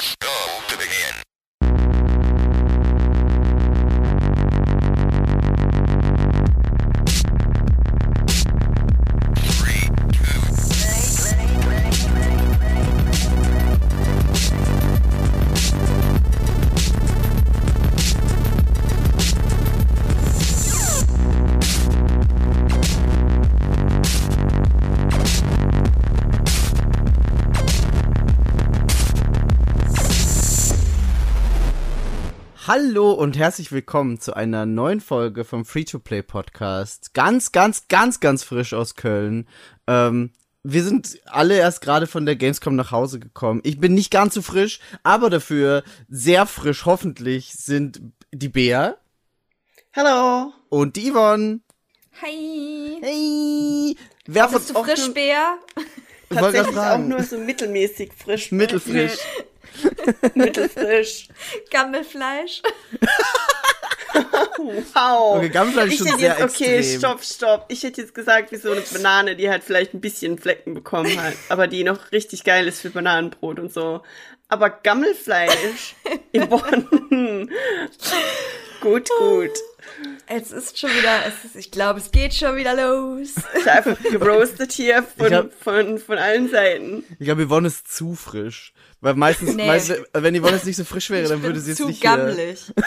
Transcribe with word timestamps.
Press 0.00 0.16
go 0.16 0.39
Hallo 32.72 33.10
und 33.10 33.36
herzlich 33.36 33.72
willkommen 33.72 34.20
zu 34.20 34.34
einer 34.34 34.64
neuen 34.64 35.00
Folge 35.00 35.42
vom 35.42 35.64
Free-to-Play 35.64 36.22
Podcast. 36.22 37.14
Ganz, 37.14 37.50
ganz, 37.50 37.88
ganz, 37.88 38.20
ganz 38.20 38.44
frisch 38.44 38.74
aus 38.74 38.94
Köln. 38.94 39.48
Ähm, 39.88 40.30
wir 40.62 40.84
sind 40.84 41.18
alle 41.24 41.58
erst 41.58 41.80
gerade 41.80 42.06
von 42.06 42.26
der 42.26 42.36
Gamescom 42.36 42.76
nach 42.76 42.92
Hause 42.92 43.18
gekommen. 43.18 43.60
Ich 43.64 43.80
bin 43.80 43.94
nicht 43.94 44.12
ganz 44.12 44.34
so 44.34 44.42
frisch, 44.42 44.78
aber 45.02 45.30
dafür 45.30 45.82
sehr 46.08 46.46
frisch, 46.46 46.86
hoffentlich, 46.86 47.54
sind 47.54 48.02
die 48.30 48.48
Bea 48.48 48.98
Hallo. 49.92 50.52
und 50.68 50.94
die 50.94 51.10
Yvonne. 51.10 51.58
Hi. 52.22 52.98
Hey! 53.02 53.96
Wer 54.26 54.48
von 54.48 54.58
Bist 54.58 54.70
du 54.70 54.84
frisch, 54.84 55.12
gerade 55.12 55.58
Tatsächlich 56.28 56.78
auch 56.78 56.98
nur 56.98 57.24
so 57.24 57.36
mittelmäßig 57.36 58.12
frisch. 58.12 58.52
Mittelfrisch. 58.52 59.18
Mittelfrisch. 60.34 61.28
Gammelfleisch? 61.70 62.62
Wow. 64.94 65.36
Okay, 65.38 65.48
Gammelfleisch 65.50 65.86
ist 65.88 65.92
ich 65.92 65.98
schon 65.98 66.06
hätte 66.08 66.18
sehr 66.20 66.38
jetzt, 66.38 66.54
okay, 66.54 66.76
extrem. 66.78 66.98
stopp, 66.98 67.24
stopp. 67.24 67.64
Ich 67.68 67.82
hätte 67.82 68.00
jetzt 68.00 68.14
gesagt, 68.14 68.52
wie 68.52 68.56
so 68.56 68.72
eine 68.72 68.80
Banane, 68.80 69.36
die 69.36 69.48
halt 69.48 69.62
vielleicht 69.64 69.94
ein 69.94 70.00
bisschen 70.00 70.38
Flecken 70.38 70.74
bekommen 70.74 71.20
hat, 71.22 71.34
aber 71.48 71.66
die 71.66 71.84
noch 71.84 72.10
richtig 72.12 72.44
geil 72.44 72.66
ist 72.66 72.80
für 72.80 72.90
Bananenbrot 72.90 73.58
und 73.58 73.72
so. 73.72 74.02
Aber 74.48 74.68
Gammelfleisch 74.70 75.94
im 76.32 76.48
Bonn. 76.48 77.48
gut, 78.80 79.08
gut. 79.18 79.50
Es 80.26 80.50
ist 80.52 80.78
schon 80.78 80.90
wieder, 80.90 81.24
es 81.26 81.44
ist, 81.44 81.56
ich 81.56 81.70
glaube, 81.70 82.00
es 82.00 82.10
geht 82.10 82.34
schon 82.34 82.56
wieder 82.56 82.74
los. 82.74 83.34
Ich 83.58 83.70
einfach 83.70 83.96
geroastet 84.02 84.72
hier 84.72 85.04
von, 85.18 85.34
hab- 85.34 85.52
von, 85.54 85.98
von 85.98 86.18
allen 86.18 86.48
Seiten. 86.50 87.04
Ich 87.18 87.26
glaube, 87.26 87.46
Yvonne 87.46 87.68
ist 87.68 87.92
zu 87.92 88.14
frisch. 88.14 88.72
Weil 89.02 89.14
meistens, 89.14 89.54
Nee. 89.54 89.66
meist, 89.66 89.92
wenn 90.12 90.36
Yvonne 90.38 90.56
jetzt 90.56 90.66
nicht 90.66 90.76
so 90.76 90.84
frisch 90.84 91.08
wäre, 91.10 91.28
dann 91.28 91.42
würde 91.42 91.58
sie 91.60 91.70
jetzt 91.70 91.78
zu 91.78 91.86
nicht 91.86 92.02
hier, 92.02 92.10
gammelig. 92.10 92.72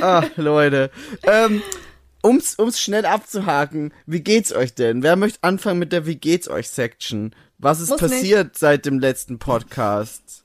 Ah, 0.00 0.24
Leute. 0.36 0.90
Ähm, 1.24 1.62
um's, 2.22 2.54
um's 2.54 2.80
schnell 2.80 3.04
abzuhaken, 3.04 3.92
wie 4.06 4.20
geht's 4.20 4.52
euch 4.52 4.74
denn? 4.74 5.02
Wer 5.02 5.16
möchte 5.16 5.40
anfangen 5.42 5.78
mit 5.78 5.92
der 5.92 6.06
Wie 6.06 6.16
geht's 6.16 6.48
euch 6.48 6.68
Section? 6.70 7.34
Was 7.58 7.80
ist 7.80 7.90
Muss 7.90 8.00
passiert 8.00 8.56
seit 8.56 8.86
dem 8.86 9.00
letzten 9.00 9.38
Podcast? 9.40 10.44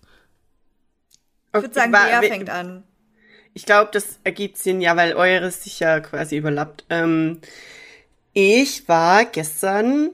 Ich 1.56 1.62
würde 1.62 1.74
sagen, 1.74 1.94
we- 1.94 2.28
fängt 2.28 2.50
an. 2.50 2.84
Ich 3.54 3.66
glaube, 3.68 3.92
das 3.94 4.18
ergibt 4.24 4.58
Sinn, 4.58 4.82
ja, 4.82 4.96
weil 4.98 5.14
eures 5.14 5.64
sich 5.64 5.80
ja 5.80 6.00
quasi 6.00 6.38
überlappt. 6.38 6.86
Ähm, 6.90 7.40
ich 8.34 8.88
war 8.88 9.26
gestern 9.26 10.10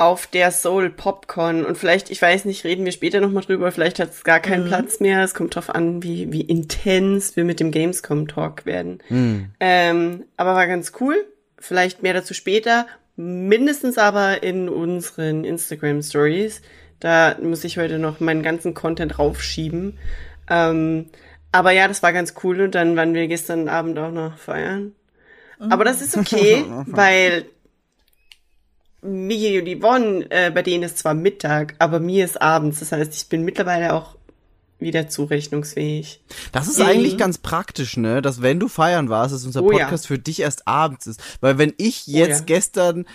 auf 0.00 0.26
der 0.26 0.50
Soul 0.50 0.88
Popcorn 0.88 1.62
und 1.66 1.76
vielleicht, 1.76 2.10
ich 2.10 2.22
weiß 2.22 2.46
nicht, 2.46 2.64
reden 2.64 2.86
wir 2.86 2.92
später 2.92 3.20
nochmal 3.20 3.42
drüber, 3.42 3.70
vielleicht 3.70 3.98
hat 3.98 4.10
es 4.10 4.24
gar 4.24 4.40
keinen 4.40 4.66
Platz 4.66 4.98
mehr. 4.98 5.22
Es 5.22 5.34
kommt 5.34 5.54
drauf 5.54 5.68
an, 5.68 6.02
wie, 6.02 6.32
wie 6.32 6.40
intens 6.40 7.36
wir 7.36 7.44
mit 7.44 7.60
dem 7.60 7.70
Gamescom 7.70 8.26
Talk 8.26 8.64
werden. 8.64 9.02
Ähm, 9.60 10.24
aber 10.38 10.54
war 10.54 10.66
ganz 10.66 10.92
cool. 11.00 11.26
Vielleicht 11.58 12.02
mehr 12.02 12.14
dazu 12.14 12.32
später. 12.32 12.86
Mindestens 13.16 13.98
aber 13.98 14.42
in 14.42 14.70
unseren 14.70 15.44
Instagram 15.44 16.00
Stories. 16.00 16.62
Da 16.98 17.36
muss 17.42 17.64
ich 17.64 17.76
heute 17.76 17.98
noch 17.98 18.20
meinen 18.20 18.42
ganzen 18.42 18.72
Content 18.72 19.18
raufschieben. 19.18 19.98
Ähm, 20.48 21.10
aber 21.52 21.72
ja, 21.72 21.86
das 21.86 22.02
war 22.02 22.14
ganz 22.14 22.32
cool 22.42 22.62
und 22.62 22.74
dann 22.74 22.96
waren 22.96 23.12
wir 23.12 23.28
gestern 23.28 23.68
Abend 23.68 23.98
auch 23.98 24.12
noch 24.12 24.38
feiern. 24.38 24.94
Aber 25.58 25.84
das 25.84 26.00
ist 26.00 26.16
okay, 26.16 26.64
weil 26.86 27.44
Migi 29.02 29.58
und 29.58 29.66
Yvonne, 29.80 30.26
äh, 30.30 30.50
bei 30.50 30.62
denen 30.62 30.82
ist 30.84 30.98
zwar 30.98 31.14
Mittag, 31.14 31.74
aber 31.78 32.00
mir 32.00 32.24
ist 32.24 32.40
abends. 32.40 32.80
Das 32.80 32.92
heißt, 32.92 33.14
ich 33.14 33.28
bin 33.28 33.44
mittlerweile 33.44 33.94
auch 33.94 34.16
wieder 34.78 35.08
zurechnungsfähig. 35.08 36.22
Das 36.52 36.68
ist 36.68 36.78
Mhm. 36.78 36.86
eigentlich 36.86 37.18
ganz 37.18 37.38
praktisch, 37.38 37.96
ne? 37.96 38.22
Dass 38.22 38.40
wenn 38.42 38.58
du 38.60 38.68
feiern 38.68 39.08
warst, 39.10 39.34
dass 39.34 39.44
unser 39.44 39.62
Oh 39.62 39.70
ja. 39.72 39.78
Podcast 39.78 40.06
für 40.06 40.18
dich 40.18 40.40
erst 40.40 40.66
abends 40.66 41.06
ist. 41.06 41.20
Weil 41.40 41.58
wenn 41.58 41.74
ich 41.76 42.06
jetzt 42.06 42.40
ja. 42.40 42.44
gestern, 42.46 43.06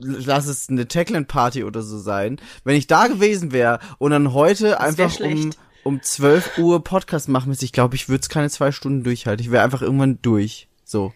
lass 0.00 0.46
es 0.46 0.68
eine 0.68 0.86
Techland 0.86 1.28
Party 1.28 1.64
oder 1.64 1.82
so 1.82 1.98
sein, 1.98 2.40
wenn 2.64 2.76
ich 2.76 2.86
da 2.88 3.06
gewesen 3.06 3.52
wäre 3.52 3.78
und 3.98 4.10
dann 4.10 4.32
heute 4.34 4.64
wär 4.64 4.80
einfach 4.80 5.18
um, 5.20 5.50
um 5.84 6.02
12 6.02 6.58
Uhr 6.58 6.84
Podcast 6.84 7.28
machen 7.28 7.48
müsste, 7.48 7.64
ich 7.64 7.72
glaube, 7.72 7.96
ich 7.96 8.08
würde 8.10 8.20
es 8.22 8.28
keine 8.28 8.50
zwei 8.50 8.70
Stunden 8.72 9.02
durchhalten. 9.04 9.44
Ich 9.44 9.50
wäre 9.50 9.64
einfach 9.64 9.82
irgendwann 9.82 10.18
durch. 10.22 10.68
So. 10.84 11.12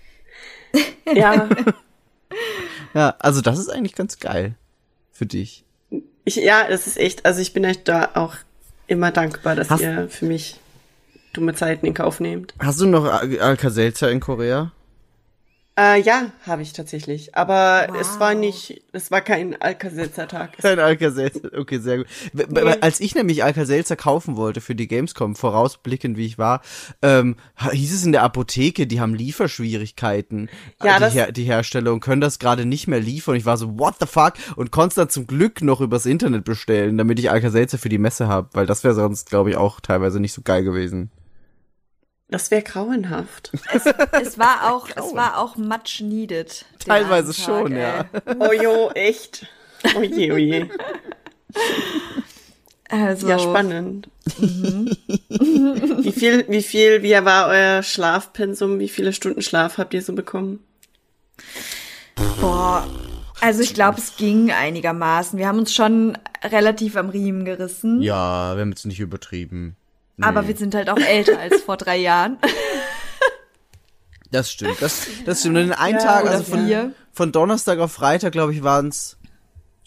Ja, 1.15 1.49
Ja, 2.95 3.15
also 3.19 3.41
das 3.41 3.59
ist 3.59 3.69
eigentlich 3.71 3.95
ganz 3.95 4.19
geil 4.19 4.55
für 5.13 5.27
dich. 5.27 5.65
ich, 6.25 6.37
ja, 6.37 6.69
das 6.69 6.87
ist 6.87 6.99
echt, 6.99 7.25
also 7.27 7.41
ich 7.41 7.53
bin 7.53 7.65
euch 7.65 7.83
da 7.85 8.11
auch 8.15 8.35
immer 8.87 9.11
dankbar, 9.11 9.57
dass 9.57 9.71
Hast- 9.71 9.81
ihr 9.83 10.09
für 10.09 10.27
mich 10.27 10.61
dumme 11.33 11.55
Zeiten 11.55 11.87
in 11.87 11.95
Kauf 11.95 12.21
nehmt. 12.21 12.53
Hast 12.59 12.81
du 12.81 12.87
noch 12.87 13.05
Al- 13.05 13.39
Alka-Seltzer 13.41 14.11
in 14.11 14.21
Korea? 14.21 14.73
Äh, 15.79 16.03
ja, 16.03 16.33
habe 16.47 16.61
ich 16.61 16.75
tatsächlich. 16.75 17.35
Aber 17.35 17.87
Wow. 17.89 17.97
es 17.99 18.21
war 18.21 18.35
nicht, 18.35 18.83
es 18.93 19.11
war 19.11 19.23
kein 19.23 19.59
Alka-Seltzer-Tag. 19.59 20.59
Kein 20.59 20.79
Alka-Seltzer. 20.79 21.49
Okay, 21.59 21.79
sehr 21.79 21.97
gut. 21.99 22.07
Nee. 22.35 22.61
Als 22.83 23.01
ich 23.01 23.15
nämlich 23.15 23.43
Alka-Seltzer 23.43 23.97
kaufen 23.97 24.37
wollte 24.37 24.61
für 24.61 24.75
die 24.75 24.87
Gamescom, 24.87 25.35
vorausblickend 25.35 26.19
wie 26.19 26.27
ich 26.27 26.37
war, 26.37 26.61
ähm, 27.01 27.37
hieß 27.71 27.95
es 27.95 28.05
in 28.05 28.13
der 28.13 28.23
Apotheke, 28.23 28.87
die 28.87 29.01
haben 29.01 29.15
Lieferschwierigkeiten. 29.15 30.51
Ja, 30.83 30.95
die, 30.97 31.01
das- 31.01 31.15
Her 31.15 31.33
die 31.33 31.45
Hersteller 31.45 31.93
und 31.95 32.01
können 32.01 32.21
das 32.21 32.39
gerade 32.39 32.67
nicht 32.67 32.87
mehr 32.87 33.01
liefern. 33.01 33.37
Ich 33.37 33.47
war 33.47 33.57
so, 33.57 33.79
what 33.79 33.95
the 33.99 34.07
fuck? 34.07 34.35
Und 34.57 34.73
konnte 34.73 34.97
dann 34.97 35.09
zum 35.09 35.27
Glück 35.27 35.63
noch 35.63 35.81
übers 35.81 36.05
Internet 36.05 36.45
bestellen, 36.45 36.99
damit 36.99 37.19
ich 37.19 37.31
Alka-Seltzer 37.31 37.79
für 37.79 37.89
die 37.89 37.99
Messe 37.99 38.29
habe, 38.29 38.51
weil 38.53 38.67
das 38.67 38.85
wäre 38.85 38.95
sonst, 38.95 39.31
glaube 39.31 39.49
ich, 39.51 39.57
auch 39.57 39.81
teilweise 39.81 40.21
nicht 40.21 40.35
so 40.35 40.43
geil 40.43 40.65
gewesen. 40.65 41.11
Das 42.33 42.51
wäre 42.51 42.63
grauenhaft. 42.63 43.53
Es 44.13 44.39
war 44.39 44.73
auch, 44.73 44.89
es 44.89 45.15
war 45.15 45.39
auch 45.39 45.57
much 45.57 46.01
needed. 46.01 46.65
Teilweise 46.79 47.35
Tag, 47.35 47.45
schon, 47.45 47.73
ey. 47.73 47.83
ja. 47.83 48.05
Oh 48.41 48.53
jo, 48.53 48.91
echt. 48.95 49.47
Oh 49.97 50.01
je, 50.01 50.33
oh 50.33 50.37
je. 50.37 50.67
Also, 52.89 53.29
Ja, 53.29 53.39
spannend. 53.39 54.09
wie 54.39 56.13
viel, 56.13 56.47
wie 56.49 56.63
viel, 56.63 57.03
wie 57.03 57.13
war 57.13 57.49
euer 57.49 57.83
Schlafpensum? 57.83 58.79
Wie 58.79 58.89
viele 58.89 59.13
Stunden 59.13 59.43
Schlaf 59.43 59.77
habt 59.79 59.93
ihr 59.95 60.03
so 60.03 60.15
bekommen? 60.15 60.61
boah. 62.41 62.87
Also 63.41 63.61
ich 63.61 63.75
glaube, 63.75 63.99
es 63.99 64.17
ging 64.17 64.53
einigermaßen. 64.53 65.39
Wir 65.39 65.49
haben 65.49 65.59
uns 65.59 65.75
schon 65.75 66.17
relativ 66.45 66.97
am 66.97 67.09
Riemen 67.11 67.45
gerissen. 67.45 68.01
Ja, 68.01 68.55
wir 68.55 68.61
haben 68.63 68.71
jetzt 68.71 68.87
nicht 68.87 69.01
übertrieben. 69.01 69.77
Aber 70.23 70.47
wir 70.49 70.57
sind 70.57 70.75
halt 70.75 70.89
auch 70.91 70.99
älter 70.99 71.39
als 71.39 71.63
vor 71.63 71.77
drei 71.77 71.97
Jahren. 71.99 72.39
Das 74.31 74.51
stimmt. 74.51 74.81
Das, 74.81 75.07
das 75.27 75.41
stimmt. 75.41 75.59
Und 75.59 75.65
in 75.65 75.73
einem 75.73 75.99
Ja, 75.99 76.05
Tag, 76.05 76.27
also 76.27 76.45
von, 76.45 76.67
vier. 76.67 76.93
von 77.13 77.33
Donnerstag 77.33 77.79
auf 77.81 77.93
Freitag, 77.93 78.33
glaube 78.33 78.55
ich, 78.55 78.63
waren 78.63 78.89
es 78.89 79.19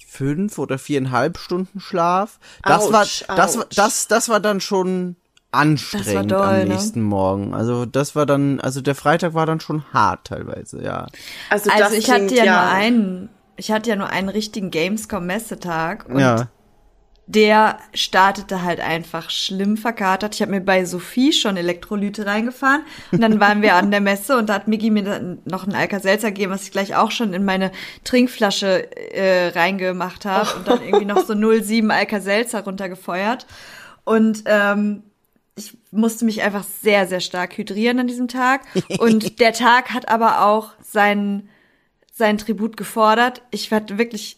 fünf 0.07 0.59
oder 0.59 0.78
viereinhalb 0.78 1.39
Stunden 1.39 1.80
Schlaf. 1.80 2.39
Das 2.63 2.83
Autsch, 2.83 3.27
war, 3.27 3.36
das 3.36 3.57
war, 3.57 3.63
autsch. 3.65 3.75
das, 3.75 4.07
das 4.07 4.30
war 4.30 4.39
dann 4.39 4.62
schon 4.62 5.15
anstrengend 5.51 6.31
doll, 6.31 6.42
am 6.42 6.57
ne? 6.60 6.65
nächsten 6.65 7.01
Morgen. 7.01 7.54
Also 7.54 7.86
das 7.86 8.15
war 8.15 8.25
dann, 8.25 8.60
also 8.60 8.81
der 8.81 8.94
Freitag 8.95 9.33
war 9.33 9.45
dann 9.45 9.60
schon 9.60 9.83
hart 9.94 10.27
teilweise, 10.27 10.83
ja. 10.83 11.07
Also, 11.50 11.71
Also 11.71 11.83
das 11.83 11.94
ich 11.94 12.10
hatte 12.12 12.27
klingt 12.27 12.31
ja, 12.45 12.45
nur 12.45 12.71
einen, 12.71 13.30
ich 13.56 13.71
hatte 13.71 13.89
ja 13.89 13.95
nur 13.95 14.10
einen 14.10 14.30
richtigen 14.30 14.69
Gamescom-Messetag 14.69 16.06
und 16.07 16.19
ja. 16.19 16.50
Der 17.27 17.80
startete 17.94 18.62
halt 18.62 18.80
einfach 18.80 19.31
schlimm 19.31 19.77
verkatert. 19.77 20.36
Ich 20.36 20.42
habe 20.42 20.51
mir 20.51 20.62
bei 20.62 20.86
Sophie 20.86 21.33
schon 21.33 21.57
Elektrolyte 21.57 22.25
reingefahren 22.25 22.83
und 23.12 23.22
dann 23.22 23.39
waren 23.39 23.63
wir 23.63 23.75
an 23.75 23.89
der 23.89 24.01
Messe 24.01 24.38
und 24.38 24.50
da 24.50 24.54
hat 24.56 24.68
Miggi 24.68 24.92
mir 24.92 25.04
dann 25.04 25.39
noch 25.45 25.66
ein 25.66 25.74
Alka-Seltzer 25.74 26.31
gegeben, 26.31 26.51
was 26.51 26.63
ich 26.63 26.72
gleich 26.72 26.95
auch 26.95 27.10
schon 27.10 27.33
in 27.33 27.44
meine 27.44 27.72
Trinkflasche 28.04 28.95
äh, 29.16 29.48
reingemacht 29.48 30.25
habe 30.25 30.50
und 30.56 30.68
dann 30.68 30.83
irgendwie 30.83 31.06
noch 31.06 31.25
so 31.25 31.33
0,7 31.33 31.89
Alka-Seltzer 31.89 32.63
runtergefeuert. 32.63 33.48
Und 34.04 34.44
ähm, 34.45 35.01
ich 35.56 35.75
musste 35.89 36.25
mich 36.25 36.44
einfach 36.44 36.63
sehr, 36.63 37.07
sehr 37.07 37.22
stark 37.22 37.57
hydrieren 37.57 38.00
an 38.00 38.07
diesem 38.07 38.27
Tag. 38.27 38.62
Und 39.00 39.39
der 39.39 39.54
Tag 39.54 39.92
hat 39.92 40.10
aber 40.10 40.45
auch 40.45 40.74
seinen, 40.81 41.50
seinen 42.13 42.38
Tribut 42.38 42.77
gefordert. 42.77 43.42
Ich 43.50 43.72
hatte 43.72 43.98
wirklich, 43.98 44.38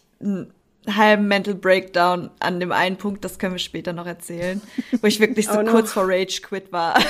halben 0.96 1.28
Mental 1.28 1.54
Breakdown 1.54 2.30
an 2.40 2.60
dem 2.60 2.72
einen 2.72 2.96
Punkt, 2.96 3.24
das 3.24 3.38
können 3.38 3.54
wir 3.54 3.58
später 3.58 3.92
noch 3.92 4.06
erzählen, 4.06 4.60
wo 5.00 5.06
ich 5.06 5.20
wirklich 5.20 5.46
so 5.48 5.58
Oh 5.58 5.62
no. 5.62 5.70
kurz 5.70 5.92
vor 5.92 6.04
Rage 6.06 6.40
Quit 6.42 6.72
war. 6.72 6.98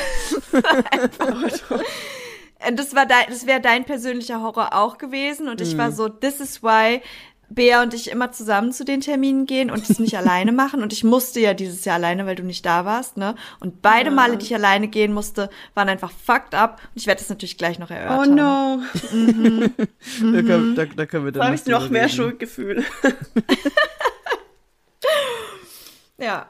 Und 2.69 2.76
das 2.78 2.94
war 2.94 3.06
dein, 3.06 3.26
das 3.28 3.46
wäre 3.46 3.60
dein 3.60 3.84
persönlicher 3.84 4.42
Horror 4.42 4.75
auch 4.75 4.98
gewesen 4.98 5.48
und 5.48 5.60
ich 5.60 5.75
Mhm. 5.75 5.78
war 5.78 5.92
so, 5.92 6.08
this 6.08 6.40
is 6.40 6.60
why 6.62 7.00
Bea 7.50 7.82
und 7.82 7.94
ich 7.94 8.10
immer 8.10 8.30
zusammen 8.32 8.72
zu 8.72 8.84
den 8.84 9.00
Terminen 9.00 9.46
gehen 9.46 9.70
und 9.70 9.88
es 9.88 9.98
nicht 9.98 10.16
alleine 10.18 10.52
machen 10.52 10.82
und 10.82 10.92
ich 10.92 11.02
musste 11.04 11.40
ja 11.40 11.54
dieses 11.54 11.84
Jahr 11.84 11.96
alleine, 11.96 12.26
weil 12.26 12.34
du 12.36 12.42
nicht 12.42 12.64
da 12.66 12.84
warst, 12.84 13.16
ne? 13.16 13.34
Und 13.60 13.80
beide 13.82 14.10
Male, 14.10 14.36
die 14.36 14.44
ich 14.46 14.54
alleine 14.54 14.88
gehen 14.88 15.12
musste, 15.12 15.48
waren 15.74 15.88
einfach 15.88 16.10
fucked 16.10 16.54
up 16.54 16.80
und 16.94 17.00
ich 17.00 17.06
werde 17.06 17.20
das 17.20 17.28
natürlich 17.28 17.56
gleich 17.58 17.78
noch 17.78 17.90
Oh 17.90 17.94
erörtern. 17.94 18.34
no, 18.34 18.82
Da, 20.20 20.42
können, 20.42 20.74
da, 20.74 20.84
da 20.84 21.06
können 21.06 21.24
wir 21.24 21.32
dann 21.32 21.40
da 21.40 21.46
habe 21.46 21.54
ich 21.56 21.66
noch 21.66 21.88
mehr 21.90 22.04
reden. 22.04 22.14
Schuldgefühle. 22.14 22.84
Ja. 26.20 26.48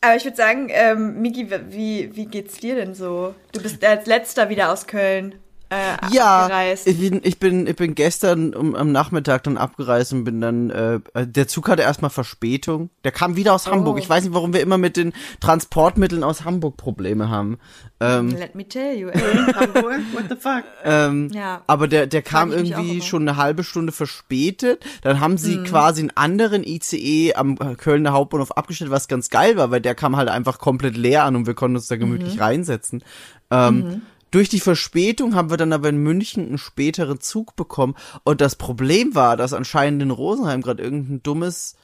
Aber 0.00 0.16
ich 0.16 0.24
würde 0.24 0.36
sagen, 0.36 0.68
ähm, 0.70 1.20
Miki, 1.20 1.50
wie, 1.68 2.14
wie 2.14 2.26
geht's 2.26 2.58
dir 2.58 2.74
denn 2.74 2.94
so? 2.94 3.34
Du 3.52 3.60
bist 3.62 3.84
als 3.84 4.06
letzter 4.06 4.48
wieder 4.48 4.72
aus 4.72 4.86
Köln 4.86 5.34
äh, 5.70 5.96
Ja, 6.14 6.44
abgereist. 6.44 6.86
ich 6.86 6.98
bin, 6.98 7.20
ich 7.24 7.38
bin, 7.38 7.66
ich 7.66 7.76
bin 7.76 7.94
gestern 7.94 8.54
um, 8.54 8.74
am 8.74 8.92
Nachmittag 8.92 9.42
dann 9.44 9.56
abgereist 9.56 10.12
und 10.12 10.24
bin 10.24 10.40
dann, 10.40 10.70
äh, 10.70 11.00
der 11.26 11.48
Zug 11.48 11.68
hatte 11.68 11.82
erstmal 11.82 12.10
Verspätung. 12.10 12.90
Der 13.04 13.12
kam 13.12 13.36
wieder 13.36 13.54
aus 13.54 13.66
Hamburg. 13.66 13.98
Ich 13.98 14.08
weiß 14.08 14.24
nicht, 14.24 14.34
warum 14.34 14.52
wir 14.52 14.60
immer 14.60 14.78
mit 14.78 14.96
den 14.96 15.12
Transportmitteln 15.40 16.22
aus 16.24 16.44
Hamburg 16.44 16.76
Probleme 16.76 17.28
haben. 17.28 17.58
Ähm, 18.00 18.30
Let 18.30 18.54
me 18.54 18.68
tell 18.68 18.94
you, 18.96 19.08
ey. 19.08 19.20
Hamburg, 19.54 20.00
what 20.12 20.24
the 20.28 20.36
fuck? 20.36 20.64
ähm, 20.84 21.30
Ja. 21.32 21.62
aber 21.66 21.88
der, 21.88 22.06
der 22.06 22.22
kam 22.22 22.52
irgendwie 22.52 23.00
schon 23.00 23.22
eine 23.26 23.36
halbe 23.38 23.64
Stunde 23.64 23.92
verspätet. 23.92 24.84
Dann 25.02 25.20
haben 25.20 25.32
Mhm. 25.32 25.38
sie 25.38 25.62
quasi 25.62 26.00
einen 26.02 26.10
anderen 26.14 26.62
ICE 26.64 27.34
am 27.34 27.56
äh, 27.60 27.74
Kölner 27.76 28.12
Hauptbahnhof 28.12 28.52
abgestellt, 28.52 28.90
was 28.90 29.08
ganz 29.08 29.30
geil 29.30 29.56
war, 29.56 29.70
weil 29.70 29.80
der 29.80 29.94
kam 29.94 30.16
halt 30.16 30.28
einfach 30.28 30.58
komplett 30.58 30.96
leer 30.96 31.24
an 31.24 31.36
und 31.36 31.46
wir 31.46 31.54
konnten 31.54 31.76
uns 31.76 31.88
da 31.88 31.96
gemütlich 31.96 32.36
Mhm. 32.36 32.42
reinsetzen. 32.42 33.04
Ähm, 33.50 34.02
Durch 34.36 34.50
die 34.50 34.60
Verspätung 34.60 35.34
haben 35.34 35.48
wir 35.48 35.56
dann 35.56 35.72
aber 35.72 35.88
in 35.88 35.96
München 35.96 36.46
einen 36.46 36.58
späteren 36.58 37.20
Zug 37.22 37.56
bekommen. 37.56 37.94
Und 38.22 38.42
das 38.42 38.54
Problem 38.54 39.14
war, 39.14 39.38
dass 39.38 39.54
anscheinend 39.54 40.02
in 40.02 40.10
Rosenheim 40.10 40.60
gerade 40.60 40.82
irgendein 40.82 41.22
dummes 41.22 41.74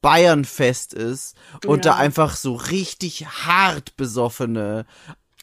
Bayernfest 0.00 0.94
ist 0.94 1.36
und 1.66 1.84
Ja. 1.84 1.92
da 1.92 1.98
einfach 1.98 2.34
so 2.34 2.54
richtig 2.54 3.26
hart 3.26 3.98
besoffene 3.98 4.86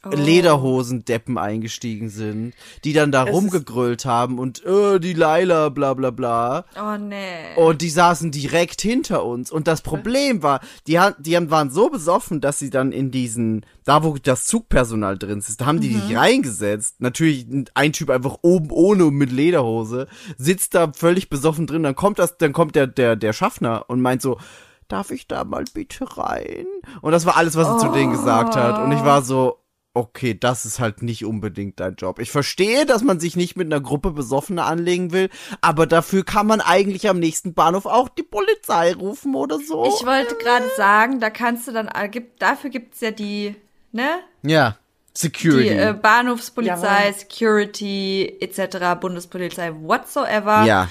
Oh. 0.06 0.16
Lederhosendeppen 0.16 1.38
eingestiegen 1.38 2.10
sind, 2.10 2.54
die 2.84 2.94
dann 2.94 3.12
da 3.12 3.26
Es 3.26 3.34
rumgegrölt 3.34 4.06
haben 4.06 4.38
und 4.40 4.64
äh, 4.66 5.00
die 5.00 5.14
Leila, 5.14 5.70
bla 5.70 5.94
bla 5.94 6.12
bla. 6.12 6.66
Oh 6.80 6.98
nee. 6.98 7.56
Und 7.56 7.82
die 7.82 7.90
saßen 7.90 8.32
direkt 8.32 8.82
hinter 8.82 9.26
uns. 9.26 9.52
Und 9.52 9.68
das 9.68 9.82
Problem 9.82 10.44
war, 10.44 10.60
die, 10.88 11.00
die 11.20 11.36
haben- 11.36 11.50
waren 11.52 11.72
so 11.72 11.90
besoffen, 11.90 12.42
dass 12.42 12.60
sie 12.60 12.70
dann 12.70 12.92
in 12.92 13.10
diesen, 13.12 13.66
da 13.84 14.04
wo 14.04 14.16
das 14.22 14.46
Zugpersonal 14.46 15.18
drin 15.18 15.40
ist, 15.40 15.60
da 15.60 15.66
haben 15.66 15.82
die 15.82 15.90
Mhm. 15.90 16.08
dich 16.08 16.18
reingesetzt. 16.18 17.02
Natürlich 17.02 17.48
ein 17.74 17.94
Typ 17.94 18.10
einfach 18.10 18.38
oben 18.42 18.70
ohne 18.72 19.06
mit 19.06 19.32
Lederhose, 19.32 20.08
sitzt 20.38 20.76
da 20.76 20.92
völlig 20.94 21.30
besoffen 21.30 21.68
drin. 21.68 21.84
Dann 21.84 21.96
kommt 21.96 22.20
das, 22.20 22.38
dann 22.38 22.54
kommt 22.54 22.76
der, 22.76 22.88
der, 22.88 23.16
der 23.16 23.34
Schaffner 23.34 23.86
und 23.88 24.02
meint 24.02 24.22
so, 24.22 24.38
darf 24.88 25.10
ich 25.10 25.28
da 25.28 25.44
mal 25.44 25.66
bitte 25.74 26.06
rein? 26.18 26.68
Und 27.02 27.12
das 27.12 27.26
war 27.26 27.38
alles, 27.38 27.56
was 27.56 27.68
er 27.68 27.78
zu 27.80 27.88
denen 27.92 28.12
gesagt 28.12 28.56
hat. 28.56 28.80
Und 28.84 28.92
ich 28.92 29.04
war 29.04 29.24
so, 29.24 29.58
okay, 29.96 30.38
das 30.38 30.66
ist 30.66 30.80
halt 30.80 31.02
nicht 31.02 31.26
unbedingt 31.26 31.80
dein 31.80 31.96
Job. 31.96 32.20
Ich 32.20 32.30
verstehe, 32.30 32.86
dass 32.86 33.02
man 33.04 33.20
sich 33.20 33.36
nicht 33.36 33.56
mit 33.56 33.68
einer 33.68 33.82
Gruppe 33.82 34.12
Besoffener 34.12 34.66
anlegen 34.66 35.12
will, 35.12 35.30
aber 35.62 35.88
dafür 35.88 36.24
kann 36.26 36.46
man 36.48 36.62
eigentlich 36.62 37.08
am 37.10 37.18
nächsten 37.20 37.54
Bahnhof 37.54 37.86
auch 37.86 38.10
die 38.10 38.24
Polizei 38.24 38.94
rufen 38.94 39.34
oder 39.36 39.58
so. 39.60 39.86
Ich 39.86 40.06
wollte 40.06 40.36
gerade 40.36 40.66
sagen, 40.78 41.20
da 41.20 41.30
kannst 41.30 41.68
du 41.68 41.72
dann, 41.72 41.90
gibt, 42.12 42.42
dafür 42.42 42.70
gibt's 42.70 43.02
ja 43.02 43.12
die, 43.12 43.56
ne? 43.92 44.20
ja, 44.44 44.78
Die 45.16 45.20
Security. 45.22 45.70
äh, 45.70 45.94
Bahnhofspolizei, 45.94 47.08
Ja. 47.08 47.14
Security 47.14 48.38
etc., 48.42 49.00
Bundespolizei, 49.00 49.72
whatsoever. 49.82 50.66
ja, 50.66 50.90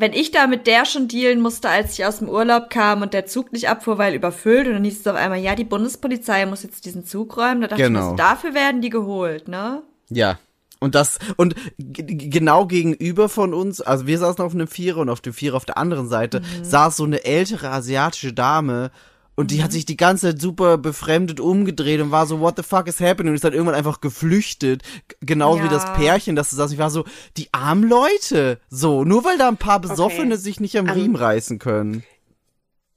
Wenn 0.00 0.12
ich 0.12 0.30
da 0.30 0.46
mit 0.46 0.68
der 0.68 0.84
schon 0.86 1.08
dealen 1.08 1.40
musste, 1.40 1.68
als 1.68 1.98
ich 1.98 2.06
aus 2.06 2.20
dem 2.20 2.28
Urlaub 2.28 2.70
kam 2.70 3.02
und 3.02 3.12
der 3.14 3.26
Zug 3.26 3.52
nicht 3.52 3.68
abfuhr, 3.68 3.98
weil 3.98 4.14
überfüllt, 4.14 4.68
und 4.68 4.74
dann 4.74 4.84
hieß 4.84 5.00
es 5.00 5.06
auf 5.08 5.16
einmal, 5.16 5.40
ja, 5.40 5.56
die 5.56 5.64
Bundespolizei 5.64 6.46
muss 6.46 6.62
jetzt 6.62 6.84
diesen 6.84 7.04
Zug 7.04 7.36
räumen. 7.36 7.62
Da 7.62 7.66
dachte 7.66 7.82
ich 7.82 7.88
Genau. 7.88 8.00
mir, 8.04 8.10
so, 8.10 8.14
dafür 8.16 8.54
werden 8.54 8.80
die 8.80 8.90
geholt, 8.90 9.48
ne? 9.48 9.82
ja. 10.08 10.38
Und 10.80 10.94
das, 10.94 11.18
und 11.36 11.56
genau 11.76 12.66
gegenüber 12.66 13.28
von 13.28 13.52
uns, 13.52 13.80
also 13.80 14.06
wir 14.06 14.16
saßen 14.16 14.44
auf 14.44 14.54
einem 14.54 14.68
Vierer 14.68 14.98
und 15.00 15.08
auf 15.10 15.20
dem 15.20 15.32
Vierer 15.32 15.56
auf 15.56 15.64
der 15.64 15.76
anderen 15.76 16.08
Seite 16.08 16.40
saß 16.62 16.96
so 16.98 17.02
eine 17.02 17.24
ältere 17.24 17.70
asiatische 17.70 18.32
Dame 18.32 18.92
und 19.38 19.52
die 19.52 19.62
hat 19.62 19.70
sich 19.70 19.86
die 19.86 19.96
ganze 19.96 20.30
Zeit 20.32 20.40
super 20.40 20.78
befremdet 20.78 21.38
umgedreht 21.38 22.00
und 22.00 22.10
war 22.10 22.26
so, 22.26 22.40
what 22.40 22.56
the 22.56 22.64
fuck 22.64 22.88
is 22.88 22.98
happening? 22.98 23.28
Und 23.30 23.34
ist 23.36 23.44
dann 23.44 23.52
irgendwann 23.52 23.76
einfach 23.76 24.00
geflüchtet. 24.00 24.82
G- 25.06 25.14
Genauso 25.20 25.60
wie 25.60 25.66
Ja. 25.66 25.72
das 25.72 25.84
Pärchen, 25.92 26.34
das 26.34 26.50
saß. 26.50 26.72
Ich 26.72 26.78
war 26.78 26.90
so, 26.90 27.04
die 27.36 27.46
armen 27.52 27.84
Leute. 27.88 28.58
So, 28.68 29.04
nur 29.04 29.24
weil 29.24 29.38
da 29.38 29.46
ein 29.46 29.56
paar 29.56 29.80
Besoffene 29.80 30.34
Okay. 30.34 30.42
sich 30.42 30.58
nicht 30.58 30.76
am 30.76 30.86
Ähm, 30.88 30.92
Riemen 30.92 31.14
reißen 31.16 31.60
können. 31.60 32.02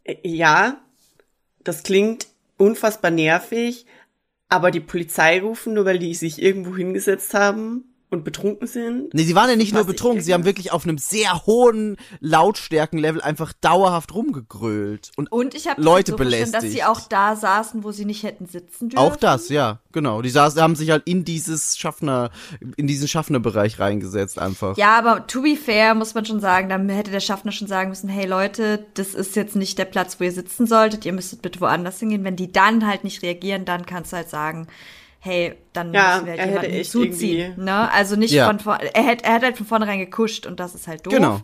Äh, 0.04 0.16
Ja, 0.24 0.82
das 1.64 1.84
klingt 1.84 2.26
unfassbar 2.58 3.12
nervig, 3.12 3.86
aber 4.50 4.72
die 4.72 4.80
Polizei 4.80 5.40
rufen, 5.42 5.76
nur 5.76 5.86
weil 5.86 6.00
die 6.00 6.16
sich 6.16 6.42
irgendwo 6.42 6.76
hingesetzt 6.76 7.36
haben 7.36 7.91
und 8.12 8.26
betrunken 8.26 8.68
sind. 8.68 9.14
Nee, 9.14 9.24
sie 9.24 9.36
waren 9.36 9.50
ja 9.50 9.56
nicht 9.56 9.74
nur 9.74 9.86
betrunken, 9.86 10.22
sie 10.22 10.34
haben 10.34 10.44
wirklich 10.44 10.74
auf 10.74 10.84
einem 10.84 10.98
sehr 10.98 11.46
hohen 11.46 11.96
Lautstärkenlevel 12.20 13.22
einfach 13.22 13.54
dauerhaft 13.54 14.14
rumgegrölt. 14.14 15.12
Und, 15.16 15.32
Und 15.32 15.56
ich 15.56 15.68
habe 15.70 15.82
Leute 15.82 16.12
so 16.12 16.18
verstanden, 16.18 16.52
dass 16.52 16.62
sie 16.64 16.68
belästigt. 16.70 16.88
auch 16.88 17.00
da 17.08 17.38
saßen, 17.38 17.86
wo 17.86 17.92
sie 17.94 18.04
nicht 18.04 18.24
hätten 18.24 18.48
sitzen 18.48 18.90
dürfen. 18.90 19.04
auch 19.04 19.16
das, 19.16 19.48
ja, 19.48 19.80
genau. 19.94 20.22
Die 20.22 20.30
saßen, 20.30 20.62
haben 20.62 20.76
sich 20.76 20.92
halt 20.92 21.04
in 21.08 21.24
dieses 21.24 21.78
Schaffner, 21.78 22.32
in 22.76 22.86
diesen 22.86 23.08
Schaffnerbereich 23.08 23.80
reingesetzt 23.80 24.38
einfach. 24.38 24.76
Ja, 24.78 24.98
aber 24.98 25.26
to 25.28 25.42
be 25.42 25.56
fair 25.56 25.96
muss 25.96 26.14
man 26.14 26.26
schon 26.26 26.42
sagen, 26.42 26.68
dann 26.68 26.90
hätte 26.90 27.12
der 27.12 27.22
Schaffner 27.22 27.54
schon 27.54 27.68
sagen 27.68 27.90
müssen, 27.90 28.10
hey 28.10 28.26
Leute, 28.26 28.86
das 28.96 29.14
ist 29.14 29.38
jetzt 29.38 29.56
nicht 29.56 29.78
der 29.78 29.86
Platz, 29.86 30.20
wo 30.20 30.26
ihr 30.26 30.34
sitzen 30.34 30.68
solltet, 30.68 31.06
ihr 31.06 31.14
müsstet 31.14 31.42
bitte 31.42 31.62
woanders 31.62 32.00
hingehen. 32.00 32.26
Wenn 32.26 32.36
die 32.36 32.52
dann 32.52 32.86
halt 32.86 33.06
nicht 33.06 33.24
reagieren, 33.24 33.64
dann 33.64 33.86
kannst 33.86 34.12
du 34.12 34.18
halt 34.18 34.30
sagen, 34.30 34.68
hey, 35.24 35.56
dann 35.74 35.94
Ja, 35.94 36.16
müssen 36.16 36.26
wir 36.26 36.32
halt 36.34 36.40
er 36.40 36.48
hätte 36.48 36.66
jemanden 36.68 36.84
zuziehen. 36.90 37.64
Ne? 37.64 37.92
Also 37.92 38.16
nicht 38.16 38.32
Ja. 38.32 38.48
von 38.48 38.60
vor 38.60 38.78
er 38.80 39.04
hätte, 39.04 39.24
er 39.24 39.34
hat 39.36 39.44
halt 39.44 39.58
von 39.58 39.68
vornherein 39.68 40.00
gekuscht 40.00 40.46
und 40.48 40.60
das 40.60 40.74
ist 40.76 40.88
halt 40.88 41.06
doof. 41.06 41.14
Genau. 41.14 41.42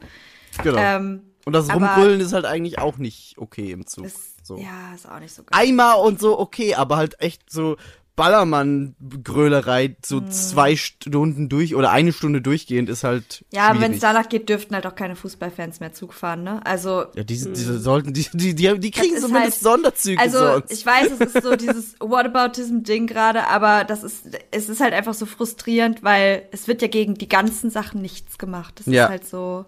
Genau. 0.63 0.77
Ähm, 0.79 1.21
und 1.45 1.53
das 1.53 1.71
Rumgrölen 1.74 2.19
ist 2.19 2.33
halt 2.33 2.45
eigentlich 2.45 2.79
auch 2.79 2.97
nicht 2.97 3.38
okay 3.38 3.71
im 3.71 3.85
Zug. 3.85 4.05
ist, 4.05 4.46
so. 4.46 4.57
Ja, 4.57 4.93
ist 4.96 5.07
auch 5.10 5.19
nicht 5.19 5.34
so 5.34 5.43
geil. 5.43 5.67
Eimer 5.69 6.00
und 6.00 6.19
so 6.19 6.39
okay, 6.39 6.74
aber 6.75 6.98
halt 6.98 7.22
echt 7.22 7.50
so 7.51 7.77
Ballermann-Grölerei 8.17 9.95
so 10.05 10.21
zwei 10.21 10.75
Stunden 10.75 11.50
durch 11.50 11.75
oder 11.75 11.91
eine 11.91 12.12
Stunde 12.12 12.41
durchgehend 12.41 12.89
ist 12.89 13.03
halt 13.03 13.45
Ja, 13.53 13.69
aber 13.69 13.81
wenn 13.81 13.93
es 13.93 14.00
danach 14.00 14.27
geht, 14.27 14.50
dürften 14.50 14.75
halt 14.75 14.86
auch 14.86 14.95
keine 14.95 15.15
Fußballfans 15.15 15.79
mehr 15.79 15.93
Zug 15.93 16.13
fahren, 16.13 16.43
ne? 16.43 16.65
Also 16.65 17.05
Ja, 17.15 17.24
diese, 17.24 17.51
diese 17.53 17.79
sollten, 17.79 18.13
die, 18.13 18.25
die, 18.33 18.55
die, 18.55 18.79
die 18.79 18.91
kriegen 18.91 19.15
zumindest 19.17 19.33
halt- 19.33 19.53
Sonderzüge 19.62 20.19
Also 20.21 20.39
sonst. 20.39 20.71
ich 20.71 20.86
weiß, 20.86 21.12
es 21.12 21.33
ist 21.33 21.43
so 21.43 21.55
dieses 21.55 21.95
Whataboutism-Ding 22.00 23.07
gerade, 23.07 23.47
aber 23.47 23.83
das 23.83 24.03
ist, 24.03 24.25
es 24.51 24.69
ist 24.69 24.81
halt 24.81 24.93
einfach 24.93 25.13
so 25.13 25.25
frustrierend, 25.25 26.03
weil 26.03 26.43
es 26.51 26.67
wird 26.67 26.81
ja 26.81 26.88
gegen 26.88 27.15
die 27.15 27.29
ganzen 27.29 27.69
Sachen 27.69 28.01
nichts 28.01 28.38
gemacht. 28.38 28.79
Das 28.79 28.88
Ja. 28.88 29.05
ist 29.05 29.09
halt 29.09 29.25
so 29.27 29.65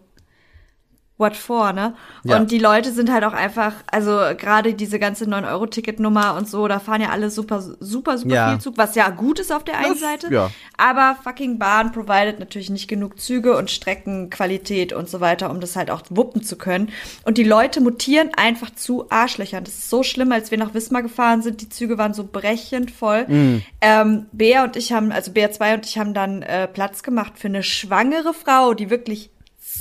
what 1.20 1.36
for, 1.36 1.74
ne? 1.74 1.94
Ja. 2.24 2.38
Und 2.38 2.50
die 2.50 2.58
Leute 2.58 2.92
sind 2.92 3.12
halt 3.12 3.24
auch 3.26 3.34
einfach, 3.34 3.74
also 3.92 4.12
gerade 4.38 4.74
diese 4.74 4.98
ganze 5.00 5.26
9-Euro-Ticket-Nummer 5.26 6.36
und 6.36 6.48
so, 6.50 6.68
da 6.68 6.80
fahren 6.80 7.02
ja 7.02 7.10
alle 7.10 7.30
super, 7.30 7.62
super, 7.62 8.18
super 8.18 8.34
Ja. 8.34 8.50
viel 8.52 8.60
Zug, 8.60 8.78
was 8.78 8.96
ja 8.96 9.10
gut 9.10 9.38
ist 9.40 9.52
auf 9.52 9.64
der 9.66 9.78
einen 9.78 9.90
Das- 9.92 10.00
Seite. 10.00 10.34
ja. 10.34 10.50
Aber 10.78 11.18
fucking 11.22 11.60
Bahn 11.60 11.92
provided 11.92 12.40
natürlich 12.40 12.70
nicht 12.70 12.88
genug 12.88 13.20
Züge 13.20 13.58
und 13.58 13.70
Streckenqualität 13.70 14.94
und 14.94 15.10
so 15.10 15.20
weiter, 15.20 15.50
um 15.50 15.60
das 15.60 15.76
halt 15.76 15.92
auch 15.92 16.02
wuppen 16.10 16.42
zu 16.44 16.56
können. 16.56 16.90
Und 17.26 17.38
die 17.38 17.44
Leute 17.44 17.82
mutieren 17.82 18.32
einfach 18.36 18.70
zu 18.74 19.10
Arschlöchern. 19.10 19.64
Das 19.66 19.74
ist 19.74 19.90
so 19.90 20.04
schlimm, 20.04 20.32
als 20.32 20.52
wir 20.52 20.58
nach 20.58 20.74
Wismar 20.74 21.02
gefahren 21.02 21.42
sind. 21.42 21.62
Die 21.62 21.70
Züge 21.70 21.98
waren 21.98 22.14
so 22.14 22.24
brechend 22.24 22.92
voll. 22.92 23.26
Mhm. 23.28 23.64
Ähm, 23.82 24.26
Bea 24.32 24.64
und 24.64 24.76
ich 24.78 24.94
haben, 24.94 25.12
also 25.12 25.32
Bea 25.32 25.52
2 25.52 25.74
und 25.76 25.86
ich 25.86 25.98
haben 25.98 26.14
dann 26.14 26.42
äh, 26.44 26.68
Platz 26.68 27.04
gemacht 27.04 27.34
für 27.36 27.48
eine 27.48 27.64
schwangere 27.64 28.34
Frau, 28.34 28.74
die 28.74 28.90
wirklich 28.90 29.30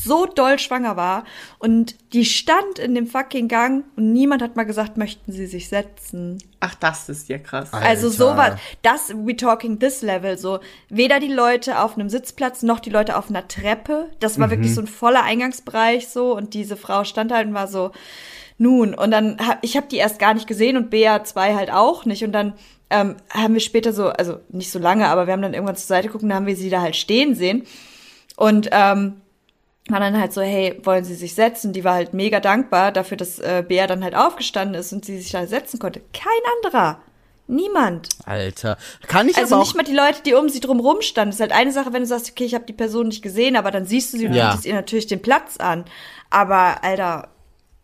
so 0.04 0.26
doll 0.26 0.58
schwanger 0.58 0.96
war. 0.96 1.24
Und 1.58 1.96
die 2.12 2.24
stand 2.24 2.78
in 2.78 2.94
dem 2.94 3.06
fucking 3.06 3.48
Gang 3.48 3.84
und 3.96 4.12
niemand 4.12 4.42
hat 4.42 4.56
mal 4.56 4.64
gesagt, 4.64 4.96
möchten 4.96 5.32
sie 5.32 5.46
sich 5.46 5.68
setzen. 5.68 6.38
Ach, 6.60 6.74
das 6.74 7.08
ist 7.08 7.28
ja 7.28 7.38
krass. 7.38 7.72
Also 7.72 8.06
Alter. 8.06 8.10
sowas, 8.10 8.60
das, 8.82 9.10
we 9.14 9.36
talking 9.36 9.78
this 9.78 10.02
level, 10.02 10.36
so, 10.38 10.60
weder 10.88 11.20
die 11.20 11.32
Leute 11.32 11.80
auf 11.80 11.94
einem 11.94 12.08
Sitzplatz, 12.08 12.62
noch 12.62 12.80
die 12.80 12.90
Leute 12.90 13.16
auf 13.16 13.30
einer 13.30 13.46
Treppe, 13.46 14.08
das 14.20 14.38
war 14.38 14.50
wirklich 14.50 14.74
so 14.74 14.80
ein 14.80 14.86
voller 14.86 15.22
Eingangsbereich, 15.22 16.08
so, 16.08 16.36
und 16.36 16.54
diese 16.54 16.76
Frau 16.76 17.04
stand 17.04 17.32
halt 17.32 17.46
und 17.46 17.54
war 17.54 17.68
so, 17.68 17.92
nun, 18.58 18.94
und 18.94 19.12
dann, 19.12 19.38
hab, 19.38 19.58
ich 19.62 19.76
habe 19.76 19.86
die 19.86 19.96
erst 19.96 20.18
gar 20.18 20.34
nicht 20.34 20.48
gesehen 20.48 20.76
und 20.76 20.92
BA2 20.92 21.54
halt 21.54 21.70
auch 21.70 22.04
nicht, 22.04 22.24
und 22.24 22.32
dann 22.32 22.54
ähm, 22.90 23.16
haben 23.30 23.54
wir 23.54 23.60
später 23.60 23.92
so, 23.92 24.08
also 24.08 24.40
nicht 24.48 24.72
so 24.72 24.80
lange, 24.80 25.06
aber 25.06 25.26
wir 25.26 25.32
haben 25.32 25.42
dann 25.42 25.54
irgendwann 25.54 25.76
zur 25.76 25.86
Seite 25.86 26.08
gucken, 26.08 26.28
dann 26.28 26.38
haben 26.38 26.46
wir 26.46 26.56
sie 26.56 26.70
da 26.70 26.80
halt 26.80 26.96
stehen 26.96 27.36
sehen, 27.36 27.64
und 28.36 28.68
ähm, 28.72 29.20
war 29.88 30.00
dann 30.00 30.18
halt 30.20 30.32
so, 30.32 30.40
hey, 30.42 30.78
wollen 30.84 31.04
Sie 31.04 31.14
sich 31.14 31.34
setzen? 31.34 31.72
Die 31.72 31.84
war 31.84 31.94
halt 31.94 32.14
mega 32.14 32.40
dankbar 32.40 32.92
dafür, 32.92 33.16
dass 33.16 33.38
äh, 33.38 33.64
Bea 33.66 33.86
dann 33.86 34.04
halt 34.04 34.14
aufgestanden 34.14 34.74
ist 34.78 34.92
und 34.92 35.04
sie 35.04 35.18
sich 35.18 35.32
da 35.32 35.46
setzen 35.46 35.78
konnte. 35.78 36.00
Kein 36.12 36.32
anderer. 36.62 37.00
Niemand. 37.50 38.10
Alter. 38.26 38.76
Kann 39.06 39.28
ich 39.28 39.36
Also 39.38 39.54
aber 39.54 39.62
auch. 39.62 39.66
nicht 39.66 39.74
mal 39.76 39.82
die 39.82 39.94
Leute, 39.94 40.22
die 40.24 40.34
um 40.34 40.50
sie 40.50 40.60
drum 40.60 40.80
rumstanden. 40.80 41.30
Das 41.30 41.36
ist 41.36 41.40
halt 41.40 41.52
eine 41.52 41.72
Sache, 41.72 41.92
wenn 41.94 42.02
du 42.02 42.06
sagst, 42.06 42.30
okay, 42.30 42.44
ich 42.44 42.54
habe 42.54 42.66
die 42.66 42.74
Person 42.74 43.08
nicht 43.08 43.22
gesehen, 43.22 43.56
aber 43.56 43.70
dann 43.70 43.86
siehst 43.86 44.12
du 44.12 44.18
sie 44.18 44.26
und 44.26 44.34
Ja. 44.34 44.48
bietest 44.50 44.66
ihr 44.66 44.74
natürlich 44.74 45.06
den 45.06 45.22
Platz 45.22 45.56
an. 45.56 45.86
Aber, 46.28 46.84
Alter, 46.84 47.28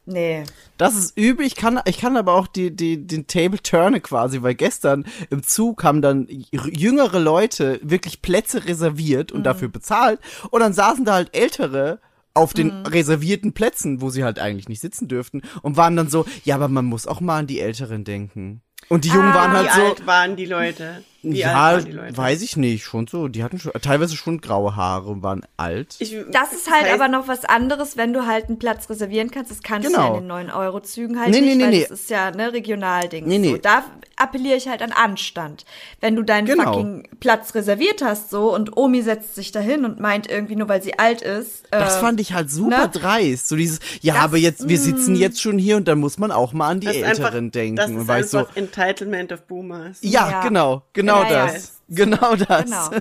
nee. 0.06 0.44
Das 0.76 0.94
ist 0.94 1.16
übel. 1.16 1.46
Ich 1.46 1.56
kann, 1.56 1.80
ich 1.86 1.98
kann 1.98 2.16
aber 2.16 2.34
auch 2.34 2.46
die, 2.46 2.74
die, 2.74 3.06
den 3.06 3.26
Table 3.26 3.60
turnen 3.62 4.02
quasi, 4.02 4.42
weil 4.42 4.54
gestern 4.54 5.04
im 5.30 5.42
Zug 5.42 5.84
haben 5.84 6.02
dann 6.02 6.26
jüngere 6.50 7.18
Leute 7.18 7.80
wirklich 7.82 8.22
Plätze 8.22 8.66
reserviert 8.66 9.32
und 9.32 9.44
dafür 9.44 9.68
bezahlt. 9.68 10.20
Und 10.50 10.60
dann 10.60 10.72
saßen 10.72 11.04
da 11.04 11.14
halt 11.14 11.34
ältere 11.34 12.00
auf 12.34 12.52
den 12.52 12.70
reservierten 12.84 13.52
Plätzen, 13.52 14.00
wo 14.00 14.10
sie 14.10 14.24
halt 14.24 14.40
eigentlich 14.40 14.68
nicht 14.68 14.80
sitzen 14.80 15.06
dürften 15.06 15.42
und 15.62 15.76
waren 15.76 15.94
dann 15.94 16.10
so, 16.10 16.26
ja, 16.42 16.56
aber 16.56 16.68
man 16.68 16.84
muss 16.84 17.06
auch 17.06 17.20
mal 17.20 17.38
an 17.38 17.46
die 17.46 17.60
Älteren 17.60 18.02
denken. 18.02 18.60
Und 18.88 19.04
die 19.04 19.08
Jungen 19.08 19.32
waren 19.32 19.52
Wie 19.52 19.56
halt 19.56 19.72
so, 19.72 19.82
alt 19.82 20.06
waren 20.06 20.36
die 20.36 20.46
Leute? 20.46 21.04
Wie 21.32 21.38
ja, 21.38 21.54
alt 21.62 21.76
waren 21.78 21.84
die 21.86 21.92
Leute? 21.92 22.16
weiß 22.16 22.42
ich 22.42 22.56
nicht, 22.56 22.84
schon 22.84 23.06
so. 23.06 23.28
Die 23.28 23.42
hatten 23.42 23.58
schon, 23.58 23.72
teilweise 23.80 24.16
schon 24.16 24.40
graue 24.40 24.76
Haare 24.76 25.08
und 25.10 25.22
waren 25.22 25.42
alt. 25.56 25.96
Ich, 25.98 26.16
Das 26.30 26.52
ist 26.52 26.70
halt 26.70 26.92
aber 26.92 27.08
noch 27.08 27.28
was 27.28 27.44
anderes, 27.44 27.96
wenn 27.96 28.12
du 28.12 28.26
halt 28.26 28.46
einen 28.48 28.58
Platz 28.58 28.88
reservieren 28.90 29.30
kannst. 29.30 29.50
Das 29.50 29.62
kannst 29.62 29.88
du 29.88 29.92
Genau. 29.92 30.12
ja 30.14 30.18
in 30.18 30.28
den 30.28 30.50
9-Euro-Zügen 30.50 31.18
halt 31.18 31.30
Nee, 31.30 31.40
nee, 31.40 31.46
nicht, 31.48 31.56
nee, 31.58 31.62
weil 31.64 31.70
nee. 31.70 31.86
das 31.88 32.00
ist 32.00 32.10
ja 32.10 32.30
ne 32.30 32.52
Regionalding. 32.52 33.26
Nee, 33.26 33.38
nee. 33.38 33.50
So. 33.52 33.56
Da 33.58 33.84
appelliere 34.16 34.56
ich 34.56 34.68
halt 34.68 34.80
an 34.82 34.92
Anstand. 34.92 35.64
Wenn 36.00 36.14
du 36.16 36.22
deinen 36.22 36.46
Genau. 36.46 36.72
fucking 36.72 37.08
Platz 37.20 37.54
reserviert 37.54 38.02
hast 38.02 38.30
so 38.30 38.54
und 38.54 38.76
Omi 38.76 39.02
setzt 39.02 39.34
sich 39.34 39.50
dahin 39.52 39.84
und 39.84 39.98
meint 40.00 40.30
irgendwie 40.30 40.56
nur, 40.56 40.68
weil 40.68 40.82
sie 40.82 40.98
alt 40.98 41.20
ist. 41.22 41.64
Das 41.70 41.96
äh, 41.96 42.00
fand 42.00 42.20
ich 42.20 42.32
halt 42.32 42.50
super 42.50 42.82
ne? 42.86 42.88
dreist. 42.92 43.48
So 43.48 43.56
dieses, 43.56 43.80
ja, 44.02 44.14
Das- 44.14 44.22
aber 44.24 44.36
jetzt, 44.36 44.68
wir 44.68 44.78
sitzen 44.78 45.16
jetzt 45.16 45.40
schon 45.40 45.58
hier 45.58 45.76
und 45.76 45.88
dann 45.88 45.98
muss 45.98 46.18
man 46.18 46.30
auch 46.30 46.52
mal 46.52 46.68
an 46.68 46.80
die 46.80 46.86
das 46.86 46.96
Älteren 46.96 47.36
einfach, 47.46 47.52
denken. 47.52 47.76
Das 47.76 47.90
und 47.90 47.98
ist 48.02 48.08
war 48.08 48.20
ich 48.20 48.26
so, 48.26 48.38
einfach 48.38 48.56
Entitlement 48.56 49.32
of 49.32 49.42
Boomers. 49.42 49.98
ja, 50.02 50.30
Ja. 50.30 50.40
genau, 50.42 50.82
genau 50.92 51.13
Ja. 51.22 51.46
das. 51.46 51.72
Genau 51.88 52.34
das. 52.36 52.64
Genau. 52.64 52.90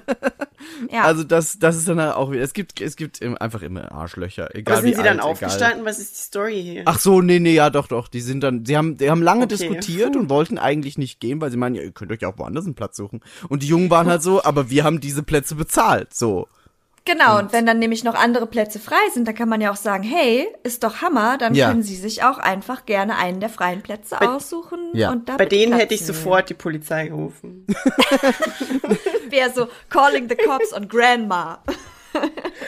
Ja. 0.91 1.03
Also 1.03 1.23
das, 1.23 1.59
das 1.59 1.75
ist 1.75 1.87
dann 1.87 1.99
halt 1.99 2.15
auch 2.15 2.31
wieder, 2.31 2.41
es 2.41 2.53
gibt, 2.53 2.79
es 2.79 2.95
gibt 2.95 3.21
einfach 3.21 3.61
immer 3.61 3.91
Arschlöcher, 3.91 4.55
egal 4.55 4.77
Aber 4.77 4.83
wie 4.83 4.89
sind 4.89 4.97
sie 4.97 5.03
dann 5.03 5.19
alt, 5.19 5.29
aufgestanden? 5.29 5.85
Was 5.85 5.99
ist 5.99 6.15
die 6.15 6.21
Story 6.21 6.61
hier? 6.61 6.83
Ach 6.85 6.99
so, 6.99 7.21
nee, 7.21 7.39
nee, 7.39 7.53
ja, 7.53 7.69
doch, 7.69 7.87
doch. 7.87 8.07
Die 8.07 8.21
sind 8.21 8.41
dann, 8.41 8.65
sie 8.65 8.77
haben, 8.77 8.97
die 8.97 9.09
haben 9.09 9.21
lange 9.21 9.43
Okay. 9.43 9.55
diskutiert 9.55 10.15
und 10.15 10.29
wollten 10.29 10.57
eigentlich 10.57 10.97
nicht 10.97 11.19
gehen, 11.19 11.41
weil 11.41 11.51
sie 11.51 11.57
meinen, 11.57 11.75
ja, 11.75 11.81
ihr 11.81 11.91
könnt 11.91 12.11
euch 12.11 12.25
auch 12.25 12.37
woanders 12.37 12.65
einen 12.65 12.75
Platz 12.75 12.95
suchen. 12.97 13.21
Und 13.49 13.63
die 13.63 13.67
Jungen 13.67 13.89
waren 13.89 14.07
halt 14.09 14.23
so, 14.23 14.43
aber 14.43 14.69
wir 14.69 14.83
haben 14.83 14.99
diese 15.01 15.23
Plätze 15.23 15.55
bezahlt, 15.55 16.13
so. 16.13 16.47
Genau, 17.05 17.37
und 17.39 17.51
wenn 17.51 17.65
dann 17.65 17.79
nämlich 17.79 18.05
noch 18.05 18.15
andere 18.15 18.47
Plätze 18.47 18.79
frei 18.79 18.95
sind, 19.13 19.27
dann 19.27 19.35
kann 19.35 19.49
man 19.49 19.59
ja 19.59 19.71
auch 19.71 19.75
sagen, 19.75 20.03
hey, 20.03 20.47
ist 20.63 20.83
doch 20.85 21.01
Hammer, 21.01 21.37
dann 21.37 21.53
Ja. 21.53 21.67
können 21.69 21.83
sie 21.83 21.97
sich 21.97 22.23
auch 22.23 22.37
einfach 22.37 22.85
gerne 22.85 23.17
einen 23.17 23.41
der 23.41 23.49
freien 23.49 23.81
Plätze 23.81 24.21
aussuchen 24.21 24.79
Ja. 24.93 25.11
und 25.11 25.27
da 25.27 25.35
Bei 25.35 25.45
denen 25.45 25.71
Platz 25.73 25.81
hätte 25.83 25.93
ich 25.95 26.05
sofort 26.05 26.49
die 26.49 26.53
Polizei 26.53 27.07
gerufen. 27.09 27.67
Wäre 29.29 29.51
so 29.53 29.67
calling 29.89 30.29
the 30.29 30.35
cops 30.35 30.71
on 30.73 30.87
grandma. 30.87 31.61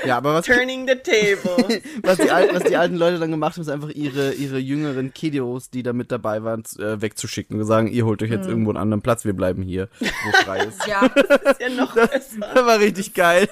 Ja, 0.06 0.18
aber 0.18 0.34
was, 0.36 0.46
Turning 0.46 0.88
the 0.88 0.96
table. 0.96 1.82
was, 2.04 2.18
die, 2.18 2.30
alten, 2.30 2.56
was 2.56 2.64
die 2.64 2.76
alten 2.78 2.96
Leute 2.96 3.18
dann 3.20 3.32
gemacht 3.32 3.56
haben, 3.56 3.62
ist 3.62 3.70
einfach 3.70 3.90
ihre, 3.90 4.34
ihre 4.34 4.58
jüngeren 4.60 5.14
Kiddos, 5.14 5.70
die 5.70 5.84
da 5.84 5.94
mit 5.94 6.12
dabei 6.12 6.44
waren, 6.44 6.64
äh, 6.80 7.02
wegzuschicken 7.02 7.60
und 7.60 7.66
sagen, 7.66 7.88
ihr 7.88 8.06
holt 8.06 8.22
euch 8.22 8.30
Mhm. 8.30 8.36
jetzt 8.36 8.48
irgendwo 8.48 8.70
einen 8.72 8.78
anderen 8.78 9.02
Platz, 9.02 9.26
wir 9.26 9.34
bleiben 9.34 9.62
hier, 9.64 9.90
wo 10.00 10.32
frei 10.44 10.66
ist. 10.66 10.86
Ja, 10.88 11.02
ist 11.52 11.62
ja 11.62 11.70
noch 11.70 11.94
besser. 11.96 12.52
Das 12.54 12.66
war 12.66 12.80
richtig 12.80 13.14
geil. 13.14 13.48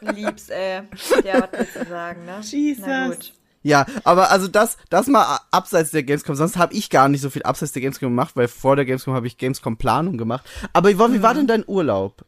lieb's, 0.00 0.48
ey. 0.48 0.82
Ja, 1.24 1.42
was 1.42 1.48
willst 1.58 1.76
du 1.76 1.88
sagen, 1.88 2.24
ne? 2.24 2.40
Jesus. 2.42 2.84
Na 2.86 3.08
gut. 3.08 3.32
Ja, 3.64 3.86
aber 4.02 4.32
also 4.32 4.48
das, 4.48 4.76
das 4.90 5.06
mal 5.06 5.38
abseits 5.52 5.92
der 5.92 6.02
Gamescom. 6.02 6.34
Sonst 6.34 6.56
habe 6.56 6.74
ich 6.74 6.90
gar 6.90 7.08
nicht 7.08 7.20
so 7.20 7.30
viel 7.30 7.44
abseits 7.44 7.70
der 7.70 7.82
Gamescom 7.82 8.08
gemacht, 8.08 8.32
weil 8.34 8.48
vor 8.48 8.74
der 8.74 8.84
Gamescom 8.84 9.14
habe 9.14 9.28
ich 9.28 9.38
Gamescom 9.38 9.76
Planung 9.76 10.18
gemacht. 10.18 10.44
Aber 10.72 10.88
wie 10.88 10.98
war, 10.98 11.12
wie 11.12 11.18
Mhm. 11.18 11.22
war 11.22 11.34
denn 11.34 11.46
dein 11.46 11.64
Urlaub? 11.68 12.24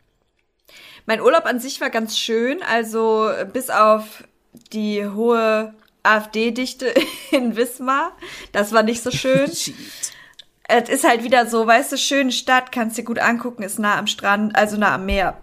Mein 1.07 1.21
Urlaub 1.21 1.47
an 1.47 1.61
sich 1.61 1.81
war 1.81 1.91
ganz 1.91 2.19
schön, 2.19 2.63
also 2.63 3.29
äh, 3.29 3.47
bis 3.51 3.71
auf 3.71 4.25
die 4.73 5.07
hohe 5.07 5.75
AfD-Dichte 6.03 6.95
in 7.31 7.57
Wismar. 7.57 8.13
Das 8.53 8.73
war 8.73 8.83
nicht 8.83 9.03
so 9.03 9.11
schön. 9.11 9.51
es 10.69 10.89
ist 10.89 11.09
halt 11.09 11.25
wieder 11.25 11.47
so, 11.47 11.67
weißt 11.67 11.93
du, 11.93 11.99
schöne 11.99 12.33
Stadt, 12.33 12.73
kannst 12.73 12.97
dir 12.97 13.05
gut 13.05 13.19
angucken, 13.19 13.63
ist 13.63 13.79
nah 13.79 13.99
am 13.99 14.07
Strand, 14.07 14.57
also 14.57 14.77
nah 14.77 14.95
am 14.95 15.07
Meer. 15.07 15.37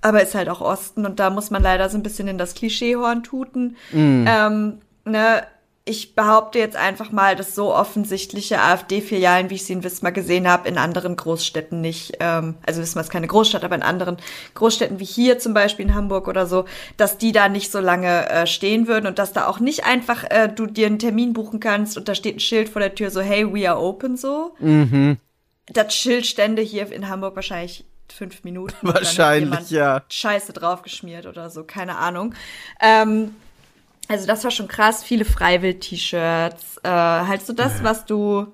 Aber 0.00 0.22
ist 0.22 0.34
halt 0.34 0.48
auch 0.48 0.60
Osten 0.60 1.06
und 1.06 1.20
da 1.20 1.30
muss 1.30 1.50
man 1.50 1.62
leider 1.62 1.88
so 1.88 1.96
ein 1.96 2.02
bisschen 2.02 2.26
in 2.26 2.38
das 2.38 2.54
Klischeehorn 2.54 3.22
tuten. 3.22 3.76
Ähm, 4.26 4.80
ne, 5.04 5.46
ich 5.84 6.14
behaupte 6.14 6.60
jetzt 6.60 6.76
einfach 6.76 7.10
mal, 7.10 7.34
dass 7.34 7.56
so 7.56 7.74
offensichtliche 7.74 8.60
AfD-Filialen, 8.60 9.50
wie 9.50 9.56
ich 9.56 9.64
sie 9.64 9.72
in 9.72 9.82
Wismar 9.82 10.12
gesehen 10.12 10.46
habe, 10.46 10.68
in 10.68 10.78
anderen 10.78 11.16
Großstädten 11.16 11.80
nicht, 11.80 12.18
ähm, 12.20 12.54
also 12.64 12.80
Wismar 12.80 13.02
ist 13.02 13.10
keine 13.10 13.26
Großstadt, 13.26 13.64
aber 13.64 13.74
in 13.74 13.82
anderen 13.82 14.18
Großstädten 14.54 15.00
wie 15.00 15.04
hier 15.04 15.40
zum 15.40 15.54
Beispiel 15.54 15.86
in 15.86 15.94
Hamburg 15.94 16.28
oder 16.28 16.46
so, 16.46 16.66
dass 16.96 17.18
die 17.18 17.32
da 17.32 17.48
nicht 17.48 17.72
so 17.72 17.80
lange 17.80 18.28
äh, 18.30 18.46
stehen 18.46 18.86
würden 18.86 19.06
und 19.06 19.18
dass 19.18 19.32
da 19.32 19.48
auch 19.48 19.58
nicht 19.58 19.84
einfach 19.84 20.22
äh, 20.30 20.48
du 20.48 20.66
dir 20.66 20.86
einen 20.86 21.00
Termin 21.00 21.32
buchen 21.32 21.58
kannst 21.58 21.98
und 21.98 22.08
da 22.08 22.14
steht 22.14 22.36
ein 22.36 22.40
Schild 22.40 22.68
vor 22.68 22.80
der 22.80 22.94
Tür 22.94 23.10
so, 23.10 23.20
hey, 23.20 23.52
we 23.52 23.68
are 23.68 23.80
open 23.80 24.16
so. 24.16 24.54
Das 25.66 25.94
Schild 25.94 26.26
stände 26.26 26.62
hier 26.62 26.90
in 26.92 27.08
Hamburg 27.08 27.34
wahrscheinlich 27.34 27.84
fünf 28.12 28.44
Minuten. 28.44 28.76
Wahrscheinlich, 28.82 29.70
ja. 29.70 30.02
Scheiße 30.08 30.52
draufgeschmiert 30.52 31.26
oder 31.26 31.50
so, 31.50 31.64
keine 31.64 31.96
Ahnung. 31.96 32.34
Ähm, 32.80 33.34
also 34.12 34.26
das 34.26 34.44
war 34.44 34.50
schon 34.50 34.68
krass, 34.68 35.02
viele 35.02 35.24
Freiwill-T-Shirts, 35.24 36.80
äh, 36.82 36.88
halt 36.88 37.44
so 37.44 37.52
das, 37.52 37.82
was 37.82 38.04
du, 38.04 38.46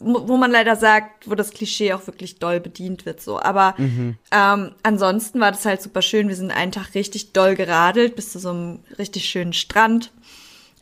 wo 0.00 0.36
man 0.36 0.50
leider 0.50 0.74
sagt, 0.74 1.28
wo 1.28 1.34
das 1.34 1.50
Klischee 1.50 1.92
auch 1.92 2.06
wirklich 2.06 2.38
doll 2.38 2.58
bedient 2.58 3.04
wird, 3.06 3.20
so. 3.20 3.38
Aber 3.38 3.74
ähm, 4.30 4.72
ansonsten 4.82 5.38
war 5.38 5.52
das 5.52 5.64
halt 5.66 5.82
super 5.82 6.02
schön. 6.02 6.28
Wir 6.28 6.36
sind 6.36 6.50
einen 6.50 6.72
Tag 6.72 6.94
richtig 6.94 7.32
doll 7.32 7.54
geradelt 7.54 8.16
bis 8.16 8.32
zu 8.32 8.38
so 8.38 8.50
einem 8.50 8.80
richtig 8.98 9.26
schönen 9.26 9.52
Strand. 9.52 10.12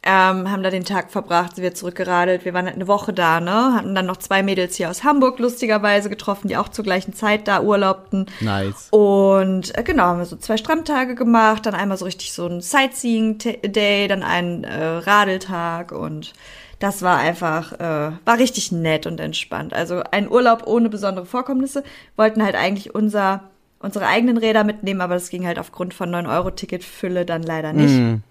Ähm, 0.08 0.48
haben 0.52 0.62
da 0.62 0.70
den 0.70 0.84
Tag 0.84 1.10
verbracht, 1.10 1.56
sind 1.56 1.64
wir 1.64 1.74
zurückgeradelt. 1.74 2.44
Wir 2.44 2.54
waren 2.54 2.66
halt 2.66 2.76
eine 2.76 2.86
Woche 2.86 3.12
da, 3.12 3.40
ne? 3.40 3.74
Hatten 3.74 3.92
dann 3.92 4.06
noch 4.06 4.18
zwei 4.18 4.44
Mädels 4.44 4.76
hier 4.76 4.88
aus 4.88 5.02
Hamburg 5.02 5.40
lustigerweise 5.40 6.08
getroffen, 6.08 6.46
die 6.46 6.56
auch 6.56 6.68
zur 6.68 6.84
gleichen 6.84 7.12
Zeit 7.12 7.48
da 7.48 7.60
urlaubten. 7.60 8.26
Nice. 8.38 8.86
Und 8.90 9.76
äh, 9.76 9.82
genau, 9.82 10.04
haben 10.04 10.18
wir 10.20 10.26
so 10.26 10.36
zwei 10.36 10.58
Strandtage 10.58 11.16
gemacht, 11.16 11.66
dann 11.66 11.74
einmal 11.74 11.98
so 11.98 12.04
richtig 12.04 12.32
so 12.32 12.46
ein 12.46 12.60
Sightseeing-Day, 12.60 14.06
dann 14.06 14.22
einen 14.22 14.62
äh, 14.62 14.84
Radeltag 14.84 15.90
und 15.90 16.34
das 16.78 17.02
war 17.02 17.18
einfach, 17.18 17.72
äh, 17.72 18.12
war 18.24 18.38
richtig 18.38 18.70
nett 18.70 19.06
und 19.06 19.18
entspannt. 19.18 19.74
Also 19.74 20.04
ein 20.12 20.30
Urlaub 20.30 20.68
ohne 20.68 20.88
besondere 20.88 21.26
Vorkommnisse. 21.26 21.82
Wollten 22.14 22.44
halt 22.44 22.54
eigentlich 22.54 22.94
unser, 22.94 23.42
unsere 23.80 24.06
eigenen 24.06 24.36
Räder 24.36 24.62
mitnehmen, 24.62 25.00
aber 25.00 25.14
das 25.14 25.30
ging 25.30 25.46
halt 25.46 25.58
aufgrund 25.58 25.94
von 25.94 26.14
9-Euro-Ticket-Fülle 26.14 27.24
dann 27.24 27.42
leider 27.42 27.72
nicht. 27.72 28.22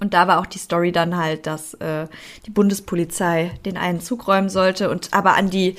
Und 0.00 0.14
da 0.14 0.28
war 0.28 0.38
auch 0.38 0.46
die 0.46 0.58
Story 0.58 0.92
dann 0.92 1.16
halt, 1.16 1.46
dass 1.46 1.74
äh, 1.74 2.06
die 2.46 2.50
Bundespolizei 2.50 3.52
den 3.64 3.76
einen 3.76 4.00
Zug 4.00 4.28
räumen 4.28 4.48
sollte 4.48 4.90
und 4.90 5.08
aber 5.12 5.34
an 5.34 5.50
die 5.50 5.76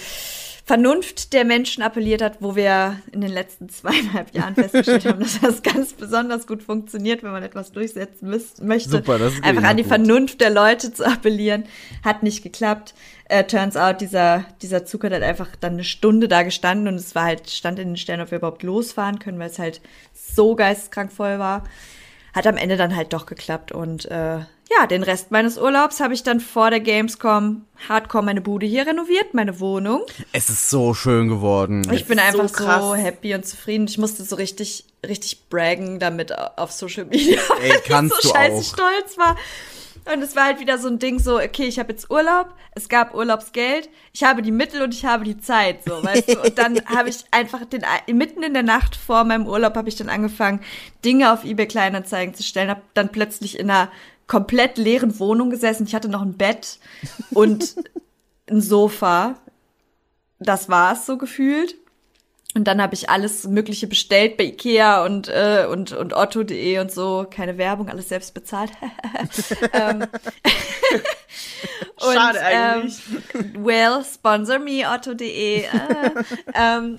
Vernunft 0.70 1.34
der 1.34 1.46
Menschen 1.46 1.82
appelliert 1.82 2.22
hat, 2.22 2.42
wo 2.42 2.56
wir 2.56 2.98
in 3.12 3.22
den 3.22 3.32
letzten 3.32 3.70
zweieinhalb 3.70 4.36
Jahren 4.36 4.54
festgestellt 4.54 5.04
haben, 5.06 5.20
dass 5.20 5.42
das 5.42 5.64
ganz 5.64 5.94
besonders 5.94 6.46
gut 6.46 6.62
funktioniert, 6.62 7.24
wenn 7.24 7.32
man 7.32 7.42
etwas 7.42 7.72
durchsetzen 7.72 8.30
müß, 8.30 8.62
möchte. 8.62 8.92
Super, 8.92 9.18
das 9.18 9.34
ist 9.34 9.44
Einfach 9.44 9.64
an 9.64 9.78
die 9.78 9.84
gut. 9.84 9.90
Vernunft 9.90 10.42
der 10.42 10.52
Leute 10.52 10.94
zu 10.94 11.08
appellieren. 11.08 11.64
Hat 12.04 12.22
nicht 12.22 12.44
geklappt. 12.44 12.94
Äh, 13.26 13.46
turns 13.46 13.78
out, 13.78 14.00
dieser, 14.00 14.46
dieser 14.62 14.86
Zug 14.86 15.06
hat 15.06 15.12
halt 15.12 15.24
einfach 15.24 15.56
dann 15.60 15.74
eine 15.74 15.84
Stunde 15.84 16.28
da 16.28 16.44
gestanden 16.44 16.88
und 16.88 16.96
es 16.96 17.16
war 17.16 17.24
halt, 17.24 17.50
stand 17.50 17.80
in 17.80 17.90
den 17.90 17.98
Sternen, 17.98 18.22
ob 18.22 18.30
wir 18.30 18.38
überhaupt 18.38 18.62
losfahren 18.62 19.18
können, 19.18 19.40
weil 19.40 19.50
es 19.50 19.58
halt 19.58 19.82
so 20.14 20.56
geisteskrank 20.56 21.12
voll 21.12 21.40
war. 21.40 21.64
Hat 22.34 22.48
am 22.48 22.58
Ende 22.58 22.78
dann 22.78 22.96
halt 22.96 23.14
doch 23.14 23.26
geklappt 23.26 23.72
und 23.72 24.06
äh, 24.06 24.40
ja, 24.72 24.86
den 24.86 25.02
Rest 25.02 25.32
meines 25.32 25.58
Urlaubs 25.58 26.00
habe 26.00 26.14
ich 26.14 26.22
dann 26.22 26.40
vor 26.40 26.70
der 26.70 26.80
Gamescom 26.80 27.66
hardcore 27.88 28.24
meine 28.24 28.42
Bude 28.42 28.68
hier 28.68 28.86
renoviert, 28.86 29.34
meine 29.34 29.60
Wohnung. 29.60 30.04
Es 30.32 30.50
ist 30.50 30.70
so 30.70 30.94
schön 30.94 31.28
geworden. 31.28 31.90
Ich 31.92 32.06
bin 32.06 32.20
so 32.20 32.24
einfach 32.24 32.50
so, 32.50 32.66
krass. 32.66 32.98
happy 32.98 33.34
und 33.34 33.48
zufrieden. 33.48 33.88
Ich 33.88 33.98
musste 33.98 34.24
so 34.24 34.36
richtig, 34.36 34.86
richtig 35.06 35.50
braggen 35.50 35.98
damit 35.98 36.38
auf 36.38 36.72
Social 36.72 37.06
Media. 37.06 37.40
Ey, 37.64 37.72
weil 37.90 38.06
ich 38.06 38.14
so 38.14 38.16
du 38.22 38.28
scheiße 38.28 38.58
auch. 38.58 38.64
stolz 38.64 39.18
war. 39.18 39.36
Und 40.12 40.22
es 40.24 40.36
war 40.36 40.46
halt 40.46 40.60
wieder 40.60 40.78
so 40.78 40.88
ein 40.88 40.98
Ding 40.98 41.20
so, 41.20 41.38
okay, 41.38 41.66
ich 41.66 41.78
habe 41.78 41.92
jetzt 41.92 42.10
Urlaub, 42.10 42.54
es 42.72 42.90
gab 42.90 43.14
Urlaubsgeld, 43.14 43.90
ich 44.12 44.24
habe 44.24 44.42
die 44.42 44.52
Mittel 44.52 44.82
und 44.82 44.94
ich 44.94 45.06
habe 45.06 45.24
die 45.24 45.38
Zeit, 45.38 45.84
so, 45.84 46.04
weißt 46.04 46.30
du. 46.30 46.42
Und 46.42 46.58
dann 46.58 46.80
habe 46.86 47.10
ich 47.10 47.26
einfach 47.32 47.64
den, 47.66 47.84
mitten 48.12 48.42
in 48.42 48.54
der 48.54 48.64
Nacht 48.64 48.96
vor 48.96 49.24
meinem 49.24 49.46
Urlaub 49.46 49.76
habe 49.76 49.90
ich 49.90 49.96
dann 49.96 50.10
angefangen, 50.10 50.62
Dinge 51.06 51.32
auf 51.32 51.44
eBay 51.44 51.68
Kleinanzeigen 51.68 52.34
zu 52.34 52.44
stellen, 52.44 52.70
habe 52.70 52.82
dann 52.96 53.10
plötzlich 53.10 53.60
in 53.60 53.70
einer 53.70 53.92
komplett 54.26 54.78
leeren 54.78 55.20
Wohnung 55.20 55.50
gesessen. 55.50 55.86
Ich 55.86 55.96
hatte 55.96 56.10
noch 56.10 56.22
ein 56.22 56.38
Bett 56.38 56.80
und 57.32 57.76
ein 58.50 58.62
Sofa. 58.62 59.36
Das 60.40 60.70
war's 60.70 61.06
so 61.06 61.18
gefühlt. 61.18 61.76
Und 62.56 62.64
dann 62.68 62.82
habe 62.82 62.96
ich 62.96 63.12
alles 63.12 63.48
Mögliche 63.48 63.86
bestellt 63.86 64.36
bei 64.36 64.46
Ikea 64.46 65.06
und, 65.06 65.28
äh, 65.28 65.68
und, 65.70 65.92
und 65.92 66.16
Otto.de 66.16 66.80
und 66.80 66.92
so. 66.92 67.28
Keine 67.30 67.60
Werbung, 67.60 67.90
alles 67.90 68.10
selbst 68.10 68.34
bezahlt. 68.34 68.72
ähm, 69.74 70.02
und, 72.02 72.14
Schade 72.14 72.42
eigentlich. 72.42 72.98
Ähm, 73.36 73.54
well, 73.66 74.04
sponsor 74.04 74.58
me, 74.58 74.82
Otto.de. 74.84 75.62
Äh, 75.62 75.68
ähm, 76.56 76.98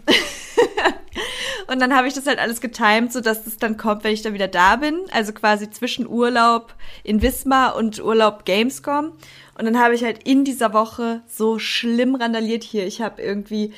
und 1.66 1.80
dann 1.80 1.96
habe 1.96 2.06
ich 2.06 2.14
das 2.14 2.28
halt 2.28 2.38
alles 2.38 2.60
getimt, 2.60 3.12
so 3.12 3.20
dass 3.20 3.42
das 3.44 3.56
dann 3.56 3.76
kommt, 3.76 4.04
wenn 4.04 4.12
ich 4.12 4.22
dann 4.22 4.34
wieder 4.34 4.48
da 4.48 4.76
bin. 4.76 5.00
Also 5.10 5.32
quasi 5.32 5.68
zwischen 5.68 6.06
Urlaub 6.06 6.74
in 7.02 7.22
Wismar 7.22 7.74
und 7.74 8.00
Urlaub 8.00 8.44
Gamescom. 8.44 9.14
Und 9.58 9.64
dann 9.66 9.78
habe 9.78 9.94
ich 9.94 10.04
halt 10.04 10.26
in 10.26 10.44
dieser 10.44 10.72
Woche 10.72 11.22
so 11.26 11.58
schlimm 11.58 12.14
randaliert 12.14 12.62
hier. 12.62 12.86
Ich 12.86 13.02
habe 13.02 13.20
irgendwie 13.20 13.74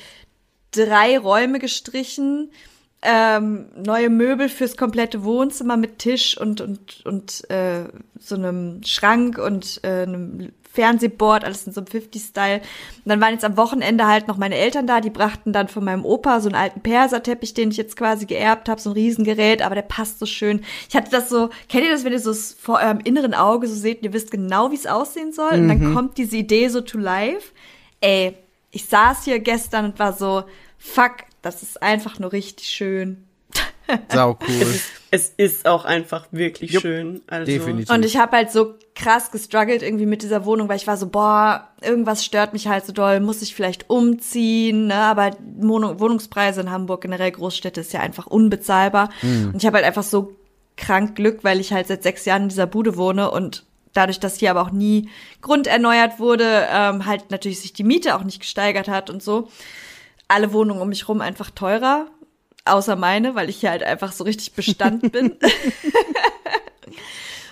drei 0.73 1.17
Räume 1.17 1.59
gestrichen, 1.59 2.51
ähm, 3.01 3.65
neue 3.75 4.09
Möbel 4.09 4.49
fürs 4.49 4.77
komplette 4.77 5.23
Wohnzimmer 5.23 5.77
mit 5.77 5.99
Tisch 5.99 6.37
und 6.37 6.61
und 6.61 7.05
und 7.05 7.49
äh, 7.49 7.85
so 8.19 8.35
einem 8.35 8.81
Schrank 8.83 9.37
und 9.37 9.81
äh, 9.83 10.03
einem 10.03 10.51
Fernsehboard, 10.73 11.43
alles 11.43 11.67
in 11.67 11.73
so 11.73 11.81
einem 11.81 11.87
50-Style. 11.87 12.57
Und 12.57 13.09
dann 13.09 13.21
waren 13.21 13.33
jetzt 13.33 13.45
am 13.45 13.57
Wochenende 13.57 14.07
halt 14.07 14.27
noch 14.27 14.37
meine 14.37 14.55
Eltern 14.55 14.87
da, 14.87 15.01
die 15.01 15.11
brachten 15.11 15.53
dann 15.53 15.67
von 15.67 15.83
meinem 15.83 16.03
Opa 16.03 16.39
so 16.39 16.49
einen 16.49 16.55
alten 16.55 16.81
Perserteppich, 16.81 17.53
den 17.53 17.69
ich 17.69 17.77
jetzt 17.77 17.95
quasi 17.95 18.25
geerbt 18.25 18.67
habe, 18.69 18.81
so 18.81 18.89
ein 18.89 18.93
Riesengerät, 18.93 19.61
aber 19.61 19.75
der 19.75 19.83
passt 19.83 20.17
so 20.17 20.25
schön. 20.25 20.61
Ich 20.89 20.95
hatte 20.95 21.11
das 21.11 21.29
so, 21.29 21.51
kennt 21.69 21.83
ihr 21.83 21.91
das, 21.91 22.03
wenn 22.03 22.11
ihr 22.11 22.19
so 22.19 22.33
vor 22.33 22.79
eurem 22.79 23.01
inneren 23.03 23.35
Auge 23.35 23.67
so 23.67 23.75
seht 23.75 23.99
und 23.99 24.05
ihr 24.05 24.13
wisst 24.13 24.31
genau, 24.31 24.71
wie 24.71 24.75
es 24.75 24.87
aussehen 24.87 25.31
soll? 25.31 25.53
Und 25.53 25.67
dann 25.67 25.93
kommt 25.93 26.17
diese 26.17 26.37
Idee 26.37 26.67
so 26.69 26.81
to 26.81 26.97
life. 26.97 27.51
Ey, 28.01 28.35
ich 28.71 28.85
saß 28.85 29.25
hier 29.25 29.39
gestern 29.39 29.85
und 29.85 29.99
war 29.99 30.13
so, 30.13 30.43
fuck, 30.83 31.17
das 31.41 31.63
ist 31.63 31.81
einfach 31.81 32.19
nur 32.19 32.31
richtig 32.31 32.67
schön. 32.67 33.25
Sau 34.11 34.37
cool. 34.47 34.79
Es 35.11 35.33
ist 35.37 35.67
auch 35.67 35.85
einfach 35.85 36.27
wirklich 36.31 36.71
Jupp, 36.71 36.81
schön. 36.81 37.21
Also, 37.27 37.45
definitiv. 37.45 37.89
Und 37.93 38.03
ich 38.03 38.17
habe 38.17 38.37
halt 38.37 38.51
so 38.51 38.75
krass 38.95 39.31
gestruggelt 39.31 39.81
irgendwie 39.81 40.05
mit 40.05 40.23
dieser 40.23 40.45
Wohnung, 40.45 40.69
weil 40.69 40.77
ich 40.77 40.87
war 40.87 40.97
so, 40.97 41.07
boah, 41.07 41.69
irgendwas 41.81 42.25
stört 42.25 42.53
mich 42.53 42.67
halt 42.67 42.85
so 42.85 42.93
doll, 42.93 43.19
muss 43.19 43.41
ich 43.41 43.53
vielleicht 43.53 43.89
umziehen, 43.89 44.87
ne? 44.87 44.95
Aber 44.95 45.35
Wohnung, 45.57 45.99
Wohnungspreise 45.99 46.61
in 46.61 46.71
Hamburg, 46.71 47.01
generell 47.01 47.31
Großstädte, 47.31 47.81
ist 47.81 47.93
ja 47.93 47.99
einfach 47.99 48.25
unbezahlbar. 48.25 49.09
Und 49.21 49.55
ich 49.57 49.65
habe 49.65 49.77
halt 49.77 49.85
einfach 49.85 50.03
so 50.03 50.35
krank 50.77 51.15
Glück, 51.15 51.43
weil 51.43 51.59
ich 51.59 51.73
halt 51.73 51.87
seit 51.87 52.03
sechs 52.03 52.25
Jahren 52.25 52.43
in 52.43 52.49
dieser 52.49 52.67
Bude 52.67 52.97
wohne 52.97 53.29
und 53.29 53.65
dadurch, 53.93 54.19
dass 54.19 54.39
hier 54.39 54.49
aber 54.49 54.61
auch 54.61 54.71
nie 54.71 55.09
grunderneuert 55.41 56.19
wurde, 56.19 56.67
ähm, 56.71 57.05
halt 57.05 57.29
natürlich 57.29 57.61
sich 57.61 57.73
die 57.73 57.83
Miete 57.83 58.15
auch 58.15 58.23
nicht 58.23 58.39
gesteigert 58.39 58.87
hat 58.87 59.09
und 59.09 59.21
so. 59.21 59.49
Alle 60.27 60.53
Wohnungen 60.53 60.81
um 60.81 60.89
mich 60.89 61.07
rum 61.07 61.21
einfach 61.21 61.49
teurer, 61.51 62.07
außer 62.65 62.95
meine, 62.95 63.35
weil 63.35 63.49
ich 63.49 63.57
hier 63.57 63.69
halt 63.71 63.83
einfach 63.83 64.11
so 64.11 64.23
richtig 64.23 64.53
Bestand 64.53 65.11
bin. 65.11 65.35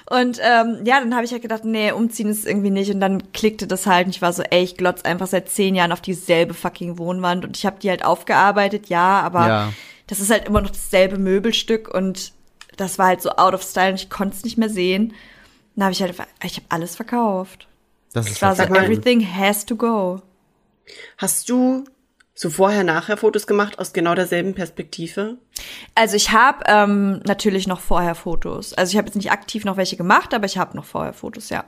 Und 0.09 0.39
ähm, 0.41 0.79
ja, 0.83 0.99
dann 0.99 1.15
habe 1.15 1.23
ich 1.23 1.31
halt 1.31 1.41
gedacht, 1.41 1.63
nee, 1.63 1.91
umziehen 1.93 2.27
ist 2.27 2.45
irgendwie 2.45 2.69
nicht. 2.69 2.91
Und 2.93 2.99
dann 2.99 3.31
klickte 3.31 3.65
das 3.65 3.85
halt. 3.87 4.07
Und 4.07 4.15
ich 4.15 4.21
war 4.21 4.33
so, 4.33 4.43
ey, 4.43 4.61
ich 4.61 4.75
glotz 4.75 5.03
einfach 5.03 5.27
seit 5.27 5.47
zehn 5.49 5.73
Jahren 5.73 5.93
auf 5.93 6.01
dieselbe 6.01 6.53
fucking 6.53 6.97
Wohnwand. 6.97 7.45
Und 7.45 7.55
ich 7.55 7.65
habe 7.65 7.79
die 7.79 7.89
halt 7.89 8.03
aufgearbeitet, 8.03 8.87
ja, 8.89 9.21
aber 9.21 9.47
Ja. 9.47 9.73
das 10.07 10.19
ist 10.19 10.29
halt 10.29 10.47
immer 10.47 10.59
noch 10.59 10.71
dasselbe 10.71 11.17
Möbelstück. 11.17 11.93
Und 11.93 12.33
das 12.75 12.99
war 12.99 13.07
halt 13.07 13.21
so 13.21 13.29
out 13.31 13.53
of 13.53 13.63
style 13.63 13.91
und 13.91 13.95
ich 14.01 14.09
konnte 14.09 14.35
es 14.35 14.43
nicht 14.43 14.57
mehr 14.57 14.69
sehen. 14.69 15.13
Dann 15.77 15.85
habe 15.85 15.93
ich 15.93 16.01
halt, 16.01 16.13
ich 16.43 16.55
habe 16.57 16.65
alles 16.67 16.97
verkauft. 16.97 17.67
Das 18.11 18.25
ist 18.25 18.35
Ich 18.35 18.41
war 18.41 18.53
so, 18.53 18.63
everything 18.63 19.25
has 19.25 19.65
to 19.65 19.77
go. 19.77 20.21
Hast 21.17 21.47
du 21.47 21.85
so 22.33 22.49
vorher-nachher 22.49 23.17
Fotos 23.17 23.45
gemacht 23.45 23.77
aus 23.79 23.93
genau 23.93 24.15
derselben 24.15 24.53
Perspektive? 24.53 25.37
Also 25.95 26.15
ich 26.15 26.31
habe 26.31 26.63
ähm, 26.67 27.21
natürlich 27.25 27.67
noch 27.67 27.81
vorher 27.81 28.15
Fotos. 28.15 28.73
Also 28.73 28.91
ich 28.91 28.97
habe 28.97 29.07
jetzt 29.07 29.15
nicht 29.15 29.31
aktiv 29.31 29.65
noch 29.65 29.77
welche 29.77 29.97
gemacht, 29.97 30.33
aber 30.33 30.45
ich 30.45 30.57
habe 30.57 30.75
noch 30.75 30.85
vorher 30.85 31.13
Fotos, 31.13 31.49
ja. 31.49 31.65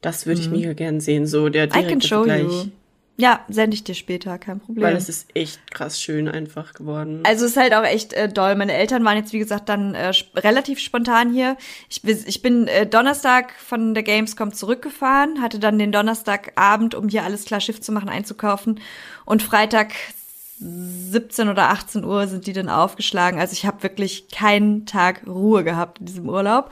Das 0.00 0.26
würde 0.26 0.40
ich 0.40 0.48
mega 0.48 0.72
gern 0.74 1.00
sehen, 1.00 1.26
so 1.26 1.48
der 1.48 1.66
Mhm. 1.66 1.70
I 1.70 1.72
can 1.72 1.82
direkte 1.82 2.08
show 2.08 2.24
Vergleich. 2.24 2.42
you. 2.42 2.70
Ja, 3.20 3.44
sende 3.48 3.74
ich 3.74 3.82
dir 3.82 3.96
später, 3.96 4.38
kein 4.38 4.60
Problem. 4.60 4.84
Weil 4.86 4.96
es 4.96 5.08
ist 5.08 5.26
echt 5.34 5.72
krass 5.72 6.00
schön 6.00 6.28
einfach 6.28 6.72
geworden. 6.72 7.22
Also 7.24 7.46
es 7.46 7.50
ist 7.50 7.56
halt 7.56 7.74
auch 7.74 7.82
echt 7.82 8.12
äh, 8.12 8.28
doll. 8.28 8.54
Meine 8.54 8.74
Eltern 8.74 9.04
waren 9.04 9.16
jetzt, 9.16 9.32
wie 9.32 9.40
gesagt, 9.40 9.68
dann 9.68 9.96
äh, 9.96 10.10
sp- 10.14 10.38
relativ 10.38 10.78
spontan 10.78 11.32
hier. 11.32 11.56
Ich, 11.90 12.04
ich 12.04 12.42
bin 12.42 12.68
äh, 12.68 12.86
Donnerstag 12.86 13.52
von 13.58 13.92
der 13.94 14.04
Gamescom 14.04 14.52
zurückgefahren, 14.52 15.42
hatte 15.42 15.58
dann 15.58 15.80
den 15.80 15.90
Donnerstagabend, 15.90 16.94
um 16.94 17.08
hier 17.08 17.24
alles 17.24 17.44
klar 17.44 17.60
Schiff 17.60 17.80
zu 17.80 17.90
machen, 17.90 18.08
einzukaufen. 18.08 18.80
Und 19.24 19.42
Freitag 19.42 19.94
17 20.60 21.48
oder 21.48 21.70
18 21.70 22.04
Uhr 22.04 22.26
sind 22.26 22.46
die 22.46 22.52
dann 22.52 22.68
aufgeschlagen. 22.68 23.38
Also 23.38 23.52
ich 23.52 23.64
habe 23.64 23.82
wirklich 23.82 24.28
keinen 24.28 24.86
Tag 24.86 25.22
Ruhe 25.26 25.62
gehabt 25.62 26.00
in 26.00 26.06
diesem 26.06 26.28
Urlaub. 26.28 26.70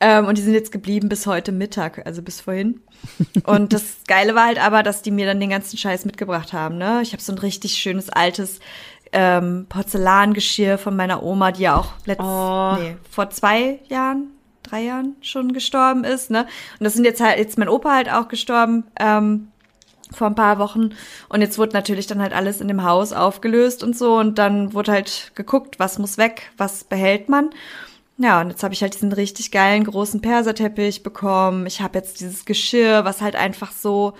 Ähm, 0.00 0.26
und 0.26 0.38
die 0.38 0.42
sind 0.42 0.54
jetzt 0.54 0.72
geblieben 0.72 1.08
bis 1.08 1.26
heute 1.26 1.52
Mittag, 1.52 2.04
also 2.04 2.22
bis 2.22 2.40
vorhin. 2.40 2.80
Und 3.44 3.72
das 3.72 3.98
Geile 4.08 4.34
war 4.34 4.46
halt 4.46 4.58
aber, 4.60 4.82
dass 4.82 5.02
die 5.02 5.12
mir 5.12 5.24
dann 5.26 5.38
den 5.38 5.50
ganzen 5.50 5.76
Scheiß 5.78 6.04
mitgebracht 6.04 6.52
haben. 6.52 6.78
Ne? 6.78 7.00
Ich 7.02 7.12
habe 7.12 7.22
so 7.22 7.32
ein 7.32 7.38
richtig 7.38 7.74
schönes 7.74 8.10
altes 8.10 8.58
ähm, 9.12 9.66
Porzellangeschirr 9.68 10.76
von 10.78 10.96
meiner 10.96 11.22
Oma, 11.22 11.52
die 11.52 11.62
ja 11.62 11.76
auch 11.76 11.92
letzt, 12.06 12.20
Oh. 12.20 12.76
nee, 12.78 12.96
vor 13.08 13.30
zwei 13.30 13.78
Jahren, 13.88 14.30
drei 14.64 14.82
Jahren 14.82 15.14
schon 15.20 15.52
gestorben 15.52 16.02
ist. 16.04 16.30
Ne? 16.30 16.40
Und 16.78 16.84
das 16.84 16.94
sind 16.94 17.04
jetzt 17.04 17.20
halt 17.20 17.38
jetzt 17.38 17.56
mein 17.56 17.68
Opa 17.68 17.94
halt 17.94 18.10
auch 18.10 18.26
gestorben. 18.28 18.84
Ähm, 18.98 19.48
vor 20.12 20.26
ein 20.26 20.34
paar 20.34 20.58
Wochen. 20.58 20.90
Und 21.28 21.40
jetzt 21.40 21.58
wurde 21.58 21.72
natürlich 21.72 22.06
dann 22.06 22.20
halt 22.20 22.32
alles 22.32 22.60
in 22.60 22.68
dem 22.68 22.84
Haus 22.84 23.12
aufgelöst 23.12 23.82
und 23.82 23.96
so. 23.96 24.16
Und 24.16 24.38
dann 24.38 24.72
wurde 24.74 24.92
halt 24.92 25.32
geguckt, 25.34 25.78
was 25.78 25.98
muss 25.98 26.18
weg, 26.18 26.50
was 26.56 26.84
behält 26.84 27.28
man. 27.28 27.50
Ja, 28.18 28.40
und 28.40 28.50
jetzt 28.50 28.62
habe 28.62 28.74
ich 28.74 28.82
halt 28.82 28.94
diesen 28.94 29.12
richtig 29.12 29.50
geilen 29.52 29.84
großen 29.84 30.20
Perserteppich 30.20 31.02
bekommen. 31.02 31.66
Ich 31.66 31.80
habe 31.80 31.98
jetzt 31.98 32.20
dieses 32.20 32.44
Geschirr, 32.44 33.04
was 33.04 33.20
halt 33.20 33.36
einfach 33.36 33.72
so 33.72 34.14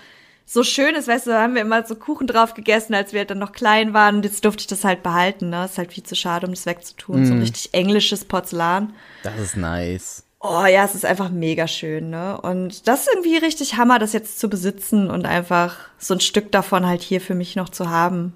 so 0.51 0.65
schön 0.65 0.95
ist, 0.95 1.09
weißt 1.09 1.27
du, 1.27 1.31
da 1.31 1.43
haben 1.43 1.55
wir 1.55 1.61
immer 1.61 1.87
so 1.87 1.95
Kuchen 1.95 2.27
drauf 2.27 2.55
gegessen, 2.55 2.95
als 2.95 3.13
wir 3.13 3.21
halt 3.21 3.31
dann 3.31 3.39
noch 3.39 3.53
klein 3.53 3.93
waren. 3.93 4.17
Und 4.17 4.25
jetzt 4.25 4.47
durfte 4.47 4.63
ich 4.63 4.67
das 4.67 4.83
halt 4.83 5.03
behalten, 5.03 5.51
ne? 5.51 5.67
Ist 5.67 5.77
halt 5.77 5.93
viel 5.93 6.05
zu 6.05 6.17
schade, 6.17 6.47
um 6.47 6.55
das 6.55 6.65
wegzutun. 6.65 7.27
So 7.27 7.35
ein 7.35 7.41
richtig 7.41 7.75
englisches 7.75 8.25
Porzellan. 8.25 8.95
Das 9.23 9.39
ist 9.39 9.59
nice. 9.59 10.25
Oh 10.41 10.65
ja, 10.67 10.85
es 10.85 10.95
ist 10.95 11.05
einfach 11.05 11.31
mega 11.31 11.67
schön, 11.67 12.11
ne? 12.11 12.41
Und 12.41 12.87
das 12.87 13.01
ist 13.01 13.09
irgendwie 13.13 13.39
richtig 13.39 13.77
Hammer, 13.77 13.99
das 13.99 14.13
jetzt 14.13 14.39
zu 14.39 14.49
besitzen 14.49 15.11
und 15.11 15.27
einfach 15.27 15.77
so 15.99 16.15
ein 16.15 16.21
Stück 16.21 16.53
davon 16.53 16.87
halt 16.87 17.03
hier 17.03 17.21
für 17.21 17.35
mich 17.35 17.57
noch 17.57 17.69
zu 17.71 17.91
haben. 17.91 18.35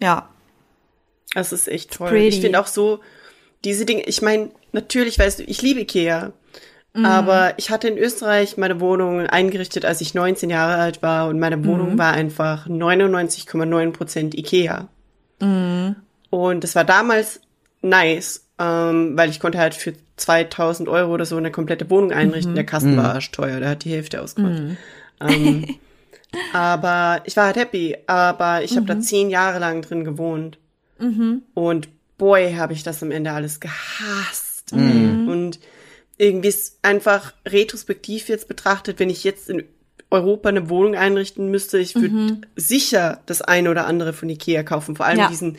Ja. 0.00 0.28
Das 1.34 1.52
ist 1.52 1.68
echt 1.68 1.92
toll. 1.94 2.08
pretty. 2.10 2.28
Ich 2.28 2.40
finde 2.42 2.60
auch 2.60 2.66
so, 2.66 3.00
diese 3.64 3.86
Dinge, 3.86 4.02
ich 4.02 4.20
meine, 4.20 4.50
natürlich, 4.72 5.18
weißt 5.18 5.38
du, 5.38 5.44
ich 5.44 5.62
liebe 5.62 5.80
Ikea. 5.80 6.32
Mhm. 6.92 7.06
Aber 7.06 7.54
ich 7.56 7.70
hatte 7.70 7.88
in 7.88 7.96
Österreich 7.96 8.58
meine 8.58 8.78
Wohnung 8.80 9.20
eingerichtet, 9.26 9.86
als 9.86 10.02
ich 10.02 10.12
19 10.12 10.50
Jahre 10.50 10.74
alt 10.82 11.00
war 11.02 11.28
und 11.28 11.40
meine 11.40 11.56
Mhm. 11.56 11.64
Wohnung 11.66 11.98
war 11.98 12.12
einfach 12.12 12.66
99,9 12.68 13.92
Prozent 13.92 14.34
Ikea. 14.34 14.88
Mhm. 15.40 15.96
Und 16.28 16.62
das 16.64 16.74
war 16.74 16.84
damals 16.84 17.40
nice, 17.80 18.41
ähm, 18.58 19.16
weil 19.16 19.30
ich 19.30 19.40
konnte 19.40 19.58
halt 19.58 19.74
für 19.74 19.94
2000 20.16 20.88
Euro 20.88 21.12
oder 21.12 21.24
so 21.26 21.36
eine 21.36 21.50
komplette 21.50 21.88
Wohnung 21.90 22.12
einrichten. 22.12 22.52
Mhm. 22.52 22.56
Der 22.56 22.66
Kasten 22.66 22.96
war 22.96 23.14
arschteuer, 23.14 23.60
der 23.60 23.70
hat 23.70 23.84
die 23.84 23.92
Hälfte 23.92 24.20
ausgemacht. 24.22 24.62
Ähm, 25.20 25.66
aber 26.52 27.22
ich 27.24 27.36
war 27.36 27.46
halt 27.46 27.56
happy. 27.56 27.96
Aber 28.06 28.62
ich 28.62 28.72
habe 28.72 28.82
Mhm. 28.82 28.86
da 28.86 29.00
zehn 29.00 29.30
Jahre 29.30 29.58
lang 29.58 29.82
drin 29.82 30.04
gewohnt. 30.04 30.58
Und 31.54 31.88
boy, 32.16 32.54
habe 32.54 32.72
ich 32.74 32.82
das 32.84 33.02
am 33.02 33.10
Ende 33.10 33.32
alles 33.32 33.58
gehasst. 33.58 34.72
Und 34.72 35.58
irgendwie 36.16 36.48
ist 36.48 36.78
einfach 36.82 37.32
retrospektiv 37.46 38.28
jetzt 38.28 38.46
betrachtet, 38.46 39.00
wenn 39.00 39.10
ich 39.10 39.24
jetzt 39.24 39.50
in 39.50 39.64
Europa 40.10 40.48
eine 40.50 40.68
Wohnung 40.68 40.94
einrichten 40.94 41.50
müsste, 41.50 41.78
ich 41.78 41.94
würde 41.96 42.40
sicher 42.54 43.20
das 43.26 43.42
eine 43.42 43.70
oder 43.70 43.86
andere 43.86 44.12
von 44.12 44.28
Ikea 44.28 44.62
kaufen. 44.62 44.94
Vor 44.94 45.06
allem 45.06 45.18
Ja. 45.20 45.28
diesen, 45.28 45.56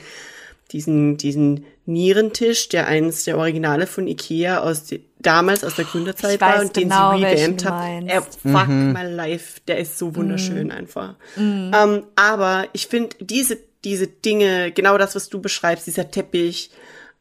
diesen, 0.74 1.18
diesen 1.18 1.66
Nierentisch, 1.86 2.70
der 2.70 2.88
eines 2.88 3.24
der 3.26 3.38
Originale 3.38 3.88
von 3.88 4.08
Ikea 4.08 4.60
aus 4.60 4.84
die, 4.86 5.04
damals 5.20 5.64
aus 5.64 5.76
der 5.76 5.86
Gründerzeit 5.86 6.36
Ich 6.36 6.42
weiß 6.42 6.56
war 6.56 6.62
und 6.62 6.74
genau, 6.74 7.12
den 7.20 7.58
sie 7.58 7.58
du 7.58 7.70
haben. 7.70 8.06
meinst. 8.06 8.10
Er 8.12 8.22
fuck 8.24 8.68
my 8.68 9.04
life, 9.14 9.62
der 9.68 9.78
ist 9.80 9.98
so 9.98 10.16
wunderschön 10.16 10.72
einfach. 10.72 11.16
Ähm, 11.38 12.04
aber 12.16 12.68
ich 12.74 12.88
finde 12.88 13.16
diese 13.20 13.58
diese 13.86 14.08
Dinge, 14.08 14.72
genau 14.72 14.98
das, 14.98 15.14
was 15.14 15.28
du 15.28 15.42
beschreibst, 15.42 15.86
dieser 15.88 16.10
Teppich, 16.10 16.72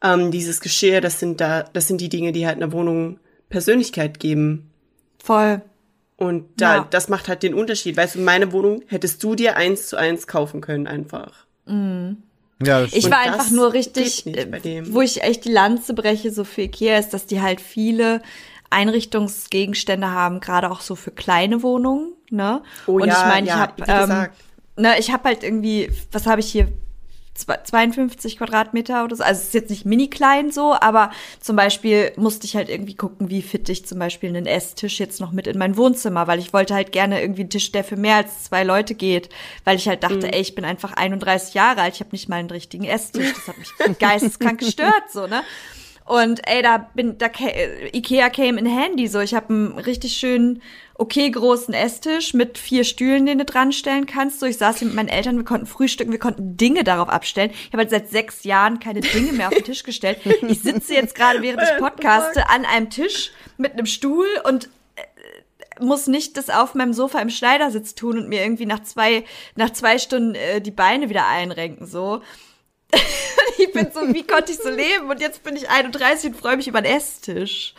ähm, 0.01 0.31
dieses 0.31 0.61
Geschirr, 0.61 1.01
das 1.01 1.19
sind 1.19 1.41
da, 1.41 1.63
das 1.63 1.89
sind 1.89 1.99
die 1.99 2.07
Dinge, 2.07 2.31
die 2.31 2.47
halt 2.47 2.55
einer 2.55 2.71
Wohnung 2.71 3.19
Persönlichkeit 3.49 4.17
geben. 4.21 4.69
Voll. 5.21 5.61
Und 6.15 6.45
da, 6.55 6.75
Ja. 6.77 6.87
das 6.89 7.09
macht 7.09 7.27
halt 7.27 7.43
den 7.43 7.53
Unterschied. 7.53 7.97
Weißt 7.97 8.15
du, 8.15 8.19
meine 8.21 8.53
Wohnung 8.53 8.81
hättest 8.87 9.21
du 9.25 9.35
dir 9.35 9.57
eins 9.57 9.87
zu 9.87 9.97
eins 9.97 10.25
kaufen 10.25 10.61
können 10.61 10.87
einfach. 10.87 11.45
Ja, 12.61 12.81
das 12.81 12.93
Ich 12.93 13.05
war 13.05 13.23
das 13.25 13.33
einfach 13.33 13.51
nur 13.51 13.73
richtig, 13.73 14.25
wo 14.85 15.01
ich 15.01 15.23
echt 15.23 15.45
die 15.45 15.51
Lanze 15.51 15.93
breche, 15.93 16.31
so 16.31 16.43
für 16.43 16.63
Ikea, 16.63 16.97
ist, 16.97 17.13
dass 17.13 17.25
die 17.25 17.41
halt 17.41 17.61
viele 17.61 18.21
Einrichtungsgegenstände 18.69 20.09
haben, 20.09 20.39
gerade 20.39 20.71
auch 20.71 20.81
so 20.81 20.95
für 20.95 21.11
kleine 21.11 21.63
Wohnungen, 21.63 22.13
ne? 22.29 22.63
Oh 22.87 22.99
Und 22.99 23.07
ja, 23.07 23.19
ich 23.19 23.25
meine, 23.25 23.47
ich 23.47 23.53
ja, 23.53 23.59
habe 23.59 23.73
wie 23.77 23.81
gesagt. 23.83 24.37
ne, 24.75 24.99
ich 24.99 25.11
habe 25.11 25.23
halt 25.25 25.43
irgendwie, 25.43 25.91
was 26.11 26.25
habe 26.25 26.41
ich 26.41 26.51
hier? 26.51 26.69
Zwei- 27.35 27.57
52 27.63 28.37
Quadratmeter 28.37 29.03
oder 29.03 29.15
so. 29.15 29.23
Also 29.23 29.39
es 29.41 29.47
ist 29.47 29.53
jetzt 29.53 29.69
nicht 29.69 29.85
mini 29.85 30.09
klein 30.09 30.51
so, 30.51 30.75
aber 30.79 31.11
zum 31.39 31.55
Beispiel 31.55 32.11
musste 32.15 32.45
ich 32.45 32.55
halt 32.55 32.69
irgendwie 32.69 32.95
gucken, 32.95 33.29
wie 33.29 33.41
fit 33.41 33.67
ich 33.69 33.85
zum 33.85 33.99
Beispiel 33.99 34.29
einen 34.29 34.45
Esstisch 34.45 34.99
jetzt 34.99 35.19
noch 35.19 35.31
mit 35.31 35.47
in 35.47 35.57
mein 35.57 35.75
Wohnzimmer, 35.77 36.27
weil 36.27 36.39
ich 36.39 36.53
wollte 36.53 36.73
halt 36.75 36.91
gerne 36.91 37.21
irgendwie 37.21 37.41
einen 37.41 37.49
Tisch, 37.49 37.71
der 37.71 37.83
für 37.83 37.95
mehr 37.97 38.17
als 38.17 38.43
zwei 38.45 38.63
Leute 38.63 38.93
geht, 38.95 39.29
weil 39.63 39.77
ich 39.77 39.87
halt 39.87 40.03
dachte, 40.03 40.31
ey, 40.33 40.41
ich 40.41 40.55
bin 40.55 40.65
einfach 40.65 40.93
31 40.93 41.53
Jahre 41.53 41.81
alt, 41.81 41.95
ich 41.95 41.99
habe 42.01 42.11
nicht 42.11 42.29
mal 42.29 42.37
einen 42.37 42.49
richtigen 42.51 42.85
Esstisch. 42.85 43.33
Das 43.33 43.47
hat 43.47 43.57
mich 43.57 43.97
geisteskrank 43.99 44.59
gestört, 44.59 45.03
so, 45.11 45.27
ne? 45.27 45.43
Und 46.05 46.41
ey, 46.47 46.61
da 46.61 46.77
bin, 46.77 47.17
da 47.17 47.27
Ikea 47.27 48.29
came 48.29 48.59
in 48.59 48.65
handy 48.65 49.07
so. 49.07 49.19
Ich 49.21 49.33
habe 49.33 49.53
einen 49.53 49.79
richtig 49.79 50.13
schönen, 50.13 50.61
okay 50.95 51.29
großen 51.29 51.73
Esstisch 51.73 52.33
mit 52.33 52.57
vier 52.57 52.83
Stühlen, 52.83 53.25
den 53.25 53.37
du 53.37 53.45
dran 53.45 53.71
stellen 53.71 54.05
kannst. 54.05 54.39
So, 54.39 54.45
ich 54.45 54.57
saß 54.57 54.79
hier 54.79 54.87
mit 54.87 54.95
meinen 54.95 55.07
Eltern, 55.07 55.37
wir 55.37 55.45
konnten 55.45 55.65
frühstücken, 55.65 56.11
wir 56.11 56.19
konnten 56.19 56.57
Dinge 56.57 56.83
darauf 56.83 57.09
abstellen. 57.09 57.51
Ich 57.51 57.67
habe 57.67 57.79
halt 57.79 57.89
seit 57.89 58.09
sechs 58.09 58.43
Jahren 58.43 58.79
keine 58.79 58.99
Dinge 58.99 59.31
mehr 59.31 59.47
auf 59.47 59.53
den 59.53 59.63
Tisch 59.63 59.83
gestellt. 59.83 60.19
Ich 60.47 60.61
sitze 60.61 60.93
jetzt 60.93 61.15
gerade, 61.15 61.41
während 61.41 61.63
ich 61.63 61.77
podcaste, 61.77 62.49
an 62.49 62.65
einem 62.65 62.89
Tisch 62.89 63.31
mit 63.57 63.73
einem 63.73 63.85
Stuhl 63.85 64.27
und 64.43 64.69
äh, 64.95 65.83
muss 65.83 66.07
nicht 66.07 66.35
das 66.35 66.49
auf 66.49 66.75
meinem 66.75 66.93
Sofa 66.93 67.19
im 67.19 67.29
Schneidersitz 67.29 67.95
tun 67.95 68.17
und 68.17 68.29
mir 68.29 68.43
irgendwie 68.43 68.65
nach 68.65 68.83
zwei, 68.83 69.23
nach 69.55 69.71
zwei 69.71 69.97
Stunden 69.97 70.35
äh, 70.35 70.59
die 70.59 70.71
Beine 70.71 71.09
wieder 71.09 71.27
einrenken, 71.27 71.87
so. 71.87 72.21
ich 73.57 73.71
bin 73.71 73.87
so, 73.93 74.01
wie 74.13 74.25
konnte 74.25 74.51
ich 74.51 74.57
so 74.57 74.69
leben? 74.69 75.09
Und 75.09 75.19
jetzt 75.21 75.43
bin 75.43 75.55
ich 75.55 75.69
31 75.69 76.31
und 76.31 76.37
freue 76.37 76.57
mich 76.57 76.67
über 76.67 76.81
den 76.81 76.95
Esstisch. 76.95 77.73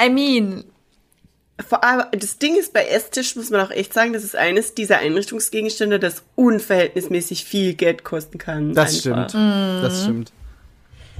I 0.00 0.08
mean, 0.10 0.64
Vor 1.68 1.84
allem, 1.84 2.04
das 2.12 2.38
Ding 2.38 2.56
ist, 2.56 2.72
bei 2.72 2.86
Esstisch 2.86 3.36
muss 3.36 3.50
man 3.50 3.60
auch 3.60 3.70
echt 3.70 3.92
sagen, 3.92 4.12
das 4.12 4.24
ist 4.24 4.34
eines 4.34 4.74
dieser 4.74 4.98
Einrichtungsgegenstände, 4.98 5.98
das 5.98 6.22
unverhältnismäßig 6.34 7.44
viel 7.44 7.74
Geld 7.74 8.04
kosten 8.04 8.38
kann. 8.38 8.74
Das 8.74 9.06
einfach. 9.06 9.28
stimmt. 9.30 9.34
Das 9.82 10.02
stimmt. 10.02 10.32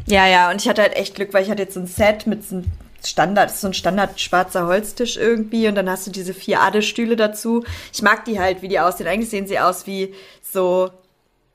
ja, 0.07 0.27
ja, 0.27 0.51
und 0.51 0.61
ich 0.61 0.69
hatte 0.69 0.83
halt 0.83 0.97
echt 0.97 1.15
Glück, 1.15 1.33
weil 1.33 1.45
ich 1.45 1.51
hatte 1.51 1.63
jetzt 1.63 1.75
so 1.75 1.81
ein 1.81 1.87
Set 1.87 2.27
mit 2.27 2.47
so 2.47 2.57
einem 2.57 2.65
Standard, 3.05 3.47
das 3.47 3.57
ist 3.57 3.61
so 3.63 3.69
ein 3.69 3.75
Standard 3.75 4.21
schwarzer 4.21 4.67
Holztisch 4.67 5.17
irgendwie 5.17 5.69
und 5.69 5.75
dann 5.75 5.91
hast 5.91 6.07
du 6.07 6.11
diese 6.11 6.35
vier 6.35 6.61
Adestühle 6.61 7.17
dazu. 7.17 7.65
Ich 7.93 8.03
mag 8.03 8.25
die 8.25 8.41
halt, 8.41 8.63
wie 8.63 8.69
die 8.69 8.81
aussehen. 8.81 9.09
Eigentlich 9.09 9.31
sehen 9.31 9.47
sie 9.47 9.59
aus 9.59 9.87
wie 9.87 10.15
so 10.41 10.91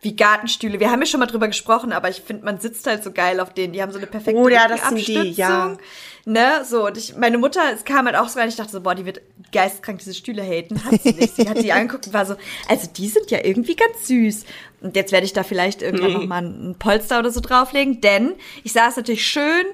wie 0.07 0.15
Gartenstühle. 0.15 0.79
Wir 0.79 0.89
haben 0.89 1.01
ja 1.01 1.05
schon 1.05 1.19
mal 1.19 1.25
drüber 1.25 1.47
gesprochen, 1.47 1.91
aber 1.91 2.07
ich 2.07 2.21
finde, 2.21 2.45
man 2.45 2.61
sitzt 2.61 2.87
halt 2.87 3.03
so 3.03 3.11
geil 3.11 3.41
auf 3.41 3.53
denen. 3.53 3.73
Die 3.73 3.81
haben 3.81 3.91
so 3.91 3.97
eine 3.97 4.07
perfekte 4.07 4.39
Oh 4.39 4.47
ja, 4.47 4.65
das 4.69 4.87
sind 4.87 5.05
die, 5.05 5.31
ja. 5.31 5.75
Ne, 6.23 6.63
so, 6.63 6.87
und 6.87 6.97
ich, 6.97 7.17
meine 7.17 7.37
Mutter, 7.37 7.61
es 7.73 7.83
kam 7.83 8.05
halt 8.05 8.15
auch 8.15 8.29
so 8.29 8.39
rein, 8.39 8.47
ich 8.47 8.55
dachte 8.55 8.71
so, 8.71 8.79
boah, 8.79 8.95
die 8.95 9.05
wird 9.05 9.19
geistkrank 9.51 9.99
diese 9.99 10.13
Stühle 10.13 10.43
haten. 10.43 10.81
Hat 10.81 11.01
sie 11.01 11.11
nicht. 11.11 11.35
Sie 11.35 11.49
hat 11.49 11.61
die 11.61 11.71
angeguckt 11.73 12.07
und 12.07 12.13
war 12.13 12.25
so, 12.25 12.35
also 12.69 12.87
die 12.95 13.09
sind 13.09 13.29
ja 13.31 13.39
irgendwie 13.43 13.75
ganz 13.75 14.07
süß. 14.07 14.45
Und 14.79 14.95
jetzt 14.95 15.11
werde 15.11 15.25
ich 15.25 15.33
da 15.33 15.43
vielleicht 15.43 15.81
irgendwann 15.81 16.13
noch 16.13 16.25
mal 16.25 16.41
ein 16.41 16.75
Polster 16.79 17.19
oder 17.19 17.31
so 17.31 17.41
drauflegen, 17.41 17.99
denn 17.99 18.35
ich 18.63 18.71
saß 18.71 18.95
natürlich 18.95 19.27
schön 19.27 19.65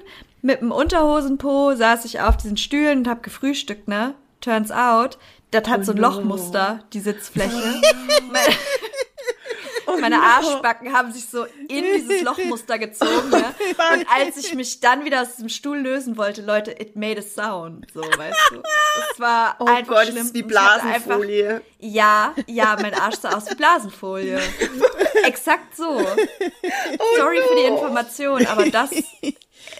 mit 0.42 0.62
dem 0.62 0.72
Unterhosenpo, 0.72 1.76
saß 1.76 2.04
ich 2.06 2.20
auf 2.20 2.36
diesen 2.36 2.56
Stühlen 2.56 2.98
und 2.98 3.08
habe 3.08 3.20
gefrühstückt, 3.20 3.86
ne? 3.86 4.14
Turns 4.40 4.72
out, 4.72 5.16
das 5.52 5.68
hat 5.68 5.84
so 5.84 5.92
ein 5.92 5.98
Lochmuster, 5.98 6.80
die 6.92 7.00
Sitzfläche. 7.00 7.52
Meine- 9.86 10.00
meine 10.00 10.22
Arschbacken 10.22 10.92
haben 10.92 11.12
sich 11.12 11.26
so 11.28 11.44
in 11.68 11.84
dieses 11.84 12.22
Lochmuster 12.22 12.78
gezogen. 12.78 13.30
Ne? 13.30 13.44
Und 13.94 14.06
als 14.14 14.36
ich 14.36 14.54
mich 14.54 14.80
dann 14.80 15.04
wieder 15.04 15.22
aus 15.22 15.36
dem 15.36 15.48
Stuhl 15.48 15.78
lösen 15.78 16.16
wollte, 16.16 16.42
Leute, 16.42 16.70
it 16.72 16.96
made 16.96 17.18
a 17.18 17.22
sound. 17.22 17.86
So, 17.94 18.00
weißt 18.00 18.38
du. 18.50 18.62
Es 19.12 19.20
war 19.20 19.56
Oh 19.60 19.64
einfach 19.66 19.94
Gott, 19.94 20.02
schlimm. 20.04 20.16
das 20.16 20.26
ist 20.26 20.34
wie 20.34 20.44
hatte 20.56 20.82
einfach- 20.82 21.04
Blasenfolie. 21.18 21.60
ja, 21.80 22.34
ja, 22.46 22.76
mein 22.80 22.94
Arsch 22.94 23.16
sah 23.16 23.36
aus 23.36 23.50
wie 23.50 23.54
Blasenfolie. 23.54 24.40
Exakt 25.24 25.76
so. 25.76 25.84
Oh 26.00 27.16
Sorry 27.16 27.40
für 27.48 27.56
die 27.56 27.64
Information, 27.68 28.46
aber 28.46 28.68
das 28.70 28.90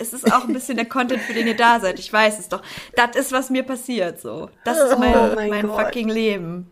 es 0.01 0.13
ist 0.13 0.33
auch 0.33 0.45
ein 0.45 0.53
bisschen 0.53 0.77
der 0.77 0.87
Content, 0.87 1.23
für 1.23 1.35
den 1.35 1.47
ihr 1.47 1.57
da 1.57 1.79
seid. 1.79 1.99
Ich 1.99 2.13
weiß 2.13 2.39
es 2.39 2.49
doch. 2.49 2.63
Das 2.97 3.15
ist, 3.17 3.33
was 3.33 3.51
mir 3.51 3.63
passiert, 3.63 4.21
so. 4.21 4.51
Das 4.65 4.79
ist 4.79 4.99
mein, 4.99 5.15
Oh 5.15 5.33
mein 5.35 5.51
mein 5.51 5.69
fucking 5.69 6.09
Leben. 6.09 6.71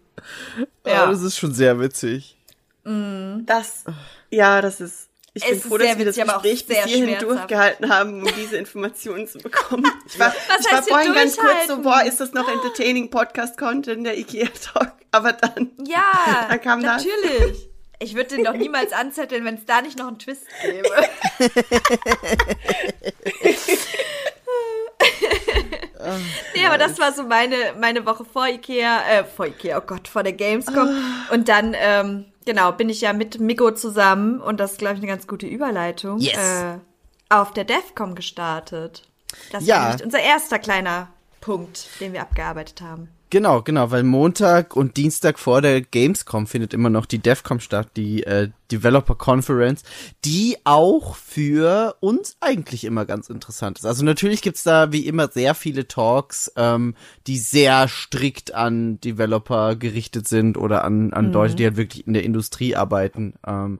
Ja. 0.86 0.92
Ja. 0.92 1.06
das 1.06 1.22
ist 1.22 1.36
schon 1.36 1.52
sehr 1.54 1.78
witzig. 1.80 2.36
Das, 2.84 3.84
ja, 4.30 4.60
das 4.60 4.80
ist. 4.80 5.08
Ich 5.34 5.42
Es 5.44 5.50
bin 5.50 5.60
froh, 5.60 5.78
dass 5.78 5.96
wir 5.96 6.04
das 6.04 6.16
witzig, 6.16 6.30
Gespräch 6.30 6.66
bis 6.66 6.78
hierhin 6.84 7.18
durchgehalten 7.18 7.88
haben, 7.88 8.22
um 8.22 8.28
diese 8.36 8.58
Informationen 8.58 9.26
zu 9.26 9.38
bekommen. 9.38 9.84
Ich 10.06 10.18
war, 10.18 10.34
ich 10.60 10.70
war 10.72 10.82
vorhin 10.82 11.14
ganz 11.14 11.38
kurz 11.38 11.68
so, 11.68 11.78
boah, 11.80 12.02
ist 12.04 12.20
das 12.20 12.32
noch 12.34 12.46
entertaining 12.48 13.08
Podcast-Content, 13.08 14.04
der 14.04 14.18
IKEA-Talk? 14.18 14.92
Aber 15.10 15.32
dann, 15.32 15.70
Ja, 15.86 16.02
dann 16.50 16.60
kam 16.60 16.82
das. 16.82 17.04
natürlich. 17.04 17.68
Ich 17.98 18.16
würde 18.16 18.34
den 18.34 18.42
doch 18.44 18.54
niemals 18.54 18.92
anzetteln, 18.92 19.44
wenn 19.44 19.54
es 19.54 19.64
da 19.64 19.80
nicht 19.80 19.96
noch 19.96 20.08
einen 20.08 20.18
Twist 20.18 20.42
gäbe. 20.60 20.88
nee, 26.54 26.66
aber 26.66 26.78
das 26.78 26.98
war 26.98 27.12
so 27.12 27.22
meine, 27.22 27.56
meine 27.78 28.04
Woche 28.06 28.24
vor 28.24 28.48
Ikea, 28.48 29.02
äh, 29.08 29.24
vor 29.24 29.46
Ikea, 29.46 29.78
oh 29.78 29.82
Gott, 29.86 30.08
vor 30.08 30.22
der 30.22 30.32
Gamescom. 30.32 30.88
Und 31.30 31.48
dann, 31.48 31.76
ähm, 31.78 32.31
genau, 32.44 32.72
bin 32.72 32.88
ich 32.88 33.00
ja 33.00 33.12
mit 33.12 33.40
Miko 33.40 33.70
zusammen, 33.72 34.40
und 34.40 34.58
das 34.60 34.72
ist, 34.72 34.78
glaube 34.78 34.94
ich, 34.94 35.00
eine 35.00 35.06
ganz 35.08 35.26
gute 35.26 35.46
Überleitung, 35.46 36.18
Yes. 36.18 36.34
äh, 36.36 36.78
auf 37.28 37.52
der 37.52 37.64
DEFCOM 37.64 38.14
gestartet. 38.14 39.02
Das 39.50 39.64
Ja. 39.66 39.90
war 39.98 40.04
unser 40.04 40.20
erster 40.20 40.58
kleiner 40.58 41.08
Punkt, 41.40 41.88
den 42.00 42.12
wir 42.12 42.22
abgearbeitet 42.22 42.80
haben. 42.82 43.08
Genau, 43.30 43.62
genau, 43.62 43.90
weil 43.90 44.02
Montag 44.02 44.76
und 44.76 44.98
Dienstag 44.98 45.38
vor 45.38 45.62
der 45.62 45.80
Gamescom 45.80 46.46
findet 46.46 46.74
immer 46.74 46.90
noch 46.90 47.06
die 47.06 47.18
DevCom 47.18 47.60
statt, 47.60 47.88
die 47.96 48.24
äh, 48.24 48.50
Developer 48.72 49.14
Conference, 49.14 49.82
die 50.24 50.56
auch 50.64 51.14
für 51.16 51.96
uns 52.00 52.36
eigentlich 52.40 52.84
immer 52.84 53.04
ganz 53.04 53.28
interessant 53.28 53.78
ist. 53.78 53.84
Also 53.84 54.04
natürlich 54.04 54.42
gibt's 54.42 54.62
da 54.62 54.92
wie 54.92 55.06
immer 55.06 55.28
sehr 55.28 55.54
viele 55.54 55.86
Talks, 55.86 56.50
ähm, 56.56 56.94
die 57.26 57.38
sehr 57.38 57.86
strikt 57.88 58.54
an 58.54 59.00
Developer 59.00 59.76
gerichtet 59.76 60.26
sind 60.26 60.56
oder 60.56 60.84
an, 60.84 61.12
an 61.12 61.32
Leute, 61.32 61.54
die 61.54 61.64
halt 61.64 61.76
wirklich 61.76 62.06
in 62.06 62.14
der 62.14 62.24
Industrie 62.24 62.74
arbeiten. 62.74 63.34
Ähm, 63.46 63.78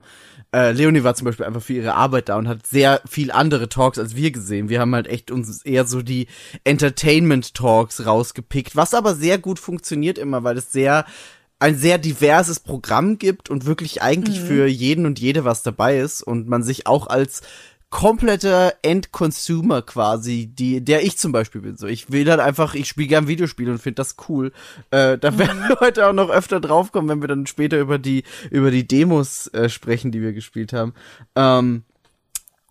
äh, 0.53 0.71
Leonie 0.71 1.03
war 1.03 1.15
zum 1.15 1.25
Beispiel 1.25 1.45
einfach 1.47 1.63
für 1.63 1.73
ihre 1.73 1.95
Arbeit 1.95 2.29
da 2.29 2.37
und 2.37 2.47
hat 2.47 2.67
sehr 2.67 3.01
viel 3.09 3.31
andere 3.31 3.69
Talks 3.69 3.97
als 3.97 4.15
wir 4.15 4.31
gesehen. 4.31 4.69
Wir 4.69 4.79
haben 4.79 4.93
halt 4.93 5.07
echt 5.07 5.31
uns 5.31 5.63
eher 5.63 5.85
so 5.85 6.03
die 6.03 6.27
Entertainment-Talks 6.63 8.05
rausgepickt, 8.05 8.75
was 8.75 8.93
aber 8.93 9.15
sehr 9.15 9.39
gut 9.39 9.57
funktioniert 9.57 10.19
immer, 10.19 10.43
weil 10.43 10.57
es 10.57 10.71
sehr 10.71 11.05
ein 11.63 11.77
sehr 11.77 11.97
diverses 11.97 12.59
Programm 12.59 13.17
gibt 13.17 13.49
und 13.49 13.65
wirklich 13.65 14.01
eigentlich 14.01 14.41
für 14.41 14.67
jeden 14.67 15.05
und 15.05 15.17
jede 15.17 15.45
was 15.45 15.63
dabei 15.63 15.97
ist 15.97 16.21
und 16.21 16.45
man 16.49 16.61
sich 16.61 16.87
auch 16.87 17.07
als 17.07 17.41
kompletter 17.89 18.73
End-Consumer 18.81 19.81
quasi, 19.81 20.47
die, 20.47 20.83
der 20.83 21.05
ich 21.05 21.17
zum 21.17 21.31
Beispiel 21.31 21.61
bin. 21.61 21.77
So, 21.77 21.87
ich 21.87 22.11
will 22.11 22.29
halt 22.29 22.41
einfach, 22.41 22.73
ich 22.73 22.89
spiele 22.89 23.07
gern 23.07 23.29
Videospiele 23.29 23.71
und 23.71 23.77
finde 23.77 23.95
das 23.95 24.17
cool. 24.27 24.51
Äh, 24.91 25.17
da 25.17 25.37
werden 25.37 25.63
wir 25.65 25.77
heute 25.79 26.05
auch 26.05 26.11
noch 26.11 26.29
öfter 26.29 26.59
draufkommen, 26.59 27.09
wenn 27.09 27.21
wir 27.21 27.29
dann 27.29 27.47
später 27.47 27.79
über 27.79 27.97
die, 27.97 28.25
über 28.49 28.69
die 28.69 28.85
Demos 28.85 29.47
äh, 29.53 29.69
sprechen, 29.69 30.11
die 30.11 30.21
wir 30.21 30.33
gespielt 30.33 30.73
haben. 30.73 30.93
Ähm, 31.37 31.83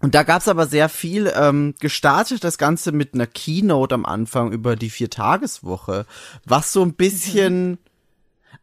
und 0.02 0.14
da 0.14 0.22
gab's 0.22 0.48
aber 0.48 0.66
sehr 0.66 0.90
viel 0.90 1.32
ähm, 1.34 1.76
gestartet, 1.80 2.44
das 2.44 2.58
Ganze 2.58 2.92
mit 2.92 3.14
einer 3.14 3.26
Keynote 3.26 3.94
am 3.94 4.04
Anfang 4.04 4.52
über 4.52 4.76
die 4.76 4.90
Viertageswoche, 4.90 6.04
was 6.44 6.74
so 6.74 6.82
ein 6.82 6.92
bisschen, 6.92 7.78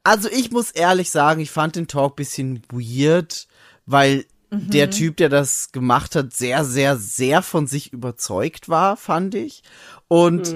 also 0.09 0.27
ich 0.31 0.49
muss 0.49 0.71
ehrlich 0.71 1.11
sagen, 1.11 1.39
ich 1.39 1.51
fand 1.51 1.75
den 1.75 1.87
Talk 1.87 2.15
bisschen 2.15 2.63
weird, 2.71 3.47
weil 3.85 4.25
der 4.49 4.89
Typ, 4.89 5.17
der 5.17 5.29
das 5.29 5.71
gemacht 5.71 6.15
hat, 6.15 6.33
sehr, 6.33 6.65
sehr, 6.65 6.97
sehr 6.97 7.43
von 7.43 7.67
sich 7.67 7.93
überzeugt 7.93 8.69
war, 8.69 8.97
fand 8.97 9.35
ich. 9.35 9.61
Und 10.07 10.55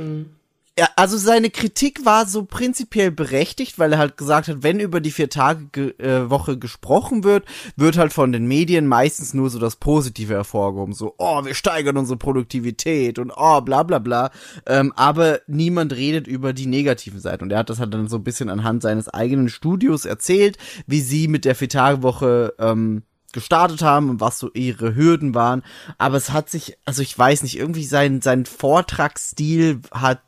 ja, 0.77 0.87
also 0.95 1.17
seine 1.17 1.51
Kritik 1.51 2.03
war 2.03 2.25
so 2.25 2.45
prinzipiell 2.45 3.11
berechtigt, 3.11 3.77
weil 3.77 3.93
er 3.93 3.99
halt 3.99 4.17
gesagt 4.17 4.47
hat, 4.47 4.63
wenn 4.63 4.79
über 4.79 5.01
die 5.01 5.11
vier 5.11 5.29
Tage 5.29 5.67
ge 5.71 5.93
äh, 5.99 6.55
gesprochen 6.57 7.23
wird, 7.23 7.45
wird 7.75 7.95
halt 7.95 8.11
von 8.11 8.31
den 8.31 8.47
Medien 8.47 8.87
meistens 8.87 9.35
nur 9.35 9.51
so 9.51 9.59
das 9.59 9.75
Positive 9.75 10.33
hervorgehoben, 10.33 10.95
so 10.95 11.13
oh 11.19 11.45
wir 11.45 11.53
steigern 11.53 11.97
unsere 11.97 12.17
Produktivität 12.17 13.19
und 13.19 13.31
oh 13.35 13.61
bla 13.61 13.83
bla 13.83 13.99
bla, 13.99 14.31
ähm, 14.65 14.91
aber 14.95 15.41
niemand 15.45 15.93
redet 15.93 16.25
über 16.25 16.53
die 16.53 16.65
negativen 16.65 17.19
Seiten. 17.19 17.43
Und 17.43 17.51
er 17.51 17.59
hat 17.59 17.69
das 17.69 17.79
halt 17.79 17.93
dann 17.93 18.07
so 18.07 18.17
ein 18.17 18.23
bisschen 18.23 18.49
anhand 18.49 18.81
seines 18.81 19.09
eigenen 19.09 19.49
Studios 19.49 20.05
erzählt, 20.05 20.57
wie 20.87 21.01
sie 21.01 21.27
mit 21.27 21.45
der 21.45 21.53
vier 21.53 21.69
Tage 21.69 22.01
Woche 22.01 22.55
ähm, 22.57 23.03
gestartet 23.31 23.83
haben 23.83 24.09
und 24.09 24.21
was 24.21 24.39
so 24.39 24.49
ihre 24.53 24.95
Hürden 24.95 25.35
waren. 25.35 25.61
Aber 25.99 26.17
es 26.17 26.31
hat 26.31 26.49
sich, 26.49 26.77
also 26.85 27.03
ich 27.03 27.17
weiß 27.17 27.43
nicht, 27.43 27.57
irgendwie 27.57 27.85
sein, 27.85 28.21
sein 28.21 28.45
Vortragsstil 28.45 29.81
hat, 29.91 30.21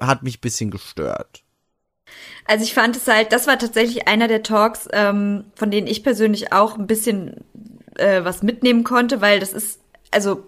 hat 0.00 0.22
mich 0.22 0.40
bisschen 0.40 0.70
gestört. 0.70 1.42
Also 2.46 2.64
ich 2.64 2.74
fand 2.74 2.96
es 2.96 3.06
halt, 3.06 3.32
das 3.32 3.46
war 3.46 3.58
tatsächlich 3.58 4.08
einer 4.08 4.28
der 4.28 4.42
Talks, 4.42 4.88
ähm, 4.92 5.44
von 5.54 5.70
denen 5.70 5.86
ich 5.86 6.02
persönlich 6.02 6.52
auch 6.52 6.76
ein 6.76 6.86
bisschen 6.86 7.44
äh, 7.96 8.24
was 8.24 8.42
mitnehmen 8.42 8.84
konnte, 8.84 9.20
weil 9.20 9.40
das 9.40 9.52
ist, 9.52 9.80
also 10.10 10.44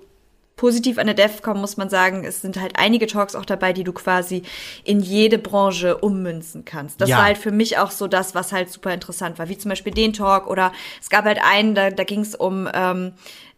positiv 0.56 0.98
an 0.98 1.06
der 1.06 1.14
DEFCON 1.14 1.60
muss 1.60 1.76
man 1.76 1.90
sagen, 1.90 2.24
es 2.24 2.40
sind 2.40 2.60
halt 2.60 2.78
einige 2.78 3.06
Talks 3.06 3.34
auch 3.34 3.44
dabei, 3.44 3.72
die 3.72 3.82
du 3.84 3.92
quasi 3.92 4.42
in 4.84 5.00
jede 5.00 5.38
Branche 5.38 5.96
ummünzen 5.98 6.64
kannst. 6.64 7.00
Das 7.00 7.10
Ja. 7.10 7.18
war 7.18 7.24
halt 7.24 7.38
für 7.38 7.50
mich 7.50 7.78
auch 7.78 7.90
so 7.90 8.06
das, 8.06 8.34
was 8.34 8.52
halt 8.52 8.70
super 8.70 8.94
interessant 8.94 9.38
war, 9.38 9.48
wie 9.48 9.58
zum 9.58 9.68
Beispiel 9.68 9.92
den 9.92 10.12
Talk 10.12 10.46
oder 10.46 10.72
es 11.00 11.10
gab 11.10 11.24
halt 11.24 11.38
einen, 11.42 11.74
da, 11.74 11.90
da 11.90 12.04
ging 12.04 12.20
es 12.20 12.34
um 12.36 12.68
ähm, 12.72 13.12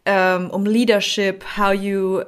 ähm, 0.07 0.51
um 0.51 0.65
Leadership, 0.65 1.45
how 1.59 1.73
you 1.73 2.23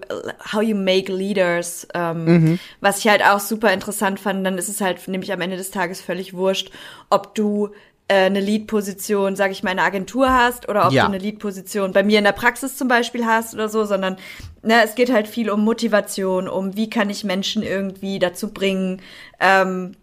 how 0.52 0.60
you 0.60 0.76
make 0.76 1.10
leaders, 1.12 1.86
ähm, 1.94 2.58
was 2.80 2.98
ich 2.98 3.08
halt 3.08 3.22
auch 3.24 3.40
super 3.40 3.72
interessant 3.72 4.20
fand. 4.20 4.44
Dann 4.44 4.58
ist 4.58 4.68
es 4.68 4.80
halt 4.80 5.08
nämlich 5.08 5.32
am 5.32 5.40
Ende 5.40 5.56
des 5.56 5.70
Tages 5.70 6.00
völlig 6.00 6.34
wurscht, 6.34 6.70
ob 7.08 7.34
du 7.34 7.70
äh, 8.08 8.24
eine 8.24 8.40
Lead-Position, 8.40 9.36
sag 9.36 9.50
ich 9.52 9.62
mal, 9.62 9.70
in 9.72 9.78
einer 9.78 9.86
Agentur 9.86 10.32
hast 10.32 10.68
oder 10.68 10.86
ob 10.86 10.92
Ja. 10.92 11.02
du 11.02 11.08
eine 11.08 11.18
Lead-Position 11.18 11.92
bei 11.92 12.02
mir 12.02 12.18
in 12.18 12.24
der 12.24 12.32
Praxis 12.32 12.76
zum 12.76 12.88
Beispiel 12.88 13.24
hast 13.26 13.54
oder 13.54 13.68
so, 13.68 13.84
sondern 13.84 14.16
ne, 14.62 14.82
es 14.82 14.94
geht 14.94 15.12
halt 15.12 15.28
viel 15.28 15.50
um 15.50 15.62
Motivation, 15.64 16.48
um 16.48 16.74
wie 16.74 16.88
kann 16.90 17.10
ich 17.10 17.22
Menschen 17.24 17.62
irgendwie 17.62 18.18
dazu 18.18 18.48
bringen, 18.52 19.02
ähm, 19.40 19.94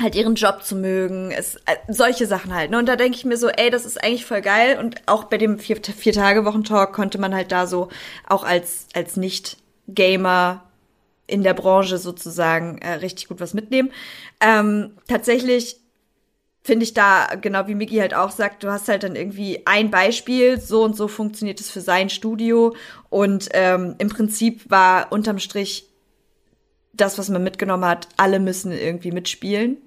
halt 0.00 0.14
ihren 0.14 0.34
Job 0.34 0.62
zu 0.62 0.74
mögen, 0.74 1.30
es, 1.30 1.56
äh, 1.66 1.76
solche 1.88 2.26
Sachen 2.26 2.54
halt. 2.54 2.70
Ne? 2.70 2.78
Und 2.78 2.86
da 2.86 2.96
denke 2.96 3.16
ich 3.16 3.24
mir 3.24 3.36
so, 3.36 3.48
ey, 3.48 3.70
das 3.70 3.84
ist 3.84 4.02
eigentlich 4.02 4.24
voll 4.24 4.40
geil. 4.40 4.78
Und 4.78 5.02
auch 5.06 5.24
bei 5.24 5.38
dem 5.38 5.58
vier, 5.58 5.76
vier 5.76 6.12
Tage 6.12 6.44
Wochen 6.44 6.64
Talk 6.64 6.92
konnte 6.92 7.18
man 7.18 7.34
halt 7.34 7.52
da 7.52 7.66
so 7.66 7.88
auch 8.28 8.44
als 8.44 8.86
als 8.94 9.16
nicht 9.16 9.58
Gamer 9.88 10.64
in 11.26 11.42
der 11.42 11.54
Branche 11.54 11.98
sozusagen 11.98 12.78
äh, 12.78 12.94
richtig 12.94 13.28
gut 13.28 13.40
was 13.40 13.54
mitnehmen. 13.54 13.90
Ähm, 14.40 14.92
tatsächlich 15.08 15.76
finde 16.64 16.84
ich 16.84 16.94
da, 16.94 17.34
genau 17.40 17.66
wie 17.66 17.74
Miki 17.74 17.96
halt 17.96 18.14
auch 18.14 18.30
sagt, 18.30 18.62
du 18.62 18.70
hast 18.70 18.88
halt 18.88 19.02
dann 19.02 19.16
irgendwie 19.16 19.62
ein 19.66 19.90
Beispiel, 19.90 20.60
so 20.60 20.84
und 20.84 20.96
so 20.96 21.08
funktioniert 21.08 21.60
es 21.60 21.70
für 21.70 21.80
sein 21.80 22.08
Studio. 22.08 22.76
Und 23.10 23.48
ähm, 23.52 23.96
im 23.98 24.08
Prinzip 24.08 24.70
war 24.70 25.10
unterm 25.10 25.38
Strich 25.38 25.88
das, 26.94 27.18
was 27.18 27.30
man 27.30 27.42
mitgenommen 27.42 27.86
hat, 27.86 28.06
alle 28.18 28.38
müssen 28.38 28.70
irgendwie 28.70 29.12
mitspielen. 29.12 29.78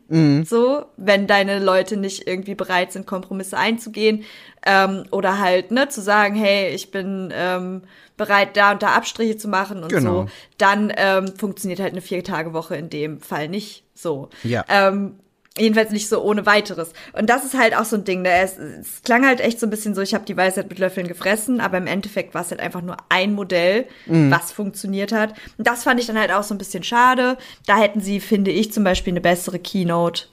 So, 0.45 0.85
wenn 0.97 1.27
deine 1.27 1.59
Leute 1.59 1.97
nicht 1.97 2.27
irgendwie 2.27 2.55
bereit 2.55 2.91
sind, 2.91 3.05
Kompromisse 3.07 3.57
einzugehen 3.57 4.23
ähm, 4.65 5.03
oder 5.11 5.39
halt 5.39 5.71
ne 5.71 5.87
zu 5.89 6.01
sagen, 6.01 6.35
hey, 6.35 6.73
ich 6.73 6.91
bin 6.91 7.31
ähm, 7.35 7.81
bereit, 8.17 8.55
da 8.57 8.71
und 8.71 8.81
da 8.83 8.89
Abstriche 8.95 9.37
zu 9.37 9.47
machen 9.47 9.83
und 9.83 9.89
Genau. 9.89 10.23
so, 10.23 10.29
dann 10.57 10.91
ähm, 10.95 11.27
funktioniert 11.37 11.79
halt 11.79 11.91
eine 11.93 12.01
Vier-Tage-Woche 12.01 12.75
in 12.75 12.89
dem 12.89 13.19
Fall 13.19 13.49
nicht 13.49 13.83
so. 13.93 14.29
Ja. 14.43 14.63
Ähm, 14.67 15.19
Jedenfalls 15.57 15.91
nicht 15.91 16.09
so 16.09 16.21
ohne 16.21 16.45
weiteres. 16.45 16.91
Und 17.13 17.29
das 17.29 17.45
ist 17.45 17.57
halt 17.57 17.77
auch 17.77 17.85
so 17.85 17.95
ein 17.95 18.03
Ding. 18.03 18.23
Ne? 18.23 18.31
Es, 18.31 18.57
es 18.57 19.01
klang 19.03 19.25
halt 19.25 19.39
echt 19.39 19.59
so 19.59 19.67
ein 19.67 19.69
bisschen 19.69 19.95
so, 19.95 20.01
ich 20.01 20.13
habe 20.13 20.25
die 20.25 20.35
Weisheit 20.35 20.67
mit 20.67 20.79
Löffeln 20.79 21.07
gefressen, 21.07 21.61
aber 21.61 21.77
im 21.77 21.87
Endeffekt 21.87 22.33
war 22.33 22.41
es 22.41 22.51
halt 22.51 22.59
einfach 22.59 22.81
nur 22.81 22.97
ein 23.07 23.33
Modell, 23.33 23.85
was 24.05 24.51
funktioniert 24.51 25.13
hat. 25.13 25.33
Und 25.57 25.65
das 25.65 25.83
fand 25.83 25.99
ich 26.01 26.07
dann 26.07 26.19
halt 26.19 26.31
auch 26.31 26.43
so 26.43 26.53
ein 26.53 26.57
bisschen 26.57 26.83
schade. 26.83 27.37
Da 27.65 27.77
hätten 27.77 28.01
sie, 28.01 28.19
finde 28.19 28.51
ich, 28.51 28.73
zum 28.73 28.83
Beispiel 28.83 29.13
eine 29.13 29.21
bessere 29.21 29.59
Keynote 29.59 30.25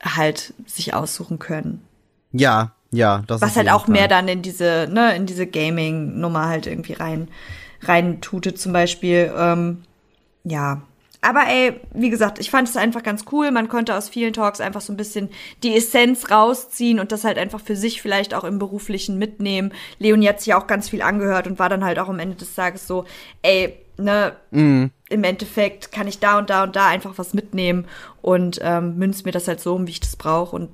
halt 0.00 0.54
sich 0.66 0.94
aussuchen 0.94 1.38
können. 1.38 1.82
Ja, 2.32 2.72
ja, 2.92 3.24
das 3.26 3.40
Was 3.40 3.50
auf 3.50 3.56
halt 3.56 3.70
auch 3.70 3.88
mehr 3.88 4.06
dann 4.06 4.28
in 4.28 4.42
diese, 4.42 4.88
ne, 4.90 5.16
in 5.16 5.26
diese 5.26 5.46
Gaming-Nummer 5.46 6.46
halt 6.46 6.66
irgendwie 6.66 6.92
rein, 6.92 7.28
rein 7.82 8.20
tute 8.20 8.54
zum 8.54 8.72
Beispiel. 8.72 9.32
Ähm, 9.36 9.82
ja. 10.44 10.82
Aber 11.24 11.46
ey, 11.48 11.80
wie 11.94 12.10
gesagt, 12.10 12.38
ich 12.38 12.50
fand 12.50 12.68
es 12.68 12.76
einfach 12.76 13.02
ganz 13.02 13.24
cool. 13.32 13.50
Man 13.50 13.68
konnte 13.68 13.96
aus 13.96 14.10
vielen 14.10 14.34
Talks 14.34 14.60
einfach 14.60 14.82
so 14.82 14.92
ein 14.92 14.98
bisschen 14.98 15.30
die 15.62 15.74
Essenz 15.74 16.30
rausziehen 16.30 17.00
und 17.00 17.12
das 17.12 17.24
halt 17.24 17.38
einfach 17.38 17.60
für 17.60 17.76
sich 17.76 18.02
vielleicht 18.02 18.34
auch 18.34 18.44
im 18.44 18.58
Beruflichen 18.58 19.18
mitnehmen. 19.18 19.72
Leonie 19.98 20.28
hat 20.28 20.42
sich 20.42 20.52
auch 20.52 20.66
ganz 20.66 20.90
viel 20.90 21.00
angehört 21.00 21.46
und 21.46 21.58
war 21.58 21.70
dann 21.70 21.82
halt 21.82 21.98
auch 21.98 22.10
am 22.10 22.18
Ende 22.18 22.36
des 22.36 22.54
Tages 22.54 22.86
so, 22.86 23.06
ey, 23.40 23.74
ne, 23.96 24.36
im 25.08 25.24
Endeffekt 25.24 25.92
kann 25.92 26.08
ich 26.08 26.18
da 26.18 26.38
und 26.38 26.50
da 26.50 26.64
und 26.64 26.76
da 26.76 26.88
einfach 26.88 27.16
was 27.16 27.32
mitnehmen 27.32 27.86
und 28.20 28.60
ähm, 28.62 28.96
münz 28.96 29.24
mir 29.24 29.32
das 29.32 29.48
halt 29.48 29.60
so 29.60 29.74
um, 29.74 29.86
wie 29.86 29.92
ich 29.92 30.00
das 30.00 30.16
brauche 30.16 30.54
und 30.54 30.68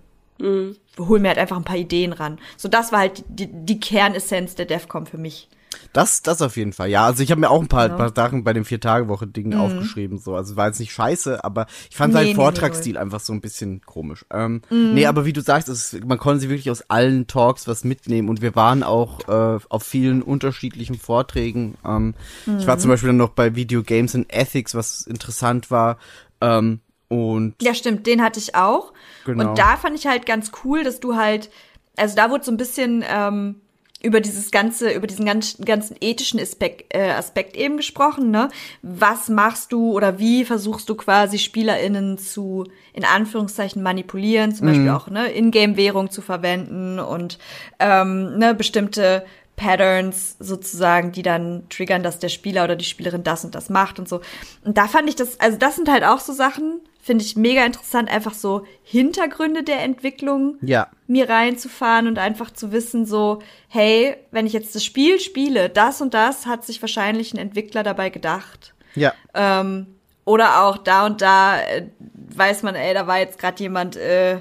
hol 0.99 1.21
mir 1.21 1.29
halt 1.29 1.39
einfach 1.39 1.59
ein 1.59 1.65
paar 1.65 1.77
Ideen 1.77 2.13
ran. 2.13 2.39
So, 2.57 2.69
das 2.69 2.91
war 2.91 3.01
halt 3.01 3.23
die, 3.29 3.47
die 3.47 3.79
Kernessenz 3.79 4.57
der 4.57 4.67
DEFCON 4.67 5.07
für 5.07 5.19
mich. 5.19 5.49
Das, 5.93 6.23
das 6.23 6.43
auf 6.43 6.57
jeden 6.57 6.73
Fall. 6.73 6.89
Ja, 6.89 7.05
also 7.07 7.23
ich 7.23 7.31
habe 7.31 7.41
mir 7.41 7.51
auch 7.51 7.61
ein 7.61 7.69
paar, 7.69 7.89
Ja. 7.89 7.95
paar 7.97 8.13
Sachen 8.15 8.45
bei 8.45 8.53
dem 8.53 8.65
Vier-Tage-Woche-Ding 8.65 9.55
aufgeschrieben. 9.55 10.19
So, 10.19 10.35
also 10.35 10.57
war 10.57 10.67
jetzt 10.69 10.81
nicht 10.81 10.93
scheiße, 10.93 11.43
aber 11.45 11.67
ich 11.91 11.97
fand 11.97 12.13
Nee, 12.13 12.19
seinen 12.19 12.25
nee, 12.27 12.31
nee, 12.31 12.35
Vortragsstil 12.37 12.97
einfach 12.99 13.21
so 13.21 13.33
ein 13.33 13.41
bisschen 13.41 13.81
komisch. 13.83 14.25
Ähm, 14.33 14.63
Nee, 14.71 15.07
aber 15.07 15.25
wie 15.25 15.33
du 15.33 15.41
sagst, 15.41 15.69
es, 15.69 15.97
man 16.05 16.19
konnte 16.19 16.41
sich 16.41 16.49
wirklich 16.49 16.71
aus 16.71 16.83
allen 16.89 17.27
Talks 17.27 17.67
was 17.69 17.85
mitnehmen 17.85 18.29
und 18.29 18.43
wir 18.43 18.55
waren 18.57 18.83
auch 18.83 19.21
äh, 19.29 19.59
auf 19.69 19.83
vielen 19.83 20.23
unterschiedlichen 20.23 20.97
Vorträgen. 20.97 21.77
Ähm, 21.85 22.15
Ich 22.59 22.67
war 22.67 22.79
zum 22.79 22.91
Beispiel 22.91 23.09
dann 23.09 23.17
noch 23.17 23.31
bei 23.31 23.55
Video 23.55 23.83
Games 23.83 24.15
and 24.15 24.33
Ethics, 24.33 24.75
was 24.75 25.03
interessant 25.07 25.71
war. 25.71 25.99
Ähm, 26.41 26.81
und 27.09 27.55
Ja, 27.63 27.75
stimmt, 27.75 28.07
den 28.07 28.23
hatte 28.23 28.39
ich 28.39 28.55
auch. 28.55 28.93
Genau. 29.25 29.51
Und 29.51 29.59
da 29.59 29.77
fand 29.77 29.97
ich 29.99 30.07
halt 30.07 30.27
ganz 30.27 30.53
cool, 30.65 30.85
dass 30.85 31.01
du 31.01 31.17
halt, 31.17 31.51
also 31.97 32.15
da 32.17 32.31
wurde 32.31 32.45
so 32.45 32.51
ein 32.53 32.57
bisschen 32.57 33.05
ähm, 33.09 33.57
über 34.03 34.21
dieses 34.21 34.51
ganze, 34.51 34.91
über 34.93 35.07
diesen 35.07 35.27
ganzen, 35.27 35.65
ganzen 35.65 35.97
ethischen 36.01 36.41
Aspekt, 36.41 36.95
äh, 36.95 37.11
Aspekt 37.11 37.57
eben 37.57 37.77
gesprochen, 37.77 38.31
ne? 38.31 38.49
Was 38.83 39.29
machst 39.29 39.73
du 39.73 39.93
oder 39.93 40.19
wie 40.19 40.45
versuchst 40.45 40.89
du 40.89 40.95
quasi 40.95 41.39
SpielerInnen 41.39 42.17
zu, 42.19 42.65
in 42.95 43.05
Anführungszeichen, 43.05 43.83
manipulieren, 43.83 44.55
zum 44.55 44.69
Beispiel 44.69 44.89
auch, 44.91 45.09
ne, 45.09 45.31
Ingame-Währung 45.33 46.11
zu 46.11 46.23
verwenden 46.23 46.99
und 46.99 47.39
ähm, 47.79 48.39
ne, 48.39 48.55
bestimmte 48.55 49.25
Patterns 49.61 50.37
sozusagen, 50.39 51.13
die 51.13 51.23
dann 51.23 51.65
triggern, 51.69 52.03
dass 52.03 52.19
der 52.19 52.31
Spieler 52.31 52.65
oder 52.65 52.77
die 52.77 52.87
Spielerin 52.87 53.23
das 53.23 53.45
und 53.45 53.55
das 53.55 53.69
macht 53.69 53.99
und 53.99 54.09
so. 54.09 54.23
Und 54.65 54.79
da 54.79 54.89
fand 54.89 55.07
ich 55.11 55.17
das, 55.17 55.39
also 55.39 55.59
das 55.59 55.77
sind 55.77 55.91
halt 55.91 56.03
auch 56.03 56.21
so 56.21 56.33
Sachen, 56.33 56.81
finde 57.03 57.25
ich 57.25 57.37
mega 57.37 57.65
interessant, 57.67 58.11
einfach 58.11 58.33
so 58.33 58.65
Hintergründe 58.83 59.63
der 59.63 59.83
Entwicklung 59.83 60.57
ja, 60.63 60.89
mir 61.11 61.29
reinzufahren 61.29 62.07
und 62.07 62.19
einfach 62.19 62.53
zu 62.53 62.71
wissen, 62.71 63.05
so, 63.05 63.41
hey, 63.67 64.17
wenn 64.31 64.47
ich 64.47 64.53
jetzt 64.53 64.77
das 64.77 64.85
Spiel 64.85 65.19
spiele, 65.19 65.69
das 65.69 66.01
und 66.01 66.15
das 66.15 66.47
hat 66.47 66.65
sich 66.65 66.81
wahrscheinlich 66.81 67.35
ein 67.35 67.39
Entwickler 67.39 67.83
dabei 67.83 68.11
gedacht. 68.11 68.75
ja, 68.95 69.13
Ähm, 69.35 69.89
oder 70.25 70.63
auch 70.63 70.79
da 70.79 71.07
und 71.07 71.21
da 71.21 71.61
äh, 71.61 71.89
weiß 72.37 72.63
man, 72.63 72.77
ey, 72.77 72.95
da 72.95 73.09
war 73.09 73.19
jetzt 73.19 73.41
gerade 73.41 73.61
jemand 73.61 73.97
äh, 73.97 74.39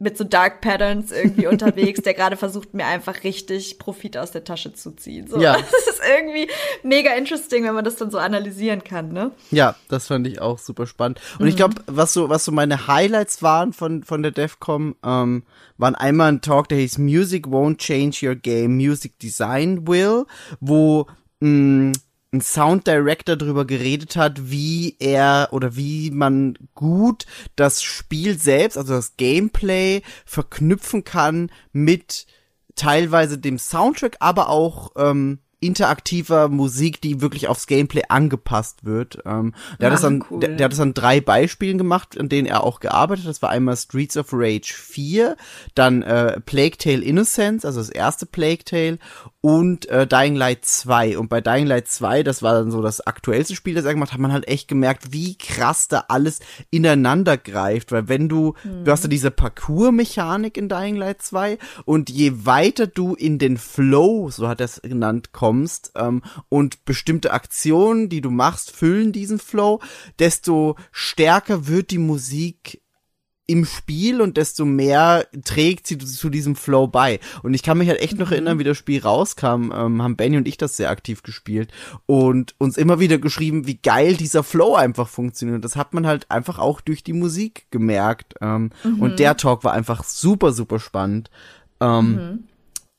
mit 0.00 0.16
so 0.16 0.24
Dark 0.24 0.60
Patterns 0.60 1.10
irgendwie 1.10 1.46
unterwegs, 1.48 2.02
der 2.02 2.14
gerade 2.14 2.36
versucht, 2.36 2.74
mir 2.74 2.86
einfach 2.86 3.24
richtig 3.24 3.78
Profit 3.78 4.16
aus 4.16 4.30
der 4.30 4.44
Tasche 4.44 4.72
zu 4.72 4.92
ziehen. 4.92 5.26
So, 5.26 5.40
Ja. 5.40 5.56
Das 5.70 5.86
ist 5.88 6.00
irgendwie 6.16 6.48
mega 6.82 7.12
interesting, 7.14 7.64
wenn 7.64 7.74
man 7.74 7.84
das 7.84 7.96
dann 7.96 8.10
so 8.10 8.18
analysieren 8.18 8.84
kann, 8.84 9.12
ne? 9.12 9.32
Ja, 9.50 9.74
das 9.88 10.06
fand 10.06 10.26
ich 10.26 10.40
auch 10.40 10.58
super 10.58 10.86
spannend. 10.86 11.20
Und 11.38 11.48
ich 11.48 11.56
glaube, 11.56 11.76
was 11.86 12.12
so, 12.12 12.28
was 12.28 12.44
so 12.44 12.52
meine 12.52 12.86
Highlights 12.86 13.42
waren 13.42 13.72
von, 13.72 14.04
von 14.04 14.22
der 14.22 14.32
DEFCOM, 14.32 14.96
ähm, 15.04 15.42
waren 15.76 15.94
einmal 15.94 16.28
ein 16.32 16.40
Talk, 16.40 16.68
der 16.68 16.78
hieß 16.78 16.98
Music 16.98 17.46
won't 17.46 17.78
change 17.78 18.26
your 18.26 18.34
game, 18.34 18.76
Music 18.76 19.18
Design 19.18 19.86
will, 19.86 20.24
wo 20.60 21.06
mh, 21.40 21.92
ein 22.32 22.40
Sound 22.40 22.86
Director 22.86 23.36
darüber 23.36 23.64
geredet 23.64 24.16
hat, 24.16 24.50
wie 24.50 24.96
er 24.98 25.48
oder 25.52 25.76
wie 25.76 26.10
man 26.10 26.58
gut 26.74 27.24
das 27.56 27.82
Spiel 27.82 28.38
selbst, 28.38 28.76
also 28.76 28.94
das 28.94 29.16
Gameplay 29.16 30.02
verknüpfen 30.26 31.04
kann 31.04 31.50
mit 31.72 32.26
teilweise 32.74 33.38
dem 33.38 33.58
Soundtrack, 33.58 34.16
aber 34.20 34.50
auch 34.50 34.92
ähm, 34.96 35.38
interaktiver 35.60 36.48
Musik, 36.48 37.00
die 37.00 37.20
wirklich 37.20 37.48
aufs 37.48 37.66
Gameplay 37.66 38.02
angepasst 38.08 38.84
wird. 38.84 39.18
Ähm, 39.26 39.54
der, 39.80 39.88
hat 39.88 39.94
das 39.94 40.04
Ah, 40.04 40.08
an, 40.08 40.24
cool. 40.30 40.40
der, 40.40 40.50
der 40.50 40.64
hat 40.66 40.72
das 40.72 40.80
an 40.80 40.94
drei 40.94 41.20
Beispielen 41.20 41.78
gemacht, 41.78 42.18
an 42.18 42.28
denen 42.28 42.46
er 42.46 42.62
auch 42.62 42.78
gearbeitet 42.80 43.24
hat. 43.24 43.30
Das 43.30 43.42
war 43.42 43.50
einmal 43.50 43.76
Streets 43.76 44.16
of 44.16 44.28
Rage 44.32 44.72
4, 44.74 45.36
dann 45.74 46.02
äh, 46.02 46.40
Plague 46.40 46.78
Tale 46.78 47.02
Innocence, 47.02 47.64
also 47.64 47.80
das 47.80 47.90
erste 47.90 48.26
Plague 48.26 48.64
Tale 48.64 48.98
und 49.40 49.88
äh, 49.88 50.06
Dying 50.06 50.34
Light 50.34 50.64
2. 50.64 51.16
Und 51.16 51.28
bei 51.28 51.40
Dying 51.40 51.66
Light 51.66 51.86
2, 51.86 52.24
das 52.24 52.42
war 52.42 52.54
dann 52.54 52.70
so 52.72 52.82
das 52.82 53.00
aktuellste 53.00 53.54
Spiel, 53.54 53.74
das 53.74 53.84
er 53.84 53.94
gemacht 53.94 54.10
hat, 54.10 54.14
hat 54.14 54.20
man 54.20 54.32
halt 54.32 54.48
echt 54.48 54.66
gemerkt, 54.66 55.12
wie 55.12 55.38
krass 55.38 55.86
da 55.86 56.06
alles 56.08 56.40
ineinander 56.70 57.36
greift. 57.36 57.92
Weil 57.92 58.08
wenn 58.08 58.28
du, 58.28 58.54
du 58.64 58.90
hast 58.90 59.04
ja 59.04 59.08
diese 59.08 59.30
Parcours-Mechanik 59.30 60.56
in 60.56 60.68
Dying 60.68 60.96
Light 60.96 61.22
2 61.22 61.58
und 61.84 62.10
je 62.10 62.32
weiter 62.46 62.88
du 62.88 63.14
in 63.14 63.38
den 63.38 63.58
Flow, 63.58 64.30
so 64.30 64.48
hat 64.48 64.60
er 64.60 64.64
es 64.64 64.82
genannt, 64.82 65.32
kommst 65.32 65.92
ähm, 65.94 66.22
und 66.48 66.84
bestimmte 66.84 67.32
Aktionen, 67.32 68.08
die 68.08 68.20
du 68.20 68.30
machst, 68.30 68.72
füllen 68.72 69.12
diesen 69.12 69.38
Flow, 69.38 69.80
desto 70.18 70.76
stärker 70.90 71.68
wird 71.68 71.92
die 71.92 71.98
Musik 71.98 72.82
im 73.48 73.64
Spiel 73.64 74.20
und 74.20 74.36
desto 74.36 74.64
mehr 74.64 75.26
trägt 75.44 75.86
sie 75.86 75.96
zu 75.98 76.28
diesem 76.28 76.54
Flow 76.54 76.86
bei. 76.86 77.18
Und 77.42 77.54
ich 77.54 77.62
kann 77.62 77.78
mich 77.78 77.88
halt 77.88 78.00
echt 78.00 78.18
noch 78.18 78.30
erinnern, 78.30 78.58
wie 78.58 78.64
das 78.64 78.76
Spiel 78.76 79.00
rauskam, 79.00 79.72
ähm, 79.74 80.02
haben 80.02 80.16
Benny 80.16 80.36
und 80.36 80.46
ich 80.46 80.58
das 80.58 80.76
sehr 80.76 80.90
aktiv 80.90 81.22
gespielt 81.22 81.72
und 82.06 82.54
uns 82.58 82.76
immer 82.76 83.00
wieder 83.00 83.18
geschrieben, 83.18 83.66
wie 83.66 83.78
geil 83.78 84.16
dieser 84.16 84.44
Flow 84.44 84.74
einfach 84.76 85.08
funktioniert. 85.08 85.56
Und 85.56 85.64
das 85.64 85.76
hat 85.76 85.94
man 85.94 86.06
halt 86.06 86.30
einfach 86.30 86.58
auch 86.58 86.80
durch 86.82 87.02
die 87.02 87.14
Musik 87.14 87.66
gemerkt. 87.70 88.34
Ähm, 88.40 88.70
Und 89.00 89.18
der 89.18 89.36
Talk 89.36 89.64
war 89.64 89.72
einfach 89.72 90.04
super, 90.04 90.52
super 90.52 90.78
spannend. 90.78 91.30
Ähm, 91.80 92.18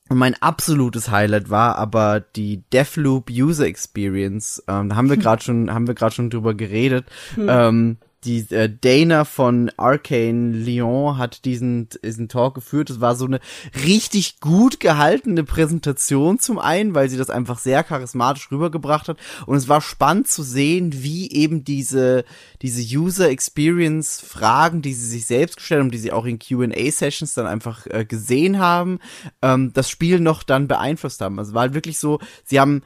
Und 0.10 0.18
mein 0.18 0.34
absolutes 0.42 1.12
Highlight 1.12 1.52
war 1.52 1.76
aber 1.76 2.20
die 2.22 2.64
Deathloop 2.74 3.30
User 3.30 3.68
Experience. 3.68 4.64
Ähm, 4.68 4.90
da 4.90 4.96
haben 4.96 5.10
wir 5.12 5.18
gerade 5.24 5.44
schon, 5.44 5.72
haben 5.72 5.86
wir 5.86 5.94
gerade 5.94 6.16
schon 6.16 6.32
drüber 6.32 6.56
geredet. 6.56 7.06
Ähm, 7.38 7.98
die 8.24 8.46
äh, 8.54 8.70
Dana 8.70 9.26
von 9.26 9.72
Arcane 9.78 10.52
Lyon 10.52 11.18
hat 11.18 11.46
diesen 11.46 11.90
diesen 12.04 12.28
Talk 12.28 12.56
geführt. 12.56 12.90
Es 12.90 13.02
war 13.02 13.16
so 13.16 13.26
eine 13.26 13.40
richtig 13.86 14.40
gut 14.40 14.80
gehaltene 14.80 15.44
Präsentation 15.44 16.40
zum 16.40 16.60
einen, 16.60 16.96
weil 16.96 17.10
sie 17.10 17.18
das 17.18 17.30
einfach 17.30 17.60
sehr 17.60 17.84
charismatisch 17.84 18.52
rübergebracht 18.52 19.08
hat 19.08 19.18
und 19.46 19.58
es 19.58 19.68
war 19.68 19.82
spannend 19.82 20.28
zu 20.28 20.44
sehen, 20.44 21.04
wie 21.04 21.32
eben 21.32 21.64
diese 21.64 22.26
diese 22.62 22.82
User 22.82 23.30
Experience 23.30 24.20
Fragen, 24.22 24.82
die 24.82 24.94
sie 24.94 25.08
sich 25.08 25.26
selbst 25.26 25.58
gestellt 25.58 25.82
haben, 25.82 25.92
die 25.92 25.98
sie 25.98 26.12
auch 26.12 26.26
in 26.26 26.40
Q&A 26.40 26.92
Sessions 26.92 27.34
dann 27.34 27.48
einfach 27.48 27.88
äh, 27.88 28.06
gesehen 28.06 28.60
haben, 28.60 29.00
ähm, 29.42 29.72
das 29.74 29.90
Spiel 29.90 30.20
noch 30.20 30.44
dann 30.44 30.68
beeinflusst 30.68 31.22
haben. 31.22 31.40
Also 31.40 31.54
war 31.54 31.74
wirklich 31.74 32.00
so, 32.00 32.20
sie 32.44 32.60
haben 32.60 32.84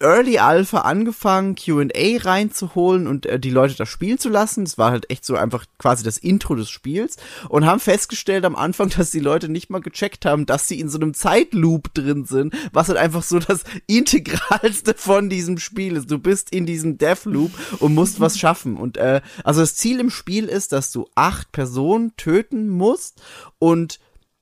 Early 0.00 0.38
Alpha 0.38 0.78
angefangen, 0.78 1.54
Q&A 1.54 2.18
reinzuholen 2.22 3.06
und 3.06 3.26
äh, 3.26 3.38
die 3.38 3.50
Leute 3.50 3.74
das 3.74 3.88
spielen 3.88 4.18
zu 4.18 4.28
lassen. 4.28 4.64
Das 4.64 4.78
war 4.78 4.90
halt 4.90 5.10
echt 5.10 5.24
so 5.24 5.36
einfach 5.36 5.66
quasi 5.78 6.02
das 6.02 6.18
Intro 6.18 6.54
des 6.54 6.70
Spiels 6.70 7.16
und 7.48 7.66
haben 7.66 7.80
festgestellt 7.80 8.44
am 8.44 8.56
Anfang, 8.56 8.88
dass 8.96 9.10
die 9.10 9.20
Leute 9.20 9.48
nicht 9.48 9.70
mal 9.70 9.80
gecheckt 9.80 10.24
haben, 10.24 10.46
dass 10.46 10.68
sie 10.68 10.80
in 10.80 10.88
so 10.88 10.98
einem 10.98 11.14
Zeitloop 11.14 11.92
drin 11.94 12.24
sind, 12.24 12.54
was 12.72 12.88
halt 12.88 12.98
einfach 12.98 13.22
so 13.22 13.38
das 13.38 13.64
integralste 13.86 14.94
von 14.96 15.28
diesem 15.28 15.58
Spiel 15.58 15.96
ist. 15.96 16.10
Du 16.10 16.18
bist 16.18 16.50
in 16.50 16.66
diesem 16.66 16.98
Deathloop 16.98 17.52
und 17.80 17.94
musst 17.94 18.20
was 18.20 18.38
schaffen 18.38 18.76
und 18.76 18.96
äh, 18.96 19.20
also 19.44 19.60
das 19.60 19.76
Ziel 19.76 20.00
im 20.00 20.10
Spiel 20.10 20.46
ist, 20.46 20.72
dass 20.72 20.92
du 20.92 21.08
acht 21.14 21.52
Personen 21.52 22.16
töten 22.16 22.68
musst 22.68 23.22
und 23.58 23.98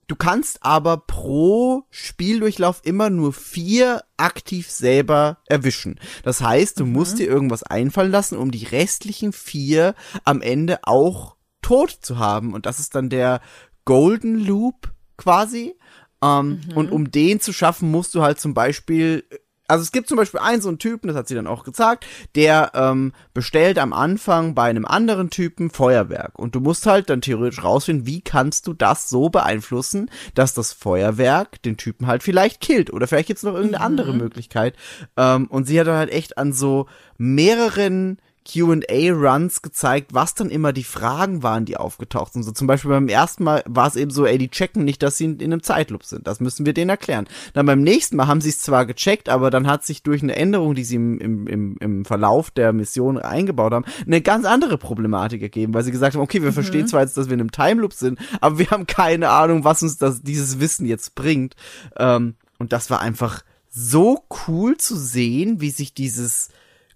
Du 0.08 0.16
kannst 0.16 0.64
aber 0.64 0.96
pro 0.96 1.84
Spieldurchlauf 1.90 2.80
immer 2.82 3.10
nur 3.10 3.34
vier 3.34 4.02
aktiv 4.16 4.70
selber 4.70 5.38
erwischen. 5.46 6.00
Das 6.24 6.40
heißt, 6.40 6.80
du 6.80 6.86
musst 6.86 7.18
dir 7.18 7.28
irgendwas 7.28 7.62
einfallen 7.62 8.10
lassen, 8.10 8.38
um 8.38 8.50
die 8.50 8.64
restlichen 8.64 9.32
vier 9.34 9.94
am 10.24 10.40
Ende 10.40 10.80
auch 10.84 11.36
tot 11.60 11.90
zu 11.90 12.18
haben. 12.18 12.54
Und 12.54 12.64
das 12.64 12.78
ist 12.80 12.94
dann 12.94 13.10
der 13.10 13.42
Golden 13.84 14.38
Loop 14.38 14.92
quasi. 15.18 15.76
Ähm, 16.22 16.60
Und 16.74 16.90
um 16.90 17.10
den 17.10 17.40
zu 17.40 17.52
schaffen, 17.52 17.90
musst 17.90 18.14
du 18.14 18.22
halt 18.22 18.40
zum 18.40 18.54
Beispiel 18.54 19.24
also 19.68 19.82
es 19.82 19.92
gibt 19.92 20.08
zum 20.08 20.16
Beispiel 20.16 20.40
einen 20.40 20.62
so 20.62 20.68
einen 20.68 20.78
Typen, 20.78 21.08
das 21.08 21.16
hat 21.16 21.28
sie 21.28 21.34
dann 21.34 21.46
auch 21.46 21.62
gesagt, 21.62 22.06
der 22.34 22.72
ähm, 22.74 23.12
bestellt 23.34 23.78
am 23.78 23.92
Anfang 23.92 24.54
bei 24.54 24.68
einem 24.68 24.86
anderen 24.86 25.30
Typen 25.30 25.70
Feuerwerk. 25.70 26.38
Und 26.38 26.54
du 26.54 26.60
musst 26.60 26.86
halt 26.86 27.10
dann 27.10 27.20
theoretisch 27.20 27.62
rausfinden, 27.62 28.06
wie 28.06 28.22
kannst 28.22 28.66
du 28.66 28.72
das 28.72 29.10
so 29.10 29.28
beeinflussen, 29.28 30.10
dass 30.34 30.54
das 30.54 30.72
Feuerwerk 30.72 31.62
den 31.62 31.76
Typen 31.76 32.06
halt 32.06 32.22
vielleicht 32.22 32.60
killt. 32.60 32.92
Oder 32.92 33.06
vielleicht 33.06 33.28
gibt's 33.28 33.42
noch 33.42 33.54
irgendeine 33.54 33.84
andere 33.84 34.14
Möglichkeit. 34.14 34.74
Ähm, 35.16 35.46
und 35.48 35.66
sie 35.66 35.78
hat 35.78 35.86
dann 35.86 35.96
halt 35.96 36.10
echt 36.10 36.38
an 36.38 36.52
so 36.52 36.86
mehreren 37.18 38.18
Q&A-Runs 38.50 39.62
gezeigt, 39.62 40.14
was 40.14 40.34
dann 40.34 40.48
immer 40.50 40.72
die 40.72 40.84
Fragen 40.84 41.42
waren, 41.42 41.64
die 41.64 41.76
aufgetaucht 41.76 42.32
sind. 42.32 42.44
So 42.44 42.52
zum 42.52 42.66
Beispiel 42.66 42.90
beim 42.90 43.08
ersten 43.08 43.44
Mal 43.44 43.62
war 43.66 43.86
es 43.86 43.96
eben 43.96 44.10
so, 44.10 44.24
ey, 44.24 44.38
die 44.38 44.48
checken 44.48 44.84
nicht, 44.84 45.02
dass 45.02 45.18
sie 45.18 45.26
in, 45.26 45.38
in 45.38 45.52
einem 45.52 45.62
Zeitloop 45.62 46.04
sind. 46.04 46.26
Das 46.26 46.40
müssen 46.40 46.64
wir 46.64 46.72
denen 46.72 46.88
erklären. 46.88 47.26
Dann 47.52 47.66
beim 47.66 47.82
nächsten 47.82 48.16
Mal 48.16 48.26
haben 48.26 48.40
sie 48.40 48.48
es 48.48 48.60
zwar 48.60 48.86
gecheckt, 48.86 49.28
aber 49.28 49.50
dann 49.50 49.66
hat 49.66 49.84
sich 49.84 50.02
durch 50.02 50.22
eine 50.22 50.36
Änderung, 50.36 50.74
die 50.74 50.84
sie 50.84 50.96
im, 50.96 51.18
im, 51.18 51.46
im, 51.46 51.76
im 51.80 52.04
Verlauf 52.04 52.50
der 52.50 52.72
Mission 52.72 53.18
eingebaut 53.18 53.72
haben, 53.72 53.84
eine 54.06 54.22
ganz 54.22 54.46
andere 54.46 54.78
Problematik 54.78 55.42
ergeben, 55.42 55.74
weil 55.74 55.84
sie 55.84 55.92
gesagt 55.92 56.14
haben, 56.14 56.22
okay, 56.22 56.42
wir 56.42 56.52
verstehen 56.52 56.88
zwar 56.88 57.02
jetzt, 57.02 57.16
dass 57.16 57.26
wir 57.26 57.34
in 57.34 57.40
einem 57.40 57.52
Timeloop 57.52 57.92
sind, 57.92 58.18
aber 58.40 58.58
wir 58.58 58.70
haben 58.70 58.86
keine 58.86 59.28
Ahnung, 59.30 59.64
was 59.64 59.82
uns 59.82 59.98
das, 59.98 60.22
dieses 60.22 60.58
Wissen 60.58 60.86
jetzt 60.86 61.14
bringt. 61.14 61.54
Ähm, 61.98 62.34
und 62.58 62.72
das 62.72 62.90
war 62.90 63.00
einfach 63.00 63.42
so 63.68 64.24
cool 64.48 64.76
zu 64.76 64.96
sehen, 64.96 65.60
wie 65.60 65.70
sich 65.70 65.94
dieses 65.94 66.48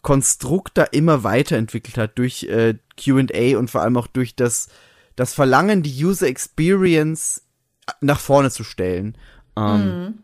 Konstrukt 0.03 0.77
da 0.77 0.85
immer 0.85 1.25
weiterentwickelt 1.25 1.97
hat 1.97 2.19
durch 2.19 2.45
äh, 2.45 2.75
Q&A 3.03 3.57
und 3.59 3.71
vor 3.71 3.83
allem 3.83 3.97
auch 3.97 4.09
durch 4.09 4.35
das 4.37 4.69
das 5.17 5.35
Verlangen, 5.35 5.83
die 5.83 6.05
User 6.05 6.27
Experience 6.27 7.43
nach 8.01 8.19
vorne 8.21 8.51
zu 8.51 8.65
stellen. 8.65 9.17
Ähm, 9.57 10.23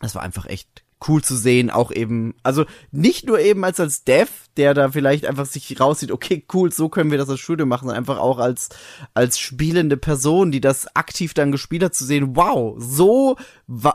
Das 0.00 0.14
war 0.14 0.22
einfach 0.22 0.46
echt 0.46 0.68
cool 1.06 1.22
zu 1.22 1.36
sehen, 1.36 1.70
auch 1.70 1.92
eben, 1.92 2.34
also 2.42 2.64
nicht 2.90 3.26
nur 3.26 3.38
eben 3.38 3.64
als 3.64 3.78
als 3.78 4.02
Dev, 4.04 4.30
der 4.56 4.74
da 4.74 4.90
vielleicht 4.90 5.26
einfach 5.26 5.46
sich 5.46 5.78
raussieht, 5.80 6.10
okay, 6.10 6.44
cool, 6.52 6.72
so 6.72 6.88
können 6.88 7.10
wir 7.12 7.18
das 7.18 7.28
als 7.28 7.38
Studio 7.40 7.66
machen, 7.66 7.86
sondern 7.86 7.98
einfach 7.98 8.18
auch 8.18 8.38
als 8.38 8.68
als 9.14 9.38
spielende 9.38 9.96
Person, 9.96 10.50
die 10.50 10.60
das 10.60 10.96
aktiv 10.96 11.34
dann 11.34 11.52
gespielt 11.52 11.84
hat, 11.84 11.94
zu 11.94 12.04
sehen, 12.04 12.34
wow, 12.34 12.74
so 12.78 13.36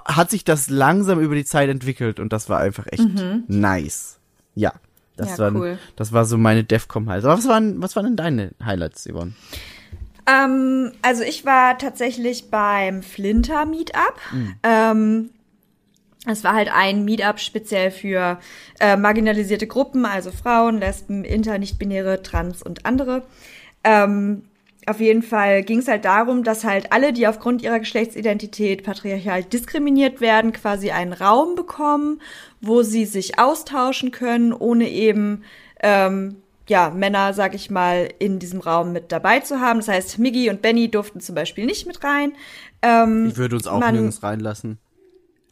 hat 0.06 0.30
sich 0.30 0.46
das 0.46 0.70
langsam 0.70 1.20
über 1.20 1.36
die 1.36 1.46
Zeit 1.46 1.70
entwickelt 1.70 2.20
und 2.20 2.32
das 2.32 2.48
war 2.50 2.60
einfach 2.60 2.86
echt 2.90 3.04
nice. 3.48 4.20
Ja. 4.56 4.74
Das 5.16 5.32
Ja, 5.32 5.38
waren, 5.40 5.56
cool. 5.58 5.78
das 5.96 6.12
war 6.12 6.26
so 6.26 6.38
meine 6.38 6.64
Defcom 6.64 7.08
Highlights. 7.10 7.26
Aber 7.26 7.38
was 7.38 7.48
waren, 7.48 7.82
was 7.82 7.96
waren 7.96 8.06
denn 8.06 8.16
deine 8.16 8.52
Highlights, 8.64 9.08
Yvonne? 9.08 9.34
Ähm, 10.26 10.92
also 11.02 11.24
ich 11.24 11.46
war 11.46 11.78
tatsächlich 11.78 12.50
beim 12.50 13.04
Flinter 13.04 13.66
Meetup. 13.66 14.16
Ähm, 14.64 15.30
es 16.26 16.44
war 16.44 16.54
halt 16.54 16.70
ein 16.74 17.04
Meetup 17.04 17.40
speziell 17.40 17.92
für 17.92 18.40
äh, 18.80 18.96
marginalisierte 18.96 19.68
Gruppen, 19.68 20.06
also 20.06 20.32
Frauen, 20.32 20.80
Lesben, 20.80 21.26
Inter, 21.26 21.58
Nicht-Binäre, 21.58 22.22
Trans 22.24 22.64
und 22.64 22.86
andere. 22.86 23.24
Ähm, 23.84 24.44
auf 24.88 25.00
jeden 25.00 25.24
Fall 25.24 25.64
ging 25.64 25.80
es 25.80 25.88
halt 25.88 26.06
darum, 26.06 26.44
dass 26.44 26.64
halt 26.64 26.92
alle, 26.92 27.14
die 27.14 27.28
aufgrund 27.28 27.62
ihrer 27.62 27.80
Geschlechtsidentität 27.80 28.84
patriarchal 28.84 29.44
diskriminiert 29.44 30.22
werden, 30.22 30.54
quasi 30.54 30.92
einen 30.92 31.14
Raum 31.14 31.56
bekommen, 31.56 32.22
wo 32.62 32.84
sie 32.84 33.06
sich 33.06 33.40
austauschen 33.40 34.12
können, 34.12 34.54
ohne 34.54 34.90
eben 34.90 35.44
ähm, 35.82 36.38
ja, 36.68 36.90
Männer, 36.92 37.34
sag 37.34 37.56
ich 37.56 37.70
mal, 37.70 38.08
in 38.20 38.40
diesem 38.40 38.62
Raum 38.62 38.94
mit 38.94 39.12
dabei 39.12 39.42
zu 39.42 39.60
haben. 39.60 39.80
Das 39.80 39.90
heißt, 39.90 40.20
Miggy 40.20 40.50
und 40.50 40.62
Benny 40.62 40.90
durften 40.90 41.20
zum 41.20 41.36
Beispiel 41.36 41.66
nicht 41.66 41.86
mit 41.88 42.04
rein. 42.04 42.34
Ähm, 42.82 43.28
Ich 43.30 43.38
würde 43.38 43.56
uns 43.58 43.68
auch 43.68 43.80
man- 43.80 43.94
nirgends 43.94 44.24
reinlassen. 44.24 44.78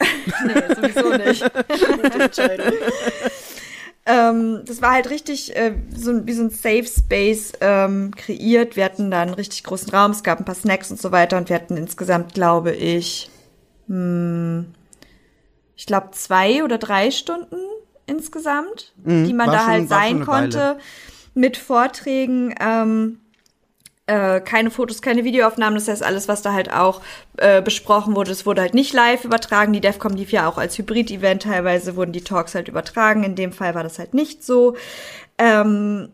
nee, 0.00 0.74
sowieso 0.74 1.16
nicht. 1.16 1.42
ähm, 4.06 4.62
das 4.66 4.82
war 4.82 4.92
halt 4.92 5.10
richtig 5.10 5.54
äh, 5.56 5.74
so 5.96 6.10
ein- 6.10 6.26
wie 6.26 6.32
so 6.32 6.42
ein 6.42 6.50
Safe 6.50 6.84
Space 6.86 7.52
ähm, 7.60 8.10
kreiert. 8.16 8.74
Wir 8.76 8.84
hatten 8.84 9.10
da 9.10 9.22
einen 9.22 9.34
richtig 9.34 9.62
großen 9.64 9.90
Raum, 9.90 10.10
es 10.10 10.22
gab 10.22 10.38
ein 10.40 10.44
paar 10.44 10.54
Snacks 10.54 10.90
und 10.90 11.00
so 11.00 11.12
weiter 11.12 11.36
und 11.38 11.48
wir 11.48 11.56
hatten 11.56 11.76
insgesamt, 11.76 12.34
glaube 12.34 12.72
ich, 12.72 13.30
hm, 13.88 14.66
ich 15.76 15.86
glaube 15.86 16.08
zwei 16.12 16.62
oder 16.64 16.78
drei 16.78 17.10
Stunden 17.10 17.56
insgesamt, 18.06 18.92
die 18.96 19.32
man 19.32 19.50
da 19.50 19.58
schon- 19.60 19.68
halt 19.68 19.88
sein 19.88 20.16
eine 20.16 20.26
Weile. 20.26 20.40
konnte 20.42 20.78
mit 21.34 21.56
Vorträgen. 21.56 22.54
Ähm, 22.60 23.18
äh, 24.12 24.40
keine 24.40 24.70
Fotos, 24.70 25.00
keine 25.00 25.24
Videoaufnahmen. 25.24 25.74
Das 25.74 25.88
heißt, 25.88 26.02
alles, 26.02 26.28
was 26.28 26.42
da 26.42 26.52
halt 26.52 26.70
auch 26.70 27.00
äh, 27.38 27.62
besprochen 27.62 28.14
wurde, 28.14 28.30
es 28.30 28.44
wurde 28.44 28.60
halt 28.60 28.74
nicht 28.74 28.92
live 28.92 29.24
übertragen. 29.24 29.72
Die 29.72 29.80
DEFCOM 29.80 30.12
lief 30.12 30.32
ja 30.32 30.48
auch 30.48 30.58
als 30.58 30.76
Hybrid-Event. 30.76 31.44
Teilweise 31.44 31.96
wurden 31.96 32.12
die 32.12 32.22
Talks 32.22 32.54
halt 32.54 32.68
übertragen. 32.68 33.24
In 33.24 33.36
dem 33.36 33.52
Fall 33.52 33.74
war 33.74 33.82
das 33.82 33.98
halt 33.98 34.12
nicht 34.12 34.44
so. 34.44 34.76
Ähm, 35.38 36.10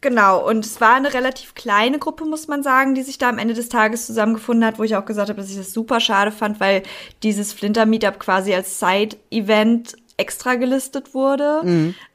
genau, 0.00 0.48
und 0.48 0.64
es 0.64 0.80
war 0.80 0.94
eine 0.94 1.12
relativ 1.12 1.54
kleine 1.54 1.98
Gruppe, 1.98 2.24
muss 2.24 2.48
man 2.48 2.62
sagen, 2.62 2.94
die 2.94 3.02
sich 3.02 3.18
da 3.18 3.28
am 3.28 3.38
Ende 3.38 3.52
des 3.52 3.68
Tages 3.68 4.06
zusammengefunden 4.06 4.64
hat, 4.64 4.78
wo 4.78 4.82
ich 4.84 4.96
auch 4.96 5.04
gesagt 5.04 5.28
habe, 5.28 5.40
dass 5.40 5.50
ich 5.50 5.58
das 5.58 5.74
super 5.74 6.00
schade 6.00 6.32
fand, 6.32 6.60
weil 6.60 6.82
dieses 7.22 7.52
Flinter-Meetup 7.52 8.18
quasi 8.18 8.54
als 8.54 8.80
Side-Event 8.80 9.96
extra 10.16 10.54
gelistet 10.54 11.12
wurde. 11.12 11.60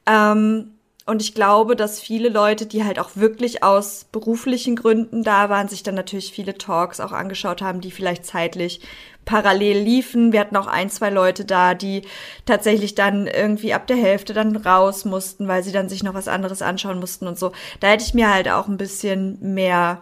Ähm, 0.08 0.72
und 1.10 1.22
ich 1.22 1.34
glaube, 1.34 1.76
dass 1.76 2.00
viele 2.00 2.30
Leute, 2.30 2.66
die 2.66 2.84
halt 2.84 3.00
auch 3.00 3.10
wirklich 3.16 3.64
aus 3.64 4.06
beruflichen 4.12 4.76
Gründen 4.76 5.24
da 5.24 5.50
waren, 5.50 5.68
sich 5.68 5.82
dann 5.82 5.96
natürlich 5.96 6.32
viele 6.32 6.58
Talks 6.58 7.00
auch 7.00 7.12
angeschaut 7.12 7.62
haben, 7.62 7.82
die 7.82 7.92
vielleicht 7.92 8.26
zeitlich 8.26 8.82
parallel 9.26 9.80
liefen. 9.80 10.32
Wir 10.32 10.40
hatten 10.40 10.56
auch 10.56 10.68
ein, 10.68 10.90
zwei 10.90 11.10
Leute 11.10 11.46
da, 11.46 11.74
die 11.74 12.04
tatsächlich 12.46 12.96
dann 12.96 13.28
irgendwie 13.28 13.74
ab 13.74 13.88
der 13.88 13.98
Hälfte 13.98 14.34
dann 14.34 14.56
raus 14.56 15.04
mussten, 15.04 15.48
weil 15.48 15.64
sie 15.64 15.72
dann 15.72 15.90
sich 15.90 16.04
noch 16.04 16.14
was 16.14 16.28
anderes 16.28 16.62
anschauen 16.62 17.00
mussten 17.00 17.28
und 17.28 17.38
so. 17.38 17.52
Da 17.80 17.88
hätte 17.88 18.04
ich 18.04 18.14
mir 18.14 18.32
halt 18.32 18.48
auch 18.50 18.68
ein 18.68 18.78
bisschen 18.78 19.38
mehr 19.42 20.02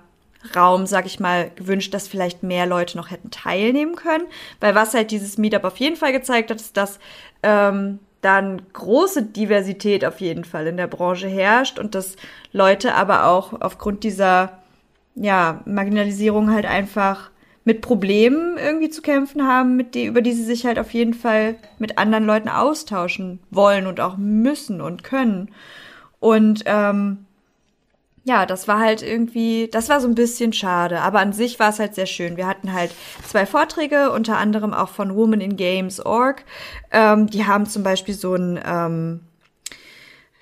Raum, 0.56 0.86
sag 0.86 1.06
ich 1.06 1.20
mal, 1.20 1.52
gewünscht, 1.56 1.94
dass 1.94 2.08
vielleicht 2.08 2.44
mehr 2.44 2.66
Leute 2.66 2.98
noch 2.98 3.12
hätten 3.12 3.32
teilnehmen 3.32 3.96
können. 3.96 4.26
Weil 4.60 4.76
was 4.76 4.94
halt 4.94 5.12
dieses 5.12 5.38
Meetup 5.38 5.64
auf 5.64 5.78
jeden 5.78 5.96
Fall 5.96 6.12
gezeigt 6.12 6.52
hat, 6.52 6.62
ist, 6.62 6.78
dass 6.78 7.00
ähm, 7.44 8.00
dann 8.22 8.62
große 8.74 9.24
Diversität 9.24 10.04
auf 10.06 10.22
jeden 10.22 10.44
Fall 10.44 10.68
in 10.68 10.78
der 10.78 10.88
Branche 10.88 11.28
herrscht 11.28 11.80
und 11.80 11.96
dass 11.96 12.16
Leute 12.52 12.96
aber 12.96 13.26
auch 13.26 13.62
aufgrund 13.62 14.04
dieser 14.04 14.60
ja, 15.16 15.62
Marginalisierung 15.66 16.52
halt 16.52 16.66
einfach 16.66 17.32
mit 17.64 17.82
Problemen 17.82 18.58
irgendwie 18.58 18.90
zu 18.90 19.02
kämpfen 19.02 19.46
haben, 19.46 19.76
mit 19.76 19.94
die, 19.94 20.06
über 20.06 20.22
die 20.22 20.32
sie 20.32 20.44
sich 20.44 20.66
halt 20.66 20.80
auf 20.80 20.94
jeden 20.94 21.14
Fall 21.14 21.56
mit 21.80 21.98
anderen 21.98 22.26
Leuten 22.26 22.50
austauschen 22.50 23.40
wollen 23.52 23.88
und 23.88 24.00
auch 24.00 24.16
müssen 24.16 24.80
und 24.80 25.04
können. 25.04 25.52
Und 26.20 26.64
ähm, 26.66 27.27
ja, 28.28 28.46
das 28.46 28.68
war 28.68 28.80
halt 28.80 29.04
irgendwie, 29.04 29.70
das 29.72 29.88
war 29.88 30.02
so 30.02 30.08
ein 30.08 30.14
bisschen 30.14 30.52
schade, 30.52 31.00
aber 31.00 31.20
an 31.20 31.32
sich 31.32 31.60
war 31.60 31.70
es 31.70 31.80
halt 31.80 31.96
sehr 31.96 32.06
schön. 32.06 32.36
Wir 32.36 32.46
hatten 32.46 32.74
halt 32.74 32.92
zwei 33.26 33.46
Vorträge, 33.46 34.12
unter 34.12 34.38
anderem 34.38 34.74
auch 34.74 34.90
von 34.90 35.16
Women 35.16 35.40
in 35.40 35.56
Games.org. 35.56 36.44
Ähm, 36.92 37.28
die 37.28 37.46
haben 37.46 37.66
zum 37.66 37.84
Beispiel 37.84 38.14
so 38.14 38.36
ein, 38.36 38.60
ähm, 38.66 39.22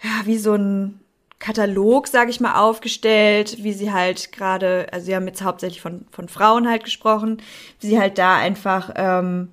ja, 0.01 0.25
wie 0.25 0.39
so 0.39 0.55
ein 0.55 0.99
Katalog, 1.38 2.07
sage 2.07 2.31
ich 2.31 2.39
mal, 2.39 2.55
aufgestellt, 2.59 3.57
wie 3.63 3.73
sie 3.73 3.93
halt 3.93 4.31
gerade, 4.31 4.88
also 4.91 5.05
sie 5.05 5.15
haben 5.15 5.27
jetzt 5.27 5.43
hauptsächlich 5.43 5.81
von, 5.81 6.07
von 6.09 6.27
Frauen 6.27 6.67
halt 6.67 6.86
gesprochen, 6.86 7.39
wie 7.81 7.88
sie 7.88 7.99
halt 7.99 8.17
da 8.17 8.36
einfach, 8.36 8.93
ähm, 8.95 9.49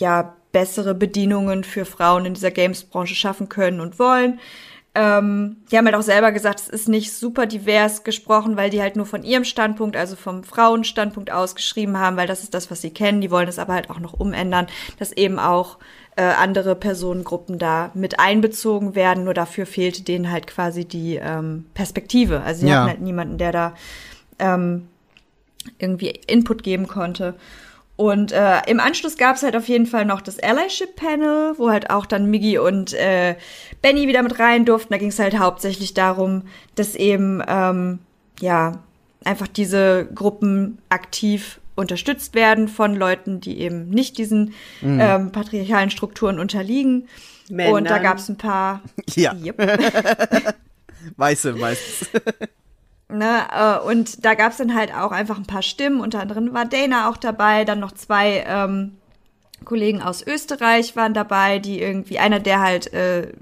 ja, 0.00 0.34
bessere 0.52 0.94
Bedienungen 0.94 1.62
für 1.62 1.84
Frauen 1.84 2.24
in 2.24 2.32
dieser 2.32 2.50
Games-Branche 2.50 3.14
schaffen 3.14 3.50
können 3.50 3.80
und 3.80 3.98
wollen. 3.98 4.40
Ähm, 5.00 5.58
die 5.70 5.78
haben 5.78 5.84
halt 5.86 5.94
auch 5.94 6.02
selber 6.02 6.32
gesagt, 6.32 6.58
es 6.58 6.68
ist 6.68 6.88
nicht 6.88 7.12
super 7.12 7.46
divers 7.46 8.02
gesprochen, 8.02 8.56
weil 8.56 8.68
die 8.68 8.82
halt 8.82 8.96
nur 8.96 9.06
von 9.06 9.22
ihrem 9.22 9.44
Standpunkt, 9.44 9.96
also 9.96 10.16
vom 10.16 10.42
Frauenstandpunkt 10.42 11.30
aus 11.30 11.54
geschrieben 11.54 11.98
haben, 11.98 12.16
weil 12.16 12.26
das 12.26 12.42
ist 12.42 12.52
das, 12.52 12.68
was 12.68 12.80
sie 12.80 12.90
kennen. 12.90 13.20
Die 13.20 13.30
wollen 13.30 13.46
es 13.46 13.60
aber 13.60 13.74
halt 13.74 13.90
auch 13.90 14.00
noch 14.00 14.14
umändern, 14.14 14.66
dass 14.98 15.12
eben 15.12 15.38
auch 15.38 15.78
äh, 16.16 16.22
andere 16.22 16.74
Personengruppen 16.74 17.60
da 17.60 17.92
mit 17.94 18.18
einbezogen 18.18 18.96
werden. 18.96 19.22
Nur 19.22 19.34
dafür 19.34 19.66
fehlte 19.66 20.02
denen 20.02 20.32
halt 20.32 20.48
quasi 20.48 20.84
die 20.84 21.14
ähm, 21.14 21.66
Perspektive. 21.74 22.40
Also 22.40 22.62
sie 22.62 22.66
Ja. 22.66 22.80
hatten 22.80 22.88
halt 22.90 23.00
niemanden, 23.00 23.38
der 23.38 23.52
da 23.52 23.74
ähm, 24.40 24.88
irgendwie 25.78 26.08
Input 26.26 26.64
geben 26.64 26.88
konnte. 26.88 27.34
Und 27.98 28.30
äh, 28.30 28.60
im 28.68 28.78
Anschluss 28.78 29.16
gab 29.16 29.34
es 29.34 29.42
halt 29.42 29.56
auf 29.56 29.68
jeden 29.68 29.84
Fall 29.86 30.04
noch 30.04 30.20
das 30.20 30.38
Allyship-Panel, 30.38 31.54
wo 31.58 31.68
halt 31.68 31.90
auch 31.90 32.06
dann 32.06 32.30
Miggy 32.30 32.56
und 32.58 32.94
äh, 32.94 33.34
Benny 33.82 34.06
wieder 34.06 34.22
mit 34.22 34.38
rein 34.38 34.64
durften. 34.64 34.92
Da 34.92 34.98
ging 34.98 35.08
es 35.08 35.18
halt 35.18 35.36
hauptsächlich 35.36 35.94
darum, 35.94 36.42
dass 36.76 36.94
eben 36.94 37.42
ähm, 37.48 37.98
ja 38.38 38.78
einfach 39.24 39.48
diese 39.48 40.06
Gruppen 40.14 40.78
aktiv 40.90 41.58
unterstützt 41.74 42.36
werden 42.36 42.68
von 42.68 42.94
Leuten, 42.94 43.40
die 43.40 43.58
eben 43.58 43.90
nicht 43.90 44.16
diesen 44.16 44.54
ähm, 44.80 45.32
patriarchalen 45.32 45.90
Strukturen 45.90 46.38
unterliegen. 46.38 47.08
Männern. 47.50 47.74
Und 47.74 47.90
da 47.90 47.98
gab 47.98 48.18
es 48.18 48.28
ein 48.28 48.38
paar. 48.38 48.80
Ja, 49.16 49.34
Yep. 49.34 49.58
weiße 51.16 51.52
meistens. 51.54 52.10
Ne, 53.10 53.46
äh, 53.50 53.78
und 53.86 54.24
da 54.24 54.34
gab's 54.34 54.58
dann 54.58 54.74
halt 54.74 54.94
auch 54.94 55.12
einfach 55.12 55.38
ein 55.38 55.46
paar 55.46 55.62
Stimmen. 55.62 56.00
Unter 56.00 56.20
anderem 56.20 56.52
war 56.52 56.66
Dana 56.66 57.08
auch 57.08 57.16
dabei, 57.16 57.64
dann 57.64 57.80
noch 57.80 57.92
zwei 57.92 58.44
ähm, 58.46 58.98
Kollegen 59.64 60.02
aus 60.02 60.26
Österreich 60.26 60.94
waren 60.94 61.14
dabei, 61.14 61.58
die 61.58 61.80
irgendwie, 61.80 62.18
einer, 62.18 62.38
der 62.38 62.60
halt 62.60 62.92
äh, 62.92 63.32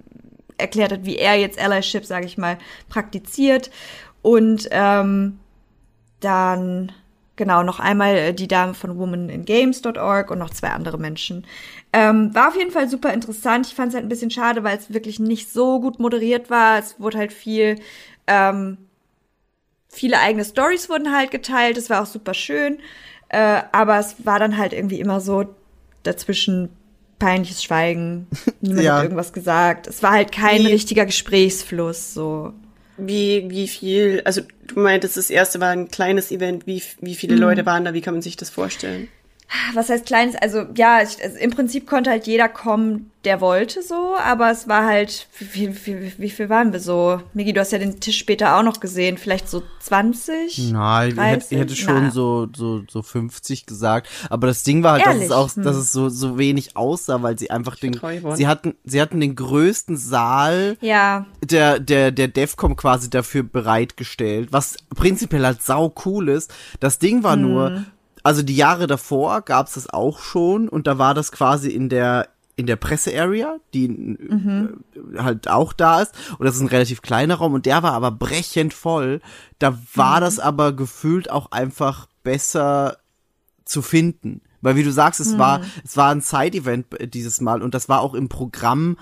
erklärt 0.56 0.92
hat, 0.92 1.04
wie 1.04 1.16
er 1.16 1.34
jetzt 1.34 1.58
Allyship, 1.58 2.04
sage 2.04 2.26
ich 2.26 2.38
mal, 2.38 2.58
praktiziert. 2.88 3.70
Und 4.22 4.68
ähm, 4.70 5.40
dann, 6.20 6.92
genau, 7.34 7.64
noch 7.64 7.80
einmal 7.80 8.16
äh, 8.16 8.34
die 8.34 8.48
Dame 8.48 8.74
von 8.74 8.98
womaningames.org 8.98 10.30
und 10.30 10.38
noch 10.38 10.50
zwei 10.50 10.70
andere 10.70 10.98
Menschen. 10.98 11.44
Ähm, 11.92 12.34
war 12.34 12.48
auf 12.48 12.56
jeden 12.56 12.70
Fall 12.70 12.88
super 12.88 13.12
interessant. 13.12 13.66
Ich 13.66 13.74
fand 13.74 13.88
es 13.88 13.94
halt 13.94 14.04
ein 14.04 14.08
bisschen 14.08 14.30
schade, 14.30 14.64
weil 14.64 14.78
es 14.78 14.92
wirklich 14.92 15.18
nicht 15.18 15.52
so 15.52 15.80
gut 15.80 15.98
moderiert 15.98 16.50
war. 16.50 16.78
Es 16.78 17.00
wurde 17.00 17.18
halt 17.18 17.32
viel 17.32 17.80
ähm, 18.26 18.78
viele 19.96 20.18
eigene 20.20 20.44
Stories 20.44 20.88
wurden 20.88 21.12
halt 21.14 21.30
geteilt, 21.30 21.76
das 21.76 21.90
war 21.90 22.02
auch 22.02 22.06
super 22.06 22.34
schön, 22.34 22.78
äh, 23.28 23.62
aber 23.72 23.98
es 23.98 24.14
war 24.24 24.38
dann 24.38 24.56
halt 24.56 24.72
irgendwie 24.72 25.00
immer 25.00 25.20
so 25.20 25.46
dazwischen 26.02 26.68
peinliches 27.18 27.64
Schweigen, 27.64 28.26
niemand 28.60 28.82
Ja. 28.84 28.96
hat 28.96 29.04
irgendwas 29.04 29.32
gesagt. 29.32 29.86
Es 29.86 30.02
war 30.02 30.12
halt 30.12 30.32
kein 30.32 30.60
Wie- 30.60 30.66
richtiger 30.68 31.06
Gesprächsfluss, 31.06 32.14
so. 32.14 32.52
Wie, 32.98 33.44
wie 33.50 33.68
viel, 33.68 34.22
also 34.24 34.40
du 34.66 34.80
meintest, 34.80 35.16
das 35.18 35.28
erste 35.28 35.60
war 35.60 35.68
ein 35.68 35.88
kleines 35.90 36.30
Event, 36.30 36.66
wie, 36.66 36.82
wie 37.00 37.14
viele 37.14 37.36
Leute 37.36 37.66
waren 37.66 37.84
da, 37.84 37.92
wie 37.92 38.00
kann 38.00 38.14
man 38.14 38.22
sich 38.22 38.36
das 38.36 38.48
vorstellen? 38.48 39.08
Was 39.74 39.88
heißt 39.88 40.06
kleines? 40.06 40.34
Also 40.36 40.64
ja, 40.74 41.00
ich, 41.02 41.22
also, 41.22 41.38
im 41.38 41.50
Prinzip 41.50 41.86
konnte 41.86 42.10
halt 42.10 42.26
jeder 42.26 42.48
kommen, 42.48 43.10
der 43.24 43.40
wollte 43.40 43.82
so, 43.82 44.14
aber 44.16 44.50
es 44.50 44.68
war 44.68 44.84
halt, 44.84 45.28
wie, 45.38 45.68
wie, 45.86 46.00
wie, 46.00 46.12
wie 46.18 46.30
viel 46.30 46.48
waren 46.48 46.72
wir 46.72 46.80
so? 46.80 47.20
Migi, 47.32 47.52
du 47.52 47.60
hast 47.60 47.72
ja 47.72 47.78
den 47.78 48.00
Tisch 48.00 48.18
später 48.18 48.56
auch 48.56 48.62
noch 48.62 48.80
gesehen, 48.80 49.18
vielleicht 49.18 49.48
so 49.48 49.62
20? 49.80 50.72
Nein, 50.72 51.10
ich 51.10 51.16
hätte, 51.18 51.36
ich 51.36 51.48
30? 51.48 51.58
hätte 51.58 51.76
schon 51.76 52.02
Na. 52.04 52.10
so, 52.10 52.48
so, 52.54 52.82
so 52.88 53.02
50 53.02 53.66
gesagt. 53.66 54.08
Aber 54.30 54.46
das 54.48 54.62
Ding 54.62 54.82
war 54.82 54.92
halt, 54.94 55.06
dass 55.06 55.14
es 55.16 55.20
Ehrlich? 55.22 55.32
auch, 55.34 55.54
Hm. 55.54 55.62
dass 55.62 55.76
es 55.76 55.92
so, 55.92 56.08
so 56.08 56.38
wenig 56.38 56.76
aussah, 56.76 57.22
weil 57.22 57.38
sie 57.38 57.50
einfach 57.50 57.76
den, 57.76 57.98
sie 58.34 58.46
hatten, 58.46 58.74
sie 58.84 59.00
hatten 59.00 59.20
den 59.20 59.36
größten 59.36 59.96
Saal 59.96 60.76
Ja, 60.80 61.26
der, 61.42 61.78
der, 61.80 62.10
der 62.10 62.28
Defcom 62.28 62.76
quasi 62.76 63.10
dafür 63.10 63.42
bereitgestellt, 63.42 64.48
was 64.52 64.76
prinzipiell 64.94 65.44
halt 65.44 65.62
sau 65.62 65.92
cool 66.04 66.28
ist. 66.28 66.52
Das 66.80 66.98
Ding 66.98 67.22
war 67.22 67.36
nur, 67.36 67.84
also 68.26 68.42
die 68.42 68.56
Jahre 68.56 68.88
davor 68.88 69.42
gab's 69.42 69.74
das 69.74 69.88
auch 69.88 70.18
schon 70.18 70.68
und 70.68 70.88
da 70.88 70.98
war 70.98 71.14
das 71.14 71.30
quasi 71.30 71.70
in 71.70 71.88
der 71.88 72.28
in 72.56 72.66
der 72.66 72.74
Presse-Area, 72.74 73.58
die 73.72 73.86
äh, 73.86 74.68
halt 75.18 75.48
auch 75.48 75.72
da 75.72 76.00
ist. 76.00 76.12
Und 76.38 76.44
das 76.44 76.56
ist 76.56 76.62
ein 76.62 76.68
relativ 76.68 77.02
kleiner 77.02 77.36
Raum 77.36 77.54
und 77.54 77.66
der 77.66 77.84
war 77.84 77.92
aber 77.92 78.10
brechend 78.10 78.74
voll. 78.74 79.20
Da 79.60 79.78
war 79.94 80.20
das 80.20 80.40
aber 80.40 80.72
gefühlt 80.72 81.30
auch 81.30 81.52
einfach 81.52 82.08
besser 82.24 82.96
zu 83.64 83.80
finden. 83.80 84.40
Weil 84.60 84.74
wie 84.74 84.82
du 84.82 84.90
sagst, 84.90 85.20
es 85.20 85.38
war, 85.38 85.60
es 85.84 85.96
war 85.96 86.10
ein 86.10 86.22
Side-Event 86.22 86.86
dieses 87.14 87.40
Mal 87.40 87.62
und 87.62 87.74
das 87.74 87.88
war 87.88 88.00
auch 88.00 88.14
im 88.14 88.28
Programm. 88.28 88.96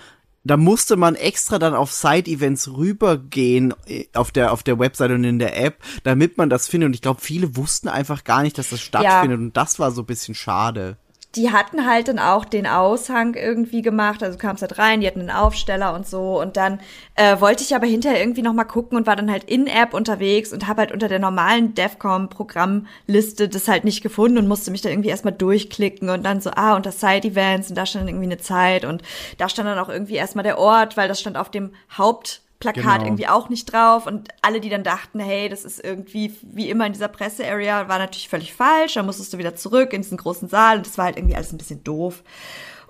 Da 0.44 0.56
musste 0.56 0.96
man 0.96 1.14
extra 1.14 1.58
dann 1.58 1.74
auf 1.74 1.92
Side-Events 1.92 2.68
rübergehen 2.76 3.74
äh, 3.86 4.06
auf 4.12 4.30
der, 4.30 4.52
auf 4.52 4.62
der 4.62 4.78
Website 4.78 5.10
und 5.10 5.24
in 5.24 5.38
der 5.38 5.60
App, 5.60 5.78
damit 6.02 6.36
man 6.36 6.50
das 6.50 6.68
findet. 6.68 6.88
Und 6.88 6.94
ich 6.94 7.02
glaube, 7.02 7.20
viele 7.20 7.56
wussten 7.56 7.88
einfach 7.88 8.24
gar 8.24 8.42
nicht, 8.42 8.58
dass 8.58 8.70
das 8.70 8.80
stattfindet. 8.80 9.38
Und 9.38 9.56
das 9.56 9.78
war 9.78 9.90
so 9.90 10.02
ein 10.02 10.06
bisschen 10.06 10.34
schade. 10.34 10.98
Die 11.36 11.50
hatten 11.50 11.86
halt 11.86 12.08
dann 12.08 12.18
auch 12.18 12.44
den 12.44 12.66
Aushang 12.66 13.34
irgendwie 13.34 13.82
gemacht, 13.82 14.22
also 14.22 14.38
du 14.38 14.42
kamst 14.42 14.62
halt 14.62 14.78
rein, 14.78 15.00
die 15.00 15.06
hatten 15.06 15.20
einen 15.20 15.30
Aufsteller 15.30 15.94
und 15.94 16.06
so. 16.06 16.40
Und 16.40 16.56
dann 16.56 16.80
äh, 17.16 17.40
wollte 17.40 17.62
ich 17.62 17.74
aber 17.74 17.86
hinterher 17.86 18.20
irgendwie 18.20 18.42
noch 18.42 18.52
mal 18.52 18.64
gucken 18.64 18.96
und 18.96 19.06
war 19.06 19.16
dann 19.16 19.30
halt 19.30 19.44
in 19.44 19.66
App 19.66 19.94
unterwegs 19.94 20.52
und 20.52 20.68
habe 20.68 20.82
halt 20.82 20.92
unter 20.92 21.08
der 21.08 21.18
normalen 21.18 21.74
Defcom 21.74 22.28
Programmliste 22.28 23.48
das 23.48 23.68
halt 23.68 23.84
nicht 23.84 24.02
gefunden 24.02 24.38
und 24.38 24.48
musste 24.48 24.70
mich 24.70 24.82
dann 24.82 24.92
irgendwie 24.92 25.10
erstmal 25.10 25.34
durchklicken 25.34 26.10
und 26.10 26.24
dann 26.24 26.40
so 26.40 26.50
ah 26.54 26.76
unter 26.76 26.92
Side 26.92 27.26
Events 27.28 27.68
und 27.68 27.76
da 27.76 27.86
stand 27.86 28.08
irgendwie 28.08 28.26
eine 28.26 28.38
Zeit 28.38 28.84
und 28.84 29.02
da 29.38 29.48
stand 29.48 29.68
dann 29.68 29.78
auch 29.78 29.88
irgendwie 29.88 30.14
erstmal 30.14 30.44
der 30.44 30.58
Ort, 30.58 30.96
weil 30.96 31.08
das 31.08 31.20
stand 31.20 31.36
auf 31.36 31.50
dem 31.50 31.72
Haupt 31.96 32.43
Plakat 32.72 32.98
Genau. 32.98 33.04
irgendwie 33.04 33.28
auch 33.28 33.48
nicht 33.48 33.72
drauf 33.72 34.06
und 34.06 34.28
alle, 34.42 34.60
die 34.60 34.68
dann 34.68 34.82
dachten, 34.82 35.20
hey, 35.20 35.48
das 35.48 35.64
ist 35.64 35.82
irgendwie 35.82 36.34
wie 36.42 36.70
immer 36.70 36.86
in 36.86 36.92
dieser 36.92 37.08
Presse-Area, 37.08 37.88
war 37.88 37.98
natürlich 37.98 38.28
völlig 38.28 38.54
falsch. 38.54 38.94
Dann 38.94 39.06
musstest 39.06 39.32
du 39.32 39.38
wieder 39.38 39.54
zurück 39.54 39.92
in 39.92 40.02
diesen 40.02 40.18
großen 40.18 40.48
Saal 40.48 40.78
und 40.78 40.86
das 40.86 40.98
war 40.98 41.06
halt 41.06 41.16
irgendwie 41.16 41.36
alles 41.36 41.52
ein 41.52 41.58
bisschen 41.58 41.84
doof. 41.84 42.22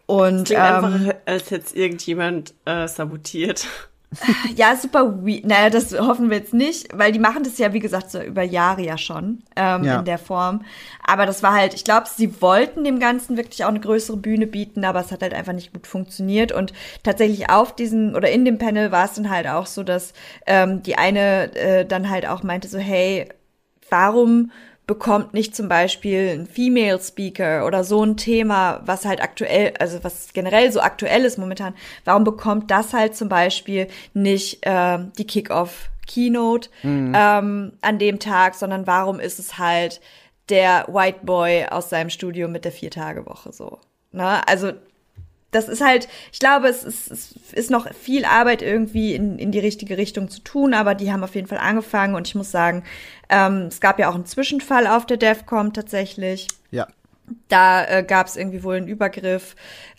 Und 0.07 0.47
Klingt 0.47 0.62
ähm, 0.62 0.85
einfach, 0.85 1.14
als 1.27 1.51
hätte 1.51 1.64
es 1.66 1.72
irgendjemand 1.72 2.55
äh, 2.66 2.87
sabotiert. 2.89 3.66
ja, 4.57 4.77
super 4.77 5.25
weird. 5.25 5.45
Naja, 5.47 5.71
das 5.71 5.93
hoffen 5.99 6.31
wir 6.31 6.39
jetzt 6.39 6.55
nicht, 6.55 6.89
weil 6.97 7.12
die 7.12 7.19
machen 7.19 7.43
das 7.45 7.59
ja, 7.59 7.73
wie 7.73 7.81
gesagt, 7.81 8.11
so 8.11 8.21
über 8.21 8.43
Jahre 8.43 8.83
ja 8.83 8.99
schon 8.99 9.43
ähm, 9.57 9.85
Ja. 9.85 9.99
in 9.99 10.05
der 10.05 10.19
Form. 10.19 10.65
Aber 11.07 11.27
das 11.27 11.43
war 11.43 11.53
halt, 11.55 11.75
ich 11.75 11.85
glaube, 11.85 12.07
sie 12.15 12.41
wollten 12.41 12.85
dem 12.85 12.99
Ganzen 12.99 13.37
wirklich 13.37 13.65
auch 13.65 13.69
eine 13.69 13.81
größere 13.81 14.17
Bühne 14.17 14.47
bieten, 14.47 14.85
aber 14.85 15.01
es 15.01 15.12
hat 15.12 15.23
halt 15.23 15.35
einfach 15.35 15.53
nicht 15.53 15.73
gut 15.73 15.87
funktioniert. 15.87 16.53
Und 16.53 16.73
tatsächlich 17.03 17.51
auf 17.51 17.75
diesem 17.75 18.15
oder 18.15 18.31
in 18.31 18.45
dem 18.45 18.59
Panel 18.59 18.91
war 18.93 19.05
es 19.05 19.15
dann 19.15 19.31
halt 19.31 19.47
auch 19.47 19.67
so, 19.67 19.83
dass 19.83 20.12
ähm, 20.47 20.83
die 20.83 20.97
eine 20.97 21.55
äh, 21.57 21.85
dann 21.87 22.09
halt 22.11 22.27
auch 22.27 22.43
meinte 22.43 22.69
so, 22.69 22.79
hey, 22.79 23.29
warum 23.91 24.51
bekommt 24.87 25.32
nicht 25.32 25.57
zum 25.57 25.68
Beispiel 25.68 26.30
ein 26.35 26.47
Female 26.47 27.01
Speaker 27.01 27.66
oder 27.66 27.85
so 27.85 28.05
ein 28.05 28.16
Thema, 28.16 28.82
was 28.85 29.05
halt 29.05 29.22
aktuell, 29.22 29.74
also 29.78 30.03
was 30.05 30.32
generell 30.32 30.70
so 30.72 30.80
aktuell 30.80 31.24
ist 31.24 31.39
momentan, 31.39 31.74
warum 32.05 32.24
bekommt 32.24 32.70
das 32.70 32.93
halt 32.93 33.16
zum 33.16 33.28
Beispiel 33.28 33.89
nicht 34.12 34.59
ähm, 34.62 35.12
die 35.16 35.26
Kick-Off 35.26 35.91
Keynote 36.07 36.68
ähm, 37.14 37.72
an 37.80 37.99
dem 37.99 38.18
Tag, 38.18 38.55
sondern 38.55 38.87
warum 38.87 39.20
ist 39.20 39.39
es 39.39 39.59
halt 39.59 40.03
der 40.51 40.87
White 40.89 41.20
Boy 41.22 41.66
aus 41.70 41.89
seinem 41.89 42.11
Studio 42.11 42.49
mit 42.49 42.66
der 42.66 42.72
Vier-Tage-Woche 42.72 43.53
so. 43.53 43.78
Ne? 44.12 44.47
Also 44.47 44.72
das 45.55 45.69
ist 45.69 45.83
halt, 45.83 46.09
ich 46.33 46.39
glaube, 46.39 46.69
es 46.69 46.83
ist, 46.83 47.11
es 47.11 47.53
ist 47.53 47.71
noch 47.71 47.93
viel 47.95 48.25
Arbeit 48.25 48.63
irgendwie 48.63 49.15
in, 49.15 49.39
in 49.39 49.53
die 49.53 49.61
richtige 49.61 49.97
Richtung 49.97 50.29
zu 50.29 50.41
tun, 50.41 50.75
aber 50.75 50.95
die 50.95 51.13
haben 51.13 51.23
auf 51.23 51.35
jeden 51.35 51.47
Fall 51.47 51.59
angefangen 51.59 52.15
und 52.15 52.27
ich 52.27 52.35
muss 52.35 52.51
sagen, 52.51 52.83
ähm, 53.29 53.69
es 53.69 53.81
gab 53.81 53.99
ja 53.99 54.11
auch 54.11 54.15
einen 54.15 54.27
Zwischenfall 54.27 54.87
auf 54.87 55.07
der 55.07 55.17
DEFCOM 55.17 55.73
tatsächlich. 55.73 56.49
Ja. 56.71 56.87
Da 57.49 57.85
äh, 57.87 58.03
gab 58.03 58.27
es 58.27 58.37
irgendwie 58.37 58.63
wohl 58.63 58.77
einen 58.77 58.89
Übergriff. 58.89 59.57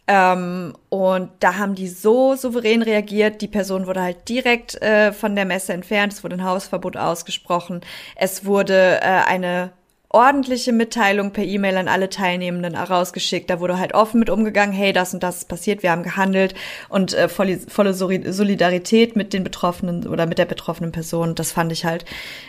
Ähm, 0.08 0.74
und 0.89 1.32
da 1.39 1.58
haben 1.58 1.74
die 1.74 1.88
so 1.88 2.36
souverän 2.36 2.84
reagiert. 2.84 3.41
Die 3.41 3.47
Person 3.47 3.88
wurde 3.88 4.03
halt 4.03 4.30
direkt 4.30 4.80
äh, 4.82 5.12
von 5.12 5.36
der 5.36 5.45
Messe 5.45 5.74
entfernt. 5.74 6.14
Es 6.14 6.24
wurde 6.24 6.36
ein 6.36 6.43
Hausverbot 6.43 6.95
ausgesprochen. 6.95 7.82
Es 8.16 8.45
wurde 8.45 8.99
äh, 9.01 9.24
eine 9.26 9.72
ordentliche 10.16 10.72
Mitteilung 10.72 11.32
per 11.32 11.43
E-Mail 11.43 11.76
an 11.76 11.88
alle 11.89 12.09
Teilnehmenden 12.09 12.74
rausgeschickt. 12.76 13.49
Da 13.49 13.59
wurde 13.59 13.78
halt 13.78 13.93
offen 13.93 14.20
mit 14.20 14.30
umgegangen, 14.30 14.74
hey, 14.74 14.93
das 14.93 15.13
und 15.13 15.22
das 15.22 15.39
ist 15.39 15.49
passiert, 15.49 15.84
wir 15.84 15.91
haben 15.91 16.03
gehandelt 16.03 16.55
und 16.88 17.13
äh, 17.13 17.28
volle, 17.28 17.59
volle 17.59 17.91
Soli- 17.93 18.32
Solidarität 18.32 19.16
mit 19.18 19.34
den 19.34 19.43
Betroffenen 19.43 20.07
oder 20.07 20.26
mit 20.26 20.38
der 20.38 20.45
betroffenen 20.45 20.93
Person. 20.93 21.36
Das 21.36 21.51
fand 21.51 21.72
ich 21.74 21.84
halt, 21.84 22.05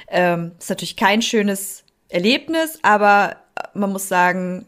ähm, 0.09 0.53
ist 0.59 0.71
natürlich 0.71 0.97
kein 0.97 1.23
schönes 1.23 1.83
Erlebnis, 2.09 2.79
aber 2.83 3.37
man 3.75 3.91
muss 3.91 4.07
sagen, 4.09 4.67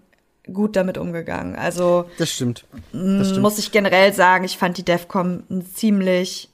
gut 0.53 0.75
damit 0.75 0.99
umgegangen. 0.99 1.55
Also 1.57 2.07
Das 2.19 2.31
stimmt. 2.33 2.65
Mm, 2.93 3.19
Das 3.19 3.29
stimmt. 3.29 3.43
muss 3.43 3.59
ich 3.59 3.71
generell 3.71 4.13
sagen, 4.13 4.45
ich 4.45 4.59
fand 4.59 4.77
die 4.77 4.85
DEFCON 4.85 5.45
ein 5.51 5.65
ziemlich, 5.65 6.49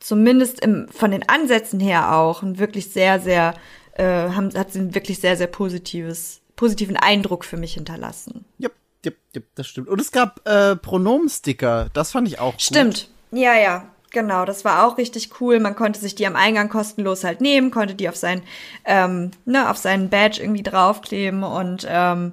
zumindest 0.00 0.60
im, 0.64 0.88
von 0.88 1.10
den 1.10 1.28
Ansätzen 1.28 1.78
her 1.78 2.16
auch, 2.16 2.42
ein 2.42 2.58
wirklich 2.58 2.90
sehr, 2.90 3.20
sehr, 3.20 3.54
äh, 4.02 4.30
haben, 4.30 4.52
hat 4.54 4.72
sie 4.72 4.80
ein 4.80 4.94
wirklich 4.94 5.20
sehr, 5.20 5.36
sehr 5.36 5.46
positives, 5.46 6.40
positiven 6.56 6.96
Eindruck 6.96 7.44
für 7.44 7.56
mich 7.56 7.74
hinterlassen. 7.74 8.44
Yep, 8.60 8.72
yep, 9.06 9.16
yep, 9.34 9.44
das 9.54 9.66
stimmt. 9.66 9.88
Und 9.88 10.00
es 10.00 10.10
gab 10.10 10.46
äh, 10.48 10.76
Pronomensticker. 10.76 11.88
Das 11.92 12.12
fand 12.12 12.28
ich 12.28 12.40
auch 12.40 12.52
gut. 12.52 12.62
Stimmt. 12.62 13.08
Ja, 13.30 13.54
ja. 13.54 13.88
Genau, 14.10 14.44
das 14.44 14.64
war 14.66 14.86
auch 14.86 14.98
richtig 14.98 15.40
cool. 15.40 15.58
Man 15.58 15.74
konnte 15.74 15.98
sich 15.98 16.14
die 16.14 16.26
am 16.26 16.36
Eingang 16.36 16.68
kostenlos 16.68 17.24
halt 17.24 17.40
nehmen, 17.40 17.70
konnte 17.70 17.94
die 17.94 18.10
auf 18.10 18.16
sein, 18.16 18.42
ähm, 18.84 19.30
ne, 19.46 19.70
auf 19.70 19.78
seinen 19.78 20.10
Badge 20.10 20.42
irgendwie 20.42 20.62
draufkleben 20.62 21.42
und 21.42 21.86
ähm, 21.88 22.32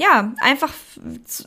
ja, 0.00 0.32
einfach, 0.40 0.72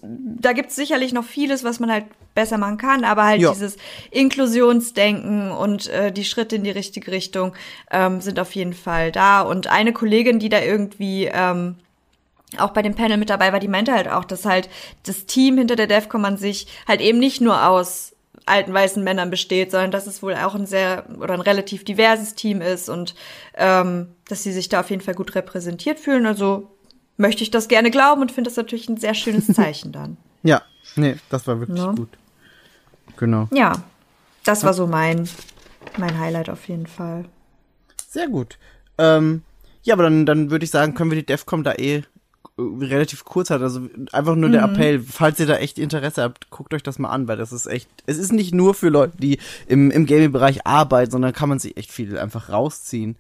da 0.04 0.52
gibt's 0.52 0.76
sicherlich 0.76 1.14
noch 1.14 1.24
vieles, 1.24 1.64
was 1.64 1.80
man 1.80 1.90
halt 1.90 2.04
besser 2.36 2.58
machen 2.58 2.78
kann, 2.78 3.06
aber 3.06 3.24
halt 3.24 3.40
Ja. 3.42 3.52
dieses 3.52 3.78
Inklusionsdenken 4.12 5.52
und 5.52 5.88
äh, 5.88 6.12
die 6.12 6.26
Schritte 6.26 6.58
in 6.58 6.64
die 6.66 6.72
richtige 6.72 7.12
Richtung 7.12 7.54
ähm, 7.92 8.20
sind 8.20 8.40
auf 8.40 8.54
jeden 8.54 8.74
Fall 8.74 9.12
da. 9.14 9.42
Und 9.42 9.68
eine 9.68 9.94
Kollegin, 9.94 10.40
die 10.40 10.50
da 10.50 10.60
irgendwie 10.62 11.30
ähm, 11.32 11.76
auch 12.58 12.72
bei 12.72 12.82
dem 12.82 12.96
Panel 12.96 13.16
mit 13.18 13.30
dabei 13.30 13.54
war, 13.54 13.62
die 13.62 13.70
meinte 13.70 13.94
halt 13.94 14.10
auch, 14.10 14.26
dass 14.26 14.44
halt 14.46 14.68
das 15.06 15.26
Team 15.26 15.58
hinter 15.58 15.78
der 15.78 15.88
DEFCON 15.88 16.26
an 16.26 16.38
sich 16.38 16.68
halt 16.88 17.00
eben 17.00 17.20
nicht 17.20 17.40
nur 17.40 17.66
aus 17.66 18.14
alten 18.46 18.74
weißen 18.74 19.02
Männern 19.04 19.30
besteht, 19.30 19.72
sondern 19.72 19.92
dass 19.92 20.08
es 20.08 20.22
wohl 20.22 20.36
auch 20.36 20.56
ein 20.56 20.66
sehr 20.66 21.06
oder 21.20 21.36
ein 21.36 21.42
relativ 21.42 21.86
diverses 21.86 22.34
Team 22.36 22.60
ist 22.60 22.90
und 22.90 23.16
ähm, 23.56 24.08
dass 24.28 24.44
sie 24.44 24.52
sich 24.52 24.68
da 24.68 24.82
auf 24.82 24.90
jeden 24.90 25.02
Fall 25.04 25.14
gut 25.14 25.36
repräsentiert 25.36 26.00
fühlen. 26.00 26.26
Also 26.26 26.71
möchte 27.22 27.44
ich 27.44 27.52
das 27.52 27.68
gerne 27.68 27.92
glauben 27.92 28.22
und 28.22 28.32
finde 28.32 28.50
das 28.50 28.58
natürlich 28.58 28.90
ein 28.90 28.98
sehr 28.98 29.14
schönes 29.14 29.48
Zeichen 29.54 29.92
dann. 29.92 30.18
Ja, 30.44 30.62
nee, 30.96 31.16
das 31.30 31.48
war 31.48 31.60
wirklich 31.60 31.80
Ja. 31.80 31.92
gut. 31.94 32.10
Genau. 33.18 33.48
Ja, 33.54 33.84
das 34.44 34.64
war 34.64 34.74
so 34.74 34.88
mein, 34.88 35.30
mein 35.98 36.20
Highlight 36.20 36.50
auf 36.50 36.68
jeden 36.68 36.88
Fall. 36.88 37.26
Sehr 38.08 38.28
gut. 38.28 38.58
Ähm, 38.98 39.44
ja, 39.84 39.94
aber 39.94 40.04
dann, 40.04 40.26
dann 40.26 40.52
würde 40.52 40.66
ich 40.66 40.72
sagen, 40.72 40.94
können 40.96 41.12
wir 41.12 41.18
die 41.18 41.26
DEFCOM 41.26 41.64
da 41.64 41.74
eh 41.74 41.98
äh, 41.98 42.04
relativ 42.58 43.24
kurz 43.26 43.50
halten. 43.52 43.64
Also 43.64 43.82
einfach 44.12 44.36
nur 44.36 44.50
der 44.50 44.64
Appell, 44.64 45.00
falls 45.00 45.40
ihr 45.40 45.46
da 45.46 45.58
echt 45.58 45.78
Interesse 45.78 46.24
habt, 46.24 46.50
guckt 46.50 46.74
euch 46.74 46.84
das 46.84 46.98
mal 47.00 47.10
an, 47.10 47.28
weil 47.28 47.38
das 47.38 47.52
ist 47.52 47.68
echt, 47.68 47.90
es 48.08 48.18
ist 48.18 48.32
nicht 48.34 48.54
nur 48.54 48.74
für 48.74 48.90
Leute, 48.90 49.18
die 49.18 49.38
im, 49.68 49.92
im 49.92 50.06
Gaming-Bereich 50.08 50.66
arbeiten, 50.66 51.12
sondern 51.12 51.34
kann 51.34 51.50
man 51.50 51.60
sich 51.60 51.78
echt 51.78 51.92
viel 51.92 52.18
einfach 52.18 52.50
rausziehen. 52.50 53.16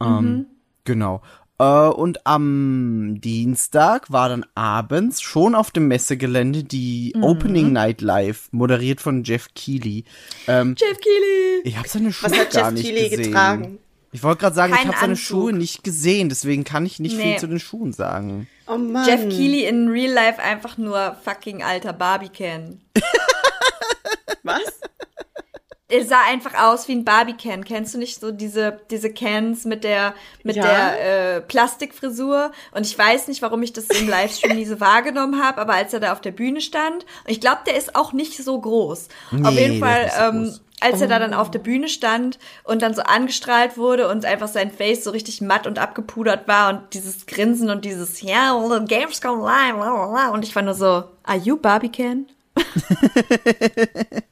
Ähm, 0.00 0.46
Genau. 0.84 1.20
Äh, 1.58 1.64
und 1.88 2.26
am 2.26 3.18
Dienstag 3.20 4.10
war 4.12 4.28
dann 4.28 4.44
abends 4.54 5.22
schon 5.22 5.54
auf 5.54 5.70
dem 5.70 5.88
Messegelände 5.88 6.64
die 6.64 7.14
Opening 7.20 7.72
Night 7.72 8.00
Live, 8.02 8.48
moderiert 8.52 9.00
von 9.00 9.24
Jeff 9.24 9.48
Keighley. 9.54 10.04
Ähm, 10.48 10.74
Jeff 10.78 10.98
Keighley! 10.98 11.62
ich 11.64 11.78
habe 11.78 11.88
seine 11.88 12.12
Schuhe 12.12 12.30
Was 12.30 12.38
hat 12.38 12.50
gar 12.52 12.64
Jeff 12.64 12.72
nicht 12.74 12.84
Keighley 12.86 13.08
gesehen. 13.08 13.24
getragen? 13.32 13.78
Ich 14.12 14.22
wollte 14.22 14.40
gerade 14.40 14.54
sagen, 14.54 14.72
ich 14.72 14.78
Kein 14.80 14.88
habe 14.88 15.00
seine. 15.00 15.16
Schuhe 15.16 15.52
nicht 15.52 15.82
gesehen, 15.84 16.28
deswegen 16.28 16.64
kann 16.64 16.86
ich 16.86 17.00
nicht 17.00 17.16
viel 17.16 17.24
Nee. 17.32 17.36
zu 17.38 17.46
den 17.48 17.58
Schuhen 17.60 17.92
sagen. 17.92 18.48
Oh 18.66 18.76
Mann. 18.78 19.06
Jeff 19.06 19.20
Keighley 19.22 19.64
in 19.66 19.88
Real 19.88 20.12
Life 20.12 20.40
einfach 20.40 20.78
nur 20.78 21.16
fucking 21.24 21.62
alter 21.62 21.92
Barbie-Ken. 21.92 22.80
Was? 24.42 24.60
Er 25.88 26.04
sah 26.04 26.20
einfach 26.28 26.54
aus 26.60 26.88
wie 26.88 26.92
ein 26.96 27.04
Barbie-Can. 27.04 27.64
Kennst 27.64 27.94
du 27.94 27.98
nicht 27.98 28.18
so 28.20 28.32
diese, 28.32 28.80
diese 28.90 29.12
Cans 29.12 29.64
mit 29.66 29.84
der, 29.84 30.14
mit 30.42 30.56
Ja. 30.56 30.64
der 30.64 31.36
äh, 31.36 31.40
Plastikfrisur? 31.42 32.50
Und 32.72 32.84
ich 32.86 32.98
weiß 32.98 33.28
nicht, 33.28 33.40
warum 33.40 33.62
ich 33.62 33.72
das 33.72 33.86
im 33.86 34.08
Livestream 34.08 34.56
nie 34.56 34.64
so 34.64 34.80
wahrgenommen 34.80 35.40
habe, 35.40 35.60
aber 35.60 35.74
als 35.74 35.92
er 35.92 36.00
da 36.00 36.12
auf 36.12 36.20
der 36.20 36.32
Bühne 36.32 36.60
stand, 36.60 37.04
und 37.04 37.30
ich 37.30 37.40
glaube, 37.40 37.60
der 37.66 37.76
ist 37.76 37.94
auch 37.94 38.12
nicht 38.12 38.36
so 38.36 38.60
groß. 38.60 39.06
auf 39.30 39.38
Nee, 39.54 39.60
jeden 39.60 39.80
der 39.80 39.88
Fall, 39.88 40.10
ähm, 40.34 40.44
groß. 40.46 40.60
als 40.80 41.00
er 41.02 41.06
da 41.06 41.20
dann 41.20 41.34
auf 41.34 41.52
der 41.52 41.60
Bühne 41.60 41.88
stand 41.88 42.40
und 42.64 42.82
dann 42.82 42.92
so 42.94 43.02
angestrahlt 43.02 43.76
wurde 43.78 44.08
und 44.08 44.24
einfach 44.24 44.48
sein 44.48 44.72
Face 44.72 45.04
so 45.04 45.12
richtig 45.12 45.40
matt 45.40 45.68
und 45.68 45.78
abgepudert 45.78 46.48
war 46.48 46.70
und 46.70 46.94
dieses 46.94 47.26
Grinsen 47.26 47.70
und 47.70 47.84
dieses, 47.84 48.22
ja, 48.22 48.58
Gamescom 48.88 49.40
live, 49.40 49.74
bla, 49.76 49.94
bla, 49.94 50.06
bla. 50.08 50.28
und 50.30 50.42
ich 50.44 50.52
war 50.56 50.62
nur 50.64 50.74
so, 50.74 51.04
are 51.22 51.38
you 51.40 51.56
Barbie-Can? 51.56 52.26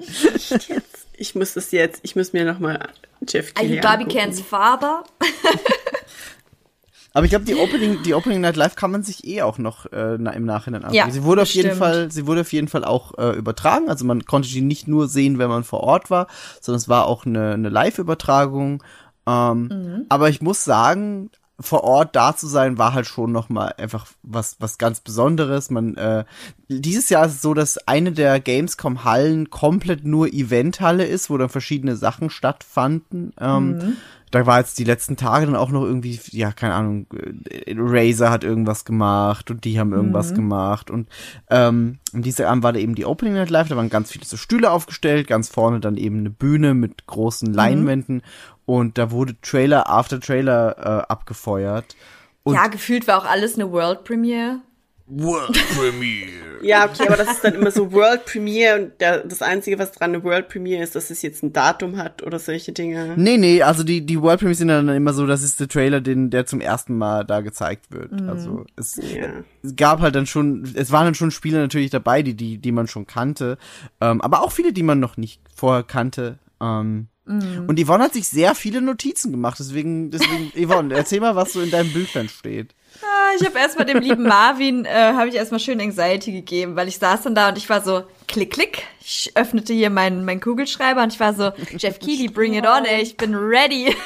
Ich 1.20 1.34
muss 1.34 1.52
das 1.52 1.70
jetzt, 1.70 2.00
ich 2.02 2.16
muss 2.16 2.32
mir 2.32 2.46
nochmal 2.46 2.88
Jeff 3.28 3.52
Keighley 3.52 3.78
angucken. 3.78 4.08
Cans 4.08 4.40
Father? 4.40 5.04
Aber 7.12 7.24
ich 7.24 7.30
glaube, 7.30 7.44
die 7.44 7.56
Opening, 7.56 8.02
die 8.04 8.14
Opening 8.14 8.40
Night 8.40 8.56
Live 8.56 8.76
kann 8.76 8.90
man 8.90 9.02
sich 9.02 9.26
eh 9.26 9.42
auch 9.42 9.58
noch 9.58 9.92
äh, 9.92 10.14
im 10.14 10.44
Nachhinein 10.44 10.84
anschauen. 10.84 10.94
Ja, 10.94 11.10
sie 11.10 11.24
wurde 11.24 11.42
auf 11.42 11.48
jeden 11.50 11.70
stimmt. 11.70 11.78
Fall, 11.78 12.10
sie 12.10 12.26
wurde 12.26 12.42
auf 12.42 12.52
jeden 12.52 12.68
Fall 12.68 12.84
auch 12.84 13.18
äh, 13.18 13.36
übertragen. 13.36 13.90
Also 13.90 14.04
man 14.04 14.24
konnte 14.24 14.48
die 14.48 14.60
nicht 14.60 14.86
nur 14.88 15.08
sehen, 15.08 15.38
wenn 15.38 15.48
man 15.48 15.64
vor 15.64 15.80
Ort 15.80 16.08
war, 16.08 16.28
sondern 16.60 16.78
es 16.78 16.88
war 16.88 17.06
auch 17.06 17.26
eine, 17.26 17.52
eine 17.52 17.68
Live-Übertragung. 17.68 18.82
Ähm, 19.26 19.68
Mhm. 19.70 20.06
Aber 20.08 20.28
ich 20.30 20.40
muss 20.40 20.64
sagen, 20.64 21.30
vor 21.60 21.84
Ort 21.84 22.16
da 22.16 22.34
zu 22.34 22.46
sein, 22.46 22.78
war 22.78 22.94
halt 22.94 23.06
schon 23.06 23.32
noch 23.32 23.48
mal 23.48 23.74
einfach 23.78 24.06
was 24.22 24.56
was 24.58 24.78
ganz 24.78 25.00
Besonderes. 25.00 25.70
Man 25.70 25.96
äh, 25.96 26.24
dieses 26.68 27.08
Jahr 27.10 27.26
ist 27.26 27.34
es 27.34 27.42
so, 27.42 27.54
dass 27.54 27.78
eine 27.86 28.12
der 28.12 28.40
Gamescom 28.40 29.04
Hallen 29.04 29.50
komplett 29.50 30.04
nur 30.04 30.28
Eventhalle 30.32 31.04
ist, 31.04 31.30
wo 31.30 31.36
dann 31.38 31.48
verschiedene 31.48 31.96
Sachen 31.96 32.30
stattfanden. 32.30 33.32
Ähm, 33.38 33.70
Mhm. 33.70 33.96
Da 34.30 34.46
war 34.46 34.58
jetzt 34.60 34.78
die 34.78 34.84
letzten 34.84 35.16
Tage 35.16 35.46
dann 35.46 35.56
auch 35.56 35.70
noch 35.70 35.82
irgendwie, 35.82 36.20
ja, 36.30 36.52
keine 36.52 36.74
Ahnung, 36.74 37.06
äh, 37.48 37.74
Razer 37.76 38.30
hat 38.30 38.44
irgendwas 38.44 38.84
gemacht 38.84 39.50
und 39.50 39.64
die 39.64 39.80
haben 39.80 39.88
Mhm. 39.88 39.94
irgendwas 39.94 40.34
gemacht. 40.34 40.90
Und 40.90 41.08
ähm, 41.50 41.98
am 42.14 42.22
Dienstagabend 42.22 42.62
war 42.62 42.72
da 42.72 42.78
eben 42.78 42.94
die 42.94 43.06
Opening 43.06 43.34
Night 43.34 43.50
Live, 43.50 43.68
da 43.68 43.76
waren 43.76 43.90
ganz 43.90 44.12
viele 44.12 44.24
so 44.24 44.36
Stühle 44.36 44.70
aufgestellt, 44.70 45.26
ganz 45.26 45.48
vorne 45.48 45.80
dann 45.80 45.96
eben 45.96 46.18
eine 46.20 46.30
Bühne 46.30 46.74
mit 46.74 47.06
großen 47.06 47.52
Leinwänden 47.52 48.22
und 48.66 48.98
da 48.98 49.10
wurde 49.10 49.34
Trailer 49.42 49.90
after 49.90 50.20
Trailer 50.20 50.76
äh, 50.78 51.12
abgefeuert. 51.12 51.96
Und 52.44 52.54
ja, 52.54 52.68
gefühlt 52.68 53.08
war 53.08 53.18
auch 53.18 53.26
alles 53.28 53.56
eine 53.56 53.70
World 53.72 54.04
Premiere. 54.04 54.60
World 55.10 55.52
Premiere. 55.76 56.62
Ja, 56.62 56.84
okay, 56.84 57.06
aber 57.06 57.16
das 57.16 57.30
ist 57.32 57.44
dann 57.44 57.54
immer 57.54 57.70
so 57.70 57.90
World 57.90 58.26
Premiere 58.26 58.80
und 58.80 59.00
der, 59.00 59.24
das 59.24 59.40
Einzige, 59.40 59.78
was 59.78 59.92
dran 59.92 60.10
eine 60.14 60.22
World 60.22 60.48
Premiere 60.48 60.82
ist, 60.82 60.94
dass 60.94 61.10
es 61.10 61.22
jetzt 61.22 61.42
ein 61.42 61.52
Datum 61.52 61.96
hat 61.96 62.22
oder 62.22 62.38
solche 62.38 62.72
Dinge. 62.72 63.14
Nee, 63.16 63.38
nee, 63.38 63.62
also 63.62 63.82
die, 63.82 64.04
die 64.04 64.20
World 64.20 64.40
Premiere 64.40 64.56
sind 64.56 64.68
dann 64.68 64.88
immer 64.90 65.12
so, 65.14 65.26
das 65.26 65.42
ist 65.42 65.58
der 65.58 65.68
Trailer, 65.68 66.00
den, 66.00 66.28
der 66.30 66.44
zum 66.46 66.60
ersten 66.60 66.98
Mal 66.98 67.24
da 67.24 67.40
gezeigt 67.40 67.90
wird. 67.90 68.12
Also 68.28 68.66
es, 68.76 68.96
Ja. 68.96 69.30
es 69.62 69.74
gab 69.74 70.00
halt 70.00 70.14
dann 70.14 70.26
schon, 70.26 70.70
es 70.74 70.92
waren 70.92 71.06
dann 71.06 71.14
schon 71.14 71.30
Spiele 71.30 71.58
natürlich 71.58 71.90
dabei, 71.90 72.22
die, 72.22 72.34
die, 72.34 72.58
die 72.58 72.72
man 72.72 72.86
schon 72.86 73.06
kannte, 73.06 73.56
ähm, 74.00 74.20
aber 74.20 74.42
auch 74.42 74.52
viele, 74.52 74.72
die 74.74 74.82
man 74.82 75.00
noch 75.00 75.16
nicht 75.16 75.40
vorher 75.54 75.82
kannte. 75.82 76.38
Ähm, 76.60 77.08
Und 77.24 77.80
Yvonne 77.80 78.04
hat 78.04 78.12
sich 78.14 78.28
sehr 78.28 78.54
viele 78.54 78.82
Notizen 78.82 79.30
gemacht, 79.30 79.58
deswegen, 79.60 80.10
deswegen, 80.10 80.52
Yvonne, 80.54 80.94
erzähl 80.94 81.20
mal, 81.20 81.36
was 81.36 81.52
so 81.54 81.60
in 81.62 81.70
deinem 81.70 81.92
Büchlein 81.92 82.28
steht. 82.28 82.74
Ah, 83.02 83.30
Ich 83.38 83.46
habe 83.46 83.58
erstmal 83.58 83.86
dem 83.86 83.98
lieben 84.00 84.24
Marvin, 84.24 84.84
äh, 84.84 84.90
habe 85.14 85.28
ich 85.28 85.34
erstmal 85.34 85.60
schön 85.60 85.80
Anxiety 85.80 86.32
gegeben, 86.32 86.76
weil 86.76 86.88
ich 86.88 86.98
saß 86.98 87.22
dann 87.22 87.34
da 87.34 87.48
und 87.48 87.58
ich 87.58 87.68
war 87.68 87.80
so, 87.82 88.04
klick, 88.28 88.52
klick. 88.52 88.82
Ich 89.00 89.32
öffnete 89.34 89.72
hier 89.72 89.90
meinen 89.90 90.24
mein 90.24 90.40
Kugelschreiber 90.40 91.02
und 91.02 91.12
ich 91.12 91.20
war 91.20 91.32
so, 91.34 91.52
Jeff 91.78 91.98
Keighley, 92.00 92.28
bring 92.28 92.54
it 92.54 92.66
on, 92.66 92.84
ey, 92.84 93.02
ich 93.02 93.16
bin 93.16 93.34
ready. 93.34 93.94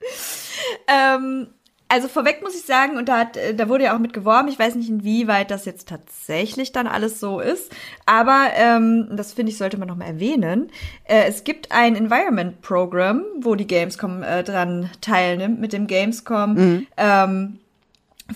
ähm, 0.86 1.48
also 1.90 2.06
vorweg 2.06 2.40
muss 2.40 2.54
ich 2.54 2.62
sagen, 2.62 2.96
und 2.96 3.08
da, 3.08 3.18
hat, 3.18 3.36
äh, 3.36 3.54
da 3.54 3.68
wurde 3.68 3.84
ja 3.84 3.94
auch 3.94 3.98
mit 3.98 4.12
geworben, 4.12 4.48
ich 4.48 4.58
weiß 4.58 4.76
nicht, 4.76 4.88
inwieweit 4.88 5.50
das 5.50 5.64
jetzt 5.64 5.88
tatsächlich 5.88 6.70
dann 6.70 6.86
alles 6.86 7.18
so 7.18 7.40
ist, 7.40 7.72
aber 8.06 8.46
ähm, 8.54 9.08
das 9.10 9.32
finde 9.32 9.50
ich, 9.50 9.58
sollte 9.58 9.76
man 9.76 9.88
nochmal 9.88 10.08
erwähnen. 10.08 10.70
Äh, 11.04 11.24
es 11.28 11.42
gibt 11.42 11.72
ein 11.72 11.96
Environment 11.96 12.62
Program, 12.62 13.24
wo 13.40 13.56
die 13.56 13.66
Gamescom 13.66 14.22
äh, 14.22 14.44
dran 14.44 14.88
teilnimmt, 15.00 15.60
mit 15.60 15.72
dem 15.72 15.88
Gamescom 15.88 16.86
ähm, 16.96 17.58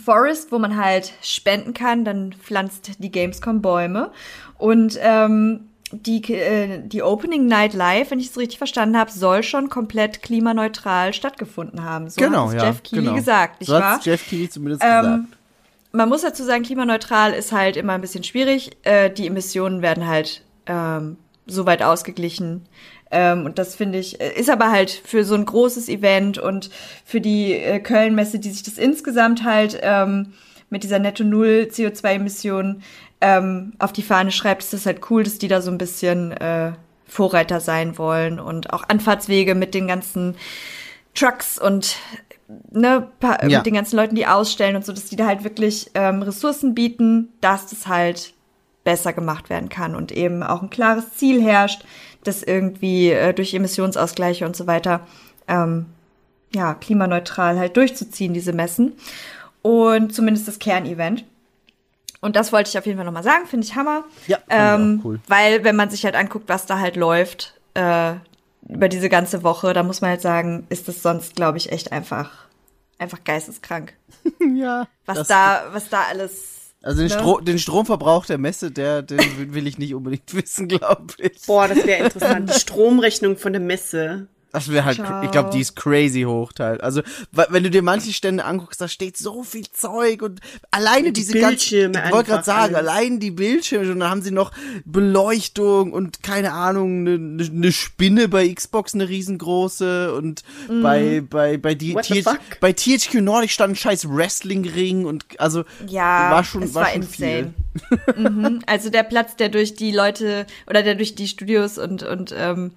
Forest, 0.03 0.51
wo 0.51 0.59
man 0.59 0.77
halt 0.77 1.13
spenden 1.23 1.75
kann, 1.75 2.05
dann 2.05 2.33
pflanzt 2.33 2.93
die 2.99 3.13
Gamescom 3.13 3.63
Bäume. 3.63 4.11
Und 4.59 4.99
ähm, 5.01 5.69
die, 5.95 6.23
äh, 6.33 6.81
die 6.87 7.03
Opening 7.03 7.47
Night 7.47 7.75
Live, 7.75 8.11
wenn 8.11 8.19
ich 8.19 8.31
es 8.31 8.39
richtig 8.39 8.59
verstanden 8.59 8.99
habe, 8.99 9.11
soll 9.11 9.43
schon 9.43 9.69
komplett 9.69 10.23
klimaneutral 10.23 11.13
stattgefunden 11.13 11.85
haben. 11.85 12.09
So 12.11 12.21
genau, 12.21 12.49
hat 12.51 12.57
ja. 12.57 12.65
Jeff 12.67 12.83
Keighley 12.83 13.03
genau. 13.05 13.15
gesagt, 13.15 13.61
nicht 13.61 13.69
so 13.69 13.75
wahr? 13.75 14.01
Jeff 14.03 14.29
Keighley 14.29 14.49
zumindest 14.49 14.83
Ähm, 14.85 15.03
gesagt. 15.03 15.23
man 15.93 16.09
muss 16.09 16.23
dazu 16.23 16.45
sagen, 16.45 16.63
klimaneutral 16.63 17.33
ist 17.33 17.53
halt 17.53 17.77
immer 17.77 17.95
ein 17.95 18.01
bisschen 18.01 18.25
schwierig. 18.25 18.73
Äh, 18.83 19.11
die 19.11 19.27
Emissionen 19.27 19.83
werden 19.83 20.07
halt 20.07 20.43
ähm, 20.67 21.17
so 21.47 21.67
weit 21.67 21.83
ausgeglichen, 21.83 22.67
Ähm, 23.11 23.45
und 23.45 23.59
das 23.59 23.77
finde 23.77 23.99
ich, 23.99 24.21
äh, 24.21 24.33
ist 24.35 24.51
aber 24.51 24.73
halt 24.73 24.91
für 24.91 25.25
so 25.25 25.37
ein 25.37 25.45
großes 25.45 25.89
Event 25.89 26.39
und 26.39 26.71
für 27.05 27.21
die 27.21 27.53
äh, 27.53 27.79
Köln-Messe, 27.79 28.41
die 28.41 28.51
sich 28.51 28.65
das 28.65 28.77
insgesamt 28.77 29.45
halt 29.45 29.79
ähm, 29.83 30.33
mit 30.69 30.83
dieser 30.83 30.99
Netto-Null 30.99 31.69
CO2-Emission 31.71 32.83
ähm, 33.25 33.73
auf 33.79 33.93
die 33.93 34.03
Fahne 34.03 34.31
schreibt, 34.31 34.63
ist 34.63 34.73
das 34.75 34.85
halt 34.87 35.11
cool, 35.11 35.23
dass 35.23 35.39
die 35.39 35.49
da 35.49 35.61
so 35.63 35.71
ein 35.71 35.79
bisschen 35.79 36.33
äh, 36.33 36.73
Vorreiter 37.07 37.61
sein 37.61 37.97
wollen 37.97 38.39
und 38.41 38.73
auch 38.73 38.85
Anfahrtswege 38.89 39.55
mit 39.55 39.73
den 39.75 39.87
ganzen 39.89 40.35
Trucks 41.15 41.59
und 41.59 41.97
ne, 42.71 43.09
pa- 43.21 43.39
Ja. 43.47 43.59
mit 43.59 43.67
den 43.67 43.75
ganzen 43.75 43.97
Leuten, 43.97 44.15
die 44.17 44.27
ausstellen 44.27 44.77
und 44.77 44.85
so, 44.85 44.93
dass 44.93 45.07
die 45.07 45.17
da 45.17 45.27
halt 45.27 45.45
wirklich 45.45 45.91
ähm, 45.95 46.23
Ressourcen 46.23 46.75
bieten, 46.75 47.29
dass 47.41 47.67
das 47.69 47.87
halt 47.87 48.35
besser 48.85 49.13
gemacht 49.13 49.49
werden 49.49 49.69
kann 49.71 49.95
und 49.97 50.13
eben 50.13 50.43
auch 50.43 50.61
ein 50.63 50.71
klares 50.71 51.15
Ziel 51.15 51.43
herrscht, 51.43 51.85
das 52.25 52.43
irgendwie 52.43 53.11
äh, 53.11 53.33
durch 53.33 53.55
Emissionsausgleiche 53.55 54.45
und 54.45 54.57
so 54.57 54.67
weiter 54.67 55.01
ähm, 55.49 55.87
ja 56.55 56.75
klimaneutral 56.75 57.59
halt 57.59 57.77
durchzuziehen, 57.77 58.35
diese 58.35 58.53
Messen 58.53 58.93
und 59.63 60.15
zumindest 60.15 60.47
das 60.49 60.59
Kernevent. 60.59 61.25
Und 62.25 62.37
das 62.37 62.53
wollte 62.53 62.71
ich 62.71 62.79
auf 62.79 62.87
jeden 62.87 62.97
Fall 62.97 63.05
nochmal 63.05 63.23
sagen, 63.23 63.47
finde 63.47 63.67
ich 63.67 63.75
Hammer. 63.75 64.05
Ja, 64.27 64.39
fand 64.39 64.47
ich 64.49 64.57
ähm, 64.95 65.01
cool. 65.05 65.21
Weil, 65.29 65.63
wenn 65.63 65.77
man 65.77 65.91
sich 65.91 66.05
halt 66.05 66.15
anguckt, 66.15 66.49
was 66.49 66.65
da 66.67 66.79
halt 66.79 66.97
läuft, 66.97 67.55
äh, 67.75 68.15
über 68.67 68.89
diese 68.89 69.11
ganze 69.11 69.43
Woche, 69.43 69.75
da 69.75 69.83
muss 69.83 70.01
man 70.01 70.11
halt 70.11 70.23
sagen, 70.23 70.67
ist 70.71 70.89
das 70.89 71.03
sonst, 71.03 71.37
glaube 71.37 71.59
ich, 71.59 71.71
echt 71.71 71.93
einfach, 71.93 72.31
einfach 72.99 73.23
geisteskrank. 73.25 73.93
ja. 74.57 74.89
Was 75.05 75.29
da, 75.29 75.65
was 75.73 75.91
da 75.91 76.05
alles. 76.09 76.73
Also 76.83 77.03
den, 77.03 77.09
ne? 77.09 77.15
Stro 77.15 77.41
den 77.41 77.59
Stromverbrauch 77.59 78.27
der 78.27 78.39
Messe, 78.39 78.71
der, 78.71 79.03
den 79.03 79.19
will- 79.39 79.55
will 79.55 79.67
ich 79.67 79.77
nicht 79.79 79.95
unbedingt 79.95 80.35
wissen, 80.35 80.67
glaube 80.69 81.13
ich. 81.19 81.43
Boah, 81.47 81.69
das 81.69 81.85
wäre 81.87 82.05
interessant. 82.05 82.49
Die 82.55 82.59
Stromrechnung 82.59 83.37
von 83.37 83.53
der 83.53 83.61
Messe. 83.61 84.29
Das 84.55 84.71
wäre 84.71 84.85
halt, 84.85 84.97
Ciao. 84.99 85.25
ich 85.25 85.33
glaube, 85.33 85.51
die 85.51 85.59
ist 85.61 85.75
crazy 85.75 86.23
hoch 86.23 86.53
teil. 86.53 86.81
Also, 86.81 87.03
wenn 87.33 87.65
du 87.65 87.71
dir 87.71 87.83
manche 87.83 88.13
Stände 88.13 88.45
anguckst, 88.45 88.81
da 88.81 88.87
steht 88.87 89.17
so 89.17 89.43
viel 89.43 89.67
Zeug 89.69 90.23
und 90.23 90.41
alleine 90.71 91.09
Die 91.09 91.13
diese 91.13 91.33
Bildschirme 91.33 91.93
ganzen, 91.95 92.09
ich 92.09 92.15
wollte 92.15 92.31
gerade 92.31 92.45
sagen, 92.45 92.75
alles. 92.77 92.89
allein 92.89 93.19
die 93.19 93.33
Bildschirme 93.33 93.91
und 93.91 93.99
dann 93.99 94.09
haben 94.11 94.23
sie 94.23 94.31
noch 94.31 94.53
Beleuchtung 94.85 95.93
und 95.93 96.23
keine 96.23 96.53
Ahnung, 96.53 97.01
eine 97.01 97.19
ne, 97.19 97.49
ne 97.51 97.73
Spinne 97.73 98.29
bei 98.29 98.49
Xbox, 98.49 98.95
eine 98.95 99.09
riesengroße 99.09 100.15
und 100.15 100.45
bei, 100.83 101.21
bei, 101.29 101.57
bei, 101.57 101.75
die, 101.75 101.95
TH, 101.95 102.39
bei 102.61 102.73
THQ 102.73 103.15
Nordic 103.23 103.51
stand 103.51 103.73
ein 103.73 103.77
scheiß 103.77 104.09
Wrestling-Ring 104.09 105.05
und 105.05 105.25
also, 105.39 105.65
Ja, 105.89 106.31
war 106.31 106.45
schon, 106.45 106.63
es 106.63 106.75
war 106.75 106.83
war 106.85 106.91
schon 106.93 107.03
insane. 107.03 107.55
viel. 108.15 108.15
Mhm. 108.31 108.63
Also 108.67 108.89
der 108.91 109.03
Platz, 109.03 109.35
der 109.35 109.49
durch 109.49 109.75
die 109.75 109.91
Leute 109.91 110.47
oder 110.69 110.85
der 110.85 110.95
durch 110.95 111.17
die 111.17 111.27
Studios 111.27 111.77
und, 111.77 112.05
und 112.05 112.33
ähm, 112.39 112.71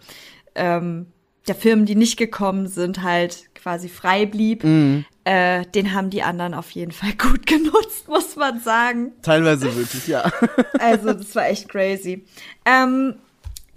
ähm, 0.55 1.05
der 1.47 1.55
Firmen, 1.55 1.85
die 1.85 1.95
nicht 1.95 2.17
gekommen 2.17 2.67
sind, 2.67 3.03
halt 3.03 3.49
quasi 3.55 3.89
frei 3.89 4.25
blieb, 4.25 4.63
Mhm. 4.63 5.05
äh, 5.23 5.65
den 5.75 5.93
haben 5.93 6.09
die 6.09 6.23
anderen 6.23 6.53
auf 6.53 6.71
jeden 6.71 6.91
Fall 6.91 7.13
gut 7.17 7.45
genutzt, 7.47 8.07
muss 8.07 8.35
man 8.35 8.59
sagen. 8.61 9.11
Teilweise 9.21 9.75
wirklich, 9.75 10.07
ja. 10.07 10.31
Also, 10.79 11.13
das 11.13 11.35
war 11.35 11.47
echt 11.47 11.67
crazy. 11.69 12.25
Ähm, 12.65 13.15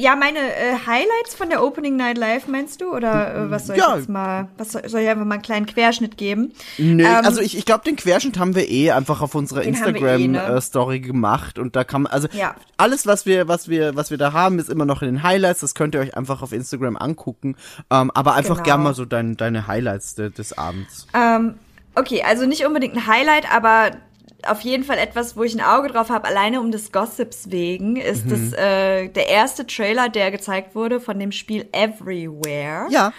ja, 0.00 0.16
meine 0.16 0.38
äh, 0.38 0.72
Highlights 0.86 1.34
von 1.36 1.50
der 1.50 1.62
Opening 1.62 1.96
Night 1.96 2.16
Live 2.18 2.48
meinst 2.48 2.80
du? 2.80 2.92
Oder 2.94 3.34
äh, 3.34 3.50
was 3.50 3.66
soll 3.66 3.76
Ja. 3.76 3.90
ich 3.92 3.96
jetzt 4.00 4.08
mal, 4.08 4.48
was 4.58 4.72
soll, 4.72 4.88
soll 4.88 5.00
ich 5.02 5.08
einfach 5.08 5.24
mal 5.24 5.34
einen 5.34 5.42
kleinen 5.42 5.66
Querschnitt 5.66 6.16
geben? 6.16 6.52
Nö, 6.78 7.04
Ähm, 7.04 7.24
also 7.24 7.40
ich, 7.40 7.56
ich 7.56 7.64
glaube, 7.66 7.84
den 7.84 7.96
Querschnitt 7.96 8.38
haben 8.38 8.54
wir 8.54 8.68
eh 8.68 8.90
einfach 8.92 9.20
auf 9.20 9.34
unserer 9.34 9.60
wir 9.60 9.66
eh, 9.66 9.70
ne? 9.70 9.76
Instagram-Story 10.38 11.00
gemacht 11.00 11.58
und 11.58 11.76
da 11.76 11.84
kann 11.84 12.02
man, 12.02 12.12
also 12.12 12.28
Ja. 12.32 12.54
alles, 12.78 13.06
was 13.06 13.26
wir, 13.26 13.46
was 13.48 13.68
wir, 13.68 13.94
was 13.96 14.10
wir 14.10 14.18
da 14.18 14.32
haben, 14.32 14.58
ist 14.58 14.70
immer 14.70 14.86
noch 14.86 15.02
in 15.02 15.08
den 15.08 15.22
Highlights. 15.22 15.60
Das 15.60 15.74
könnt 15.74 15.94
ihr 15.94 16.00
euch 16.00 16.16
einfach 16.16 16.42
auf 16.42 16.52
Instagram 16.52 16.96
angucken. 16.96 17.56
Ähm, 17.90 18.10
aber 18.14 18.34
einfach 18.34 18.56
Genau. 18.56 18.64
gern 18.64 18.82
mal 18.82 18.94
so 18.94 19.04
dein, 19.04 19.36
deine 19.36 19.66
Highlights 19.66 20.14
de, 20.14 20.30
des 20.30 20.56
Abends. 20.56 21.06
Ähm, 21.14 21.54
okay, 21.94 22.22
also 22.26 22.46
nicht 22.46 22.64
unbedingt 22.64 22.96
ein 22.96 23.06
Highlight, 23.06 23.52
aber 23.54 23.90
auf 24.46 24.60
jeden 24.62 24.84
Fall 24.84 24.98
etwas, 24.98 25.36
wo 25.36 25.42
ich 25.42 25.54
ein 25.54 25.60
Auge 25.60 25.88
drauf 25.88 26.08
habe, 26.10 26.26
alleine 26.26 26.60
um 26.60 26.70
des 26.70 26.92
Gossips 26.92 27.50
wegen, 27.50 27.96
ist 27.96 28.26
Mhm. 28.26 28.30
das 28.30 28.52
äh, 28.52 29.08
der 29.08 29.28
erste 29.28 29.66
Trailer, 29.66 30.08
der 30.08 30.30
gezeigt 30.30 30.74
wurde 30.74 31.00
von 31.00 31.18
dem 31.18 31.32
Spiel 31.32 31.66
Everywhere. 31.72 32.86
Ja. 32.90 33.12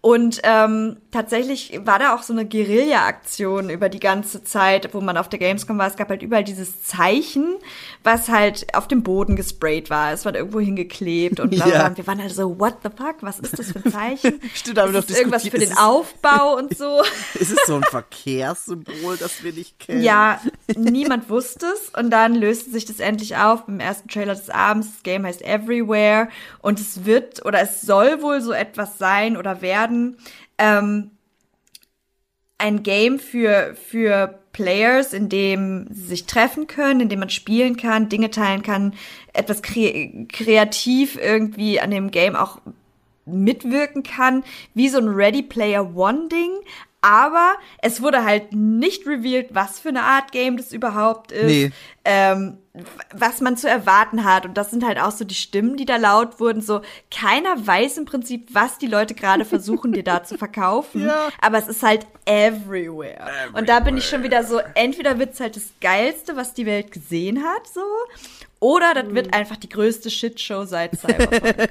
Und 0.00 0.40
ähm, 0.44 0.98
tatsächlich 1.10 1.80
war 1.84 1.98
da 1.98 2.14
auch 2.14 2.22
so 2.22 2.32
eine 2.32 2.46
Guerilla-Aktion 2.46 3.68
über 3.68 3.88
die 3.88 3.98
ganze 3.98 4.44
Zeit, 4.44 4.94
wo 4.94 5.00
man 5.00 5.16
auf 5.16 5.28
der 5.28 5.40
Gamescom 5.40 5.76
war. 5.76 5.88
Es 5.88 5.96
gab 5.96 6.08
halt 6.08 6.22
überall 6.22 6.44
dieses 6.44 6.84
Zeichen, 6.84 7.56
was 8.04 8.28
halt 8.28 8.72
auf 8.76 8.86
dem 8.86 9.02
Boden 9.02 9.34
gesprayt 9.34 9.90
war. 9.90 10.12
Es 10.12 10.24
war 10.24 10.32
irgendwo 10.36 10.60
hingeklebt 10.60 11.40
und 11.40 11.50
bla 11.50 11.64
bla. 11.64 11.74
Ja. 11.74 11.86
Und 11.88 11.96
wir 11.96 12.06
waren 12.06 12.22
halt 12.22 12.32
so, 12.32 12.60
what 12.60 12.76
the 12.84 12.90
fuck, 12.96 13.16
was 13.22 13.40
ist 13.40 13.58
das 13.58 13.72
für 13.72 13.84
ein 13.84 13.90
Zeichen? 13.90 14.40
Stimmt, 14.54 14.76
wir 14.76 14.94
ist 14.94 15.10
doch 15.10 15.16
irgendwas 15.16 15.48
für 15.48 15.58
den 15.58 15.76
Aufbau 15.76 16.56
und 16.56 16.78
so? 16.78 17.02
Ist 17.34 17.50
es 17.50 17.58
so 17.66 17.76
ein 17.76 17.82
Verkehrssymbol, 17.82 19.16
das 19.16 19.42
wir 19.42 19.52
nicht 19.52 19.78
kennen? 19.78 20.02
Ja, 20.02 20.40
niemand 20.76 21.28
wusste 21.28 21.66
es. 21.66 21.90
Und 21.98 22.10
dann 22.10 22.34
löste 22.34 22.70
sich 22.70 22.84
das 22.84 23.00
endlich 23.00 23.36
auf 23.36 23.66
im 23.66 23.80
ersten 23.80 24.08
Trailer 24.08 24.34
des 24.34 24.48
Abends. 24.48 24.88
Das 24.92 25.02
Game 25.02 25.26
heißt 25.26 25.42
Everywhere. 25.42 26.28
Und 26.60 26.78
es 26.78 27.04
wird 27.04 27.44
oder 27.44 27.60
es 27.60 27.80
soll 27.80 28.22
wohl 28.22 28.40
so 28.40 28.52
etwas 28.52 28.98
sein 28.98 29.36
oder 29.36 29.60
werden. 29.60 29.87
Ähm, 30.58 31.10
ein 32.58 32.82
Game 32.82 33.18
für, 33.20 33.74
für 33.76 34.40
Players, 34.52 35.12
in 35.12 35.28
dem 35.28 35.86
sie 35.90 36.06
sich 36.08 36.26
treffen 36.26 36.66
können, 36.66 37.00
in 37.00 37.08
dem 37.08 37.20
man 37.20 37.30
spielen 37.30 37.76
kann, 37.76 38.08
Dinge 38.08 38.30
teilen 38.30 38.62
kann, 38.62 38.94
etwas 39.32 39.62
kre 39.62 40.26
kreativ 40.28 41.16
irgendwie 41.16 41.80
an 41.80 41.92
dem 41.92 42.10
Game 42.10 42.34
auch 42.34 42.60
mitwirken 43.24 44.02
kann, 44.02 44.42
wie 44.74 44.88
so 44.88 44.98
ein 44.98 45.08
Ready 45.08 45.42
Player 45.42 45.94
One 45.94 46.28
Ding. 46.28 46.50
Aber 47.00 47.54
es 47.80 48.02
wurde 48.02 48.24
halt 48.24 48.52
nicht 48.52 49.06
revealed, 49.06 49.54
was 49.54 49.78
für 49.78 49.90
eine 49.90 50.02
Art 50.02 50.32
Game 50.32 50.56
das 50.56 50.72
überhaupt 50.72 51.30
ist, 51.30 51.44
Nee. 51.46 51.70
ähm, 52.04 52.58
was 53.14 53.40
man 53.40 53.56
zu 53.56 53.68
erwarten 53.68 54.24
hat. 54.24 54.44
Und 54.46 54.54
das 54.56 54.70
sind 54.70 54.84
halt 54.84 54.98
auch 54.98 55.12
so 55.12 55.24
die 55.24 55.34
Stimmen, 55.36 55.76
die 55.76 55.84
da 55.84 55.96
laut 55.96 56.40
wurden. 56.40 56.60
So, 56.60 56.80
keiner 57.14 57.64
weiß 57.66 57.98
im 57.98 58.04
Prinzip, 58.04 58.48
was 58.52 58.78
die 58.78 58.88
Leute 58.88 59.14
gerade 59.14 59.44
versuchen, 59.44 59.92
dir 59.92 60.02
da 60.02 60.24
zu 60.24 60.36
verkaufen. 60.38 61.02
Ja. 61.06 61.28
Aber 61.40 61.58
es 61.58 61.68
ist 61.68 61.82
halt 61.84 62.06
everywhere. 62.24 63.28
Und 63.52 63.68
da 63.68 63.78
bin 63.80 63.96
ich 63.96 64.08
schon 64.08 64.22
wieder 64.24 64.42
so, 64.44 64.60
entweder 64.74 65.18
wird's 65.20 65.38
halt 65.40 65.54
das 65.56 65.70
Geilste, 65.80 66.34
was 66.36 66.52
die 66.54 66.66
Welt 66.66 66.90
gesehen 66.92 67.44
hat, 67.44 67.66
so. 67.72 67.80
Oder 68.60 68.92
das 68.94 69.14
wird 69.14 69.32
einfach 69.34 69.56
die 69.56 69.68
größte 69.68 70.10
Shitshow 70.10 70.64
seit 70.64 70.98
Cyberpunk. 70.98 71.70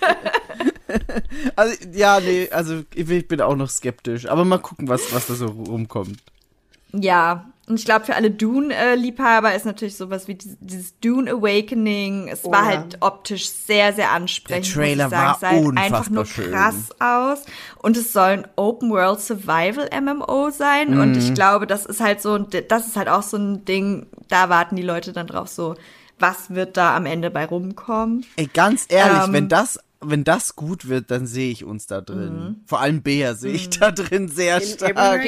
Also, 1.56 1.74
ja, 1.92 2.20
nee, 2.20 2.48
also 2.50 2.82
ich 2.94 3.28
bin 3.28 3.40
auch 3.40 3.56
noch 3.56 3.68
skeptisch. 3.70 4.26
Aber 4.26 4.44
mal 4.44 4.58
gucken, 4.58 4.88
was, 4.88 5.12
was 5.12 5.26
da 5.26 5.34
so 5.34 5.46
rumkommt. 5.46 6.18
Ja, 6.92 7.46
und 7.66 7.78
ich 7.78 7.84
glaube, 7.84 8.06
für 8.06 8.14
alle 8.14 8.30
Dune-Liebhaber 8.30 9.54
ist 9.54 9.66
natürlich 9.66 9.96
sowas 9.96 10.26
wie 10.26 10.36
dieses, 10.36 10.98
Dune 11.00 11.30
Awakening. 11.30 12.28
Es 12.28 12.44
Oh 12.44 12.50
war 12.50 12.64
halt 12.64 12.96
optisch 13.00 13.50
sehr, 13.50 13.92
sehr 13.92 14.10
ansprechend. 14.12 14.74
Der 14.74 14.82
Trailer 14.82 15.04
muss 15.04 15.12
ich 15.12 15.18
sagen. 15.18 15.26
war 15.26 15.34
es 15.34 15.40
sah 15.40 15.48
halt 15.50 15.76
einfach 15.92 16.10
nur 16.10 16.24
schön. 16.24 16.50
krass 16.50 16.88
aus. 16.98 17.44
Und 17.82 17.98
es 17.98 18.12
soll 18.14 18.28
ein 18.30 18.48
Open 18.56 18.90
World 18.90 19.20
Survival 19.20 19.90
MMO 20.00 20.48
sein. 20.50 20.98
Und 20.98 21.12
Mhm. 21.12 21.18
ich 21.18 21.34
glaube, 21.34 21.66
das 21.66 21.84
ist 21.84 22.00
halt 22.00 22.22
so, 22.22 22.34
ein- 22.36 22.46
das 22.68 22.86
ist 22.86 22.96
halt 22.96 23.08
auch 23.10 23.22
so 23.22 23.36
ein 23.36 23.66
Ding, 23.66 24.06
da 24.28 24.48
warten 24.48 24.76
die 24.76 24.82
Leute 24.82 25.12
dann 25.12 25.26
drauf 25.26 25.48
so, 25.48 25.74
was 26.18 26.48
wird 26.54 26.78
da 26.78 26.96
am 26.96 27.04
Ende 27.04 27.30
bei 27.30 27.44
rumkommen? 27.44 28.24
Ey, 28.36 28.48
ganz 28.52 28.86
ehrlich, 28.88 29.24
Ähm. 29.26 29.32
wenn 29.34 29.48
das, 29.50 29.78
wenn 30.00 30.22
das 30.24 30.54
gut 30.54 30.88
wird, 30.88 31.10
dann 31.10 31.26
sehe 31.26 31.50
ich 31.50 31.64
uns 31.64 31.86
da 31.88 32.00
drin. 32.00 32.34
Mhm. 32.34 32.56
Vor 32.66 32.80
allem 32.80 33.02
Bea 33.02 33.34
sehe 33.34 33.52
ich 33.52 33.68
da 33.70 33.90
drin 33.90 34.28
sehr 34.28 34.58
In 34.62 34.68
stark. 34.68 34.94
Bär, 34.94 35.20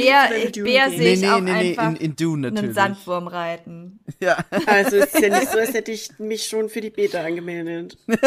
Bär 0.63 0.91
sehe 0.91 1.13
ich 1.15 1.21
Nee, 1.21 1.27
nee, 1.27 1.29
auch 1.33 1.41
nee, 1.41 1.53
nee, 1.53 1.71
einfach 1.71 1.91
in- 1.91 1.97
in 1.97 2.17
Dune 2.17 2.47
einen 2.47 2.55
natürlich. 2.55 2.75
Sandwurm 2.77 3.27
reiten. 3.27 3.99
Ja, 4.21 4.39
Also 4.67 4.97
es 4.99 5.13
ist 5.15 5.21
ja 5.23 5.29
nicht 5.39 5.51
so, 5.51 5.59
als 5.59 5.75
hätte 5.75 5.91
ich 5.91 6.11
mich 6.19 6.45
schon 6.47 6.69
für 6.69 6.81
die 6.81 6.91
Beta 6.91 7.21
angemeldet. 7.23 7.97
das, 8.07 8.21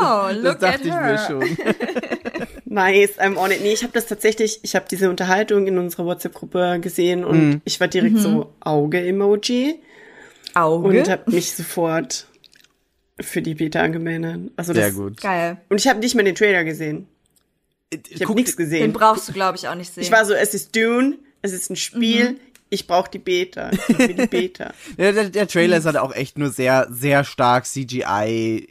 Oh, 0.00 0.28
das 0.28 0.36
look 0.36 0.58
dachte 0.58 0.66
at 0.74 0.84
ich 0.84 0.92
her. 0.92 1.12
mir 1.12 1.18
schon. 1.26 1.56
Nice, 2.70 3.18
I'm 3.18 3.36
on 3.36 3.50
it. 3.50 3.62
Nee, 3.62 3.72
ich 3.72 3.82
habe 3.82 3.94
das 3.94 4.06
tatsächlich, 4.06 4.60
ich 4.62 4.74
habe 4.76 4.84
diese 4.90 5.08
Unterhaltung 5.08 5.66
in 5.66 5.78
unserer 5.78 6.04
WhatsApp-Gruppe 6.04 6.78
gesehen 6.80 7.24
und 7.24 7.48
Mhm. 7.48 7.60
ich 7.64 7.80
war 7.80 7.88
direkt 7.88 8.18
so 8.18 8.52
Auge-Emoji 8.60 9.80
Auge. 10.54 10.88
und 11.00 11.08
habe 11.08 11.30
mich 11.30 11.54
sofort 11.54 12.26
für 13.20 13.42
die 13.42 13.54
Beta 13.54 13.80
angemeldet. 13.82 14.52
Also 14.56 14.72
Sehr 14.74 14.86
das, 14.88 14.94
gut. 14.94 15.20
Geil. 15.20 15.60
Und 15.68 15.80
ich 15.80 15.88
habe 15.88 15.98
nicht 16.00 16.14
mal 16.14 16.24
den 16.24 16.34
Trailer 16.34 16.64
gesehen. 16.64 17.06
Ich 17.90 18.22
habe 18.22 18.34
nichts 18.34 18.56
Den 18.56 18.64
gesehen. 18.64 18.92
brauchst 18.92 19.28
du, 19.28 19.32
glaube 19.32 19.56
ich, 19.56 19.66
auch 19.68 19.74
nicht 19.74 19.92
sehen. 19.94 20.02
Ich 20.02 20.12
war 20.12 20.24
so, 20.24 20.34
es 20.34 20.52
ist 20.54 20.76
Dune, 20.76 21.16
es 21.42 21.52
ist 21.52 21.70
ein 21.70 21.76
Spiel, 21.76 22.32
Mhm. 22.32 22.36
ich 22.70 22.86
brauche 22.86 23.10
die 23.10 23.18
Beta. 23.18 23.70
Ich 23.88 23.98
will 23.98 24.14
die 24.14 24.26
Beta. 24.30 24.72
Der, 24.98 25.12
der, 25.12 25.30
der 25.30 25.48
Trailer 25.48 25.78
ist 25.78 25.86
halt 25.86 25.96
auch 25.96 26.14
echt 26.14 26.36
nur 26.38 26.50
sehr, 26.50 26.86
sehr 26.90 27.24
stark 27.24 27.64
CGI 27.66 28.68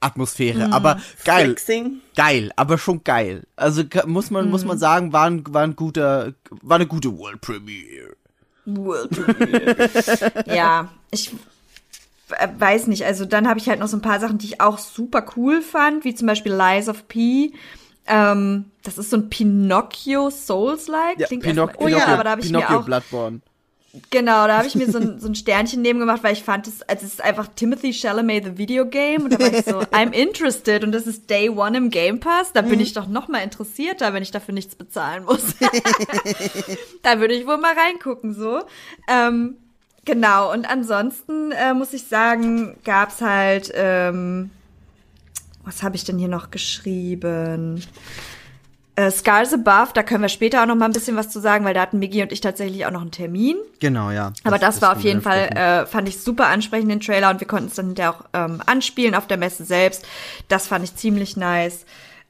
Atmosphäre, 0.00 0.72
aber 0.72 1.00
geil, 1.24 1.46
Flexing. 1.46 2.00
geil, 2.14 2.50
aber 2.56 2.78
schon 2.78 3.02
geil. 3.04 3.44
Also 3.56 3.82
muss 4.06 4.30
man, 4.30 4.48
muss 4.50 4.64
man 4.64 4.78
sagen, 4.78 5.12
war 5.12 5.26
ein, 5.26 5.42
war 5.52 5.62
ein 5.64 5.74
guter, 5.76 6.34
war 6.62 6.76
eine 6.76 6.86
gute 6.86 7.16
World 7.16 7.40
Premiere. 7.40 8.14
World 8.66 9.10
Premiere. 9.10 10.44
ja, 10.54 10.92
ich 11.10 11.32
äh, 11.32 11.36
weiß 12.58 12.88
nicht, 12.88 13.04
also 13.04 13.24
dann 13.24 13.48
habe 13.48 13.58
ich 13.58 13.68
halt 13.68 13.80
noch 13.80 13.88
so 13.88 13.96
ein 13.96 14.02
paar 14.02 14.20
Sachen, 14.20 14.38
die 14.38 14.46
ich 14.46 14.60
auch 14.60 14.78
super 14.78 15.24
cool 15.36 15.62
fand, 15.62 16.04
wie 16.04 16.14
zum 16.14 16.26
Beispiel 16.26 16.52
Lies 16.52 16.88
of 16.88 17.06
P. 17.08 17.52
Ähm, 18.06 18.66
das 18.82 18.98
ist 18.98 19.10
so 19.10 19.16
ein 19.16 19.30
Pinocchio 19.30 20.30
Souls-like. 20.30 21.20
Ja, 21.20 21.26
Klingt 21.26 21.44
Pinoc 21.44 21.70
erstmal- 21.70 21.86
oh 21.86 21.88
ja, 21.88 21.96
Pinocchio, 21.96 22.14
aber 22.14 22.24
da 22.24 22.30
habe 22.30 22.40
ich 22.40 22.50
mir 22.50 22.58
Pinocchio 22.58 22.78
auch 22.78 22.84
Bloodborne. 22.84 23.40
Genau, 24.10 24.46
da 24.46 24.58
habe 24.58 24.66
ich 24.66 24.74
mir 24.74 24.90
so 24.90 24.98
ein, 24.98 25.18
so 25.20 25.28
ein 25.28 25.34
Sternchen 25.34 25.80
neben 25.82 25.98
gemacht, 25.98 26.22
weil 26.22 26.34
ich 26.34 26.42
fand 26.42 26.66
es, 26.68 26.82
also 26.82 27.06
es 27.06 27.14
ist 27.14 27.24
einfach 27.24 27.48
Timothy 27.54 27.92
Chalamet 27.92 28.44
the 28.44 28.58
Video 28.58 28.86
Game 28.86 29.24
und 29.24 29.32
da 29.32 29.38
war 29.40 29.52
ich 29.52 29.64
so, 29.64 29.78
I'm 29.92 30.12
interested 30.12 30.84
und 30.84 30.92
das 30.92 31.06
ist 31.06 31.30
Day 31.30 31.48
One 31.48 31.78
im 31.78 31.90
Game 31.90 32.20
Pass, 32.20 32.52
da 32.52 32.62
bin 32.62 32.78
ich 32.80 32.92
doch 32.92 33.08
noch 33.08 33.28
mal 33.28 33.38
interessierter, 33.38 34.12
wenn 34.12 34.22
ich 34.22 34.30
dafür 34.30 34.52
nichts 34.52 34.74
bezahlen 34.74 35.24
muss. 35.24 35.42
da 37.02 37.20
würde 37.20 37.34
ich 37.34 37.46
wohl 37.46 37.56
mal 37.56 37.74
reingucken 37.74 38.34
so. 38.34 38.62
Ähm, 39.08 39.56
genau 40.06 40.52
und 40.52 40.64
ansonsten 40.64 41.52
äh, 41.52 41.74
muss 41.74 41.92
ich 41.92 42.08
sagen, 42.08 42.78
gab's 42.84 43.20
halt, 43.20 43.70
ähm, 43.74 44.50
was 45.64 45.82
habe 45.82 45.96
ich 45.96 46.04
denn 46.04 46.16
hier 46.16 46.28
noch 46.28 46.50
geschrieben? 46.50 47.82
Äh, 48.94 49.10
Scars 49.10 49.52
Above, 49.52 49.90
da 49.92 50.02
können 50.02 50.22
wir 50.22 50.30
später 50.30 50.62
auch 50.62 50.66
noch 50.66 50.74
mal 50.74 50.86
ein 50.86 50.92
bisschen 50.92 51.16
was 51.16 51.28
zu 51.28 51.38
sagen, 51.38 51.66
weil 51.66 51.74
da 51.74 51.82
hatten 51.82 51.98
Miggy 51.98 52.22
und 52.22 52.32
ich 52.32 52.40
tatsächlich 52.40 52.86
auch 52.86 52.90
noch 52.90 53.02
einen 53.02 53.10
Termin. 53.10 53.56
Genau, 53.78 54.10
ja. 54.10 54.32
Aber 54.44 54.58
das, 54.58 54.80
war 54.80 54.96
auf 54.96 55.02
jeden 55.02 55.20
Fall, 55.20 55.48
äh, 55.48 55.84
fand 55.84 56.08
ich 56.08 56.22
super 56.22 56.46
ansprechend, 56.46 56.90
den 56.90 57.00
Trailer, 57.00 57.28
und 57.28 57.40
wir 57.40 57.46
konnten 57.46 57.66
es 57.68 57.74
dann 57.74 57.88
hinterher 57.88 58.14
auch 58.14 58.24
ähm, 58.32 58.62
anspielen 58.64 59.14
auf 59.14 59.26
der 59.26 59.36
Messe 59.36 59.66
selbst. 59.66 60.06
Das 60.48 60.66
fand 60.66 60.82
ich 60.82 60.96
ziemlich 60.96 61.36
nice. 61.36 61.84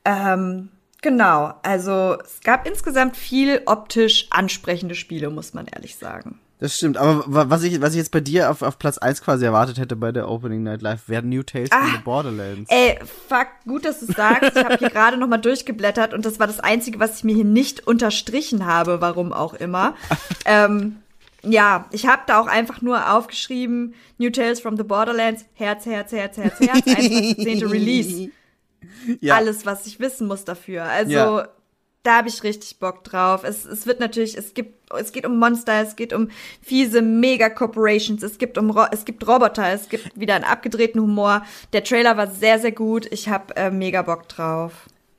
Ähm, 0.04 0.70
genau, 1.02 1.54
also 1.62 2.16
es 2.24 2.40
gab 2.42 2.66
insgesamt 2.66 3.16
viel 3.16 3.62
optisch 3.66 4.26
ansprechende 4.30 4.96
Spiele, 4.96 5.30
muss 5.30 5.54
man 5.54 5.66
ehrlich 5.68 5.94
sagen. 5.94 6.40
Das 6.58 6.74
stimmt, 6.74 6.96
aber 6.96 7.24
wa- 7.26 7.44
was 7.48 7.62
ich, 7.64 7.80
was 7.82 7.90
ich 7.92 7.98
jetzt 7.98 8.10
bei 8.12 8.20
dir 8.20 8.50
auf, 8.50 8.62
auf 8.62 8.78
Platz 8.78 8.96
1 8.96 9.20
quasi 9.22 9.44
erwartet 9.44 9.78
hätte 9.78 9.94
bei 9.94 10.10
der 10.10 10.28
Opening 10.30 10.62
Night 10.62 10.80
Live, 10.80 11.02
wären 11.06 11.28
New 11.28 11.42
Tales 11.42 11.68
from 11.68 11.90
the 11.92 11.98
Borderlands. 12.02 12.70
Ah, 12.70 12.74
Ey, 12.74 12.98
fuck, 13.28 13.48
gut, 13.66 13.84
dass 13.84 14.00
du 14.00 14.06
sagst. 14.06 14.52
Ich 14.56 14.64
habe 14.64 14.76
hier 14.78 14.88
gerade 14.88 15.18
noch 15.18 15.28
mal 15.28 15.36
durchgeblättert 15.36 16.14
und 16.14 16.24
das 16.24 16.40
war 16.40 16.46
das 16.46 16.60
Einzige, 16.60 16.98
was 16.98 17.18
ich 17.18 17.24
mir 17.24 17.34
hier 17.34 17.44
nicht 17.44 17.86
unterstrichen 17.86 18.64
habe, 18.64 19.02
warum 19.02 19.34
auch 19.34 19.52
immer. 19.52 19.94
ähm, 20.46 20.96
ja, 21.42 21.84
ich 21.92 22.06
habe 22.06 22.22
da 22.26 22.40
auch 22.40 22.46
einfach 22.46 22.80
nur 22.80 23.12
aufgeschrieben, 23.12 23.94
New 24.18 24.30
Tales 24.30 24.58
from 24.60 24.76
the 24.78 24.82
Borderlands, 24.82 25.44
Herz, 25.54 25.84
Herz, 25.84 26.10
Herz, 26.12 26.38
Herz, 26.38 26.58
Herz, 26.58 26.86
21.10. 26.86 27.70
Release. 27.70 28.30
Ja. 29.20 29.36
Alles, 29.36 29.64
was 29.66 29.86
ich 29.86 30.00
wissen 30.00 30.26
muss 30.26 30.44
dafür. 30.44 30.82
Also, 30.84 31.12
Ja. 31.12 31.48
Da 32.06 32.18
habe 32.18 32.28
ich 32.28 32.42
richtig 32.42 32.78
Bock 32.78 33.02
drauf. 33.04 33.42
Es, 33.44 33.64
es 33.64 33.86
wird 33.86 34.00
natürlich, 34.00 34.36
es 34.38 34.54
gibt, 34.54 34.92
es 34.98 35.12
geht 35.12 35.26
um 35.26 35.38
Monster, 35.38 35.82
es 35.82 35.96
geht 35.96 36.12
um 36.12 36.28
fiese 36.62 37.02
Mega-Corporations, 37.02 38.22
es 38.22 38.38
gibt 38.38 38.58
um, 38.58 38.76
es 38.92 39.04
gibt 39.04 39.26
Roboter, 39.26 39.68
es 39.72 39.88
gibt 39.88 40.18
wieder 40.18 40.34
einen 40.34 40.44
abgedrehten 40.44 41.00
Humor. 41.00 41.42
Der 41.72 41.82
Trailer 41.84 42.16
war 42.16 42.28
sehr, 42.30 42.58
sehr 42.58 42.72
gut. 42.72 43.06
Ich 43.10 43.28
habe 43.28 43.56
äh, 43.56 43.70
mega 43.70 44.02
Bock 44.02 44.28
drauf. 44.28 44.72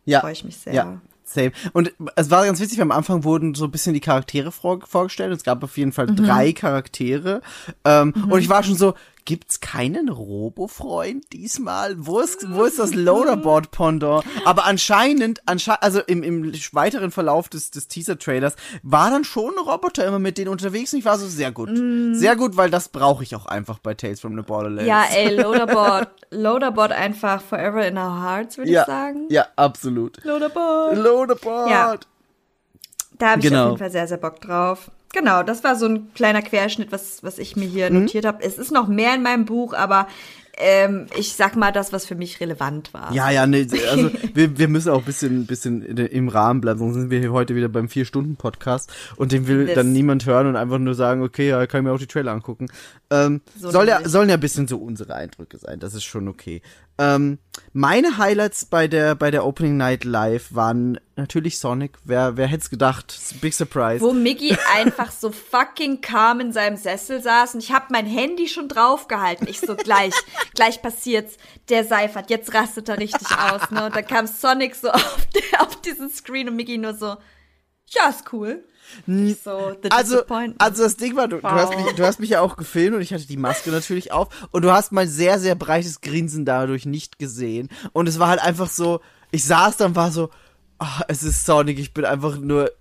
Ja. 0.06 0.22
Freue 0.22 0.34
ich 0.34 0.44
mich 0.44 0.58
sehr. 0.58 0.74
Ja. 0.74 1.02
Same. 1.24 1.52
Und 1.74 1.92
es 2.16 2.32
war 2.32 2.46
ganz 2.46 2.62
witzig, 2.62 2.80
am 2.82 2.92
Anfang 2.92 3.26
wurden 3.26 3.54
so 3.54 3.66
ein 3.66 3.72
bisschen 3.72 3.94
die 3.94 4.00
Charaktere 4.00 4.50
vor, 4.54 4.80
vorgestellt. 4.88 5.34
Es 5.34 5.44
gab 5.44 5.62
auf 5.62 5.78
jeden 5.78 5.92
Fall 5.92 6.08
Mhm. 6.08 6.16
drei 6.16 6.54
Charaktere. 6.54 7.42
Ähm, 7.84 8.14
Und 8.30 8.40
ich 8.40 8.48
war 8.48 8.64
schon 8.64 8.76
so, 8.78 8.94
gibt's 9.28 9.60
keinen 9.60 10.08
Robo-Freund 10.08 11.34
diesmal? 11.34 11.96
Wo 11.98 12.20
ist, 12.20 12.50
wo 12.50 12.64
ist 12.64 12.80
das 12.80 12.96
Loaderboard-Pendant? 12.96 14.24
Aber 14.46 14.66
anscheinend, 14.66 15.42
ansche 15.46 15.82
also 15.82 16.00
im, 16.00 16.24
im 16.24 16.54
weiteren 16.72 17.12
Verlauf 17.12 17.50
des, 17.50 17.70
des 17.70 17.90
Teaser-Trailers, 17.90 18.56
war 18.84 19.12
dann 19.12 19.26
schon 19.26 19.54
ein 19.54 19.66
Roboter 19.66 20.06
immer 20.06 20.18
mit 20.18 20.38
denen 20.38 20.48
unterwegs 20.48 20.94
und 20.94 21.00
ich 21.00 21.06
war 21.06 21.20
so, 21.20 21.28
sehr 21.28 21.52
gut. 21.52 21.70
Sehr 22.14 22.38
gut, 22.38 22.56
weil 22.56 22.70
das 22.70 22.88
brauche 22.88 23.22
ich 23.22 23.36
auch 23.36 23.46
einfach 23.48 23.80
bei 23.80 23.94
Tales 23.94 24.22
from 24.22 24.38
the 24.38 24.44
Borderlands. 24.44 24.88
Ja, 24.88 25.04
ey, 25.14 25.36
Loaderboard, 25.42 26.08
Loaderboard 26.32 26.94
einfach 26.94 27.42
forever 27.42 27.86
in 27.86 27.98
our 27.98 28.22
hearts, 28.22 28.58
würde 28.58 28.72
ja, 28.72 28.82
ich 28.84 28.88
sagen. 28.88 29.26
ja, 29.30 29.46
absolut. 29.58 30.24
Loaderboard. 30.24 30.98
Loaderboard. 30.98 31.70
Ja. 31.70 31.96
Da 33.18 33.32
habe 33.32 33.42
ich 33.42 33.48
Genau. 33.48 33.64
auf 33.64 33.68
jeden 33.72 33.80
Fall 33.80 33.92
sehr, 33.92 34.08
sehr 34.08 34.18
Bock 34.18 34.42
drauf. 34.42 34.92
Genau, 35.14 35.42
das 35.42 35.64
war 35.64 35.76
so 35.76 35.86
ein 35.88 36.14
kleiner 36.14 36.42
Querschnitt, 36.42 36.92
was, 36.92 37.24
was 37.24 37.40
ich 37.40 37.56
mir 37.56 37.68
hier 37.68 37.90
Mhm. 37.90 38.02
notiert 38.02 38.26
habe. 38.26 38.44
Es 38.44 38.58
ist 38.58 38.72
noch 38.72 38.88
mehr 38.88 39.16
in 39.16 39.24
meinem 39.24 39.46
Buch, 39.46 39.74
aber 39.74 40.08
ähm, 40.60 41.06
ich 41.16 41.34
sag 41.36 41.56
mal 41.56 41.72
das, 41.72 41.94
was 41.94 42.06
für 42.08 42.16
mich 42.16 42.40
relevant 42.42 42.92
war. 42.94 43.14
Ja, 43.14 43.30
ja, 43.30 43.46
nee, 43.46 43.68
also 43.92 44.10
wir, 44.34 44.58
wir 44.58 44.68
müssen 44.68 44.90
auch 44.92 45.00
ein 45.00 45.06
bisschen, 45.06 45.46
bisschen 45.46 45.84
im 45.84 46.30
Rahmen 46.30 46.62
bleiben, 46.62 46.80
sonst 46.80 46.96
sind 46.96 47.10
wir 47.12 47.20
hier 47.20 47.32
heute 47.32 47.56
wieder 47.56 47.70
beim 47.70 47.88
Vier-Stunden-Podcast 47.90 48.92
und 49.18 49.32
den 49.32 49.48
will 49.48 49.68
Das- 49.68 49.76
dann 49.76 49.94
niemand 49.94 50.26
hören 50.26 50.48
und 50.48 50.56
einfach 50.56 50.80
nur 50.80 50.96
sagen, 50.96 51.22
okay, 51.22 51.50
ja, 51.50 51.66
kann 51.68 51.82
ich 51.82 51.84
mir 51.86 51.94
auch 51.94 52.00
die 52.00 52.08
Trailer 52.08 52.32
angucken. 52.32 52.68
Ähm, 53.12 53.42
So 53.58 53.70
soll 53.72 53.88
ja, 53.88 54.08
sollen 54.08 54.30
ja 54.30 54.36
ein 54.36 54.42
bisschen 54.42 54.68
so 54.68 54.78
unsere 54.78 55.14
Eindrücke 55.16 55.58
sein, 55.60 55.80
das 55.80 55.94
ist 55.94 56.04
schon 56.06 56.28
okay. 56.28 56.62
Ähm, 56.98 57.38
meine 57.74 58.18
Highlights 58.18 58.66
bei 58.66 58.88
der, 58.88 59.16
bei 59.16 59.32
der 59.32 59.46
Opening 59.46 59.78
Night 59.78 60.04
Live 60.04 60.54
waren 60.54 61.00
natürlich 61.16 61.60
Sonic. 61.60 61.98
Wer, 62.04 62.38
wer 62.38 62.48
hätte 62.48 62.64
es 62.64 62.70
gedacht? 62.70 63.18
Big 63.42 63.54
Surprise. 63.54 64.02
Wo 64.02 64.14
Mickey 64.14 64.58
einfach 64.76 65.12
so 65.12 65.32
fucking 65.32 66.02
calm 66.02 66.40
in 66.40 66.54
seinem 66.54 66.78
Sessel 66.78 67.22
saß 67.22 67.56
und 67.56 67.64
ich 67.64 67.72
habe 67.72 67.86
mein 67.90 68.06
Handy 68.06 68.48
schon 68.48 68.68
draufgehalten. 68.68 69.48
Ich 69.48 69.60
so 69.60 69.76
gleich, 69.76 70.14
gleich 70.56 70.82
passiert's. 70.82 71.38
Der 71.70 71.84
Seifert, 71.84 72.30
jetzt 72.30 72.54
rastet 72.54 72.90
er 72.90 72.98
richtig 72.98 73.28
aus. 73.32 73.70
Ne? 73.72 73.86
Und 73.86 73.96
dann 73.96 74.08
kam 74.08 74.28
Sonic 74.28 74.76
so 74.76 74.90
auf, 74.92 75.28
der, 75.34 75.62
auf 75.62 75.82
diesen 75.82 76.10
Screen 76.10 76.50
und 76.50 76.56
Mickey 76.56 76.78
nur 76.78 76.94
so, 76.94 77.18
ja, 77.88 78.10
ist 78.10 78.32
cool. 78.34 78.64
So, 79.44 79.76
Also, 79.90 80.18
also 80.58 80.84
das 80.84 80.98
Ding 80.98 81.16
war, 81.16 81.28
du, 81.28 81.38
du, 81.38 81.44
hast 81.50 81.76
mich, 81.76 81.96
du 81.96 82.06
hast 82.06 82.20
mich 82.20 82.30
ja 82.30 82.42
auch 82.42 82.58
gefilmt 82.58 82.96
und 82.96 83.02
ich 83.02 83.14
hatte 83.14 83.28
die 83.28 83.38
Maske 83.38 83.70
natürlich 83.70 84.12
auf 84.12 84.28
und 84.52 84.64
du 84.64 84.72
hast 84.72 84.92
mein 84.92 85.08
sehr, 85.08 85.40
sehr 85.40 85.56
breites 85.56 86.02
Grinsen 86.02 86.46
dadurch 86.46 86.86
nicht 86.86 87.20
gesehen. 87.20 87.70
Und 87.94 88.08
es 88.08 88.20
war 88.20 88.30
halt 88.30 88.42
einfach 88.42 88.70
so, 88.70 89.02
ich 89.32 89.44
saß 89.46 89.78
da 89.78 89.86
und 89.86 89.96
war 89.96 90.12
so, 90.12 90.30
ah, 90.80 91.02
es 91.08 91.24
ist 91.24 91.46
Sonic, 91.46 91.80
ich 91.80 91.94
bin 91.94 92.06
einfach 92.06 92.38
nur 92.38 92.72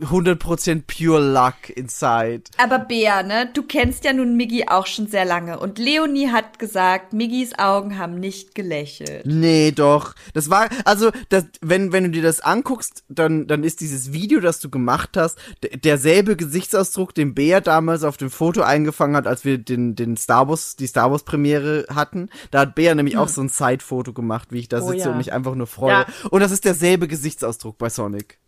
100% 0.00 0.82
pure 0.86 1.20
luck 1.20 1.70
inside. 1.74 2.42
Aber 2.58 2.80
Bea, 2.80 3.22
ne, 3.22 3.48
du 3.52 3.62
kennst 3.62 4.04
ja 4.04 4.12
nun 4.12 4.36
Miggy 4.36 4.66
auch 4.68 4.86
schon 4.86 5.06
sehr 5.06 5.24
lange 5.24 5.58
und 5.58 5.78
Leonie 5.78 6.30
hat 6.30 6.58
gesagt, 6.58 7.12
Miggys 7.12 7.58
Augen 7.58 7.98
haben 7.98 8.18
nicht 8.18 8.54
gelächelt. 8.54 9.24
Nee, 9.26 9.70
doch. 9.70 10.14
Das 10.32 10.50
war, 10.50 10.68
also, 10.84 11.10
das, 11.28 11.44
wenn, 11.60 11.92
wenn 11.92 12.04
du 12.04 12.10
dir 12.10 12.22
das 12.22 12.40
anguckst, 12.40 13.04
dann, 13.08 13.46
dann 13.46 13.62
ist 13.62 13.80
dieses 13.80 14.12
Video, 14.12 14.40
das 14.40 14.60
du 14.60 14.68
gemacht 14.68 15.16
hast, 15.16 15.38
derselbe 15.84 16.36
Gesichtsausdruck, 16.36 17.14
den 17.14 17.34
Bea 17.34 17.60
damals 17.60 18.02
auf 18.02 18.16
dem 18.16 18.30
Foto 18.30 18.62
eingefangen 18.62 19.16
hat, 19.16 19.26
als 19.26 19.44
wir 19.44 19.58
den, 19.58 19.94
den 19.94 20.16
Star 20.16 20.48
Wars, 20.48 20.76
die 20.76 20.86
Star 20.86 21.10
Wars 21.10 21.22
Premiere 21.22 21.86
hatten. 21.94 22.30
Da 22.50 22.60
hat 22.60 22.74
Bea 22.74 22.94
nämlich 22.94 23.16
auch 23.16 23.28
so 23.28 23.40
ein 23.40 23.48
Side-Foto 23.48 24.12
gemacht, 24.12 24.48
wie 24.50 24.58
ich 24.58 24.68
da 24.68 24.80
Oh 24.80 24.90
sitze 24.90 25.04
ja. 25.04 25.10
und 25.12 25.18
mich 25.18 25.32
einfach 25.32 25.54
nur 25.54 25.66
freue. 25.66 25.92
Ja. 25.92 26.06
Und 26.30 26.40
das 26.40 26.50
ist 26.50 26.64
derselbe 26.64 27.06
Gesichtsausdruck 27.06 27.78
bei 27.78 27.88
Sonic. 27.88 28.38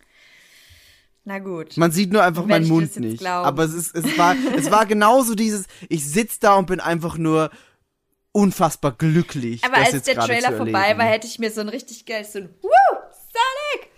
Na 1.28 1.40
gut. 1.40 1.76
Man 1.76 1.90
sieht 1.90 2.12
nur 2.12 2.22
einfach 2.22 2.46
meinen 2.46 2.68
Mund 2.68 2.96
nicht. 3.00 3.18
glauben? 3.18 3.46
Aber 3.46 3.64
es 3.64 3.74
ist, 3.74 3.96
es 3.96 4.16
war, 4.16 4.36
es 4.56 4.70
war 4.70 4.86
genauso 4.86 5.34
dieses, 5.34 5.66
ich 5.88 6.08
sitz 6.08 6.38
da 6.38 6.54
und 6.54 6.66
bin 6.66 6.78
einfach 6.78 7.18
nur 7.18 7.50
unfassbar 8.32 8.92
glücklich. 8.92 9.64
Aber 9.64 9.76
als 9.78 10.02
der 10.04 10.14
Trailer 10.14 10.52
vorbei 10.56 10.96
war, 10.96 11.04
hätte 11.04 11.26
ich 11.26 11.38
mir 11.40 11.50
so 11.50 11.60
ein 11.62 11.68
richtig 11.68 12.06
geiles, 12.06 12.32
so 12.32 12.38
ein 12.38 12.48
Woo, 12.62 12.68
Sonic! 13.32 13.90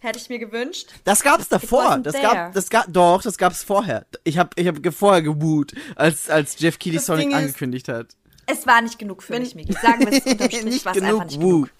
Hätte 0.00 0.18
ich 0.18 0.28
mir 0.28 0.38
gewünscht. 0.38 0.88
Das 1.04 1.22
gab's 1.22 1.48
davor. 1.48 1.98
Das 2.02 2.12
there. 2.12 2.24
gab, 2.26 2.52
das 2.52 2.68
gab, 2.68 2.92
doch, 2.92 3.22
das 3.22 3.38
gab's 3.38 3.62
vorher. 3.62 4.04
Ich 4.24 4.36
habe, 4.36 4.50
ich 4.56 4.66
habe 4.66 4.82
ge- 4.82 4.92
vorher 4.92 5.22
gewoot, 5.22 5.72
als 5.96 6.28
als 6.28 6.58
Jeff 6.58 6.78
Keighley 6.78 6.98
Sonic 6.98 7.28
ist- 7.30 7.34
angekündigt 7.34 7.88
hat. 7.88 8.08
Es 8.46 8.66
war 8.66 8.82
nicht 8.82 8.98
genug 8.98 9.22
für 9.22 9.32
Wenn- 9.32 9.42
mich, 9.42 9.54
Miki. 9.54 9.72
Sagen 9.72 10.00
wir 10.04 10.12
es 10.12 10.24
unterm 10.26 10.50
Strich, 10.50 10.64
nicht 10.64 10.84
war 10.84 10.94
es 10.94 11.00
genug 11.00 11.14
einfach 11.22 11.30
nicht 11.30 11.40
Woo. 11.40 11.50
genug. 11.62 11.70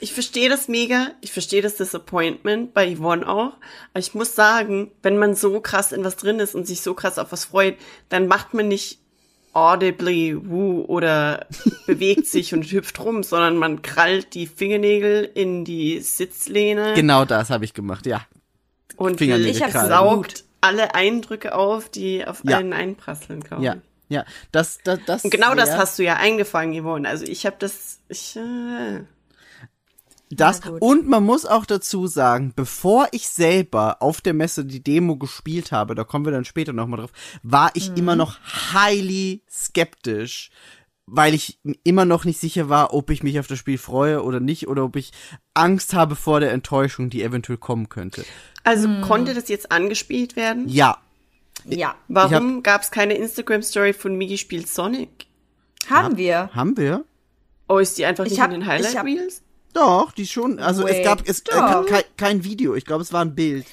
Ich 0.00 0.12
verstehe 0.12 0.48
das 0.48 0.68
mega. 0.68 1.08
Ich 1.20 1.32
verstehe 1.32 1.62
das 1.62 1.76
Disappointment 1.76 2.74
bei 2.74 2.94
Yvonne 2.96 3.26
auch. 3.28 3.52
Aber 3.92 4.00
ich 4.00 4.14
muss 4.14 4.34
sagen, 4.34 4.90
wenn 5.02 5.16
man 5.18 5.34
so 5.34 5.60
krass 5.60 5.92
in 5.92 6.04
was 6.04 6.16
drin 6.16 6.40
ist 6.40 6.54
und 6.54 6.66
sich 6.66 6.80
so 6.80 6.94
krass 6.94 7.18
auf 7.18 7.30
was 7.32 7.44
freut, 7.46 7.76
dann 8.08 8.26
macht 8.26 8.54
man 8.54 8.68
nicht 8.68 8.98
audibly 9.52 10.36
woo 10.36 10.84
oder 10.88 11.46
bewegt 11.86 12.26
sich 12.26 12.52
und 12.54 12.64
hüpft 12.64 12.98
rum, 13.00 13.22
sondern 13.22 13.56
man 13.56 13.82
krallt 13.82 14.34
die 14.34 14.48
Fingernägel 14.48 15.30
in 15.32 15.64
die 15.64 16.00
Sitzlehne 16.00 16.94
Genau 16.94 17.24
das 17.24 17.50
habe 17.50 17.64
ich 17.64 17.72
gemacht, 17.72 18.04
ja. 18.04 18.26
und 18.96 19.18
Fingernägel 19.18 19.50
ich 19.52 19.60
krallen. 19.60 19.88
saugt 19.88 20.44
alle 20.60 20.96
Eindrücke 20.96 21.54
auf, 21.54 21.88
die 21.88 22.26
auf 22.26 22.42
Ja. 22.42 22.58
einen 22.58 22.72
einprasseln, 22.72 23.40
glaube. 23.44 23.62
Ja, 23.64 23.76
ja. 24.08 24.24
Das, 24.50 24.78
das, 24.82 24.98
das. 25.06 25.22
Und 25.24 25.30
genau 25.30 25.54
das 25.54 25.76
hast 25.76 26.00
du 26.00 26.02
ja 26.02 26.16
eingefangen, 26.16 26.82
Yvonne. 26.82 27.08
Also 27.08 27.24
ich 27.24 27.46
habe 27.46 27.56
das, 27.60 28.00
ich, 28.08 28.34
äh, 28.34 29.04
Das 30.36 30.60
und 30.80 31.08
man 31.08 31.24
muss 31.24 31.44
auch 31.46 31.66
dazu 31.66 32.06
sagen, 32.06 32.52
bevor 32.56 33.08
ich 33.12 33.28
selber 33.28 34.00
auf 34.00 34.20
der 34.20 34.34
Messe 34.34 34.64
die 34.64 34.82
Demo 34.82 35.16
gespielt 35.16 35.72
habe, 35.72 35.94
da 35.94 36.04
kommen 36.04 36.24
wir 36.24 36.32
dann 36.32 36.44
später 36.44 36.72
nochmal 36.72 37.00
drauf, 37.00 37.12
war 37.42 37.70
ich 37.74 37.90
Mhm. 37.90 37.96
immer 37.96 38.16
noch 38.16 38.38
highly 38.72 39.42
skeptisch, 39.50 40.50
weil 41.06 41.34
ich 41.34 41.58
immer 41.82 42.04
noch 42.06 42.24
nicht 42.24 42.40
sicher 42.40 42.68
war, 42.68 42.94
ob 42.94 43.10
ich 43.10 43.22
mich 43.22 43.38
auf 43.38 43.46
das 43.46 43.58
Spiel 43.58 43.76
freue 43.78 44.22
oder 44.22 44.40
nicht 44.40 44.68
oder 44.68 44.84
ob 44.84 44.96
ich 44.96 45.12
Angst 45.52 45.92
habe 45.92 46.16
vor 46.16 46.40
der 46.40 46.52
Enttäuschung, 46.52 47.10
die 47.10 47.22
eventuell 47.22 47.58
kommen 47.58 47.88
könnte. 47.88 48.24
also 48.66 48.88
Hm. 48.88 49.02
konnte 49.02 49.34
das 49.34 49.48
jetzt 49.48 49.70
angespielt 49.70 50.36
werden? 50.36 50.68
Ja, 50.68 50.98
Ja. 51.66 51.94
Warum 52.08 52.62
gab 52.62 52.82
es 52.82 52.90
keine 52.90 53.14
Instagram-Story 53.14 53.92
von 53.92 54.16
Migi 54.16 54.36
spielt 54.38 54.68
Sonic? 54.68 55.26
Haben 55.88 56.16
wir. 56.16 56.50
Haben 56.54 56.76
wir? 56.76 57.04
Oh, 57.68 57.78
ist 57.78 57.96
die 57.96 58.04
einfach 58.06 58.24
Ich 58.24 58.32
nicht 58.32 58.40
hab- 58.40 58.50
in 58.52 58.60
den 58.60 58.66
Highlight 58.66 59.02
Reels? 59.04 59.42
Doch, 59.74 60.12
die 60.12 60.26
schon. 60.26 60.60
Also 60.60 60.86
es 60.86 60.96
Wait, 60.96 61.04
gab 61.04 61.28
es, 61.28 61.40
äh, 61.40 61.84
kein, 61.86 62.04
kein 62.16 62.44
Video. 62.44 62.74
Ich 62.74 62.86
glaube, 62.86 63.02
es 63.02 63.12
war 63.12 63.22
ein 63.22 63.34
Bild. 63.34 63.66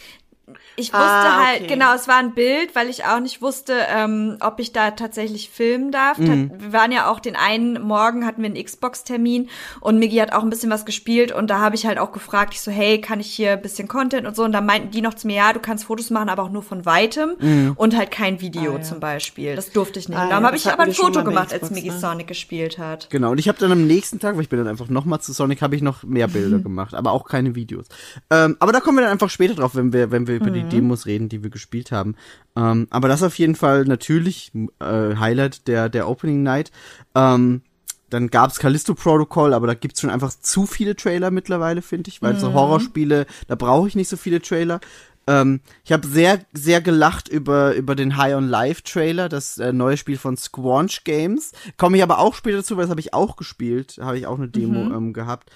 Ich 0.75 0.93
wusste 0.93 0.97
Ah, 1.05 1.45
halt, 1.45 1.59
okay. 1.61 1.67
genau, 1.67 1.93
es 1.93 2.07
war 2.07 2.17
ein 2.17 2.33
Bild, 2.33 2.75
weil 2.75 2.89
ich 2.89 3.05
auch 3.05 3.19
nicht 3.19 3.41
wusste, 3.41 3.73
ähm, 3.89 4.37
ob 4.39 4.59
ich 4.59 4.71
da 4.71 4.91
tatsächlich 4.91 5.49
filmen 5.49 5.91
darf. 5.91 6.17
Ta- 6.17 6.23
Wir 6.59 6.73
waren 6.73 6.91
ja 6.91 7.09
auch 7.09 7.19
den 7.19 7.35
einen 7.35 7.81
Morgen, 7.81 8.25
hatten 8.25 8.41
wir 8.41 8.47
einen 8.49 8.63
Xbox-Termin 8.63 9.49
und 9.79 9.99
Miggy 9.99 10.17
hat 10.17 10.33
auch 10.33 10.43
ein 10.43 10.49
bisschen 10.49 10.69
was 10.71 10.85
gespielt 10.85 11.31
und 11.31 11.49
da 11.49 11.59
habe 11.59 11.75
ich 11.75 11.85
halt 11.85 11.97
auch 11.99 12.11
gefragt, 12.11 12.53
ich 12.53 12.61
so, 12.61 12.71
hey, 12.71 12.99
kann 13.01 13.19
ich 13.19 13.27
hier 13.31 13.53
ein 13.53 13.61
bisschen 13.61 13.87
Content 13.87 14.27
und 14.27 14.35
so 14.35 14.43
und 14.43 14.51
da 14.51 14.61
meinten 14.61 14.91
die 14.91 15.01
noch 15.01 15.13
zu 15.13 15.27
mir, 15.27 15.35
ja, 15.37 15.53
du 15.53 15.59
kannst 15.59 15.85
Fotos 15.85 16.09
machen, 16.09 16.29
aber 16.29 16.43
auch 16.43 16.49
nur 16.51 16.63
von 16.63 16.85
weitem 16.85 17.73
und 17.75 17.95
halt 17.97 18.11
kein 18.11 18.41
Video 18.41 18.73
Ah, 18.73 18.77
ja. 18.77 18.81
zum 18.81 18.99
Beispiel. 18.99 19.55
Das 19.55 19.71
durfte 19.71 19.99
ich 19.99 20.09
nicht. 20.09 20.17
Ah, 20.17 20.23
und 20.23 20.29
darum 20.29 20.43
ja, 20.43 20.47
habe 20.47 20.57
ich 20.57 20.67
aber 20.71 20.83
ein 20.83 20.93
Foto 20.93 21.23
gemacht, 21.23 21.51
als 21.53 21.61
Xbox, 21.63 21.71
Miggy 21.71 21.89
ne? 21.89 21.99
Sonic 21.99 22.27
gespielt 22.27 22.77
hat. 22.77 23.09
Genau. 23.09 23.31
Und 23.31 23.39
ich 23.39 23.47
habe 23.47 23.57
dann 23.59 23.71
am 23.71 23.87
nächsten 23.87 24.19
Tag, 24.19 24.35
weil 24.35 24.41
ich 24.43 24.49
bin 24.49 24.59
dann 24.59 24.67
einfach 24.67 24.89
nochmal 24.89 25.21
zu 25.21 25.31
Sonic, 25.33 25.61
habe 25.61 25.75
ich 25.75 25.81
noch 25.81 26.03
mehr 26.03 26.27
Bilder 26.27 26.59
gemacht, 26.63 26.93
aber 26.93 27.11
auch 27.11 27.25
keine 27.27 27.55
Videos. 27.55 27.85
Ähm, 28.29 28.57
aber 28.59 28.71
da 28.71 28.79
kommen 28.79 28.97
wir 28.97 29.03
dann 29.03 29.11
einfach 29.11 29.29
später 29.29 29.53
drauf, 29.55 29.75
wenn 29.75 29.93
wir, 29.93 30.11
wenn 30.11 30.27
wir 30.27 30.39
über 30.41 30.51
die 30.51 30.63
Demos 30.63 31.05
reden, 31.05 31.29
die 31.29 31.43
wir 31.43 31.49
gespielt 31.49 31.91
haben. 31.91 32.15
Ähm, 32.55 32.87
aber 32.89 33.07
das 33.07 33.23
auf 33.23 33.37
jeden 33.37 33.55
Fall 33.55 33.85
natürlich 33.85 34.51
äh, 34.79 35.15
Highlight 35.15 35.67
der, 35.67 35.89
der 35.89 36.09
Opening 36.09 36.43
Night. 36.43 36.71
Ähm, 37.15 37.61
dann 38.09 38.27
gab's 38.29 38.59
Callisto 38.59 38.93
Protocol, 38.93 39.53
aber 39.53 39.67
da 39.67 39.73
gibt's 39.73 40.01
schon 40.01 40.09
einfach 40.09 40.31
zu 40.37 40.65
viele 40.65 40.95
Trailer 40.95 41.31
mittlerweile, 41.31 41.81
finde 41.81 42.09
ich, 42.09 42.21
weil 42.21 42.37
so 42.37 42.53
Horrorspiele, 42.53 43.25
da 43.47 43.55
brauche 43.55 43.87
ich 43.87 43.95
nicht 43.95 44.09
so 44.09 44.17
viele 44.17 44.41
Trailer. 44.41 44.81
Ähm, 45.27 45.61
ich 45.85 45.91
habe 45.91 46.05
sehr, 46.07 46.39
sehr 46.51 46.81
gelacht 46.81 47.29
über, 47.29 47.73
über 47.75 47.95
den 47.95 48.17
High 48.17 48.35
on 48.35 48.47
Life 48.49 48.83
Trailer, 48.83 49.29
das 49.29 49.57
äh, 49.59 49.71
neue 49.71 49.95
Spiel 49.95 50.17
von 50.17 50.35
Squanch 50.35 51.03
Games. 51.03 51.53
Komme 51.77 51.97
ich 51.97 52.03
aber 52.03 52.19
auch 52.19 52.35
später 52.35 52.57
dazu, 52.57 52.75
weil 52.75 52.83
das 52.83 52.89
habe 52.89 52.99
ich 52.99 53.13
auch 53.13 53.37
gespielt, 53.37 53.99
habe 54.01 54.17
ich 54.17 54.27
auch 54.27 54.37
eine 54.37 54.49
Demo 54.49 54.93
ähm, 54.93 55.13
gehabt. 55.13 55.49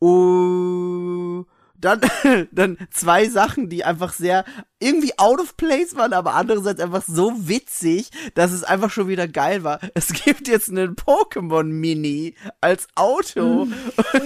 Uh, 0.00 1.44
dann, 1.82 2.00
dann 2.52 2.78
zwei 2.90 3.28
Sachen, 3.28 3.68
die 3.68 3.84
einfach 3.84 4.12
sehr 4.12 4.44
irgendwie 4.80 5.16
out 5.18 5.40
of 5.40 5.56
place 5.56 5.94
waren, 5.94 6.12
aber 6.12 6.34
andererseits 6.34 6.80
einfach 6.80 7.02
so 7.06 7.48
witzig, 7.48 8.10
dass 8.34 8.52
es 8.52 8.64
einfach 8.64 8.90
schon 8.90 9.08
wieder 9.08 9.28
geil 9.28 9.62
war. 9.64 9.78
Es 9.94 10.12
gibt 10.12 10.48
jetzt 10.48 10.70
einen 10.70 10.96
Pokémon 10.96 11.64
Mini 11.64 12.34
als 12.60 12.88
Auto. 12.94 13.68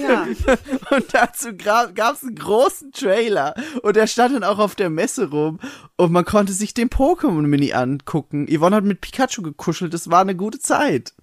ja. 0.01 0.27
Und 0.91 1.07
dazu 1.13 1.57
gab 1.57 2.15
es 2.15 2.23
einen 2.23 2.37
großen 2.37 2.93
Trailer. 2.93 3.55
Und 3.83 3.97
der 3.97 4.07
stand 4.07 4.35
dann 4.35 4.45
auch 4.45 4.59
auf 4.59 4.75
der 4.75 4.91
Messe 4.91 5.31
rum. 5.31 5.59
Und 5.97 6.13
man 6.13 6.25
konnte 6.25 6.53
sich 6.53 6.73
den 6.73 6.89
Pokémon 6.89 7.43
Mini 7.43 7.73
angucken. 7.73 8.47
Yvonne 8.49 8.77
hat 8.77 8.85
mit 8.85 9.01
Pikachu 9.01 9.43
gekuschelt. 9.43 9.93
Das 9.93 10.11
war 10.11 10.21
eine 10.21 10.37
gute 10.37 10.59
Zeit. 10.59 11.15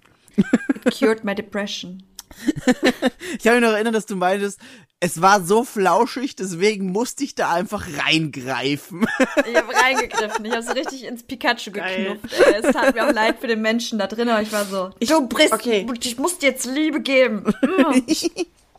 Cured 0.92 1.24
my 1.24 1.36
depression. 1.36 2.04
Ich 3.40 3.48
habe 3.48 3.60
mich 3.60 3.68
noch 3.68 3.74
erinnert, 3.74 3.96
dass 3.96 4.06
du 4.06 4.16
meintest, 4.16 4.60
es 5.00 5.22
war 5.22 5.44
so 5.44 5.64
flauschig, 5.64 6.36
deswegen 6.36 6.92
musste 6.92 7.24
ich 7.24 7.36
da 7.36 7.52
einfach 7.52 7.86
reingreifen. 8.06 9.06
Ich 9.50 9.56
habe 9.56 9.74
reingegriffen. 9.76 10.46
Ich 10.46 10.52
habe 10.52 10.64
so 10.64 10.72
richtig 10.72 11.04
ins 11.04 11.24
Pikachu 11.24 11.72
Geil. 11.72 12.20
geknupft. 12.20 12.34
Ey. 12.40 12.62
Es 12.62 12.72
tat 12.72 12.96
mir 12.96 13.08
auch 13.08 13.12
leid 13.12 13.40
für 13.42 13.48
den 13.48 13.62
Menschen 13.62 14.00
da 14.00 14.08
drin, 14.08 14.30
aber 14.30 14.42
ich 14.42 14.52
war 14.54 14.66
so, 14.66 14.92
du 15.00 15.28
bist, 15.28 15.52
okay. 15.52 15.86
ich 16.02 16.18
muss 16.18 16.38
dir 16.38 16.52
jetzt 16.52 16.66
Liebe 16.66 17.02
geben. 17.02 17.54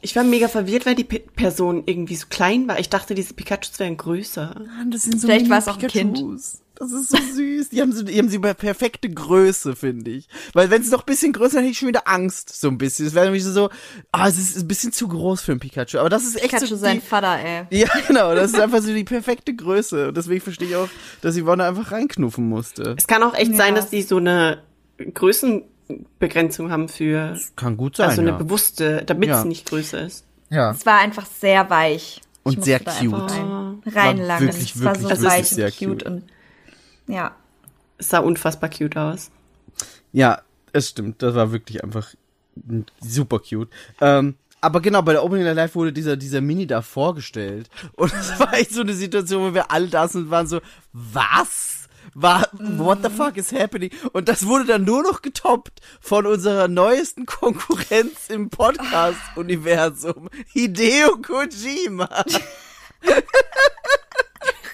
Ich 0.04 0.14
war 0.14 0.22
mega 0.22 0.48
verwirrt, 0.48 0.84
weil 0.84 0.96
die 0.96 1.04
Pe 1.04 1.18
Person 1.18 1.84
irgendwie 1.86 2.16
so 2.16 2.26
klein 2.28 2.68
war. 2.68 2.78
Ich 2.78 2.90
dachte, 2.90 3.14
diese 3.14 3.32
Pikachus 3.32 3.78
wären 3.78 3.96
größer. 3.96 4.54
Das 4.90 5.00
sind 5.00 5.18
so 5.18 5.26
Vielleicht 5.26 5.48
war 5.48 5.56
es 5.56 5.66
auch 5.66 5.78
ein 5.78 5.86
Pikachus. 5.88 6.60
Das 6.76 6.90
ist 6.92 7.10
so 7.10 7.16
süß. 7.18 7.68
Die 7.70 7.80
haben, 7.80 7.92
so, 7.92 8.02
die 8.02 8.18
haben 8.18 8.28
sie 8.28 8.38
bei 8.38 8.52
perfekte 8.52 9.08
Größe, 9.08 9.76
finde 9.76 10.10
ich. 10.10 10.28
Weil 10.54 10.70
wenn 10.70 10.82
es 10.82 10.90
noch 10.90 11.00
ein 11.02 11.06
bisschen 11.06 11.32
größer 11.32 11.54
wäre, 11.54 11.62
hätte 11.62 11.70
ich 11.72 11.78
schon 11.78 11.88
wieder 11.88 12.08
Angst, 12.08 12.60
so 12.60 12.68
ein 12.68 12.78
bisschen. 12.78 13.06
Es 13.06 13.14
wäre 13.14 13.26
nämlich 13.26 13.44
so, 13.44 13.70
ah, 14.10 14.28
es 14.28 14.38
ist 14.38 14.56
ein 14.58 14.66
bisschen 14.66 14.92
zu 14.92 15.06
groß 15.08 15.40
für 15.42 15.52
ein 15.52 15.60
Pikachu. 15.60 15.98
Aber 15.98 16.08
das 16.08 16.24
ist 16.24 16.34
echt 16.36 16.50
Pikachu 16.50 16.66
so 16.66 16.76
sein 16.76 17.00
die, 17.00 17.06
Vater, 17.06 17.38
ey. 17.38 17.66
Ja, 17.70 17.88
genau. 18.08 18.34
Das 18.34 18.52
ist 18.52 18.58
einfach 18.60 18.82
so 18.82 18.92
die 18.92 19.04
perfekte 19.04 19.54
Größe. 19.54 20.08
Und 20.08 20.16
deswegen 20.16 20.40
verstehe 20.40 20.68
ich 20.68 20.76
auch, 20.76 20.88
dass 21.20 21.36
Yvonne 21.38 21.64
einfach 21.64 21.92
reinknuffen 21.92 22.48
musste. 22.48 22.94
Es 22.98 23.06
kann 23.06 23.22
auch 23.22 23.34
echt 23.34 23.52
Ja. 23.52 23.56
sein, 23.56 23.74
dass 23.76 23.90
die 23.90 24.02
so 24.02 24.16
eine 24.16 24.62
Größenbegrenzung 24.98 26.70
haben 26.70 26.88
für, 26.88 27.38
Kann 27.56 27.76
gut 27.76 27.96
sein, 27.96 28.08
also 28.10 28.20
eine 28.20 28.30
ja. 28.30 28.36
bewusste, 28.36 29.02
damit 29.04 29.28
Ja. 29.28 29.38
es 29.40 29.44
nicht 29.44 29.66
größer 29.68 30.02
ist. 30.02 30.24
ja. 30.50 30.70
Es 30.72 30.84
war 30.86 30.98
einfach 30.98 31.26
sehr 31.26 31.68
weich. 31.70 32.20
Ich 32.46 32.56
Und 32.58 32.64
sehr 32.64 32.78
cute. 32.80 33.12
Rein, 33.32 33.80
reinlangen. 33.86 34.48
wirklich, 34.48 34.74
es 34.74 34.84
war 34.84 34.94
so 34.94 35.02
wirklich, 35.08 35.20
wirklich 35.22 35.32
weich 35.32 35.48
sehr 35.48 35.66
und 35.68 35.78
cute, 35.78 35.88
cute. 35.88 36.02
und 36.06 36.22
ja. 37.06 37.34
Es 37.98 38.08
sah 38.08 38.18
unfassbar 38.18 38.70
cute 38.70 38.96
aus. 38.96 39.30
Ja, 40.12 40.42
es 40.72 40.90
stimmt. 40.90 41.22
Das 41.22 41.34
war 41.34 41.52
wirklich 41.52 41.82
einfach 41.82 42.14
super 43.00 43.38
cute. 43.38 43.68
Ähm, 44.00 44.36
aber 44.60 44.80
genau, 44.80 45.02
bei 45.02 45.12
der 45.12 45.22
Opening 45.22 45.44
Night 45.44 45.56
Live 45.56 45.74
wurde 45.74 45.92
dieser, 45.92 46.16
dieser 46.16 46.40
Mini 46.40 46.66
da 46.66 46.80
vorgestellt. 46.80 47.68
Und 47.96 48.12
es 48.14 48.40
war 48.40 48.54
echt 48.54 48.72
so 48.72 48.80
eine 48.80 48.94
Situation, 48.94 49.50
wo 49.50 49.54
wir 49.54 49.70
alle 49.70 49.88
da 49.88 50.08
sind 50.08 50.22
und 50.22 50.30
waren 50.30 50.46
so, 50.46 50.60
was? 50.92 51.88
War, 52.14 52.48
what 52.52 53.00
the 53.02 53.10
fuck 53.10 53.36
is 53.36 53.52
happening? 53.52 53.90
Und 54.12 54.28
das 54.28 54.46
wurde 54.46 54.66
dann 54.66 54.84
nur 54.84 55.02
noch 55.02 55.20
getoppt 55.20 55.80
von 56.00 56.26
unserer 56.26 56.68
neuesten 56.68 57.26
Konkurrenz 57.26 58.28
im 58.28 58.50
Podcast-Universum, 58.50 60.30
Hideo 60.52 61.16
Kojima. 61.20 62.24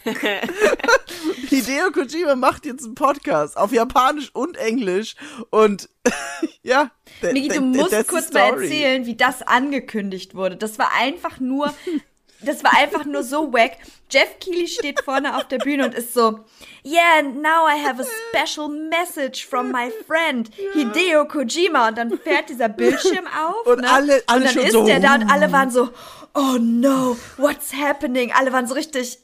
Hideo 1.49 1.91
Kojima 1.91 2.37
macht 2.37 2.67
jetzt 2.67 2.85
einen 2.85 2.95
Podcast 2.95 3.57
auf 3.57 3.73
Japanisch 3.73 4.31
und 4.35 4.57
Englisch 4.57 5.15
und 5.51 5.89
ja. 6.63 6.91
Migi, 7.23 7.49
du 7.49 7.61
musst 7.61 8.09
kurz 8.09 8.33
mal 8.33 8.61
erzählen, 8.61 9.07
wie 9.07 9.17
das 9.17 9.43
angekündigt 9.43 10.35
wurde. 10.35 10.57
Das 10.57 10.79
war 10.79 10.93
einfach 10.99 11.41
nur, 11.41 11.75
das 12.41 12.65
war 12.65 12.77
einfach 12.79 13.05
nur 13.05 13.23
so 13.23 13.53
wack. 13.53 13.73
Jeff 14.11 14.39
Keighley 14.41 14.67
steht 14.69 15.03
vorne 15.03 15.37
auf 15.37 15.47
der 15.49 15.59
Bühne 15.59 15.85
und 15.85 15.95
ist 15.95 16.15
so, 16.15 16.41
yeah, 16.85 17.23
now 17.23 17.69
I 17.69 17.85
have 17.85 18.03
a 18.03 18.07
special 18.31 18.69
message 18.69 19.47
from 19.47 19.71
my 19.71 19.91
friend 20.07 20.51
Hideo 20.73 21.27
Kojima. 21.27 21.89
Und 21.89 21.99
dann 21.99 22.19
fährt 22.19 22.49
dieser 22.49 22.69
Bildschirm 22.69 23.27
auf. 23.27 23.67
Und 23.67 23.83
ne? 23.83 23.91
alle- 23.91 24.23
alle 24.27 24.47
und 24.49 24.57
dann 24.57 24.65
ist 24.65 24.73
so, 24.73 24.85
der 24.87 25.01
da 25.01 25.15
und 25.17 25.31
alle 25.31 25.53
waren 25.53 25.71
so, 25.71 25.91
oh 26.35 26.57
no, 26.59 27.17
what's 27.37 27.73
happening? 27.75 28.33
Alle 28.33 28.53
waren 28.53 28.67
so 28.67 28.75
richtig, 28.75 29.19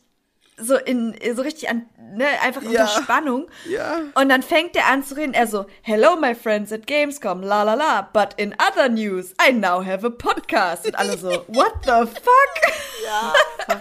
so 0.59 0.77
in, 0.77 1.15
so 1.35 1.43
richtig 1.43 1.69
an, 1.69 1.87
ne, 2.15 2.27
einfach 2.43 2.63
Ja. 2.63 2.69
unter 2.71 2.87
Spannung. 2.89 3.47
Ja. 3.69 3.99
Und 4.15 4.29
dann 4.31 4.43
fängt 4.43 4.75
er 4.77 4.87
an 4.87 5.05
zu 5.05 5.15
reden. 5.17 5.35
Er 5.35 5.47
so, 5.47 5.67
Hello, 5.83 6.17
my 6.17 6.35
friends 6.35 6.73
at 6.73 6.87
Gamescom, 6.87 7.43
la 7.43 7.63
la 7.63 7.75
la. 7.75 8.09
But 8.13 8.31
in 8.39 8.55
other 8.55 8.89
news, 8.89 9.35
I 9.47 9.53
now 9.53 9.85
have 9.85 10.07
a 10.07 10.11
podcast. 10.11 10.87
Und 10.87 10.95
alle 10.99 11.19
so, 11.19 11.29
what 11.49 11.73
the 11.85 12.07
fuck? 12.07 12.75
Ja. 13.05 13.35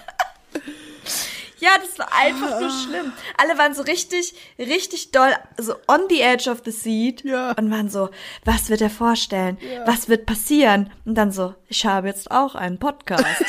ja, 1.60 1.70
das 1.80 1.98
war 1.98 2.10
einfach 2.14 2.60
nur 2.60 2.70
schlimm. 2.70 3.14
Alle 3.38 3.58
waren 3.58 3.74
so 3.74 3.82
richtig, 3.84 4.36
richtig 4.60 5.12
doll, 5.12 5.34
so 5.58 5.76
on 5.88 6.02
the 6.10 6.20
edge 6.22 6.50
of 6.50 6.62
the 6.66 6.72
seat. 6.72 7.24
Ja. 7.24 7.52
Und 7.54 7.72
waren 7.72 7.90
so, 7.90 8.10
was 8.44 8.70
wird 8.70 8.82
er 8.82 8.90
vorstellen? 8.90 9.58
Was 9.86 10.10
wird 10.10 10.26
passieren? 10.26 10.92
Und 11.06 11.16
dann 11.16 11.32
so, 11.32 11.56
ich 11.70 11.86
habe 11.86 12.08
jetzt 12.08 12.32
auch 12.32 12.56
einen 12.56 12.80
Podcast. 12.80 13.26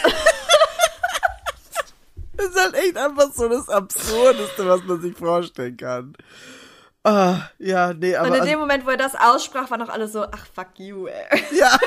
Das 2.37 2.47
ist 2.47 2.61
halt 2.61 2.75
echt 2.75 2.97
einfach 2.97 3.33
so 3.33 3.49
das 3.49 3.69
Absurdeste, 3.69 4.67
was 4.67 4.85
man 4.85 5.01
sich 5.01 5.17
vorstellen 5.17 5.77
kann. 5.77 6.15
Ah, 7.09 7.51
ja, 7.61 7.93
nee, 7.95 8.17
aber 8.17 8.27
Und 8.29 8.35
in 8.35 8.41
also, 8.41 8.51
dem 8.53 8.59
Moment, 8.59 8.85
wo 8.85 8.91
er 8.91 8.97
das 8.97 9.15
aussprach, 9.15 9.71
waren 9.71 9.81
auch 9.83 9.89
alle 9.91 10.09
so, 10.09 10.25
ach 10.25 10.45
fuck 10.53 10.79
you, 10.79 11.07
ey. 11.07 11.41
ja, 11.59 11.79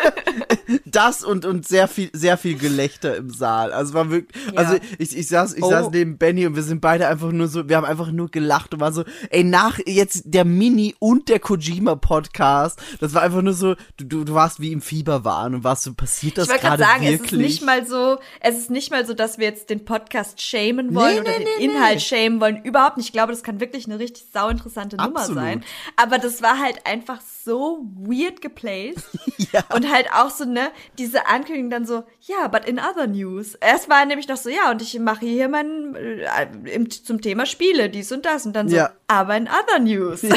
das 0.86 1.24
und 1.24 1.46
und 1.46 1.68
sehr 1.68 1.88
viel 1.88 2.10
sehr 2.14 2.38
viel 2.38 2.58
Gelächter 2.58 3.18
im 3.18 3.30
Saal. 3.30 3.74
Also 3.74 3.94
war 3.94 4.10
wirklich, 4.12 4.42
Ja. 4.54 4.54
also 4.62 4.78
ich 4.98 5.18
ich 5.18 5.28
saß 5.28 5.56
ich 5.56 5.64
Oh. 5.64 5.70
saß 5.70 5.90
neben 5.92 6.18
Benny 6.18 6.46
und 6.48 6.56
wir 6.56 6.64
sind 6.64 6.80
beide 6.80 7.08
einfach 7.08 7.32
nur 7.32 7.48
so, 7.50 7.68
wir 7.68 7.76
haben 7.76 7.86
einfach 7.86 8.12
nur 8.12 8.30
gelacht 8.32 8.74
und 8.74 8.80
war 8.80 8.94
so, 8.94 9.04
ey 9.30 9.44
nach 9.44 9.80
jetzt 9.86 10.24
der 10.26 10.46
Mini 10.46 10.96
und 11.00 11.28
der 11.28 11.40
Kojima 11.40 11.96
Podcast, 11.96 12.80
das 13.02 13.14
war 13.14 13.22
einfach 13.22 13.42
nur 13.42 13.54
so, 13.54 13.76
du 13.98 14.06
du, 14.06 14.24
du 14.24 14.34
warst 14.34 14.60
wie 14.62 14.72
im 14.72 14.82
Fieberwahn 14.82 15.54
und 15.56 15.64
warst 15.66 15.84
so 15.84 15.94
passiert 15.94 16.38
das 16.38 16.46
Ich 16.46 16.52
wollte 16.52 16.66
gerade 16.66 16.78
gerade 16.84 16.92
sagen, 16.94 17.04
wirklich? 17.06 17.22
es 17.26 17.32
ist 17.34 17.38
nicht 17.38 17.66
mal 17.66 17.86
so, 17.86 18.18
es 18.40 18.58
ist 18.58 18.72
nicht 18.72 18.92
mal 18.92 19.06
so, 19.06 19.14
dass 19.14 19.38
wir 19.38 19.48
jetzt 19.48 19.70
den 19.70 19.84
Podcast 19.86 20.42
shamen 20.42 20.96
wollen 20.96 21.16
Nee, 21.16 21.20
oder 21.22 21.32
nee, 21.40 21.46
den 21.46 21.48
nee, 21.58 21.76
Inhalt 21.76 22.02
shamen 22.02 22.40
wollen. 22.40 22.64
Überhaupt 22.64 22.96
nicht. 22.98 23.08
Ich 23.08 23.14
glaube, 23.14 23.32
das 23.34 23.44
kann 23.44 23.60
wirklich 23.60 23.86
eine 23.86 24.00
richtig 24.00 24.26
sauinteressante 24.32 24.98
Nummer 25.10 25.22
Absolut. 25.22 25.44
sein. 25.44 25.64
Aber 25.96 26.18
das 26.18 26.42
war 26.42 26.60
halt 26.60 26.86
einfach 26.86 27.20
so 27.22 27.86
weird 27.96 28.42
geplaced. 28.42 29.06
Ja. 29.52 29.64
Und 29.74 29.92
halt 29.92 30.06
auch 30.14 30.30
so, 30.30 30.46
ne, 30.46 30.70
diese 31.00 31.26
Ankündigung 31.26 31.72
dann 31.72 31.84
so, 31.84 32.04
ja, 32.22 32.48
but 32.50 32.66
in 32.66 32.78
other 32.78 33.08
news. 33.08 33.56
Erst 33.56 33.90
war 33.90 34.06
nämlich 34.06 34.28
noch 34.28 34.38
so, 34.38 34.48
ja, 34.48 34.70
und 34.70 34.80
ich 34.84 35.00
mache 35.00 35.26
hier 35.26 35.48
mein, 35.50 35.96
äh, 35.96 36.48
im, 36.72 36.88
zum 36.92 37.20
Thema 37.20 37.48
Spiele, 37.48 37.90
dies 37.90 38.12
und 38.12 38.26
das. 38.28 38.46
Und 38.46 38.54
dann 38.54 38.70
so, 38.70 38.76
Ja. 38.76 38.92
aber 39.08 39.36
in 39.38 39.48
other 39.48 39.80
news. 39.80 40.22
ja, 40.22 40.36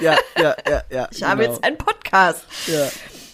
ja, 0.00 0.18
ja, 0.36 0.56
ja, 0.68 0.82
ja. 0.90 1.08
Ich 1.12 1.22
habe 1.22 1.40
genau. 1.40 1.52
jetzt 1.54 1.64
einen 1.64 1.78
Podcast. 1.78 2.44
ja. 2.66 2.88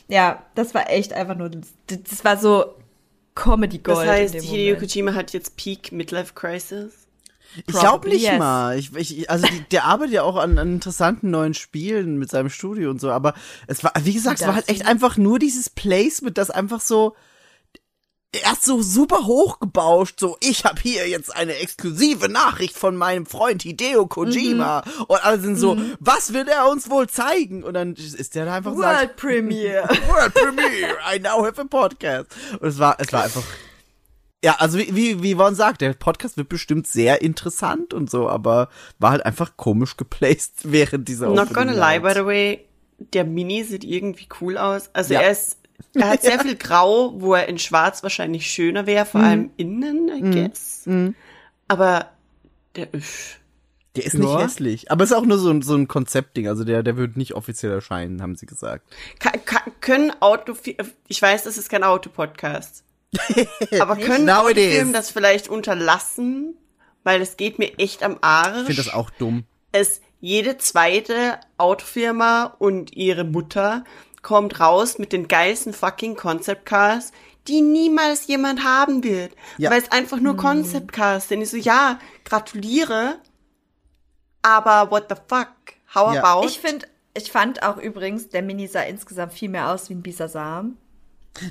Ja, 0.08 0.42
das 0.54 0.74
war 0.74 0.88
echt 0.90 1.12
einfach 1.12 1.34
nur, 1.36 1.50
das 1.88 2.24
war 2.24 2.36
so 2.36 2.76
Comedy 3.34 3.78
Gold. 3.78 3.98
Das 3.98 4.08
heißt, 4.08 4.34
Hideo. 4.34 4.76
Kojima 4.76 5.14
hat 5.14 5.32
jetzt 5.32 5.56
Peak 5.56 5.92
Midlife 5.92 6.34
Crisis. 6.34 7.05
Ich 7.56 7.74
glaube 7.74 8.08
nicht 8.08 8.22
yes. 8.22 8.38
mal. 8.38 8.78
Ich, 8.78 8.94
ich, 8.94 9.30
also 9.30 9.46
die, 9.46 9.60
der 9.70 9.84
arbeitet 9.84 10.14
ja 10.14 10.22
auch 10.22 10.36
an, 10.36 10.58
an 10.58 10.74
interessanten 10.74 11.30
neuen 11.30 11.54
Spielen 11.54 12.18
mit 12.18 12.30
seinem 12.30 12.50
Studio 12.50 12.90
und 12.90 13.00
so, 13.00 13.10
aber 13.10 13.34
es 13.66 13.82
war, 13.84 13.92
wie 14.02 14.12
gesagt, 14.12 14.40
es 14.40 14.46
war 14.46 14.54
halt 14.54 14.68
echt 14.68 14.86
einfach 14.86 15.16
nur 15.16 15.38
dieses 15.38 15.70
Placement, 15.70 16.38
das 16.38 16.50
einfach 16.50 16.80
so 16.80 17.14
erst 18.42 18.64
so 18.64 18.82
super 18.82 19.26
hochgebauscht, 19.26 20.20
so 20.20 20.36
ich 20.40 20.64
habe 20.64 20.80
hier 20.80 21.08
jetzt 21.08 21.34
eine 21.34 21.56
exklusive 21.56 22.28
Nachricht 22.28 22.76
von 22.76 22.96
meinem 22.96 23.26
Freund 23.26 23.62
Hideo 23.62 24.06
Kojima 24.06 24.82
und 25.06 25.24
alle 25.24 25.40
sind 25.40 25.56
so, 25.56 25.76
was 26.00 26.32
will 26.32 26.46
er 26.48 26.68
uns 26.68 26.90
wohl 26.90 27.08
zeigen? 27.08 27.62
Und 27.62 27.74
dann 27.74 27.94
ist 27.94 28.34
der 28.34 28.46
da 28.46 28.54
einfach 28.54 28.74
so 28.74 28.80
sagt, 28.80 29.00
World 29.00 29.16
Premiere. 29.16 29.88
World 30.08 30.34
Premiere, 30.34 30.96
I 31.14 31.18
now 31.18 31.44
have 31.44 31.60
a 31.60 31.64
podcast. 31.64 32.26
Und 32.60 32.68
es 32.68 32.78
war, 32.78 32.96
es 32.98 33.12
war 33.12 33.24
einfach, 33.24 33.42
ja, 34.44 34.56
also 34.58 34.78
wie, 34.78 34.94
wie, 34.94 35.22
wie 35.22 35.34
Yvonne 35.34 35.56
sagt, 35.56 35.80
der 35.80 35.92
Podcast 35.94 36.36
wird 36.36 36.48
bestimmt 36.48 36.86
sehr 36.86 37.22
interessant 37.22 37.94
und 37.94 38.10
so, 38.10 38.28
aber 38.28 38.68
war 38.98 39.10
halt 39.12 39.24
einfach 39.26 39.56
komisch 39.56 39.96
geplaced 39.96 40.52
während 40.64 41.08
dieser 41.08 41.28
Not 41.30 41.52
gonna 41.54 41.72
lie, 41.72 42.00
by 42.00 42.12
the 42.14 42.24
way, 42.26 42.64
der 42.98 43.24
Mini 43.24 43.64
sieht 43.64 43.84
irgendwie 43.84 44.28
cool 44.40 44.56
aus. 44.58 44.90
Also 44.92 45.14
Ja. 45.14 45.20
er 45.22 45.30
ist, 45.32 45.58
er 45.94 46.08
hat 46.10 46.22
sehr 46.22 46.38
viel 46.40 46.56
Grau, 46.56 47.14
wo 47.20 47.34
er 47.34 47.48
in 47.48 47.58
Schwarz 47.58 48.02
wahrscheinlich 48.02 48.46
schöner 48.50 48.86
wäre, 48.86 49.04
Mhm. 49.04 49.08
vor 49.10 49.20
allem 49.22 49.50
innen, 49.56 50.08
I 50.08 50.48
guess. 50.48 50.88
Aber 51.68 52.10
der, 52.76 52.94
üff. 52.94 53.40
Der 53.96 54.04
ist 54.04 54.12
Ja. 54.14 54.20
nicht 54.20 54.38
hässlich, 54.38 54.90
aber 54.90 55.04
es 55.04 55.10
ist 55.10 55.16
auch 55.16 55.24
nur 55.24 55.38
so, 55.38 55.48
ein- 55.50 55.62
so 55.62 55.74
ein 55.74 55.88
Konzeptding, 55.88 56.46
also 56.48 56.64
der, 56.64 56.82
der 56.82 56.98
wird 56.98 57.16
nicht 57.16 57.32
offiziell 57.34 57.72
erscheinen, 57.72 58.20
haben 58.20 58.36
sie 58.36 58.44
gesagt. 58.44 58.86
Ka 59.18 59.32
können 59.80 60.12
Auto, 60.20 60.54
ich 61.08 61.22
weiß, 61.22 61.44
das 61.44 61.56
ist 61.56 61.70
kein 61.70 61.82
Autopodcast. 61.82 62.84
aber 63.80 63.96
können 63.96 64.28
Autofirmen 64.30 64.88
is. 64.88 64.92
das 64.92 65.10
vielleicht 65.10 65.48
unterlassen? 65.48 66.56
Weil 67.04 67.22
es 67.22 67.36
geht 67.36 67.58
mir 67.58 67.78
echt 67.78 68.02
am 68.02 68.18
Arsch. 68.20 68.60
Ich 68.60 68.66
finde 68.66 68.82
das 68.82 68.92
auch 68.92 69.10
dumm. 69.10 69.44
es 69.72 70.00
jede 70.20 70.58
zweite 70.58 71.38
Autofirma 71.56 72.56
und 72.58 72.96
ihre 72.96 73.24
Mutter 73.24 73.84
kommt 74.22 74.58
raus 74.58 74.98
mit 74.98 75.12
den 75.12 75.28
geilsten 75.28 75.72
fucking 75.72 76.16
Concept 76.16 76.66
Cars, 76.66 77.12
die 77.46 77.60
niemals 77.60 78.26
jemand 78.26 78.64
haben 78.64 79.04
wird. 79.04 79.32
Ja. 79.56 79.70
Weil 79.70 79.80
es 79.82 79.92
einfach 79.92 80.18
nur 80.18 80.36
Concept 80.36 80.92
Cars 80.92 81.28
sind. 81.28 81.42
Ich 81.42 81.50
so, 81.50 81.56
ja, 81.56 82.00
gratuliere, 82.24 83.20
aber 84.42 84.90
what 84.90 85.06
the 85.08 85.16
fuck? 85.28 85.48
How 85.94 86.12
Ja. 86.14 86.22
about? 86.24 86.46
Ich 86.46 86.58
finde, 86.58 86.86
ich 87.14 87.30
fand 87.30 87.62
auch 87.62 87.76
übrigens, 87.76 88.28
der 88.28 88.42
Mini 88.42 88.66
sah 88.66 88.82
insgesamt 88.82 89.32
viel 89.32 89.48
mehr 89.48 89.70
aus 89.70 89.88
wie 89.90 89.94
ein 89.94 90.02
Bisasam. 90.02 90.76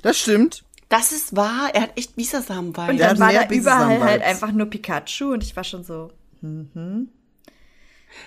Das 0.01 0.19
stimmt. 0.19 0.63
Das 0.95 1.11
ist 1.11 1.35
wahr, 1.35 1.71
er 1.73 1.81
hat 1.81 1.97
echt 1.97 2.15
Bisasam-Vibes. 2.15 2.89
Und 2.89 2.99
dann 2.99 3.19
war 3.19 3.33
da 3.33 3.49
überall 3.49 3.99
halt 4.01 4.21
einfach 4.21 4.53
nur 4.53 4.67
Pikachu 4.67 5.33
und 5.33 5.43
ich 5.43 5.53
war 5.55 5.65
schon 5.65 5.83
so, 5.83 6.11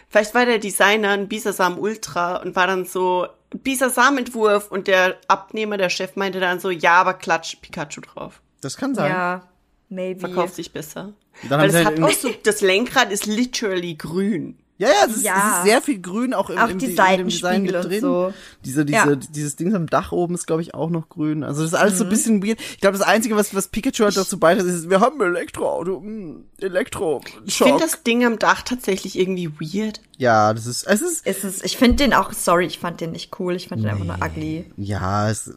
Vielleicht 0.08 0.34
war 0.34 0.44
der 0.44 0.58
Designer 0.58 1.10
ein 1.10 1.28
Bisasam 1.28 1.78
Ultra 1.78 2.36
und 2.36 2.54
war 2.56 2.66
dann 2.66 2.84
so 2.84 3.26
Bisasam-Entwurf 3.54 4.70
und 4.70 4.86
der 4.86 5.16
Abnehmer, 5.28 5.78
der 5.78 5.88
Chef, 5.88 6.14
meinte 6.16 6.40
dann 6.40 6.60
so, 6.60 6.68
ja, 6.68 7.00
aber 7.00 7.14
klatsch 7.14 7.56
Pikachu 7.62 8.02
drauf. 8.02 8.42
Das 8.60 8.76
kann 8.76 8.94
sein. 8.94 9.10
ja, 9.10 9.48
maybe. 9.88 10.20
verkauft 10.20 10.54
sich 10.54 10.70
besser. 10.70 11.14
Dann 11.48 11.60
Weil 11.60 11.60
haben 11.60 11.70
sie 11.70 11.78
es 11.78 11.86
halt 11.86 12.02
hat 12.02 12.10
auch 12.10 12.12
so, 12.12 12.30
das 12.42 12.60
Lenkrad 12.60 13.12
ist 13.12 13.24
literally 13.24 13.94
grün. 13.94 14.58
Ja, 14.78 14.88
ja, 14.88 14.94
es 15.08 15.16
ist, 15.16 15.24
Ja. 15.24 15.34
es 15.52 15.58
ist 15.58 15.64
sehr 15.64 15.82
viel 15.82 16.00
Grün 16.00 16.32
auch 16.34 16.50
im, 16.50 16.58
Auch 16.58 16.68
im, 16.68 16.78
die 16.78 16.86
in 16.86 16.94
dem 16.96 17.28
Design 17.28 17.62
mit 17.64 17.74
und 17.74 17.84
drin. 17.84 18.00
so. 18.00 18.32
Diese, 18.64 18.84
diese, 18.84 18.96
Ja. 18.98 19.14
dieses 19.16 19.56
Ding 19.56 19.74
am 19.74 19.86
Dach 19.88 20.12
oben 20.12 20.34
ist, 20.36 20.46
glaube 20.46 20.62
ich, 20.62 20.72
auch 20.72 20.88
noch 20.90 21.08
grün. 21.08 21.42
Also 21.42 21.62
das 21.62 21.72
ist 21.72 21.78
alles 21.78 21.98
so 21.98 22.04
Mhm. 22.04 22.08
ein 22.08 22.10
bisschen 22.10 22.46
weird. 22.46 22.60
Ich 22.60 22.80
glaube, 22.80 22.96
das 22.96 23.06
Einzige, 23.06 23.34
was, 23.34 23.52
was 23.56 23.68
Pikachu 23.68 24.04
halt 24.04 24.16
dazu 24.16 24.38
beiträgt, 24.38 24.68
ist, 24.68 24.88
wir 24.88 25.00
haben 25.00 25.20
ein 25.20 25.26
Elektroauto, 25.34 26.00
mm, 26.00 26.44
Elektro. 26.60 27.20
Ich 27.44 27.58
finde 27.58 27.80
das 27.80 28.04
Ding 28.04 28.24
am 28.24 28.38
Dach 28.38 28.62
tatsächlich 28.62 29.18
irgendwie 29.18 29.50
weird. 29.58 30.00
Ja, 30.16 30.54
das 30.54 30.66
ist, 30.66 30.84
es 30.84 31.02
ist, 31.02 31.26
Ist 31.26 31.42
es, 31.44 31.64
ich 31.64 31.76
finde 31.76 31.96
den 31.96 32.14
auch, 32.14 32.32
sorry, 32.32 32.66
ich 32.66 32.78
fand 32.78 33.00
den 33.00 33.10
nicht 33.12 33.38
cool, 33.40 33.56
ich 33.56 33.66
fand 33.68 33.82
den 33.82 33.90
einfach 33.90 34.04
nur 34.04 34.16
ugly. 34.24 34.70
ja, 34.76 35.28
es, 35.28 35.50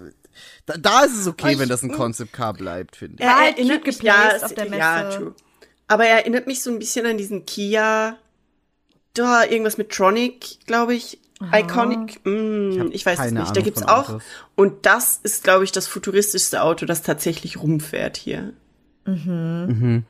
da, 0.66 0.78
da 0.78 1.02
ist 1.04 1.16
es 1.20 1.28
okay, 1.28 1.54
Ich- 1.54 1.60
wenn 1.60 1.70
das 1.70 1.84
ein 1.84 1.92
Concept 1.92 2.34
Car 2.34 2.54
bleibt, 2.54 2.96
finde 2.96 3.18
ich. 3.22 3.28
War 3.30 3.40
halt 3.42 3.58
erinnert 3.60 3.86
mich, 3.86 4.02
ja, 4.02 4.38
auf 4.42 4.54
der 4.56 4.68
Ja, 4.68 5.04
Messe. 5.04 5.18
true. 5.20 5.36
Aber 5.88 6.06
er 6.06 6.20
erinnert 6.20 6.48
mich 6.48 6.64
so 6.64 6.72
ein 6.72 6.80
bisschen 6.80 7.06
an 7.06 7.18
diesen 7.18 7.46
Kia, 7.46 8.18
da 9.14 9.44
irgendwas 9.44 9.78
mit 9.78 9.92
Tronic, 9.92 10.66
glaube 10.66 10.96
ich. 10.96 11.20
Iconic, 11.52 12.24
mm, 12.24 12.80
hab 12.80 12.88
ich 12.92 13.06
weiß 13.06 13.20
es 13.20 13.32
nicht. 13.32 13.48
Da 13.48 13.52
Ahnung 13.52 13.64
gibt's 13.64 13.82
von 13.82 13.90
auch. 13.90 14.10
Autos. 14.10 14.24
Und 14.56 14.86
das 14.86 15.20
ist, 15.24 15.44
glaube 15.44 15.64
ich, 15.64 15.72
das 15.72 15.88
futuristischste 15.88 16.62
Auto, 16.62 16.86
das 16.86 17.02
tatsächlich 17.02 17.58
rumfährt 17.58 18.16
hier. 18.16 18.54
Mhm. 19.06 20.06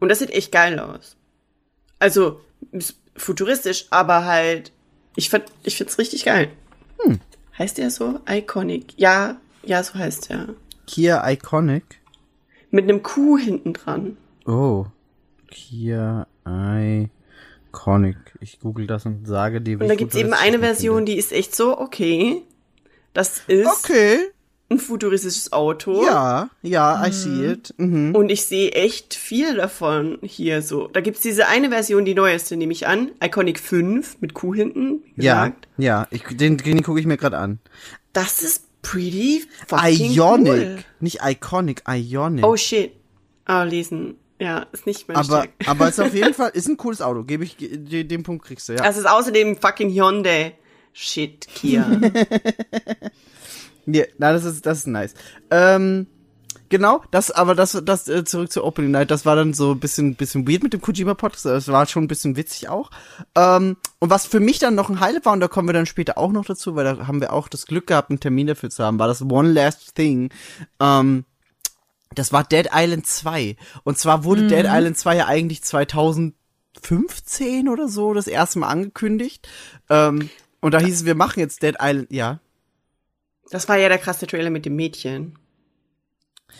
Und 0.00 0.08
das 0.08 0.18
sieht 0.18 0.30
echt 0.30 0.50
geil 0.50 0.80
aus. 0.80 1.16
Also, 2.00 2.40
ist 2.72 2.96
futuristisch, 3.16 3.86
aber 3.90 4.24
halt, 4.24 4.72
ich 5.14 5.30
find, 5.30 5.44
ich 5.62 5.76
find's 5.76 5.98
richtig 5.98 6.24
geil. 6.24 6.50
Hm. 7.00 7.20
Heißt 7.56 7.78
der 7.78 7.90
so? 7.90 8.20
Iconic. 8.28 8.94
Ja, 8.96 9.36
ja, 9.62 9.82
so 9.82 9.94
heißt 9.94 10.30
er. 10.30 10.54
Kia 10.86 11.28
Iconic. 11.28 12.00
Mit 12.70 12.84
einem 12.84 13.02
Q 13.02 13.38
hinten 13.38 13.74
dran. 13.74 14.16
Oh. 14.44 14.86
Kia 15.48 16.26
Iconic. 16.44 17.17
Ich 18.40 18.60
google 18.60 18.86
das 18.86 19.06
und 19.06 19.26
sage 19.26 19.60
dir, 19.60 19.78
wie 19.78 19.82
Und 19.84 19.88
da 19.88 19.94
gibt's 19.94 20.14
eben 20.16 20.32
eine 20.34 20.58
Version, 20.58 21.04
die 21.06 21.16
ist 21.16 21.32
echt 21.32 21.54
so, 21.54 21.78
okay. 21.78 22.42
Das 23.14 23.42
ist 23.46 23.66
Okay. 23.66 24.18
ein 24.70 24.78
futuristisches 24.78 25.52
Auto. 25.52 26.04
Ja, 26.04 26.50
ja, 26.62 27.06
I 27.06 27.10
see 27.12 27.46
it. 27.52 27.74
Mhm. 27.78 28.14
Und 28.14 28.28
ich 28.30 28.44
sehe 28.44 28.72
echt 28.72 29.14
viel 29.14 29.54
davon 29.56 30.18
hier 30.22 30.60
so. 30.62 30.88
Da 30.88 31.00
gibt's 31.00 31.20
diese 31.20 31.48
eine 31.48 31.70
Version, 31.70 32.04
die 32.04 32.14
neueste, 32.14 32.56
nehme 32.56 32.72
ich 32.72 32.86
an. 32.86 33.10
Iconic 33.24 33.58
5 33.58 34.20
mit 34.20 34.34
Q 34.34 34.54
hinten, 34.54 35.02
wie 35.16 35.24
Ja, 35.24 35.46
gesagt. 35.46 35.68
ja, 35.78 36.06
ich, 36.10 36.22
den, 36.36 36.58
den 36.58 36.82
gucke 36.82 37.00
ich 37.00 37.06
mir 37.06 37.16
gerade 37.16 37.38
an. 37.38 37.58
Das 38.12 38.42
ist 38.42 38.64
pretty 38.82 39.44
fucking 39.66 40.12
Ionic, 40.12 40.52
cool. 40.52 40.78
nicht 41.00 41.20
Iconic, 41.24 41.82
Ionic. 41.88 42.44
Oh 42.44 42.56
shit. 42.56 42.92
Ah, 43.46 43.62
lesen. 43.62 44.16
Ja, 44.40 44.66
ist 44.72 44.86
nicht 44.86 45.08
mein 45.08 45.16
aber, 45.16 45.24
Stärke. 45.24 45.52
aber 45.66 45.88
ist 45.88 46.00
auf 46.00 46.14
jeden 46.14 46.34
Fall, 46.34 46.50
ist 46.50 46.68
ein 46.68 46.76
cooles 46.76 47.02
Auto, 47.02 47.24
gebe 47.24 47.44
ich, 47.44 47.56
den, 47.58 48.22
Punkt 48.22 48.44
kriegst 48.44 48.68
du, 48.68 48.74
ja. 48.74 48.82
Das 48.82 48.96
ist 48.96 49.08
außerdem 49.08 49.56
fucking 49.56 49.90
Hyundai. 49.90 50.56
Shit, 50.92 51.46
Kia. 51.48 51.86
Nee, 53.88 54.06
na, 54.18 54.32
das 54.34 54.44
ist, 54.44 54.66
das 54.66 54.80
ist 54.80 54.86
nice. 54.86 55.14
Ähm, 55.50 56.08
genau, 56.68 57.02
das, 57.10 57.30
aber 57.30 57.54
das, 57.54 57.80
das, 57.86 58.06
äh, 58.06 58.22
zurück 58.22 58.52
zur 58.52 58.64
Opening 58.64 58.90
Night, 58.90 59.10
das 59.10 59.24
war 59.24 59.34
dann 59.34 59.54
so 59.54 59.72
ein 59.72 59.80
bisschen, 59.80 60.14
bisschen 60.14 60.46
weird 60.46 60.62
mit 60.62 60.74
dem 60.74 60.82
Kojima-Podcast, 60.82 61.46
das 61.46 61.68
war 61.68 61.86
schon 61.86 62.04
ein 62.04 62.08
bisschen 62.08 62.36
witzig 62.36 62.68
auch. 62.68 62.90
Ähm, 63.34 63.78
und 63.98 64.10
was 64.10 64.26
für 64.26 64.40
mich 64.40 64.58
dann 64.58 64.74
noch 64.74 64.90
ein 64.90 65.00
Highlight 65.00 65.24
war, 65.24 65.32
und 65.32 65.40
da 65.40 65.48
kommen 65.48 65.70
wir 65.70 65.72
dann 65.72 65.86
später 65.86 66.18
auch 66.18 66.32
noch 66.32 66.44
dazu, 66.44 66.76
weil 66.76 66.84
da 66.84 67.06
haben 67.06 67.22
wir 67.22 67.32
auch 67.32 67.48
das 67.48 67.64
Glück 67.64 67.86
gehabt, 67.86 68.10
einen 68.10 68.20
Termin 68.20 68.46
dafür 68.46 68.68
zu 68.68 68.84
haben, 68.84 68.98
war 68.98 69.08
das 69.08 69.22
One 69.22 69.52
Last 69.52 69.94
Thing. 69.94 70.28
Ähm, 70.80 71.24
das 72.18 72.32
war 72.32 72.44
Dead 72.44 72.68
Island 72.72 73.06
2. 73.06 73.56
Und 73.84 73.98
zwar 73.98 74.24
wurde 74.24 74.48
Dead 74.48 74.66
Island 74.66 74.98
2 74.98 75.16
ja 75.16 75.26
eigentlich 75.26 75.62
2015 75.62 77.68
oder 77.68 77.88
so 77.88 78.14
das 78.14 78.26
erste 78.26 78.58
Mal 78.58 78.68
angekündigt. 78.68 79.48
Ähm, 79.88 80.30
und 80.60 80.74
da 80.74 80.78
hieß 80.78 80.94
es, 80.94 81.04
wir 81.04 81.14
machen 81.14 81.40
jetzt 81.40 81.62
Dead 81.62 81.76
Island, 81.80 82.10
ja. 82.10 82.40
Das 83.50 83.68
war 83.68 83.76
ja 83.76 83.88
der 83.88 83.98
krasse 83.98 84.26
Trailer 84.26 84.50
mit 84.50 84.66
dem 84.66 84.76
Mädchen. 84.76 85.38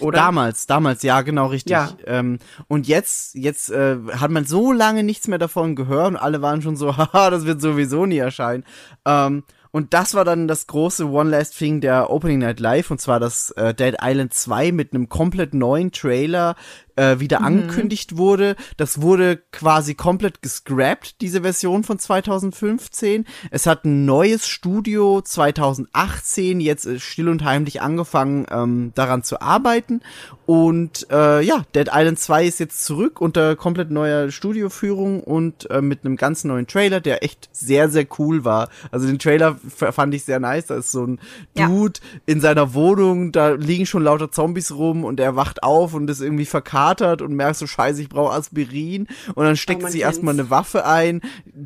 Oder? 0.00 0.18
Damals, 0.18 0.66
damals, 0.66 1.02
ja, 1.02 1.22
genau 1.22 1.46
richtig. 1.46 1.72
Ja. 1.72 1.90
Ähm, 2.06 2.38
und 2.68 2.86
jetzt, 2.86 3.34
jetzt 3.34 3.70
äh, 3.70 3.96
hat 4.12 4.30
man 4.30 4.44
so 4.44 4.72
lange 4.72 5.02
nichts 5.02 5.28
mehr 5.28 5.38
davon 5.38 5.74
gehört 5.74 6.08
und 6.08 6.16
alle 6.16 6.40
waren 6.40 6.62
schon 6.62 6.76
so, 6.76 6.96
haha, 6.96 7.30
das 7.30 7.46
wird 7.46 7.60
sowieso 7.60 8.06
nie 8.06 8.18
erscheinen. 8.18 8.64
Ähm, 9.04 9.44
und 9.78 9.94
das 9.94 10.14
war 10.14 10.24
dann 10.24 10.48
das 10.48 10.66
große 10.66 11.08
One 11.08 11.30
Last 11.30 11.56
Thing 11.56 11.80
der 11.80 12.10
Opening 12.10 12.40
Night 12.40 12.58
Live 12.58 12.90
und 12.90 13.00
zwar 13.00 13.20
das 13.20 13.52
äh, 13.52 13.72
Dead 13.72 13.94
Island 14.02 14.34
2 14.34 14.72
mit 14.72 14.92
einem 14.92 15.08
komplett 15.08 15.54
neuen 15.54 15.92
Trailer 15.92 16.56
äh, 16.98 17.20
wieder 17.20 17.42
angekündigt 17.42 18.16
wurde. 18.16 18.56
Das 18.76 19.00
wurde 19.00 19.40
quasi 19.52 19.94
komplett 19.94 20.42
gescrapped, 20.42 21.20
diese 21.20 21.42
Version 21.42 21.84
von 21.84 21.98
2015. 21.98 23.24
Es 23.50 23.66
hat 23.66 23.84
ein 23.84 24.04
neues 24.04 24.46
Studio 24.46 25.20
2018 25.22 26.60
jetzt 26.60 26.86
äh, 26.86 26.98
still 26.98 27.28
und 27.28 27.44
heimlich 27.44 27.80
angefangen, 27.80 28.46
ähm, 28.50 28.92
daran 28.94 29.22
zu 29.22 29.40
arbeiten. 29.40 30.00
Und 30.44 31.06
äh, 31.10 31.42
ja, 31.42 31.64
Dead 31.74 31.88
Island 31.92 32.18
2 32.18 32.46
ist 32.46 32.58
jetzt 32.58 32.84
zurück 32.84 33.20
unter 33.20 33.54
komplett 33.54 33.90
neuer 33.90 34.30
Studioführung 34.30 35.22
und 35.22 35.70
äh, 35.70 35.82
mit 35.82 36.04
einem 36.04 36.16
ganz 36.16 36.44
neuen 36.44 36.66
Trailer, 36.66 37.00
der 37.00 37.22
echt 37.22 37.48
sehr, 37.52 37.88
sehr 37.90 38.06
cool 38.18 38.44
war. 38.44 38.70
Also 38.90 39.06
den 39.06 39.18
Trailer 39.18 39.56
fand 39.68 40.14
ich 40.14 40.24
sehr 40.24 40.40
nice. 40.40 40.66
Da 40.66 40.76
ist 40.76 40.90
so 40.90 41.06
ein 41.06 41.20
Ja. 41.54 41.66
Dude 41.66 42.00
in 42.26 42.40
seiner 42.40 42.74
Wohnung, 42.74 43.30
da 43.30 43.50
liegen 43.50 43.86
schon 43.86 44.02
lauter 44.02 44.32
Zombies 44.32 44.72
rum 44.72 45.04
und 45.04 45.20
er 45.20 45.36
wacht 45.36 45.62
auf 45.62 45.94
und 45.94 46.08
ist 46.08 46.20
irgendwie 46.20 46.46
verkatert 46.88 47.22
und 47.22 47.34
merkt 47.34 47.56
so, 47.56 47.66
scheiße, 47.66 48.00
ich 48.02 48.08
brauche 48.08 48.32
Aspirin. 48.32 49.08
Und 49.34 49.44
dann 49.44 49.56
steckt 49.56 49.82
Oh, 49.84 49.88
sie 49.88 50.00
erstmal 50.00 50.34
kennt's. 50.34 50.50
eine 50.50 50.50
Waffe 50.50 50.84
ein, 50.86 51.20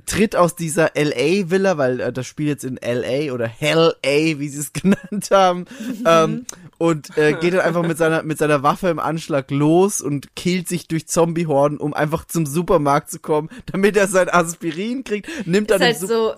tritt 0.07 0.37
aus 0.37 0.55
dieser 0.57 0.91
LA-Villa, 0.95 1.79
weil 1.79 2.01
äh, 2.01 2.13
das 2.13 2.27
Spiel 2.27 2.47
jetzt 2.49 2.65
in 2.65 2.79
LA 2.83 3.33
oder 3.33 3.47
Hell 3.47 3.95
A, 4.05 4.09
wie 4.39 4.49
sie 4.49 4.61
es 4.61 4.73
genannt 4.73 5.31
haben. 5.31 5.65
ähm, 6.07 6.47
und 6.79 7.17
äh, 7.17 7.33
geht 7.35 7.55
dann 7.55 7.61
einfach 7.61 7.83
mit 7.87 7.97
seiner 7.99 8.23
mit 8.23 8.39
seiner 8.39 8.63
Waffe 8.63 8.89
im 8.89 8.99
Anschlag 8.99 9.51
los 9.51 10.01
und 10.01 10.35
killt 10.35 10.69
sich 10.69 10.89
durch 10.89 11.07
Zombiehorden, 11.07 11.79
um 11.79 11.95
einfach 11.95 12.25
zum 12.27 12.45
Supermarkt 12.47 13.11
zu 13.11 13.21
kommen, 13.21 13.49
damit 13.71 13.97
er 13.97 14.09
sein 14.09 14.29
Aspirin 14.29 15.05
kriegt, 15.05 15.29
nimmt 15.47 15.71
Das 15.71 15.79
dann 15.79 15.87
halt 15.87 15.99
so, 16.01 16.35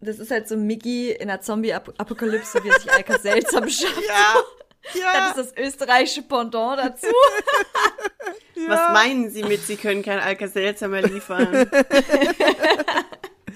das 0.00 0.18
ist 0.18 0.30
halt 0.30 0.48
so 0.48 0.56
Mickey 0.56 1.10
in 1.12 1.28
der 1.28 1.40
Zombie-Apokalypse, 1.40 2.62
wie 2.64 2.68
er 2.68 2.80
sich 2.80 2.92
Alka 2.92 3.18
seltsam 3.18 3.68
schafft. 3.68 4.02
ja, 4.08 4.34
Das 4.82 5.36
ist 5.36 5.54
das 5.54 5.56
österreichische 5.56 6.22
Pendant 6.22 6.78
dazu. 6.78 7.06
Was 8.68 8.92
meinen 8.92 9.30
Sie 9.30 9.42
mit, 9.42 9.66
Sie 9.66 9.76
können 9.76 10.02
kein 10.02 10.18
Alka-Seltzer 10.18 10.88
mehr 10.88 11.02
liefern? 11.02 11.68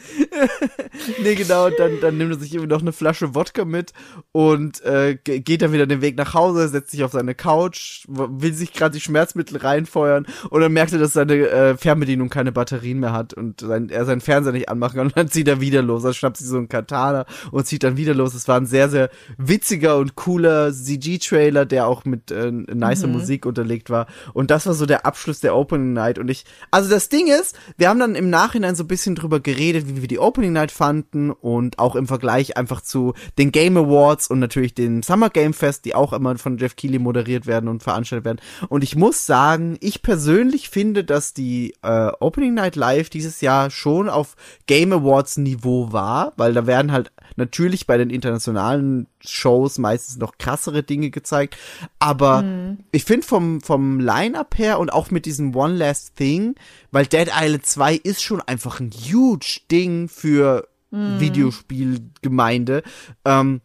nee, 1.22 1.34
genau, 1.34 1.70
dann, 1.70 2.00
dann 2.00 2.16
nimmt 2.18 2.32
er 2.32 2.38
sich 2.38 2.52
irgendwie 2.54 2.72
noch 2.72 2.80
eine 2.80 2.92
Flasche 2.92 3.34
Wodka 3.34 3.64
mit 3.64 3.92
und 4.32 4.82
äh, 4.84 5.16
ge- 5.22 5.40
geht 5.40 5.62
dann 5.62 5.72
wieder 5.72 5.86
den 5.86 6.00
Weg 6.00 6.16
nach 6.16 6.34
Hause, 6.34 6.68
setzt 6.68 6.90
sich 6.90 7.04
auf 7.04 7.12
seine 7.12 7.34
Couch, 7.34 8.04
will 8.08 8.52
sich 8.54 8.72
gerade 8.72 8.94
die 8.94 9.00
Schmerzmittel 9.00 9.58
reinfeuern 9.58 10.26
und 10.50 10.60
dann 10.60 10.72
merkt 10.72 10.92
er, 10.92 10.98
dass 10.98 11.12
seine 11.12 11.34
äh, 11.48 11.76
Fernbedienung 11.76 12.28
keine 12.28 12.52
Batterien 12.52 13.00
mehr 13.00 13.12
hat 13.12 13.34
und 13.34 13.60
sein, 13.60 13.88
er 13.88 14.04
seinen 14.04 14.20
Fernseher 14.20 14.52
nicht 14.52 14.68
anmachen 14.68 14.96
kann 14.96 15.06
und 15.06 15.16
dann 15.16 15.28
zieht 15.28 15.48
er 15.48 15.60
wieder 15.60 15.82
los. 15.82 16.04
Er 16.04 16.14
schnappt 16.14 16.36
sich 16.36 16.46
so 16.46 16.56
einen 16.56 16.68
Katana 16.68 17.26
und 17.50 17.66
zieht 17.66 17.82
dann 17.82 17.96
wieder 17.96 18.14
los. 18.14 18.34
Es 18.34 18.48
war 18.48 18.58
ein 18.58 18.66
sehr, 18.66 18.88
sehr 18.88 19.10
witziger 19.38 19.96
und 19.98 20.14
cooler 20.14 20.72
CG-Trailer, 20.72 21.66
der 21.66 21.86
auch 21.86 22.04
mit 22.04 22.30
äh, 22.30 22.50
nicer 22.50 23.06
Musik 23.06 23.46
unterlegt 23.46 23.90
war. 23.90 24.06
Und 24.34 24.50
das 24.50 24.66
war 24.66 24.74
so 24.74 24.86
der 24.86 25.06
Abschluss 25.06 25.40
der 25.40 25.54
Opening 25.54 25.92
Night. 25.92 26.18
Und 26.18 26.28
ich, 26.30 26.44
also 26.70 26.88
das 26.90 27.08
Ding 27.08 27.26
ist, 27.28 27.56
wir 27.76 27.88
haben 27.88 28.00
dann 28.00 28.14
im 28.14 28.30
Nachhinein 28.30 28.74
so 28.74 28.84
ein 28.84 28.88
bisschen 28.88 29.14
drüber 29.14 29.40
geredet, 29.40 29.84
wie 29.88 29.95
wir 30.00 30.08
die 30.08 30.18
Opening 30.18 30.52
Night 30.52 30.72
fanden 30.72 31.30
und 31.30 31.78
auch 31.78 31.96
im 31.96 32.06
Vergleich 32.06 32.56
einfach 32.56 32.80
zu 32.80 33.14
den 33.38 33.52
Game 33.52 33.76
Awards 33.76 34.28
und 34.28 34.38
natürlich 34.38 34.74
dem 34.74 35.02
Summer 35.02 35.30
Game 35.30 35.54
Fest, 35.54 35.84
die 35.84 35.94
auch 35.94 36.12
immer 36.12 36.36
von 36.38 36.58
Jeff 36.58 36.76
Keighley 36.76 36.98
moderiert 36.98 37.46
werden 37.46 37.68
und 37.68 37.82
veranstaltet 37.82 38.24
werden. 38.24 38.40
Und 38.68 38.84
ich 38.84 38.96
muss 38.96 39.26
sagen, 39.26 39.76
ich 39.80 40.02
persönlich 40.02 40.70
finde, 40.70 41.04
dass 41.04 41.34
die 41.34 41.74
äh, 41.82 42.10
Opening 42.20 42.54
Night 42.54 42.76
Live 42.76 43.10
dieses 43.10 43.40
Jahr 43.40 43.70
schon 43.70 44.08
auf 44.08 44.36
Game 44.66 44.92
Awards 44.92 45.36
Niveau 45.36 45.92
war, 45.92 46.32
weil 46.36 46.54
da 46.54 46.66
werden 46.66 46.92
halt 46.92 47.12
natürlich 47.36 47.86
bei 47.86 47.98
den 47.98 48.10
internationalen 48.10 49.06
Shows 49.20 49.78
meistens 49.78 50.16
noch 50.16 50.38
krassere 50.38 50.82
Dinge 50.82 51.10
gezeigt, 51.10 51.56
aber 51.98 52.44
ich 52.92 53.04
finde 53.04 53.26
vom 53.26 53.60
vom 53.60 54.00
Line-up 54.00 54.58
her 54.58 54.78
und 54.78 54.92
auch 54.92 55.10
mit 55.10 55.26
diesem 55.26 55.54
One 55.54 55.74
Last 55.74 56.16
Thing, 56.16 56.54
weil 56.90 57.06
Dead 57.06 57.28
Island 57.34 57.66
2 57.66 57.94
ist 57.96 58.22
schon 58.22 58.40
einfach 58.40 58.80
ein 58.80 58.90
huge 58.90 59.60
Ding 59.76 60.08
für 60.08 60.68
Videospielgemeinde. 60.90 62.82
Ähm, 63.24 63.60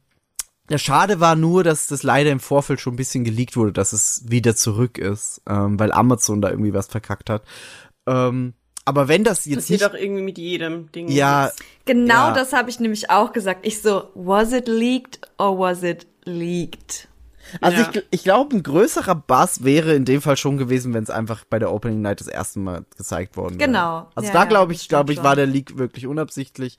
ja, 0.70 0.78
schade 0.78 1.20
war 1.20 1.36
nur, 1.36 1.64
dass 1.64 1.88
das 1.88 2.04
leider 2.04 2.32
im 2.32 2.40
Vorfeld 2.40 2.80
schon 2.80 2.94
ein 2.94 2.98
bisschen 2.98 3.24
geleakt 3.24 3.58
wurde, 3.58 3.74
dass 3.74 3.94
es 3.94 4.24
wieder 4.28 4.56
zurück 4.56 4.98
ist, 4.98 5.42
ähm, 5.48 5.80
weil 5.80 5.92
Amazon 5.92 6.42
da 6.42 6.50
irgendwie 6.50 6.74
was 6.74 6.88
verkackt 6.88 7.30
hat. 7.30 7.44
Ähm, 8.08 8.54
aber 8.86 9.08
wenn 9.08 9.24
das 9.24 9.46
jetzt 9.46 9.56
Passiert 9.70 9.82
nicht, 9.82 9.94
doch 9.94 10.00
irgendwie 10.00 10.24
mit 10.24 10.38
jedem 10.38 10.92
Ding. 10.92 11.10
ja, 11.10 11.52
Genau 11.86 12.28
Ja. 12.30 12.34
das 12.34 12.54
habe 12.54 12.70
ich 12.70 12.80
nämlich 12.80 13.10
auch 13.10 13.32
gesagt. 13.34 13.66
Ich 13.66 13.82
so, 13.82 14.10
was 14.16 14.54
it 14.54 14.68
leaked 14.68 15.20
or 15.38 15.60
was 15.60 15.84
it 15.84 16.08
leaked? 16.24 17.08
Also 17.60 17.82
Ja. 17.82 17.90
ich, 17.94 18.04
ich 18.12 18.24
glaube, 18.24 18.56
ein 18.56 18.64
größerer 18.64 19.16
Bass 19.16 19.64
wäre 19.64 19.94
in 19.94 20.06
dem 20.06 20.22
Fall 20.22 20.38
schon 20.38 20.58
gewesen, 20.58 20.94
wenn 20.94 21.04
es 21.04 21.10
einfach 21.10 21.44
bei 21.50 21.60
der 21.60 21.72
Opening 21.72 22.02
Night 22.02 22.22
das 22.22 22.28
erste 22.28 22.60
Mal 22.60 22.86
gezeigt 22.98 23.38
worden 23.38 23.60
wäre. 23.60 23.68
Genau. 23.70 24.08
Also 24.16 24.28
Ja, 24.28 24.34
da 24.34 24.46
glaube 24.46 24.74
ich, 24.74 24.88
glaube 24.88 25.14
ich, 25.14 25.24
war 25.24 25.36
der 25.36 25.46
Leak 25.48 25.78
wirklich 25.78 26.08
unabsichtlich. 26.08 26.78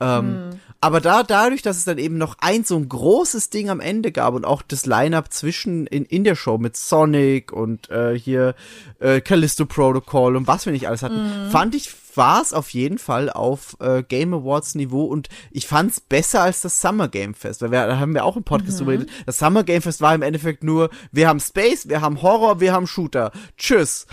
Ähm, 0.00 0.50
Aber 0.80 1.00
da 1.00 1.22
dadurch, 1.22 1.62
dass 1.62 1.76
es 1.76 1.84
dann 1.84 1.98
eben 1.98 2.18
noch 2.18 2.36
ein 2.40 2.64
so 2.64 2.76
ein 2.76 2.88
großes 2.88 3.50
Ding 3.50 3.70
am 3.70 3.80
Ende 3.80 4.12
gab 4.12 4.34
und 4.34 4.44
auch 4.44 4.62
das 4.62 4.86
Line-up 4.86 5.32
zwischen 5.32 5.86
in, 5.86 6.04
in 6.04 6.24
der 6.24 6.34
Show 6.34 6.58
mit 6.58 6.76
Sonic 6.76 7.52
und 7.52 7.90
äh, 7.90 8.18
hier 8.18 8.54
äh, 9.00 9.20
Callisto 9.20 9.66
Protocol 9.66 10.36
und 10.36 10.46
was 10.46 10.66
wir 10.66 10.72
nicht 10.72 10.88
alles 10.88 11.02
hatten, 11.02 11.50
fand 11.50 11.74
ich 11.74 11.90
war 12.16 12.42
es 12.42 12.52
auf 12.52 12.70
jeden 12.70 12.98
Fall 12.98 13.30
auf 13.30 13.76
äh, 13.80 14.02
Game 14.02 14.34
Awards 14.34 14.74
Niveau 14.74 15.04
und 15.04 15.28
ich 15.50 15.66
fand's 15.66 16.00
besser 16.00 16.42
als 16.42 16.60
das 16.60 16.80
Summer 16.80 17.08
Game 17.08 17.34
Fest, 17.34 17.62
weil 17.62 17.70
wir 17.70 17.86
da 17.86 17.98
haben 17.98 18.14
wir 18.14 18.24
auch 18.24 18.36
im 18.36 18.44
Podcast 18.44 18.80
drüber 18.80 18.92
geredet. 18.92 19.10
Das 19.26 19.38
Summer 19.38 19.64
Game 19.64 19.82
Fest 19.82 20.00
war 20.00 20.14
im 20.14 20.22
Endeffekt 20.22 20.64
nur, 20.64 20.90
wir 21.12 21.28
haben 21.28 21.40
Space, 21.40 21.88
wir 21.88 22.00
haben 22.00 22.22
Horror, 22.22 22.60
wir 22.60 22.72
haben 22.72 22.86
Shooter. 22.86 23.32
Tschüss. 23.56 24.06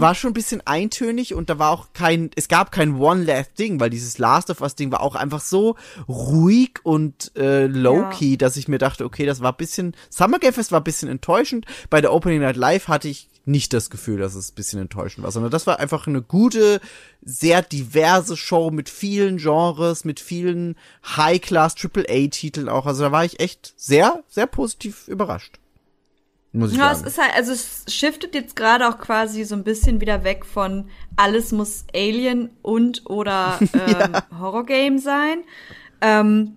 War 0.00 0.14
schon 0.14 0.30
ein 0.30 0.34
bisschen 0.34 0.62
eintönig 0.66 1.34
und 1.34 1.50
da 1.50 1.58
war 1.58 1.70
auch 1.70 1.88
kein, 1.92 2.30
es 2.36 2.48
gab 2.48 2.72
kein 2.72 2.96
One 2.96 3.24
Last 3.24 3.58
Ding, 3.58 3.80
weil 3.80 3.90
dieses 3.90 4.18
Last 4.18 4.50
of 4.50 4.60
Us 4.60 4.74
Ding 4.74 4.90
war 4.92 5.00
auch 5.00 5.14
einfach 5.14 5.40
so 5.40 5.76
ruhig 6.08 6.80
und 6.82 7.32
äh, 7.36 7.66
low-key, 7.66 8.36
dass 8.36 8.56
ich 8.56 8.68
mir 8.68 8.78
dachte, 8.78 9.04
okay, 9.04 9.26
das 9.26 9.40
war 9.40 9.52
ein 9.52 9.56
bisschen, 9.56 9.94
Summer 10.10 10.38
Game 10.38 10.52
Fest 10.52 10.72
war 10.72 10.80
ein 10.80 10.84
bisschen 10.84 11.08
enttäuschend. 11.08 11.66
Bei 11.90 12.00
der 12.00 12.12
Opening 12.12 12.40
Night 12.40 12.56
Live 12.56 12.88
hatte 12.88 13.08
ich 13.08 13.28
nicht 13.46 13.72
das 13.72 13.90
Gefühl, 13.90 14.18
dass 14.18 14.34
es 14.34 14.50
ein 14.50 14.54
bisschen 14.56 14.80
enttäuschend 14.80 15.24
war, 15.24 15.30
sondern 15.30 15.52
das 15.52 15.66
war 15.66 15.78
einfach 15.78 16.06
eine 16.06 16.20
gute, 16.20 16.80
sehr 17.22 17.62
diverse 17.62 18.36
Show 18.36 18.70
mit 18.70 18.88
vielen 18.88 19.38
Genres, 19.38 20.04
mit 20.04 20.20
vielen 20.20 20.76
High-Class 21.16 21.76
AAA-Titeln 21.82 22.68
auch. 22.68 22.86
Also 22.86 23.04
da 23.04 23.12
war 23.12 23.24
ich 23.24 23.40
echt 23.40 23.72
sehr, 23.76 24.24
sehr 24.28 24.46
positiv 24.46 25.06
überrascht. 25.08 25.58
Muss 26.52 26.72
ich 26.72 26.78
Ja, 26.78 26.90
es 26.90 26.98
sagen. 26.98 27.08
ist 27.08 27.18
halt, 27.18 27.34
also 27.34 27.52
es 27.52 27.84
shiftet 27.88 28.34
jetzt 28.34 28.56
gerade 28.56 28.88
auch 28.88 28.98
quasi 28.98 29.44
so 29.44 29.54
ein 29.54 29.62
bisschen 29.64 30.00
wieder 30.00 30.24
weg 30.24 30.44
von 30.44 30.88
alles 31.14 31.52
muss 31.52 31.84
Alien 31.94 32.50
und 32.62 33.08
oder 33.08 33.58
ähm, 33.74 34.38
Horrorgame 34.38 34.98
sein. 34.98 35.44
Ähm, 36.00 36.56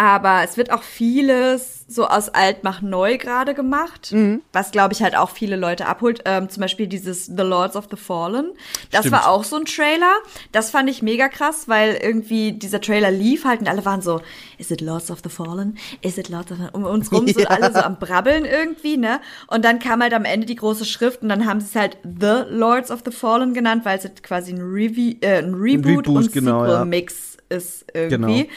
aber 0.00 0.42
es 0.44 0.56
wird 0.56 0.72
auch 0.72 0.82
vieles 0.82 1.84
so 1.86 2.06
aus 2.06 2.28
alt 2.30 2.58
mach 2.62 2.80
neu 2.80 3.18
gerade 3.18 3.52
gemacht, 3.52 4.12
Mhm. 4.12 4.40
was 4.52 4.70
glaube 4.70 4.94
ich 4.94 5.02
halt 5.02 5.14
auch 5.14 5.28
viele 5.28 5.56
Leute 5.56 5.84
abholt. 5.86 6.22
Ähm, 6.24 6.48
zum 6.48 6.62
Beispiel 6.62 6.86
dieses 6.86 7.26
The 7.26 7.42
Lords 7.42 7.76
of 7.76 7.88
the 7.90 7.96
Fallen. 7.98 8.52
Das 8.92 9.00
Stimmt. 9.00 9.12
war 9.16 9.28
auch 9.28 9.44
so 9.44 9.56
ein 9.56 9.66
Trailer. 9.66 10.14
Das 10.52 10.70
fand 10.70 10.88
ich 10.88 11.02
mega 11.02 11.28
krass, 11.28 11.64
weil 11.68 11.98
irgendwie 12.00 12.52
dieser 12.52 12.80
Trailer 12.80 13.10
lief 13.10 13.44
halt 13.44 13.60
und 13.60 13.68
alle 13.68 13.84
waren 13.84 14.00
so, 14.00 14.22
is 14.56 14.70
it 14.70 14.80
Lords 14.80 15.10
of 15.10 15.18
the 15.22 15.28
Fallen? 15.28 15.76
Is 16.00 16.16
it 16.16 16.28
Lords 16.30 16.50
of 16.52 16.58
the 16.58 16.68
Um 16.72 16.84
uns 16.84 17.12
rum 17.12 17.26
so 17.28 17.40
Ja. 17.40 17.48
alle 17.48 17.70
so 17.72 17.80
am 17.80 17.98
Brabbeln 17.98 18.46
irgendwie, 18.46 18.96
ne? 18.96 19.20
Und 19.48 19.64
dann 19.66 19.80
kam 19.80 20.00
halt 20.00 20.14
am 20.14 20.24
Ende 20.24 20.46
die 20.46 20.56
große 20.56 20.86
Schrift 20.86 21.20
und 21.22 21.28
dann 21.28 21.44
haben 21.46 21.60
sie 21.60 21.66
es 21.66 21.74
halt 21.76 21.98
The 22.04 22.44
Lords 22.48 22.90
of 22.90 23.00
the 23.04 23.10
Fallen 23.12 23.52
genannt, 23.52 23.84
weil 23.84 23.98
es 23.98 24.04
halt 24.04 24.22
quasi 24.22 24.52
ein, 24.52 24.62
Revi 24.62 25.18
äh, 25.20 25.38
ein 25.42 25.52
Reboot, 25.54 26.06
Reboot, 26.06 26.08
und 26.08 26.32
genau, 26.32 26.64
ja. 26.64 26.70
Sequel-Mix 26.70 27.36
ist 27.50 27.84
irgendwie. 27.92 28.42
Genau. 28.44 28.50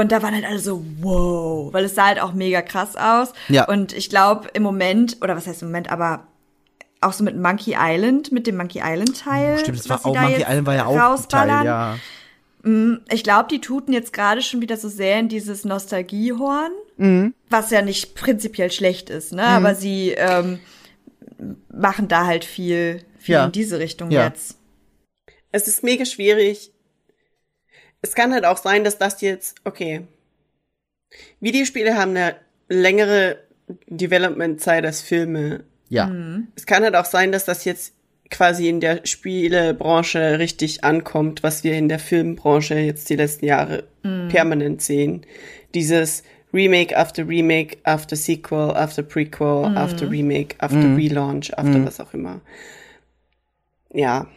Und 0.00 0.12
da 0.12 0.22
waren 0.22 0.34
halt 0.34 0.44
alle 0.44 0.58
so, 0.58 0.84
wow, 1.00 1.72
weil 1.72 1.84
es 1.84 1.94
sah 1.94 2.06
halt 2.06 2.20
auch 2.20 2.32
mega 2.32 2.62
krass 2.62 2.96
aus. 2.96 3.32
Ja. 3.48 3.66
Und 3.68 3.92
ich 3.92 4.10
glaube, 4.10 4.48
im 4.52 4.62
Moment, 4.62 5.18
oder 5.22 5.36
was 5.36 5.46
heißt 5.46 5.62
im 5.62 5.68
Moment, 5.68 5.90
aber 5.90 6.26
auch 7.00 7.12
so 7.12 7.22
mit 7.24 7.36
Monkey 7.36 7.74
Island, 7.78 8.32
mit 8.32 8.46
dem 8.46 8.56
Monkey 8.56 8.80
Island 8.84 9.20
Teil. 9.20 9.58
Stimmt, 9.58 9.78
das 9.78 9.88
war 9.88 10.04
auch, 10.04 10.14
da 10.14 10.22
Monkey 10.22 10.42
Island 10.42 10.66
war 10.66 10.74
ja 10.74 10.86
auch 10.86 10.92
ein 10.92 10.98
Teil, 10.98 11.06
rausballern. 11.08 11.64
ja. 11.66 11.96
Ich 13.10 13.22
glaube, 13.22 13.48
die 13.48 13.60
tuten 13.60 13.92
jetzt 13.92 14.12
gerade 14.12 14.42
schon 14.42 14.60
wieder 14.60 14.76
so 14.76 14.88
sehr 14.88 15.20
in 15.20 15.28
dieses 15.28 15.64
Nostalgiehorn, 15.64 16.72
Mhm. 16.96 17.34
was 17.48 17.70
ja 17.70 17.80
nicht 17.82 18.14
prinzipiell 18.16 18.72
schlecht 18.72 19.08
ist, 19.10 19.32
ne? 19.32 19.44
Aber 19.44 19.74
sie 19.76 20.10
ähm, 20.16 20.58
machen 21.72 22.08
da 22.08 22.26
halt 22.26 22.44
viel, 22.44 23.02
viel 23.18 23.34
Ja. 23.34 23.44
in 23.44 23.52
diese 23.52 23.78
Richtung 23.78 24.10
Ja. 24.10 24.24
jetzt. 24.24 24.56
Es 25.52 25.68
ist 25.68 25.82
mega 25.84 26.04
schwierig. 26.04 26.72
Es 28.08 28.14
kann 28.14 28.32
halt 28.32 28.44
auch 28.44 28.56
sein, 28.56 28.84
dass 28.84 28.98
das 28.98 29.20
jetzt, 29.20 29.56
okay. 29.64 30.02
Videospiele 31.40 31.96
haben 31.96 32.10
eine 32.10 32.36
längere 32.68 33.38
Development-Zeit 33.88 34.84
als 34.84 35.00
Filme. 35.00 35.64
Ja. 35.88 36.10
Es 36.54 36.66
kann 36.66 36.82
halt 36.82 36.96
auch 36.96 37.04
sein, 37.04 37.32
dass 37.32 37.44
das 37.44 37.64
jetzt 37.64 37.94
quasi 38.30 38.68
in 38.68 38.80
der 38.80 39.06
Spielebranche 39.06 40.38
richtig 40.38 40.82
ankommt, 40.82 41.42
was 41.42 41.62
wir 41.62 41.74
in 41.74 41.88
der 41.88 41.98
Filmbranche 41.98 42.74
jetzt 42.74 43.08
die 43.08 43.16
letzten 43.16 43.46
Jahre 43.46 43.84
permanent 44.02 44.82
sehen. 44.82 45.24
Dieses 45.74 46.22
Remake 46.52 46.96
after 46.96 47.28
Remake, 47.28 47.78
after 47.84 48.16
Sequel, 48.16 48.70
after 48.76 49.02
Prequel, 49.02 49.76
after 49.76 50.10
Remake, 50.10 50.56
after 50.58 50.96
Relaunch, 50.96 51.56
after 51.56 51.84
was 51.84 52.00
auch 52.00 52.14
immer. 52.14 52.40
Ja. 53.92 54.28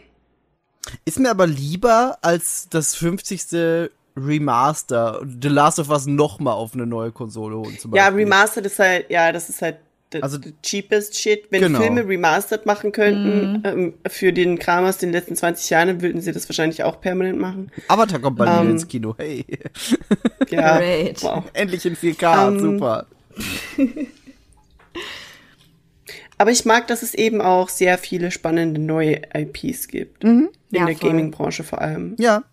Ist 1.04 1.18
mir 1.18 1.30
aber 1.30 1.46
lieber 1.46 2.18
als 2.22 2.68
das 2.70 2.94
50. 2.96 3.90
Remaster, 4.16 5.22
The 5.40 5.48
Last 5.48 5.78
of 5.78 5.88
Us 5.88 6.06
noch 6.06 6.40
mal 6.40 6.52
auf 6.52 6.74
eine 6.74 6.84
neue 6.86 7.12
Konsole 7.12 7.56
holen 7.56 7.78
zum 7.78 7.94
Ja, 7.94 8.06
Beispiel. 8.10 8.24
Remastered 8.24 8.66
ist 8.66 8.78
halt, 8.78 9.10
ja, 9.10 9.30
das 9.32 9.48
ist 9.48 9.62
halt 9.62 9.76
the, 10.12 10.22
Also- 10.22 10.38
the 10.42 10.52
cheapest 10.62 11.16
shit. 11.16 11.44
Wenn 11.50 11.60
Genau. 11.62 11.78
Filme 11.80 12.06
remastered 12.06 12.66
machen 12.66 12.90
könnten, 12.92 13.62
ähm, 13.64 13.94
für 14.08 14.32
den 14.32 14.58
Kram 14.58 14.84
aus 14.84 14.98
den 14.98 15.12
letzten 15.12 15.36
20 15.36 15.70
Jahren, 15.70 15.86
dann 15.88 16.00
würden 16.02 16.20
sie 16.20 16.32
das 16.32 16.48
wahrscheinlich 16.48 16.82
auch 16.82 17.00
permanent 17.00 17.38
machen. 17.38 17.70
Avatar 17.88 18.18
kommt 18.18 18.36
bald 18.38 18.50
Ähm, 18.50 18.62
wieder 18.62 18.70
ins 18.72 18.88
Kino. 18.88 19.14
Hey, 19.16 19.44
Ja, 20.50 20.78
Great. 20.78 21.22
wow. 21.22 21.44
endlich 21.52 21.86
in 21.86 21.94
4K, 21.96 22.48
Ähm, 22.48 22.58
super. 22.60 23.06
Aber 26.40 26.52
ich 26.52 26.64
mag, 26.64 26.86
dass 26.86 27.02
es 27.02 27.12
eben 27.12 27.42
auch 27.42 27.68
sehr 27.68 27.98
viele 27.98 28.30
spannende 28.30 28.80
neue 28.80 29.20
IPs 29.34 29.88
gibt. 29.88 30.24
In 30.24 30.48
Ja, 30.70 30.86
der. 30.86 30.94
Gaming-Branche 30.94 31.64
vor 31.64 31.82
allem. 31.82 32.16
Ja. 32.18 32.44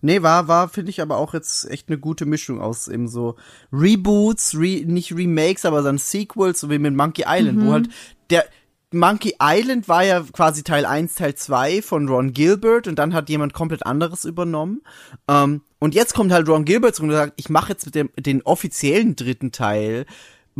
Nee, 0.00 0.22
war, 0.22 0.48
war, 0.48 0.68
finde 0.68 0.90
ich 0.90 1.00
aber 1.00 1.16
auch 1.16 1.32
jetzt 1.32 1.70
echt 1.70 1.86
eine 1.88 1.98
gute 1.98 2.26
Mischung 2.26 2.60
aus 2.60 2.88
eben 2.88 3.06
so 3.06 3.36
Reboots, 3.72 4.56
Re 4.56 4.82
nicht 4.84 5.14
Remakes, 5.14 5.64
aber 5.64 5.80
dann 5.82 5.98
Sequels, 5.98 6.58
so 6.58 6.70
wie 6.70 6.80
mit 6.80 6.96
Monkey 6.96 7.22
Island, 7.24 7.64
wo 7.64 7.70
halt 7.70 7.88
der 8.30 8.46
Monkey 8.92 9.36
Island 9.40 9.88
war 9.88 10.02
ja 10.02 10.24
quasi 10.32 10.64
Teil 10.64 10.84
1, 10.84 11.14
Teil 11.14 11.36
2 11.36 11.82
von 11.82 12.08
Ron 12.08 12.32
Gilbert 12.32 12.88
und 12.88 12.98
dann 12.98 13.14
hat 13.14 13.28
jemand 13.28 13.52
komplett 13.54 13.86
anderes 13.86 14.24
übernommen. 14.24 14.82
Ähm, 15.28 15.62
und 15.78 15.94
jetzt 15.94 16.14
kommt 16.14 16.32
halt 16.32 16.48
Ron 16.48 16.64
Gilbert 16.64 16.96
zurück 16.96 17.10
und 17.10 17.16
sagt, 17.16 17.34
ich 17.36 17.48
mache 17.48 17.70
jetzt 17.70 17.86
mit 17.86 17.94
dem 17.94 18.10
den 18.18 18.42
offiziellen 18.42 19.14
dritten 19.14 19.52
Teil, 19.52 20.04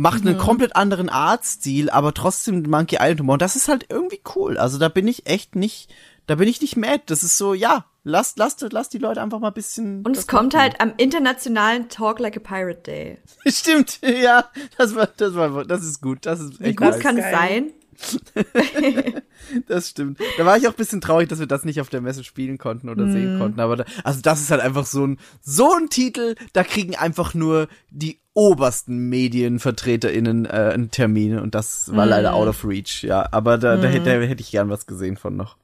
macht 0.01 0.25
einen 0.25 0.37
komplett 0.37 0.75
anderen 0.75 1.09
Artstil, 1.09 1.89
aber 1.89 2.13
trotzdem 2.13 2.63
Monkey 2.63 2.95
Island 2.99 3.19
Humor. 3.19 3.33
Und 3.33 3.41
das 3.41 3.55
ist 3.55 3.67
halt 3.67 3.85
irgendwie 3.89 4.19
cool. 4.35 4.57
Also 4.57 4.77
da 4.79 4.89
bin 4.89 5.07
ich 5.07 5.27
echt 5.27 5.55
nicht, 5.55 5.93
da 6.27 6.35
bin 6.35 6.47
ich 6.47 6.59
nicht 6.61 6.75
mad. 6.75 7.03
Das 7.05 7.21
ist 7.23 7.37
so, 7.37 7.53
ja, 7.53 7.85
lasst, 8.03 8.37
lasst, 8.39 8.65
lasst 8.71 8.93
die 8.93 8.97
Leute 8.97 9.21
einfach 9.21 9.39
mal 9.39 9.49
ein 9.49 9.53
bisschen. 9.53 10.03
Und 10.03 10.17
es 10.17 10.25
kommt 10.27 10.55
halt 10.55 10.81
am 10.81 10.93
internationalen 10.97 11.87
Talk 11.89 12.19
Like 12.19 12.37
a 12.37 12.39
Pirate 12.39 12.81
Day. 12.81 13.17
Stimmt, 13.47 13.99
ja, 14.01 14.45
das 14.77 14.95
war, 14.95 15.07
das 15.07 15.35
war, 15.35 15.65
das 15.65 15.83
ist 15.83 16.01
gut. 16.01 16.25
Das 16.25 16.39
ist 16.39 16.59
Wie 16.59 16.65
echt 16.65 16.77
gut 16.77 16.87
nice. 16.89 16.99
kann 16.99 17.17
es 17.17 17.31
sein? 17.31 17.71
Das 19.67 19.89
stimmt. 19.89 20.19
Da 20.37 20.45
war 20.45 20.57
ich 20.57 20.65
auch 20.67 20.71
ein 20.71 20.77
bisschen 20.77 21.01
traurig, 21.01 21.27
dass 21.29 21.39
wir 21.39 21.45
das 21.47 21.65
nicht 21.65 21.81
auf 21.81 21.89
der 21.89 22.01
Messe 22.01 22.23
spielen 22.23 22.57
konnten 22.57 22.89
oder 22.89 23.05
Mhm. 23.05 23.11
sehen 23.11 23.37
konnten. 23.37 23.59
Aber 23.59 23.75
da, 23.75 23.85
also 24.03 24.21
das 24.21 24.39
ist 24.41 24.49
halt 24.49 24.61
einfach 24.61 24.85
so 24.85 25.05
ein, 25.05 25.19
so 25.41 25.73
ein 25.75 25.89
Titel, 25.89 26.35
da 26.53 26.63
kriegen 26.63 26.95
einfach 26.95 27.33
nur 27.33 27.67
die 27.89 28.20
obersten 28.33 29.09
MedienvertreterInnen 29.09 30.45
äh, 30.45 30.49
einen 30.73 30.89
Termin 30.91 31.37
und 31.39 31.53
das 31.55 31.93
war 31.95 32.05
Mhm. 32.05 32.09
leider 32.11 32.33
out 32.33 32.47
of 32.47 32.63
reach, 32.65 33.03
ja. 33.03 33.27
Aber 33.31 33.57
da, 33.57 33.77
da, 33.77 33.87
hätte, 33.87 34.05
da 34.19 34.25
hätte 34.25 34.41
ich 34.41 34.51
gern 34.51 34.69
was 34.69 34.85
gesehen 34.85 35.17
von 35.17 35.35
noch. 35.35 35.57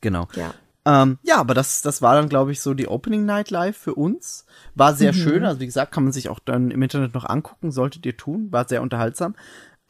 Genau. 0.00 0.28
Ja. 0.34 0.52
Ähm, 0.86 1.18
ja, 1.22 1.38
aber 1.38 1.54
das, 1.54 1.80
das 1.80 2.02
war 2.02 2.14
dann, 2.14 2.28
glaube 2.28 2.52
ich, 2.52 2.60
so 2.60 2.74
die 2.74 2.88
Opening 2.88 3.24
Night 3.24 3.50
Live 3.50 3.76
für 3.76 3.94
uns. 3.94 4.44
War 4.74 4.94
sehr 4.94 5.12
Mhm. 5.12 5.16
schön. 5.16 5.44
Also, 5.44 5.60
wie 5.60 5.66
gesagt, 5.66 5.92
kann 5.92 6.04
man 6.04 6.12
sich 6.12 6.28
auch 6.28 6.38
dann 6.40 6.70
im 6.70 6.82
Internet 6.82 7.14
noch 7.14 7.24
angucken, 7.24 7.70
solltet 7.72 8.04
ihr 8.04 8.16
tun. 8.16 8.48
War 8.52 8.68
sehr 8.68 8.82
unterhaltsam. 8.82 9.34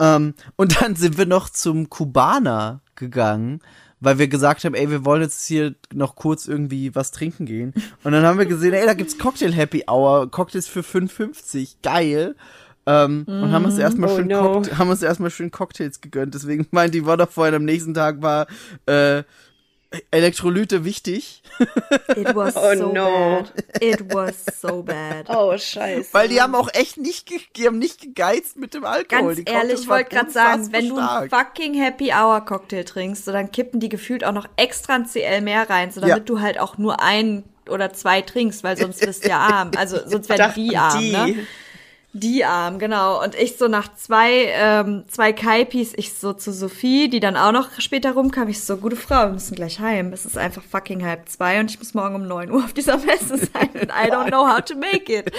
Ähm, 0.00 0.34
und 0.56 0.80
dann 0.80 0.94
sind 0.94 1.18
wir 1.18 1.26
noch 1.26 1.48
zum 1.48 1.88
Kubaner 1.90 2.80
gegangen, 2.94 3.60
weil 4.00 4.18
wir 4.18 4.28
gesagt 4.28 4.64
haben, 4.64 4.74
ey, 4.74 4.90
wir 4.90 5.04
wollen 5.04 5.22
jetzt 5.22 5.46
hier 5.46 5.74
noch 5.92 6.16
kurz 6.16 6.46
irgendwie 6.46 6.94
was 6.94 7.10
trinken 7.10 7.46
gehen. 7.46 7.72
Und 8.02 8.12
dann 8.12 8.24
haben 8.24 8.38
wir 8.38 8.46
gesehen, 8.46 8.74
ey, 8.74 8.86
da 8.86 8.94
gibt's 8.94 9.18
Cocktail 9.18 9.52
Happy 9.52 9.84
Hour, 9.88 10.30
Cocktails 10.30 10.68
für 10.68 10.80
5,50. 10.80 11.76
Geil. 11.82 12.34
Ähm, 12.86 13.24
und 13.26 13.50
haben 13.50 13.64
uns 13.64 13.78
erstmal 13.78 14.10
Oh 14.10 14.16
schön, 14.16 14.26
no. 14.26 14.62
Haben 14.76 14.90
uns 14.90 15.02
erstmal 15.02 15.30
schön 15.30 15.50
Cocktails 15.50 16.00
gegönnt. 16.00 16.34
Deswegen 16.34 16.66
meint 16.70 16.94
die 16.94 17.02
Vodafone 17.02 17.56
am 17.56 17.64
nächsten 17.64 17.94
Tag 17.94 18.20
war, 18.20 18.46
äh, 18.86 19.22
Elektrolyte 20.10 20.84
wichtig, 20.84 21.42
It 22.16 22.34
was 22.34 22.56
Oh 22.56 22.74
so 22.76 22.92
no. 22.92 23.44
bad. 23.44 23.82
It 23.82 24.12
was 24.14 24.44
so 24.60 24.82
bad. 24.82 25.26
Oh, 25.28 25.56
scheiße. 25.56 26.08
weil 26.12 26.28
die 26.28 26.40
haben 26.40 26.54
auch 26.54 26.68
echt 26.72 26.96
nicht, 26.96 27.28
die 27.56 27.66
haben 27.66 27.78
nicht 27.78 28.00
gegeizt 28.00 28.56
mit 28.56 28.74
dem 28.74 28.84
Alkohol. 28.84 29.34
Ganz 29.34 29.44
die 29.44 29.50
ehrlich, 29.52 29.80
ich 29.82 29.88
wollte 29.88 30.10
gerade 30.10 30.30
sagen, 30.30 30.72
wenn 30.72 30.88
du 30.88 30.96
einen 30.98 31.30
fucking 31.30 31.74
Happy 31.74 32.12
Hour 32.12 32.44
Cocktail 32.44 32.84
trinkst, 32.84 33.24
so 33.24 33.32
dann 33.32 33.52
kippen 33.52 33.78
die 33.80 33.88
gefühlt 33.88 34.24
auch 34.24 34.32
noch 34.32 34.48
extra 34.56 34.94
ein 34.94 35.06
CL 35.06 35.40
mehr 35.42 35.68
rein, 35.70 35.90
so 35.92 36.00
damit 36.00 36.16
Ja. 36.16 36.20
du 36.24 36.40
halt 36.40 36.58
auch 36.58 36.76
nur 36.78 37.00
ein 37.00 37.44
oder 37.70 37.92
zwei 37.92 38.20
trinkst, 38.20 38.62
weil 38.64 38.76
sonst 38.76 39.00
bist 39.00 39.24
du 39.24 39.28
ja 39.30 39.38
arm. 39.38 39.70
Also 39.76 39.98
sonst 40.06 40.28
werden 40.28 40.52
die 40.56 40.76
arm, 40.76 40.98
die. 41.00 41.12
ne? 41.12 41.36
Die 42.16 42.44
arm, 42.44 42.78
genau. 42.78 43.20
Und 43.24 43.34
ich 43.34 43.56
so 43.56 43.66
nach 43.66 43.92
zwei, 43.96 44.46
ähm, 44.54 45.02
zwei 45.08 45.32
Kaipis, 45.32 45.92
ich 45.96 46.14
so 46.14 46.32
zu 46.32 46.52
Sophie, 46.52 47.08
die 47.10 47.18
dann 47.18 47.36
auch 47.36 47.50
noch 47.50 47.68
später 47.80 48.12
rumkam, 48.12 48.46
ich 48.48 48.62
so, 48.62 48.76
gute 48.76 48.94
Frau, 48.94 49.26
wir 49.26 49.32
müssen 49.32 49.56
gleich 49.56 49.80
heim. 49.80 50.12
Es 50.12 50.24
ist 50.24 50.38
einfach 50.38 50.62
fucking 50.62 51.04
halb 51.04 51.28
zwei 51.28 51.58
und 51.58 51.70
ich 51.72 51.78
muss 51.80 51.92
morgen 51.92 52.14
um 52.14 52.28
neun 52.28 52.52
Uhr 52.52 52.62
auf 52.64 52.72
dieser 52.72 52.98
Messe 52.98 53.36
sein. 53.38 53.68
And 53.74 53.90
I 53.90 54.10
don't 54.12 54.28
know 54.28 54.46
how 54.48 54.60
to 54.64 54.76
make 54.76 55.12
it. 55.12 55.32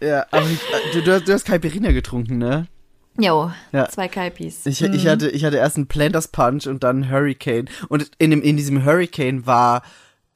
Ja, 0.00 0.24
aber 0.30 0.46
ich, 0.46 0.58
äh, 0.72 0.92
du, 0.94 1.02
du, 1.02 1.12
hast- 1.14 1.28
du 1.28 1.32
hast 1.34 1.44
Caipirinha 1.44 1.92
getrunken, 1.92 2.38
ne? 2.38 2.66
Jo, 3.18 3.50
Ja. 3.72 3.86
zwei 3.90 4.08
Kaipis. 4.08 4.64
Ich, 4.64 4.80
ich, 4.82 5.06
hatte, 5.06 5.28
ich 5.28 5.44
hatte 5.44 5.58
erst 5.58 5.76
einen 5.76 5.88
Planters 5.88 6.28
Punch 6.28 6.66
und 6.66 6.82
dann 6.84 7.02
einen 7.02 7.10
Hurricane. 7.12 7.68
Und 7.88 8.10
in, 8.16 8.30
dem, 8.30 8.40
in 8.40 8.56
diesem 8.56 8.82
Hurricane 8.84 9.44
war 9.46 9.82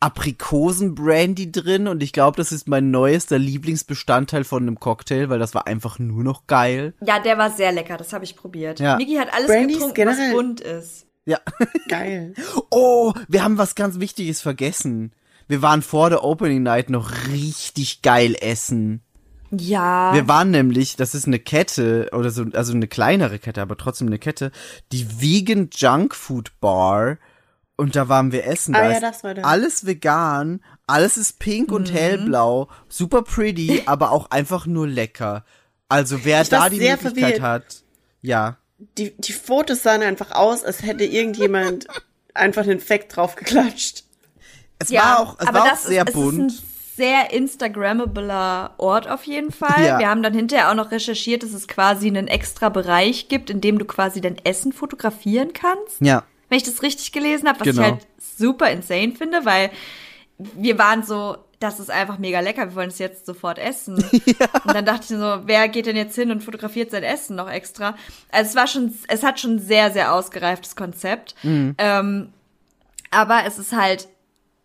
Aprikosen-Brandy 0.04 1.52
drin 1.52 1.88
und 1.88 2.02
ich 2.02 2.12
glaube, 2.12 2.36
das 2.36 2.52
ist 2.52 2.68
mein 2.68 2.90
neuester 2.90 3.38
Lieblingsbestandteil 3.38 4.44
von 4.44 4.62
einem 4.62 4.78
Cocktail, 4.80 5.28
weil 5.28 5.38
das 5.38 5.54
war 5.54 5.66
einfach 5.66 5.98
nur 5.98 6.22
noch 6.24 6.46
geil. 6.46 6.94
Ja, 7.00 7.18
der 7.20 7.38
war 7.38 7.50
sehr 7.50 7.72
lecker, 7.72 7.96
das 7.96 8.12
habe 8.12 8.24
ich 8.24 8.36
probiert. 8.36 8.80
Ja. 8.80 8.96
Niki 8.96 9.14
hat 9.16 9.32
alles 9.32 9.46
Brandys 9.46 9.76
getrunken, 9.76 9.94
generell- 9.94 10.28
was 10.28 10.34
bunt 10.34 10.60
ist. 10.60 11.06
Ja. 11.26 11.38
Geil. 11.88 12.34
Oh, 12.70 13.12
wir 13.28 13.42
haben 13.44 13.56
was 13.56 13.74
ganz 13.76 13.98
Wichtiges 14.00 14.40
vergessen. 14.42 15.12
Wir 15.48 15.62
waren 15.62 15.80
vor 15.82 16.10
der 16.10 16.24
Opening 16.24 16.62
Night 16.62 16.90
noch 16.90 17.10
richtig 17.28 18.02
geil 18.02 18.34
essen. 18.40 19.02
Ja. 19.50 20.12
Wir 20.12 20.26
waren 20.26 20.50
nämlich, 20.50 20.96
das 20.96 21.14
ist 21.14 21.26
eine 21.26 21.38
Kette 21.38 22.10
oder 22.12 22.30
so, 22.30 22.44
also 22.54 22.72
eine 22.72 22.88
kleinere 22.88 23.38
Kette, 23.38 23.62
aber 23.62 23.76
trotzdem 23.76 24.08
eine 24.08 24.18
Kette, 24.18 24.50
die 24.90 25.20
Vegan 25.20 25.70
Junk 25.72 26.14
Food 26.14 26.52
Bar. 26.60 27.18
Und 27.76 27.96
da 27.96 28.08
waren 28.08 28.30
wir 28.32 28.46
essen. 28.46 28.74
Ah 28.74 28.80
da 28.82 28.84
ja, 28.90 28.92
ist 28.92 29.02
das 29.02 29.24
war. 29.24 29.34
Alles 29.44 29.84
vegan, 29.86 30.62
alles 30.86 31.16
ist 31.16 31.38
pink 31.40 31.72
und 31.72 31.90
Mhm. 31.90 31.96
hellblau, 31.96 32.68
super 32.88 33.22
pretty, 33.22 33.82
aber 33.86 34.12
auch 34.12 34.30
einfach 34.30 34.66
nur 34.66 34.86
lecker. 34.86 35.44
Also 35.88 36.24
wer 36.24 36.42
Ich 36.42 36.48
da 36.50 36.68
die 36.68 36.78
sehr 36.78 36.92
Möglichkeit 36.96 37.36
verwirrt. 37.38 37.42
hat, 37.42 37.82
ja. 38.22 38.56
Die, 38.98 39.14
die 39.16 39.32
Fotos 39.32 39.82
sahen 39.82 40.02
einfach 40.02 40.30
aus, 40.32 40.62
als 40.64 40.82
hätte 40.82 41.04
irgendjemand 41.04 41.86
einfach 42.34 42.64
den 42.64 42.80
Fact 42.80 43.16
draufgeklatscht. 43.16 44.04
Es 44.78 44.92
war 44.92 45.20
auch, 45.20 45.36
es 45.38 45.46
aber 45.46 45.58
war 45.60 45.64
auch 45.66 45.70
das 45.70 45.84
sehr 45.84 46.06
ist, 46.06 46.12
bunt. 46.14 46.50
Es 46.50 46.56
ist 46.58 46.62
ein 46.62 46.68
sehr 46.96 47.32
Instagrammabler 47.32 48.74
Ort 48.78 49.08
auf 49.08 49.24
jeden 49.24 49.50
Fall. 49.52 49.84
Ja. 49.84 49.98
Wir 49.98 50.08
haben 50.08 50.22
dann 50.22 50.34
hinterher 50.34 50.70
auch 50.70 50.74
noch 50.74 50.90
recherchiert, 50.90 51.42
dass 51.42 51.52
es 51.52 51.68
quasi 51.68 52.06
einen 52.08 52.28
extra 52.28 52.68
Bereich 52.68 53.28
gibt, 53.28 53.50
in 53.50 53.60
dem 53.60 53.78
du 53.78 53.84
quasi 53.84 54.20
dein 54.20 54.36
Essen 54.44 54.72
fotografieren 54.72 55.52
kannst. 55.52 56.00
ja. 56.00 56.22
Wenn 56.54 56.58
ich 56.58 56.62
das 56.66 56.82
richtig 56.82 57.10
gelesen 57.10 57.48
habe, 57.48 57.58
was 57.58 57.64
Genau. 57.66 57.82
ich 57.82 57.88
halt 57.90 58.06
super 58.38 58.70
insane 58.70 59.10
finde, 59.10 59.44
weil 59.44 59.72
wir 60.38 60.78
waren 60.78 61.02
so, 61.02 61.36
das 61.58 61.80
ist 61.80 61.90
einfach 61.90 62.18
mega 62.18 62.38
lecker, 62.38 62.68
wir 62.68 62.76
wollen 62.76 62.90
es 62.90 63.00
jetzt 63.00 63.26
sofort 63.26 63.58
essen. 63.58 63.96
Und 64.64 64.72
dann 64.72 64.84
dachte 64.84 65.00
ich 65.02 65.08
so, 65.18 65.40
wer 65.46 65.66
geht 65.68 65.86
denn 65.86 65.96
jetzt 65.96 66.14
hin 66.14 66.30
und 66.30 66.44
fotografiert 66.44 66.92
sein 66.92 67.02
Essen 67.02 67.34
noch 67.34 67.50
extra? 67.50 67.96
Also 68.30 68.50
es 68.50 68.54
war 68.54 68.68
schon, 68.68 68.94
es 69.08 69.24
hat 69.24 69.40
schon 69.40 69.56
ein 69.56 69.58
sehr, 69.58 69.90
sehr 69.90 70.14
ausgereiftes 70.14 70.76
Konzept. 70.76 71.34
Mhm. 71.42 71.74
Ähm, 71.78 72.32
aber 73.10 73.42
es 73.48 73.58
ist 73.58 73.72
halt 73.72 74.06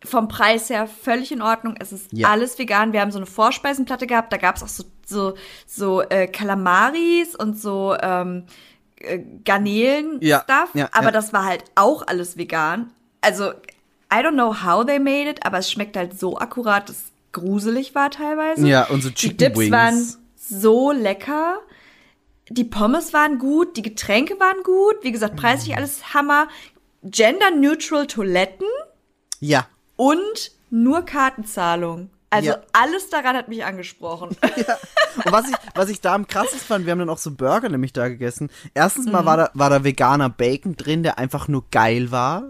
vom 0.06 0.28
Preis 0.28 0.70
her 0.70 0.86
völlig 0.86 1.32
in 1.32 1.42
Ordnung. 1.42 1.74
Es 1.80 1.92
ist 1.92 2.14
Ja. 2.14 2.30
alles 2.30 2.60
vegan. 2.60 2.94
Wir 2.94 3.02
haben 3.02 3.12
so 3.12 3.18
eine 3.18 3.26
Vorspeisenplatte 3.26 4.06
gehabt, 4.06 4.32
da 4.32 4.38
gab 4.38 4.58
es 4.58 4.62
auch 4.64 4.68
so, 4.68 4.84
so, 5.08 5.34
so 5.66 6.02
äh, 6.04 6.28
Kalamaris 6.28 7.36
und 7.36 7.60
so 7.60 7.96
ähm, 8.00 8.44
äh, 9.00 9.20
Garnelen-Stuff. 9.46 10.70
Ja, 10.74 10.82
ja, 10.82 10.90
aber 10.92 11.06
ja. 11.06 11.12
das 11.12 11.34
war 11.34 11.46
halt 11.46 11.64
auch 11.76 12.06
alles 12.08 12.38
vegan. 12.38 12.92
Also, 13.22 13.52
I 14.12 14.18
don't 14.18 14.34
know 14.34 14.64
how 14.64 14.86
they 14.86 15.00
made 15.00 15.30
it, 15.30 15.46
aber 15.46 15.60
es 15.60 15.72
schmeckt 15.72 15.96
halt 15.98 16.20
so 16.20 16.38
akkurat, 16.38 16.90
dass 16.90 16.96
es 16.98 17.04
gruselig 17.32 17.94
war 17.96 18.10
teilweise. 18.10 18.68
Ja, 18.68 18.86
und 18.88 19.02
so 19.02 19.10
Die 19.10 19.16
Chicken 19.16 19.38
Dips 19.38 19.58
Wings. 19.60 19.72
waren 19.72 20.16
so 20.36 20.92
lecker. 20.92 21.60
Die 22.50 22.64
Pommes 22.64 23.14
waren 23.14 23.38
gut, 23.38 23.78
die 23.78 23.84
Getränke 23.84 24.40
waren 24.40 24.64
gut. 24.64 24.96
Wie 25.04 25.12
gesagt, 25.12 25.36
preislich 25.36 25.76
alles 25.76 26.14
Hammer. 26.16 26.48
Gender-neutral 27.04 28.08
Toiletten 28.08 28.66
Ja. 29.40 29.68
und 29.96 30.52
nur 30.72 31.04
Kartenzahlung. 31.04 32.10
Also 32.32 32.50
Ja. 32.50 32.58
alles 32.74 33.10
daran 33.10 33.36
hat 33.36 33.48
mich 33.48 33.66
angesprochen. 33.66 34.30
Und 35.26 35.32
was 35.32 35.50
ich, 35.50 35.56
was 35.76 35.90
ich 35.90 36.00
da 36.02 36.14
am 36.14 36.28
krassesten 36.28 36.60
fand, 36.68 36.86
wir 36.86 36.92
haben 36.92 37.00
dann 37.00 37.10
auch 37.10 37.18
so 37.18 37.32
Burger 37.32 37.70
nämlich 37.70 37.92
da 37.94 38.08
gegessen. 38.08 38.50
Erstens 38.74 39.08
Mhm. 39.08 39.12
mal 39.14 39.26
war 39.26 39.38
da, 39.38 39.52
war 39.54 39.70
da 39.70 39.84
veganer 39.84 40.30
Bacon 40.30 40.76
drin, 40.78 41.02
der 41.04 41.18
einfach 41.18 41.48
nur 41.48 41.66
geil 41.72 42.12
war. 42.12 42.44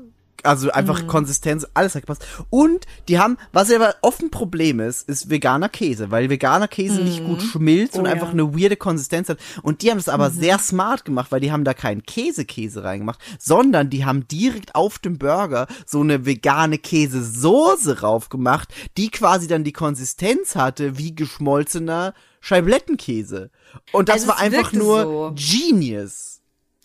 Also 0.43 0.67
Mhm. 0.67 0.71
einfach 0.73 1.07
Konsistenz, 1.07 1.65
alles 1.73 1.95
hat 1.95 2.03
gepasst. 2.03 2.25
Und 2.49 2.85
die 3.07 3.19
haben, 3.19 3.37
was 3.51 3.71
aber 3.71 3.95
oft 4.01 4.21
ein 4.21 4.31
Problem 4.31 4.79
ist, 4.79 5.07
ist 5.09 5.29
veganer 5.29 5.69
Käse, 5.69 6.11
weil 6.11 6.29
veganer 6.29 6.67
Käse 6.67 7.01
nicht 7.01 7.25
gut 7.25 7.41
schmilzt 7.41 7.95
und 7.97 8.05
Oh, 8.07 8.09
einfach 8.09 8.27
ja. 8.27 8.33
eine 8.33 8.53
weirde 8.57 8.75
Konsistenz 8.77 9.29
hat. 9.29 9.39
Und 9.63 9.81
die 9.81 9.91
haben 9.91 9.97
es 9.97 10.07
Mhm. 10.07 10.13
aber 10.13 10.29
sehr 10.31 10.59
smart 10.59 11.05
gemacht, 11.05 11.31
weil 11.31 11.39
die 11.41 11.51
haben 11.51 11.63
da 11.63 11.73
keinen 11.73 12.03
Käse-Käse 12.03 12.83
reingemacht, 12.83 13.19
sondern 13.39 13.89
die 13.89 14.05
haben 14.05 14.27
direkt 14.27 14.75
auf 14.75 14.99
dem 14.99 15.17
Burger 15.17 15.67
so 15.85 16.01
eine 16.01 16.25
vegane 16.25 16.77
Käsesoße 16.77 18.01
raufgemacht, 18.01 18.73
die 18.97 19.09
quasi 19.09 19.47
dann 19.47 19.63
die 19.63 19.73
Konsistenz 19.73 20.55
hatte 20.55 20.97
wie 20.97 21.15
geschmolzener 21.15 22.13
Scheiblettenkäse. 22.41 23.49
Und 23.91 24.09
das 24.09 24.15
Also 24.23 24.27
war 24.29 24.39
einfach 24.39 24.73
nur 24.73 25.03
so. 25.03 25.33
genius. 25.35 26.38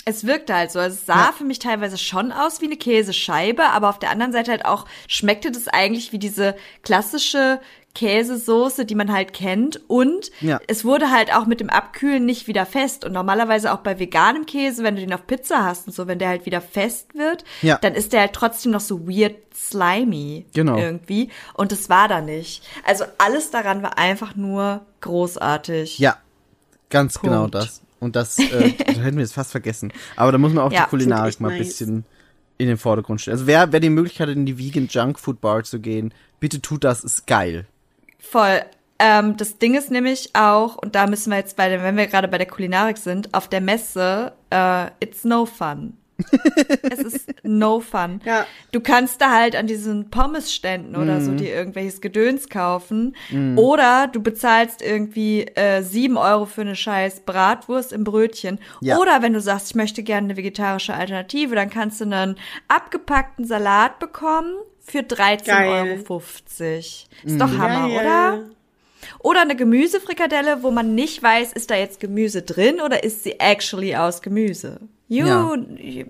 Es 0.07 0.27
wirkte 0.27 0.55
halt 0.55 0.71
so. 0.71 0.79
Also 0.79 0.97
es 0.97 1.07
sah 1.07 1.33
für 1.33 1.45
mich 1.45 1.59
teilweise 1.59 1.97
schon 1.99 2.31
aus 2.33 2.61
wie 2.61 2.67
eine 2.67 2.77
Käsescheibe, 2.77 3.65
aber 3.71 3.89
auf 3.89 3.99
der 3.99 4.11
anderen 4.11 4.33
Seite 4.33 4.51
halt 4.51 4.65
auch 4.67 4.85
schmeckte 5.09 5.51
das 5.51 5.69
eigentlich 5.69 6.13
wie 6.13 6.19
diese 6.19 6.55
klassische 6.83 7.61
Käsesoße, 7.95 8.85
die 8.87 8.97
man 8.97 9.13
halt 9.13 9.33
kennt 9.33 9.81
und 9.89 10.33
Ja. 10.41 10.61
es 10.67 10.85
wurde 10.85 11.13
halt 11.13 11.33
auch 11.33 11.47
mit 11.47 11.61
dem 11.61 11.71
Abkühlen 11.71 12.27
nicht 12.27 12.49
wieder 12.49 12.67
fest 12.67 13.05
und 13.05 13.13
normalerweise 13.13 13.73
auch 13.73 13.79
bei 13.79 14.01
veganem 14.01 14.47
Käse, 14.47 14.83
wenn 14.83 14.97
du 14.97 15.01
den 15.01 15.13
auf 15.15 15.27
Pizza 15.29 15.65
hast 15.65 15.87
und 15.87 15.93
so, 15.95 16.09
wenn 16.09 16.19
der 16.19 16.29
halt 16.31 16.45
wieder 16.45 16.61
fest 16.61 17.15
wird, 17.15 17.45
Ja. 17.63 17.79
dann 17.79 17.95
ist 17.95 18.13
der 18.13 18.23
halt 18.23 18.33
trotzdem 18.33 18.73
noch 18.73 18.81
so 18.81 19.07
weird 19.09 19.37
slimy 19.55 20.45
Genau. 20.53 20.77
irgendwie 20.77 21.31
und 21.55 21.71
das 21.71 21.89
war 21.89 22.09
da 22.09 22.21
nicht. 22.21 22.65
Also 22.85 23.05
alles 23.19 23.53
daran 23.53 23.83
war 23.85 23.97
einfach 23.97 24.35
nur 24.35 24.85
großartig. 25.01 25.99
Ja, 26.01 26.17
ganz 26.91 27.15
Punkt. 27.19 27.33
genau 27.33 27.47
das. 27.47 27.81
Und 28.05 28.17
das, 28.17 28.39
äh, 28.39 28.73
das 28.87 28.99
hätten 28.99 29.17
wir 29.17 29.23
jetzt 29.23 29.35
fast 29.35 29.51
vergessen. 29.51 29.93
Aber 30.17 30.33
da 30.33 30.39
muss 30.39 30.53
man 30.53 30.65
auch 30.65 30.73
Ja, 30.73 30.85
die 30.85 30.91
Kulinarik 30.91 31.41
mal 31.41 31.51
ein 31.51 31.59
nice. 31.59 31.69
bisschen 31.69 32.05
in 32.59 32.69
den 32.69 32.77
Vordergrund 32.77 33.21
stellen. 33.21 33.35
Also 33.35 33.47
wer, 33.47 33.73
wer 33.73 33.81
die 33.81 33.91
Möglichkeit 33.91 34.29
hat, 34.29 34.37
in 34.37 34.47
die 34.47 34.59
Vegan 34.59 34.87
Junk 34.89 35.19
Food 35.19 35.41
Bar 35.41 35.65
zu 35.65 35.81
gehen, 35.81 36.15
bitte 36.39 36.63
tut 36.63 36.85
das, 36.85 37.03
ist 37.03 37.27
geil. 37.27 37.67
Voll. 38.19 38.61
Ähm, 38.99 39.37
das 39.37 39.59
Ding 39.59 39.75
ist 39.75 39.91
nämlich 39.91 40.31
auch, 40.35 40.77
und 40.77 40.95
da 40.95 41.07
müssen 41.09 41.31
wir 41.31 41.39
jetzt 41.39 41.57
bei 41.57 41.69
der, 41.69 41.83
wenn 41.83 41.97
wir 41.97 42.07
gerade 42.07 42.29
bei 42.29 42.39
der 42.39 42.47
Kulinarik 42.47 42.97
sind, 42.97 43.35
auf 43.35 43.49
der 43.49 43.61
Messe, 43.61 44.33
äh, 44.51 44.87
it's 45.01 45.25
no 45.25 45.47
fun. 45.47 45.95
Es 46.83 46.99
ist 47.01 47.29
no 47.43 47.81
fun. 47.81 48.21
Ja. 48.25 48.47
Du 48.73 48.81
kannst 48.81 49.21
da 49.21 49.31
halt 49.33 49.57
an 49.57 49.67
diesen 49.67 50.11
Pommesständen 50.11 50.95
oder 50.97 51.17
Mhm. 51.21 51.25
so 51.25 51.33
dir 51.33 51.53
irgendwelches 51.55 52.01
Gedöns 52.01 52.49
kaufen. 52.49 53.17
Oder 53.57 54.07
du 54.09 54.23
bezahlst 54.23 54.81
irgendwie 54.83 55.43
äh, 55.57 55.83
sieben 55.83 56.17
Euro 56.17 56.47
für 56.47 56.61
eine 56.63 56.77
scheiß 56.77 57.21
Bratwurst 57.21 57.93
im 57.93 58.05
Brötchen. 58.05 58.59
Ja. 58.81 58.99
Oder 58.99 59.23
wenn 59.23 59.33
du 59.33 59.41
sagst, 59.41 59.69
ich 59.71 59.75
möchte 59.75 60.03
gerne 60.03 60.27
eine 60.27 60.37
vegetarische 60.37 60.95
Alternative, 60.95 61.55
dann 61.55 61.71
kannst 61.71 62.01
du 62.01 62.05
einen 62.05 62.37
abgepackten 62.69 63.45
Salat 63.45 63.99
bekommen 63.99 64.55
für 64.81 64.99
13,50 65.01 65.45
Geil. 65.47 65.69
Euro. 66.07 66.23
Ist 66.59 67.41
doch 67.41 67.59
Hammer, 67.59 67.89
Geil. 67.89 68.01
oder? 68.01 68.45
Oder 69.21 69.43
eine 69.43 69.57
Gemüsefrikadelle, 69.57 70.63
wo 70.63 70.71
man 70.71 70.95
nicht 70.95 71.23
weiß, 71.23 71.53
ist 71.53 71.71
da 71.71 71.77
jetzt 71.77 72.01
Gemüse 72.01 72.43
drin 72.43 72.81
oder 72.81 73.03
ist 73.05 73.23
sie 73.25 73.39
actually 73.41 73.95
aus 73.97 74.23
Gemüse? 74.23 74.81
You, 75.09 75.27
Ja. 75.27 75.55
äh, 75.55 76.05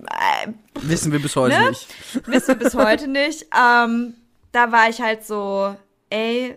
Wissen 0.82 1.12
wir 1.12 1.20
bis 1.20 1.36
heute 1.36 1.58
Ne? 1.58 1.68
nicht. 1.70 1.88
wissen 2.26 2.48
wir 2.48 2.54
bis 2.54 2.74
heute 2.74 3.08
nicht. 3.08 3.46
Ähm, 3.56 4.14
da 4.52 4.70
war 4.72 4.88
ich 4.88 5.00
halt 5.00 5.24
so, 5.26 5.74
ey, 6.10 6.56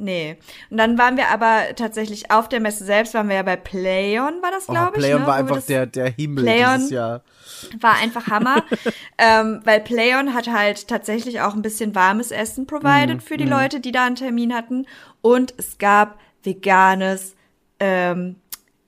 nee. 0.00 0.36
Und 0.70 0.76
dann 0.78 0.98
waren 0.98 1.16
wir 1.16 1.28
aber 1.28 1.74
tatsächlich 1.76 2.30
auf 2.30 2.48
der 2.48 2.60
Messe 2.60 2.84
selbst, 2.84 3.14
waren 3.14 3.28
wir 3.28 3.36
ja 3.36 3.42
bei 3.42 3.56
Playon, 3.56 4.42
war 4.42 4.50
das, 4.50 4.68
Oh, 4.68 4.72
glaube 4.72 4.92
ich. 4.96 5.02
Playon 5.02 5.20
ne? 5.22 5.26
war 5.26 5.36
Wo 5.36 5.40
einfach 5.54 5.62
der, 5.66 5.86
der 5.86 6.10
Himmel 6.10 6.44
Playon- 6.44 6.76
dieses 6.76 6.90
Jahr. 6.90 7.22
war 7.80 7.94
einfach 7.94 8.26
Hammer, 8.28 8.64
ähm, 9.18 9.60
weil 9.64 9.80
Playon 9.80 10.34
hat 10.34 10.48
halt 10.48 10.88
tatsächlich 10.88 11.40
auch 11.40 11.54
ein 11.54 11.62
bisschen 11.62 11.94
warmes 11.94 12.30
Essen 12.30 12.66
provided 12.66 13.16
Mhm, 13.16 13.20
für 13.20 13.36
die 13.36 13.44
Leute, 13.44 13.80
die 13.80 13.92
da 13.92 14.04
einen 14.06 14.16
Termin 14.16 14.54
hatten. 14.54 14.86
Und 15.22 15.54
es 15.58 15.78
gab 15.78 16.18
veganes 16.42 17.34
ähm, 17.78 18.36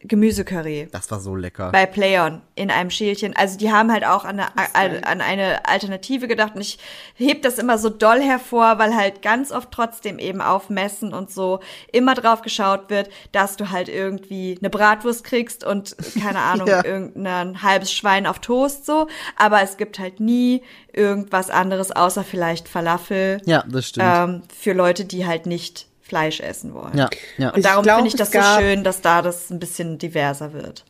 Gemüsecurry 0.05 0.89
Das 0.93 1.11
war 1.11 1.20
so 1.20 1.35
lecker. 1.35 1.70
bei 1.73 1.87
Playon 1.87 2.43
in 2.55 2.70
einem 2.70 2.91
Schälchen. 2.91 3.35
Also 3.37 3.57
die 3.59 3.73
haben 3.73 3.91
halt 3.93 4.05
auch 4.05 4.24
an 4.24 4.41
eine, 4.74 5.07
an 5.07 5.20
eine 5.20 5.66
Alternative 5.66 6.29
gedacht. 6.29 6.55
Und 6.55 6.61
ich 6.61 6.79
heb 7.16 7.43
das 7.43 7.59
immer 7.59 7.79
so 7.79 7.89
doll 7.89 8.20
hervor, 8.20 8.79
weil 8.79 8.95
halt 8.95 9.23
ganz 9.23 9.53
oft 9.53 9.70
trotzdem 9.70 10.19
eben 10.19 10.41
auf 10.41 10.70
Messen 10.70 11.15
und 11.15 11.31
so 11.31 11.61
immer 11.93 12.15
drauf 12.15 12.43
geschaut 12.43 12.91
wird, 12.91 13.11
dass 13.33 13.57
du 13.57 13.70
halt 13.70 13.89
irgendwie 13.89 14.57
eine 14.61 14.70
Bratwurst 14.70 15.24
kriegst 15.24 15.65
und 15.65 15.97
keine 16.20 16.39
Ahnung, 16.43 16.66
Ja. 16.69 16.85
irgendein 16.85 17.62
halbes 17.62 17.93
Schwein 17.93 18.27
auf 18.27 18.39
Toast 18.41 18.87
so. 18.87 19.09
Aber 19.37 19.62
es 19.62 19.77
gibt 19.77 19.99
halt 19.99 20.20
nie 20.20 20.62
irgendwas 20.93 21.49
anderes 21.51 21.91
außer 21.91 22.23
vielleicht 22.24 22.69
Falafel 22.69 23.41
ja, 23.47 23.65
das 23.69 23.89
stimmt. 23.89 24.07
ähm, 24.15 24.43
für 24.55 24.73
Leute, 24.74 25.05
die 25.05 25.27
halt 25.27 25.47
nicht 25.47 25.87
Fleisch 26.12 26.40
essen 26.40 26.74
wollen. 26.74 26.94
ja, 26.94 27.09
ja. 27.39 27.55
Und 27.55 27.64
darum 27.64 27.84
finde 27.86 28.09
ich 28.09 28.12
es 28.14 28.18
das 28.18 28.30
gab- 28.30 28.60
so 28.60 28.60
schön, 28.60 28.84
dass 28.84 29.01
da 29.01 29.22
das 29.22 29.48
ein 29.51 29.59
bisschen 29.59 29.97
diverser 29.97 30.52
wird. 30.52 30.84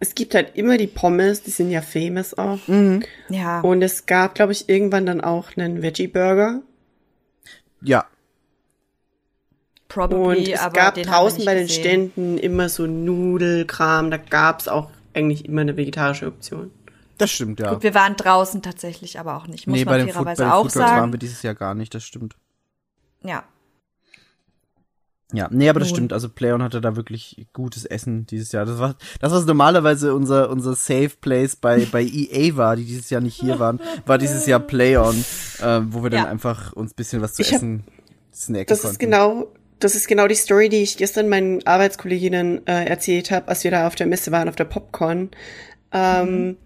Es 0.00 0.14
gibt 0.14 0.34
halt 0.34 0.56
immer 0.56 0.78
die 0.78 0.86
Pommes, 0.86 1.42
die 1.42 1.50
sind 1.50 1.70
ja 1.70 1.82
famous 1.82 2.32
auch. 2.38 2.58
Ja. 3.28 3.60
Und 3.60 3.82
es 3.82 4.06
gab, 4.06 4.34
glaube 4.34 4.52
ich, 4.52 4.68
irgendwann 4.70 5.04
dann 5.04 5.20
auch 5.20 5.54
einen 5.58 5.82
Veggie-Burger. 5.82 6.62
ja. 7.82 8.06
Probably, 9.88 10.38
Und 10.38 10.48
es 10.48 10.60
aber 10.60 10.72
gab 10.72 10.94
den 10.94 11.04
draußen 11.04 11.44
bei 11.44 11.54
den 11.54 11.66
gesehen. 11.66 11.82
Ständen 11.82 12.38
immer 12.38 12.70
so 12.70 12.86
Nudelkram. 12.86 14.10
Da 14.10 14.16
gab's 14.16 14.66
auch 14.66 14.90
eigentlich 15.12 15.44
immer 15.44 15.60
eine 15.60 15.76
vegetarische 15.76 16.28
Option. 16.28 16.70
Das 17.18 17.30
stimmt, 17.30 17.60
ja. 17.60 17.74
Gut, 17.74 17.82
wir 17.82 17.94
waren 17.94 18.16
draußen 18.16 18.62
tatsächlich, 18.62 19.20
aber 19.20 19.36
auch 19.36 19.46
nicht, 19.46 19.66
muss 19.66 19.78
nee, 19.78 19.84
man 19.84 19.92
bei 19.92 19.98
den, 19.98 20.08
Food, 20.08 20.24
bei 20.24 20.34
fairerweise 20.34 20.54
auch 20.54 20.62
Food 20.62 20.72
Trucks 20.72 20.86
waren 20.86 20.98
sagen. 20.98 21.12
wir 21.12 21.18
dieses 21.18 21.42
Jahr 21.42 21.54
gar 21.54 21.74
nicht, 21.74 21.94
das 21.94 22.04
stimmt. 22.04 22.36
Ja. 23.22 23.44
Ja, 25.32 25.48
nee, 25.50 25.68
aber 25.68 25.80
das 25.80 25.88
Nun. 25.90 25.96
stimmt. 25.96 26.12
Also 26.12 26.28
Playon 26.28 26.62
hatte 26.62 26.80
da 26.80 26.94
wirklich 26.96 27.46
gutes 27.52 27.84
Essen 27.84 28.26
dieses 28.26 28.52
Jahr. 28.52 28.66
Das 28.66 28.78
war 28.78 28.96
das, 29.20 29.32
was 29.32 29.46
normalerweise 29.46 30.14
unser 30.14 30.50
unser 30.50 30.74
Safe 30.74 31.10
Place 31.20 31.56
bei 31.56 31.86
bei 31.92 32.02
EA 32.02 32.56
war, 32.56 32.76
die 32.76 32.84
dieses 32.84 33.08
Jahr 33.10 33.20
nicht 33.20 33.40
hier 33.40 33.58
waren, 33.58 33.80
war 34.06 34.18
dieses 34.18 34.46
Jahr 34.46 34.60
Playon, 34.60 35.24
äh, 35.60 35.80
wo 35.88 36.02
wir 36.02 36.10
dann 36.10 36.24
Ja. 36.24 36.30
einfach 36.30 36.72
uns 36.74 36.92
bisschen 36.94 37.22
was 37.22 37.34
zu 37.34 37.42
Ich 37.42 37.48
hab- 37.48 37.56
essen 37.56 37.84
snacken 38.34 38.66
Das 38.68 38.82
konnten. 38.82 38.92
ist 38.94 38.98
genau, 38.98 39.52
das 39.78 39.94
ist 39.94 40.06
genau 40.08 40.26
die 40.28 40.34
Story, 40.34 40.68
die 40.68 40.82
ich 40.82 40.96
gestern 40.96 41.28
meinen 41.28 41.66
Arbeitskolleginnen 41.66 42.66
äh, 42.66 42.84
erzählt 42.84 43.30
habe, 43.30 43.48
als 43.48 43.64
wir 43.64 43.70
da 43.70 43.86
auf 43.86 43.94
der 43.94 44.06
Messe 44.06 44.32
waren, 44.32 44.48
auf 44.48 44.56
der 44.56 44.64
Popcorn. 44.64 45.30
Ähm, 45.92 46.56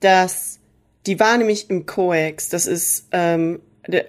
dass 0.00 0.58
die 1.06 1.18
war 1.20 1.36
nämlich 1.38 1.70
im 1.70 1.86
Coex. 1.86 2.48
Das 2.48 2.66
ist 2.66 3.06
ähm, 3.12 3.60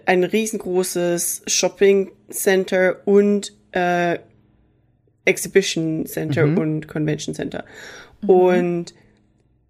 ein 0.05 0.23
riesengroßes 0.23 1.43
Shopping 1.47 2.11
Center 2.29 2.97
und 3.05 3.53
äh, 3.71 4.19
Exhibition 5.25 6.05
Center 6.05 6.43
und 6.43 6.87
Convention 6.87 7.35
Center. 7.35 7.63
Und 8.25 8.93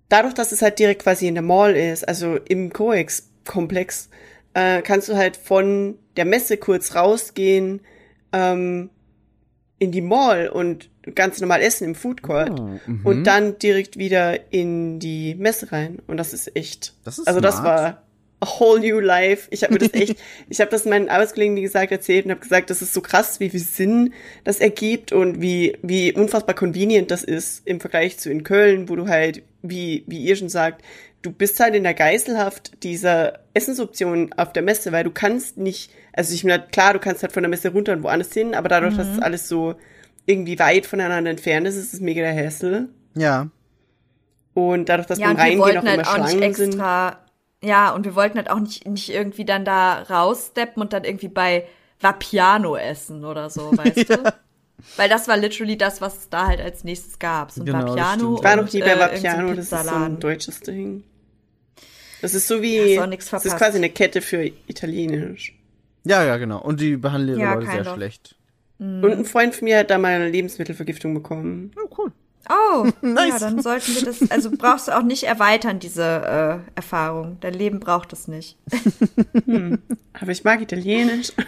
dadurch, 0.08 0.34
dass 0.34 0.52
es 0.52 0.62
halt 0.62 0.80
direkt 0.80 1.04
quasi 1.04 1.28
in 1.28 1.36
der 1.36 1.44
Mall 1.44 1.76
ist, 1.76 2.08
also 2.08 2.38
im 2.48 2.72
Coex-Komplex, 2.74 4.10
äh, 4.54 4.82
kannst 4.82 5.10
du 5.10 5.16
halt 5.16 5.38
von 5.38 5.96
der 6.18 6.26
Messe 6.26 6.58
kurz 6.58 6.96
rausgehen 6.96 7.82
ähm, 8.34 8.90
in 9.78 9.92
die 9.92 10.02
Mall 10.02 10.50
und 10.50 10.90
ganz 11.16 11.40
normal 11.40 11.62
essen 11.62 11.86
im 11.86 11.96
Food 11.96 12.22
Court 12.22 12.60
mhm. 12.60 13.02
und 13.04 13.24
dann 13.24 13.58
direkt 13.60 13.98
wieder 13.98 14.52
in 14.52 15.00
die 15.00 15.36
Messe 15.36 15.72
rein. 15.72 16.00
Und 16.08 16.18
das 16.18 16.34
ist 16.34 16.56
echt. 16.56 16.94
Das 17.04 17.20
ist 17.20 17.28
also 17.28 17.40
das 17.40 17.58
smart. 17.58 17.66
war 17.66 18.04
a 18.42 18.60
whole 18.60 18.80
new 18.80 19.00
life. 19.00 19.48
Ich 19.52 19.64
habe 19.64 19.74
mir 19.74 19.80
das 19.80 19.94
echt, 19.94 20.18
ich 20.50 20.62
habe 20.62 20.72
das 20.72 20.86
meinen 20.86 21.10
Arbeitskollegen, 21.10 21.56
wie 21.56 21.62
gesagt, 21.62 21.92
erzählt 21.92 22.26
und 22.26 22.32
habe 22.32 22.42
gesagt, 22.42 22.70
das 22.70 22.82
ist 22.82 22.94
so 22.94 23.02
krass, 23.02 23.40
wie 23.40 23.50
viel 23.50 23.60
Sinn 23.60 24.14
das 24.44 24.60
ergibt 24.60 25.12
und 25.12 25.42
wie 25.42 25.78
wie 25.82 26.14
unfassbar 26.14 26.56
convenient 26.56 27.12
das 27.12 27.24
ist 27.24 27.68
im 27.68 27.80
Vergleich 27.80 28.18
zu 28.18 28.30
in 28.30 28.44
Köln, 28.44 28.90
wo 28.90 28.96
du 28.96 29.08
halt, 29.08 29.44
wie 29.62 30.04
wie 30.08 30.20
ihr 30.20 30.36
schon 30.36 30.50
sagt, 30.50 30.84
du 31.22 31.32
bist 31.32 31.60
halt 31.60 31.76
in 31.76 31.84
der 31.84 31.94
Geiselhaft 31.94 32.84
dieser 32.84 33.40
Essensoptionen 33.54 34.34
auf 34.34 34.54
der 34.54 34.64
Messe, 34.64 34.92
weil 34.92 35.04
du 35.04 35.12
kannst 35.12 35.58
nicht, 35.58 35.92
also 36.14 36.34
ich 36.34 36.44
meine, 36.44 36.64
klar, 36.72 36.94
du 36.94 37.00
kannst 37.00 37.24
halt 37.24 37.34
von 37.34 37.44
der 37.44 37.50
Messe 37.50 37.70
runter 37.70 37.94
und 37.94 38.04
woanders 38.04 38.34
hin, 38.34 38.56
aber 38.56 38.70
dadurch, 38.70 38.96
dass 38.96 39.08
es 39.08 39.20
alles 39.20 39.48
so 39.50 39.76
irgendwie 40.26 40.60
weit 40.60 40.86
voneinander 40.86 41.32
entfernt 41.32 41.68
ist, 41.68 41.76
ist 41.76 41.94
es 41.94 42.00
mega 42.00 42.22
der 42.22 42.46
Hassel. 42.46 42.90
Ja. 43.16 43.50
Und 44.54 44.88
dadurch, 44.88 45.08
dass 45.08 45.20
Ja, 45.20 45.28
beim 45.28 45.38
Reingehen 45.38 45.78
auch 45.78 45.84
immer 45.84 45.92
halt 45.92 46.08
auch 46.08 46.18
nicht 46.18 46.38
Schlangen 46.38 46.54
sind. 46.54 46.82
Ja, 47.62 47.92
und 47.94 48.06
wir 48.06 48.16
wollten 48.16 48.38
halt 48.38 48.50
auch 48.50 48.60
nicht, 48.60 48.88
nicht 48.88 49.10
irgendwie 49.10 49.46
dann 49.46 49.66
da 49.66 50.04
raussteppen 50.04 50.82
und 50.82 50.94
dann 50.94 51.04
irgendwie 51.04 51.28
bei 51.28 51.68
Vapiano 52.00 52.76
essen 52.78 53.26
oder 53.26 53.50
so, 53.50 53.72
weißt 53.78 54.10
du? 54.10 54.34
Weil 54.96 55.10
das 55.10 55.28
war 55.28 55.36
literally 55.38 55.78
das, 55.78 56.00
was 56.02 56.18
es 56.18 56.30
da 56.30 56.48
halt 56.48 56.62
als 56.62 56.84
nächstes 56.84 57.20
gab. 57.20 57.52
So 57.52 57.62
ein 57.62 57.66
Genau, 57.66 57.90
Vapiano. 57.90 58.38
Ich 58.38 58.44
war 58.44 58.56
noch 58.56 58.64
und, 58.64 58.74
nie 58.74 58.80
bei 58.80 58.92
äh, 58.92 59.00
Vapiano, 59.00 59.54
das 59.54 59.72
ist 59.72 59.84
so 59.86 59.96
ein 59.96 60.20
deutsches 60.20 60.62
Ding. 60.62 61.04
Das 62.22 62.34
ist 62.34 62.48
so 62.48 62.62
wie, 62.62 63.00
auch 63.00 63.08
nix 63.08 63.30
das 63.30 63.46
ist 63.46 63.58
quasi 63.58 63.78
eine 63.78 63.90
Kette 63.90 64.22
für 64.22 64.44
Italienisch. 64.68 65.54
Ja, 66.06 66.24
ja, 66.24 66.38
genau. 66.38 66.62
Und 66.62 66.80
die 66.82 66.98
behandeln 66.98 67.40
ihre 67.40 67.50
Ja, 67.50 67.54
Leute 67.56 67.68
sehr 67.72 67.82
of. 67.82 67.94
schlecht. 67.94 68.36
Und 68.80 69.06
ein 69.12 69.26
Freund 69.26 69.54
von 69.56 69.66
mir 69.66 69.80
hat 69.80 69.90
da 69.90 69.98
mal 69.98 70.14
eine 70.14 70.30
Lebensmittelvergiftung 70.30 71.14
bekommen. 71.14 71.72
Oh, 71.76 71.90
cool. 71.98 72.09
Oh, 72.50 72.88
Nice. 73.02 73.30
ja, 73.30 73.40
dann 73.40 73.62
sollten 73.62 73.94
wir 73.96 74.02
das, 74.04 74.32
also 74.32 74.50
brauchst 74.52 74.88
du 74.88 74.98
auch 74.98 75.04
nicht 75.04 75.24
erweitern, 75.24 75.80
diese 75.80 76.04
äh, 76.04 76.72
Erfahrung. 76.76 77.38
Dein 77.42 77.54
Leben 77.54 77.80
braucht 77.80 78.12
es 78.12 78.28
nicht. 78.28 78.58
Aber 80.20 80.32
ich 80.32 80.44
mag 80.44 80.62
Italienisch. 80.62 81.32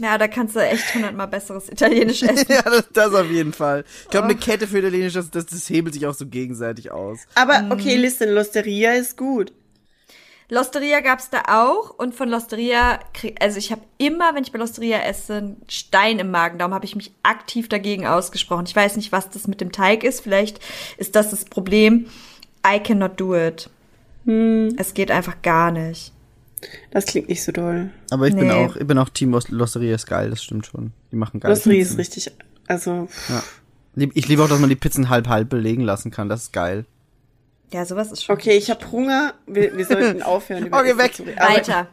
Ja, 0.00 0.18
da 0.18 0.28
kannst 0.28 0.54
du 0.54 0.60
echt 0.60 0.94
hundertmal 0.94 1.26
besseres 1.26 1.68
Italienisch 1.68 2.22
essen. 2.22 2.46
Ja, 2.48 2.62
das, 2.62 2.86
das 2.92 3.14
auf 3.14 3.28
jeden 3.30 3.52
Fall. 3.52 3.84
Ich 4.04 4.10
glaube, 4.10 4.26
eine 4.26 4.36
Kette 4.36 4.66
für 4.68 4.78
Italienisch, 4.78 5.14
das, 5.14 5.30
das, 5.30 5.46
das 5.46 5.68
hebelt 5.70 5.94
sich 5.94 6.06
auch 6.06 6.14
so 6.14 6.26
gegenseitig 6.26 6.90
aus. 6.92 7.20
Aber 7.34 7.62
Mhm. 7.62 7.72
okay, 7.72 7.96
listen, 7.96 8.30
Losteria 8.32 8.92
ist 8.92 9.16
gut. 9.16 9.52
Losteria 10.48 11.00
gab's 11.00 11.28
da 11.30 11.42
auch 11.48 11.90
und 11.98 12.14
von 12.14 12.28
Losteria, 12.28 13.00
krieg, 13.14 13.36
also 13.42 13.58
ich 13.58 13.72
habe 13.72 13.82
immer, 13.98 14.34
wenn 14.34 14.44
ich 14.44 14.52
bei 14.52 14.58
Losteria 14.58 14.98
esse, 15.00 15.34
einen 15.36 15.56
Stein 15.68 16.18
im 16.20 16.30
Magen. 16.30 16.58
Darum 16.58 16.72
habe 16.72 16.84
ich 16.84 16.94
mich 16.94 17.10
aktiv 17.24 17.68
dagegen 17.68 18.06
ausgesprochen. 18.06 18.64
Ich 18.66 18.76
weiß 18.76 18.96
nicht, 18.96 19.10
was 19.10 19.28
das 19.30 19.48
mit 19.48 19.60
dem 19.60 19.72
Teig 19.72 20.04
ist. 20.04 20.20
Vielleicht 20.20 20.60
ist 20.98 21.16
das 21.16 21.30
das 21.30 21.44
Problem. 21.44 22.06
I 22.66 22.78
cannot 22.80 23.18
do 23.20 23.34
it. 23.36 23.68
Es 24.76 24.94
geht 24.94 25.10
einfach 25.10 25.42
gar 25.42 25.70
nicht. 25.70 26.12
Das 26.90 27.06
klingt 27.06 27.28
nicht 27.28 27.44
so 27.44 27.52
doll. 27.52 27.90
Aber 28.10 28.26
ich 28.26 28.34
bin 28.34 28.46
Nee. 28.48 28.52
auch, 28.52 28.76
ich 28.76 28.86
bin 28.86 28.98
auch 28.98 29.08
Team 29.08 29.30
Los- 29.32 29.48
Losseria 29.50 29.94
ist 29.94 30.06
geil, 30.06 30.30
das 30.30 30.42
stimmt 30.42 30.66
schon. 30.66 30.92
Die 31.12 31.16
machen 31.16 31.38
geile 31.38 31.54
Losserie 31.54 31.80
ist 31.82 31.98
richtig, 31.98 32.32
also, 32.66 33.08
Ja. 33.28 33.42
Ich 34.14 34.28
liebe 34.28 34.42
auch, 34.44 34.48
dass 34.48 34.58
man 34.58 34.68
die 34.68 34.76
Pizzen 34.76 35.08
halb 35.08 35.28
halb 35.28 35.48
belegen 35.48 35.82
lassen 35.82 36.10
kann. 36.10 36.28
Das 36.28 36.42
ist 36.44 36.52
geil. 36.52 36.84
Ja, 37.72 37.84
sowas 37.84 38.12
ist 38.12 38.24
schon. 38.24 38.34
okay, 38.36 38.56
ich 38.56 38.70
habe 38.70 38.90
Hunger. 38.92 39.34
Wir, 39.46 39.76
wir 39.76 39.84
sollten 39.84 40.22
aufhören. 40.22 40.66
über 40.66 40.78
Okay, 40.78 40.96
weg. 40.98 41.18
Weiter. 41.38 41.88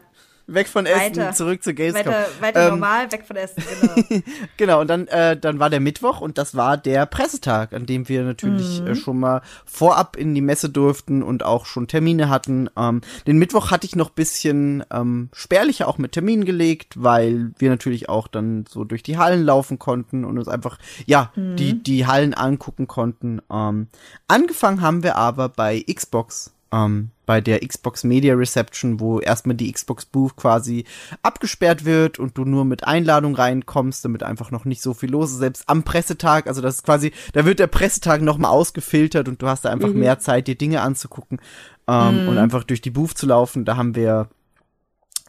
Weg 0.46 0.68
von 0.68 0.84
Essen, 0.84 1.00
Weiter. 1.16 1.32
zurück 1.32 1.62
zu 1.62 1.72
Gamescom. 1.72 2.06
Weiter, 2.12 2.26
weiter 2.40 2.62
Ähm, 2.64 2.68
normal, 2.74 3.10
weg 3.10 3.24
von 3.26 3.36
Essen, 3.36 3.62
genau. 3.80 4.22
Genau, 4.58 4.80
und 4.82 4.88
dann, 4.88 5.06
äh, 5.08 5.38
dann 5.38 5.58
war 5.58 5.70
der 5.70 5.80
Mittwoch 5.80 6.20
und 6.20 6.36
das 6.36 6.54
war 6.54 6.76
der 6.76 7.06
Pressetag, 7.06 7.72
an 7.72 7.86
dem 7.86 8.08
wir 8.08 8.22
natürlich 8.24 8.80
Mhm. 8.82 8.86
äh, 8.88 8.94
schon 8.94 9.18
mal 9.20 9.40
vorab 9.64 10.16
in 10.16 10.34
die 10.34 10.40
Messe 10.42 10.68
durften 10.68 11.22
und 11.22 11.42
auch 11.44 11.64
schon 11.66 11.88
Termine 11.88 12.28
hatten. 12.28 12.68
Ähm, 12.76 13.00
den 13.26 13.38
Mittwoch 13.38 13.70
hatte 13.70 13.86
ich 13.86 13.96
noch 13.96 14.10
bisschen 14.10 14.84
ähm, 14.92 15.30
spärlicher 15.32 15.88
auch 15.88 15.96
mit 15.98 16.12
Terminen 16.12 16.44
gelegt, 16.44 16.94
weil 17.02 17.52
wir 17.58 17.70
natürlich 17.70 18.08
auch 18.08 18.28
dann 18.28 18.64
so 18.68 18.84
durch 18.84 19.02
die 19.02 19.16
Hallen 19.18 19.42
laufen 19.44 19.78
konnten 19.78 20.24
und 20.24 20.38
uns 20.38 20.48
einfach, 20.48 20.78
ja, 21.06 21.32
Mhm. 21.36 21.56
die, 21.56 21.82
die 21.82 22.06
Hallen 22.06 22.34
angucken 22.34 22.86
konnten. 22.86 23.40
Ähm, 23.50 23.88
angefangen 24.28 24.80
haben 24.82 25.02
wir 25.02 25.16
aber 25.16 25.48
bei 25.48 25.82
Xbox. 25.92 26.53
Ähm, 26.74 27.10
bei 27.26 27.40
der 27.40 27.60
Xbox 27.60 28.04
Media 28.04 28.34
Reception, 28.34 29.00
wo 29.00 29.20
erstmal 29.20 29.56
die 29.56 29.72
Xbox 29.72 30.04
Booth 30.04 30.36
quasi 30.36 30.84
abgesperrt 31.22 31.84
wird 31.84 32.18
und 32.18 32.36
du 32.36 32.44
nur 32.44 32.64
mit 32.64 32.84
Einladung 32.84 33.34
reinkommst, 33.34 34.04
damit 34.04 34.22
einfach 34.22 34.50
noch 34.50 34.64
nicht 34.64 34.82
so 34.82 34.92
viel 34.92 35.10
los 35.10 35.30
ist. 35.30 35.38
Selbst 35.38 35.64
am 35.68 35.84
Pressetag, 35.84 36.46
also 36.46 36.60
das 36.60 36.76
ist 36.76 36.82
quasi, 36.82 37.12
da 37.32 37.44
wird 37.44 37.60
der 37.60 37.66
Pressetag 37.66 38.20
nochmal 38.20 38.50
ausgefiltert 38.50 39.28
und 39.28 39.40
du 39.40 39.46
hast 39.46 39.64
da 39.64 39.70
einfach 39.70 39.90
mehr 39.90 40.18
Zeit, 40.18 40.48
dir 40.48 40.56
Dinge 40.56 40.82
anzugucken 40.82 41.40
ähm, 41.88 42.28
und 42.28 42.38
einfach 42.38 42.64
durch 42.64 42.82
die 42.82 42.90
Booth 42.90 43.16
zu 43.16 43.26
laufen. 43.26 43.64
Da 43.64 43.76
haben 43.76 43.94
wir 43.94 44.28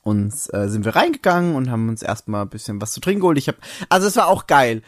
uns 0.03 0.51
äh, 0.53 0.67
sind 0.69 0.85
wir 0.85 0.95
reingegangen 0.95 1.55
und 1.55 1.71
haben 1.71 1.89
uns 1.89 2.03
erstmal 2.03 2.43
ein 2.43 2.49
bisschen 2.49 2.81
was 2.81 2.91
zu 2.91 2.99
trinken 2.99 3.21
geholt. 3.21 3.37
Ich 3.37 3.47
habe 3.47 3.57
also 3.89 4.07
es 4.07 4.15
war 4.17 4.27
auch 4.27 4.47
geil. 4.47 4.81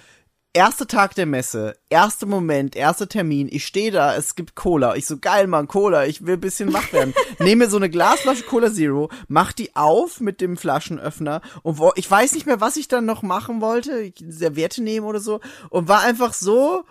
Erster 0.58 0.88
Tag 0.88 1.14
der 1.14 1.28
Messe, 1.28 1.78
erster 1.88 2.26
Moment, 2.26 2.76
erster 2.76 3.08
Termin. 3.08 3.48
Ich 3.48 3.68
stehe 3.68 3.92
da, 3.92 4.16
es 4.16 4.34
gibt 4.34 4.56
Cola. 4.56 4.96
Ich 4.96 5.06
so 5.06 5.20
geil, 5.20 5.46
Mann, 5.46 5.68
Cola. 5.68 6.08
Ich 6.08 6.26
will 6.26 6.34
ein 6.34 6.40
bisschen 6.40 6.74
wach 6.74 6.92
werden. 6.92 7.14
Nehme 7.40 7.66
mir 7.66 7.70
so 7.70 7.78
eine 7.78 7.92
Glasflasche 7.92 8.42
Cola 8.42 8.74
Zero, 8.74 9.12
mach 9.28 9.54
die 9.54 9.76
auf 9.76 10.20
mit 10.20 10.42
dem 10.42 10.58
Flaschenöffner 10.58 11.42
und 11.62 11.78
wo, 11.78 11.92
ich 11.96 12.10
weiß 12.10 12.34
nicht 12.34 12.48
mehr, 12.48 12.60
was 12.60 12.76
ich 12.76 12.88
dann 12.88 13.06
noch 13.06 13.22
machen 13.22 13.62
wollte. 13.62 14.00
Ich 14.00 14.16
Serviette 14.28 14.82
nehmen 14.82 15.06
oder 15.06 15.20
so 15.20 15.42
und 15.70 15.88
war 15.90 16.02
einfach 16.02 16.34
so 16.34 16.86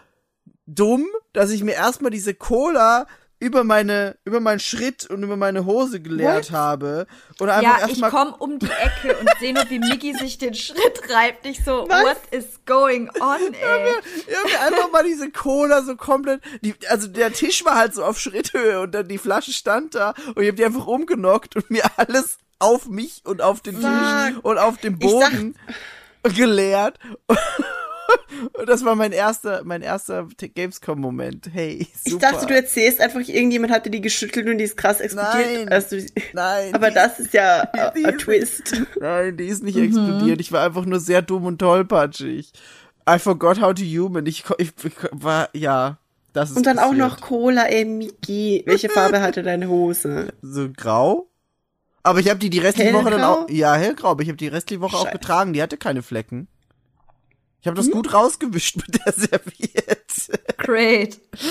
dumm, 0.66 1.04
dass 1.32 1.50
ich 1.50 1.64
mir 1.64 1.74
erstmal 1.74 2.12
diese 2.12 2.34
Cola 2.34 3.08
über 3.38 3.64
meine 3.64 4.16
über 4.24 4.40
meinen 4.40 4.60
Schritt 4.60 5.08
und 5.10 5.22
über 5.22 5.36
meine 5.36 5.66
Hose 5.66 6.00
geleert 6.00 6.50
habe 6.52 7.06
und 7.38 7.48
einfach 7.48 7.62
Ja, 7.80 7.84
ich 7.84 7.88
erstmal 7.90 8.10
komme 8.10 8.36
um 8.36 8.58
die 8.58 8.66
Ecke 8.66 9.16
und 9.18 9.28
sehe 9.38 9.52
nur, 9.52 9.68
wie 9.68 9.78
Miki 9.78 10.14
sich 10.14 10.38
den 10.38 10.54
Schritt 10.54 11.02
reibt. 11.10 11.44
Ich 11.46 11.62
so, 11.62 11.86
what 11.88 12.16
is 12.30 12.60
going 12.64 13.10
on, 13.20 13.38
ey? 13.52 13.92
Ich 14.26 14.34
hab 14.34 14.44
mir 14.44 14.60
einfach 14.60 14.90
mal 14.90 15.04
diese 15.04 15.30
Cola 15.30 15.82
so 15.82 15.96
komplett, 15.96 16.40
die, 16.62 16.74
also 16.88 17.08
der 17.08 17.32
Tisch 17.32 17.64
war 17.64 17.76
halt 17.76 17.94
so 17.94 18.04
auf 18.04 18.18
Schritthöhe 18.18 18.80
und 18.80 18.92
dann 18.92 19.08
die 19.08 19.18
Flasche 19.18 19.52
stand 19.52 19.94
da 19.94 20.14
und 20.34 20.42
ich 20.42 20.48
hab 20.48 20.56
die 20.56 20.64
einfach 20.64 20.86
umgenockt 20.86 21.56
und 21.56 21.70
mir 21.70 21.84
alles 21.96 22.38
auf 22.58 22.86
mich 22.88 23.20
und 23.24 23.42
auf 23.42 23.60
den 23.60 23.76
Tisch 23.76 23.84
Fuck. 23.84 24.44
und 24.44 24.58
auf 24.58 24.78
den 24.78 24.94
Ich 24.94 25.00
Boden 25.00 25.56
geleert. 26.34 26.98
Und 28.52 28.68
das 28.68 28.84
war 28.84 28.94
mein 28.94 29.12
erster, 29.12 29.62
mein 29.64 29.82
erster 29.82 30.26
Gamescom-Moment. 30.36 31.50
Hey, 31.52 31.86
super. 32.04 32.16
Ich 32.16 32.18
dachte, 32.18 32.46
du 32.46 32.54
erzählst 32.54 33.00
einfach, 33.00 33.20
irgendjemand 33.20 33.72
hatte 33.72 33.90
die 33.90 34.00
geschüttelt 34.00 34.46
und 34.48 34.58
die 34.58 34.64
ist 34.64 34.76
krass 34.76 35.00
explodiert. 35.00 35.56
Nein. 35.64 35.68
als 35.68 35.88
du, 35.88 36.04
Nein, 36.32 36.74
aber 36.74 36.90
das 36.90 37.18
ist 37.20 37.32
ja 37.32 37.62
ist- 37.94 38.18
Twist. 38.18 38.82
Nein, 39.00 39.36
die 39.36 39.46
ist 39.46 39.62
nicht 39.62 39.76
explodiert. 39.78 40.40
Ich 40.40 40.52
war 40.52 40.64
einfach 40.64 40.84
nur 40.84 41.00
sehr 41.00 41.22
dumm 41.22 41.44
und 41.46 41.58
tollpatschig. 41.58 42.52
I 43.08 43.18
forgot 43.18 43.60
how 43.60 43.72
to 43.72 43.82
human. 43.84 44.26
Ich, 44.26 44.44
ich, 44.58 44.72
ich 44.84 44.92
war, 45.12 45.48
ja, 45.52 45.98
das 46.32 46.50
ist 46.50 46.56
Und 46.56 46.66
dann 46.66 46.78
auch 46.78 46.90
passiert. 46.90 46.98
noch 46.98 47.20
Cola, 47.20 47.64
ey, 47.66 47.84
Miki. 47.84 48.62
Welche 48.66 48.88
Farbe 48.88 49.20
hatte 49.20 49.42
deine 49.42 49.68
Hose? 49.68 50.32
so 50.42 50.68
grau. 50.76 51.28
Aber 52.02 52.20
ich 52.20 52.28
habe 52.28 52.38
die 52.38 52.50
die 52.50 52.58
restliche 52.60 52.92
Woche 52.92 53.10
dann 53.10 53.20
Hellgrau? 53.20 53.42
auch, 53.44 53.50
ja, 53.50 53.74
hellgrau, 53.74 54.10
aber 54.10 54.22
ich 54.22 54.28
habe 54.28 54.36
die 54.36 54.46
restliche 54.48 54.80
Woche 54.80 54.96
auch 54.96 55.04
Scheiße. 55.06 55.18
getragen. 55.18 55.52
Die 55.52 55.62
hatte 55.62 55.76
keine 55.76 56.02
Flecken. 56.02 56.46
Ich 57.66 57.68
habe 57.68 57.80
Hm? 57.80 57.86
das 57.86 57.92
gut 57.92 58.14
rausgewischt 58.14 58.76
mit 58.76 59.04
der 59.04 59.12
Serviette. 59.16 60.38
Great. 60.56 61.18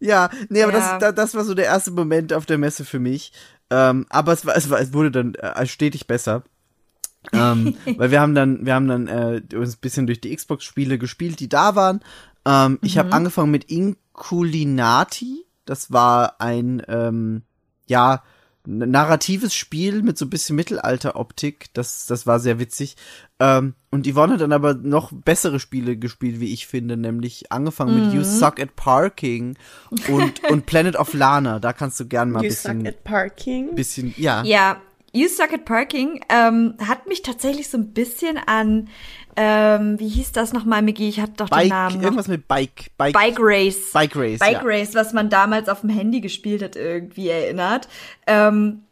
ja, 0.00 0.30
nee, 0.48 0.62
aber 0.62 0.72
Ja. 0.72 0.78
das, 0.92 0.98
da- 0.98 1.12
das 1.12 1.34
war 1.34 1.44
so 1.44 1.52
der 1.52 1.66
erste 1.66 1.90
Moment 1.90 2.32
auf 2.32 2.46
der 2.46 2.56
Messe 2.56 2.86
für 2.86 2.98
mich. 2.98 3.32
Ähm, 3.68 4.06
aber 4.08 4.32
es 4.32 4.46
war, 4.46 4.56
es 4.56 4.70
war, 4.70 4.80
es 4.80 4.94
wurde 4.94 5.10
dann 5.10 5.34
äh, 5.34 5.66
stetig 5.66 6.06
besser. 6.06 6.42
ähm, 7.34 7.76
weil 7.98 8.10
wir 8.10 8.22
haben 8.22 8.34
dann, 8.34 8.64
wir 8.64 8.74
haben 8.74 8.88
dann 8.88 9.08
äh, 9.08 9.42
uns 9.54 9.76
ein 9.76 9.80
bisschen 9.80 10.06
durch 10.06 10.22
die 10.22 10.34
Xbox-Spiele 10.34 10.96
gespielt, 10.96 11.38
die 11.40 11.50
da 11.50 11.74
waren. 11.74 12.00
Ähm, 12.46 12.78
Ich 12.82 12.94
Mhm. 12.94 12.98
habe 13.00 13.12
angefangen 13.12 13.50
mit 13.50 13.64
Inculinati. 13.64 15.44
Das 15.66 15.92
war 15.92 16.40
ein, 16.40 16.80
ähm, 16.88 17.42
ja, 17.86 18.22
narratives 18.66 19.54
Spiel 19.54 20.02
mit 20.02 20.18
so 20.18 20.26
ein 20.26 20.30
bisschen 20.30 20.56
Mittelalter-Optik. 20.56 21.72
Das, 21.74 22.06
das 22.06 22.26
war 22.26 22.40
sehr 22.40 22.58
witzig. 22.58 22.96
Ähm, 23.38 23.74
und 23.90 24.06
Yvonne 24.06 24.34
hat 24.34 24.40
dann 24.40 24.52
aber 24.52 24.74
noch 24.74 25.12
bessere 25.12 25.60
Spiele 25.60 25.96
gespielt, 25.96 26.40
wie 26.40 26.52
ich 26.52 26.66
finde, 26.66 26.96
nämlich 26.96 27.52
angefangen 27.52 28.06
mit 28.06 28.14
You 28.14 28.24
Suck 28.24 28.60
at 28.60 28.76
Parking 28.76 29.56
und, 30.08 30.44
und 30.50 30.66
Planet 30.66 30.96
of 30.96 31.14
Lana. 31.14 31.58
Da 31.58 31.72
kannst 31.72 32.00
du 32.00 32.06
gern 32.06 32.30
mal 32.30 32.40
ein 32.40 32.44
You 32.44 32.50
bisschen, 32.50 32.80
suck 32.80 32.88
at 32.88 33.04
parking. 33.04 33.74
bisschen, 33.74 34.14
ja. 34.16 34.42
Ja, 34.44 34.80
You 35.12 35.28
Suck 35.28 35.52
at 35.54 35.64
Parking 35.64 36.20
ähm, 36.28 36.74
hat 36.86 37.06
mich 37.06 37.22
tatsächlich 37.22 37.68
so 37.68 37.78
ein 37.78 37.94
bisschen 37.94 38.36
an, 38.36 38.88
ähm, 39.36 39.98
wie 40.00 40.08
hieß 40.08 40.32
das 40.32 40.52
nochmal, 40.52 40.82
Miki? 40.82 41.08
Ich 41.08 41.20
hatte 41.20 41.34
doch 41.36 41.48
den 41.48 41.58
Bike, 41.58 41.68
Namen 41.68 41.96
noch. 41.96 42.02
irgendwas 42.02 42.28
mit 42.28 42.48
Bike, 42.48 42.90
Bike, 42.96 43.12
Bike 43.12 43.36
Race. 43.38 43.92
Bike 43.92 44.16
Race, 44.16 44.38
Bike 44.38 44.52
ja. 44.52 44.62
Race, 44.64 44.94
was 44.94 45.12
man 45.12 45.28
damals 45.28 45.68
auf 45.68 45.82
dem 45.82 45.90
Handy 45.90 46.20
gespielt 46.20 46.62
hat, 46.62 46.76
irgendwie 46.76 47.28
erinnert. 47.28 47.88
Ähm, 48.26 48.82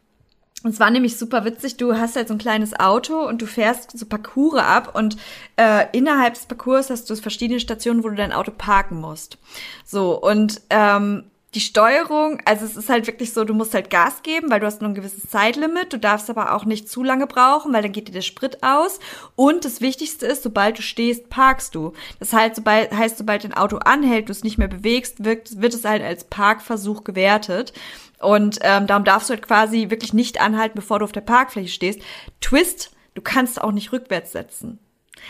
und 0.63 0.71
es 0.71 0.79
war 0.79 0.89
nämlich 0.89 1.17
super 1.17 1.45
witzig, 1.45 1.77
du 1.77 1.93
hast 1.93 2.15
halt 2.15 2.27
so 2.27 2.33
ein 2.33 2.39
kleines 2.39 2.79
Auto 2.79 3.19
und 3.19 3.39
du 3.39 3.45
fährst 3.45 3.95
so 3.95 4.05
Parcours 4.07 4.59
ab 4.59 4.95
und 4.95 5.15
äh, 5.57 5.85
innerhalb 5.91 6.33
des 6.33 6.47
Parcours 6.47 6.89
hast 6.89 7.07
du 7.07 7.15
verschiedene 7.15 7.59
Stationen, 7.59 8.03
wo 8.03 8.09
du 8.09 8.15
dein 8.15 8.33
Auto 8.33 8.51
parken 8.51 8.99
musst. 8.99 9.37
So, 9.83 10.19
und 10.19 10.61
ähm, 10.71 11.25
die 11.55 11.61
Steuerung, 11.61 12.41
also 12.43 12.65
es 12.65 12.75
ist 12.75 12.89
halt 12.89 13.07
wirklich 13.07 13.33
so, 13.33 13.45
du 13.45 13.53
musst 13.53 13.73
halt 13.73 13.89
Gas 13.89 14.23
geben, 14.23 14.51
weil 14.51 14.59
du 14.59 14.65
hast 14.65 14.81
nur 14.81 14.91
ein 14.91 14.95
gewisses 14.95 15.29
Zeitlimit, 15.29 15.93
du 15.93 15.97
darfst 15.97 16.29
aber 16.29 16.53
auch 16.53 16.65
nicht 16.65 16.89
zu 16.89 17.01
lange 17.01 17.27
brauchen, 17.27 17.73
weil 17.73 17.81
dann 17.81 17.93
geht 17.93 18.09
dir 18.09 18.11
der 18.13 18.21
Sprit 18.21 18.61
aus. 18.61 18.99
Und 19.35 19.63
das 19.63 19.79
Wichtigste 19.79 20.25
ist, 20.25 20.43
sobald 20.43 20.77
du 20.77 20.81
stehst, 20.81 21.29
parkst 21.29 21.73
du. 21.73 21.93
Das 22.19 22.33
heißt, 22.33 22.57
sobald, 22.57 22.91
heißt, 22.91 23.17
sobald 23.17 23.45
dein 23.45 23.53
Auto 23.53 23.77
anhält, 23.77 24.27
du 24.27 24.31
es 24.33 24.43
nicht 24.43 24.57
mehr 24.57 24.67
bewegst, 24.67 25.23
wird, 25.23 25.61
wird 25.61 25.73
es 25.73 25.85
halt 25.85 26.03
als 26.03 26.25
Parkversuch 26.25 27.05
gewertet. 27.05 27.71
Und 28.19 28.59
ähm, 28.61 28.85
darum 28.85 29.05
darfst 29.05 29.29
du 29.29 29.33
halt 29.33 29.47
quasi 29.47 29.89
wirklich 29.89 30.13
nicht 30.13 30.41
anhalten, 30.41 30.75
bevor 30.75 30.99
du 30.99 31.05
auf 31.05 31.11
der 31.13 31.21
Parkfläche 31.21 31.69
stehst. 31.69 32.01
Twist, 32.41 32.91
du 33.13 33.21
kannst 33.21 33.61
auch 33.61 33.71
nicht 33.71 33.93
rückwärts 33.93 34.33
setzen. 34.33 34.79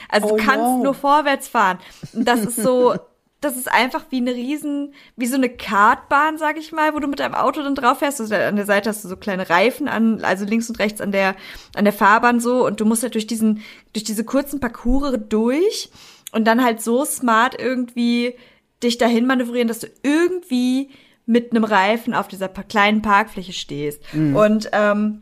Also 0.09 0.27
Oh 0.27 0.37
du 0.37 0.43
kannst 0.43 0.59
no. 0.59 0.83
nur 0.83 0.93
vorwärts 0.95 1.47
fahren. 1.47 1.77
Und 2.13 2.27
das 2.27 2.41
ist 2.41 2.55
so, 2.55 2.95
das 3.45 3.55
ist 3.55 3.71
einfach 3.71 4.05
wie 4.09 4.17
eine 4.17 4.33
riesen, 4.33 4.93
wie 5.15 5.27
so 5.27 5.35
eine 5.35 5.49
Kartbahn, 5.49 6.37
sag 6.37 6.57
ich 6.57 6.71
mal, 6.71 6.93
wo 6.93 6.99
du 6.99 7.07
mit 7.07 7.19
deinem 7.19 7.35
Auto 7.35 7.61
dann 7.61 7.75
drauf 7.75 7.99
fährst. 7.99 8.19
Also 8.19 8.35
an 8.35 8.55
der 8.55 8.65
Seite 8.65 8.89
hast 8.89 9.03
du 9.03 9.07
so 9.07 9.15
kleine 9.15 9.49
Reifen 9.49 9.87
an, 9.87 10.23
also 10.23 10.45
links 10.45 10.69
und 10.69 10.79
rechts 10.79 11.01
an 11.01 11.11
der, 11.11 11.35
an 11.75 11.85
der 11.85 11.93
Fahrbahn 11.93 12.39
so. 12.39 12.65
Und 12.65 12.79
du 12.79 12.85
musst 12.85 13.03
halt 13.03 13.13
durch 13.13 13.27
diesen, 13.27 13.61
durch 13.93 14.03
diese 14.03 14.25
kurzen 14.25 14.59
Parcours 14.59 15.15
durch 15.29 15.89
und 16.31 16.45
dann 16.45 16.63
halt 16.63 16.81
so 16.81 17.05
smart 17.05 17.59
irgendwie 17.59 18.35
dich 18.83 18.97
dahin 18.97 19.25
manövrieren, 19.25 19.67
dass 19.67 19.79
du 19.79 19.87
irgendwie 20.03 20.89
mit 21.25 21.51
einem 21.51 21.63
Reifen 21.63 22.13
auf 22.13 22.27
dieser 22.27 22.49
kleinen 22.49 23.01
Parkfläche 23.01 23.53
stehst. 23.53 24.01
Und 24.35 24.69
ähm, 24.73 25.21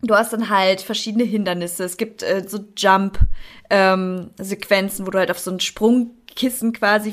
Du 0.00 0.14
hast 0.14 0.32
dann 0.32 0.48
halt 0.48 0.80
verschiedene 0.80 1.24
Hindernisse. 1.24 1.82
Es 1.82 1.96
gibt 1.96 2.22
äh, 2.22 2.44
so 2.46 2.60
Jump-Sequenzen, 2.76 5.06
wo 5.06 5.10
du 5.10 5.18
halt 5.18 5.32
auf 5.32 5.40
so 5.40 5.50
ein 5.50 5.58
Sprungkissen 5.58 6.72
quasi 6.72 7.12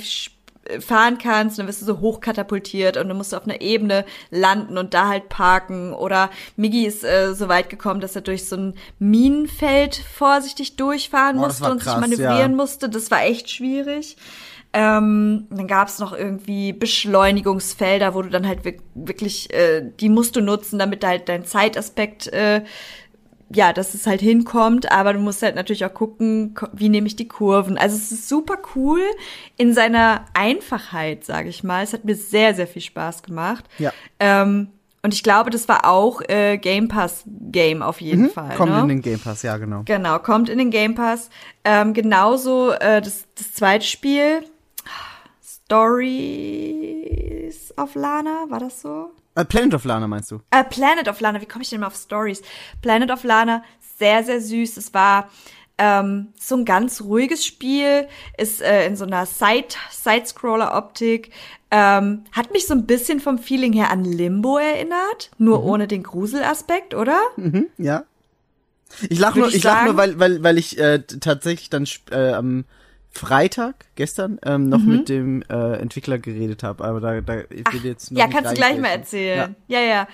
fahren 0.79 1.17
kannst. 1.17 1.57
Und 1.57 1.63
dann 1.63 1.67
wirst 1.67 1.81
du 1.81 1.85
so 1.85 1.99
hochkatapultiert 1.99 2.97
und 2.97 3.07
dann 3.07 3.17
musst 3.17 3.33
du 3.33 3.37
auf 3.37 3.43
einer 3.45 3.61
Ebene 3.61 4.05
landen 4.31 4.77
und 4.77 4.93
da 4.93 5.07
halt 5.07 5.29
parken. 5.29 5.93
Oder 5.93 6.29
Miggi 6.55 6.85
ist 6.85 7.03
äh, 7.03 7.33
so 7.33 7.47
weit 7.47 7.69
gekommen, 7.69 7.99
dass 7.99 8.15
er 8.15 8.21
durch 8.21 8.47
so 8.47 8.55
ein 8.55 8.73
Minenfeld 8.99 9.95
vorsichtig 9.95 10.75
durchfahren 10.75 11.37
das 11.37 11.59
musste 11.59 11.71
und 11.71 11.79
sich 11.79 11.91
krass, 11.91 12.01
manövrieren 12.01 12.51
ja. 12.51 12.57
musste. 12.57 12.89
Das 12.89 13.11
war 13.11 13.23
echt 13.23 13.49
schwierig. 13.49 14.17
Ähm, 14.73 15.47
dann 15.51 15.67
gab 15.67 15.87
es 15.87 15.99
noch 15.99 16.11
irgendwie 16.11 16.73
Beschleunigungsfelder, 16.73 18.13
wo 18.13 18.23
du 18.23 18.29
dann 18.29 18.45
halt 18.45 18.65
wirk- 18.65 18.81
wirklich, 18.93 19.53
äh, 19.53 19.89
die 20.01 20.09
musst 20.09 20.35
du 20.35 20.41
nutzen, 20.41 20.79
damit 20.79 21.05
halt 21.05 21.29
dein 21.29 21.45
Zeitaspekt, 21.45 22.27
äh, 22.27 22.61
ja, 23.49 23.73
dass 23.73 23.93
es 23.93 24.07
halt 24.07 24.21
hinkommt, 24.21 24.91
aber 24.91 25.13
du 25.13 25.19
musst 25.19 25.41
halt 25.43 25.55
natürlich 25.55 25.85
auch 25.85 25.93
gucken, 25.93 26.55
wie 26.73 26.89
nehme 26.89 27.07
ich 27.07 27.15
die 27.15 27.27
Kurven. 27.27 27.77
Also 27.77 27.95
es 27.95 28.11
ist 28.11 28.27
super 28.27 28.57
cool 28.75 29.01
in 29.57 29.73
seiner 29.73 30.25
Einfachheit, 30.33 31.23
sage 31.25 31.49
ich 31.49 31.63
mal. 31.63 31.83
Es 31.83 31.93
hat 31.93 32.05
mir 32.05 32.15
sehr, 32.15 32.55
sehr 32.55 32.67
viel 32.67 32.81
Spaß 32.81 33.21
gemacht. 33.23 33.65
Ja. 33.77 33.93
Ähm, 34.19 34.69
Und 35.03 35.13
ich 35.13 35.21
glaube, 35.21 35.51
das 35.51 35.67
war 35.67 35.85
auch 35.87 36.21
äh, 36.27 36.57
Game 36.57 36.87
Pass 36.87 37.23
Game 37.27 37.83
auf 37.83 38.01
jeden 38.01 38.31
Fall. 38.31 38.53
Mhm. 38.53 38.57
Kommt 38.57 38.71
ne? 38.71 38.81
in 38.81 38.87
den 38.87 39.01
Game 39.03 39.19
Pass, 39.19 39.43
ja, 39.43 39.57
genau. 39.57 39.83
Genau, 39.85 40.17
kommt 40.17 40.49
in 40.49 40.57
den 40.57 40.71
Game 40.71 40.95
Pass. 40.95 41.29
Ähm, 41.63 41.93
genauso 41.93 42.71
äh, 42.71 43.01
das, 43.01 43.25
das 43.35 43.53
zweite 43.53 43.85
Spiel, 43.85 44.43
Stories 46.45 47.73
of 47.77 47.93
Lana, 47.93 48.45
war 48.49 48.59
das 48.59 48.81
so? 48.81 49.11
Äh, 49.35 49.45
Planet 49.45 49.73
of 49.75 49.83
Lana 49.85 50.07
meinst 50.07 50.31
du? 50.31 50.41
Äh, 50.51 50.63
Planet 50.63 51.07
of 51.09 51.19
Lana, 51.19 51.41
wie 51.41 51.45
komme 51.45 51.63
ich 51.63 51.69
denn 51.69 51.81
mal 51.81 51.87
auf 51.87 51.95
Stories? 51.95 52.41
Planet 52.81 53.11
of 53.11 53.23
Lana, 53.23 53.63
sehr, 53.99 54.23
sehr 54.23 54.41
süß. 54.41 54.77
Es 54.77 54.93
war 54.93 55.29
ähm, 55.77 56.29
so 56.39 56.55
ein 56.55 56.63
ganz 56.65 57.01
ruhiges 57.01 57.45
Spiel, 57.45 58.07
ist 58.37 58.61
äh, 58.61 58.85
in 58.87 58.95
so 58.95 59.03
einer 59.05 59.25
Side, 59.25 59.75
Side-Scroller-Optik. 59.91 61.31
Ähm, 61.71 62.23
hat 62.31 62.51
mich 62.53 62.65
so 62.67 62.73
ein 62.73 62.85
bisschen 62.85 63.19
vom 63.19 63.37
Feeling 63.37 63.73
her 63.73 63.91
an 63.91 64.05
Limbo 64.05 64.57
erinnert, 64.57 65.31
nur 65.37 65.59
Mhm. 65.59 65.65
ohne 65.65 65.87
den 65.87 66.03
Gruselaspekt, 66.03 66.93
oder? 66.93 67.19
Ja. 67.77 68.03
Ich 69.09 69.19
lach 69.19 69.35
Würd 69.35 69.37
nur, 69.37 69.47
ich 69.49 69.55
ich 69.55 69.63
lach 69.63 69.83
nur, 69.83 69.97
weil, 69.97 70.17
weil, 70.19 70.41
weil 70.43 70.57
ich 70.57 70.77
äh, 70.77 70.99
tatsächlich 70.99 71.69
dann 71.69 71.85
äh, 72.11 72.31
am 72.31 72.63
Freitag, 73.17 73.75
gestern, 73.95 74.39
ähm, 74.45 74.67
noch 74.67 74.79
Mhm. 74.79 74.91
mit 74.91 75.09
dem 75.09 75.41
äh, 75.49 75.77
Entwickler 75.77 76.17
geredet 76.19 76.63
habe. 76.63 76.83
Aber 76.83 76.99
da, 76.99 77.21
da 77.21 77.39
ich 77.49 77.63
will 77.71 77.85
jetzt 77.85 78.11
noch 78.11 78.19
Ja, 78.19 78.27
nicht 78.27 78.35
kannst 78.35 78.51
du 78.51 78.55
gleich 78.55 78.77
mal 78.77 78.89
erzählen. 78.89 79.55
Ja, 79.69 79.79
ja. 79.79 80.07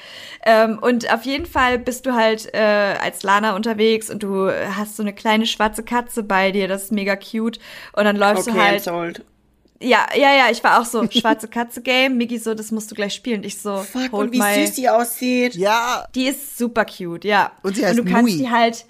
Ähm, 0.46 0.78
und 0.80 1.12
auf 1.12 1.24
jeden 1.24 1.48
Fall 1.48 1.80
bist 1.80 2.06
du 2.06 2.14
halt 2.14 2.54
äh, 2.54 2.60
als 3.02 3.24
Lana 3.24 3.56
unterwegs 3.56 4.10
und 4.12 4.22
du 4.22 4.50
hast 4.52 4.96
so 4.98 5.04
eine 5.04 5.14
kleine 5.14 5.48
schwarze 5.48 5.82
Katze 5.84 6.22
bei 6.22 6.52
dir, 6.52 6.68
das 6.68 6.84
ist 6.84 6.92
mega 6.92 7.16
cute. 7.16 7.58
Und 7.94 8.06
dann 8.06 8.16
läufst 8.18 8.48
Okay, 8.48 8.56
du 8.58 8.62
I'm 8.64 8.68
halt. 8.68 8.84
sold. 8.84 9.26
Ja, 9.84 10.06
ja, 10.16 10.36
ja, 10.36 10.52
ich 10.52 10.64
war 10.64 10.80
auch 10.80 10.86
so, 10.86 11.04
schwarze 11.12 11.48
Katze 11.48 11.82
Game. 11.82 12.18
Migi 12.18 12.38
so, 12.38 12.54
das 12.54 12.70
musst 12.72 12.92
du 12.92 12.96
gleich 12.96 13.16
spielen. 13.16 13.44
Ich 13.44 13.60
so, 13.60 13.78
Fuck, 13.78 14.12
hold 14.12 14.28
und 14.28 14.32
wie 14.34 14.38
my. 14.38 14.68
süß 14.68 14.76
die 14.76 14.88
aussieht. 14.90 15.56
Ja, 15.56 16.06
Die 16.14 16.28
ist 16.28 16.56
super 16.56 16.86
cute, 16.86 17.26
ja. 17.26 17.52
Und 17.64 17.76
sie 17.78 17.84
heißt 17.84 17.98
du 17.98 18.06
kannst 18.06 18.30
Mui. 18.32 18.38
die 18.38 18.52
halt, 18.52 18.86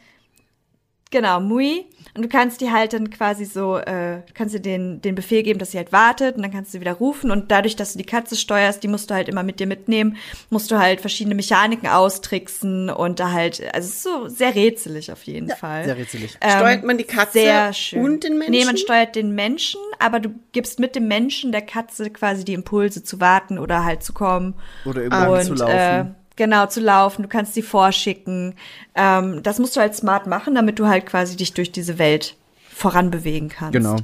genau, 1.11 1.39
Mui. 1.39 1.85
Und 2.13 2.23
du 2.23 2.27
kannst 2.27 2.61
die 2.61 2.71
halt 2.71 2.93
dann 2.93 3.09
quasi 3.09 3.45
so, 3.45 3.77
äh, 3.77 4.21
kannst 4.33 4.53
du 4.53 4.59
den, 4.59 5.01
den 5.01 5.15
Befehl 5.15 5.43
geben, 5.43 5.59
dass 5.59 5.71
sie 5.71 5.77
halt 5.77 5.91
wartet 5.91 6.35
und 6.35 6.41
dann 6.41 6.51
kannst 6.51 6.69
du 6.69 6.77
sie 6.77 6.81
wieder 6.81 6.93
rufen. 6.93 7.31
Und 7.31 7.51
dadurch, 7.51 7.75
dass 7.75 7.93
du 7.93 7.97
die 7.97 8.05
Katze 8.05 8.35
steuerst, 8.35 8.83
die 8.83 8.87
musst 8.87 9.09
du 9.09 9.13
halt 9.13 9.29
immer 9.29 9.43
mit 9.43 9.59
dir 9.59 9.67
mitnehmen, 9.67 10.17
musst 10.49 10.71
du 10.71 10.77
halt 10.77 10.99
verschiedene 11.01 11.35
Mechaniken 11.35 11.87
austricksen 11.87 12.89
und 12.89 13.19
da 13.19 13.31
halt, 13.31 13.61
also 13.73 13.87
es 13.87 13.95
ist 13.95 14.03
so 14.03 14.27
sehr 14.27 14.55
rätselig 14.55 15.11
auf 15.11 15.23
jeden 15.23 15.49
Fall. 15.49 15.85
sehr 15.85 15.97
rätselig. 15.97 16.37
Ähm, 16.41 16.57
Steuert 16.57 16.83
man 16.83 16.97
die 16.97 17.03
Katze 17.05 17.39
sehr 17.39 17.73
schön. 17.73 18.03
und 18.03 18.23
den 18.23 18.37
Menschen? 18.37 18.51
Nee, 18.51 18.65
man 18.65 18.77
steuert 18.77 19.15
den 19.15 19.33
Menschen, 19.33 19.79
aber 19.99 20.19
du 20.19 20.29
gibst 20.51 20.79
mit 20.79 20.95
dem 20.95 21.07
Menschen 21.07 21.51
der 21.51 21.61
Katze 21.61 22.09
quasi 22.09 22.43
die 22.43 22.53
Impulse 22.53 23.03
zu 23.03 23.19
warten 23.19 23.57
oder 23.57 23.85
halt 23.85 24.03
zu 24.03 24.13
kommen. 24.13 24.55
Oder 24.85 25.03
irgendwo 25.03 25.33
und, 25.33 25.43
zu 25.43 25.53
laufen. 25.53 25.75
Äh, 25.75 26.05
genau, 26.41 26.65
zu 26.65 26.79
laufen. 26.79 27.21
Du 27.21 27.27
kannst 27.29 27.53
sie 27.53 27.61
vorschicken. 27.61 28.55
Ähm, 28.95 29.43
das 29.43 29.59
musst 29.59 29.75
du 29.75 29.79
halt 29.79 29.93
smart 29.95 30.25
machen, 30.25 30.55
damit 30.55 30.79
du 30.79 30.87
halt 30.87 31.05
quasi 31.05 31.37
dich 31.37 31.53
durch 31.53 31.71
diese 31.71 31.99
Welt 31.99 32.35
voranbewegen 32.73 33.49
kannst. 33.49 33.73
genau. 33.73 33.97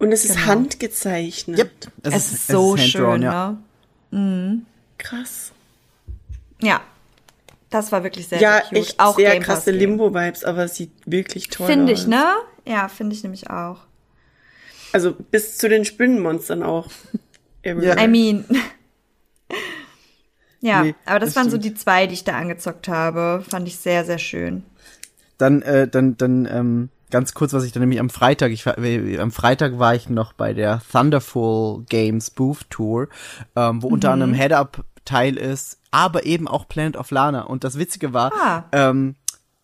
Und 0.00 0.10
es 0.10 0.24
ist 0.24 0.34
Genau. 0.34 0.46
handgezeichnet. 0.48 1.56
Yep. 1.58 1.70
Es, 2.02 2.32
ist 2.32 2.46
so 2.48 2.76
handdrawn, 2.76 3.20
schön, 3.20 3.22
ja. 3.22 3.56
ne? 4.10 4.62
Krass. 4.98 5.52
Ja. 6.60 6.80
Das 7.70 7.92
war 7.92 8.02
wirklich 8.02 8.26
sehr, 8.26 8.40
Ja, 8.40 8.52
sehr 8.54 8.62
cute. 8.62 8.78
echt 8.78 9.00
Auch 9.00 9.16
sehr 9.16 9.30
Game 9.32 9.42
krasse. 9.44 9.70
Limbo-Vibes, 9.70 10.44
aber 10.44 10.66
sieht 10.66 10.90
wirklich 11.06 11.48
toll 11.48 11.68
Finde 11.68 11.92
aus. 11.92 12.00
ich, 12.00 12.06
ne? 12.08 12.24
Ja, 12.66 12.88
finde 12.88 13.14
ich 13.14 13.22
nämlich 13.22 13.50
auch. 13.50 13.78
Also 14.92 15.12
bis 15.12 15.58
zu 15.58 15.68
den 15.68 15.84
Spinnenmonstern 15.84 16.64
auch. 16.64 16.88
Ja. 17.64 17.96
I 18.02 18.08
mean. 18.08 18.44
Ja, 20.64 20.82
Nee, 20.82 20.94
aber 21.06 21.20
das, 21.20 21.30
das 21.30 21.36
waren 21.36 21.50
so 21.50 21.56
stimmt. 21.58 21.64
die 21.64 21.74
zwei, 21.74 22.06
die 22.06 22.14
ich 22.14 22.24
da 22.24 22.36
angezockt 22.36 22.88
habe. 22.88 23.44
Fand 23.48 23.68
ich 23.68 23.76
sehr, 23.76 24.04
sehr 24.04 24.18
schön. 24.18 24.64
Dann, 25.38 25.62
äh, 25.62 25.86
dann, 25.88 26.16
dann, 26.16 26.46
ähm, 26.50 26.88
ganz 27.10 27.34
kurz, 27.34 27.52
was 27.52 27.64
ich 27.64 27.72
dann 27.72 27.80
nämlich 27.82 28.00
am 28.00 28.10
Freitag, 28.10 28.50
ich 28.52 28.64
war, 28.66 28.78
äh, 28.78 29.18
am 29.18 29.30
Freitag 29.30 29.78
war 29.78 29.94
ich 29.94 30.08
noch 30.08 30.32
bei 30.32 30.52
der 30.54 30.80
Thunderful 30.90 31.84
Games 31.88 32.30
Booth 32.30 32.68
Tour, 32.70 33.08
ähm, 33.56 33.82
wo 33.82 33.88
unter 33.88 34.10
anderem 34.10 34.32
Head-Up 34.34 34.84
Teil 35.04 35.36
ist, 35.36 35.78
aber 35.90 36.24
eben 36.24 36.48
auch 36.48 36.66
Planet 36.66 36.96
of 36.96 37.10
Lana. 37.10 37.42
Und 37.42 37.62
das 37.62 37.78
Witzige 37.78 38.12
war, 38.14 38.32
Ah. 38.32 38.64
ähm, 38.72 39.16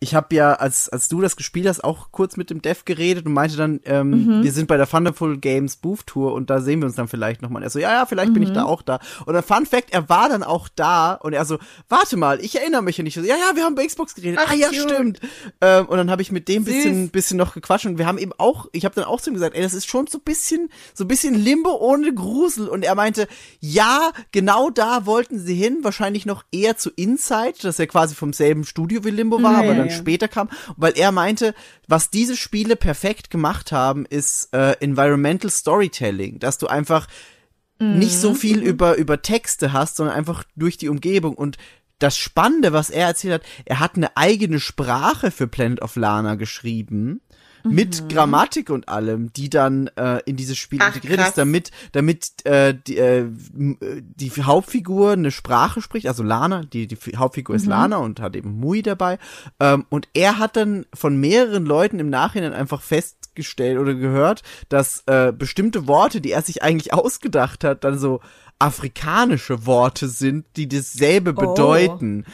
ich 0.03 0.15
habe 0.15 0.33
ja, 0.35 0.53
als, 0.55 0.89
als 0.89 1.07
du 1.09 1.21
das 1.21 1.35
gespielt 1.35 1.67
hast, 1.67 1.83
auch 1.83 2.11
kurz 2.11 2.35
mit 2.35 2.49
dem 2.49 2.59
Dev 2.63 2.81
geredet 2.85 3.27
und 3.27 3.33
meinte 3.33 3.55
dann, 3.55 3.79
ähm, 3.85 4.09
Mhm. 4.39 4.43
wir 4.43 4.51
sind 4.51 4.67
bei 4.67 4.75
der 4.75 4.89
Thunderful 4.89 5.37
Games 5.37 5.75
Booth 5.75 6.07
Tour 6.07 6.33
und 6.33 6.49
da 6.49 6.59
sehen 6.59 6.79
wir 6.79 6.87
uns 6.87 6.95
dann 6.95 7.07
vielleicht 7.07 7.43
nochmal. 7.43 7.61
Er 7.61 7.69
so, 7.69 7.77
ja, 7.77 7.91
ja, 7.93 8.05
vielleicht 8.07 8.33
bin 8.33 8.41
ich 8.41 8.49
Mhm. 8.49 8.55
da 8.55 8.63
auch 8.63 8.81
da. 8.81 8.99
Und 9.27 9.35
dann 9.35 9.43
Fun 9.43 9.67
Fact, 9.67 9.93
er 9.93 10.09
war 10.09 10.27
dann 10.27 10.41
auch 10.41 10.69
da 10.75 11.13
und 11.13 11.33
er 11.33 11.45
so, 11.45 11.59
warte 11.87 12.17
mal, 12.17 12.39
ich 12.43 12.57
erinnere 12.59 12.81
mich. 12.81 12.99
Und 12.99 13.05
ich 13.05 13.13
so, 13.13 13.21
ja, 13.21 13.35
ja, 13.35 13.55
wir 13.55 13.63
haben 13.63 13.75
bei 13.75 13.85
Xbox 13.85 14.15
geredet. 14.15 14.39
Ach, 14.43 14.51
ah, 14.51 14.55
ja, 14.55 14.69
cute. 14.69 14.79
stimmt. 14.81 15.19
Ähm, 15.61 15.85
und 15.85 15.97
dann 15.97 16.09
habe 16.09 16.23
ich 16.23 16.31
mit 16.31 16.47
dem 16.47 16.65
Süß. 16.65 16.73
bisschen, 16.73 17.09
bisschen 17.11 17.37
noch 17.37 17.53
gequatscht 17.53 17.85
und 17.85 17.99
wir 17.99 18.07
haben 18.07 18.17
eben 18.17 18.33
auch, 18.39 18.65
ich 18.71 18.85
habe 18.85 18.95
dann 18.95 19.03
auch 19.03 19.21
zu 19.21 19.29
ihm 19.29 19.35
gesagt, 19.35 19.55
ey, 19.55 19.61
das 19.61 19.75
ist 19.75 19.87
schon 19.87 20.07
so 20.07 20.17
bisschen, 20.17 20.69
so 20.95 21.05
bisschen 21.05 21.35
Limbo 21.35 21.75
ohne 21.79 22.11
Grusel. 22.11 22.67
Und 22.69 22.83
er 22.83 22.95
meinte, 22.95 23.27
ja, 23.59 24.11
genau 24.31 24.71
da 24.71 25.05
wollten 25.05 25.37
sie 25.39 25.53
hin, 25.53 25.79
wahrscheinlich 25.83 26.25
noch 26.25 26.43
eher 26.51 26.75
zu 26.75 26.89
Inside, 26.89 27.53
dass 27.61 27.77
er 27.77 27.85
quasi 27.85 28.15
vom 28.15 28.33
selben 28.33 28.63
Studio 28.63 29.03
wie 29.03 29.11
Limbo 29.11 29.43
war, 29.43 29.51
Ja, 29.53 29.59
aber 29.59 29.67
ja, 29.67 29.75
dann 29.75 29.90
ja. 29.91 29.97
später 29.97 30.27
kam, 30.27 30.49
weil 30.77 30.93
er 30.97 31.11
meinte, 31.11 31.53
was 31.87 32.09
diese 32.09 32.35
Spiele 32.35 32.75
perfekt 32.75 33.29
gemacht 33.29 33.71
haben, 33.71 34.05
ist 34.05 34.53
äh, 34.53 34.73
Environmental 34.79 35.49
Storytelling, 35.49 36.39
dass 36.39 36.57
du 36.57 36.67
einfach 36.67 37.07
nicht 37.81 38.15
so 38.15 38.35
viel 38.35 38.61
über, 38.61 38.95
über 38.97 39.21
Texte 39.23 39.73
hast, 39.73 39.95
sondern 39.95 40.15
einfach 40.15 40.43
durch 40.55 40.77
die 40.77 40.87
Umgebung. 40.87 41.33
Und 41.33 41.57
das 41.97 42.17
Spannende, 42.17 42.73
was 42.73 42.89
er 42.89 43.07
erzählt 43.07 43.33
hat, 43.33 43.43
er 43.65 43.79
hat 43.79 43.95
eine 43.95 44.15
eigene 44.15 44.59
Sprache 44.59 45.31
für 45.31 45.47
Planet 45.47 45.81
of 45.81 45.95
Lana 45.95 46.35
geschrieben. 46.35 47.21
Mit 47.63 48.09
Grammatik 48.09 48.69
und 48.69 48.89
allem, 48.89 49.31
die 49.33 49.49
dann 49.49 49.87
äh, 49.95 50.19
in 50.25 50.35
dieses 50.35 50.57
Spiel 50.57 50.79
Ach, 50.81 50.95
integriert 50.95 51.19
krass. 51.19 51.29
ist, 51.29 51.37
damit, 51.37 51.71
damit 51.91 52.45
äh, 52.45 52.75
die, 52.87 52.97
äh, 52.97 53.19
äh, 53.21 53.27
die 54.01 54.31
Hauptfigur 54.31 55.11
eine 55.11 55.31
Sprache 55.31 55.81
spricht, 55.81 56.07
also 56.07 56.23
Lana, 56.23 56.63
die, 56.63 56.87
die 56.87 56.97
Hauptfigur 57.15 57.55
ist 57.55 57.65
Lana 57.65 57.97
und 57.97 58.19
hat 58.19 58.35
eben 58.35 58.59
Mui 58.59 58.81
dabei. 58.81 59.19
Ähm, 59.59 59.85
und 59.89 60.07
er 60.13 60.37
hat 60.39 60.55
dann 60.55 60.85
von 60.93 61.17
mehreren 61.19 61.65
Leuten 61.65 61.99
im 61.99 62.09
Nachhinein 62.09 62.53
einfach 62.53 62.81
festgestellt 62.81 63.77
oder 63.79 63.93
gehört, 63.93 64.43
dass 64.69 65.03
äh, 65.07 65.31
bestimmte 65.31 65.87
Worte, 65.87 66.21
die 66.21 66.31
er 66.31 66.41
sich 66.41 66.63
eigentlich 66.63 66.93
ausgedacht 66.93 67.63
hat, 67.63 67.83
dann 67.83 67.97
so 67.99 68.21
afrikanische 68.59 69.65
Worte 69.65 70.07
sind, 70.07 70.45
die 70.55 70.67
dasselbe 70.67 71.31
Oh. 71.35 71.41
bedeuten. 71.53 72.25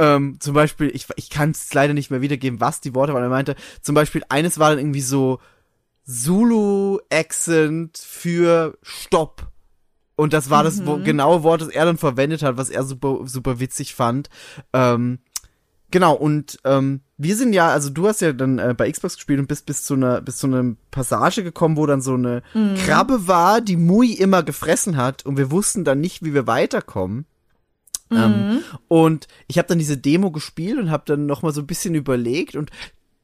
Ähm, 0.00 0.38
zum 0.40 0.54
Beispiel, 0.54 0.90
ich, 0.94 1.06
ich 1.16 1.28
kann 1.28 1.50
es 1.50 1.74
leider 1.74 1.92
nicht 1.92 2.10
mehr 2.10 2.22
wiedergeben, 2.22 2.58
was 2.58 2.80
die 2.80 2.94
Worte 2.94 3.12
waren. 3.12 3.22
Er 3.22 3.28
meinte, 3.28 3.54
zum 3.82 3.94
Beispiel, 3.94 4.22
eines 4.30 4.58
war 4.58 4.70
dann 4.70 4.78
irgendwie 4.78 5.02
so 5.02 5.40
Zulu-Accent 6.06 7.98
für 7.98 8.78
Stopp. 8.82 9.48
Und 10.16 10.32
das 10.32 10.48
war 10.48 10.64
das 10.64 10.86
wo, 10.86 10.96
genaue 10.96 11.42
Wort, 11.42 11.60
das 11.60 11.68
er 11.68 11.84
dann 11.84 11.98
verwendet 11.98 12.42
hat, 12.42 12.56
was 12.56 12.70
er 12.70 12.84
super, 12.84 13.20
super 13.26 13.60
witzig 13.60 13.94
fand. 13.94 14.30
Ähm, 14.72 15.18
genau, 15.90 16.14
und 16.14 16.58
ähm, 16.64 17.02
wir 17.18 17.36
sind 17.36 17.52
ja, 17.52 17.68
also 17.68 17.90
du 17.90 18.08
hast 18.08 18.22
ja 18.22 18.32
dann 18.32 18.58
äh, 18.58 18.74
bei 18.74 18.90
Xbox 18.90 19.16
gespielt 19.16 19.38
und 19.38 19.48
bist 19.48 19.66
bis 19.66 19.82
zu 19.82 19.92
einer 19.94 20.22
bis 20.22 20.38
zu 20.38 20.46
einer 20.46 20.76
Passage 20.90 21.42
gekommen, 21.42 21.76
wo 21.76 21.84
dann 21.84 22.00
so 22.00 22.14
eine 22.14 22.42
Krabbe 22.84 23.28
war, 23.28 23.60
die 23.60 23.76
Mui 23.76 24.12
immer 24.12 24.42
gefressen 24.42 24.96
hat 24.96 25.26
und 25.26 25.36
wir 25.36 25.50
wussten 25.50 25.84
dann 25.84 26.00
nicht, 26.00 26.22
wie 26.24 26.32
wir 26.32 26.46
weiterkommen. 26.46 27.26
Ähm, 28.12 28.62
und 28.88 29.28
ich 29.46 29.58
habe 29.58 29.68
dann 29.68 29.78
diese 29.78 29.96
Demo 29.96 30.30
gespielt 30.30 30.78
und 30.78 30.90
habe 30.90 31.04
dann 31.06 31.26
noch 31.26 31.42
mal 31.42 31.52
so 31.52 31.60
ein 31.60 31.66
bisschen 31.66 31.94
überlegt 31.94 32.56
und 32.56 32.70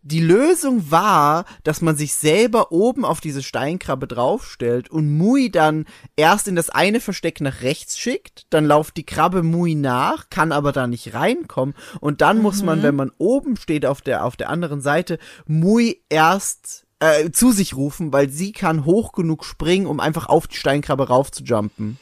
die 0.03 0.21
Lösung 0.21 0.89
war, 0.93 1.47
dass 1.65 1.81
man 1.81 1.97
sich 1.97 2.15
selber 2.15 2.71
oben 2.71 3.05
auf 3.05 3.21
diese 3.21 3.43
Steinkrabbe 3.43 4.07
draufstellt 4.07 4.89
und 4.89 5.19
Mui 5.19 5.51
dann 5.51 5.85
erst 6.15 6.47
in 6.47 6.55
das 6.55 6.71
eine 6.71 7.01
Versteck 7.01 7.41
nach 7.41 7.63
rechts 7.63 7.99
schickt, 7.99 8.47
dann 8.51 8.67
lauft 8.67 8.97
die 8.97 9.07
Krabbe 9.07 9.43
Mui 9.43 9.75
nach, 9.75 10.31
kann 10.31 10.53
aber 10.53 10.71
da 10.71 10.87
nicht 10.87 11.15
reinkommen 11.15 11.75
und 12.01 12.21
dann 12.21 12.41
muss 12.41 12.63
man, 12.63 12.85
wenn 12.85 12.95
man 12.95 13.11
oben 13.19 13.57
steht 13.57 13.85
auf 13.85 14.01
der 14.01 14.25
auf 14.25 14.37
der 14.37 14.49
anderen 14.49 14.81
Seite, 14.81 15.19
Mui 15.47 16.01
erst 16.09 16.87
äh, 17.01 17.31
zu 17.31 17.51
sich 17.51 17.75
rufen, 17.75 18.13
weil 18.13 18.31
sie 18.31 18.53
kann 18.53 18.85
hoch 18.85 19.11
genug 19.11 19.45
springen, 19.45 19.87
um 19.87 19.99
einfach 19.99 20.29
auf 20.29 20.47
die 20.47 20.57
Steinkrabbe 20.57 21.09
rauf 21.09 21.33
zu 21.33 21.43
jumpen. 21.43 21.99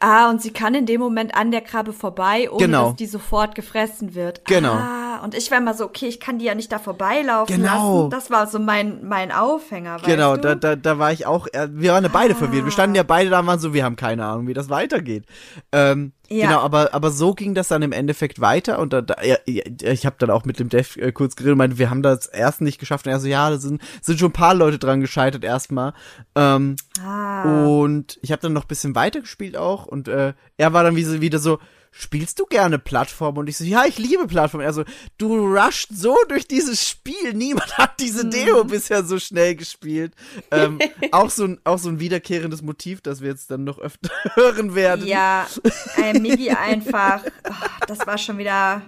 Ah, 0.00 0.30
und 0.30 0.40
sie 0.40 0.52
kann 0.52 0.74
in 0.74 0.86
dem 0.86 1.00
Moment 1.00 1.34
an 1.34 1.50
der 1.50 1.60
Krabbe 1.60 1.92
vorbei, 1.92 2.48
ohne 2.50 2.64
Genau. 2.66 2.86
dass 2.88 2.96
die 2.96 3.06
sofort 3.06 3.54
gefressen 3.54 4.14
wird. 4.14 4.44
Genau. 4.44 4.72
Ah, 4.72 5.20
und 5.24 5.34
ich 5.34 5.50
war 5.50 5.58
immer 5.58 5.74
so, 5.74 5.84
okay, 5.84 6.06
ich 6.06 6.20
kann 6.20 6.38
die 6.38 6.44
ja 6.44 6.54
nicht 6.54 6.70
da 6.70 6.78
vorbeilaufen 6.78 7.56
Genau. 7.56 7.98
lassen. 8.02 8.10
Das 8.10 8.30
war 8.30 8.46
so 8.46 8.58
mein, 8.58 9.06
mein 9.06 9.32
Aufhänger, 9.32 9.94
weißt 9.96 10.04
Genau, 10.04 10.36
da, 10.36 10.54
da, 10.54 10.76
da 10.76 10.98
war 10.98 11.12
ich 11.12 11.26
auch, 11.26 11.46
äh, 11.52 11.68
wir 11.70 11.92
waren 11.92 12.04
ja 12.04 12.10
beide 12.12 12.34
verwirrt. 12.34 12.64
Wir 12.64 12.72
standen 12.72 12.94
ja 12.94 13.02
beide 13.02 13.30
da 13.30 13.40
und 13.40 13.46
waren 13.46 13.58
so, 13.58 13.74
wir 13.74 13.84
haben 13.84 13.96
keine 13.96 14.24
Ahnung, 14.24 14.46
wie 14.46 14.54
das 14.54 14.68
weitergeht. 14.70 15.24
Ähm, 15.72 16.12
Ja. 16.30 16.46
Genau, 16.46 16.60
aber, 16.60 16.92
aber 16.92 17.10
so 17.10 17.32
ging 17.32 17.54
das 17.54 17.68
dann 17.68 17.80
im 17.82 17.92
Endeffekt 17.92 18.38
weiter 18.40 18.78
und 18.78 18.92
da, 18.92 19.00
da 19.00 19.16
ja, 19.22 19.36
ich 19.46 20.04
habe 20.04 20.16
dann 20.18 20.30
auch 20.30 20.44
mit 20.44 20.58
dem 20.58 20.68
Dev 20.68 20.98
äh, 21.00 21.10
kurz 21.10 21.36
geredet 21.36 21.52
und 21.52 21.58
meinte, 21.58 21.78
wir 21.78 21.88
haben 21.88 22.02
das 22.02 22.26
erst 22.26 22.60
nicht 22.60 22.78
geschafft 22.78 23.06
und 23.06 23.12
er 23.12 23.20
so, 23.20 23.28
ja, 23.28 23.48
da 23.48 23.56
sind, 23.58 23.80
sind 24.02 24.18
schon 24.18 24.28
ein 24.28 24.32
paar 24.32 24.54
Leute 24.54 24.78
dran 24.78 25.00
gescheitert 25.00 25.42
erstmal. 25.44 25.94
Ähm, 26.34 26.76
Ah. 27.00 27.64
und 27.64 28.18
ich 28.22 28.32
habe 28.32 28.42
dann 28.42 28.52
noch 28.52 28.64
ein 28.64 28.68
bisschen 28.68 28.94
weiter 28.96 29.20
gespielt 29.20 29.56
auch 29.56 29.86
und 29.86 30.08
äh, 30.08 30.32
er 30.56 30.72
war 30.72 30.82
dann 30.82 30.96
wie 30.96 31.04
so, 31.04 31.20
wieder 31.20 31.38
so, 31.38 31.60
spielst 31.98 32.38
du 32.38 32.46
gerne 32.46 32.78
Plattform? 32.78 33.36
Und 33.38 33.48
ich 33.48 33.56
so, 33.56 33.64
ja, 33.64 33.84
ich 33.84 33.98
liebe 33.98 34.26
Plattform. 34.26 34.60
Also, 34.60 34.84
du 35.18 35.46
rusht 35.46 35.88
so 35.92 36.16
durch 36.28 36.46
dieses 36.46 36.88
Spiel. 36.88 37.34
Niemand 37.34 37.76
hat 37.76 38.00
diese 38.00 38.24
Mhm. 38.24 38.30
Demo 38.30 38.64
bisher 38.64 39.02
so 39.04 39.18
schnell 39.18 39.56
gespielt. 39.56 40.14
Ähm, 40.50 40.78
auch, 41.12 41.30
so 41.30 41.44
ein, 41.44 41.60
auch 41.64 41.78
so 41.78 41.88
ein 41.88 42.00
wiederkehrendes 42.00 42.62
Motiv, 42.62 43.00
das 43.00 43.20
wir 43.20 43.28
jetzt 43.28 43.50
dann 43.50 43.64
noch 43.64 43.78
öfter 43.78 44.10
hören 44.34 44.74
werden. 44.74 45.06
Ja, 45.06 45.46
äh, 45.96 46.18
Migi 46.18 46.50
einfach, 46.50 47.22
oh, 47.48 47.52
das 47.86 48.06
war 48.06 48.16
schon 48.16 48.38
wieder 48.38 48.82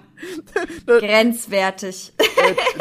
grenzwertig. 0.86 2.12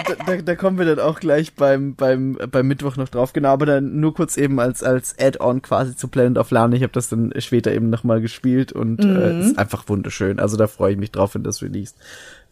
da, 0.07 0.15
da, 0.25 0.41
da 0.41 0.55
kommen 0.55 0.77
wir 0.77 0.85
dann 0.85 0.99
auch 0.99 1.19
gleich 1.19 1.53
beim, 1.53 1.95
beim, 1.95 2.37
beim 2.51 2.67
Mittwoch 2.67 2.97
noch 2.97 3.09
drauf. 3.09 3.33
Genau, 3.33 3.49
aber 3.49 3.65
dann 3.65 3.99
nur 3.99 4.13
kurz 4.13 4.37
eben 4.37 4.59
als, 4.59 4.83
als 4.83 5.15
Add-on 5.19 5.61
quasi 5.61 5.95
zu 5.95 6.07
Planet 6.07 6.37
of 6.37 6.51
Lana. 6.51 6.75
Ich 6.75 6.83
habe 6.83 6.93
das 6.93 7.09
dann 7.09 7.33
später 7.37 7.71
eben 7.73 7.89
nochmal 7.89 8.21
gespielt 8.21 8.71
und 8.71 9.03
äh, 9.03 9.39
ist 9.39 9.57
einfach 9.57 9.87
wunderschön. 9.87 10.39
Also 10.39 10.57
da 10.57 10.67
freue 10.67 10.93
ich 10.93 10.97
mich 10.97 11.11
drauf, 11.11 11.35
wenn 11.35 11.43
das 11.43 11.61
released. 11.61 11.95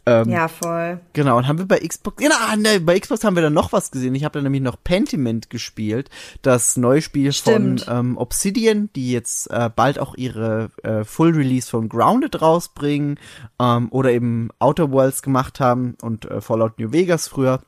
Ähm, 0.08 0.30
Ja, 0.30 0.48
voll. 0.48 1.02
Genau, 1.12 1.38
und 1.38 1.48
haben 1.48 1.60
wir 1.60 1.66
bei 1.68 1.80
Xbox, 1.80 2.24
ja, 2.24 2.30
ah, 2.32 2.56
ne, 2.56 2.80
bei 2.80 2.98
Xbox 2.98 3.26
haben 3.26 3.36
wir 3.36 3.44
dann 3.44 3.54
noch 3.54 3.74
was 3.74 3.92
gesehen. 3.92 4.16
Ich 4.16 4.24
habe 4.24 4.34
dann 4.34 4.44
nämlich 4.44 4.62
noch 4.62 4.82
Pentiment 4.82 5.50
gespielt, 5.50 6.10
das 6.42 6.78
neue 6.78 7.02
Spiel 7.02 7.34
Stimmt. 7.34 7.82
von 7.82 7.98
ähm, 7.98 8.18
Obsidian, 8.18 8.90
die 8.96 9.12
jetzt 9.12 9.52
äh, 9.52 9.70
bald 9.76 10.00
auch 10.00 10.16
ihre 10.16 10.72
äh, 10.84 11.04
Full 11.04 11.36
Release 11.36 11.70
von 11.70 11.90
Grounded 11.90 12.42
rausbringen 12.42 13.20
ähm, 13.60 13.90
oder 13.92 14.12
eben 14.12 14.50
Outer 14.60 14.92
Worlds 14.92 15.22
gemacht 15.22 15.60
haben 15.60 15.98
und 16.02 16.24
äh, 16.26 16.40
Fallout 16.40 16.80
New 16.80 16.94
Vegas 16.94 17.28
früher. 17.28 17.62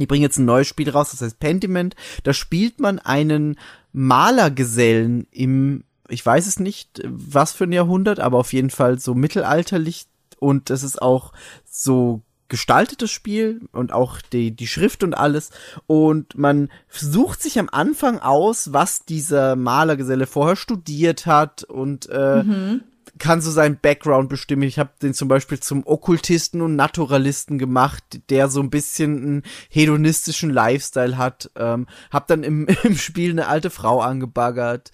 Die 0.00 0.06
bringen 0.06 0.22
jetzt 0.22 0.38
ein 0.38 0.46
neues 0.46 0.66
Spiel 0.66 0.90
raus, 0.90 1.12
das 1.12 1.22
heißt 1.22 1.38
Pentiment. 1.38 1.94
Da 2.24 2.32
spielt 2.32 2.80
man 2.80 2.98
einen 2.98 3.56
Malergesellen 3.92 5.28
im, 5.30 5.84
ich 6.08 6.26
weiß 6.26 6.48
es 6.48 6.58
nicht, 6.58 7.00
was 7.04 7.52
für 7.52 7.64
ein 7.64 7.72
Jahrhundert, 7.72 8.18
aber 8.18 8.38
auf 8.38 8.52
jeden 8.52 8.70
Fall 8.70 8.98
so 8.98 9.14
mittelalterlich 9.14 10.06
und 10.40 10.70
es 10.70 10.82
ist 10.82 11.00
auch 11.00 11.32
so 11.64 12.22
gestaltetes 12.48 13.10
Spiel 13.12 13.62
und 13.72 13.92
auch 13.92 14.20
die, 14.20 14.50
die 14.50 14.66
Schrift 14.66 15.02
und 15.04 15.14
alles. 15.14 15.50
Und 15.86 16.36
man 16.36 16.68
sucht 16.88 17.40
sich 17.40 17.58
am 17.58 17.68
Anfang 17.70 18.18
aus, 18.18 18.72
was 18.72 19.04
dieser 19.04 19.54
Malergeselle 19.54 20.26
vorher 20.26 20.56
studiert 20.56 21.26
hat 21.26 21.62
und 21.62 22.08
äh, 22.08 22.42
kann 23.18 23.40
so 23.40 23.50
seinen 23.50 23.78
Background 23.78 24.28
bestimmen. 24.28 24.62
Ich 24.62 24.78
habe 24.78 24.90
den 25.00 25.14
zum 25.14 25.28
Beispiel 25.28 25.60
zum 25.60 25.86
Okkultisten 25.86 26.60
und 26.60 26.74
Naturalisten 26.74 27.58
gemacht, 27.58 28.02
der 28.30 28.48
so 28.48 28.60
ein 28.60 28.70
bisschen 28.70 29.22
einen 29.22 29.42
hedonistischen 29.68 30.50
Lifestyle 30.50 31.16
hat. 31.18 31.50
Ähm, 31.54 31.86
hab 32.10 32.26
dann 32.26 32.42
im, 32.42 32.66
im 32.82 32.96
Spiel 32.96 33.30
eine 33.30 33.46
alte 33.46 33.70
Frau 33.70 34.00
angebaggert. 34.00 34.90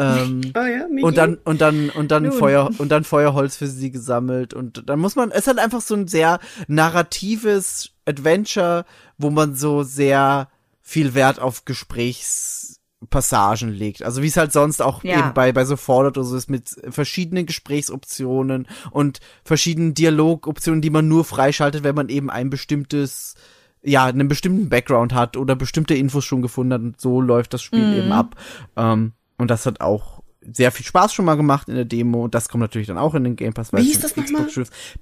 Ähm, 0.00 0.40
Oh 0.56 0.64
ja, 0.64 0.86
und 1.02 1.16
dann 1.16 1.34
und 1.44 1.60
dann 1.60 1.90
und 1.90 2.10
dann 2.10 2.22
Nun. 2.24 2.32
Feuer 2.32 2.70
und 2.78 2.88
dann 2.90 3.04
Feuerholz 3.04 3.56
für 3.56 3.66
sie 3.66 3.90
gesammelt 3.90 4.54
und 4.54 4.88
dann 4.88 4.98
muss 4.98 5.16
man 5.16 5.30
es 5.30 5.40
ist 5.40 5.46
halt 5.48 5.58
einfach 5.58 5.80
so 5.82 5.94
ein 5.94 6.08
sehr 6.08 6.40
narratives 6.68 7.90
Adventure, 8.06 8.84
wo 9.18 9.30
man 9.30 9.54
so 9.54 9.82
sehr 9.82 10.48
viel 10.80 11.14
Wert 11.14 11.38
auf 11.38 11.64
Gesprächspassagen 11.64 13.70
legt. 13.70 14.02
Also 14.02 14.22
wie 14.22 14.26
es 14.28 14.36
halt 14.36 14.52
sonst 14.52 14.82
auch 14.82 15.04
Ja. 15.04 15.18
eben 15.18 15.34
bei 15.34 15.52
bei 15.52 15.64
so 15.64 15.76
Fallout 15.76 16.18
oder 16.18 16.26
so 16.26 16.36
ist 16.36 16.50
mit 16.50 16.68
verschiedenen 16.88 17.46
Gesprächsoptionen 17.46 18.66
und 18.90 19.20
verschiedenen 19.44 19.94
Dialogoptionen, 19.94 20.82
die 20.82 20.90
man 20.90 21.08
nur 21.08 21.24
freischaltet, 21.24 21.84
wenn 21.84 21.94
man 21.94 22.08
eben 22.08 22.30
ein 22.30 22.50
bestimmtes 22.50 23.34
ja, 23.82 24.04
einen 24.04 24.28
bestimmten 24.28 24.68
Background 24.68 25.14
hat 25.14 25.38
oder 25.38 25.56
bestimmte 25.56 25.94
Infos 25.94 26.24
schon 26.26 26.42
gefunden 26.42 26.74
hat 26.74 26.82
und 26.82 27.00
so 27.00 27.18
läuft 27.20 27.54
das 27.54 27.62
Spiel 27.62 27.96
eben 27.96 28.12
ab. 28.12 28.36
Ähm, 28.76 29.12
und 29.40 29.50
das 29.50 29.66
hat 29.66 29.80
auch 29.80 30.22
sehr 30.42 30.72
viel 30.72 30.86
Spaß 30.86 31.12
schon 31.12 31.24
mal 31.24 31.36
gemacht 31.36 31.68
in 31.68 31.74
der 31.74 31.84
Demo. 31.84 32.24
Und 32.24 32.34
das 32.34 32.48
kommt 32.48 32.62
natürlich 32.62 32.86
dann 32.88 32.98
auch 32.98 33.14
in 33.14 33.24
den 33.24 33.36
Game 33.36 33.52
Pass. 33.52 33.72
Wie 33.72 33.82
hieß 33.82 34.00
das 34.00 34.16
nochmal? 34.16 34.48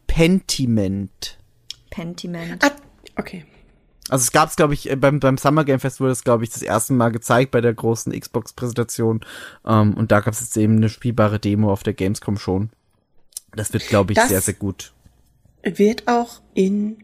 Pentiment. 0.07 1.39
Pentiment. 1.91 2.65
Ah, 2.65 2.73
okay. 3.17 3.45
Also 4.09 4.23
es 4.23 4.33
gab 4.33 4.49
es, 4.49 4.57
glaube 4.57 4.75
ich, 4.75 4.91
äh, 4.91 4.97
beim, 4.97 5.21
beim 5.21 5.37
Summer 5.37 5.65
Game 5.65 5.81
Fest 5.81 6.01
wurde 6.01 6.13
es, 6.13 6.25
glaube 6.25 6.43
ich, 6.45 6.51
das 6.51 6.63
erste 6.63 6.93
Mal 6.95 7.11
gezeigt 7.11 7.51
bei 7.51 7.61
der 7.61 7.75
großen 7.75 8.19
Xbox-Präsentation. 8.19 9.21
Ähm, 9.67 9.95
und 9.95 10.11
da 10.11 10.21
gab 10.21 10.33
es 10.33 10.41
jetzt 10.41 10.57
eben 10.57 10.77
eine 10.77 10.89
spielbare 10.89 11.39
Demo 11.39 11.71
auf 11.71 11.83
der 11.83 11.95
Gamescom 11.95 12.39
schon. 12.39 12.71
Das 13.55 13.73
wird, 13.73 13.87
glaube 13.89 14.13
ich, 14.13 14.17
Das- 14.17 14.29
sehr, 14.29 14.41
sehr 14.41 14.55
gut. 14.55 14.93
Wird 15.63 16.09
auch 16.09 16.41
in 16.55 16.99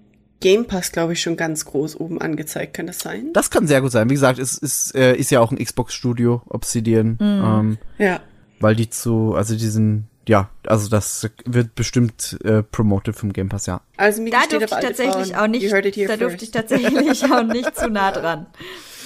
Game 0.45 0.67
Pass, 0.67 0.93
glaube 0.93 1.15
ich, 1.15 1.23
schon 1.23 1.37
ganz 1.39 1.65
groß 1.65 1.99
oben 1.99 2.21
angezeigt. 2.21 2.75
Kann 2.75 2.87
das 2.87 2.99
sein? 2.99 3.31
Das 3.33 3.51
kann 3.51 3.67
sehr 3.67 3.81
gut 3.81 3.91
sein. 3.93 4.11
Wie 4.11 4.15
gesagt, 4.15 4.39
es 4.39 4.59
ist, 4.59 4.95
äh, 4.95 5.15
ist 5.17 5.31
ja 5.31 5.41
auch 5.41 5.51
ein 5.51 5.57
Xbox-Studio, 5.59 6.43
Obsidian. 6.49 7.17
Ähm, 7.21 7.79
Ja. 7.99 8.21
weil 8.61 8.77
die 8.77 8.91
zu, 8.91 9.35
also 9.35 9.55
diesen, 9.57 10.07
ja, 10.29 10.51
also 10.67 10.89
das 10.91 11.29
wird 11.47 11.75
bestimmt 11.75 12.39
äh, 12.45 12.63
promoted 12.63 13.17
vom 13.17 13.33
Game 13.33 13.49
Pass, 13.49 13.65
ja. 13.67 13.81
Also 13.97 14.21
Migi 14.23 14.31
Da 14.37 14.43
steht 14.43 14.61
durfte 14.61 14.77
ich 14.77 14.85
tatsächlich 14.87 15.29
Frauen. 15.33 15.45
auch 15.45 15.49
nicht, 15.49 15.73
da 15.73 15.81
durfte 15.81 16.19
first. 16.31 16.43
ich 16.43 16.51
tatsächlich 16.51 17.25
auch 17.33 17.43
nicht 17.43 17.75
zu 17.77 17.89
nah 17.89 18.13
dran. 18.13 18.47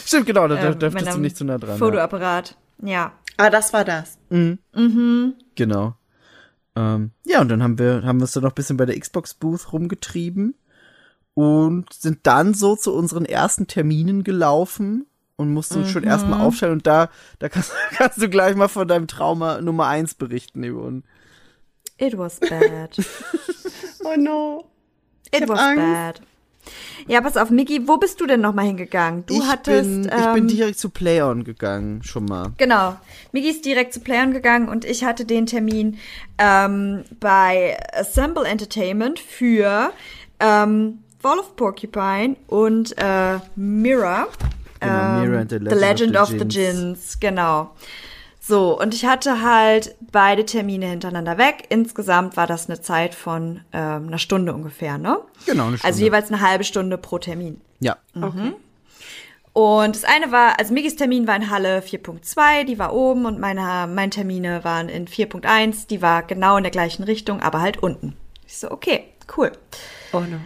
Stimmt, 0.05 0.27
genau, 0.27 0.49
da 0.49 0.61
Ähm, 0.73 0.79
dürftest 0.79 1.15
du 1.15 1.19
nicht 1.21 1.37
zu 1.37 1.45
nah 1.45 1.59
dran. 1.59 1.71
Ja. 1.71 1.77
Fotoapparat. 1.77 2.57
Ja. 2.83 3.13
Ah, 3.37 3.51
das 3.51 3.73
war 3.73 3.85
das. 3.85 4.19
Genau. 5.55 5.95
Ähm, 6.77 7.11
ja, 7.25 7.41
und 7.41 7.49
dann 7.49 7.63
haben 7.63 7.79
wir, 7.79 8.03
haben 8.05 8.19
wir 8.19 8.23
uns 8.23 8.33
dann 8.33 8.43
noch 8.43 8.51
ein 8.53 8.55
bisschen 8.55 8.77
bei 8.77 8.87
der 8.87 8.99
Xbox 8.99 9.35
Booth 9.35 9.73
rumgetrieben 9.73 10.55
und 11.39 11.93
sind 11.93 12.19
dann 12.25 12.53
so 12.53 12.75
zu 12.75 12.93
unseren 12.93 13.25
ersten 13.25 13.69
Terminen 13.69 14.25
gelaufen 14.25 15.07
und 15.37 15.53
mussten 15.55 15.79
uns 15.81 15.91
schon 15.91 16.03
Mhm. 16.03 16.09
erstmal 16.09 16.41
aufstellen 16.41 16.73
und 16.73 16.87
da, 16.89 17.11
da 17.39 17.49
kannst, 17.49 17.71
kannst 17.97 18.21
du 18.21 18.29
gleich 18.29 18.57
mal 18.57 18.67
von 18.67 18.89
deinem 18.89 19.07
Trauma 19.07 19.61
Nummer 19.61 19.87
eins 19.87 20.15
berichten, 20.15 20.65
Yvonne. 20.65 21.03
It 21.99 22.19
was 22.19 22.41
bad. 22.41 22.97
Oh 24.05 24.17
no. 24.17 24.65
It 25.33 25.49
was 25.49 25.59
Angst. 25.61 25.83
bad. 25.85 26.21
Ja, 27.07 27.21
pass 27.21 27.37
auf, 27.37 27.51
Miki, 27.51 27.87
wo 27.89 27.97
bist 27.99 28.21
du 28.21 28.27
denn 28.27 28.41
nochmal 28.41 28.67
hingegangen? 28.67 29.25
Du 29.27 29.35
ich 29.35 29.47
hattest. 29.47 29.83
bin, 29.89 30.05
ich 30.05 30.27
ähm, 30.27 30.35
bin 30.35 30.49
direkt 30.49 30.79
zu 30.79 30.91
PlayOn 30.91 31.45
gegangen, 31.45 32.03
schon 32.03 32.25
mal. 32.25 32.53
Genau. 32.59 32.97
Migi 33.33 33.49
ist 33.51 33.65
direkt 33.65 33.93
zu 33.95 34.01
Playern 34.01 34.33
gegangen 34.33 34.69
und 34.69 34.85
ich 34.85 35.05
hatte 35.05 35.25
den 35.25 35.47
Termin 35.47 35.99
ähm, 36.39 37.05
bei 37.21 37.79
Assemble 37.93 38.45
Entertainment 38.45 39.19
für 39.19 39.93
ähm, 40.41 40.99
Fall 41.21 41.39
of 41.39 41.57
Porcupine 41.57 42.37
und 42.47 42.97
äh, 42.99 43.39
Mirror. 43.57 44.29
Genau, 44.81 45.21
Mirror 45.21 45.41
and 45.41 45.51
the 45.51 45.59
The 45.59 45.75
Legend 45.75 46.17
of 46.17 46.29
the 46.29 46.47
Gins. 46.47 47.19
Genau. 47.19 47.71
So, 48.41 48.81
und 48.81 48.95
ich 48.95 49.05
hatte 49.05 49.43
halt 49.43 49.95
beide 50.11 50.47
Termine 50.47 50.87
hintereinander 50.87 51.37
weg. 51.37 51.65
Insgesamt 51.69 52.37
war 52.37 52.47
das 52.47 52.69
eine 52.69 52.81
Zeit 52.81 53.15
von 53.15 53.61
ähm, 53.73 54.07
einer 54.07 54.19
Stunde 54.19 54.55
ungefähr, 54.55 54.97
ne? 54.97 55.19
Genau, 55.45 55.67
eine 55.67 55.77
Stunde. 55.77 55.85
Also 55.85 56.03
jeweils 56.03 56.29
eine 56.33 56.41
halbe 56.41 56.65
Stunde 56.65 56.97
pro 56.97 57.19
Termin. 57.19 57.61
Ja. 57.81 57.99
Okay. 58.17 58.55
Und 59.53 59.97
das 59.97 60.05
eine 60.05 60.31
war, 60.31 60.59
also 60.59 60.73
Migis 60.73 60.97
Termin 60.97 61.27
war 61.27 61.35
in 61.37 61.51
Halle 61.51 61.81
4.2, 61.81 62.65
die 62.65 62.79
war 62.79 62.95
oben 62.95 63.27
und 63.27 63.41
meine, 63.41 63.87
meine 63.93 64.11
Termine 64.11 64.63
waren 64.63 64.89
in 64.89 65.09
4.1, 65.09 65.89
die 65.89 66.01
war 66.01 66.23
genau 66.23 66.57
in 66.57 66.63
der 66.63 66.71
gleichen 66.71 67.03
Richtung, 67.03 67.41
aber 67.41 67.61
halt 67.61 67.83
unten. 67.83 68.17
Ich 68.47 68.57
so, 68.57 68.71
okay, 68.71 69.05
cool. 69.37 69.51
Oh 70.13 70.21
no. 70.21 70.39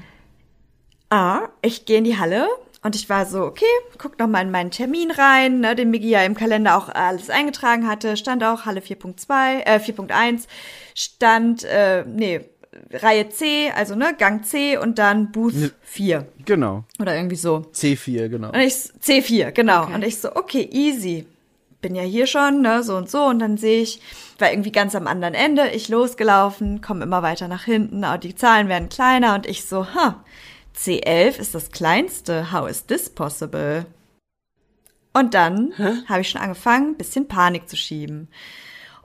Ah, 1.12 1.48
ich 1.60 1.84
gehe 1.84 1.98
in 1.98 2.04
die 2.04 2.16
Halle 2.18 2.46
und 2.82 2.96
ich 2.96 3.08
war 3.10 3.26
so, 3.26 3.42
okay, 3.42 3.64
guck 3.98 4.18
noch 4.18 4.28
mal 4.28 4.40
in 4.40 4.50
meinen 4.50 4.70
Termin 4.70 5.10
rein, 5.10 5.60
ne, 5.60 5.74
den 5.76 5.90
Migi 5.90 6.08
ja 6.08 6.22
im 6.22 6.34
Kalender 6.34 6.76
auch 6.76 6.88
alles 6.88 7.28
eingetragen 7.28 7.86
hatte, 7.86 8.16
stand 8.16 8.42
auch 8.42 8.64
Halle 8.64 8.80
4.2, 8.80 9.60
äh, 9.66 9.78
4.1, 9.78 10.46
stand, 10.94 11.64
äh, 11.64 12.04
nee, 12.06 12.40
Reihe 12.90 13.28
C, 13.28 13.70
also 13.76 13.94
ne, 13.94 14.14
Gang 14.16 14.44
C 14.46 14.78
und 14.78 14.98
dann 14.98 15.30
Booth 15.32 15.74
4 15.82 16.26
Genau. 16.46 16.84
oder 16.98 17.14
irgendwie 17.14 17.36
so. 17.36 17.66
C4, 17.74 18.28
genau. 18.30 18.48
Und 18.48 18.60
ich, 18.60 18.72
C4, 18.72 19.50
genau. 19.52 19.82
Okay. 19.82 19.94
Und 19.94 20.04
ich 20.04 20.18
so, 20.18 20.34
okay, 20.34 20.66
easy. 20.72 21.26
Bin 21.82 21.94
ja 21.94 22.02
hier 22.02 22.26
schon, 22.26 22.62
ne, 22.62 22.82
so 22.82 22.96
und 22.96 23.10
so. 23.10 23.24
Und 23.24 23.40
dann 23.40 23.58
sehe 23.58 23.82
ich, 23.82 24.00
war 24.38 24.50
irgendwie 24.50 24.72
ganz 24.72 24.94
am 24.94 25.06
anderen 25.06 25.34
Ende, 25.34 25.68
ich 25.68 25.88
losgelaufen, 25.90 26.80
komme 26.80 27.02
immer 27.04 27.22
weiter 27.22 27.48
nach 27.48 27.64
hinten, 27.64 28.04
aber 28.04 28.16
die 28.18 28.34
Zahlen 28.34 28.68
werden 28.68 28.88
kleiner 28.88 29.34
und 29.34 29.46
ich 29.46 29.66
so, 29.66 29.92
ha, 29.94 30.24
C11 30.76 31.38
ist 31.38 31.54
das 31.54 31.70
kleinste. 31.70 32.52
How 32.52 32.68
is 32.68 32.86
this 32.86 33.10
possible? 33.10 33.86
Und 35.12 35.34
dann 35.34 35.76
habe 36.08 36.20
ich 36.20 36.30
schon 36.30 36.40
angefangen, 36.40 36.92
ein 36.92 36.96
bisschen 36.96 37.28
Panik 37.28 37.68
zu 37.68 37.76
schieben. 37.76 38.28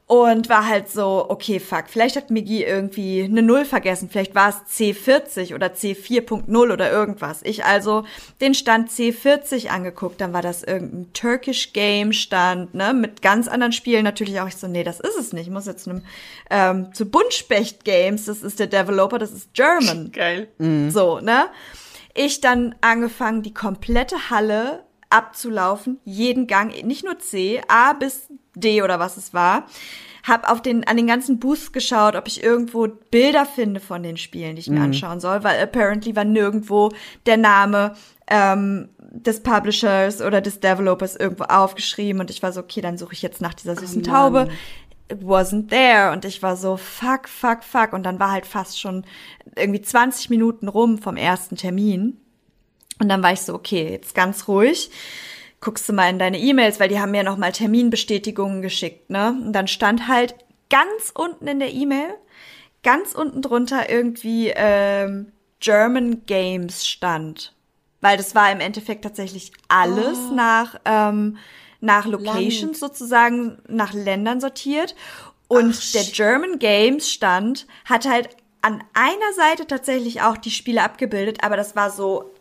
Und 0.10 0.48
war 0.48 0.66
halt 0.66 0.90
so, 0.90 1.26
okay, 1.28 1.60
fuck, 1.60 1.90
vielleicht 1.90 2.16
hat 2.16 2.32
Migi 2.32 2.64
irgendwie 2.64 3.24
eine 3.24 3.42
Null 3.42 3.66
vergessen. 3.66 4.08
Vielleicht 4.10 4.36
war 4.36 4.48
es 4.48 4.56
C40 4.74 5.54
oder 5.54 5.68
C4.0 5.68 6.72
oder 6.72 6.90
irgendwas. 6.90 7.42
Ich 7.44 7.66
also 7.66 8.06
den 8.40 8.54
Stand 8.54 8.90
C40 8.90 9.68
angeguckt, 9.68 10.22
dann 10.22 10.32
war 10.32 10.42
das 10.42 10.64
irgendein 10.64 11.12
Turkish 11.12 11.74
Game 11.74 12.14
Stand, 12.14 12.74
ne, 12.74 12.94
mit 12.94 13.22
ganz 13.22 13.50
anderen 13.50 13.74
Spielen 13.74 14.06
natürlich 14.06 14.40
auch. 14.40 14.48
Ich 14.48 14.56
so, 14.56 14.70
nee, 14.70 14.86
das 14.86 15.02
ist 15.02 15.20
es 15.20 15.34
nicht. 15.34 15.48
Ich 15.48 15.54
muss 15.54 15.66
jetzt 15.66 15.84
zu 15.84 15.90
einem, 15.90 16.04
ähm, 16.50 16.94
zu 16.94 17.06
Buntspecht 17.06 17.84
Games, 17.84 18.28
das 18.28 18.44
ist 18.44 18.60
der 18.60 18.68
Developer, 18.68 19.20
das 19.20 19.34
ist 19.34 19.54
German. 19.54 20.12
Geil. 20.14 20.48
So, 20.90 21.20
ne? 21.20 21.48
Ich 22.14 22.40
dann 22.40 22.76
angefangen, 22.80 23.44
die 23.44 23.54
komplette 23.54 24.30
Halle 24.30 24.87
abzulaufen, 25.10 26.00
jeden 26.04 26.48
Gang, 26.48 26.84
nicht 26.84 27.04
nur 27.04 27.20
C, 27.20 27.62
A 27.68 27.94
bis 27.94 28.28
D 28.56 28.82
oder 28.82 29.00
was 29.00 29.18
es 29.18 29.34
war. 29.34 29.66
hab 30.24 30.50
auf 30.52 30.62
den, 30.62 30.86
an 30.86 30.98
den 30.98 31.08
ganzen 31.08 31.40
Booths 31.40 31.72
geschaut, 31.72 32.16
ob 32.16 32.28
ich 32.28 32.44
irgendwo 32.44 32.88
Bilder 32.88 33.46
finde 33.46 33.80
von 33.80 34.04
den 34.04 34.18
Spielen, 34.18 34.56
die 34.56 34.62
ich 34.62 34.70
mir 34.70 34.82
anschauen 34.82 35.22
soll, 35.22 35.44
weil 35.44 35.62
apparently 35.62 36.16
war 36.16 36.26
nirgendwo 36.26 36.92
der 37.26 37.38
Name 37.38 37.94
ähm, 38.30 38.90
des 39.00 39.42
Publishers 39.42 40.22
oder 40.22 40.42
des 40.42 40.60
Developers 40.60 41.16
irgendwo 41.16 41.46
aufgeschrieben 41.46 42.20
und 42.20 42.30
ich 42.30 42.44
war 42.44 42.52
so, 42.52 42.60
okay, 42.60 42.82
dann 42.82 42.98
suche 42.98 43.14
ich 43.14 43.22
jetzt 43.22 43.42
nach 43.42 43.54
dieser 43.54 43.76
süßen 43.76 44.02
Mann. 44.02 44.12
Taube. 44.12 44.50
It 45.10 45.24
wasn't 45.24 45.70
there 45.70 46.12
und 46.12 46.26
ich 46.26 46.44
war 46.44 46.58
so, 46.58 46.76
fuck, 46.76 47.30
fuck, 47.30 47.64
fuck 47.64 47.94
und 47.94 48.04
dann 48.04 48.20
war 48.20 48.32
halt 48.32 48.46
fast 48.46 48.78
schon 48.78 49.06
irgendwie 49.56 49.82
20 49.82 50.30
Minuten 50.30 50.68
rum 50.68 50.98
vom 50.98 51.16
ersten 51.16 51.56
Termin 51.56 52.20
und 53.00 53.10
dann 53.10 53.24
war 53.24 53.34
ich 53.34 53.42
so, 53.42 53.54
okay, 53.54 53.90
jetzt 53.92 54.16
ganz 54.16 54.48
ruhig. 54.48 54.90
Guckst 55.60 55.90
du 55.90 55.94
mal 55.94 56.10
in 56.10 56.20
deine 56.20 56.40
E-Mails, 56.40 56.80
weil 56.80 56.90
die 56.90 57.00
haben 57.00 57.12
mir 57.12 57.24
noch 57.24 57.38
mal 57.38 57.52
Terminbestätigungen 57.52 58.62
geschickt, 58.62 59.10
ne? 59.10 59.30
Und 59.44 59.54
dann 59.54 59.68
stand 59.68 60.08
halt 60.08 60.36
ganz 60.70 61.12
unten 61.14 61.48
in 61.48 61.60
der 61.60 61.74
E-Mail, 61.74 62.14
ganz 62.84 63.14
unten 63.14 63.42
drunter 63.42 63.90
irgendwie 63.90 64.52
ähm, 64.56 65.32
German 65.60 66.26
Games 66.26 66.86
stand. 66.86 67.54
Weil 68.02 68.18
das 68.18 68.36
war 68.36 68.52
im 68.52 68.60
Endeffekt 68.60 69.04
tatsächlich 69.04 69.52
alles 69.68 70.20
nach, 70.32 70.80
ähm, 70.86 71.38
nach 71.82 72.06
Locations 72.06 72.80
sozusagen, 72.80 73.58
nach 73.68 73.94
Ländern 73.94 74.40
sortiert. 74.40 74.96
Und 75.48 75.76
Ach, 75.76 75.92
der. 75.94 76.04
German 76.04 76.60
Games 76.60 77.10
stand, 77.10 77.66
hat 77.86 78.08
halt 78.08 78.30
an 78.62 78.84
einer 78.94 79.34
Seite 79.36 79.66
tatsächlich 79.66 80.22
auch 80.22 80.38
die 80.38 80.52
Spiele 80.52 80.84
abgebildet, 80.84 81.44
aber 81.44 81.58
das 81.58 81.76
war 81.76 81.90
so 81.90 82.32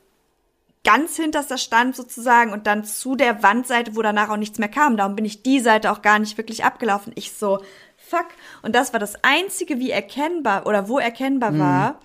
ganz 0.86 1.16
hinterster 1.16 1.58
Stand 1.58 1.96
sozusagen 1.96 2.52
und 2.52 2.68
dann 2.68 2.84
zu 2.84 3.16
der 3.16 3.42
Wandseite, 3.42 3.96
wo 3.96 4.02
danach 4.02 4.28
auch 4.28 4.36
nichts 4.36 4.58
mehr 4.58 4.68
kam. 4.68 4.96
Darum 4.96 5.16
bin 5.16 5.24
ich 5.24 5.42
die 5.42 5.58
Seite 5.58 5.90
auch 5.90 6.00
gar 6.00 6.20
nicht 6.20 6.38
wirklich 6.38 6.64
abgelaufen. 6.64 7.12
Ich 7.16 7.32
so, 7.32 7.58
fuck. 7.96 8.26
Und 8.62 8.76
das 8.76 8.92
war 8.92 9.00
das 9.00 9.24
Einzige, 9.24 9.80
wie 9.80 9.90
erkennbar 9.90 10.64
oder 10.64 10.88
wo 10.88 11.00
erkennbar 11.00 11.58
war, 11.58 12.00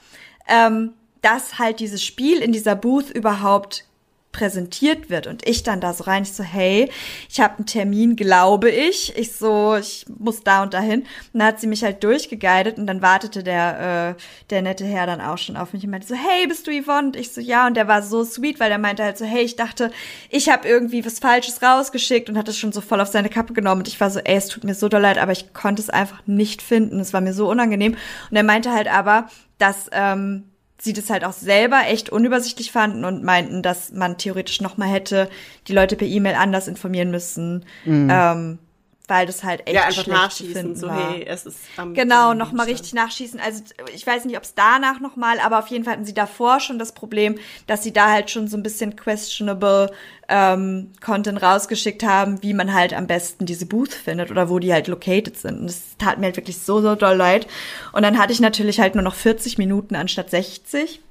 ähm, 0.47 0.93
dass 1.21 1.59
halt 1.59 1.79
dieses 1.79 2.03
Spiel 2.03 2.39
in 2.39 2.51
dieser 2.51 2.75
Booth 2.75 3.11
überhaupt 3.11 3.85
präsentiert 4.31 5.09
wird 5.09 5.27
und 5.27 5.47
ich 5.47 5.63
dann 5.63 5.81
da 5.81 5.93
so 5.93 6.05
rein, 6.05 6.23
ich 6.23 6.33
so, 6.33 6.43
hey, 6.43 6.89
ich 7.29 7.39
habe 7.39 7.57
einen 7.57 7.65
Termin, 7.65 8.15
glaube 8.15 8.69
ich. 8.69 9.15
Ich 9.17 9.33
so, 9.33 9.75
ich 9.75 10.05
muss 10.17 10.41
da 10.41 10.63
und 10.63 10.73
dahin. 10.73 11.01
Und 11.01 11.39
dann 11.39 11.47
hat 11.47 11.59
sie 11.59 11.67
mich 11.67 11.83
halt 11.83 12.03
durchgeguidet 12.03 12.77
und 12.77 12.87
dann 12.87 13.01
wartete 13.01 13.43
der, 13.43 14.15
äh, 14.17 14.21
der 14.49 14.61
nette 14.61 14.85
Herr 14.85 15.05
dann 15.05 15.21
auch 15.21 15.37
schon 15.37 15.57
auf 15.57 15.73
mich 15.73 15.83
und 15.83 15.91
meinte 15.91 16.07
so, 16.07 16.15
hey, 16.15 16.47
bist 16.47 16.65
du 16.67 16.71
Yvonne? 16.71 17.07
Und 17.07 17.15
ich 17.15 17.31
so, 17.33 17.41
ja. 17.41 17.67
Und 17.67 17.75
der 17.75 17.87
war 17.87 18.01
so 18.01 18.23
sweet, 18.23 18.59
weil 18.59 18.69
der 18.69 18.77
meinte 18.77 19.03
halt 19.03 19.17
so, 19.17 19.25
hey, 19.25 19.43
ich 19.43 19.55
dachte, 19.55 19.91
ich 20.29 20.49
habe 20.49 20.67
irgendwie 20.67 21.05
was 21.05 21.19
Falsches 21.19 21.61
rausgeschickt 21.61 22.29
und 22.29 22.37
hat 22.37 22.47
es 22.47 22.57
schon 22.57 22.71
so 22.71 22.81
voll 22.81 23.01
auf 23.01 23.09
seine 23.09 23.29
Kappe 23.29 23.53
genommen. 23.53 23.81
Und 23.81 23.87
ich 23.87 23.99
war 23.99 24.09
so, 24.09 24.19
ey, 24.19 24.35
es 24.35 24.47
tut 24.47 24.63
mir 24.63 24.75
so 24.75 24.87
doll 24.87 25.01
leid, 25.01 25.17
aber 25.17 25.31
ich 25.33 25.53
konnte 25.53 25.81
es 25.81 25.89
einfach 25.89 26.25
nicht 26.25 26.61
finden. 26.61 26.99
Es 26.99 27.13
war 27.13 27.21
mir 27.21 27.33
so 27.33 27.49
unangenehm. 27.49 27.97
Und 28.29 28.37
er 28.37 28.43
meinte 28.43 28.71
halt 28.71 28.87
aber, 28.87 29.27
dass 29.57 29.89
ähm, 29.91 30.50
sie 30.83 30.93
das 30.93 31.09
halt 31.09 31.23
auch 31.23 31.33
selber 31.33 31.81
echt 31.87 32.09
unübersichtlich 32.09 32.71
fanden 32.71 33.05
und 33.05 33.23
meinten, 33.23 33.61
dass 33.61 33.91
man 33.91 34.17
theoretisch 34.17 34.61
noch 34.61 34.77
mal 34.77 34.87
hätte 34.89 35.29
die 35.67 35.73
Leute 35.73 35.95
per 35.95 36.07
E-Mail 36.07 36.35
anders 36.35 36.67
informieren 36.67 37.11
müssen, 37.11 37.65
ähm, 38.11 38.59
weil 39.07 39.25
das 39.25 39.43
halt 39.43 39.61
echt 39.67 39.75
Ja, 39.75 39.83
einfach 39.85 40.03
schlecht 40.03 40.07
zu 40.07 40.11
nachschießen, 40.11 40.53
finden 40.53 40.75
so 40.75 40.87
war. 40.87 41.11
hey, 41.13 41.25
es 41.27 41.45
ist 41.45 41.57
am 41.77 41.93
Genau, 41.93 42.31
am 42.31 42.37
noch 42.37 42.51
mal 42.53 42.65
Dienstag. 42.65 42.73
richtig 42.73 42.93
nachschießen. 42.93 43.39
Also 43.39 43.63
ich 43.93 44.07
weiß 44.07 44.25
nicht, 44.25 44.37
ob 44.37 44.43
es 44.43 44.53
danach 44.53 44.99
noch 45.01 45.15
mal, 45.17 45.39
aber 45.39 45.59
auf 45.59 45.67
jeden 45.67 45.83
Fall 45.83 45.93
hatten 45.93 46.05
sie 46.05 46.13
davor 46.13 46.59
schon 46.59 46.79
das 46.79 46.93
Problem, 46.93 47.37
dass 47.67 47.83
sie 47.83 47.91
da 47.91 48.09
halt 48.11 48.29
schon 48.31 48.47
so 48.47 48.55
ein 48.55 48.63
bisschen 48.63 48.95
questionable 48.95 49.91
ähm, 50.29 50.91
Content 51.01 51.41
rausgeschickt 51.41 52.03
haben, 52.03 52.41
wie 52.41 52.53
man 52.53 52.73
halt 52.73 52.93
am 52.93 53.07
besten 53.07 53.45
diese 53.45 53.65
Booth 53.65 53.93
findet 53.93 54.31
oder 54.31 54.49
wo 54.49 54.59
die 54.59 54.71
halt 54.71 54.87
located 54.87 55.37
sind. 55.37 55.59
Und 55.59 55.67
das 55.67 55.97
tat 55.97 56.19
mir 56.19 56.25
halt 56.27 56.37
wirklich 56.37 56.59
so, 56.59 56.81
so 56.81 56.95
doll 56.95 57.15
leid. 57.17 57.47
Und 57.91 58.03
dann 58.03 58.17
hatte 58.17 58.31
ich 58.31 58.39
natürlich 58.39 58.79
halt 58.79 58.95
nur 58.95 59.03
noch 59.03 59.15
40 59.15 59.57
Minuten 59.57 59.95
anstatt 59.95 60.29
60 60.29 61.01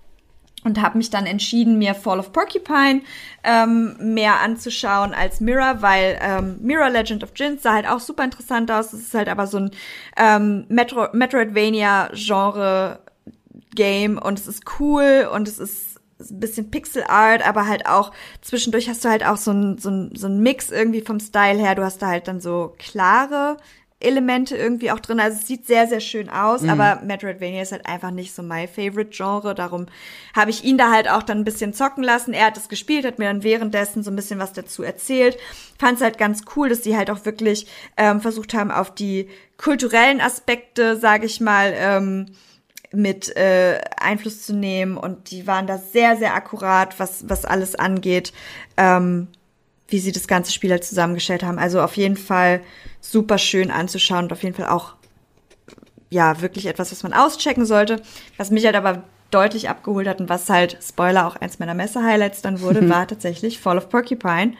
und 0.64 0.80
habe 0.80 0.98
mich 0.98 1.10
dann 1.10 1.26
entschieden, 1.26 1.78
mir 1.78 1.94
Fall 1.94 2.18
of 2.18 2.32
Porcupine 2.32 3.02
ähm, 3.44 3.96
mehr 3.98 4.40
anzuschauen 4.40 5.14
als 5.14 5.40
Mirror, 5.40 5.80
weil 5.80 6.18
ähm, 6.20 6.58
Mirror 6.60 6.90
Legend 6.90 7.24
of 7.24 7.30
Jin 7.34 7.58
sah 7.58 7.74
halt 7.74 7.88
auch 7.88 8.00
super 8.00 8.24
interessant 8.24 8.70
aus. 8.70 8.92
Es 8.92 9.00
ist 9.00 9.14
halt 9.14 9.28
aber 9.28 9.46
so 9.46 9.58
ein 9.58 9.70
ähm, 10.16 10.66
Metro 10.68 11.08
Metroidvania-Genre 11.12 13.00
Game 13.74 14.18
und 14.18 14.38
es 14.38 14.46
ist 14.46 14.64
cool 14.78 15.28
und 15.32 15.48
es 15.48 15.58
ist 15.58 15.90
ein 16.20 16.40
bisschen 16.40 16.70
Pixel 16.70 17.04
Art, 17.04 17.46
aber 17.46 17.66
halt 17.66 17.86
auch 17.86 18.12
zwischendurch 18.42 18.88
hast 18.88 19.04
du 19.04 19.08
halt 19.08 19.24
auch 19.24 19.38
so 19.38 19.52
ein, 19.52 19.78
so 19.78 19.88
ein, 19.90 20.14
so 20.14 20.26
ein 20.26 20.40
Mix 20.40 20.70
irgendwie 20.70 21.00
vom 21.00 21.18
Style 21.18 21.58
her. 21.58 21.74
Du 21.74 21.82
hast 21.82 22.02
da 22.02 22.08
halt 22.08 22.28
dann 22.28 22.40
so 22.40 22.74
klare 22.78 23.56
Elemente 24.00 24.56
irgendwie 24.56 24.90
auch 24.90 24.98
drin. 24.98 25.20
Also 25.20 25.38
es 25.38 25.46
sieht 25.46 25.66
sehr, 25.66 25.86
sehr 25.86 26.00
schön 26.00 26.30
aus, 26.30 26.66
aber 26.66 27.02
Metroidvania 27.04 27.62
ist 27.62 27.72
halt 27.72 27.86
einfach 27.86 28.10
nicht 28.10 28.34
so 28.34 28.42
my 28.42 28.66
favorite 28.66 29.10
Genre. 29.10 29.54
Darum 29.54 29.86
habe 30.34 30.50
ich 30.50 30.64
ihn 30.64 30.78
da 30.78 30.90
halt 30.90 31.08
auch 31.08 31.22
dann 31.22 31.38
ein 31.38 31.44
bisschen 31.44 31.74
zocken 31.74 32.02
lassen. 32.02 32.32
Er 32.32 32.46
hat 32.46 32.56
es 32.56 32.70
gespielt, 32.70 33.04
hat 33.04 33.18
mir 33.18 33.26
dann 33.26 33.42
währenddessen 33.42 34.02
so 34.02 34.10
ein 34.10 34.16
bisschen 34.16 34.38
was 34.38 34.54
dazu 34.54 34.82
erzählt. 34.82 35.36
Fand 35.78 35.98
es 35.98 36.02
halt 36.02 36.16
ganz 36.16 36.42
cool, 36.56 36.70
dass 36.70 36.82
sie 36.82 36.96
halt 36.96 37.10
auch 37.10 37.26
wirklich 37.26 37.66
ähm, 37.98 38.22
versucht 38.22 38.54
haben, 38.54 38.70
auf 38.70 38.94
die 38.94 39.28
kulturellen 39.58 40.22
Aspekte, 40.22 40.96
sage 40.96 41.26
ich 41.26 41.40
mal, 41.40 41.74
ähm, 41.76 42.26
mit 42.92 43.36
äh, 43.36 43.80
Einfluss 44.00 44.42
zu 44.42 44.54
nehmen 44.54 44.96
und 44.96 45.30
die 45.30 45.46
waren 45.46 45.66
da 45.66 45.78
sehr, 45.78 46.16
sehr 46.16 46.34
akkurat, 46.34 46.98
was, 46.98 47.28
was 47.28 47.44
alles 47.44 47.74
angeht, 47.74 48.32
ähm, 48.76 49.28
wie 49.90 49.98
sie 49.98 50.12
das 50.12 50.28
ganze 50.28 50.52
Spiel 50.52 50.70
halt 50.70 50.84
zusammengestellt 50.84 51.42
haben. 51.42 51.58
Also 51.58 51.80
auf 51.80 51.96
jeden 51.96 52.16
Fall 52.16 52.60
super 53.00 53.38
schön 53.38 53.70
anzuschauen 53.70 54.24
und 54.24 54.32
auf 54.32 54.42
jeden 54.42 54.54
Fall 54.54 54.68
auch, 54.68 54.94
ja, 56.10 56.40
wirklich 56.40 56.66
etwas, 56.66 56.92
was 56.92 57.02
man 57.02 57.12
auschecken 57.12 57.66
sollte. 57.66 58.02
Was 58.36 58.50
mich 58.50 58.64
halt 58.64 58.76
aber 58.76 59.04
deutlich 59.30 59.68
abgeholt 59.68 60.08
hat 60.08 60.20
und 60.20 60.28
was 60.28 60.48
halt, 60.48 60.78
Spoiler, 60.82 61.26
auch 61.26 61.36
eins 61.36 61.58
meiner 61.58 61.74
Messe-Highlights 61.74 62.42
dann 62.42 62.60
wurde, 62.60 62.88
war 62.90 63.06
tatsächlich 63.06 63.58
Fall 63.58 63.78
of 63.78 63.88
Porcupine. 63.88 64.54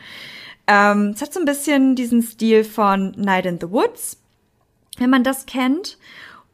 Ähm, 0.66 1.12
es 1.14 1.22
hat 1.22 1.32
so 1.32 1.40
ein 1.40 1.46
bisschen 1.46 1.96
diesen 1.96 2.22
Stil 2.22 2.64
von 2.64 3.12
Night 3.16 3.46
in 3.46 3.58
the 3.60 3.70
Woods, 3.70 4.18
wenn 4.98 5.10
man 5.10 5.24
das 5.24 5.46
kennt. 5.46 5.98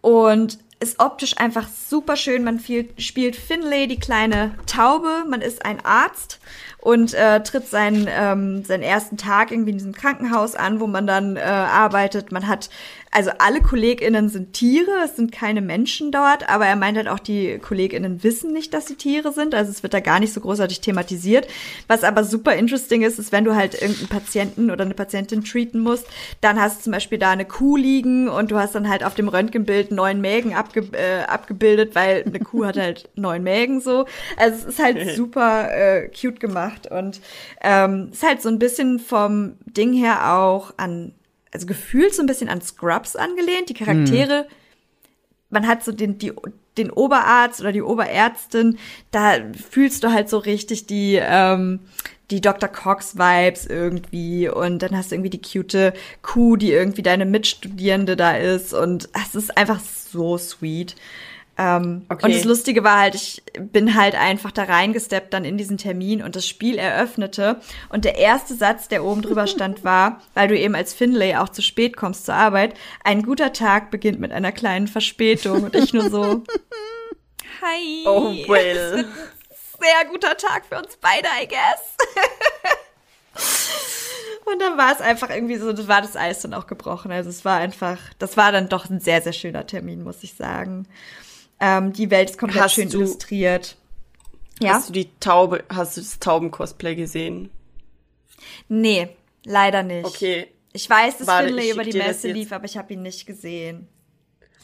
Und 0.00 0.58
ist 0.78 1.00
optisch 1.00 1.38
einfach 1.38 1.68
super 1.68 2.16
schön. 2.16 2.44
Man 2.44 2.60
viel, 2.60 2.88
spielt 2.98 3.36
Finlay, 3.36 3.86
die 3.86 3.98
kleine 3.98 4.54
Taube. 4.66 5.24
Man 5.28 5.40
ist 5.40 5.64
ein 5.64 5.84
Arzt 5.84 6.38
und 6.78 7.14
äh, 7.14 7.42
tritt 7.42 7.68
seinen, 7.68 8.06
ähm, 8.08 8.64
seinen 8.64 8.82
ersten 8.82 9.16
Tag 9.16 9.50
irgendwie 9.50 9.70
in 9.70 9.78
diesem 9.78 9.92
Krankenhaus 9.92 10.54
an, 10.54 10.80
wo 10.80 10.86
man 10.86 11.06
dann 11.06 11.36
äh, 11.36 11.40
arbeitet. 11.40 12.32
Man 12.32 12.46
hat, 12.46 12.70
also 13.16 13.30
alle 13.38 13.62
KollegInnen 13.62 14.28
sind 14.28 14.52
Tiere, 14.52 14.90
es 15.02 15.16
sind 15.16 15.32
keine 15.32 15.62
Menschen 15.62 16.12
dort, 16.12 16.50
aber 16.50 16.66
er 16.66 16.76
meint 16.76 16.98
halt 16.98 17.08
auch, 17.08 17.18
die 17.18 17.58
KollegInnen 17.58 18.22
wissen 18.22 18.52
nicht, 18.52 18.74
dass 18.74 18.88
sie 18.88 18.96
Tiere 18.96 19.32
sind. 19.32 19.54
Also 19.54 19.70
es 19.70 19.82
wird 19.82 19.94
da 19.94 20.00
gar 20.00 20.20
nicht 20.20 20.34
so 20.34 20.40
großartig 20.42 20.82
thematisiert. 20.82 21.48
Was 21.88 22.04
aber 22.04 22.24
super 22.24 22.54
interesting 22.56 23.00
ist, 23.00 23.18
ist, 23.18 23.32
wenn 23.32 23.44
du 23.44 23.54
halt 23.54 23.72
irgendeinen 23.72 24.08
Patienten 24.08 24.70
oder 24.70 24.84
eine 24.84 24.92
Patientin 24.92 25.42
treaten 25.42 25.80
musst, 25.80 26.06
dann 26.42 26.60
hast 26.60 26.80
du 26.80 26.82
zum 26.82 26.92
Beispiel 26.92 27.16
da 27.16 27.30
eine 27.30 27.46
Kuh 27.46 27.78
liegen 27.78 28.28
und 28.28 28.50
du 28.50 28.58
hast 28.58 28.74
dann 28.74 28.86
halt 28.86 29.02
auf 29.02 29.14
dem 29.14 29.28
Röntgenbild 29.28 29.92
neun 29.92 30.20
Mägen 30.20 30.54
abge 30.54 30.80
äh, 30.92 31.22
abgebildet, 31.22 31.94
weil 31.94 32.22
eine 32.22 32.40
Kuh 32.40 32.66
hat 32.66 32.76
halt 32.76 33.08
neun 33.14 33.42
Mägen 33.42 33.80
so. 33.80 34.04
Also 34.36 34.58
es 34.58 34.64
ist 34.74 34.78
halt 34.78 35.16
super 35.16 35.70
äh, 35.74 36.08
cute 36.08 36.38
gemacht 36.38 36.90
und 36.90 37.22
ähm, 37.62 38.10
ist 38.12 38.22
halt 38.22 38.42
so 38.42 38.50
ein 38.50 38.58
bisschen 38.58 38.98
vom 38.98 39.54
Ding 39.64 39.94
her 39.94 40.34
auch 40.34 40.74
an, 40.76 41.12
also 41.56 41.66
gefühlt 41.66 42.14
so 42.14 42.22
ein 42.22 42.26
bisschen 42.26 42.48
an 42.48 42.60
Scrubs 42.60 43.16
angelehnt. 43.16 43.68
Die 43.68 43.74
Charaktere, 43.74 44.46
man 45.50 45.66
hat 45.66 45.82
so 45.84 45.92
den, 45.92 46.18
die, 46.18 46.32
den 46.76 46.90
Oberarzt 46.90 47.60
oder 47.60 47.72
die 47.72 47.82
Oberärztin, 47.82 48.78
da 49.10 49.36
fühlst 49.70 50.04
du 50.04 50.12
halt 50.12 50.28
so 50.28 50.38
richtig 50.38 50.86
die, 50.86 51.18
ähm, 51.20 51.80
die 52.30 52.40
Dr. 52.40 52.68
Cox-Vibes 52.68 53.66
irgendwie 53.66 54.48
und 54.48 54.80
dann 54.82 54.96
hast 54.96 55.10
du 55.10 55.14
irgendwie 55.14 55.30
die 55.30 55.42
cute 55.42 55.92
Kuh, 56.22 56.56
die 56.56 56.72
irgendwie 56.72 57.02
deine 57.02 57.24
Mitstudierende 57.24 58.16
da 58.16 58.36
ist 58.36 58.74
und 58.74 59.08
es 59.14 59.34
ist 59.34 59.56
einfach 59.56 59.80
so 59.80 60.36
sweet. 60.36 60.96
Ähm, 61.58 62.04
Okay. 62.08 62.26
Und 62.26 62.34
das 62.34 62.44
Lustige 62.44 62.84
war 62.84 62.98
halt, 62.98 63.14
ich 63.14 63.42
bin 63.58 63.94
halt 63.94 64.14
einfach 64.14 64.52
da 64.52 64.64
reingesteppt 64.64 65.32
dann 65.32 65.44
in 65.44 65.56
diesen 65.56 65.78
Termin 65.78 66.22
und 66.22 66.36
das 66.36 66.46
Spiel 66.46 66.76
eröffnete 66.78 67.60
und 67.88 68.04
der 68.04 68.16
erste 68.16 68.54
Satz, 68.54 68.88
der 68.88 69.04
oben 69.04 69.22
drüber 69.22 69.46
stand, 69.46 69.82
war, 69.84 70.20
weil 70.34 70.48
du 70.48 70.58
eben 70.58 70.74
als 70.74 70.92
Finlay 70.94 71.36
auch 71.36 71.48
zu 71.48 71.62
spät 71.62 71.96
kommst 71.96 72.26
zur 72.26 72.34
Arbeit, 72.34 72.74
ein 73.04 73.22
guter 73.22 73.52
Tag 73.52 73.90
beginnt 73.90 74.20
mit 74.20 74.32
einer 74.32 74.52
kleinen 74.52 74.88
Verspätung 74.88 75.64
und 75.64 75.74
ich 75.74 75.92
nur 75.92 76.10
so, 76.10 76.44
hi. 77.62 78.04
Oh, 78.06 78.34
well. 78.48 79.06
sehr 79.80 80.10
guter 80.10 80.36
Tag 80.36 80.64
für 80.66 80.78
uns 80.78 80.96
beide, 81.00 81.28
I 81.42 81.48
guess. 81.48 81.96
Und 84.46 84.62
dann 84.62 84.78
war 84.78 84.92
es 84.92 85.00
einfach 85.00 85.28
irgendwie 85.30 85.56
so, 85.56 85.72
das 85.72 85.88
war 85.88 86.00
das 86.00 86.16
Eis 86.16 86.40
dann 86.40 86.54
auch 86.54 86.66
gebrochen. 86.68 87.10
Also 87.10 87.30
es 87.30 87.44
war 87.44 87.58
einfach, 87.58 87.98
das 88.18 88.36
war 88.36 88.52
dann 88.52 88.68
doch 88.68 88.88
ein 88.88 89.00
sehr, 89.00 89.20
sehr 89.20 89.32
schöner 89.32 89.66
Termin, 89.66 90.04
muss 90.04 90.22
ich 90.22 90.34
sagen. 90.34 90.86
Ähm, 91.60 91.92
die 91.92 92.10
Welt 92.10 92.30
ist 92.30 92.38
komplett 92.38 92.62
Hast 92.64 92.74
schön 92.74 92.88
du- 92.90 92.98
illustriert. 92.98 93.76
Ja? 94.60 94.74
Hast 94.74 94.88
du 94.88 94.92
die 94.92 95.10
Taube, 95.20 95.64
hast 95.68 95.96
du 95.96 96.00
das 96.00 96.18
Tauben-Cosplay 96.18 96.94
gesehen? 96.94 97.50
Nee, 98.68 99.08
leider 99.44 99.82
nicht. 99.82 100.06
Okay. 100.06 100.48
Ich 100.72 100.88
weiß, 100.88 101.18
dass 101.18 101.26
Warte, 101.26 101.48
Finlay 101.48 101.70
über 101.72 101.84
die 101.84 101.96
Messe 101.96 102.30
lief, 102.30 102.52
aber 102.52 102.64
ich 102.66 102.76
habe 102.76 102.92
ihn 102.92 103.02
nicht 103.02 103.26
gesehen. 103.26 103.88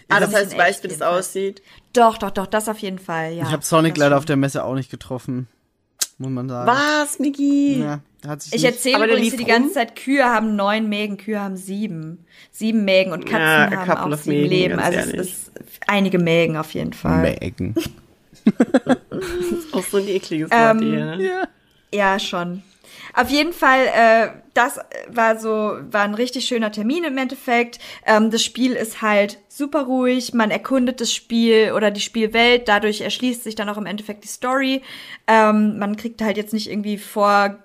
Ah, 0.09 0.17
Also 0.17 0.27
das 0.33 0.41
heißt, 0.43 0.53
du 0.53 0.59
weißt, 0.59 0.85
wie 0.85 0.89
das 0.89 1.03
aussieht. 1.03 1.63
Doch, 1.95 2.19
doch, 2.19 2.31
doch, 2.31 2.47
das 2.47 2.69
auf 2.69 2.79
jeden 2.79 2.99
Fall, 2.99 3.33
ja. 3.33 3.45
Ich 3.45 3.53
habe 3.53 3.65
Sonic 3.65 3.97
leider 3.97 4.11
schon. 4.17 4.19
auf 4.19 4.25
der 4.27 4.37
Messe 4.37 4.65
auch 4.65 4.75
nicht 4.75 4.91
getroffen. 4.91 5.49
Muss 6.19 6.31
man 6.31 6.49
sagen. 6.49 6.67
Was, 6.71 7.19
Migi? 7.19 7.81
Ja, 7.81 8.01
hat 8.27 8.43
sich 8.43 8.55
Ich 8.55 8.65
erzähle 8.65 9.05
übrigens 9.05 9.37
die 9.37 9.45
ganze? 9.45 9.73
Zeit, 9.75 9.97
Kühe 9.97 10.25
haben 10.25 10.57
neun 10.57 10.89
Mägen, 10.89 11.17
Kühe 11.17 11.41
haben 11.41 11.57
sieben. 11.57 12.25
Sieben 12.51 12.85
Mägen 12.85 13.13
und 13.13 13.25
Katzen 13.27 13.73
Ja, 13.73 13.87
haben 13.87 14.13
auch 14.13 14.15
of 14.15 14.23
sieben 14.23 14.37
Mägen, 14.49 14.51
Leben. 14.51 14.79
Also 14.79 14.99
es 14.99 15.29
ist 15.29 15.53
einige 15.87 16.19
Mägen 16.19 16.57
auf 16.57 16.73
jeden 16.75 16.93
Fall. 16.93 17.23
Mägen. 17.41 17.75
Auch 19.73 19.85
so 19.85 19.99
ein 19.99 20.09
ekliges 20.09 20.51
Ähm, 20.53 20.61
Wort 20.69 20.81
hier. 20.81 21.05
ne? 21.17 21.25
Ja. 21.25 21.49
Ja, 21.95 22.19
schon. 22.19 22.63
Auf 23.15 23.29
jeden 23.29 23.53
Fall, 23.53 23.87
äh, 23.95 24.29
das 24.55 24.79
war 25.09 25.39
so, 25.39 25.77
war 25.91 26.03
ein 26.03 26.15
richtig 26.15 26.47
schöner 26.47 26.73
Termin 26.73 27.05
im 27.05 27.19
Endeffekt. 27.19 27.79
Ähm, 28.07 28.31
das 28.31 28.43
Spiel 28.43 28.73
ist 28.73 29.03
halt 29.03 29.39
super 29.49 29.83
ruhig, 29.83 30.33
man 30.33 30.51
erkundet 30.51 31.01
das 31.01 31.13
Spiel 31.13 31.73
oder 31.77 31.91
die 31.91 32.01
Spielwelt, 32.01 32.69
dadurch 32.69 33.03
erschließt 33.03 33.45
sich 33.45 33.55
dann 33.55 33.69
auch 33.69 33.77
im 33.77 33.87
Endeffekt 33.87 34.25
die 34.25 34.29
Story. 34.29 34.81
Ähm, 35.27 35.79
man 35.79 35.97
kriegt 35.97 36.23
halt 36.23 36.37
jetzt 36.39 36.55
nicht 36.55 36.71
irgendwie 36.71 36.97
vor, 36.99 37.59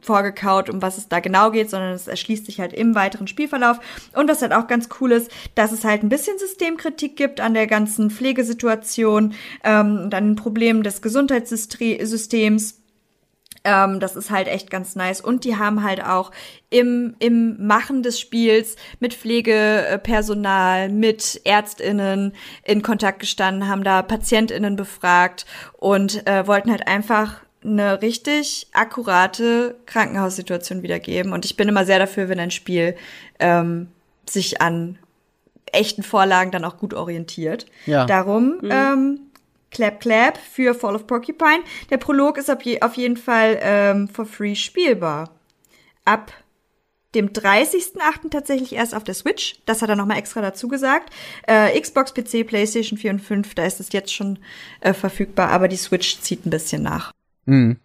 vorgekaut, 0.00 0.70
um 0.70 0.82
was 0.82 0.98
es 0.98 1.08
da 1.08 1.20
genau 1.20 1.50
geht, 1.50 1.70
sondern 1.70 1.92
es 1.92 2.08
erschließt 2.08 2.46
sich 2.46 2.60
halt 2.60 2.72
im 2.72 2.94
weiteren 2.94 3.26
Spielverlauf. 3.26 3.78
Und 4.14 4.28
was 4.28 4.42
halt 4.42 4.52
auch 4.52 4.66
ganz 4.66 4.88
cool 5.00 5.12
ist, 5.12 5.30
dass 5.54 5.72
es 5.72 5.84
halt 5.84 6.02
ein 6.02 6.08
bisschen 6.08 6.38
Systemkritik 6.38 7.16
gibt 7.16 7.40
an 7.40 7.54
der 7.54 7.66
ganzen 7.66 8.10
Pflegesituation 8.10 9.34
ähm, 9.64 10.00
und 10.04 10.14
an 10.14 10.28
den 10.28 10.36
Problemen 10.36 10.82
des 10.82 11.02
Gesundheitssystems. 11.02 12.80
Ähm, 13.62 14.00
das 14.00 14.16
ist 14.16 14.30
halt 14.30 14.48
echt 14.48 14.70
ganz 14.70 14.96
nice. 14.96 15.20
Und 15.20 15.44
die 15.44 15.56
haben 15.56 15.82
halt 15.82 16.02
auch 16.02 16.30
im, 16.70 17.14
im 17.18 17.66
Machen 17.66 18.02
des 18.02 18.18
Spiels 18.18 18.76
mit 19.00 19.14
Pflegepersonal, 19.14 20.88
mit 20.88 21.42
ÄrztInnen 21.44 22.32
in 22.64 22.82
Kontakt 22.82 23.20
gestanden, 23.20 23.68
haben 23.68 23.84
da 23.84 24.02
PatientInnen 24.02 24.76
befragt 24.76 25.44
und 25.76 26.26
äh, 26.26 26.46
wollten 26.46 26.70
halt 26.70 26.86
einfach 26.86 27.42
eine 27.62 28.00
richtig 28.00 28.68
akkurate 28.72 29.76
Krankenhaussituation 29.86 30.82
wiedergeben. 30.82 31.32
Und 31.32 31.44
ich 31.44 31.56
bin 31.56 31.68
immer 31.68 31.84
sehr 31.84 31.98
dafür, 31.98 32.28
wenn 32.28 32.40
ein 32.40 32.50
Spiel 32.50 32.96
ähm, 33.38 33.88
sich 34.28 34.60
an 34.60 34.98
echten 35.72 36.02
Vorlagen 36.02 36.50
dann 36.50 36.64
auch 36.64 36.78
gut 36.78 36.94
orientiert. 36.94 37.66
Ja. 37.86 38.06
Darum, 38.06 38.60
ähm, 38.68 39.20
Clap 39.70 40.00
Clap 40.00 40.38
für 40.38 40.74
Fall 40.74 40.94
of 40.94 41.06
Porcupine. 41.06 41.62
Der 41.90 41.98
Prolog 41.98 42.38
ist 42.38 42.50
auf, 42.50 42.62
je, 42.62 42.80
auf 42.80 42.94
jeden 42.94 43.16
Fall 43.16 43.58
ähm, 43.62 44.08
for 44.08 44.26
free 44.26 44.54
spielbar. 44.54 45.30
Ab 46.04 46.32
dem 47.14 47.30
30.08. 47.30 48.30
tatsächlich 48.30 48.74
erst 48.74 48.94
auf 48.94 49.04
der 49.04 49.14
Switch. 49.14 49.60
Das 49.66 49.82
hat 49.82 49.88
er 49.88 49.96
nochmal 49.96 50.18
extra 50.18 50.40
dazu 50.40 50.68
gesagt. 50.68 51.12
Äh, 51.46 51.78
Xbox, 51.78 52.14
PC, 52.14 52.46
PlayStation 52.46 52.98
4 52.98 53.10
und 53.12 53.20
5, 53.20 53.54
da 53.54 53.64
ist 53.64 53.80
es 53.80 53.92
jetzt 53.92 54.14
schon 54.14 54.38
äh, 54.80 54.92
verfügbar, 54.92 55.48
aber 55.50 55.68
die 55.68 55.76
Switch 55.76 56.20
zieht 56.20 56.46
ein 56.46 56.50
bisschen 56.50 56.82
nach. 56.82 57.12
Mhm. 57.50 57.76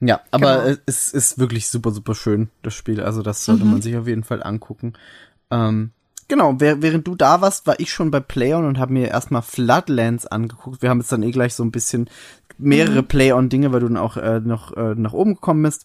Ja, 0.00 0.20
aber 0.30 0.64
Genau. 0.64 0.76
es 0.86 1.12
ist 1.12 1.38
wirklich 1.38 1.68
super, 1.68 1.90
super 1.90 2.14
schön, 2.14 2.50
das 2.62 2.74
Spiel. 2.74 3.00
Also 3.00 3.22
das 3.22 3.44
sollte 3.44 3.64
man 3.64 3.82
sich 3.82 3.96
auf 3.96 4.06
jeden 4.06 4.22
Fall 4.22 4.42
angucken. 4.44 4.92
Ähm, 5.50 5.90
genau, 6.28 6.54
während 6.60 7.06
du 7.06 7.16
da 7.16 7.40
warst, 7.40 7.66
war 7.66 7.80
ich 7.80 7.92
schon 7.92 8.12
bei 8.12 8.20
Playon 8.20 8.64
und 8.64 8.78
habe 8.78 8.92
mir 8.92 9.08
erstmal 9.08 9.42
Floodlands 9.42 10.26
angeguckt. 10.26 10.82
Wir 10.82 10.90
haben 10.90 11.00
jetzt 11.00 11.10
dann 11.10 11.24
eh 11.24 11.32
gleich 11.32 11.54
so 11.54 11.64
ein 11.64 11.72
bisschen 11.72 12.08
mehrere 12.58 13.02
Play-on-Dinge, 13.02 13.72
weil 13.72 13.80
du 13.80 13.88
dann 13.88 13.96
auch 13.96 14.16
äh, 14.16 14.38
noch 14.40 14.76
äh, 14.76 14.94
nach 14.94 15.12
oben 15.14 15.34
gekommen 15.34 15.62
bist. 15.64 15.84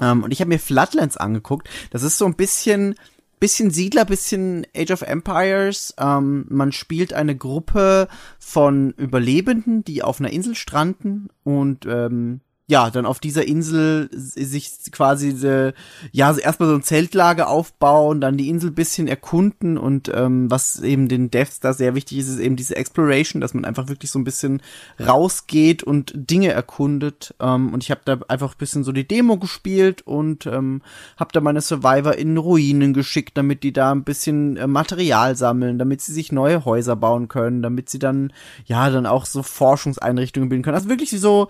Ähm, 0.00 0.24
und 0.24 0.32
ich 0.32 0.40
habe 0.40 0.48
mir 0.48 0.58
Floodlands 0.58 1.16
angeguckt. 1.16 1.68
Das 1.90 2.02
ist 2.02 2.18
so 2.18 2.24
ein 2.26 2.34
bisschen, 2.34 2.96
bisschen 3.44 3.68
Siedler, 3.68 4.06
bisschen 4.06 4.66
Age 4.74 4.90
of 4.92 5.02
Empires. 5.02 5.92
Ähm, 5.98 6.46
man 6.48 6.72
spielt 6.72 7.12
eine 7.12 7.36
Gruppe 7.36 8.08
von 8.38 8.92
Überlebenden, 8.92 9.84
die 9.84 10.02
auf 10.02 10.18
einer 10.18 10.30
Insel 10.30 10.54
stranden 10.54 11.28
und 11.42 11.84
ähm, 11.84 12.40
ja, 12.66 12.88
dann 12.88 13.04
auf 13.04 13.18
dieser 13.18 13.46
Insel 13.46 14.08
sich 14.10 14.72
quasi 14.90 15.30
äh, 15.46 15.74
ja 16.12 16.34
erstmal 16.34 16.70
so 16.70 16.74
ein 16.74 16.82
Zeltlager 16.82 17.48
aufbauen, 17.48 18.22
dann 18.22 18.38
die 18.38 18.48
Insel 18.48 18.70
bisschen 18.70 19.06
erkunden 19.06 19.76
und 19.76 20.10
ähm, 20.14 20.50
was 20.50 20.80
eben 20.80 21.08
den 21.08 21.30
Devs 21.30 21.60
da 21.60 21.74
sehr 21.74 21.94
wichtig 21.94 22.18
ist, 22.18 22.28
ist 22.28 22.38
eben 22.38 22.56
diese 22.56 22.76
Exploration, 22.76 23.42
dass 23.42 23.52
man 23.52 23.66
einfach 23.66 23.88
wirklich 23.88 24.10
so 24.10 24.18
ein 24.18 24.24
bisschen 24.24 24.62
rausgeht 24.98 25.82
und 25.82 26.12
Dinge 26.14 26.52
erkundet. 26.52 27.34
Ähm, 27.38 27.74
und 27.74 27.82
ich 27.82 27.90
habe 27.90 28.00
da 28.06 28.18
einfach 28.28 28.54
ein 28.54 28.58
bisschen 28.58 28.82
so 28.82 28.92
die 28.92 29.06
Demo 29.06 29.36
gespielt 29.36 30.00
und 30.06 30.46
ähm, 30.46 30.80
habe 31.18 31.32
da 31.34 31.42
meine 31.42 31.60
Survivor 31.60 32.14
in 32.14 32.38
Ruinen 32.38 32.94
geschickt, 32.94 33.36
damit 33.36 33.62
die 33.62 33.74
da 33.74 33.92
ein 33.92 34.04
bisschen 34.04 34.56
äh, 34.56 34.66
Material 34.66 35.36
sammeln, 35.36 35.78
damit 35.78 36.00
sie 36.00 36.14
sich 36.14 36.32
neue 36.32 36.64
Häuser 36.64 36.96
bauen 36.96 37.28
können, 37.28 37.60
damit 37.60 37.90
sie 37.90 37.98
dann 37.98 38.32
ja 38.64 38.88
dann 38.88 39.04
auch 39.04 39.26
so 39.26 39.42
Forschungseinrichtungen 39.42 40.48
bilden 40.48 40.62
können. 40.62 40.76
Also 40.76 40.88
wirklich 40.88 41.10
so 41.10 41.48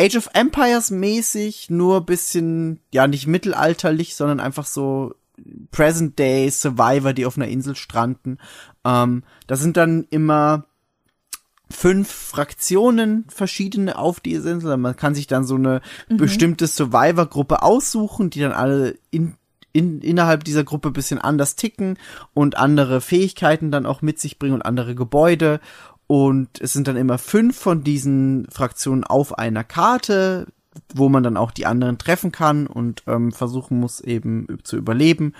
Age 0.00 0.16
of 0.16 0.30
Empires 0.32 0.90
mäßig, 0.90 1.70
nur 1.70 2.06
bisschen, 2.06 2.80
ja, 2.92 3.06
nicht 3.06 3.26
mittelalterlich, 3.26 4.14
sondern 4.14 4.40
einfach 4.40 4.66
so 4.66 5.14
Present 5.70 6.18
Day 6.18 6.50
Survivor, 6.50 7.12
die 7.12 7.26
auf 7.26 7.36
einer 7.36 7.48
Insel 7.48 7.76
stranden. 7.76 8.38
Ähm, 8.84 9.22
da 9.46 9.56
sind 9.56 9.76
dann 9.76 10.06
immer 10.10 10.64
fünf 11.70 12.10
Fraktionen 12.10 13.26
verschiedene 13.28 13.98
auf 13.98 14.20
dieser 14.20 14.52
Insel. 14.52 14.76
Man 14.76 14.96
kann 14.96 15.14
sich 15.14 15.26
dann 15.26 15.44
so 15.44 15.56
eine 15.56 15.82
bestimmte 16.08 16.66
Survivor-Gruppe 16.66 17.62
aussuchen, 17.62 18.30
die 18.30 18.40
dann 18.40 18.52
alle 18.52 18.98
in, 19.10 19.34
in, 19.72 20.00
innerhalb 20.00 20.44
dieser 20.44 20.64
Gruppe 20.64 20.90
bisschen 20.90 21.18
anders 21.18 21.56
ticken 21.56 21.98
und 22.32 22.56
andere 22.56 23.00
Fähigkeiten 23.00 23.70
dann 23.70 23.86
auch 23.86 24.00
mit 24.00 24.18
sich 24.18 24.38
bringen 24.38 24.54
und 24.54 24.62
andere 24.62 24.94
Gebäude. 24.94 25.60
Und 26.08 26.60
es 26.60 26.72
sind 26.72 26.88
dann 26.88 26.96
immer 26.96 27.18
fünf 27.18 27.56
von 27.56 27.84
diesen 27.84 28.48
Fraktionen 28.50 29.04
auf 29.04 29.38
einer 29.38 29.62
Karte, 29.62 30.46
wo 30.94 31.08
man 31.08 31.22
dann 31.22 31.36
auch 31.36 31.50
die 31.50 31.66
anderen 31.66 31.98
treffen 31.98 32.32
kann 32.32 32.66
und 32.66 33.02
ähm, 33.06 33.30
versuchen 33.30 33.78
muss 33.78 34.00
eben 34.00 34.58
zu 34.64 34.76
überleben. 34.76 35.34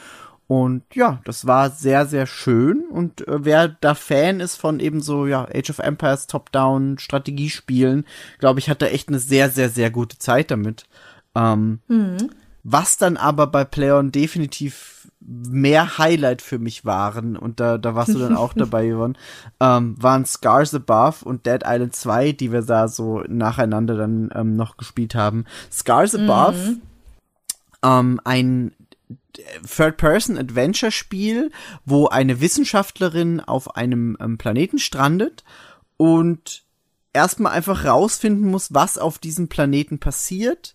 Und 0.47 0.83
ja, 0.95 1.21
das 1.25 1.47
war 1.47 1.71
sehr, 1.71 2.07
sehr 2.07 2.27
schön. 2.27 2.85
Und 2.91 3.27
äh, 3.27 3.45
wer 3.45 3.69
da 3.69 3.95
Fan 3.95 4.41
ist 4.41 4.57
von 4.57 4.79
eben 4.79 5.01
so, 5.01 5.27
ja, 5.27 5.47
Age 5.55 5.71
of 5.71 5.79
Empires 5.79 6.27
Top-Down 6.27 6.99
Strategiespielen, 6.99 8.05
glaube 8.39 8.61
ich, 8.61 8.69
hat 8.69 8.83
da 8.83 8.87
echt 8.87 9.09
eine 9.09 9.19
sehr, 9.19 9.51
sehr, 9.51 9.71
sehr 9.71 9.91
gute 9.91 10.19
Zeit 10.19 10.51
damit. 10.51 10.85
Ähm, 11.35 11.81
Was 12.71 12.99
dann 12.99 13.17
aber 13.17 13.47
bei 13.47 13.65
Playon 13.65 14.13
definitiv 14.13 15.11
mehr 15.21 15.97
Highlight 15.97 16.43
für 16.43 16.59
mich 16.59 16.85
waren, 16.85 17.37
und 17.37 17.61
da, 17.61 17.79
da 17.79 17.95
warst 17.95 18.15
du 18.15 18.19
dann 18.19 18.37
auch 18.37 18.53
dabei, 18.57 18.93
Yvonne, 18.93 19.15
ähm, 19.59 19.97
waren 19.99 20.27
Scars 20.27 20.75
Above 20.75 21.25
und 21.25 21.47
Dead 21.47 21.63
Island 21.65 21.97
2, 21.97 22.33
die 22.33 22.53
wir 22.53 22.61
da 22.61 22.89
so 22.89 23.23
nacheinander 23.27 23.97
dann 23.97 24.31
ähm, 24.35 24.57
noch 24.57 24.77
gespielt 24.77 25.15
haben. 25.15 25.47
Scars 25.73 26.15
Above, 26.15 26.77
ähm, 27.83 28.21
ein 28.25 28.73
Third-Person-Adventure-Spiel, 29.67 31.51
wo 31.87 32.09
eine 32.09 32.43
Wissenschaftlerin 32.43 33.41
auf 33.41 33.77
einem 33.77 34.19
ähm, 34.21 34.37
Planeten 34.37 34.79
strandet 34.79 35.43
und 35.97 36.65
erstmal 37.15 37.53
einfach 37.53 37.87
rausfinden 37.87 38.51
muss, 38.51 38.75
was 38.75 38.99
auf 38.99 39.19
diesem 39.19 39.49
Planeten 39.49 39.99
passiert. 39.99 40.75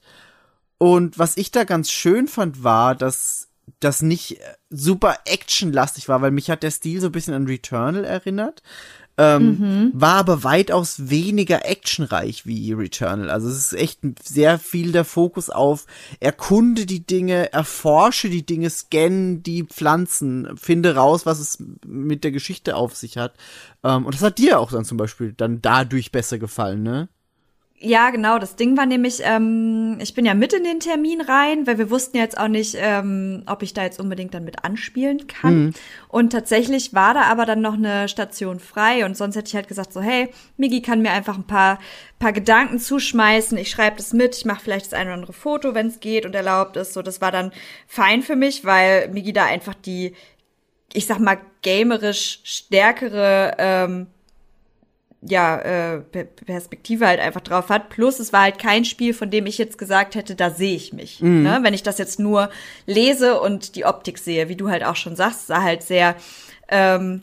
Und 0.84 1.18
was 1.18 1.38
ich 1.38 1.50
da 1.50 1.64
ganz 1.64 1.92
schön 1.92 2.28
fand, 2.28 2.62
war, 2.66 2.94
dass 2.94 3.48
das 3.80 4.02
nicht 4.02 4.42
äh, 4.42 4.44
super 4.70 5.16
actionlastig 5.24 6.10
war, 6.10 6.22
weil 6.22 6.32
mich 6.32 6.50
hat 6.50 6.62
der 6.62 6.72
Stil 6.72 7.00
so 7.00 7.06
ein 7.06 7.14
bisschen 7.14 7.34
an 7.34 7.48
Returnal 7.48 8.04
erinnert. 8.04 8.62
Ähm, 9.18 9.92
War 9.94 10.16
aber 10.16 10.44
weitaus 10.44 11.10
weniger 11.10 11.66
actionreich 11.66 12.46
wie 12.46 12.74
Returnal. 12.74 13.30
Also 13.30 13.48
es 13.48 13.72
ist 13.72 13.80
echt 13.80 14.00
sehr 14.22 14.60
viel 14.60 14.92
der 14.92 15.06
Fokus 15.06 15.50
auf 15.50 15.86
erkunde 16.20 16.86
die 16.86 17.08
Dinge, 17.08 17.54
erforsche 17.54 18.30
die 18.30 18.46
Dinge, 18.46 18.70
scanne 18.70 19.38
die 19.38 19.64
Pflanzen, 19.64 20.50
finde 20.58 20.96
raus, 20.96 21.26
was 21.26 21.40
es 21.40 21.64
mit 21.86 22.26
der 22.26 22.32
Geschichte 22.32 22.76
auf 22.76 22.94
sich 22.94 23.18
hat. 23.18 23.36
Ähm, 23.86 24.06
und 24.06 24.16
das 24.16 24.22
hat 24.22 24.38
dir 24.38 24.60
auch 24.60 24.74
dann 24.74 24.84
zum 24.84 24.98
Beispiel 24.98 25.32
dann 25.32 25.62
dadurch 25.62 26.12
besser 26.12 26.40
gefallen, 26.40 26.84
ne? 26.84 27.08
Ja, 27.86 28.12
genau. 28.12 28.40
Das 28.40 28.56
Ding 28.56 28.78
war 28.78 28.86
nämlich, 28.86 29.20
ähm, 29.24 29.98
ich 30.02 30.14
bin 30.14 30.24
ja 30.24 30.34
mit 30.34 30.54
in 30.54 30.64
den 30.64 30.80
Termin 30.80 31.20
rein, 31.20 31.68
weil 31.68 31.78
wir 31.78 31.90
wussten 31.90 32.16
jetzt 32.16 32.38
auch 32.38 32.48
nicht, 32.48 32.78
ähm, 32.80 33.44
ob 33.46 33.62
ich 33.62 33.74
da 33.74 33.84
jetzt 33.84 34.00
unbedingt 34.00 34.34
dann 34.34 34.46
mit 34.46 34.64
anspielen 34.64 35.28
kann. 35.28 35.74
Und 36.08 36.30
tatsächlich 36.32 36.94
war 36.94 37.14
da 37.14 37.24
aber 37.24 37.46
dann 37.46 37.60
noch 37.60 37.74
eine 37.74 38.08
Station 38.08 38.62
frei 38.62 39.04
und 39.06 39.18
sonst 39.18 39.36
hätte 39.36 39.50
ich 39.50 39.56
halt 39.56 39.68
gesagt 39.68 39.92
so, 39.92 40.00
hey, 40.00 40.30
Migi 40.56 40.82
kann 40.82 41.02
mir 41.02 41.12
einfach 41.12 41.36
ein 41.36 41.46
paar, 41.46 41.78
paar 42.20 42.32
Gedanken 42.32 42.80
zuschmeißen. 42.80 43.58
Ich 43.58 43.70
schreibe 43.70 43.98
das 43.98 44.14
mit, 44.14 44.38
ich 44.38 44.46
mache 44.46 44.62
vielleicht 44.64 44.86
das 44.86 44.94
eine 44.94 45.10
oder 45.10 45.16
andere 45.16 45.34
Foto, 45.34 45.76
wenn 45.76 45.88
es 45.88 46.00
geht 46.00 46.26
und 46.26 46.36
erlaubt 46.36 46.78
ist. 46.78 46.94
So, 46.94 47.02
das 47.02 47.20
war 47.20 47.34
dann 47.34 47.52
fein 47.86 48.22
für 48.22 48.38
mich, 48.38 48.64
weil 48.64 49.10
Migi 49.10 49.34
da 49.34 49.44
einfach 49.44 49.74
die, 49.74 50.14
ich 50.94 51.06
sag 51.06 51.20
mal, 51.20 51.38
gamerisch 51.62 52.40
stärkere 52.46 53.56
ähm, 53.58 54.08
ja, 55.28 55.58
äh, 55.60 56.00
Per- 56.00 56.24
Perspektive 56.26 57.08
halt 57.08 57.20
einfach 57.20 57.42
drauf 57.42 57.70
hat. 57.70 57.90
Plus 57.90 58.20
es 58.20 58.34
war 58.34 58.42
halt 58.42 58.60
kein 58.60 58.84
Spiel, 58.84 59.14
von 59.14 59.30
dem 59.30 59.46
ich 59.46 59.58
jetzt 59.58 59.78
gesagt 59.78 60.16
hätte, 60.16 60.36
da 60.36 60.50
sehe 60.50 60.76
ich 60.76 60.92
mich. 60.94 61.22
Ne? 61.22 61.60
Wenn 61.62 61.74
ich 61.74 61.84
das 61.84 61.98
jetzt 61.98 62.20
nur 62.20 62.50
lese 62.86 63.40
und 63.40 63.76
die 63.76 63.86
Optik 63.86 64.18
sehe, 64.18 64.50
wie 64.50 64.56
du 64.58 64.70
halt 64.70 64.84
auch 64.84 64.98
schon 64.98 65.16
sagst, 65.16 65.48
sah 65.48 65.62
halt 65.62 65.82
sehr 65.84 66.16
ähm, 66.68 67.22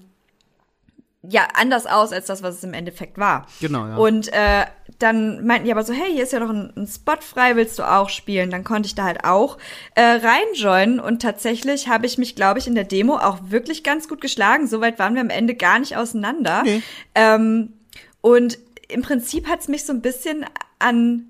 ja 1.22 1.48
anders 1.54 1.84
aus 1.84 2.12
als 2.12 2.26
das, 2.26 2.42
was 2.42 2.56
es 2.56 2.64
im 2.64 2.72
Endeffekt 2.72 3.18
war. 3.18 3.46
Genau, 3.60 3.86
ja. 3.86 3.96
Und 3.96 4.32
äh, 4.32 4.64
dann 4.98 5.46
meinten 5.46 5.66
die 5.66 5.72
aber 5.72 5.82
so, 5.84 5.92
hey, 5.92 6.10
hier 6.12 6.22
ist 6.22 6.32
ja 6.32 6.40
noch 6.40 6.48
ein, 6.48 6.72
ein 6.76 6.86
Spot 6.86 7.20
frei, 7.20 7.56
willst 7.56 7.78
du 7.78 7.82
auch 7.82 8.08
spielen? 8.08 8.50
Dann 8.50 8.64
konnte 8.64 8.86
ich 8.86 8.94
da 8.94 9.04
halt 9.04 9.24
auch 9.24 9.58
äh, 9.94 10.00
reinjoinen 10.02 11.00
und 11.00 11.20
tatsächlich 11.20 11.88
habe 11.88 12.06
ich 12.06 12.16
mich, 12.16 12.34
glaube 12.36 12.58
ich, 12.58 12.66
in 12.66 12.74
der 12.74 12.84
Demo 12.84 13.18
auch 13.18 13.38
wirklich 13.48 13.84
ganz 13.84 14.08
gut 14.08 14.22
geschlagen. 14.22 14.66
Soweit 14.66 14.98
waren 14.98 15.14
wir 15.14 15.20
am 15.20 15.28
Ende 15.30 15.54
gar 15.54 15.78
nicht 15.78 15.98
auseinander. 15.98 16.62
Nee. 16.64 16.82
Ähm, 17.14 17.74
und 18.20 18.58
im 18.88 19.02
Prinzip 19.02 19.46
hat's 19.48 19.68
mich 19.68 19.84
so 19.84 19.92
ein 19.92 20.02
bisschen 20.02 20.44
an 20.78 21.26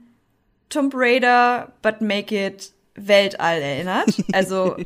Tomb 0.68 0.92
Raider, 0.94 1.72
but 1.82 2.00
make 2.00 2.34
it 2.34 2.72
Weltall 2.94 3.60
erinnert. 3.60 4.14
Also 4.32 4.76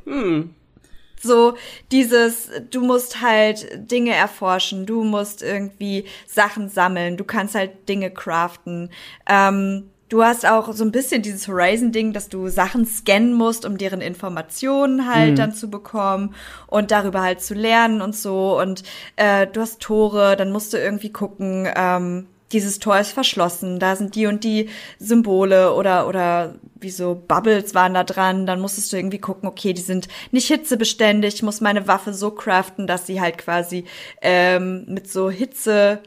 so 1.21 1.57
dieses, 1.91 2.51
du 2.71 2.83
musst 2.83 3.21
halt 3.21 3.67
Dinge 3.91 4.15
erforschen, 4.15 4.87
du 4.87 5.05
musst 5.05 5.43
irgendwie 5.43 6.05
Sachen 6.27 6.69
sammeln, 6.69 7.17
du 7.17 7.25
kannst 7.25 7.55
halt 7.55 7.89
Dinge 7.89 8.11
craften. 8.11 8.91
Ähm, 9.27 9.91
du 10.09 10.23
hast 10.23 10.47
auch 10.47 10.73
so 10.73 10.85
ein 10.85 10.93
bisschen 10.93 11.23
dieses 11.23 11.49
Horizon-Ding, 11.49 12.13
dass 12.13 12.29
du 12.29 12.49
Sachen 12.49 12.87
scannen 12.87 13.35
musst, 13.35 13.65
um 13.65 13.79
deren 13.79 14.01
Informationen 14.01 15.13
halt 15.13 15.39
dann 15.39 15.55
zu 15.55 15.71
bekommen 15.71 16.35
und 16.67 16.91
darüber 16.91 17.23
halt 17.23 17.43
zu 17.43 17.55
lernen 17.55 18.01
und 18.01 18.15
so. 18.15 18.61
Und 18.61 18.83
äh, 19.17 19.47
du 19.47 19.61
hast 19.61 19.81
Tore, 19.81 20.37
dann 20.37 20.53
musst 20.53 20.73
du 20.73 20.79
irgendwie 20.79 21.13
gucken, 21.13 21.69
ähm, 21.75 22.27
dieses 22.53 22.79
Tor 22.79 22.99
ist 22.99 23.11
verschlossen, 23.11 23.81
da 23.81 23.97
sind 23.97 24.15
die 24.15 24.27
und 24.27 24.45
die 24.45 24.69
Symbole 24.99 25.75
oder, 25.75 26.07
oder 26.07 26.55
wie 26.79 26.91
so 26.91 27.21
Bubbles 27.27 27.75
waren 27.75 27.95
da 27.95 28.05
dran, 28.05 28.47
dann 28.47 28.61
musstest 28.61 28.93
du 28.93 28.97
irgendwie 28.97 29.19
gucken, 29.19 29.49
okay, 29.49 29.73
die 29.73 29.83
sind 29.83 30.09
nicht 30.31 30.47
hitzebeständig, 30.47 31.35
ich 31.35 31.43
muss 31.43 31.61
meine 31.61 31.89
Waffe 31.89 32.15
so 32.15 32.31
craften, 32.31 32.87
dass 32.87 33.07
sie 33.07 33.21
halt 33.21 33.39
quasi 33.39 33.85
ähm, 34.23 34.85
mit 34.87 35.11
so 35.11 35.31
Hitze 35.31 36.01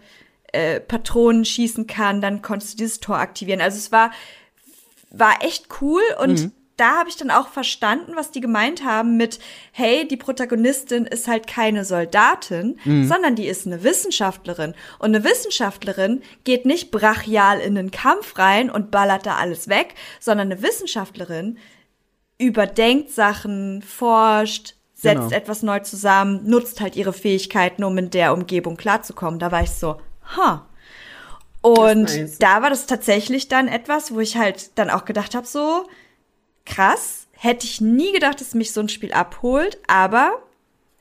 äh, 0.54 0.80
Patronen 0.80 1.46
schießen 1.46 1.88
kann, 1.88 2.22
dann 2.22 2.42
konntest 2.42 2.74
du 2.74 2.78
dieses 2.78 3.00
Tor 3.00 3.18
aktivieren. 3.18 3.62
Also 3.62 3.78
es 3.78 3.92
war, 3.92 4.12
war 5.12 5.44
echt 5.44 5.68
cool 5.82 6.02
und 6.22 6.52
da 6.78 7.00
habe 7.00 7.10
ich 7.10 7.16
dann 7.18 7.32
auch 7.32 7.48
verstanden, 7.48 8.12
was 8.16 8.30
die 8.30 8.40
gemeint 8.40 8.86
haben 8.86 9.18
mit, 9.18 9.40
hey, 9.72 10.08
die 10.08 10.16
Protagonistin 10.16 11.06
ist 11.06 11.28
halt 11.28 11.48
keine 11.48 11.84
Soldatin, 11.84 12.78
sondern 13.08 13.36
die 13.36 13.48
ist 13.48 13.66
eine 13.66 13.84
Wissenschaftlerin. 13.84 14.76
Und 15.00 15.16
eine 15.16 15.24
Wissenschaftlerin 15.24 16.22
geht 16.44 16.68
nicht 16.68 16.92
brachial 16.92 17.60
in 17.60 17.74
den 17.74 17.90
Kampf 17.90 18.38
rein 18.38 18.70
und 18.70 18.92
ballert 18.92 19.26
da 19.26 19.38
alles 19.38 19.68
weg, 19.70 19.96
sondern 20.20 20.52
eine 20.52 20.62
Wissenschaftlerin 20.62 21.58
überdenkt 22.38 23.10
Sachen, 23.10 23.82
forscht, 23.82 24.76
setzt 24.94 25.16
Genau. 25.16 25.36
etwas 25.36 25.64
neu 25.64 25.80
zusammen, 25.80 26.42
nutzt 26.48 26.80
halt 26.80 26.96
ihre 26.96 27.14
Fähigkeiten, 27.14 27.84
um 27.84 27.98
in 27.98 28.12
der 28.12 28.34
Umgebung 28.34 28.78
klarzukommen. 28.78 29.40
Da 29.40 29.52
war 29.52 29.64
ich 29.64 29.72
so, 29.72 29.98
ha. 30.36 30.68
Und 31.62 32.04
nice. 32.04 32.38
da 32.38 32.62
war 32.62 32.70
das 32.70 32.86
tatsächlich 32.86 33.48
dann 33.48 33.68
etwas, 33.68 34.14
wo 34.14 34.20
ich 34.20 34.38
halt 34.38 34.78
dann 34.78 34.90
auch 34.90 35.06
gedacht 35.06 35.36
habe, 35.36 35.46
so 35.46 35.86
krass, 36.66 37.28
hätte 37.32 37.66
ich 37.66 37.82
nie 37.82 38.12
gedacht, 38.14 38.42
dass 38.42 38.54
mich 38.54 38.74
so 38.74 38.82
ein 38.82 38.90
Spiel 38.90 39.12
abholt, 39.12 39.78
aber 39.88 40.42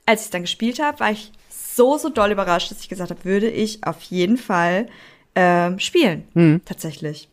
als 0.05 0.21
ich 0.21 0.25
es 0.25 0.31
dann 0.31 0.41
gespielt 0.41 0.81
habe, 0.81 0.99
war 0.99 1.11
ich 1.11 1.31
so, 1.49 1.97
so 1.97 2.09
doll 2.09 2.31
überrascht, 2.31 2.71
dass 2.71 2.81
ich 2.81 2.89
gesagt 2.89 3.11
habe, 3.11 3.23
würde 3.25 3.49
ich 3.49 3.85
auf 3.85 4.01
jeden 4.03 4.37
Fall 4.37 4.87
ähm, 5.35 5.79
spielen. 5.79 6.27
Hm. 6.33 6.61
Tatsächlich. 6.65 7.29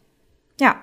Ja. 0.60 0.76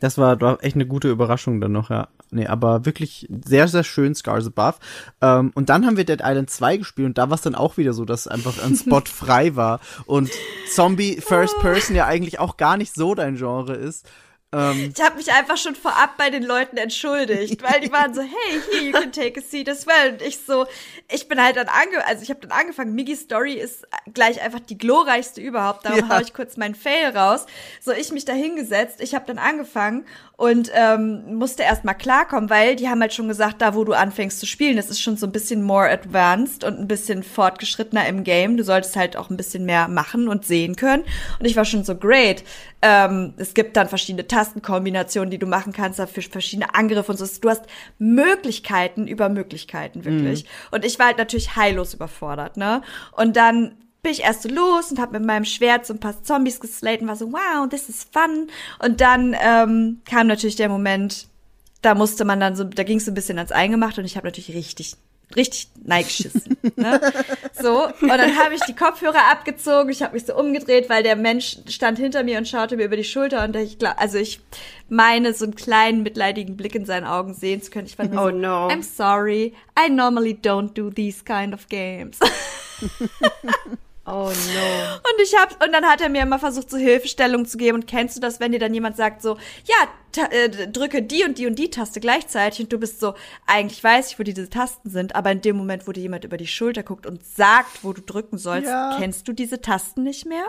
Das 0.00 0.18
war, 0.18 0.40
war 0.40 0.62
echt 0.62 0.74
eine 0.74 0.86
gute 0.86 1.08
Überraschung 1.08 1.60
dann 1.60 1.72
noch, 1.72 1.90
ja. 1.90 2.08
Nee, 2.34 2.46
aber 2.46 2.84
wirklich 2.84 3.26
sehr, 3.46 3.68
sehr 3.68 3.84
schön 3.84 4.14
Scars 4.14 4.46
Above. 4.46 4.76
Ähm, 5.22 5.52
und 5.54 5.68
dann 5.68 5.86
haben 5.86 5.96
wir 5.96 6.04
Dead 6.04 6.20
Island 6.22 6.50
2 6.50 6.78
gespielt 6.78 7.06
und 7.06 7.18
da 7.18 7.30
war 7.30 7.36
es 7.36 7.42
dann 7.42 7.54
auch 7.54 7.76
wieder 7.76 7.92
so, 7.92 8.04
dass 8.04 8.26
einfach 8.28 8.62
ein 8.62 8.76
Spot 8.76 9.02
frei 9.06 9.56
war 9.56 9.80
und 10.06 10.30
Zombie 10.72 11.20
First 11.20 11.58
Person 11.60 11.94
ja 11.96 12.06
eigentlich 12.06 12.38
auch 12.38 12.56
gar 12.56 12.76
nicht 12.76 12.94
so 12.94 13.14
dein 13.14 13.36
Genre 13.36 13.74
ist. 13.74 14.06
Ähm, 14.52 14.92
Ich 14.96 15.02
habe 15.04 15.16
mich 15.16 15.32
einfach 15.32 15.56
schon 15.56 15.74
vorab 15.74 16.16
bei 16.16 16.30
den 16.30 16.44
Leuten 16.44 16.76
entschuldigt, 16.76 17.60
weil 17.62 17.80
die 17.80 17.90
waren 17.90 18.14
so, 18.14 18.20
hey, 18.22 18.60
here 18.70 18.84
you 18.84 18.92
can 18.92 19.10
take 19.10 19.40
a 19.40 19.42
seat 19.42 19.68
as 19.68 19.84
well. 19.86 20.12
Und 20.12 20.22
ich 20.22 20.38
so, 20.46 20.66
ich 21.12 21.26
bin 21.26 21.42
halt 21.42 21.56
dann 21.56 21.66
ange, 21.66 22.06
also 22.06 22.22
ich 22.22 22.30
habe 22.30 22.38
dann 22.40 22.52
angefangen. 22.52 22.94
Miggy's 22.94 23.22
Story 23.22 23.54
ist 23.54 23.84
gleich 24.12 24.40
einfach 24.42 24.60
die 24.60 24.78
glorreichste 24.78 25.40
überhaupt. 25.40 25.84
Darum 25.84 26.08
Ja. 26.08 26.16
hau 26.16 26.20
ich 26.20 26.34
kurz 26.34 26.56
meinen 26.56 26.76
Fail 26.76 27.16
raus. 27.16 27.46
So, 27.80 27.90
ich 27.90 28.12
mich 28.12 28.24
da 28.26 28.32
hingesetzt, 28.32 29.00
ich 29.00 29.14
habe 29.16 29.24
dann 29.26 29.38
angefangen 29.38 30.06
und 30.36 30.70
ähm, 30.74 31.36
musste 31.36 31.62
erst 31.62 31.84
mal 31.84 31.94
klarkommen, 31.94 32.50
weil 32.50 32.74
die 32.74 32.88
haben 32.88 33.00
halt 33.00 33.14
schon 33.14 33.28
gesagt, 33.28 33.62
da 33.62 33.74
wo 33.74 33.84
du 33.84 33.92
anfängst 33.92 34.40
zu 34.40 34.46
spielen, 34.46 34.76
das 34.76 34.90
ist 34.90 35.00
schon 35.00 35.16
so 35.16 35.26
ein 35.26 35.32
bisschen 35.32 35.62
more 35.62 35.88
advanced 35.88 36.64
und 36.64 36.78
ein 36.80 36.88
bisschen 36.88 37.22
fortgeschrittener 37.22 38.06
im 38.08 38.24
Game. 38.24 38.56
Du 38.56 38.64
solltest 38.64 38.96
halt 38.96 39.16
auch 39.16 39.30
ein 39.30 39.36
bisschen 39.36 39.64
mehr 39.64 39.86
machen 39.86 40.26
und 40.26 40.44
sehen 40.44 40.74
können. 40.74 41.04
Und 41.38 41.46
ich 41.46 41.54
war 41.56 41.64
schon 41.64 41.84
so 41.84 41.94
great. 41.94 42.42
Ähm, 42.82 43.34
es 43.36 43.54
gibt 43.54 43.76
dann 43.76 43.88
verschiedene 43.88 44.26
Tastenkombinationen, 44.26 45.30
die 45.30 45.38
du 45.38 45.46
machen 45.46 45.72
kannst, 45.72 46.00
dafür 46.00 46.24
verschiedene 46.24 46.74
Angriffe 46.74 47.12
und 47.12 47.18
so. 47.18 47.26
Du 47.40 47.48
hast 47.48 47.62
Möglichkeiten 47.98 49.06
über 49.06 49.28
Möglichkeiten, 49.28 50.04
wirklich. 50.04 50.46
Und 50.72 50.84
ich 50.84 50.98
war 50.98 51.06
halt 51.06 51.18
natürlich 51.18 51.54
heillos 51.54 51.94
überfordert, 51.94 52.56
ne? 52.56 52.82
Und 53.12 53.36
dann 53.36 53.76
bin 54.04 54.12
ich 54.12 54.22
erst 54.22 54.42
so 54.42 54.48
los 54.48 54.92
und 54.92 55.00
habe 55.00 55.18
mit 55.18 55.26
meinem 55.26 55.44
Schwert 55.44 55.84
so 55.84 55.94
ein 55.94 55.98
paar 55.98 56.22
Zombies 56.22 56.60
geslayt 56.60 57.00
und 57.00 57.08
war 57.08 57.16
so, 57.16 57.32
wow, 57.32 57.68
this 57.68 57.88
is 57.88 58.06
fun. 58.12 58.48
Und 58.78 59.00
dann 59.00 59.34
ähm, 59.42 60.02
kam 60.08 60.28
natürlich 60.28 60.54
der 60.54 60.68
Moment, 60.68 61.26
da 61.82 61.96
musste 61.96 62.24
man 62.24 62.38
dann 62.38 62.54
so, 62.54 62.62
da 62.62 62.84
ging 62.84 62.98
es 62.98 63.06
so 63.06 63.10
ein 63.10 63.14
bisschen 63.14 63.38
ans 63.38 63.50
Eingemachte 63.50 64.00
und 64.00 64.06
ich 64.06 64.16
habe 64.16 64.26
natürlich 64.26 64.54
richtig, 64.54 64.94
richtig 65.34 65.68
neigeschissen. 65.82 66.56
ne? 66.76 67.00
So, 67.60 67.86
und 67.86 68.08
dann 68.08 68.36
habe 68.38 68.54
ich 68.54 68.60
die 68.62 68.76
Kopfhörer 68.76 69.30
abgezogen, 69.32 69.90
ich 69.90 70.02
habe 70.02 70.14
mich 70.14 70.26
so 70.26 70.36
umgedreht, 70.36 70.90
weil 70.90 71.02
der 71.02 71.16
Mensch 71.16 71.58
stand 71.68 71.98
hinter 71.98 72.22
mir 72.22 72.38
und 72.38 72.46
schaute 72.46 72.76
mir 72.76 72.84
über 72.84 72.96
die 72.96 73.04
Schulter 73.04 73.42
und 73.42 73.56
ich 73.56 73.78
glaub, 73.78 73.98
also 73.98 74.18
ich 74.18 74.40
meine, 74.90 75.32
so 75.32 75.46
einen 75.46 75.54
kleinen 75.54 76.02
mitleidigen 76.02 76.56
Blick 76.58 76.74
in 76.74 76.84
seinen 76.84 77.06
Augen 77.06 77.32
sehen 77.32 77.62
zu 77.62 77.70
können. 77.70 77.86
Ich 77.86 77.98
war 77.98 78.06
nur 78.06 78.22
Oh 78.22 78.30
so, 78.30 78.36
no. 78.36 78.68
I'm 78.68 78.82
sorry, 78.82 79.54
I 79.78 79.90
normally 79.90 80.34
don't 80.34 80.74
do 80.74 80.90
these 80.90 81.24
kind 81.24 81.54
of 81.54 81.68
games. 81.68 82.18
Oh 84.06 84.10
no. 84.10 84.30
Und 84.30 85.22
ich 85.22 85.34
hab, 85.34 85.64
und 85.64 85.72
dann 85.72 85.86
hat 85.86 86.00
er 86.02 86.10
mir 86.10 86.22
immer 86.22 86.38
versucht, 86.38 86.68
so 86.70 86.76
Hilfestellung 86.76 87.46
zu 87.46 87.56
geben. 87.56 87.78
Und 87.78 87.86
kennst 87.86 88.16
du 88.16 88.20
das, 88.20 88.38
wenn 88.38 88.52
dir 88.52 88.58
dann 88.58 88.74
jemand 88.74 88.96
sagt, 88.98 89.22
so, 89.22 89.38
ja, 89.64 90.22
äh, 90.30 90.68
drücke 90.68 91.02
die 91.02 91.24
und 91.24 91.38
die 91.38 91.46
und 91.46 91.58
die 91.58 91.70
Taste 91.70 92.00
gleichzeitig 92.00 92.60
und 92.60 92.72
du 92.72 92.78
bist 92.78 93.00
so, 93.00 93.14
eigentlich 93.46 93.82
weiß 93.82 94.10
ich, 94.12 94.18
wo 94.18 94.22
diese 94.22 94.50
Tasten 94.50 94.90
sind, 94.90 95.14
aber 95.14 95.32
in 95.32 95.40
dem 95.40 95.56
Moment, 95.56 95.88
wo 95.88 95.92
dir 95.92 96.02
jemand 96.02 96.24
über 96.24 96.36
die 96.36 96.46
Schulter 96.46 96.82
guckt 96.82 97.06
und 97.06 97.24
sagt, 97.24 97.82
wo 97.82 97.92
du 97.94 98.02
drücken 98.02 98.36
sollst, 98.36 98.68
Ja. 98.68 98.96
kennst 98.98 99.26
du 99.26 99.32
diese 99.32 99.60
Tasten 99.62 100.02
nicht 100.02 100.26
mehr? 100.26 100.44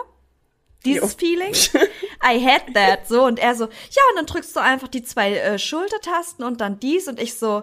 Dieses 0.84 1.12
Jo. 1.12 1.18
Feeling? 1.18 1.52
I 2.22 2.38
had 2.44 2.74
that. 2.74 3.08
So, 3.08 3.24
und 3.24 3.38
er 3.38 3.54
so, 3.54 3.64
ja, 3.64 4.02
und 4.10 4.16
dann 4.16 4.26
drückst 4.26 4.54
du 4.54 4.60
einfach 4.60 4.88
die 4.88 5.02
zwei 5.02 5.34
äh, 5.34 5.58
Schultertasten 5.58 6.44
und 6.44 6.60
dann 6.60 6.78
dies 6.78 7.08
und 7.08 7.18
ich 7.20 7.34
so, 7.38 7.62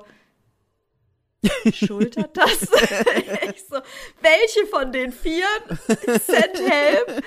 Schultertaste? 1.73 2.67
ich 3.53 3.63
so, 3.69 3.77
welche 4.21 4.65
von 4.69 4.91
den 4.91 5.11
vier? 5.11 5.45
Send 5.87 6.69
help. 6.69 7.23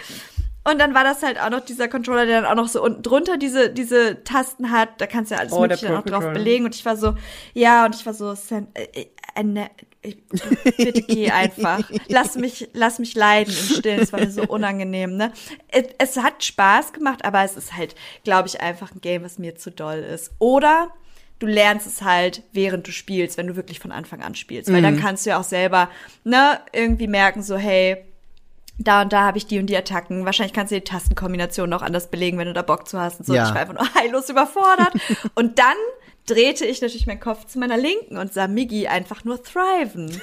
Und 0.68 0.80
dann 0.80 0.94
war 0.94 1.04
das 1.04 1.22
halt 1.22 1.40
auch 1.40 1.50
noch 1.50 1.60
dieser 1.60 1.86
Controller, 1.86 2.26
der 2.26 2.42
dann 2.42 2.50
auch 2.50 2.60
noch 2.60 2.68
so 2.68 2.82
unten 2.82 3.02
drunter 3.02 3.36
diese, 3.36 3.70
diese 3.70 4.24
Tasten 4.24 4.72
hat. 4.72 5.00
Da 5.00 5.06
kannst 5.06 5.30
du 5.30 5.36
ja 5.36 5.40
alles 5.40 5.52
Oh, 5.52 5.60
Mögliche 5.60 5.96
auch 5.96 6.02
drauf 6.02 6.32
belegen. 6.32 6.64
Und 6.64 6.74
ich 6.74 6.84
war 6.84 6.96
so, 6.96 7.14
ja, 7.54 7.86
und 7.86 7.94
ich 7.94 8.04
war 8.04 8.14
so, 8.14 8.34
send, 8.34 8.76
äh, 8.76 8.88
äh, 8.92 9.06
äh, 9.36 9.42
ne, 9.44 9.70
äh, 10.02 10.14
bitte 10.76 11.02
geh 11.02 11.30
einfach. 11.30 11.88
Lass 12.08 12.34
mich, 12.34 12.68
lass 12.72 12.98
mich 12.98 13.14
leiden 13.14 13.54
im 13.54 13.76
Stillen. 13.76 14.00
Es 14.00 14.12
war 14.12 14.18
mir 14.18 14.30
so 14.30 14.42
unangenehm, 14.42 15.16
ne? 15.16 15.32
Es, 15.68 15.84
es 15.98 16.16
hat 16.16 16.42
Spaß 16.42 16.92
gemacht, 16.92 17.24
aber 17.24 17.44
es 17.44 17.56
ist 17.56 17.76
halt, 17.76 17.94
glaube 18.24 18.48
ich, 18.48 18.60
einfach 18.60 18.92
ein 18.92 19.00
Game, 19.00 19.22
was 19.22 19.38
mir 19.38 19.54
zu 19.54 19.70
doll 19.70 19.98
ist. 19.98 20.32
Oder 20.40 20.92
du 21.38 21.46
lernst 21.46 21.86
es 21.86 22.02
halt, 22.02 22.42
während 22.52 22.86
du 22.86 22.92
spielst, 22.92 23.36
wenn 23.36 23.46
du 23.46 23.56
wirklich 23.56 23.78
von 23.78 23.92
Anfang 23.92 24.22
an 24.22 24.34
spielst. 24.34 24.72
Weil 24.72 24.82
dann 24.82 24.98
kannst 24.98 25.26
du 25.26 25.30
ja 25.30 25.38
auch 25.38 25.44
selber, 25.44 25.90
ne, 26.24 26.60
irgendwie 26.72 27.08
merken, 27.08 27.42
so, 27.42 27.56
hey, 27.56 27.98
da 28.78 29.02
und 29.02 29.12
da 29.12 29.22
habe 29.22 29.38
ich 29.38 29.46
die 29.46 29.58
und 29.58 29.66
die 29.66 29.76
Attacken. 29.76 30.24
Wahrscheinlich 30.24 30.52
kannst 30.52 30.70
du 30.70 30.76
die 30.76 30.84
Tastenkombination 30.84 31.68
noch 31.68 31.82
anders 31.82 32.10
belegen, 32.10 32.38
wenn 32.38 32.46
du 32.46 32.52
da 32.52 32.62
Bock 32.62 32.88
zu 32.88 33.00
hast 33.00 33.20
und 33.20 33.26
so. 33.26 33.34
Ja. 33.34 33.44
Ich 33.44 33.54
war 33.54 33.60
einfach 33.60 33.74
nur 33.74 33.94
heillos 33.94 34.28
überfordert. 34.28 34.92
und 35.34 35.58
dann 35.58 35.76
drehte 36.26 36.64
ich 36.64 36.80
natürlich 36.82 37.06
meinen 37.06 37.20
Kopf 37.20 37.46
zu 37.46 37.58
meiner 37.58 37.76
Linken 37.76 38.16
und 38.16 38.32
sah 38.32 38.48
Miggy 38.48 38.88
einfach 38.88 39.24
nur 39.24 39.42
thriven. 39.42 40.10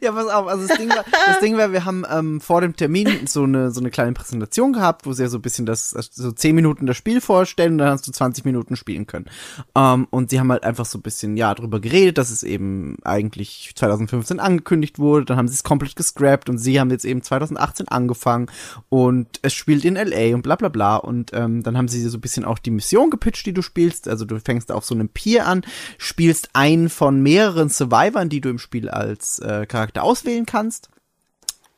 Ja, 0.00 0.12
pass 0.12 0.28
auf, 0.28 0.46
also 0.46 0.66
das 0.66 0.76
Ding 0.76 0.88
war, 0.90 1.04
das 1.26 1.40
Ding 1.40 1.56
war 1.56 1.72
wir 1.72 1.84
haben 1.84 2.04
ähm, 2.10 2.40
vor 2.40 2.60
dem 2.60 2.76
Termin 2.76 3.26
so 3.26 3.44
eine, 3.44 3.70
so 3.70 3.80
eine 3.80 3.90
kleine 3.90 4.12
Präsentation 4.12 4.72
gehabt, 4.72 5.06
wo 5.06 5.12
sie 5.12 5.22
ja 5.22 5.28
so 5.28 5.38
ein 5.38 5.42
bisschen 5.42 5.66
das, 5.66 5.90
so 5.90 6.32
10 6.32 6.54
Minuten 6.54 6.86
das 6.86 6.96
Spiel 6.96 7.20
vorstellen 7.20 7.72
und 7.72 7.78
dann 7.78 7.90
hast 7.90 8.06
du 8.06 8.12
20 8.12 8.44
Minuten 8.44 8.76
spielen 8.76 9.06
können. 9.06 9.26
Ähm, 9.74 10.06
und 10.10 10.30
sie 10.30 10.38
haben 10.38 10.50
halt 10.52 10.64
einfach 10.64 10.84
so 10.84 10.98
ein 10.98 11.02
bisschen, 11.02 11.36
ja, 11.36 11.54
drüber 11.54 11.80
geredet, 11.80 12.18
dass 12.18 12.30
es 12.30 12.42
eben 12.42 12.96
eigentlich 13.04 13.72
2015 13.74 14.40
angekündigt 14.40 14.98
wurde, 14.98 15.24
dann 15.24 15.36
haben 15.36 15.48
sie 15.48 15.54
es 15.54 15.64
komplett 15.64 15.96
gescrapped 15.96 16.48
und 16.48 16.58
sie 16.58 16.78
haben 16.78 16.90
jetzt 16.90 17.04
eben 17.04 17.22
2018 17.22 17.88
angefangen 17.88 18.46
und 18.88 19.40
es 19.42 19.54
spielt 19.54 19.84
in 19.84 19.94
LA 19.94 20.34
und 20.34 20.42
bla 20.42 20.56
bla 20.56 20.68
bla 20.68 20.96
und 20.96 21.30
ähm, 21.32 21.62
dann 21.62 21.76
haben 21.76 21.88
sie 21.88 22.02
so 22.08 22.18
ein 22.18 22.20
bisschen 22.20 22.44
auch 22.44 22.58
die 22.58 22.70
Mission 22.70 23.10
gepitcht, 23.10 23.46
die 23.46 23.54
du 23.54 23.62
spielst, 23.62 24.08
also 24.08 24.24
du 24.24 24.38
fängst 24.40 24.70
auf 24.70 24.84
so 24.84 24.94
einem 24.94 25.08
Pier 25.24 25.46
an, 25.46 25.62
spielst 25.96 26.50
einen 26.52 26.90
von 26.90 27.22
mehreren 27.22 27.70
Survivern, 27.70 28.28
die 28.28 28.42
du 28.42 28.50
im 28.50 28.58
Spiel 28.58 28.90
als 28.90 29.38
äh, 29.38 29.64
Charakter 29.64 30.02
auswählen 30.02 30.44
kannst. 30.44 30.90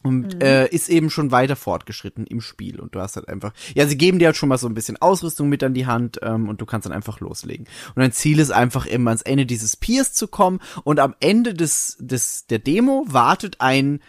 Und 0.02 0.40
äh, 0.40 0.68
ist 0.68 0.89
eben 0.89 1.10
schon 1.10 1.32
weiter 1.32 1.56
fortgeschritten 1.56 2.27
im 2.27 2.40
Spiel. 2.40 2.78
Und 2.78 2.94
du 2.94 3.01
hast 3.01 3.16
halt 3.16 3.28
einfach, 3.28 3.52
ja, 3.74 3.89
sie 3.89 3.98
geben 3.98 4.20
dir 4.20 4.27
halt 4.27 4.36
schon 4.36 4.48
mal 4.48 4.59
so 4.59 4.68
ein 4.68 4.74
bisschen 4.74 4.97
Ausrüstung 5.02 5.48
mit 5.48 5.64
an 5.64 5.74
die 5.74 5.86
Hand 5.86 6.20
ähm, 6.23 6.48
und 6.48 6.60
du 6.60 6.66
kannst 6.66 6.86
dann 6.86 6.93
einfach 6.93 7.18
loslegen. 7.18 7.66
Und 7.94 8.02
dein 8.02 8.12
Ziel 8.12 8.39
ist 8.39 8.52
einfach 8.52 8.86
immer 8.86 9.10
ans 9.10 9.23
Ende 9.23 9.47
dieses 9.47 9.77
Piers 9.77 10.12
zu 10.12 10.28
kommen 10.28 10.60
und 10.85 11.01
am 11.01 11.16
Ende 11.18 11.55
des, 11.55 11.97
des 11.98 12.47
der 12.47 12.60
Demo 12.60 13.05
wartet 13.09 13.60
ein 13.60 14.01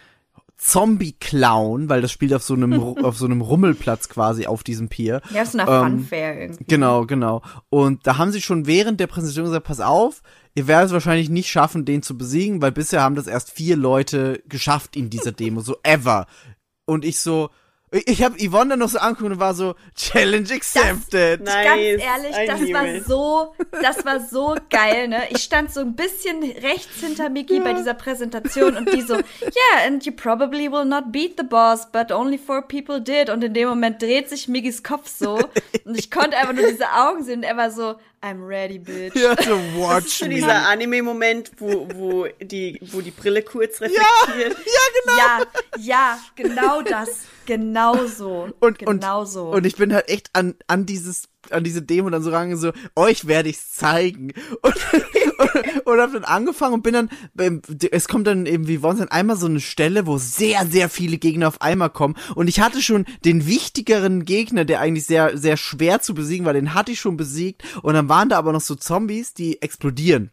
Zombie-Clown, 0.58 1.88
weil 1.88 2.02
das 2.02 2.12
spielt 2.12 2.34
auf 2.34 2.42
so 2.42 2.54
einem 2.54 2.74
auf 3.04 3.16
so 3.16 3.24
einem 3.24 3.40
Rummelplatz 3.40 4.08
quasi 4.08 4.46
auf 4.46 4.62
diesem 4.62 4.88
Pier. 4.88 5.20
Ja, 5.32 5.46
so 5.46 5.58
eine 5.58 5.70
Ähm, 5.70 5.98
Funfair 6.00 6.40
irgendwie. 6.40 6.64
Genau, 6.66 7.06
genau. 7.06 7.42
Und 7.70 8.06
da 8.06 8.18
haben 8.18 8.32
sie 8.32 8.42
schon 8.42 8.66
während 8.66 9.00
der 9.00 9.06
Präsentation 9.06 9.46
gesagt, 9.46 9.66
pass 9.66 9.80
auf, 9.80 10.22
ihr 10.54 10.66
werdet 10.66 10.88
es 10.88 10.92
wahrscheinlich 10.92 11.30
nicht 11.30 11.48
schaffen, 11.48 11.84
den 11.84 12.02
zu 12.02 12.18
besiegen, 12.18 12.60
weil 12.60 12.72
bisher 12.72 13.02
haben 13.02 13.14
das 13.14 13.26
erst 13.26 13.50
vier 13.52 13.76
Leute 13.76 14.42
geschafft 14.48 14.96
in 14.96 15.10
dieser 15.10 15.32
Demo, 15.32 15.60
so 15.60 15.76
ever. 15.82 16.26
Und 16.84 17.04
ich 17.04 17.20
so, 17.20 17.50
ich, 17.90 18.22
habe 18.22 18.36
Yvonne 18.38 18.70
dann 18.70 18.80
noch 18.80 18.88
so 18.88 18.98
angeguckt 18.98 19.32
und 19.32 19.40
war 19.40 19.54
so, 19.54 19.74
Challenge 19.94 20.48
accepted. 20.52 21.40
Nice. 21.40 21.64
Ganz 21.64 21.80
ehrlich, 21.80 22.46
das 22.46 22.60
war 22.72 23.00
so, 23.02 23.54
das 23.82 24.04
war 24.04 24.20
so 24.20 24.56
geil, 24.70 25.08
ne? 25.08 25.22
Ich 25.30 25.42
stand 25.42 25.72
so 25.72 25.80
ein 25.80 25.94
bisschen 25.94 26.42
rechts 26.42 27.00
hinter 27.00 27.30
Miki 27.30 27.60
bei 27.60 27.72
dieser 27.72 27.94
Präsentation 27.94 28.76
und 28.76 28.92
die 28.92 29.00
so, 29.02 29.14
yeah, 29.14 29.86
and 29.86 30.04
you 30.04 30.12
probably 30.12 30.70
will 30.70 30.84
not 30.84 31.12
beat 31.12 31.36
the 31.38 31.44
boss, 31.44 31.90
but 31.90 32.12
only 32.12 32.36
four 32.36 32.62
people 32.62 33.00
did. 33.00 33.30
Und 33.30 33.42
in 33.42 33.54
dem 33.54 33.68
Moment 33.68 34.02
dreht 34.02 34.28
sich 34.28 34.48
Migis 34.48 34.82
Kopf 34.82 35.08
so 35.08 35.38
und 35.84 35.98
ich 35.98 36.10
konnte 36.10 36.36
einfach 36.36 36.54
nur 36.54 36.66
diese 36.66 36.92
Augen 36.92 37.22
sehen 37.24 37.38
und 37.38 37.44
er 37.44 37.56
war 37.56 37.70
so, 37.70 37.96
I'm 38.20 38.44
ready, 38.44 38.78
bitch. 38.78 39.14
Ja, 39.14 39.30
so 39.30 39.36
Das 39.36 39.48
ist 39.48 39.76
watch 39.76 40.08
so 40.18 40.24
me. 40.26 40.34
dieser 40.34 40.66
Anime-Moment, 40.68 41.52
wo, 41.58 41.88
wo, 41.94 42.26
die, 42.40 42.78
wo 42.90 43.00
die 43.00 43.12
Brille 43.12 43.42
kurz 43.42 43.80
reflektiert. 43.80 44.56
Ja, 45.16 45.42
ja, 45.78 46.18
genau 46.36 46.82
das. 46.82 47.08
Genau 47.46 48.06
so. 48.06 48.50
und, 48.60 48.78
genau 48.78 49.20
und, 49.20 49.26
so. 49.26 49.50
und 49.50 49.64
ich 49.64 49.76
bin 49.76 49.94
halt 49.94 50.08
echt 50.08 50.28
an, 50.34 50.56
an 50.66 50.84
dieses, 50.84 51.28
an 51.50 51.64
diese 51.64 51.80
Demo 51.80 52.10
dann 52.10 52.22
so 52.22 52.30
rangegangen, 52.30 52.58
so, 52.58 52.72
euch 52.94 53.26
werde 53.26 53.48
ich's 53.48 53.72
zeigen. 53.72 54.34
Und, 54.60 54.74
und, 55.84 55.84
und 55.84 56.00
hab 56.00 56.12
dann 56.12 56.24
angefangen 56.24 56.74
und 56.74 56.82
bin 56.82 56.94
dann, 56.94 57.10
es 57.90 58.08
kommt 58.08 58.26
dann 58.26 58.46
eben 58.46 58.66
wie 58.66 58.82
Wahnsinn 58.82 59.08
einmal 59.08 59.36
so 59.36 59.46
eine 59.46 59.60
Stelle, 59.60 60.06
wo 60.06 60.18
sehr, 60.18 60.66
sehr 60.66 60.88
viele 60.88 61.18
Gegner 61.18 61.48
auf 61.48 61.62
einmal 61.62 61.90
kommen. 61.90 62.16
Und 62.34 62.48
ich 62.48 62.60
hatte 62.60 62.82
schon 62.82 63.04
den 63.24 63.46
wichtigeren 63.46 64.24
Gegner, 64.24 64.64
der 64.64 64.80
eigentlich 64.80 65.06
sehr, 65.06 65.38
sehr 65.38 65.56
schwer 65.56 66.00
zu 66.00 66.14
besiegen 66.14 66.46
war, 66.46 66.52
den 66.52 66.74
hatte 66.74 66.92
ich 66.92 67.00
schon 67.00 67.16
besiegt. 67.16 67.62
Und 67.82 67.94
dann 67.94 68.08
waren 68.08 68.28
da 68.28 68.38
aber 68.38 68.52
noch 68.52 68.60
so 68.60 68.74
Zombies, 68.74 69.34
die 69.34 69.62
explodieren. 69.62 70.30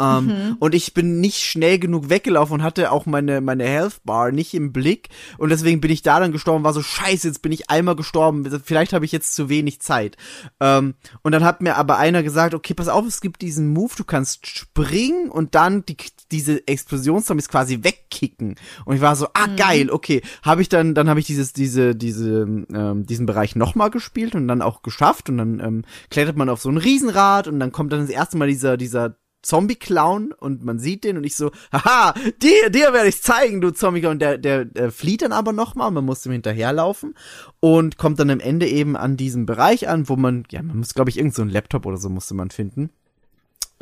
Ähm, 0.00 0.56
Und 0.58 0.74
ich 0.74 0.94
bin 0.94 1.20
nicht 1.20 1.38
schnell 1.38 1.78
genug 1.78 2.08
weggelaufen 2.08 2.54
und 2.54 2.62
hatte 2.62 2.92
auch 2.92 3.06
meine, 3.06 3.40
meine 3.40 3.64
Health 3.64 4.00
Bar 4.04 4.32
nicht 4.32 4.54
im 4.54 4.72
Blick. 4.72 5.08
Und 5.38 5.50
deswegen 5.50 5.80
bin 5.80 5.90
ich 5.90 6.02
da 6.02 6.20
dann 6.20 6.32
gestorben, 6.32 6.64
war 6.64 6.72
so 6.72 6.82
scheiße, 6.82 7.28
jetzt 7.28 7.42
bin 7.42 7.52
ich 7.52 7.70
einmal 7.70 7.96
gestorben. 7.96 8.46
Vielleicht 8.64 8.92
habe 8.92 9.04
ich 9.04 9.12
jetzt 9.12 9.34
zu 9.34 9.48
wenig 9.48 9.80
Zeit. 9.80 10.16
Ähm, 10.60 10.94
und 11.22 11.32
dann 11.32 11.44
hat 11.44 11.60
mir 11.60 11.76
aber 11.76 11.98
einer 11.98 12.22
gesagt, 12.22 12.54
okay, 12.54 12.74
pass 12.74 12.88
auf, 12.88 13.06
es 13.06 13.20
gibt 13.20 13.42
diesen 13.42 13.72
Move, 13.72 13.92
du 13.96 14.04
kannst 14.04 14.46
springen 14.46 15.28
und 15.28 15.54
dann 15.54 15.84
die, 15.84 15.96
diese 16.30 16.66
Explosionszombies 16.66 17.48
quasi 17.48 17.82
wegkicken. 17.82 18.56
Und 18.84 18.96
ich 18.96 19.00
war 19.00 19.16
so, 19.16 19.28
ah, 19.34 19.46
geil, 19.56 19.90
okay. 19.90 20.22
Habe 20.42 20.62
ich 20.62 20.68
dann, 20.68 20.94
dann 20.94 21.08
habe 21.08 21.20
ich 21.20 21.26
dieses, 21.26 21.52
diese, 21.52 21.94
diese, 21.94 22.42
ähm, 22.72 23.06
diesen 23.06 23.26
Bereich 23.26 23.56
nochmal 23.56 23.90
gespielt 23.90 24.34
und 24.34 24.48
dann 24.48 24.62
auch 24.62 24.82
geschafft. 24.82 25.28
Und 25.28 25.38
dann 25.38 25.60
ähm, 25.60 25.84
klettert 26.10 26.36
man 26.36 26.48
auf 26.48 26.60
so 26.60 26.70
ein 26.70 26.76
Riesenrad 26.76 27.48
und 27.48 27.60
dann 27.60 27.72
kommt 27.72 27.92
dann 27.92 28.00
das 28.00 28.10
erste 28.10 28.36
Mal 28.36 28.48
dieser, 28.48 28.76
dieser 28.76 29.16
Zombie-Clown 29.42 30.32
und 30.32 30.64
man 30.64 30.78
sieht 30.78 31.04
den 31.04 31.16
und 31.16 31.24
ich 31.24 31.36
so, 31.36 31.50
haha, 31.72 32.14
dir, 32.40 32.70
dir 32.70 32.92
werde 32.92 33.08
ich 33.08 33.22
zeigen, 33.22 33.60
du 33.60 33.72
Zombie-Clown. 33.72 34.12
Und 34.12 34.22
der, 34.22 34.38
der, 34.38 34.64
der 34.64 34.90
flieht 34.92 35.22
dann 35.22 35.32
aber 35.32 35.52
nochmal 35.52 35.88
und 35.88 35.94
man 35.94 36.04
muss 36.04 36.24
ihm 36.26 36.32
hinterherlaufen 36.32 37.14
und 37.60 37.98
kommt 37.98 38.18
dann 38.18 38.30
am 38.30 38.40
Ende 38.40 38.66
eben 38.66 38.96
an 38.96 39.16
diesem 39.16 39.46
Bereich 39.46 39.88
an, 39.88 40.08
wo 40.08 40.16
man, 40.16 40.44
ja, 40.50 40.62
man 40.62 40.78
muss, 40.78 40.94
glaube 40.94 41.10
ich, 41.10 41.18
irgend 41.18 41.34
so 41.34 41.44
Laptop 41.44 41.86
oder 41.86 41.96
so 41.96 42.08
musste 42.08 42.34
man 42.34 42.50
finden. 42.50 42.90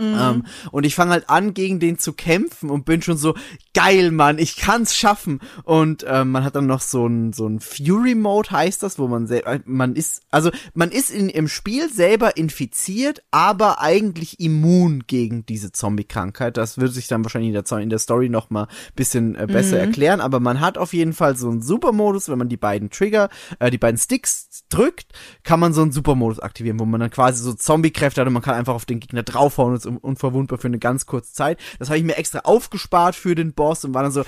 Ähm, 0.01 0.47
und 0.71 0.85
ich 0.85 0.95
fange 0.95 1.13
halt 1.13 1.29
an, 1.29 1.55
gegen 1.55 1.79
den 1.79 1.99
zu 1.99 2.13
kämpfen 2.13 2.71
und 2.71 2.85
bin 2.85 3.03
schon 3.03 3.17
so, 3.17 3.35
geil, 3.75 4.11
Mann, 4.11 4.39
ich 4.39 4.57
kann's 4.57 4.97
schaffen. 4.97 5.41
Und 5.65 6.05
ähm, 6.09 6.31
man 6.31 6.45
hat 6.45 6.57
dann 6.57 6.67
noch 6.67 6.81
so 6.81 7.07
ein, 7.07 7.33
so 7.33 7.47
ein 7.47 7.61
Fury-Mode, 7.61 8.51
heißt 8.51 8.83
das, 8.83 8.99
wo 8.99 9.09
man 9.09 9.27
sel- 9.27 9.45
äh, 9.45 9.61
man 9.65 9.95
ist, 9.95 10.23
also 10.31 10.51
man 10.75 10.91
ist 10.91 11.11
in, 11.11 11.29
im 11.29 11.49
Spiel 11.49 11.91
selber 11.93 12.37
infiziert, 12.37 13.23
aber 13.31 13.81
eigentlich 13.81 14.41
immun 14.41 15.05
gegen 15.07 15.45
diese 15.47 15.73
Zombie-Krankheit. 15.73 16.57
Das 16.57 16.79
wird 16.79 16.93
sich 16.95 17.09
dann 17.09 17.25
wahrscheinlich 17.25 17.55
in 17.55 17.63
der, 17.63 17.79
in 17.79 17.91
der 17.91 17.99
Story 17.99 18.29
noch 18.29 18.51
mal 18.51 18.69
bisschen 18.97 19.35
äh, 19.35 19.47
besser 19.47 19.79
erklären. 19.79 20.21
Aber 20.21 20.41
man 20.41 20.61
hat 20.61 20.79
auf 20.79 20.93
jeden 20.93 21.13
Fall 21.13 21.37
so 21.37 21.51
einen 21.51 21.63
Super-Modus, 21.63 22.29
wenn 22.29 22.39
man 22.39 22.49
die 22.49 22.57
beiden 22.57 22.91
Trigger, 22.91 23.29
äh, 23.59 23.71
die 23.71 23.79
beiden 23.79 23.99
Sticks 23.99 24.65
drückt, 24.69 25.13
kann 25.43 25.61
man 25.61 25.73
so 25.73 25.83
einen 25.83 25.93
Super-Modus 25.93 26.41
aktivieren, 26.41 26.79
wo 26.79 26.85
man 26.85 27.01
dann 27.01 27.11
quasi 27.11 27.43
so 27.43 27.53
Zombie-Kräfte 27.53 28.21
hat 28.21 28.29
und 28.29 28.33
man 28.35 28.43
kann 28.43 28.55
einfach 28.55 28.75
auf 28.75 28.87
den 28.87 29.01
Gegner 29.01 29.23
draufhauen 29.23 29.73
und 29.73 29.77
ist 29.77 29.90
un- 29.91 29.97
unverwundbar 29.99 30.59
für 30.59 30.69
eine 30.69 30.79
ganz 30.79 31.07
kurze 31.07 31.33
Zeit. 31.33 31.59
Das 31.79 31.89
habe 31.89 31.99
ich 31.99 32.05
mir 32.05 32.17
extra 32.17 32.41
aufgespart 32.41 33.15
für 33.17 33.35
den 33.35 33.53
Boss 33.53 33.85
und 33.85 33.95
war 33.95 34.03
dann 34.03 34.13
so 34.13 34.25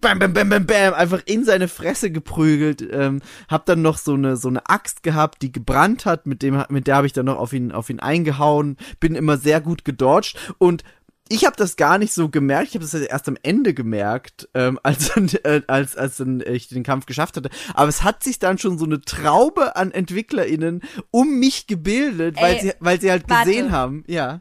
bam, 0.00 0.18
bam, 0.18 0.32
bam, 0.32 0.48
bam, 0.48 0.66
bam, 0.66 0.94
einfach 0.94 1.22
in 1.26 1.44
seine 1.44 1.68
Fresse 1.68 2.10
geprügelt. 2.10 2.86
Ähm, 2.90 3.20
hab 3.48 3.66
dann 3.66 3.82
noch 3.82 3.98
so 3.98 4.14
eine 4.14 4.36
so 4.36 4.48
eine 4.48 4.68
Axt 4.68 5.02
gehabt, 5.02 5.42
die 5.42 5.52
gebrannt 5.52 6.06
hat, 6.06 6.26
mit 6.26 6.42
dem 6.42 6.62
mit 6.68 6.86
der 6.86 6.96
habe 6.96 7.06
ich 7.06 7.12
dann 7.12 7.26
noch 7.26 7.38
auf 7.38 7.52
ihn 7.52 7.72
auf 7.72 7.90
ihn 7.90 8.00
eingehauen, 8.00 8.76
bin 9.00 9.14
immer 9.14 9.36
sehr 9.38 9.60
gut 9.60 9.84
gedodged 9.84 10.36
und 10.58 10.82
ich 11.28 11.44
habe 11.44 11.56
das 11.56 11.74
gar 11.74 11.98
nicht 11.98 12.12
so 12.12 12.28
gemerkt, 12.28 12.68
ich 12.68 12.74
habe 12.76 12.84
das 12.84 12.94
erst 12.94 13.26
am 13.28 13.36
Ende 13.42 13.74
gemerkt, 13.74 14.48
ähm, 14.54 14.78
als, 14.84 15.12
dann, 15.12 15.28
äh, 15.42 15.60
als, 15.66 15.96
als 15.96 16.18
dann 16.18 16.40
ich 16.40 16.68
den 16.68 16.84
Kampf 16.84 17.06
geschafft 17.06 17.36
hatte. 17.36 17.50
Aber 17.74 17.88
es 17.88 18.04
hat 18.04 18.22
sich 18.22 18.38
dann 18.38 18.58
schon 18.58 18.78
so 18.78 18.84
eine 18.84 19.00
Traube 19.00 19.74
an 19.74 19.90
EntwicklerInnen 19.90 20.82
um 21.10 21.40
mich 21.40 21.66
gebildet, 21.66 22.36
weil 22.40 22.54
Ey, 22.54 22.60
sie, 22.60 22.72
weil 22.78 23.00
sie 23.00 23.10
halt 23.10 23.28
warte. 23.28 23.48
gesehen 23.48 23.72
haben, 23.72 24.04
ja. 24.06 24.40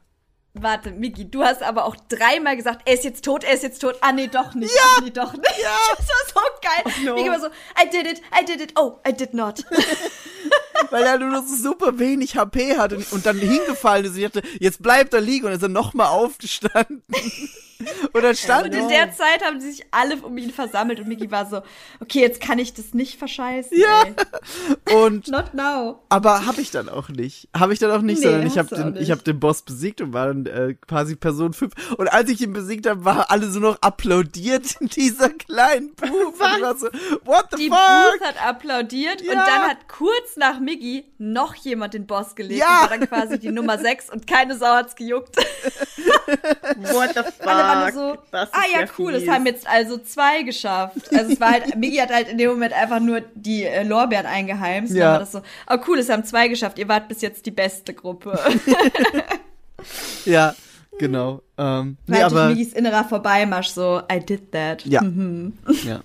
Warte, 0.58 0.92
Miki, 0.92 1.30
du 1.30 1.44
hast 1.44 1.62
aber 1.62 1.84
auch 1.84 1.98
dreimal 2.08 2.56
gesagt, 2.56 2.84
er 2.86 2.94
ist 2.94 3.04
jetzt 3.04 3.26
tot, 3.26 3.44
er 3.44 3.54
ist 3.54 3.64
jetzt 3.64 3.80
tot. 3.80 3.98
Ah, 4.00 4.14
nee, 4.14 4.28
doch 4.28 4.54
nicht. 4.54 4.74
Ja. 4.74 4.82
Ah, 4.98 5.02
nee, 5.04 5.10
doch 5.10 5.34
nicht. 5.34 5.58
Ja. 5.62 5.76
Das 5.98 6.08
war 6.08 6.44
so 6.44 6.50
geil. 6.62 7.06
no. 7.06 7.16
Miki 7.16 7.30
war 7.30 7.40
so, 7.42 7.48
I 7.48 7.90
did 7.90 8.08
it, 8.08 8.22
I 8.34 8.46
did 8.46 8.62
it, 8.62 8.72
oh, 8.78 9.00
I 9.06 9.12
did 9.12 9.34
not. 9.34 9.66
weil 10.92 11.04
er 11.04 11.18
nur 11.20 11.30
noch 11.30 11.46
so 11.46 11.56
super 11.56 12.00
wenig 12.00 12.36
HP 12.38 12.78
hatte 12.78 12.98
und 13.12 13.26
dann 13.26 13.38
hingefallen 13.38 14.06
ist. 14.06 14.12
Und 14.12 14.18
ich 14.18 14.24
dachte, 14.32 14.44
jetzt 14.60 14.82
bleibt 14.82 15.14
er 15.14 15.22
liegen 15.22 15.46
und 15.48 15.52
ist 15.54 15.64
er 15.64 15.70
nochmal 15.70 16.08
aufgestanden. 16.08 17.04
Und 18.14 18.24
dann 18.24 18.34
stand 18.38 18.68
Und 18.68 18.74
in 18.74 18.88
der 18.88 19.12
Zeit 19.12 19.44
haben 19.44 19.60
sie 19.60 19.70
sich 19.70 19.86
alle 19.92 20.16
um 20.22 20.38
ihn 20.38 20.50
versammelt 20.50 21.02
und 21.02 21.10
Miki 21.10 21.30
war 21.30 21.46
so, 21.46 21.62
okay, 22.00 22.22
jetzt 22.22 22.40
kann 22.40 22.58
ich 22.58 22.74
das 22.74 22.94
nicht 22.94 23.20
verscheißen. 23.20 23.78
Ja. 23.78 24.04
Ey. 24.86 24.96
und 24.96 25.28
Not 25.28 25.54
now. 25.54 26.02
aber 26.08 26.46
habe 26.46 26.62
ich 26.62 26.72
dann 26.72 26.88
auch 26.88 27.10
nicht. 27.10 27.50
Habe 27.56 27.74
ich 27.74 27.80
dann 27.80 27.92
auch 27.92 28.02
nicht, 28.02 28.20
Nee, 28.20 28.24
sondern 28.30 28.48
ich 28.48 28.58
habe 28.58 28.74
den, 28.74 28.96
ich 28.96 29.12
habe 29.12 29.24
den 29.24 29.42
Boss 29.42 29.62
besiegt 29.62 30.00
und 30.00 30.14
war 30.14 30.28
dann 30.28 30.46
äh, 30.46 30.76
quasi 30.88 31.18
Person 31.18 31.52
5. 31.52 31.74
Und 31.98 32.08
als 32.08 32.30
ich 32.30 32.40
ihn 32.42 32.54
besiegt 32.54 32.88
habe, 32.88 33.04
war 33.04 33.30
alle 33.30 33.52
so 33.52 33.60
noch 33.60 33.78
applaudiert 33.82 34.78
in 34.80 34.88
dieser 34.88 35.30
kleinen 35.30 35.94
Booth. 35.96 36.12
Und 36.40 36.56
ich 36.56 36.62
war 36.62 36.78
so, 36.78 36.88
what 37.26 37.48
the 37.52 37.58
Die 37.58 37.68
fuck? 37.70 37.78
Booth 37.78 38.22
hat 38.26 38.42
applaudiert 38.48 39.22
und 39.22 39.28
Ja. 39.28 39.46
dann 39.46 39.64
hat 39.70 39.90
kurz 39.90 40.38
nach 40.38 40.62
Miggy 40.66 41.06
noch 41.18 41.56
jemand 41.56 41.94
den 41.94 42.06
Boss 42.06 42.36
gelegt. 42.36 42.60
Ja. 42.60 42.84
Und 42.84 42.90
war 42.92 42.98
dann 42.98 43.08
quasi 43.08 43.40
die 43.40 43.52
Nummer 43.52 43.78
6 43.78 44.10
und 44.10 44.28
keine 44.28 44.58
Sau 44.58 44.66
hat's 44.66 44.96
gejuckt. 44.96 45.38
What 45.38 47.10
the 47.14 47.22
fuck? 47.22 47.48
Alle 47.48 47.64
waren 47.64 47.94
so, 47.94 48.18
Das 48.32 48.52
ah 48.52 48.64
ja, 48.74 48.82
ja 48.82 48.88
cool, 48.98 49.14
fies. 49.14 49.24
es 49.24 49.30
haben 49.30 49.46
jetzt 49.46 49.68
also 49.68 49.98
zwei 49.98 50.44
geschafft. 50.44 51.14
Also 51.14 51.34
es 51.34 51.40
war 51.40 51.52
halt, 51.52 51.76
Miggy 51.78 51.98
hat 51.98 52.12
halt 52.12 52.28
in 52.28 52.38
dem 52.38 52.50
Moment 52.50 52.74
einfach 52.74 53.00
nur 53.00 53.22
die 53.36 53.64
äh, 53.64 53.84
Lorbeeren 53.84 54.26
eingeheimst. 54.26 54.94
Ja. 54.94 55.04
dann 55.04 55.12
war 55.14 55.20
das 55.20 55.32
so, 55.32 55.42
oh 55.70 55.78
cool, 55.88 56.00
es 56.00 56.10
haben 56.10 56.26
zwei 56.26 56.48
geschafft, 56.48 56.80
ihr 56.80 56.88
wart 56.88 57.08
bis 57.08 57.22
jetzt 57.22 57.46
die 57.46 57.52
beste 57.52 57.94
Gruppe. 57.94 58.38
Ja, 60.26 60.56
genau. 60.98 61.42
Ähm, 61.58 61.98
nee, 62.08 62.16
Weil 62.16 62.24
aber 62.24 62.48
Miggys 62.50 62.74
innerer 62.74 63.04
Vorbeimarsch 63.04 63.68
so, 63.70 64.02
I 64.12 64.20
did 64.20 64.52
that. 64.52 64.86
ja, 64.86 65.04
ja. 65.84 66.02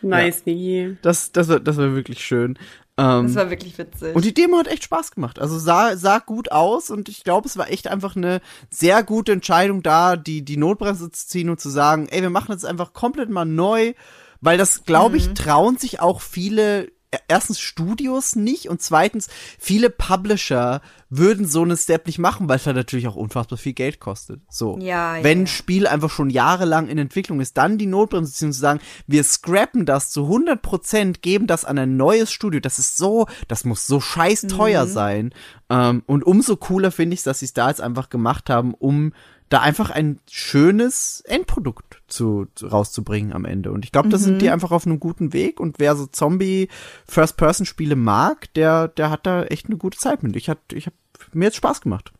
Nice, 0.00 0.46
Migi. 0.46 0.96
Das, 1.02 1.32
das 1.32 1.48
war, 1.48 1.60
das 1.60 1.76
war 1.76 1.94
wirklich 1.94 2.24
schön. 2.24 2.58
Ähm, 2.98 3.26
Das 3.28 3.36
war 3.36 3.48
wirklich 3.50 3.78
witzig. 3.78 4.14
und 4.14 4.24
die 4.24 4.34
Demo 4.34 4.58
hat 4.58 4.66
echt 4.66 4.84
Spaß 4.84 5.12
gemacht. 5.12 5.38
Also 5.38 5.58
sah, 5.58 5.96
sah 5.96 6.18
gut 6.18 6.50
aus 6.52 6.90
und 6.90 7.08
ich 7.08 7.24
glaube, 7.24 7.48
es 7.48 7.56
war 7.56 7.70
echt 7.70 7.86
einfach 7.86 8.16
eine 8.16 8.40
sehr 8.70 9.02
gute 9.02 9.32
Entscheidung 9.32 9.82
da, 9.82 10.16
die, 10.16 10.44
die 10.44 10.56
Notbremse 10.56 11.10
zu 11.10 11.26
ziehen 11.26 11.48
und 11.48 11.60
zu 11.60 11.70
sagen, 11.70 12.08
ey, 12.10 12.20
wir 12.22 12.30
machen 12.30 12.52
das 12.52 12.64
einfach 12.64 12.92
komplett 12.92 13.30
mal 13.30 13.44
neu, 13.44 13.94
weil 14.40 14.58
das, 14.58 14.84
glaube 14.84 15.16
ich, 15.16 15.34
trauen 15.34 15.78
sich 15.78 16.00
auch 16.00 16.20
viele 16.20 16.90
erstens 17.28 17.58
Studios 17.58 18.36
nicht 18.36 18.68
und 18.68 18.82
zweitens 18.82 19.28
viele 19.58 19.90
Publisher 19.90 20.82
würden 21.10 21.46
so 21.46 21.62
einen 21.62 21.76
Step 21.76 22.06
nicht 22.06 22.18
machen, 22.18 22.48
weil 22.48 22.56
es 22.56 22.66
halt 22.66 22.76
natürlich 22.76 23.08
auch 23.08 23.16
unfassbar 23.16 23.56
viel 23.56 23.72
Geld 23.72 23.98
kostet. 23.98 24.42
So. 24.50 24.78
Ja, 24.78 25.16
ja, 25.16 25.24
Wenn 25.24 25.42
ein 25.42 25.46
Spiel 25.46 25.86
einfach 25.86 26.10
schon 26.10 26.28
jahrelang 26.28 26.88
in 26.88 26.98
Entwicklung 26.98 27.40
ist, 27.40 27.56
dann 27.56 27.78
die 27.78 27.86
Notbremse 27.86 28.32
zu 28.32 28.52
sagen, 28.52 28.80
wir 29.06 29.24
scrappen 29.24 29.86
das 29.86 30.10
zu 30.10 30.24
100 30.24 30.60
Prozent, 30.60 31.22
geben 31.22 31.46
das 31.46 31.64
an 31.64 31.78
ein 31.78 31.96
neues 31.96 32.30
Studio. 32.30 32.60
Das 32.60 32.78
ist 32.78 32.96
so, 32.98 33.26
das 33.48 33.64
muss 33.64 33.86
so 33.86 34.00
scheiß 34.00 34.42
teuer 34.42 34.84
Mhm. 34.84 34.90
sein. 34.90 35.34
Ähm, 35.70 36.02
und 36.06 36.24
umso 36.24 36.56
cooler 36.56 36.90
finde 36.90 37.14
ich 37.14 37.22
dass 37.22 37.40
sie 37.40 37.46
es 37.46 37.54
da 37.54 37.68
jetzt 37.68 37.80
einfach 37.80 38.10
gemacht 38.10 38.50
haben, 38.50 38.74
um 38.74 39.12
da 39.48 39.60
einfach 39.60 39.90
ein 39.90 40.18
schönes 40.30 41.22
Endprodukt 41.26 42.02
zu, 42.06 42.46
zu 42.54 42.66
rauszubringen 42.66 43.32
am 43.32 43.44
Ende. 43.44 43.72
Und 43.72 43.84
ich 43.84 43.92
glaube, 43.92 44.08
da 44.10 44.16
Mhm. 44.18 44.22
sind 44.22 44.42
die 44.42 44.50
einfach 44.50 44.70
auf 44.72 44.86
einem 44.86 45.00
guten 45.00 45.32
Weg. 45.32 45.58
Und 45.60 45.78
wer 45.78 45.96
so 45.96 46.06
Zombie 46.06 46.68
First-Person-Spiele 47.06 47.96
mag, 47.96 48.52
der, 48.54 48.88
der 48.88 49.10
hat 49.10 49.26
da 49.26 49.44
echt 49.44 49.66
eine 49.66 49.76
gute 49.78 49.98
Zeit 49.98 50.22
mit. 50.22 50.36
Ich 50.36 50.48
hat, 50.48 50.58
ich 50.72 50.86
hab 50.86 50.94
mir 51.32 51.46
jetzt 51.46 51.56
Spaß 51.56 51.80
gemacht. 51.80 52.12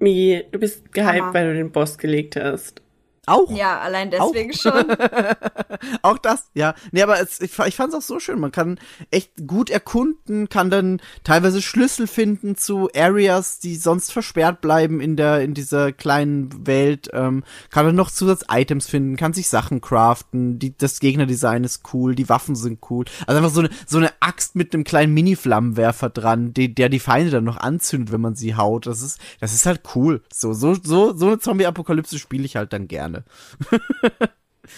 Migi, 0.00 0.44
du 0.52 0.58
bist 0.58 0.92
gehypt, 0.92 1.32
weil 1.34 1.48
du 1.48 1.54
den 1.54 1.72
Boss 1.72 1.98
gelegt 1.98 2.36
hast. 2.36 2.82
Auch. 3.28 3.50
ja, 3.50 3.78
allein 3.78 4.10
deswegen 4.10 4.52
schon. 4.52 4.84
Auch 6.02 6.18
das, 6.18 6.48
ja. 6.54 6.74
Nee, 6.92 7.02
aber 7.02 7.20
es, 7.20 7.40
ich, 7.40 7.56
ich 7.58 7.76
fand 7.76 7.92
es 7.92 7.94
auch 7.94 8.02
so 8.02 8.18
schön. 8.18 8.40
Man 8.40 8.52
kann 8.52 8.78
echt 9.10 9.46
gut 9.46 9.70
erkunden, 9.70 10.48
kann 10.48 10.70
dann 10.70 11.00
teilweise 11.24 11.62
Schlüssel 11.62 12.06
finden 12.06 12.56
zu 12.56 12.88
Areas, 12.94 13.58
die 13.58 13.76
sonst 13.76 14.12
versperrt 14.12 14.60
bleiben 14.60 15.00
in 15.00 15.16
der, 15.16 15.42
in 15.42 15.54
dieser 15.54 15.92
kleinen 15.92 16.66
Welt. 16.66 17.10
Ähm, 17.12 17.44
kann 17.70 17.86
dann 17.86 17.96
noch 17.96 18.10
Zusatz-Items 18.10 18.88
finden, 18.88 19.16
kann 19.16 19.32
sich 19.32 19.48
Sachen 19.48 19.80
craften. 19.80 20.58
Die, 20.58 20.76
das 20.76 21.00
Gegnerdesign 21.00 21.64
ist 21.64 21.82
cool, 21.92 22.14
die 22.14 22.28
Waffen 22.28 22.56
sind 22.56 22.80
cool. 22.90 23.04
Also 23.26 23.38
einfach 23.38 23.54
so 23.54 23.60
eine, 23.60 23.70
so 23.86 23.98
eine 23.98 24.10
Axt 24.20 24.56
mit 24.56 24.74
einem 24.74 24.84
kleinen 24.84 25.14
Mini-Flammenwerfer 25.14 26.10
dran, 26.10 26.54
die, 26.54 26.74
der 26.74 26.88
die 26.88 26.98
Feinde 26.98 27.30
dann 27.30 27.44
noch 27.44 27.58
anzündet, 27.58 28.12
wenn 28.12 28.20
man 28.20 28.34
sie 28.34 28.56
haut. 28.56 28.86
Das 28.86 29.02
ist, 29.02 29.20
das 29.40 29.52
ist 29.52 29.66
halt 29.66 29.82
cool. 29.94 30.22
So, 30.32 30.52
so, 30.52 30.74
so, 30.74 31.16
so 31.16 31.26
eine 31.26 31.38
Zombie-Apokalypse 31.38 32.18
spiele 32.18 32.44
ich 32.44 32.56
halt 32.56 32.72
dann 32.72 32.88
gerne. 32.88 33.17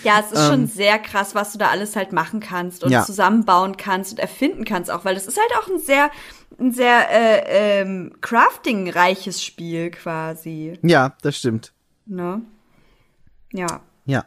Ja, 0.04 0.20
es 0.20 0.32
ist 0.32 0.46
schon 0.46 0.66
sehr 0.66 0.98
krass, 0.98 1.34
was 1.34 1.52
du 1.52 1.58
da 1.58 1.68
alles 1.68 1.96
halt 1.96 2.12
machen 2.12 2.40
kannst 2.40 2.84
und 2.84 2.90
Ähm. 2.90 3.00
Ja. 3.00 3.04
zusammenbauen 3.04 3.76
kannst 3.76 4.12
und 4.12 4.18
erfinden 4.18 4.64
kannst 4.64 4.90
auch, 4.90 5.04
weil 5.04 5.14
das 5.14 5.26
ist 5.26 5.38
halt 5.38 5.50
auch 5.60 5.68
ein 5.68 5.78
sehr, 5.78 6.10
ein 6.58 6.72
sehr 6.72 7.10
äh, 7.10 7.80
ähm, 7.80 8.12
crafting-reiches 8.20 9.42
Spiel 9.42 9.90
quasi. 9.90 10.78
Ja, 10.82 11.16
das 11.22 11.36
stimmt. 11.36 11.72
Ne? 12.06 12.42
Ja. 13.52 13.80
Ja. 14.04 14.24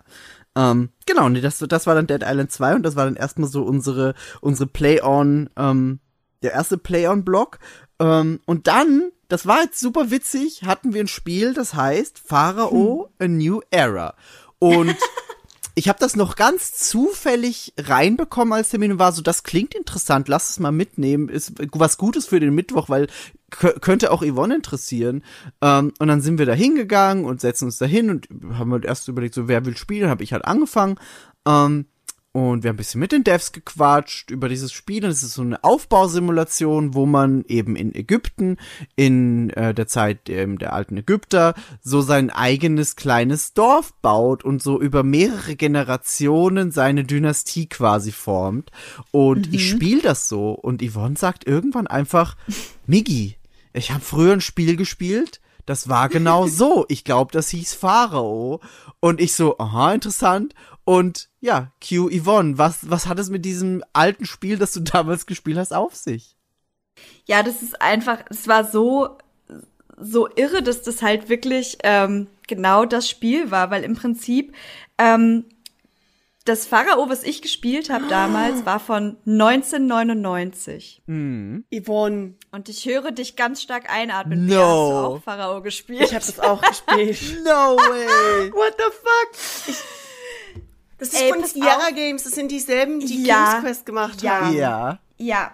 Ähm, 0.56 0.90
genau, 1.06 1.30
nee, 1.30 1.42
das, 1.42 1.58
das 1.60 1.88
war 1.88 1.96
dann 1.96 2.08
Dead 2.08 2.22
Island 2.24 2.52
2 2.52 2.76
und 2.76 2.84
das 2.84 2.96
war 2.96 3.06
dann 3.06 3.16
erstmal 3.16 3.50
so 3.50 3.64
unsere, 3.64 4.14
unsere 4.42 4.68
Play-on, 4.68 5.50
ähm, 5.58 6.00
der 6.44 6.52
erste 6.52 6.78
Play-on-Block. 6.78 7.60
Ähm, 8.00 8.42
und 8.46 8.68
dann, 8.68 9.12
das 9.34 9.48
war 9.48 9.64
jetzt 9.64 9.80
super 9.80 10.12
witzig, 10.12 10.62
hatten 10.64 10.94
wir 10.94 11.02
ein 11.02 11.08
Spiel, 11.08 11.56
das 11.56 11.74
heißt 11.74 12.20
Pharao 12.24 13.10
A 13.18 13.28
New 13.28 13.62
Era. 13.72 14.14
Und 14.60 14.96
ich 15.76 15.90
habe 15.90 15.98
das 15.98 16.16
noch 16.16 16.36
ganz 16.36 16.74
zufällig 16.74 17.74
reinbekommen 17.80 18.54
als 18.54 18.70
Termin 18.70 18.92
und 18.92 19.00
war 19.00 19.12
so, 19.12 19.24
das 19.24 19.42
klingt 19.42 19.74
interessant, 19.74 20.28
lass 20.28 20.52
es 20.52 20.60
mal 20.60 20.72
mitnehmen, 20.72 21.30
ist 21.30 21.54
was 21.72 21.98
Gutes 21.98 22.28
für 22.28 22.40
den 22.40 22.54
Mittwoch, 22.54 22.90
weil 22.90 23.08
kö- 23.52 23.80
könnte 23.80 24.12
auch 24.12 24.22
Yvonne 24.24 24.56
interessieren. 24.56 25.24
Ähm, 25.62 25.94
und 25.98 26.10
dann 26.10 26.22
sind 26.22 26.38
wir 26.38 26.46
da 26.46 26.54
hingegangen 26.54 27.26
und 27.26 27.42
setzen 27.42 27.66
uns 27.66 27.80
da 27.80 27.88
hin 27.88 28.12
und 28.12 28.28
haben 28.56 28.72
halt 28.72 28.86
erst 28.86 29.08
überlegt, 29.08 29.34
so 29.34 29.48
wer 29.48 29.66
will 29.66 29.76
spielen, 29.76 30.12
habe 30.12 30.24
ich 30.24 30.32
halt 30.32 30.46
angefangen. 30.46 31.00
Ähm, 31.48 31.88
und 32.34 32.64
wir 32.64 32.70
haben 32.70 32.74
ein 32.74 32.78
bisschen 32.78 33.00
mit 33.00 33.12
den 33.12 33.24
Devs 33.24 33.52
gequatscht 33.52 34.32
über 34.32 34.50
dieses 34.50 34.74
Spiel. 34.74 35.06
Und 35.06 35.12
es 35.12 35.22
ist 35.22 35.36
so 35.36 35.44
eine 35.44 35.64
Aufbausimulation, 35.64 36.96
wo 36.96 37.06
man 37.06 37.46
eben 37.48 37.76
in 37.76 37.94
Ägypten, 37.94 38.58
in 38.96 39.52
äh, 39.52 39.76
der 39.76 39.86
Zeit 39.86 40.32
ähm, 40.32 40.58
der 40.58 40.74
alten 40.74 40.98
Ägypter, 40.98 41.54
so 41.84 42.02
sein 42.02 42.32
eigenes 42.32 42.96
kleines 42.96 43.54
Dorf 43.54 43.94
baut 44.02 44.44
und 44.44 44.64
so 44.64 44.82
über 44.82 45.04
mehrere 45.04 45.56
Generationen 45.56 46.72
seine 46.72 47.04
Dynastie 47.04 47.70
quasi 47.70 48.12
formt. 48.12 48.72
Und 49.12 49.54
ich 49.54 49.70
spiele 49.70 50.02
das 50.02 50.28
so. 50.28 50.54
Und 50.54 50.82
Yvonne 50.82 51.18
sagt 51.18 51.46
irgendwann 51.46 51.86
einfach, 51.86 52.36
Migi, 52.88 53.38
ich 53.74 53.92
habe 53.92 54.02
früher 54.02 54.34
ein 54.34 54.42
Spiel 54.42 54.76
gespielt, 54.76 55.40
das 55.68 55.88
war 55.88 56.10
genau 56.10 56.48
so. 56.48 56.86
Ich 56.90 57.04
glaube, 57.04 57.32
das 57.32 57.50
hieß 57.50 57.76
Pharao. 57.76 58.60
Und 59.00 59.22
ich 59.22 59.36
so, 59.36 59.60
aha, 59.60 59.94
interessant. 59.94 60.56
Und 60.84 61.30
ja, 61.44 61.74
Q 61.86 62.10
Yvonne, 62.10 62.58
was, 62.58 62.90
was 62.90 63.06
hat 63.06 63.20
es 63.20 63.30
mit 63.30 63.44
diesem 63.44 63.84
alten 63.92 64.26
Spiel, 64.26 64.58
das 64.58 64.72
du 64.72 64.80
damals 64.80 65.26
gespielt 65.26 65.58
hast, 65.58 65.74
auf 65.74 65.94
sich? 65.94 66.38
Ja, 67.26 67.44
das 67.44 67.62
ist 67.62 67.82
einfach, 67.82 68.20
es 68.30 68.48
war 68.48 68.64
so, 68.64 69.18
so 69.98 70.30
irre, 70.38 70.64
dass 70.64 70.84
das 70.84 71.02
halt 71.02 71.28
wirklich 71.28 71.80
ähm, 71.84 72.28
genau 72.48 72.86
das 72.86 73.10
Spiel 73.10 73.52
war, 73.52 73.72
weil 73.72 73.84
im 73.84 73.94
Prinzip 73.96 74.56
ähm, 74.98 75.44
das 76.46 76.66
Pharao, 76.66 77.10
was 77.10 77.24
ich 77.24 77.42
gespielt 77.42 77.90
habe 77.90 78.08
damals, 78.08 78.66
war 78.66 78.80
von 78.80 79.18
1999. 79.26 81.02
Yvonne, 81.06 82.36
Und 82.52 82.70
ich 82.70 82.86
höre 82.86 83.12
dich 83.12 83.36
ganz 83.36 83.62
stark 83.62 83.90
einatmen. 83.90 84.46
No. 84.46 84.52
Wie 84.52 84.56
hast 84.56 84.62
du 84.62 84.96
auch 85.18 85.22
Pharao 85.24 85.62
gespielt? 85.62 86.04
ich 86.04 86.16
habe 86.16 86.26
das 86.26 86.40
auch 86.40 86.62
gespielt. 86.62 87.20
No 87.44 87.76
way! 87.76 88.50
What 88.54 88.76
the 88.78 88.92
fuck? 88.94 89.32
Ich, 89.68 90.03
das 91.12 91.14
ist 91.14 91.22
Ey, 91.22 91.30
von 91.34 91.44
Sierra 91.46 91.88
auf. 91.88 91.96
Games, 91.96 92.24
das 92.24 92.34
sind 92.34 92.50
dieselben, 92.52 93.00
die 93.00 93.24
Ja. 93.26 93.52
King's 93.54 93.64
Quest 93.66 93.86
gemacht 93.86 94.22
Ja. 94.22 94.42
haben. 94.42 94.54
ja. 94.56 95.00
Ja, 95.18 95.52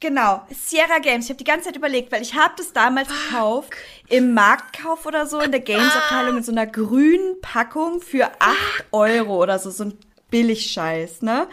genau. 0.00 0.42
Sierra 0.50 0.98
Games. 0.98 1.24
Ich 1.24 1.30
habe 1.30 1.38
die 1.38 1.44
ganze 1.44 1.66
Zeit 1.66 1.76
überlegt, 1.76 2.12
weil 2.12 2.22
ich 2.22 2.34
habe 2.34 2.54
das 2.56 2.72
damals 2.72 3.08
gekauft 3.08 3.72
im 4.08 4.32
Marktkauf 4.34 5.04
oder 5.06 5.26
so 5.26 5.40
in 5.40 5.50
der 5.50 5.60
Games-Abteilung 5.60 6.38
in 6.38 6.42
so 6.42 6.52
einer 6.52 6.66
grünen 6.66 7.40
Packung 7.40 8.00
für 8.00 8.30
8 8.38 8.84
Euro 8.92 9.42
oder 9.42 9.58
so, 9.58 9.70
so 9.70 9.84
ein 9.84 9.98
Billigscheiß, 10.30 11.22
ne? 11.22 11.46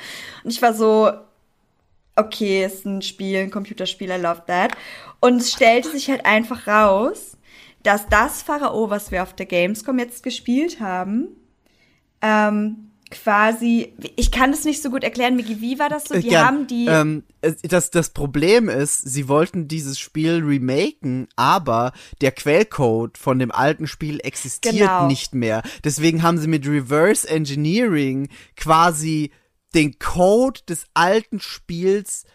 Und 0.43 0.51
ich 0.51 0.61
war 0.61 0.73
so, 0.73 1.11
okay, 2.15 2.65
ist 2.65 2.85
ein 2.85 3.01
Spiel, 3.01 3.39
ein 3.39 3.51
Computerspiel, 3.51 4.09
I 4.11 4.15
love 4.21 4.43
that. 4.47 4.71
Und 5.19 5.37
es 5.41 5.51
stellte 5.51 5.89
sich 5.91 6.09
halt 6.09 6.25
einfach 6.25 6.67
raus, 6.67 7.35
dass 7.83 8.07
das 8.07 8.41
Pharao, 8.41 8.89
was 8.89 9.11
wir 9.11 9.23
auf 9.23 9.33
der 9.33 9.45
Gamescom 9.47 9.99
jetzt 9.99 10.23
gespielt 10.23 10.79
haben, 10.79 11.27
ähm, 12.21 12.88
quasi, 13.11 13.93
ich 14.15 14.31
kann 14.31 14.51
das 14.51 14.65
nicht 14.65 14.81
so 14.81 14.89
gut 14.89 15.03
erklären, 15.03 15.35
Miki, 15.35 15.61
wie 15.61 15.79
war 15.79 15.89
das 15.89 16.05
so? 16.05 16.13
Äh, 16.15 16.21
Die 16.21 16.29
gern. 16.29 16.45
haben 16.45 16.67
die, 16.67 16.85
Ähm, 16.87 17.23
das, 17.63 17.89
das 17.91 18.11
Problem 18.11 18.69
ist, 18.69 18.97
sie 19.01 19.27
wollten 19.27 19.67
dieses 19.67 19.97
Spiel 19.99 20.43
remaken, 20.43 21.27
aber 21.35 21.91
der 22.21 22.31
Quellcode 22.31 23.17
von 23.17 23.39
dem 23.39 23.51
alten 23.51 23.87
Spiel 23.87 24.19
existiert 24.23 24.75
Genau. 24.75 25.07
nicht 25.07 25.33
mehr. 25.33 25.63
Deswegen 25.83 26.21
haben 26.23 26.37
sie 26.37 26.47
mit 26.47 26.67
Reverse 26.67 27.27
Engineering 27.27 28.29
quasi 28.55 29.31
den 29.73 29.97
Code 29.99 30.61
des 30.67 30.85
alten 30.93 31.39
Spiels 31.39 32.25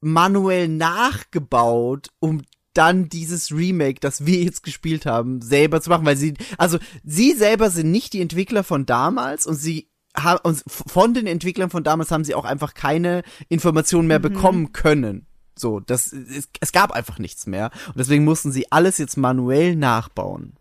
manuell 0.00 0.68
nachgebaut, 0.68 2.08
um 2.20 2.42
dann 2.74 3.08
dieses 3.10 3.52
Remake, 3.52 4.00
das 4.00 4.24
wir 4.24 4.42
jetzt 4.42 4.62
gespielt 4.62 5.04
haben, 5.04 5.42
selber 5.42 5.80
zu 5.82 5.90
machen, 5.90 6.06
weil 6.06 6.16
sie, 6.16 6.34
also 6.56 6.78
sie 7.04 7.32
selber 7.32 7.68
sind 7.70 7.90
nicht 7.90 8.14
die 8.14 8.22
Entwickler 8.22 8.64
von 8.64 8.86
damals 8.86 9.46
und 9.46 9.56
sie 9.56 9.90
haben 10.16 10.60
von 10.66 11.14
den 11.14 11.26
Entwicklern 11.26 11.70
von 11.70 11.84
damals 11.84 12.10
haben 12.10 12.24
sie 12.24 12.34
auch 12.34 12.44
einfach 12.44 12.74
keine 12.74 13.22
Informationen 13.48 14.08
mehr 14.08 14.18
bekommen 14.18 14.72
können. 14.72 15.26
So, 15.56 15.80
das 15.80 16.12
es, 16.12 16.48
es 16.60 16.72
gab 16.72 16.92
einfach 16.92 17.18
nichts 17.18 17.46
mehr 17.46 17.70
und 17.88 17.98
deswegen 17.98 18.24
mussten 18.24 18.52
sie 18.52 18.70
alles 18.72 18.98
jetzt 18.98 19.16
manuell 19.16 19.76
nachbauen. 19.76 20.54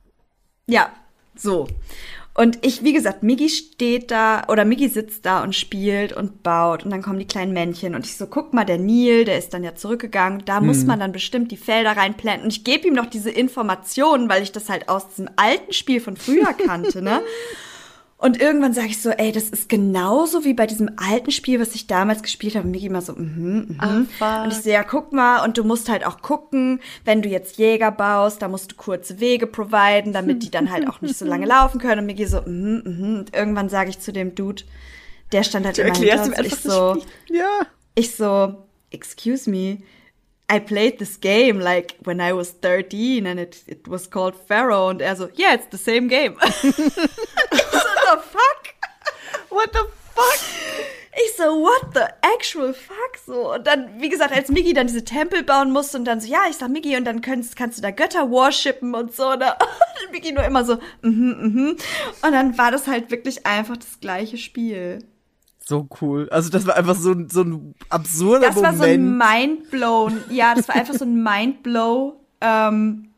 Ja, 0.67 0.91
so. 1.35 1.67
Und 2.33 2.65
ich, 2.65 2.81
wie 2.83 2.93
gesagt, 2.93 3.23
Miggi 3.23 3.49
steht 3.49 4.09
da 4.09 4.43
oder 4.47 4.63
Miggi 4.63 4.87
sitzt 4.87 5.25
da 5.25 5.43
und 5.43 5.53
spielt 5.53 6.13
und 6.13 6.43
baut 6.43 6.85
und 6.85 6.91
dann 6.91 7.01
kommen 7.01 7.19
die 7.19 7.27
kleinen 7.27 7.51
Männchen 7.51 7.93
und 7.93 8.05
ich 8.05 8.15
so, 8.15 8.25
guck 8.25 8.53
mal, 8.53 8.63
der 8.63 8.77
Nil, 8.77 9.25
der 9.25 9.37
ist 9.37 9.53
dann 9.53 9.65
ja 9.65 9.75
zurückgegangen, 9.75 10.43
da 10.45 10.61
muss 10.61 10.85
man 10.85 10.99
dann 10.99 11.11
bestimmt 11.11 11.51
die 11.51 11.57
Felder 11.57 11.97
reinplanten 11.97 12.45
und 12.45 12.51
ich 12.51 12.63
gebe 12.63 12.87
ihm 12.87 12.93
noch 12.93 13.07
diese 13.07 13.29
Informationen, 13.29 14.29
weil 14.29 14.43
ich 14.43 14.53
das 14.53 14.69
halt 14.69 14.87
aus 14.87 15.09
diesem 15.09 15.29
alten 15.35 15.73
Spiel 15.73 15.99
von 15.99 16.15
früher 16.15 16.53
kannte, 16.53 17.01
ne? 17.01 17.21
Und 18.21 18.39
irgendwann 18.39 18.71
sage 18.71 18.89
ich 18.89 19.01
so, 19.01 19.09
ey, 19.09 19.31
das 19.31 19.49
ist 19.49 19.67
genauso 19.67 20.43
wie 20.45 20.53
bei 20.53 20.67
diesem 20.67 20.91
alten 20.95 21.31
Spiel, 21.31 21.59
was 21.59 21.73
ich 21.73 21.87
damals 21.87 22.21
gespielt 22.21 22.53
habe. 22.53 22.65
Und 22.65 22.71
Migi 22.71 22.85
immer 22.85 23.01
so, 23.01 23.13
mhm, 23.13 23.79
mhm. 23.81 24.07
fuck. 24.19 24.43
Und 24.43 24.51
ich 24.51 24.61
so, 24.61 24.69
ja, 24.69 24.83
guck 24.83 25.11
mal, 25.11 25.43
und 25.43 25.57
du 25.57 25.63
musst 25.63 25.89
halt 25.89 26.05
auch 26.05 26.21
gucken, 26.21 26.81
wenn 27.03 27.23
du 27.23 27.29
jetzt 27.29 27.57
Jäger 27.57 27.89
baust, 27.89 28.43
da 28.43 28.47
musst 28.47 28.73
du 28.73 28.75
kurze 28.75 29.19
Wege 29.19 29.47
providen, 29.47 30.13
damit 30.13 30.43
die 30.43 30.51
dann 30.51 30.71
halt 30.71 30.87
auch 30.87 31.01
nicht 31.01 31.17
so 31.17 31.25
lange 31.25 31.45
laufen 31.47 31.81
können. 31.81 32.01
Und 32.01 32.05
Migi 32.05 32.27
so, 32.27 32.41
mhm, 32.41 32.83
mhm. 32.85 33.19
Und 33.21 33.35
irgendwann 33.35 33.69
sage 33.69 33.89
ich 33.89 33.99
zu 33.99 34.13
dem 34.13 34.35
Dude, 34.35 34.65
der 35.31 35.41
stand 35.41 35.65
halt 35.65 35.79
Du 35.79 35.81
immer 35.81 35.89
erklärst 35.89 36.25
hinter 36.25 36.43
uns, 36.43 36.53
ich 36.53 36.59
so, 36.59 36.95
Spiel. 36.99 37.37
Ja. 37.37 37.61
ich 37.95 38.15
so, 38.15 38.67
excuse 38.91 39.49
me, 39.49 39.79
I 40.53 40.59
played 40.59 40.99
this 40.99 41.19
game 41.19 41.59
like 41.59 41.95
when 42.03 42.19
I 42.19 42.33
was 42.35 42.59
13 42.61 43.25
and 43.25 43.39
it, 43.39 43.63
it 43.65 43.89
was 43.89 44.11
called 44.11 44.35
Pharaoh. 44.35 44.89
Und 44.89 45.01
er 45.01 45.15
so, 45.15 45.27
yeah, 45.39 45.55
it's 45.55 45.65
the 45.71 45.77
same 45.77 46.07
game. 46.07 46.35
what 48.11 48.21
the 48.23 48.29
fuck? 48.29 49.49
What 49.49 49.69
the 49.73 49.79
fuck? 50.15 50.39
Ich 51.13 51.35
so, 51.35 51.43
what 51.43 51.93
the 51.93 52.01
actual 52.35 52.73
fuck? 52.73 53.17
So. 53.25 53.53
Und 53.53 53.67
dann, 53.67 53.99
wie 53.99 54.07
gesagt, 54.09 54.33
als 54.33 54.49
Miggy 54.49 54.73
dann 54.73 54.87
diese 54.87 55.03
Tempel 55.03 55.43
bauen 55.43 55.71
musste 55.71 55.97
und 55.97 56.05
dann 56.05 56.21
so, 56.21 56.27
ja, 56.27 56.39
ich 56.49 56.55
sag 56.57 56.69
Miggy, 56.69 56.95
und 56.95 57.03
dann 57.05 57.19
kannst, 57.21 57.55
kannst 57.57 57.77
du 57.77 57.81
da 57.81 57.91
Götter 57.91 58.29
worshipen 58.29 58.95
und 58.95 59.13
so. 59.13 59.27
Und 59.31 59.41
dann 59.41 59.55
Miggy 60.11 60.31
nur 60.31 60.43
immer 60.45 60.63
so, 60.63 60.77
mhm, 61.01 61.35
mhm. 61.41 61.69
Und 62.21 62.31
dann 62.31 62.57
war 62.57 62.71
das 62.71 62.87
halt 62.87 63.11
wirklich 63.11 63.45
einfach 63.45 63.75
das 63.77 63.99
gleiche 63.99 64.37
Spiel. 64.37 65.05
So 65.65 65.87
cool. 66.01 66.27
Also 66.31 66.49
das 66.49 66.65
war 66.65 66.75
einfach 66.75 66.95
so, 66.95 67.11
ein- 67.11 67.29
so 67.29 67.41
ein 67.41 67.75
absurder 67.89 68.47
Das 68.47 68.55
war 68.55 68.71
Moment. 68.71 68.77
so 68.79 68.83
ein 68.85 69.17
Mindblown. 69.17 70.23
Ja, 70.29 70.55
das 70.55 70.67
war 70.69 70.75
einfach 70.75 70.95
so 70.95 71.05
ein 71.05 71.21
Mindblow. 71.21 72.19
Ähm, 72.41 73.10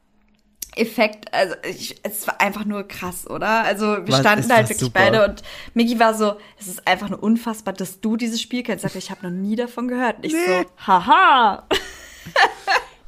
Effekt, 0.76 1.34
also 1.34 1.56
ich, 1.68 1.96
es 2.04 2.26
war 2.28 2.42
einfach 2.42 2.66
nur 2.66 2.88
krass, 2.88 3.30
oder? 3.30 3.64
Also 3.64 3.86
wir 3.86 4.08
Was, 4.08 4.20
standen 4.22 4.52
halt 4.52 4.66
wirklich 4.70 4.80
super. 4.80 5.00
beide 5.00 5.26
und 5.26 5.44
Miki 5.74 6.00
war 6.00 6.14
so, 6.14 6.36
es 6.60 6.68
ist 6.68 6.88
einfach 6.88 7.10
nur 7.10 7.22
unfassbar, 7.22 7.74
dass 7.74 8.00
du 8.02 8.18
dieses 8.18 8.42
Spiel 8.42 8.64
kennst. 8.64 8.84
Sag, 8.84 8.96
ich 8.96 9.12
habe 9.12 9.24
noch 9.24 9.32
nie 9.32 9.56
davon 9.56 9.88
gehört. 9.88 10.18
Und 10.18 10.26
ich 10.26 10.34
so, 10.34 10.66
haha. 10.88 11.68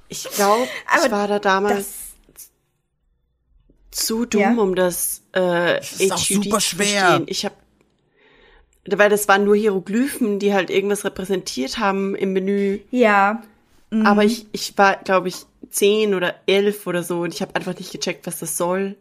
Ich 0.10 0.24
glaube, 0.32 0.68
ich 1.06 1.12
war 1.12 1.28
da 1.28 1.40
damals 1.40 1.76
Das, 2.34 2.46
zu 3.92 4.26
dumm, 4.26 4.42
Ja. 4.42 4.52
um 4.62 4.76
das, 4.76 5.22
äh, 5.34 5.78
Das 5.78 5.94
ist 5.94 6.12
auch 6.12 6.18
HUD 6.20 6.44
super 6.44 6.60
zu 6.60 6.62
schwer. 6.62 7.02
verstehen. 7.08 7.26
Ich 7.28 7.46
habe 7.46 7.56
weil 8.88 9.10
das 9.10 9.28
waren 9.28 9.46
nur 9.46 9.56
Hieroglyphen, 9.56 10.38
die 10.38 10.54
halt 10.54 10.70
irgendwas 10.70 11.06
repräsentiert 11.06 11.80
haben 11.80 12.14
im 12.14 12.34
Menü. 12.34 12.82
ja, 12.92 13.42
Mhm. 13.92 14.06
Aber 14.06 14.24
ich, 14.24 14.48
ich 14.52 14.78
war, 14.78 14.98
glaube 14.98 15.28
ich, 15.30 15.46
zehn 15.70 16.14
oder 16.16 16.36
elf 16.48 16.88
oder 16.88 17.04
so 17.04 17.22
und 17.22 17.34
ich 17.34 17.42
habe 17.42 17.56
einfach 17.56 17.78
nicht 17.78 17.92
gecheckt, 17.92 18.28
was 18.28 18.40
das 18.40 18.58
soll. 18.58 18.98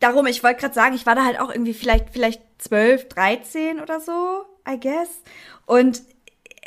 darum, 0.00 0.26
ich 0.26 0.42
wollte 0.42 0.60
gerade 0.60 0.74
sagen, 0.74 0.94
ich 0.94 1.06
war 1.06 1.14
da 1.14 1.24
halt 1.24 1.40
auch 1.40 1.50
irgendwie 1.50 1.74
vielleicht, 1.74 2.10
vielleicht 2.10 2.42
12, 2.58 3.08
13 3.08 3.80
oder 3.80 4.00
so, 4.00 4.44
I 4.68 4.78
guess. 4.78 5.22
Und 5.66 6.02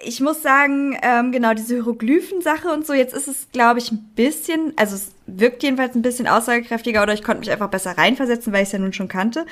ich 0.04 0.22
muss 0.22 0.42
sagen, 0.42 0.98
ähm, 1.02 1.32
genau, 1.32 1.54
diese 1.54 1.76
Hieroglyphen-Sache 1.76 2.70
und 2.70 2.86
so, 2.86 2.94
jetzt 2.94 3.14
ist 3.14 3.28
es, 3.28 3.50
glaube 3.52 3.80
ich, 3.80 3.92
ein 3.92 4.12
bisschen, 4.16 4.74
also 4.76 4.96
es 4.96 5.12
wirkt 5.28 5.64
jedenfalls 5.64 5.96
ein 5.96 6.02
bisschen 6.02 6.28
aussagekräftiger 6.28 7.04
oder 7.04 7.14
ich 7.14 7.24
konnte 7.24 7.40
mich 7.42 7.52
einfach 7.52 7.70
besser 7.70 7.98
reinversetzen, 7.98 8.54
weil 8.54 8.64
ich 8.64 8.70
es 8.70 8.74
ja 8.74 8.80
nun 8.80 8.94
schon 8.94 9.08
kannte. 9.08 9.46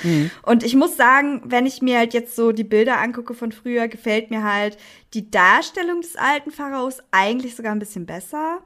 Und 0.44 0.64
ich 0.64 0.76
muss 0.76 0.98
sagen, 0.98 1.41
wenn 1.45 1.65
ich 1.65 1.82
mir 1.82 1.98
halt 1.99 2.14
jetzt 2.14 2.36
so 2.36 2.52
die 2.52 2.64
Bilder 2.64 2.99
angucke 2.99 3.34
von 3.34 3.52
früher, 3.52 3.88
gefällt 3.88 4.32
mir 4.32 4.44
halt 4.44 4.78
die 5.14 5.30
Darstellung 5.30 6.02
des 6.02 6.15
alten 6.15 6.52
Pharaos 6.52 6.99
eigentlich 7.11 7.56
sogar 7.56 7.72
ein 7.74 7.80
bisschen 7.80 8.06
besser. 8.06 8.60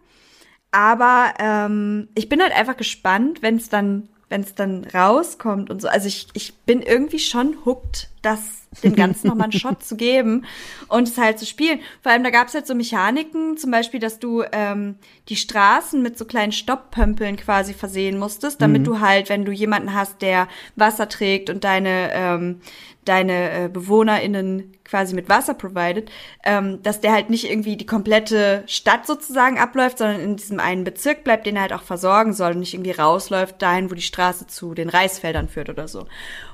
Aber 0.71 1.33
ähm, 1.39 2.07
ich 2.15 2.29
bin 2.29 2.41
halt 2.41 2.53
einfach 2.53 2.77
gespannt, 2.77 3.41
wenn 3.41 3.57
es 3.57 3.69
dann, 3.69 4.07
wenn 4.31 4.41
es 4.41 4.55
dann 4.55 4.85
rauskommt 4.85 5.69
und 5.69 5.81
so. 5.81 5.87
Also 5.87 6.07
ich, 6.07 6.27
ich 6.33 6.55
bin 6.65 6.81
irgendwie 6.81 7.19
schon 7.19 7.57
hooked, 7.65 8.09
das 8.21 8.61
dem 8.83 8.95
Ganzen 8.95 9.27
nochmal 9.27 9.45
einen 9.45 9.51
Shot 9.51 9.83
zu 9.83 9.97
geben 9.97 10.45
und 10.87 11.07
es 11.07 11.17
halt 11.17 11.37
zu 11.37 11.45
spielen. 11.45 11.81
Vor 12.01 12.11
allem, 12.11 12.23
da 12.23 12.29
gab 12.29 12.47
es 12.47 12.53
halt 12.53 12.65
so 12.65 12.73
Mechaniken, 12.73 13.57
zum 13.57 13.69
Beispiel, 13.71 13.99
dass 13.99 14.19
du 14.19 14.43
ähm, 14.53 14.95
die 15.27 15.35
Straßen 15.35 16.01
mit 16.01 16.17
so 16.17 16.23
kleinen 16.23 16.53
Stopppömpeln 16.53 17.35
quasi 17.35 17.73
versehen 17.73 18.17
musstest, 18.17 18.61
damit 18.61 18.87
du 18.87 19.01
halt, 19.01 19.27
wenn 19.29 19.43
du 19.43 19.51
jemanden 19.51 19.93
hast, 19.93 20.21
der 20.21 20.47
Wasser 20.77 21.09
trägt 21.09 21.49
und 21.49 21.65
deine, 21.65 22.11
ähm, 22.13 22.61
deine 23.03 23.65
äh, 23.65 23.67
BewohnerInnen 23.67 24.71
quasi 24.91 25.15
mit 25.15 25.29
Wasser 25.29 25.53
provided, 25.53 26.11
ähm, 26.43 26.83
dass 26.83 26.99
der 26.99 27.13
halt 27.13 27.29
nicht 27.29 27.49
irgendwie 27.49 27.77
die 27.77 27.85
komplette 27.85 28.63
Stadt 28.67 29.07
sozusagen 29.07 29.57
abläuft, 29.57 29.97
sondern 29.97 30.19
in 30.19 30.35
diesem 30.35 30.59
einen 30.59 30.83
Bezirk 30.83 31.23
bleibt, 31.23 31.45
den 31.45 31.55
er 31.55 31.63
halt 31.63 31.73
auch 31.73 31.83
versorgen 31.83 32.33
soll 32.33 32.51
und 32.51 32.59
nicht 32.59 32.73
irgendwie 32.73 32.91
rausläuft 32.91 33.61
dahin, 33.61 33.89
wo 33.89 33.95
die 33.95 34.01
Straße 34.01 34.47
zu 34.47 34.73
den 34.73 34.89
Reisfeldern 34.89 35.47
führt 35.47 35.69
oder 35.69 35.87
so. 35.87 36.07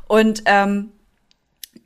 Und 0.07 0.43
ähm, 0.45 0.91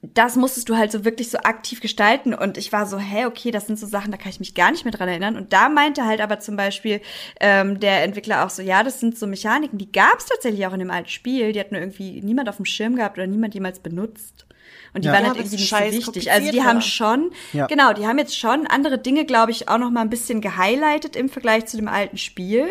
das 0.01 0.35
musstest 0.35 0.67
du 0.67 0.77
halt 0.77 0.91
so 0.91 1.05
wirklich 1.05 1.29
so 1.29 1.37
aktiv 1.39 1.79
gestalten. 1.79 2.33
Und 2.33 2.57
ich 2.57 2.73
war 2.73 2.85
so, 2.85 2.97
hä, 2.97 3.25
okay, 3.25 3.51
das 3.51 3.67
sind 3.67 3.79
so 3.79 3.87
Sachen, 3.87 4.11
da 4.11 4.17
kann 4.17 4.31
ich 4.31 4.39
mich 4.39 4.55
gar 4.55 4.71
nicht 4.71 4.83
mehr 4.83 4.91
dran 4.91 5.07
erinnern. 5.07 5.37
Und 5.37 5.53
da 5.53 5.69
meinte 5.69 6.05
halt 6.05 6.19
aber 6.19 6.39
zum 6.39 6.57
Beispiel 6.57 7.01
ähm, 7.39 7.79
der 7.79 8.03
Entwickler 8.03 8.45
auch 8.45 8.49
so, 8.49 8.61
ja, 8.61 8.83
das 8.83 8.99
sind 8.99 9.17
so 9.17 9.25
Mechaniken, 9.25 9.77
die 9.77 9.91
gab 9.91 10.17
es 10.17 10.25
tatsächlich 10.25 10.65
auch 10.67 10.73
in 10.73 10.79
dem 10.79 10.91
alten 10.91 11.09
Spiel. 11.09 11.53
Die 11.53 11.59
hat 11.59 11.71
nur 11.71 11.79
irgendwie 11.79 12.21
niemand 12.21 12.49
auf 12.49 12.57
dem 12.57 12.65
Schirm 12.65 12.97
gehabt 12.97 13.17
oder 13.17 13.27
niemand 13.27 13.53
jemals 13.53 13.79
benutzt. 13.79 14.45
Und 14.93 15.03
die 15.03 15.07
Ja. 15.07 15.13
waren 15.13 15.23
Ja, 15.23 15.27
halt 15.29 15.37
irgendwie 15.37 15.55
nicht 15.55 15.69
so 15.69 15.75
scheiß 15.75 15.93
wichtig. 15.93 16.31
Also 16.31 16.51
die 16.51 16.63
haben 16.63 16.81
schon, 16.81 17.31
Ja. 17.53 17.67
genau, 17.67 17.93
die 17.93 18.05
haben 18.07 18.17
jetzt 18.17 18.37
schon 18.37 18.67
andere 18.67 18.97
Dinge, 18.97 19.25
glaube 19.25 19.51
ich, 19.51 19.69
auch 19.69 19.77
noch 19.77 19.89
mal 19.91 20.01
ein 20.01 20.09
bisschen 20.09 20.41
gehighlightet 20.41 21.15
im 21.15 21.29
Vergleich 21.29 21.65
zu 21.67 21.77
dem 21.77 21.87
alten 21.87 22.17
Spiel. 22.17 22.67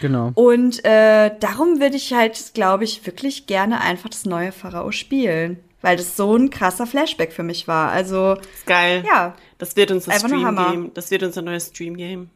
Genau. 0.00 0.30
Und 0.34 0.84
äh, 0.84 1.32
darum 1.40 1.80
würde 1.80 1.96
ich 1.96 2.12
halt, 2.12 2.52
glaube 2.54 2.84
ich, 2.84 3.04
wirklich 3.06 3.46
gerne 3.46 3.80
einfach 3.80 4.08
das 4.08 4.24
neue 4.24 4.52
Pharao 4.52 4.90
spielen. 4.92 5.58
Weil 5.82 5.96
das 5.98 6.16
so 6.16 6.34
ein 6.34 6.48
krasser 6.48 6.86
Flashback 6.86 7.30
für 7.32 7.42
mich 7.42 7.68
war. 7.68 7.90
Also, 7.90 8.34
Ist 8.34 8.64
geil. 8.66 9.04
ja, 9.06 9.34
Das 9.58 9.76
wird 9.76 9.90
unser 9.90 10.12
Einfach 10.12 10.28
nur 10.28 10.38
Stream. 10.40 10.56
Game. 10.56 10.90
Das 10.94 11.10
wird 11.10 11.22
unser 11.22 11.42
neues 11.42 11.66
Stream 11.68 11.96
Game. 11.96 12.30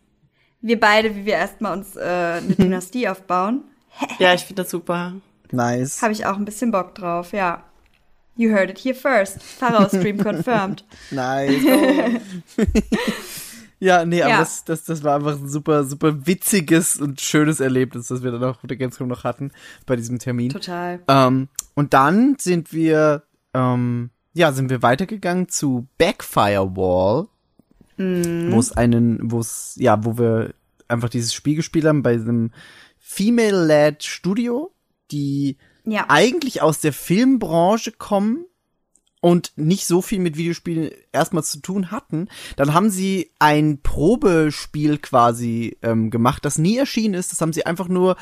wir 0.60 0.78
beide, 0.78 1.14
wie 1.16 1.24
wir 1.24 1.34
erstmal 1.34 1.78
uns 1.78 1.96
äh, 1.96 2.00
eine 2.02 2.54
Dynastie 2.58 3.08
aufbauen, 3.08 3.62
Ja, 4.18 4.34
ich 4.34 4.42
finde 4.44 4.62
das 4.64 4.70
super. 4.70 5.14
Nice. 5.50 6.02
habe 6.02 6.12
ich 6.12 6.26
auch 6.26 6.36
ein 6.36 6.44
bisschen 6.44 6.70
Bock 6.70 6.94
drauf, 6.94 7.32
ja. 7.32 7.62
You 8.38 8.52
heard 8.52 8.70
it 8.70 8.78
here 8.78 8.94
first. 8.94 9.42
Pharao 9.42 9.88
Stream 9.88 10.16
confirmed. 10.22 10.84
Nice. 11.10 11.60
Oh. 11.66 12.62
ja, 13.80 14.04
nee, 14.04 14.22
aber 14.22 14.30
Ja. 14.30 14.38
Das, 14.38 14.64
das, 14.64 14.84
das 14.84 15.02
war 15.02 15.16
einfach 15.16 15.36
ein 15.36 15.48
super, 15.48 15.82
super 15.82 16.24
witziges 16.24 17.00
und 17.00 17.20
schönes 17.20 17.58
Erlebnis, 17.58 18.06
das 18.06 18.22
wir 18.22 18.30
dann 18.30 18.44
auch 18.44 18.62
auf 18.62 18.66
der 18.68 18.76
Gamescom 18.76 19.08
noch 19.08 19.24
hatten 19.24 19.50
bei 19.86 19.96
diesem 19.96 20.20
Termin. 20.20 20.50
Total. 20.50 21.00
Ähm, 21.08 21.48
und 21.74 21.94
dann 21.94 22.36
sind 22.38 22.72
wir, 22.72 23.24
ähm, 23.54 24.10
ja, 24.34 24.52
sind 24.52 24.70
wir 24.70 24.82
weitergegangen 24.82 25.48
zu 25.48 25.88
Backfire 25.98 26.76
Wall, 26.76 27.26
wo 27.96 28.60
es 28.60 28.70
einen, 28.70 29.32
wo 29.32 29.40
es, 29.40 29.74
ja, 29.80 30.04
wo 30.04 30.16
wir 30.16 30.54
einfach 30.86 31.08
dieses 31.08 31.34
Spiel 31.34 31.56
gespielt 31.56 31.86
haben 31.86 32.04
bei 32.04 32.12
einem 32.12 32.52
Female-led 33.00 34.04
Studio, 34.04 34.72
die 35.10 35.56
Ja. 35.90 36.06
eigentlich 36.08 36.62
aus 36.62 36.80
der 36.80 36.92
Filmbranche 36.92 37.92
kommen 37.92 38.44
und 39.20 39.52
nicht 39.56 39.86
so 39.86 40.00
viel 40.02 40.20
mit 40.20 40.36
Videospielen 40.36 40.90
erstmal 41.12 41.42
zu 41.42 41.60
tun 41.60 41.90
hatten, 41.90 42.28
dann 42.56 42.74
haben 42.74 42.90
sie 42.90 43.32
ein 43.38 43.80
Probespiel 43.82 44.98
quasi 44.98 45.76
ähm, 45.82 46.10
gemacht, 46.10 46.44
das 46.44 46.58
nie 46.58 46.76
erschienen 46.76 47.14
ist. 47.14 47.32
Das 47.32 47.40
haben 47.40 47.52
sie 47.52 47.66
einfach 47.66 47.88
nur 47.88 48.16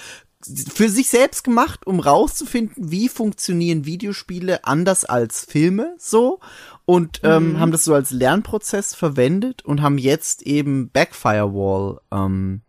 für 0.72 0.88
sich 0.88 1.08
selbst 1.08 1.44
gemacht, 1.44 1.86
um 1.86 1.98
rauszufinden, 1.98 2.90
wie 2.90 3.08
funktionieren 3.08 3.84
Videospiele 3.84 4.64
anders 4.64 5.04
als 5.04 5.44
Filme 5.44 5.94
so 5.98 6.40
und 6.84 7.20
ähm, 7.24 7.58
haben 7.58 7.72
das 7.72 7.84
so 7.84 7.94
als 7.94 8.10
Lernprozess 8.10 8.94
verwendet 8.94 9.64
und 9.64 9.82
haben 9.82 9.98
jetzt 9.98 10.42
eben 10.42 10.90
Backfire 10.90 11.52
Wall 11.52 12.00
ähm, 12.12 12.60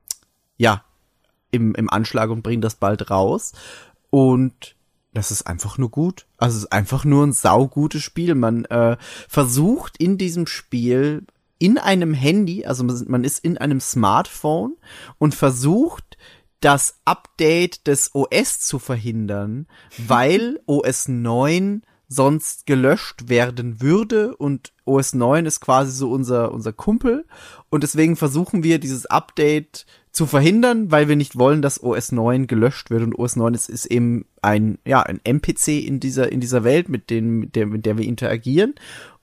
ja 0.58 0.84
im, 1.52 1.76
im 1.76 1.90
Anschlag 1.90 2.30
und 2.30 2.42
bringen 2.42 2.62
das 2.62 2.76
bald 2.76 3.12
raus 3.12 3.54
und 4.10 4.77
das 5.18 5.32
ist 5.32 5.48
einfach 5.48 5.80
nur 5.80 5.90
gut. 5.90 6.28
Also 6.38 6.58
es 6.58 6.64
ist 6.66 6.72
einfach 6.72 7.04
nur 7.04 7.26
ein 7.26 7.34
saugutes 7.34 8.04
Spiel. 8.04 8.36
Man 8.36 8.66
äh, 8.66 8.98
versucht 9.28 9.98
in 9.98 10.20
diesem 10.20 10.46
Spiel 10.46 11.26
in 11.58 11.80
einem 11.80 12.14
Handy, 12.14 12.66
also 12.68 12.84
man 12.84 13.24
ist 13.24 13.40
in 13.40 13.58
einem 13.58 13.80
Smartphone 13.80 14.76
und 15.18 15.34
versucht 15.34 16.18
das 16.60 17.00
Update 17.04 17.88
des 17.88 18.14
OS 18.14 18.60
zu 18.60 18.78
verhindern, 18.78 19.66
weil 19.98 20.60
OS 20.68 21.08
9 21.08 21.82
sonst 22.10 22.66
gelöscht 22.66 23.28
werden 23.30 23.82
würde. 23.82 24.36
Und 24.38 24.72
OS 24.86 25.14
9 25.14 25.46
ist 25.46 25.60
quasi 25.60 25.92
so 25.92 26.10
unser, 26.12 26.52
unser 26.54 26.74
Kumpel. 26.74 27.26
Und 27.70 27.84
deswegen 27.84 28.16
versuchen 28.16 28.64
wir 28.64 28.80
dieses 28.80 29.06
Update 29.08 29.86
zu 30.12 30.26
verhindern, 30.26 30.90
weil 30.90 31.08
wir 31.10 31.16
nicht 31.16 31.38
wollen, 31.38 31.62
dass 31.62 31.84
OS 31.84 32.12
9 32.12 32.48
gelöscht 32.48 32.90
wird. 32.90 33.04
Und 33.04 33.14
OS 33.20 33.36
9 33.36 33.54
ist, 33.54 33.70
ist 33.70 33.86
eben 33.88 34.26
ein, 34.42 34.80
ja, 34.86 35.02
ein 35.04 35.20
NPC 35.24 35.86
in 35.86 36.00
dieser, 36.00 36.32
in 36.32 36.40
dieser 36.40 36.64
Welt, 36.64 36.90
mit 36.90 37.10
dem, 37.10 37.40
mit 37.40 37.56
der, 37.56 37.66
mit 37.68 37.86
der 37.86 37.98
wir 37.98 38.06
interagieren. 38.06 38.76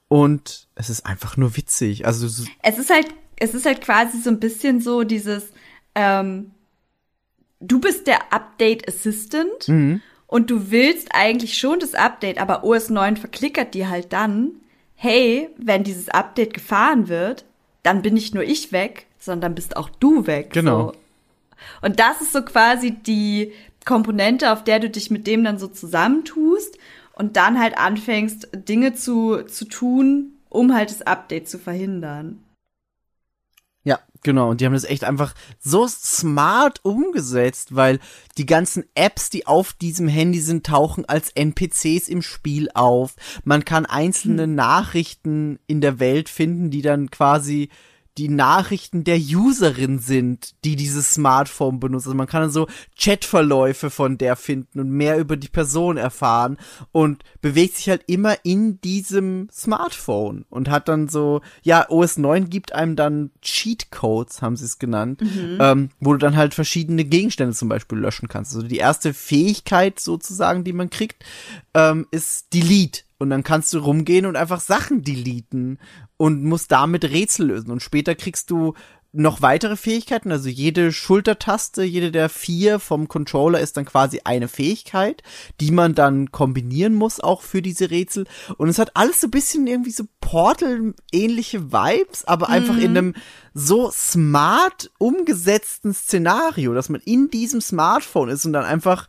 Und 0.07 0.67
es 0.75 0.89
ist 0.89 1.05
einfach 1.05 1.35
nur 1.37 1.57
witzig. 1.57 2.05
Also, 2.05 2.27
so- 2.27 2.45
Es 2.61 2.77
ist 2.77 2.91
halt, 2.91 3.07
es 3.37 3.53
ist 3.55 3.65
halt 3.65 3.81
quasi 3.81 4.19
so 4.21 4.29
ein 4.29 4.39
bisschen 4.39 4.79
so 4.79 5.03
dieses, 5.03 5.51
ähm, 5.95 6.51
du 7.59 7.79
bist 7.79 8.05
der 8.07 8.31
Update 8.31 8.87
Assistant 8.87 9.67
und 10.27 10.49
du 10.49 10.71
willst 10.71 11.09
eigentlich 11.11 11.57
schon 11.57 11.79
das 11.79 11.95
Update, 11.95 12.39
aber 12.39 12.63
OS 12.63 12.89
9 12.89 13.17
verklickert 13.17 13.73
dir 13.73 13.89
halt 13.89 14.11
dann, 14.13 14.51
hey, 14.95 15.49
wenn 15.57 15.83
dieses 15.83 16.09
Update 16.09 16.53
gefahren 16.53 17.07
wird, 17.07 17.45
dann 17.83 18.01
bin 18.01 18.15
nicht 18.15 18.33
nur 18.33 18.43
ich 18.43 18.71
weg, 18.71 19.05
sondern 19.19 19.55
bist 19.55 19.77
auch 19.77 19.89
du 19.99 20.25
weg. 20.25 20.51
Genau. 20.51 20.87
So. 20.87 20.93
Und 21.81 21.99
das 21.99 22.21
ist 22.21 22.33
so 22.33 22.41
quasi 22.41 22.91
die 22.91 23.53
Komponente, 23.85 24.51
auf 24.51 24.63
der 24.63 24.79
du 24.79 24.89
dich 24.89 25.11
mit 25.11 25.27
dem 25.27 25.43
dann 25.43 25.59
so 25.59 25.67
zusammentust 25.67 26.77
und 27.13 27.37
dann 27.37 27.59
halt 27.59 27.77
anfängst, 27.77 28.49
Dinge 28.53 28.93
zu, 28.93 29.43
zu 29.43 29.65
tun, 29.65 30.33
um 30.49 30.73
halt 30.73 30.89
das 30.89 31.03
Update 31.03 31.47
zu 31.47 31.59
verhindern. 31.59 32.41
Genau, 34.25 34.49
und 34.49 34.59
die 34.59 34.65
haben 34.65 34.73
das 34.73 34.85
echt 34.85 35.03
einfach 35.03 35.35
so 35.59 35.87
smart 35.87 36.83
umgesetzt, 36.83 37.75
weil 37.75 37.99
die 38.39 38.47
ganzen 38.47 38.85
Apps, 38.95 39.29
die 39.29 39.45
auf 39.45 39.73
diesem 39.73 40.07
Handy 40.07 40.39
sind, 40.39 40.65
tauchen 40.65 41.05
als 41.05 41.29
NPCs 41.29 42.07
im 42.07 42.23
Spiel 42.23 42.69
auf. 42.73 43.13
Man 43.43 43.65
kann 43.65 43.85
einzelne 43.85 44.47
Nachrichten 44.47 45.59
in 45.67 45.79
der 45.79 45.99
Welt 45.99 46.27
finden, 46.27 46.71
die 46.71 46.81
dann 46.81 47.11
quasi 47.11 47.69
die 48.17 48.29
Nachrichten 48.29 49.03
der 49.03 49.17
Userin 49.17 49.99
sind, 49.99 50.55
die 50.63 50.75
dieses 50.75 51.11
Smartphone 51.11 51.79
benutzt. 51.79 52.07
Also 52.07 52.15
man 52.15 52.27
kann 52.27 52.41
dann 52.41 52.51
so 52.51 52.67
Chatverläufe 52.97 53.89
von 53.89 54.17
der 54.17 54.35
finden 54.35 54.79
und 54.79 54.89
mehr 54.89 55.17
über 55.17 55.35
die 55.35 55.49
Person 55.49 55.97
erfahren 55.97 56.57
und 56.91 57.23
bewegt 57.41 57.75
sich 57.75 57.89
halt 57.89 58.03
immer 58.07 58.37
in 58.43 58.79
diesem 58.81 59.49
Smartphone 59.51 60.45
und 60.49 60.69
hat 60.69 60.87
dann 60.87 61.09
so, 61.09 61.41
ja, 61.63 61.89
OS 61.89 62.17
9 62.17 62.49
gibt 62.49 62.73
einem 62.73 62.95
dann 62.95 63.31
Cheatcodes, 63.41 64.41
haben 64.41 64.55
sie 64.55 64.65
es 64.65 64.79
genannt, 64.79 65.21
ähm, 65.59 65.89
wo 65.99 66.13
du 66.13 66.19
dann 66.19 66.35
halt 66.35 66.53
verschiedene 66.53 67.03
Gegenstände 67.03 67.53
zum 67.53 67.69
Beispiel 67.69 67.97
löschen 67.97 68.29
kannst. 68.29 68.55
Also 68.55 68.67
die 68.67 68.77
erste 68.77 69.13
Fähigkeit 69.13 69.99
sozusagen, 69.99 70.63
die 70.63 70.73
man 70.73 70.89
kriegt, 70.89 71.23
ähm, 71.73 72.07
ist 72.11 72.53
Delete. 72.53 73.04
Und 73.25 73.31
dann 73.31 73.41
kannst 73.41 73.73
du 73.73 73.79
rumgehen 73.79 74.27
und 74.27 74.35
einfach 74.35 74.59
Sachen 74.59 75.01
deleten 75.01 75.79
und 76.15 76.43
musst 76.43 76.71
damit 76.71 77.05
Rätsel 77.05 77.47
lösen. 77.47 77.71
Und 77.71 77.81
später 77.81 78.13
kriegst 78.13 78.51
du 78.51 78.75
noch 79.13 79.41
weitere 79.41 79.77
Fähigkeiten, 79.77 80.31
also 80.31 80.47
jede 80.47 80.91
Schultertaste, 80.91 81.81
jede 81.81 82.11
der 82.11 82.29
vier 82.29 82.77
vom 82.77 83.07
Controller 83.07 83.59
ist 83.59 83.77
dann 83.77 83.85
quasi 83.85 84.21
eine 84.25 84.47
Fähigkeit, 84.47 85.23
die 85.59 85.71
man 85.71 85.95
dann 85.95 86.31
kombinieren 86.31 86.93
muss 86.93 87.19
auch 87.19 87.41
für 87.41 87.63
diese 87.63 87.89
Rätsel. 87.89 88.27
Und 88.57 88.69
es 88.69 88.77
hat 88.77 88.95
alles 88.95 89.21
so 89.21 89.27
ein 89.27 89.31
bisschen 89.31 89.65
irgendwie 89.65 89.89
so 89.89 90.03
Portal-ähnliche 90.21 91.71
Vibes, 91.71 92.25
aber 92.25 92.49
einfach 92.49 92.77
in 92.77 92.91
einem 92.91 93.15
so 93.55 93.89
smart 93.89 94.91
umgesetzten 94.99 95.95
Szenario, 95.95 96.75
dass 96.75 96.89
man 96.89 97.01
in 97.01 97.31
diesem 97.31 97.61
Smartphone 97.61 98.29
ist 98.29 98.45
und 98.45 98.53
dann 98.53 98.65
einfach 98.65 99.07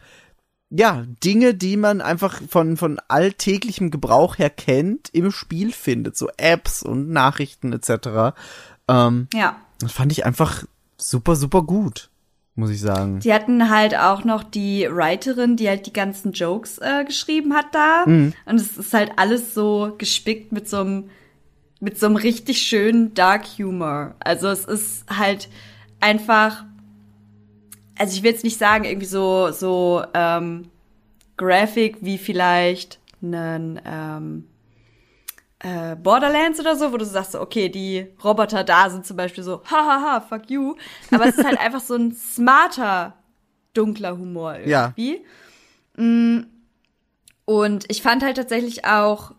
ja, 0.70 1.04
Dinge, 1.22 1.54
die 1.54 1.76
man 1.76 2.00
einfach 2.00 2.40
von, 2.48 2.76
von 2.76 2.98
alltäglichem 3.08 3.90
Gebrauch 3.90 4.38
her 4.38 4.50
kennt, 4.50 5.08
im 5.12 5.30
Spiel 5.30 5.72
findet. 5.72 6.16
So 6.16 6.28
Apps 6.36 6.82
und 6.82 7.10
Nachrichten 7.10 7.72
etc. 7.72 8.34
Ähm, 8.88 9.28
Ja. 9.32 9.56
das 9.80 9.92
fand 9.92 10.12
ich 10.12 10.26
einfach 10.26 10.64
super, 10.96 11.36
super 11.36 11.62
gut, 11.62 12.10
muss 12.56 12.70
ich 12.70 12.80
sagen. 12.80 13.20
Die 13.20 13.32
hatten 13.32 13.70
halt 13.70 13.96
auch 13.96 14.24
noch 14.24 14.42
die 14.42 14.88
Writerin, 14.90 15.56
die 15.56 15.68
halt 15.68 15.86
die 15.86 15.92
ganzen 15.92 16.32
Jokes 16.32 16.78
äh, 16.78 17.04
geschrieben 17.04 17.54
hat 17.54 17.66
da. 17.72 18.02
Und 18.04 18.34
es 18.46 18.76
ist 18.76 18.92
halt 18.94 19.12
alles 19.16 19.54
so 19.54 19.94
gespickt 19.98 20.52
mit 20.52 20.68
so 20.68 20.78
einem 20.80 21.10
mit 21.78 22.00
so 22.00 22.06
einem 22.06 22.16
richtig 22.16 22.62
schönen 22.62 23.12
Dark 23.12 23.44
Humor. 23.58 24.14
Also 24.20 24.48
es 24.48 24.64
ist 24.64 25.04
halt 25.14 25.50
einfach, 26.00 26.64
also 27.98 28.14
ich 28.16 28.22
will 28.22 28.30
jetzt 28.32 28.44
nicht 28.44 28.58
sagen 28.58 28.84
irgendwie 28.84 29.06
so 29.06 29.50
so 29.50 30.04
ähm, 30.14 30.70
Graphic 31.36 31.98
wie 32.00 32.18
vielleicht 32.18 32.98
einen 33.22 33.80
ähm, 33.84 34.46
äh, 35.60 35.96
Borderlands 35.96 36.60
oder 36.60 36.76
so, 36.76 36.92
wo 36.92 36.96
du 36.98 37.04
sagst, 37.04 37.32
so, 37.32 37.40
okay, 37.40 37.68
die 37.68 38.06
Roboter 38.22 38.62
da 38.64 38.90
sind 38.90 39.06
zum 39.06 39.16
Beispiel 39.16 39.42
so, 39.42 39.62
hahaha, 39.64 40.20
fuck 40.20 40.50
you. 40.50 40.76
Aber 41.10 41.26
es 41.26 41.36
ist 41.38 41.44
halt 41.44 41.58
einfach 41.60 41.80
so 41.80 41.94
ein 41.94 42.14
smarter, 42.14 43.14
dunkler 43.74 44.16
Humor 44.18 44.58
Ja. 44.60 44.92
irgendwie. 44.96 45.24
Mm, 45.96 46.40
Und 47.46 47.84
ich 47.88 48.02
fand 48.02 48.22
halt 48.22 48.36
tatsächlich 48.36 48.84
auch, 48.84 49.32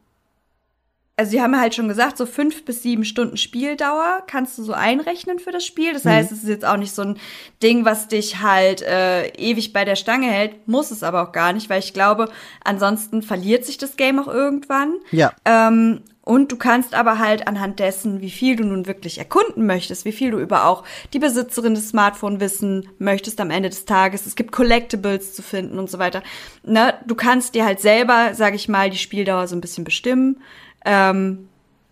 also 1.18 1.32
sie 1.32 1.42
haben 1.42 1.60
halt 1.60 1.74
schon 1.74 1.88
gesagt, 1.88 2.16
so 2.16 2.28
fünf 2.28 2.64
bis 2.64 2.84
sieben 2.84 3.04
Stunden 3.04 3.38
Spieldauer 3.38 4.22
kannst 4.28 4.56
du 4.58 4.64
so 4.64 4.74
einrechnen 4.74 5.40
für 5.40 5.52
das 5.52 5.66
Spiel. 5.66 5.94
Das 5.94 6.06
heißt, 6.06 6.32
es 6.32 6.44
ist 6.44 6.50
jetzt 6.50 6.66
auch 6.66 6.78
nicht 6.78 6.94
so 6.94 7.02
ein 7.02 7.18
Ding, 7.64 7.86
was 7.86 8.08
dich 8.08 8.40
halt 8.40 8.84
äh, 8.84 9.30
ewig 9.30 9.74
bei 9.74 9.84
der 9.84 9.96
Stange 9.96 10.28
hält, 10.28 10.68
muss 10.68 10.92
es 10.92 11.02
aber 11.02 11.24
auch 11.24 11.32
gar 11.32 11.54
nicht, 11.54 11.72
weil 11.72 11.80
ich 11.80 11.94
glaube, 11.94 12.30
ansonsten 12.64 13.24
verliert 13.24 13.66
sich 13.66 13.80
das 13.80 13.98
Game 13.98 14.20
auch 14.20 14.28
irgendwann. 14.28 14.94
Ja. 15.10 15.34
Ähm, 15.44 16.04
und 16.22 16.52
du 16.52 16.58
kannst 16.58 16.94
aber 16.94 17.20
halt 17.20 17.48
anhand 17.48 17.80
dessen, 17.80 18.20
wie 18.20 18.30
viel 18.30 18.58
du 18.58 18.66
nun 18.66 18.86
wirklich 18.86 19.18
erkunden 19.18 19.66
möchtest, 19.66 20.04
wie 20.04 20.12
viel 20.12 20.32
du 20.32 20.40
über 20.40 20.66
auch 20.66 20.84
die 21.14 21.20
Besitzerin 21.20 21.74
des 21.74 21.88
Smartphones 21.90 22.42
wissen 22.42 22.90
möchtest 23.00 23.40
am 23.40 23.50
Ende 23.50 23.70
des 23.70 23.86
Tages. 23.86 24.26
Es 24.26 24.36
gibt 24.36 24.52
Collectibles 24.52 25.34
zu 25.34 25.42
finden 25.42 25.80
und 25.80 25.90
so 25.90 26.00
weiter. 26.00 26.22
Ne? 26.64 26.96
Du 27.08 27.16
kannst 27.16 27.56
dir 27.56 27.64
halt 27.64 27.80
selber, 27.80 28.32
sag 28.34 28.56
ich 28.56 28.68
mal, 28.68 28.90
die 28.90 28.98
Spieldauer 28.98 29.48
so 29.48 29.56
ein 29.56 29.62
bisschen 29.62 29.86
bestimmen. 29.86 30.42
Ähm, 30.88 31.50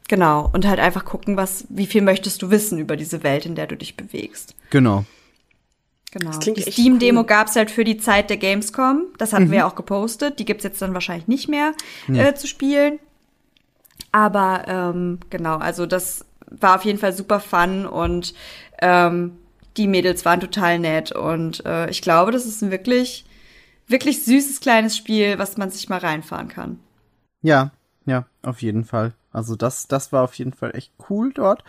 genau. 0.07 0.49
Und 0.53 0.65
halt 0.65 0.79
einfach 0.79 1.05
gucken, 1.05 1.35
was, 1.35 1.65
wie 1.69 1.85
viel 1.85 2.01
möchtest 2.01 2.41
du 2.41 2.49
wissen 2.49 2.79
über 2.79 2.95
diese 2.95 3.21
Welt, 3.23 3.45
in 3.45 3.55
der 3.55 3.67
du 3.67 3.75
dich 3.75 3.97
bewegst. 3.97 4.55
Genau. 4.69 5.03
Genau. 6.11 6.31
Die 6.39 6.61
Steam-Demo 6.61 7.21
cool. 7.21 7.25
gab's 7.25 7.57
halt 7.57 7.69
für 7.69 7.83
die 7.83 7.97
Zeit 7.97 8.29
der 8.29 8.37
Gamescom. 8.37 9.07
Das 9.17 9.33
hatten 9.33 9.51
wir 9.51 9.59
ja 9.59 9.67
auch 9.67 9.75
gepostet. 9.75 10.39
Die 10.39 10.45
gibt's 10.45 10.63
jetzt 10.63 10.81
dann 10.81 10.93
wahrscheinlich 10.93 11.27
nicht 11.27 11.49
mehr 11.49 11.73
äh, 12.07 12.33
zu 12.33 12.47
spielen. 12.47 12.99
Aber 14.13 14.63
ähm, 14.65 15.19
genau, 15.29 15.57
also 15.57 15.85
das 15.85 16.23
war 16.49 16.77
auf 16.77 16.85
jeden 16.85 16.99
Fall 16.99 17.11
super 17.11 17.41
fun 17.41 17.85
und 17.85 18.33
ähm, 18.81 19.33
die 19.75 19.87
Mädels 19.87 20.23
waren 20.23 20.39
total 20.39 20.79
nett. 20.79 21.11
Und 21.11 21.65
äh, 21.65 21.89
ich 21.89 22.01
glaube, 22.01 22.31
das 22.31 22.45
ist 22.45 22.61
ein 22.61 22.71
wirklich, 22.71 23.25
wirklich 23.87 24.23
süßes 24.23 24.61
kleines 24.61 24.95
Spiel, 24.95 25.37
was 25.37 25.57
man 25.57 25.69
sich 25.69 25.89
mal 25.89 25.99
reinfahren 25.99 26.47
kann. 26.47 26.79
Ja, 27.41 27.71
ja, 28.05 28.25
auf 28.43 28.61
jeden 28.61 28.83
Fall. 28.83 29.13
Also 29.31 29.55
das, 29.55 29.87
das 29.87 30.13
war 30.13 30.23
auf 30.23 30.33
jeden 30.35 30.53
Fall 30.53 30.71
echt 30.75 30.93
cool 31.09 31.33
dort. 31.33 31.63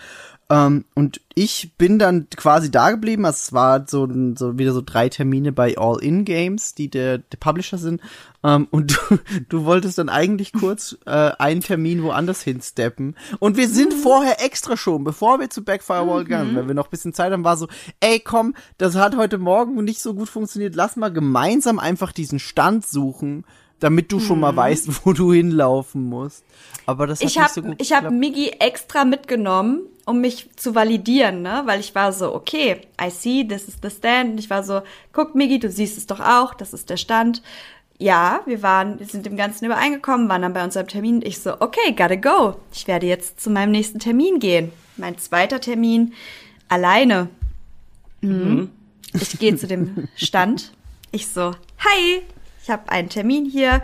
Ähm, 0.49 0.85
und 0.95 1.21
ich 1.35 1.73
bin 1.77 1.99
dann 1.99 2.29
quasi 2.37 2.71
da 2.71 2.91
geblieben. 2.91 3.25
Also 3.25 3.39
es 3.39 3.53
war 3.53 3.89
so, 3.89 4.07
so 4.37 4.57
wieder 4.59 4.73
so 4.73 4.83
drei 4.83 5.09
Termine 5.09 5.51
bei 5.51 5.77
All-In-Games, 5.77 6.75
die 6.75 6.89
der, 6.89 7.19
der 7.19 7.39
Publisher 7.39 7.79
sind. 7.79 8.03
Ähm, 8.45 8.69
und 8.71 8.93
du, 8.93 9.19
du 9.49 9.65
wolltest 9.65 9.99
dann 9.99 10.11
eigentlich 10.11 10.53
kurz 10.53 10.97
äh, 11.07 11.33
einen 11.39 11.63
Termin 11.63 12.03
woanders 12.05 12.43
hinsteppen. 12.43 13.17
Und 13.41 13.57
wir 13.57 13.69
sind 13.69 13.95
vorher 13.95 14.45
extra 14.45 14.77
schon, 14.77 15.03
bevor 15.03 15.41
wir 15.41 15.51
zu 15.51 15.65
Backfirewall 15.65 16.25
gegangen 16.25 16.49
sind, 16.49 16.57
weil 16.57 16.69
wir 16.69 16.75
noch 16.75 16.87
ein 16.87 16.91
bisschen 16.91 17.15
Zeit 17.15 17.33
haben, 17.33 17.43
war 17.45 17.57
so, 17.57 17.67
ey 18.01 18.21
komm, 18.21 18.55
das 18.79 18.95
hat 18.95 19.17
heute 19.17 19.39
Morgen 19.39 19.83
nicht 19.83 20.03
so 20.03 20.15
gut 20.15 20.29
funktioniert. 20.29 20.77
Lass 20.77 20.95
mal 20.97 21.13
gemeinsam 21.13 21.79
einfach 21.79 22.13
diesen 22.13 22.39
Stand 22.39 22.87
suchen, 22.87 23.45
damit 23.81 24.11
du 24.13 24.21
schon 24.21 24.41
mal 24.41 24.55
weißt, 24.57 25.05
wo 25.05 25.13
du 25.13 25.33
hinlaufen 25.33 26.09
musst. 26.09 26.45
Aber 26.87 27.07
das 27.07 27.21
hat 27.21 27.29
Ich 27.29 27.37
nicht 27.37 27.43
habe 27.45 27.53
so 27.55 27.63
gut 27.63 27.75
ich 27.79 27.93
hab 27.93 28.03
geklappt. 28.03 28.21
Miggy 28.21 28.49
extra 28.61 29.05
mitgenommen, 29.05 29.81
um 30.05 30.21
mich 30.21 30.49
zu 30.57 30.75
validieren, 30.75 31.43
ne? 31.43 31.63
Weil 31.65 31.81
ich 31.81 31.95
war 31.95 32.13
so, 32.13 32.33
okay, 32.35 32.81
I 33.01 33.11
see, 33.11 33.45
this 33.47 33.67
is 33.69 33.77
the 33.83 33.91
stand. 33.91 34.33
Und 34.33 34.39
ich 34.39 34.49
war 34.51 34.63
so, 34.63 34.83
guck 35.13 35.35
Miggy, 35.35 35.59
du 35.59 35.71
siehst 35.71 35.99
es 35.99 36.07
doch 36.07 36.21
auch, 36.21 36.55
das 36.55 36.73
ist 36.73 36.89
der 36.91 36.97
Stand. 36.97 37.43
Ja, 37.99 38.41
wir 38.47 38.63
waren, 38.63 38.99
wir 38.99 39.07
sind 39.07 39.25
dem 39.27 39.37
Ganzen 39.37 39.65
übereingekommen, 39.65 40.29
waren 40.29 40.43
dann 40.43 40.53
bei 40.53 40.63
unserem 40.63 40.87
Termin. 40.87 41.23
Ich 41.25 41.41
so, 41.41 41.61
okay, 41.61 41.93
gotta 41.97 42.15
go. 42.17 42.57
Ich 42.73 42.87
werde 42.87 43.07
jetzt 43.07 43.41
zu 43.41 43.51
meinem 43.51 43.73
nächsten 43.73 43.99
Termin 43.99 44.39
gehen. 44.39 44.71
Mein 44.97 45.19
zweiter 45.19 45.61
Termin 45.61 46.13
alleine. 46.69 47.29
Mhm. 48.21 48.71
Ich 49.13 49.39
gehe 49.39 49.57
zu 49.57 49.67
dem 49.67 50.09
Stand. 50.17 50.73
Ich 51.11 51.29
so, 51.29 51.53
hi, 51.79 52.23
ich 52.67 52.71
habe 52.73 52.89
einen 52.89 53.09
Termin 53.09 53.45
hier. 53.45 53.81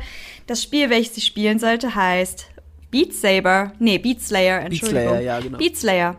Das 0.49 0.61
Spiel, 0.61 0.91
welches 0.91 1.17
ich 1.17 1.25
spielen 1.25 1.61
sollte, 1.61 1.95
heißt 1.95 2.49
Beat 2.91 3.15
Saber. 3.15 3.73
Nee, 3.79 3.99
Beat 3.99 4.21
Slayer, 4.21 4.61
Entschuldigung. 4.61 5.15
Slayer, 5.15 5.21
ja, 5.21 5.39
genau. 5.39 5.59
Beat 5.59 5.77
Slayer. 5.77 6.17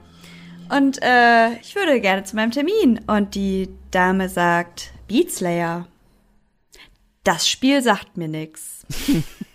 Und 0.69 0.98
äh, 1.02 1.56
ich 1.60 1.76
würde 1.76 1.99
gerne 1.99 2.23
zu 2.23 2.38
meinem 2.38 2.52
Termin. 2.52 3.02
Und 3.06 3.35
die 3.35 3.68
Dame 3.91 4.30
sagt, 4.30 4.94
Beat 5.10 5.30
Slayer. 5.30 5.90
Das 7.26 7.49
Spiel 7.49 7.81
sagt 7.81 8.15
mir 8.15 8.30
nix. 8.30 8.85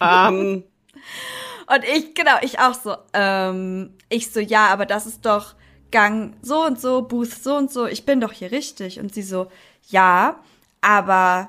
Ähm, 0.02 0.64
Und 1.66 1.84
ich, 1.84 2.14
genau, 2.14 2.36
ich 2.42 2.58
auch 2.58 2.74
so, 2.74 2.94
ähm, 3.14 3.94
ich 4.10 4.30
so, 4.30 4.40
ja, 4.40 4.66
aber 4.66 4.84
das 4.84 5.06
ist 5.06 5.24
doch 5.24 5.54
Gang 5.90 6.34
so 6.42 6.62
und 6.62 6.78
so, 6.78 7.00
Booth 7.00 7.32
so 7.32 7.56
und 7.56 7.72
so, 7.72 7.86
ich 7.86 8.04
bin 8.04 8.20
doch 8.20 8.32
hier 8.32 8.52
richtig. 8.52 9.00
Und 9.00 9.14
sie 9.14 9.22
so, 9.22 9.50
ja, 9.88 10.40
aber 10.82 11.48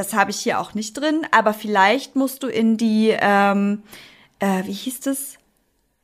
das 0.00 0.14
habe 0.14 0.30
ich 0.30 0.38
hier 0.40 0.58
auch 0.60 0.72
nicht 0.74 0.94
drin, 0.94 1.26
aber 1.30 1.52
vielleicht 1.52 2.16
musst 2.16 2.42
du 2.42 2.46
in 2.48 2.76
die, 2.78 3.14
ähm, 3.20 3.82
äh, 4.38 4.64
wie 4.64 4.72
hieß 4.72 5.00
das? 5.00 5.36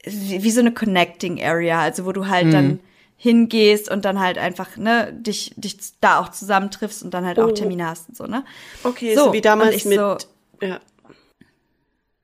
Wie, 0.05 0.43
wie 0.43 0.51
so 0.51 0.61
eine 0.61 0.73
Connecting 0.73 1.43
Area, 1.43 1.81
also 1.81 2.05
wo 2.05 2.13
du 2.13 2.29
halt 2.29 2.53
dann 2.53 2.81
hingehst 3.17 3.91
und 3.91 4.05
dann 4.05 4.21
halt 4.21 4.37
einfach, 4.39 4.77
ne, 4.77 5.13
dich, 5.15 5.55
dich 5.57 5.77
da 6.01 6.21
auch 6.21 6.29
zusammentriffst 6.31 7.03
und 7.03 7.15
dann 7.15 7.25
halt 7.25 7.39
auch 7.41 7.49
Oh. 7.49 7.53
Termine 7.53 7.87
hast 7.89 8.09
und 8.11 8.17
so, 8.17 8.25
ne? 8.27 8.45
okay, 8.85 9.15
So, 9.15 9.27
so, 9.27 9.33
wie 9.33 9.41
damals 9.41 9.85
mit. 9.87 9.99
so- 9.99 10.19
ja. 10.61 10.81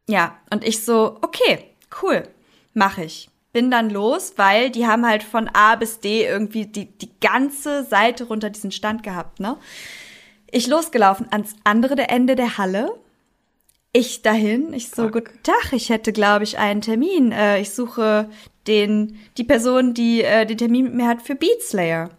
Ja, 0.08 0.36
und 0.50 0.64
ich 0.64 0.84
so, 0.84 1.18
okay, 1.22 1.64
cool, 2.02 2.28
mache 2.74 3.04
ich. 3.04 3.30
Bin 3.52 3.70
dann 3.70 3.90
los, 3.90 4.34
weil 4.36 4.70
die 4.70 4.86
haben 4.86 5.06
halt 5.06 5.22
von 5.22 5.48
A 5.52 5.76
bis 5.76 6.00
D 6.00 6.24
irgendwie 6.26 6.66
die, 6.66 6.86
die 6.86 7.10
ganze 7.20 7.84
Seite 7.84 8.24
runter 8.24 8.50
diesen 8.50 8.72
Stand 8.72 9.02
gehabt, 9.02 9.40
ne? 9.40 9.56
Ich 10.54 10.66
losgelaufen 10.66 11.26
ans 11.32 11.56
andere 11.64 11.96
Ende 12.10 12.36
der 12.36 12.58
Halle. 12.58 12.94
Ich 13.94 14.20
dahin, 14.20 14.74
ich 14.74 14.90
so, 14.90 15.08
guten 15.08 15.42
Tag, 15.42 15.72
ich 15.72 15.88
hätte, 15.88 16.12
glaube 16.12 16.44
ich, 16.44 16.58
einen 16.58 16.82
Termin. 16.82 17.32
Äh, 17.32 17.60
ich 17.60 17.70
suche 17.70 18.28
den, 18.66 19.18
die 19.38 19.44
Person, 19.44 19.94
die 19.94 20.22
äh, 20.22 20.44
den 20.44 20.58
Termin 20.58 20.84
mit 20.84 20.94
mir 20.94 21.08
hat 21.08 21.22
für 21.22 21.34
Beat 21.34 21.62
Slayer. 21.62 22.10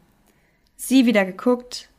Sie 0.75 1.05
wieder 1.05 1.25
geguckt. 1.25 1.89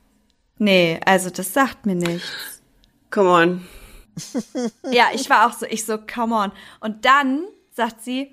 Nee, 0.59 1.01
also 1.07 1.31
das 1.31 1.53
sagt 1.55 1.87
mir 1.87 1.95
nichts. 1.95 2.63
Come 3.11 3.31
on. 3.31 3.69
Ja, 4.91 5.07
ich 5.15 5.31
war 5.31 5.47
auch 5.47 5.53
so, 5.53 5.67
ich 5.67 5.85
so, 5.85 5.99
come 5.99 6.35
on. 6.35 6.53
Und 6.81 7.05
dann 7.05 7.45
sagt 7.71 8.03
sie, 8.03 8.33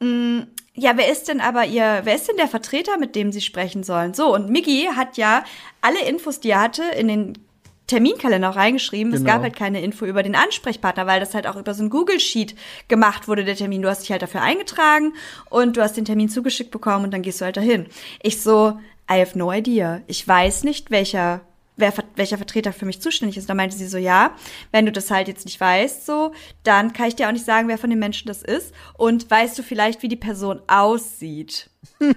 mm, 0.00 0.40
ja, 0.74 0.96
wer 0.96 1.10
ist 1.10 1.28
denn 1.28 1.40
aber 1.40 1.64
ihr, 1.66 2.00
wer 2.04 2.14
ist 2.14 2.28
denn 2.28 2.36
der 2.36 2.48
Vertreter, 2.48 2.98
mit 2.98 3.14
dem 3.14 3.30
sie 3.32 3.40
sprechen 3.40 3.82
sollen? 3.84 4.12
So, 4.14 4.34
und 4.34 4.50
Miggy 4.50 4.88
hat 4.96 5.16
ja 5.16 5.44
alle 5.80 6.04
Infos, 6.04 6.40
die 6.40 6.50
er 6.50 6.60
hatte, 6.60 6.82
in 6.98 7.08
den 7.08 7.38
Terminkalender 7.86 8.50
auch 8.50 8.56
reingeschrieben. 8.56 9.12
Es 9.12 9.20
Genau. 9.20 9.34
gab 9.34 9.42
halt 9.42 9.54
keine 9.56 9.82
Info 9.82 10.06
über 10.06 10.22
den 10.22 10.34
Ansprechpartner, 10.34 11.06
weil 11.06 11.20
das 11.20 11.34
halt 11.34 11.46
auch 11.46 11.56
über 11.56 11.74
so 11.74 11.82
ein 11.84 11.90
Google-Sheet 11.90 12.56
gemacht 12.88 13.28
wurde, 13.28 13.44
der 13.44 13.56
Termin. 13.56 13.82
Du 13.82 13.88
hast 13.90 14.00
dich 14.02 14.10
halt 14.10 14.22
dafür 14.22 14.40
eingetragen 14.40 15.12
und 15.50 15.76
du 15.76 15.82
hast 15.82 15.96
den 15.96 16.06
Termin 16.06 16.28
zugeschickt 16.30 16.70
bekommen 16.70 17.04
und 17.04 17.10
dann 17.12 17.22
gehst 17.22 17.40
du 17.40 17.44
halt 17.44 17.56
dahin. 17.58 17.86
Ich 18.22 18.42
so, 18.42 18.78
I 19.10 19.20
have 19.20 19.38
no 19.38 19.52
idea. 19.52 20.00
Ich 20.06 20.26
weiß 20.26 20.64
nicht, 20.64 20.90
welcher 20.90 21.42
wer, 21.76 21.92
welcher 22.16 22.36
Vertreter 22.36 22.72
für 22.72 22.86
mich 22.86 23.00
zuständig 23.00 23.36
ist. 23.36 23.48
Da 23.48 23.54
meinte 23.54 23.76
sie 23.76 23.86
so, 23.86 23.98
ja, 23.98 24.34
wenn 24.72 24.86
du 24.86 24.92
das 24.92 25.10
halt 25.10 25.28
jetzt 25.28 25.44
nicht 25.44 25.60
weißt, 25.60 26.06
so, 26.06 26.32
dann 26.62 26.92
kann 26.92 27.08
ich 27.08 27.16
dir 27.16 27.28
auch 27.28 27.32
nicht 27.32 27.44
sagen, 27.44 27.68
wer 27.68 27.78
von 27.78 27.90
den 27.90 27.98
Menschen 27.98 28.28
das 28.28 28.42
ist. 28.42 28.72
Und 28.94 29.30
weißt 29.30 29.58
du 29.58 29.62
vielleicht, 29.62 30.02
wie 30.02 30.08
die 30.08 30.16
Person 30.16 30.60
aussieht? 30.66 31.70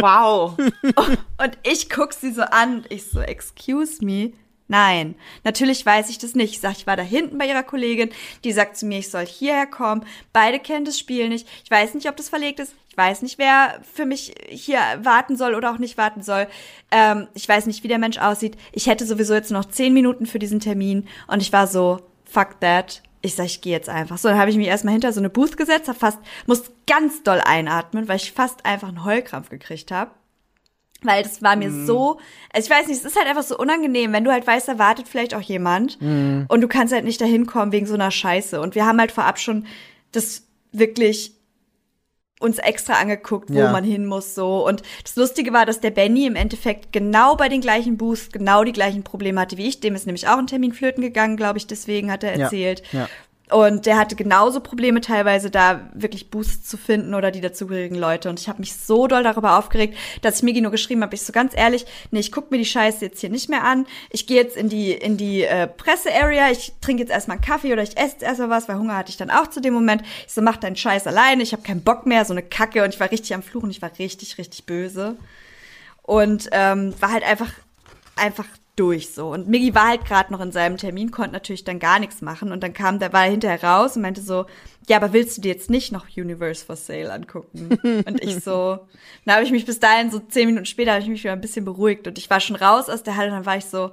Wow. 0.00 0.56
Und 0.58 1.58
ich 1.62 1.88
guck 1.88 2.12
sie 2.12 2.32
so 2.32 2.42
an 2.42 2.76
und 2.78 2.92
ich 2.92 3.04
so, 3.04 3.20
excuse 3.20 4.04
me. 4.04 4.32
Nein, 4.68 5.16
natürlich 5.44 5.84
weiß 5.84 6.08
ich 6.08 6.18
das 6.18 6.34
nicht. 6.34 6.52
Ich 6.52 6.60
sag, 6.60 6.72
ich 6.72 6.86
war 6.86 6.96
da 6.96 7.02
hinten 7.02 7.38
bei 7.38 7.46
ihrer 7.46 7.62
Kollegin, 7.62 8.10
die 8.42 8.52
sagt 8.52 8.76
zu 8.76 8.86
mir, 8.86 9.00
ich 9.00 9.10
soll 9.10 9.26
hierher 9.26 9.66
kommen. 9.66 10.06
Beide 10.32 10.58
kennen 10.58 10.86
das 10.86 10.98
Spiel 10.98 11.28
nicht. 11.28 11.46
Ich 11.64 11.70
weiß 11.70 11.94
nicht, 11.94 12.08
ob 12.08 12.16
das 12.16 12.30
verlegt 12.30 12.58
ist. 12.58 12.74
Ich 12.92 12.98
weiß 12.98 13.22
nicht, 13.22 13.38
wer 13.38 13.80
für 13.90 14.04
mich 14.04 14.34
hier 14.50 14.78
warten 15.00 15.34
soll 15.34 15.54
oder 15.54 15.72
auch 15.72 15.78
nicht 15.78 15.96
warten 15.96 16.22
soll. 16.22 16.46
Ähm, 16.90 17.26
ich 17.32 17.48
weiß 17.48 17.64
nicht, 17.64 17.82
wie 17.82 17.88
der 17.88 17.96
Mensch 17.96 18.18
aussieht. 18.18 18.58
Ich 18.70 18.86
hätte 18.86 19.06
sowieso 19.06 19.32
jetzt 19.32 19.50
noch 19.50 19.64
zehn 19.64 19.94
Minuten 19.94 20.26
für 20.26 20.38
diesen 20.38 20.60
Termin 20.60 21.08
und 21.26 21.40
ich 21.40 21.54
war 21.54 21.66
so, 21.66 22.00
fuck 22.26 22.60
that. 22.60 23.00
Ich 23.22 23.34
sag, 23.34 23.46
ich 23.46 23.62
gehe 23.62 23.72
jetzt 23.72 23.88
einfach. 23.88 24.18
So, 24.18 24.28
dann 24.28 24.36
habe 24.36 24.50
ich 24.50 24.58
mich 24.58 24.66
erstmal 24.66 24.92
hinter 24.92 25.10
so 25.14 25.20
eine 25.20 25.30
Booth 25.30 25.56
gesetzt, 25.56 25.88
hab 25.88 25.96
fast, 25.96 26.18
muss 26.44 26.64
ganz 26.86 27.22
doll 27.22 27.40
einatmen, 27.42 28.08
weil 28.08 28.16
ich 28.16 28.32
fast 28.32 28.66
einfach 28.66 28.88
einen 28.88 29.06
Heulkrampf 29.06 29.48
gekriegt 29.48 29.90
habe. 29.90 30.10
Weil 31.00 31.22
das 31.22 31.40
war 31.40 31.56
mir 31.56 31.70
so, 31.72 32.20
also 32.52 32.66
ich 32.66 32.70
weiß 32.70 32.88
nicht, 32.88 32.98
es 32.98 33.06
ist 33.06 33.16
halt 33.16 33.26
einfach 33.26 33.42
so 33.42 33.56
unangenehm, 33.56 34.12
wenn 34.12 34.24
du 34.24 34.30
halt 34.30 34.46
weißt, 34.46 34.68
da 34.68 34.78
wartet 34.78 35.08
vielleicht 35.08 35.34
auch 35.34 35.40
jemand 35.40 35.98
und 36.46 36.60
du 36.60 36.68
kannst 36.68 36.92
halt 36.92 37.06
nicht 37.06 37.22
dahin 37.22 37.46
kommen 37.46 37.72
wegen 37.72 37.86
so 37.86 37.94
einer 37.94 38.10
Scheiße. 38.10 38.60
Und 38.60 38.74
wir 38.74 38.84
haben 38.84 39.00
halt 39.00 39.12
vorab 39.12 39.38
schon 39.38 39.64
das 40.10 40.42
wirklich 40.72 41.38
uns 42.42 42.58
extra 42.58 42.94
angeguckt, 42.94 43.50
wo 43.52 43.58
Ja. 43.58 43.72
man 43.72 43.84
hin 43.84 44.06
muss, 44.06 44.34
so. 44.34 44.66
Und 44.66 44.82
das 45.04 45.16
Lustige 45.16 45.52
war, 45.52 45.64
dass 45.66 45.80
der 45.80 45.90
Benny 45.90 46.26
im 46.26 46.34
Endeffekt 46.36 46.92
genau 46.92 47.36
bei 47.36 47.48
den 47.48 47.60
gleichen 47.60 47.96
Boosts 47.96 48.32
genau 48.32 48.64
die 48.64 48.72
gleichen 48.72 49.02
Probleme 49.04 49.40
hatte 49.40 49.56
wie 49.56 49.66
ich. 49.68 49.80
Dem 49.80 49.94
ist 49.94 50.06
nämlich 50.06 50.28
auch 50.28 50.38
ein 50.38 50.46
Termin 50.46 50.72
flöten 50.72 51.02
gegangen, 51.02 51.36
glaube 51.36 51.58
ich, 51.58 51.66
deswegen 51.66 52.10
hat 52.10 52.24
er 52.24 52.36
Ja. 52.36 52.44
erzählt. 52.44 52.82
Ja. 52.92 53.08
Und 53.52 53.86
der 53.86 53.98
hatte 53.98 54.16
genauso 54.16 54.60
Probleme 54.60 55.00
teilweise 55.00 55.50
da 55.50 55.90
wirklich 55.94 56.30
Boosts 56.30 56.68
zu 56.68 56.76
finden 56.76 57.14
oder 57.14 57.30
die 57.30 57.40
dazugehörigen 57.40 57.96
Leute. 57.98 58.30
Und 58.30 58.40
ich 58.40 58.48
habe 58.48 58.60
mich 58.60 58.74
so 58.74 59.06
doll 59.06 59.22
darüber 59.22 59.58
aufgeregt, 59.58 59.96
dass 60.22 60.36
ich 60.36 60.42
Migi 60.42 60.60
nur 60.60 60.70
geschrieben 60.70 61.02
habe, 61.02 61.14
ich 61.14 61.22
so 61.22 61.32
ganz 61.32 61.52
ehrlich, 61.54 61.84
nee, 62.10 62.20
ich 62.20 62.32
guck 62.32 62.50
mir 62.50 62.58
die 62.58 62.64
Scheiße 62.64 63.04
jetzt 63.04 63.20
hier 63.20 63.30
nicht 63.30 63.48
mehr 63.48 63.64
an. 63.64 63.86
Ich 64.10 64.26
gehe 64.26 64.36
jetzt 64.42 64.56
in 64.56 64.68
die 64.68 64.92
in 64.92 65.16
die 65.16 65.42
äh, 65.42 65.66
Presse-Area, 65.66 66.50
ich 66.50 66.72
trinke 66.80 67.02
jetzt 67.02 67.12
erstmal 67.12 67.36
einen 67.36 67.44
Kaffee 67.44 67.72
oder 67.72 67.82
ich 67.82 67.96
esse 67.96 68.24
erstmal 68.24 68.50
was, 68.50 68.68
weil 68.68 68.76
Hunger 68.76 68.96
hatte 68.96 69.10
ich 69.10 69.16
dann 69.16 69.30
auch 69.30 69.48
zu 69.48 69.60
dem 69.60 69.74
Moment. 69.74 70.02
Ich 70.26 70.32
so, 70.32 70.40
mach 70.40 70.56
deinen 70.56 70.76
Scheiß 70.76 71.06
alleine, 71.06 71.42
ich 71.42 71.52
habe 71.52 71.62
keinen 71.62 71.82
Bock 71.82 72.06
mehr, 72.06 72.24
so 72.24 72.32
eine 72.32 72.42
Kacke. 72.42 72.82
Und 72.84 72.94
ich 72.94 73.00
war 73.00 73.10
richtig 73.10 73.34
am 73.34 73.42
Fluchen, 73.42 73.70
ich 73.70 73.82
war 73.82 73.90
richtig, 73.98 74.38
richtig 74.38 74.64
böse. 74.64 75.16
Und 76.02 76.48
ähm, 76.52 76.94
war 77.00 77.12
halt 77.12 77.24
einfach, 77.24 77.50
einfach 78.16 78.46
durch 78.76 79.12
so. 79.12 79.28
Und 79.30 79.48
Miggy 79.48 79.74
war 79.74 79.88
halt 79.88 80.04
gerade 80.06 80.32
noch 80.32 80.40
in 80.40 80.50
seinem 80.50 80.78
Termin, 80.78 81.10
konnte 81.10 81.32
natürlich 81.32 81.64
dann 81.64 81.78
gar 81.78 81.98
nichts 81.98 82.22
machen. 82.22 82.52
Und 82.52 82.62
dann 82.62 82.72
kam 82.72 82.98
der 82.98 83.12
war 83.12 83.26
er 83.26 83.30
hinterher 83.30 83.62
raus 83.62 83.96
und 83.96 84.02
meinte 84.02 84.22
so, 84.22 84.46
ja, 84.88 84.96
aber 84.96 85.12
willst 85.12 85.36
du 85.36 85.42
dir 85.42 85.52
jetzt 85.52 85.68
nicht 85.68 85.92
noch 85.92 86.06
Universe 86.16 86.64
for 86.64 86.76
Sale 86.76 87.12
angucken? 87.12 87.78
und 88.06 88.22
ich 88.22 88.36
so, 88.42 88.80
dann 89.24 89.34
habe 89.34 89.44
ich 89.44 89.50
mich 89.50 89.66
bis 89.66 89.78
dahin, 89.78 90.10
so 90.10 90.18
zehn 90.20 90.46
Minuten 90.46 90.66
später, 90.66 90.92
habe 90.92 91.02
ich 91.02 91.08
mich 91.08 91.22
wieder 91.22 91.34
ein 91.34 91.40
bisschen 91.40 91.64
beruhigt. 91.64 92.06
Und 92.08 92.16
ich 92.16 92.30
war 92.30 92.40
schon 92.40 92.56
raus 92.56 92.88
aus 92.88 93.02
der 93.02 93.16
Halle 93.16 93.28
und 93.28 93.36
dann 93.36 93.46
war 93.46 93.58
ich 93.58 93.66
so, 93.66 93.92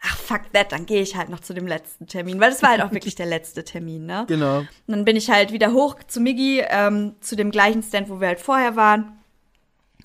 ach 0.00 0.16
fuck 0.16 0.52
that, 0.52 0.72
dann 0.72 0.84
gehe 0.84 1.00
ich 1.00 1.16
halt 1.16 1.30
noch 1.30 1.40
zu 1.40 1.54
dem 1.54 1.66
letzten 1.66 2.06
Termin. 2.06 2.38
Weil 2.38 2.50
das 2.50 2.62
war 2.62 2.70
halt 2.70 2.82
auch 2.82 2.92
wirklich 2.92 3.14
der 3.14 3.26
letzte 3.26 3.64
Termin, 3.64 4.04
ne? 4.04 4.24
Genau. 4.28 4.58
Und 4.58 4.68
dann 4.86 5.04
bin 5.06 5.16
ich 5.16 5.30
halt 5.30 5.52
wieder 5.52 5.72
hoch 5.72 5.96
zu 6.06 6.20
Miggy, 6.20 6.62
ähm, 6.68 7.16
zu 7.20 7.34
dem 7.34 7.50
gleichen 7.50 7.82
Stand, 7.82 8.10
wo 8.10 8.20
wir 8.20 8.28
halt 8.28 8.40
vorher 8.40 8.76
waren. 8.76 9.18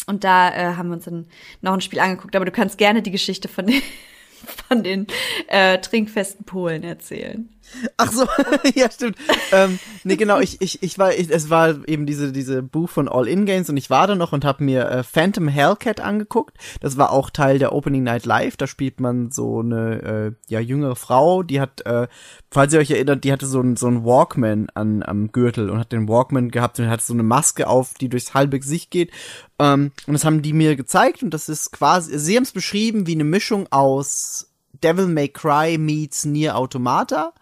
Und 0.08 0.24
da 0.24 0.50
äh, 0.50 0.76
haben 0.76 0.90
wir 0.90 0.96
uns 0.96 1.06
dann 1.06 1.28
noch 1.62 1.74
ein 1.74 1.82
Spiel 1.82 2.00
angeguckt. 2.00 2.36
Aber 2.36 2.46
du 2.46 2.52
kannst 2.52 2.78
gerne 2.78 3.02
die 3.02 3.12
Geschichte 3.12 3.48
von 3.48 3.68
den, 3.68 3.82
von 4.68 4.84
den 4.84 5.08
äh, 5.48 5.80
trinkfesten 5.80 6.46
Polen 6.46 6.84
erzählen. 6.84 7.50
Ach 7.98 8.12
so, 8.12 8.26
ja, 8.76 8.90
stimmt. 8.92 9.18
ähm, 9.52 9.80
nee, 10.04 10.16
genau, 10.16 10.40
ich, 10.40 10.62
ich, 10.62 10.84
ich 10.84 10.98
war, 11.00 11.14
ich, 11.14 11.30
es 11.30 11.50
war 11.50 11.88
eben 11.88 12.06
diese, 12.06 12.32
diese 12.32 12.62
Buch 12.62 12.90
von 12.90 13.08
All-In-Games 13.08 13.70
und 13.70 13.78
ich 13.78 13.90
war 13.90 14.08
da 14.08 14.16
noch 14.16 14.34
und 14.34 14.46
habe 14.46 14.64
mir 14.64 14.90
äh, 14.90 15.04
Phantom 15.04 15.48
Hellcat 15.48 16.00
angeguckt. 16.00 16.58
Das 16.80 16.98
war 16.98 17.12
auch 17.12 17.30
Teil 17.30 17.60
der 17.60 17.74
Opening 17.74 18.04
Night 18.04 18.26
Live. 18.26 18.58
Da 18.58 18.68
spielt 18.68 19.00
man 19.00 19.32
so 19.32 19.60
eine, 19.60 20.02
äh, 20.02 20.32
ja, 20.48 20.60
jüngere 20.60 20.96
Frau, 20.96 21.44
die 21.44 21.62
hat, 21.62 21.86
äh, 21.86 22.08
falls 22.50 22.74
ihr 22.74 22.80
euch 22.80 22.92
erinnert, 22.92 23.24
die 23.24 23.32
hatte 23.32 23.48
so 23.48 23.62
ein 23.62 23.76
so 23.76 23.88
ein 23.88 24.04
Walkman 24.04 24.68
an, 24.74 25.04
am 25.04 25.32
Gürtel 25.32 25.70
und 25.70 25.80
hat 25.80 25.92
den 25.92 26.08
Walkman 26.08 26.52
gehabt 26.52 26.80
und 26.80 26.90
hat 26.90 27.02
so 27.02 27.14
eine 27.14 27.24
Maske 27.24 27.68
auf, 27.68 27.94
die 27.96 28.10
durchs 28.10 28.34
halbe 28.34 28.60
Gesicht 28.60 28.92
geht. 28.92 29.12
Ähm, 29.60 29.92
und 30.08 30.14
das 30.14 30.26
haben 30.26 30.42
die 30.42 30.54
mir 30.54 30.76
gezeigt 30.76 31.24
und 31.24 31.34
das 31.34 31.50
ist 31.50 31.72
quasi, 31.72 32.18
sie 32.18 32.36
haben 32.36 32.44
es 32.44 32.52
beschrieben 32.52 33.08
wie 33.08 33.14
eine 33.14 33.24
Mischung 33.24 33.68
aus 33.72 34.52
Devil 34.84 35.08
May 35.08 35.30
Cry 35.30 35.78
meets 35.78 36.26
Nier 36.26 36.58
Automata 36.58 37.34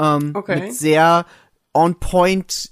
ähm, 0.00 0.32
Okay. 0.34 0.60
mit 0.60 0.74
sehr 0.74 1.26
on-point 1.74 2.70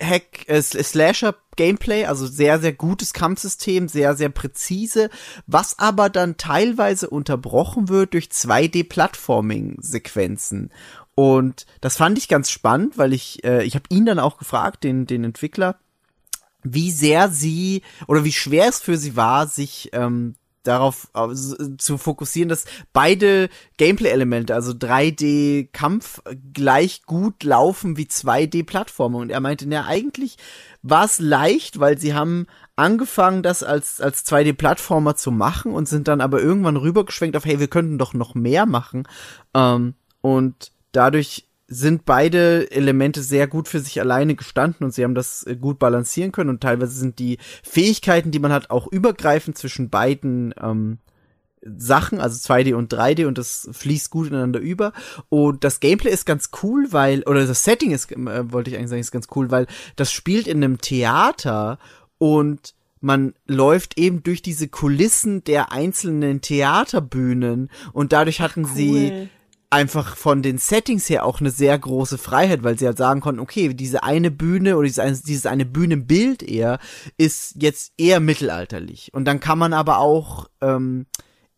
Hack 0.00 0.48
äh, 0.48 0.60
Slasher 0.60 1.36
Gameplay, 1.56 2.06
also 2.06 2.26
sehr 2.26 2.58
sehr 2.58 2.72
gutes 2.72 3.12
Kampfsystem, 3.12 3.88
sehr 3.88 4.16
sehr 4.16 4.30
präzise, 4.30 5.10
was 5.46 5.78
aber 5.78 6.10
dann 6.10 6.36
teilweise 6.36 7.08
unterbrochen 7.10 7.88
wird 7.88 8.14
durch 8.14 8.26
2D 8.26 8.88
Plattforming 8.88 9.76
Sequenzen. 9.80 10.72
Und 11.14 11.66
das 11.80 11.96
fand 11.96 12.18
ich 12.18 12.28
ganz 12.28 12.50
spannend, 12.50 12.96
weil 12.98 13.12
ich 13.12 13.44
äh, 13.44 13.62
ich 13.64 13.74
habe 13.74 13.84
ihn 13.90 14.06
dann 14.06 14.18
auch 14.18 14.38
gefragt, 14.38 14.82
den 14.82 15.06
den 15.06 15.24
Entwickler, 15.24 15.76
wie 16.64 16.90
sehr 16.90 17.28
sie 17.28 17.82
oder 18.08 18.24
wie 18.24 18.32
schwer 18.32 18.68
es 18.68 18.80
für 18.80 18.96
sie 18.96 19.14
war, 19.14 19.46
sich 19.46 19.90
ähm, 19.92 20.34
darauf 20.62 21.08
äh, 21.14 21.30
s- 21.32 21.56
zu 21.78 21.98
fokussieren, 21.98 22.48
dass 22.48 22.64
beide 22.92 23.48
Gameplay-Elemente, 23.78 24.54
also 24.54 24.72
3D-Kampf, 24.72 26.22
gleich 26.52 27.02
gut 27.06 27.42
laufen 27.44 27.96
wie 27.96 28.04
2D-Plattformen. 28.06 29.16
Und 29.16 29.30
er 29.30 29.40
meinte, 29.40 29.68
na, 29.68 29.86
eigentlich 29.86 30.36
war 30.82 31.04
es 31.04 31.18
leicht, 31.18 31.78
weil 31.80 31.98
sie 31.98 32.14
haben 32.14 32.46
angefangen, 32.76 33.42
das 33.42 33.62
als, 33.62 34.00
als 34.00 34.24
2D-Plattformer 34.26 35.16
zu 35.16 35.30
machen 35.30 35.72
und 35.72 35.88
sind 35.88 36.08
dann 36.08 36.20
aber 36.20 36.40
irgendwann 36.40 36.76
rübergeschwenkt 36.76 37.36
auf, 37.36 37.44
hey, 37.44 37.60
wir 37.60 37.68
könnten 37.68 37.98
doch 37.98 38.14
noch 38.14 38.34
mehr 38.34 38.66
machen. 38.66 39.04
Ähm, 39.54 39.94
und 40.20 40.72
dadurch 40.92 41.46
sind 41.72 42.04
beide 42.04 42.70
Elemente 42.70 43.22
sehr 43.22 43.46
gut 43.46 43.68
für 43.68 43.80
sich 43.80 44.00
alleine 44.00 44.34
gestanden 44.34 44.84
und 44.84 44.92
sie 44.92 45.04
haben 45.04 45.14
das 45.14 45.44
äh, 45.46 45.56
gut 45.56 45.78
balancieren 45.78 46.32
können 46.32 46.50
und 46.50 46.60
teilweise 46.60 46.92
sind 46.92 47.18
die 47.18 47.38
Fähigkeiten, 47.62 48.30
die 48.30 48.38
man 48.38 48.52
hat, 48.52 48.70
auch 48.70 48.86
übergreifend 48.86 49.56
zwischen 49.56 49.88
beiden 49.88 50.54
ähm, 50.60 50.98
Sachen, 51.64 52.20
also 52.20 52.36
2D 52.36 52.74
und 52.74 52.92
3D 52.92 53.26
und 53.26 53.38
das 53.38 53.68
fließt 53.72 54.10
gut 54.10 54.28
ineinander 54.28 54.60
über. 54.60 54.92
Und 55.28 55.64
das 55.64 55.80
Gameplay 55.80 56.10
ist 56.10 56.26
ganz 56.26 56.50
cool, 56.62 56.88
weil 56.90 57.22
oder 57.22 57.46
das 57.46 57.64
Setting 57.64 57.92
ist 57.92 58.10
äh, 58.12 58.52
wollte 58.52 58.70
ich 58.70 58.76
eigentlich 58.76 58.90
sagen, 58.90 59.00
ist 59.00 59.12
ganz 59.12 59.28
cool, 59.34 59.50
weil 59.50 59.66
das 59.96 60.12
spielt 60.12 60.46
in 60.46 60.62
einem 60.62 60.78
Theater 60.78 61.78
und 62.18 62.74
man 63.00 63.34
läuft 63.46 63.98
eben 63.98 64.22
durch 64.22 64.42
diese 64.42 64.68
Kulissen 64.68 65.42
der 65.44 65.72
einzelnen 65.72 66.40
Theaterbühnen 66.40 67.70
und 67.92 68.12
dadurch 68.12 68.40
hatten 68.40 68.64
sie 68.64 69.28
einfach 69.72 70.16
von 70.16 70.42
den 70.42 70.58
Settings 70.58 71.08
her 71.08 71.24
auch 71.24 71.40
eine 71.40 71.50
sehr 71.50 71.78
große 71.78 72.18
Freiheit, 72.18 72.62
weil 72.62 72.78
sie 72.78 72.86
halt 72.86 72.98
sagen 72.98 73.20
konnten, 73.20 73.40
okay, 73.40 73.72
diese 73.72 74.02
eine 74.02 74.30
Bühne 74.30 74.76
oder 74.76 74.86
dieses 74.86 75.46
eine, 75.46 75.64
Bühnenbild 75.64 76.42
eher 76.42 76.78
ist 77.16 77.54
jetzt 77.58 77.92
eher 77.96 78.20
mittelalterlich. 78.20 79.10
Und 79.14 79.24
dann 79.24 79.40
kann 79.40 79.58
man 79.58 79.72
aber 79.72 79.98
auch 79.98 80.48
ähm, 80.60 81.06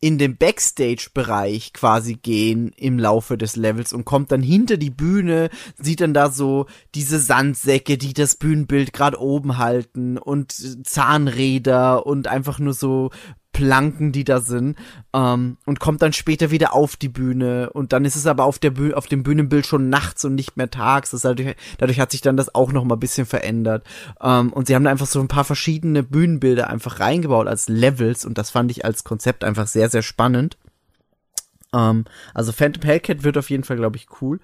in 0.00 0.18
den 0.18 0.36
Backstage-Bereich 0.36 1.72
quasi 1.72 2.14
gehen 2.14 2.72
im 2.76 2.98
Laufe 2.98 3.36
des 3.36 3.56
Levels 3.56 3.92
und 3.92 4.04
kommt 4.04 4.30
dann 4.30 4.42
hinter 4.42 4.76
die 4.76 4.90
Bühne, 4.90 5.48
sieht 5.76 6.00
dann 6.00 6.14
da 6.14 6.30
so 6.30 6.66
diese 6.94 7.18
Sandsäcke, 7.18 7.98
die 7.98 8.12
das 8.12 8.36
Bühnenbild 8.36 8.92
gerade 8.92 9.18
oben 9.18 9.58
halten 9.58 10.18
und 10.18 10.52
Zahnräder 10.86 12.06
und 12.06 12.28
einfach 12.28 12.58
nur 12.58 12.74
so 12.74 13.10
Planken, 13.54 14.12
die 14.12 14.24
da 14.24 14.40
sind, 14.40 14.76
ähm, 15.14 15.56
und 15.64 15.80
kommt 15.80 16.02
dann 16.02 16.12
später 16.12 16.50
wieder 16.50 16.74
auf 16.74 16.96
die 16.96 17.08
Bühne. 17.08 17.70
Und 17.70 17.94
dann 17.94 18.04
ist 18.04 18.16
es 18.16 18.26
aber 18.26 18.44
auf 18.44 18.58
der 18.58 18.72
Bühne, 18.72 18.96
auf 18.96 19.06
dem 19.06 19.22
Bühnenbild 19.22 19.64
schon 19.64 19.88
nachts 19.88 20.26
und 20.26 20.34
nicht 20.34 20.58
mehr 20.58 20.68
tags. 20.68 21.12
Das 21.12 21.22
dadurch, 21.22 21.56
dadurch 21.78 22.00
hat 22.00 22.10
sich 22.10 22.20
dann 22.20 22.36
das 22.36 22.54
auch 22.54 22.72
noch 22.72 22.84
mal 22.84 22.96
ein 22.96 23.00
bisschen 23.00 23.24
verändert. 23.24 23.86
Ähm, 24.20 24.52
und 24.52 24.66
sie 24.66 24.74
haben 24.74 24.84
da 24.84 24.90
einfach 24.90 25.06
so 25.06 25.20
ein 25.20 25.28
paar 25.28 25.44
verschiedene 25.44 26.02
Bühnenbilder 26.02 26.68
einfach 26.68 27.00
reingebaut 27.00 27.46
als 27.46 27.68
Levels 27.68 28.26
und 28.26 28.36
das 28.36 28.50
fand 28.50 28.70
ich 28.70 28.84
als 28.84 29.04
Konzept 29.04 29.44
einfach 29.44 29.68
sehr, 29.68 29.88
sehr 29.88 30.02
spannend. 30.02 30.58
Ähm, 31.72 32.04
also 32.34 32.52
Phantom 32.52 32.82
Hellcat 32.82 33.22
wird 33.22 33.38
auf 33.38 33.48
jeden 33.48 33.64
Fall, 33.64 33.76
glaube 33.76 33.96
ich, 33.96 34.08
cool. 34.20 34.40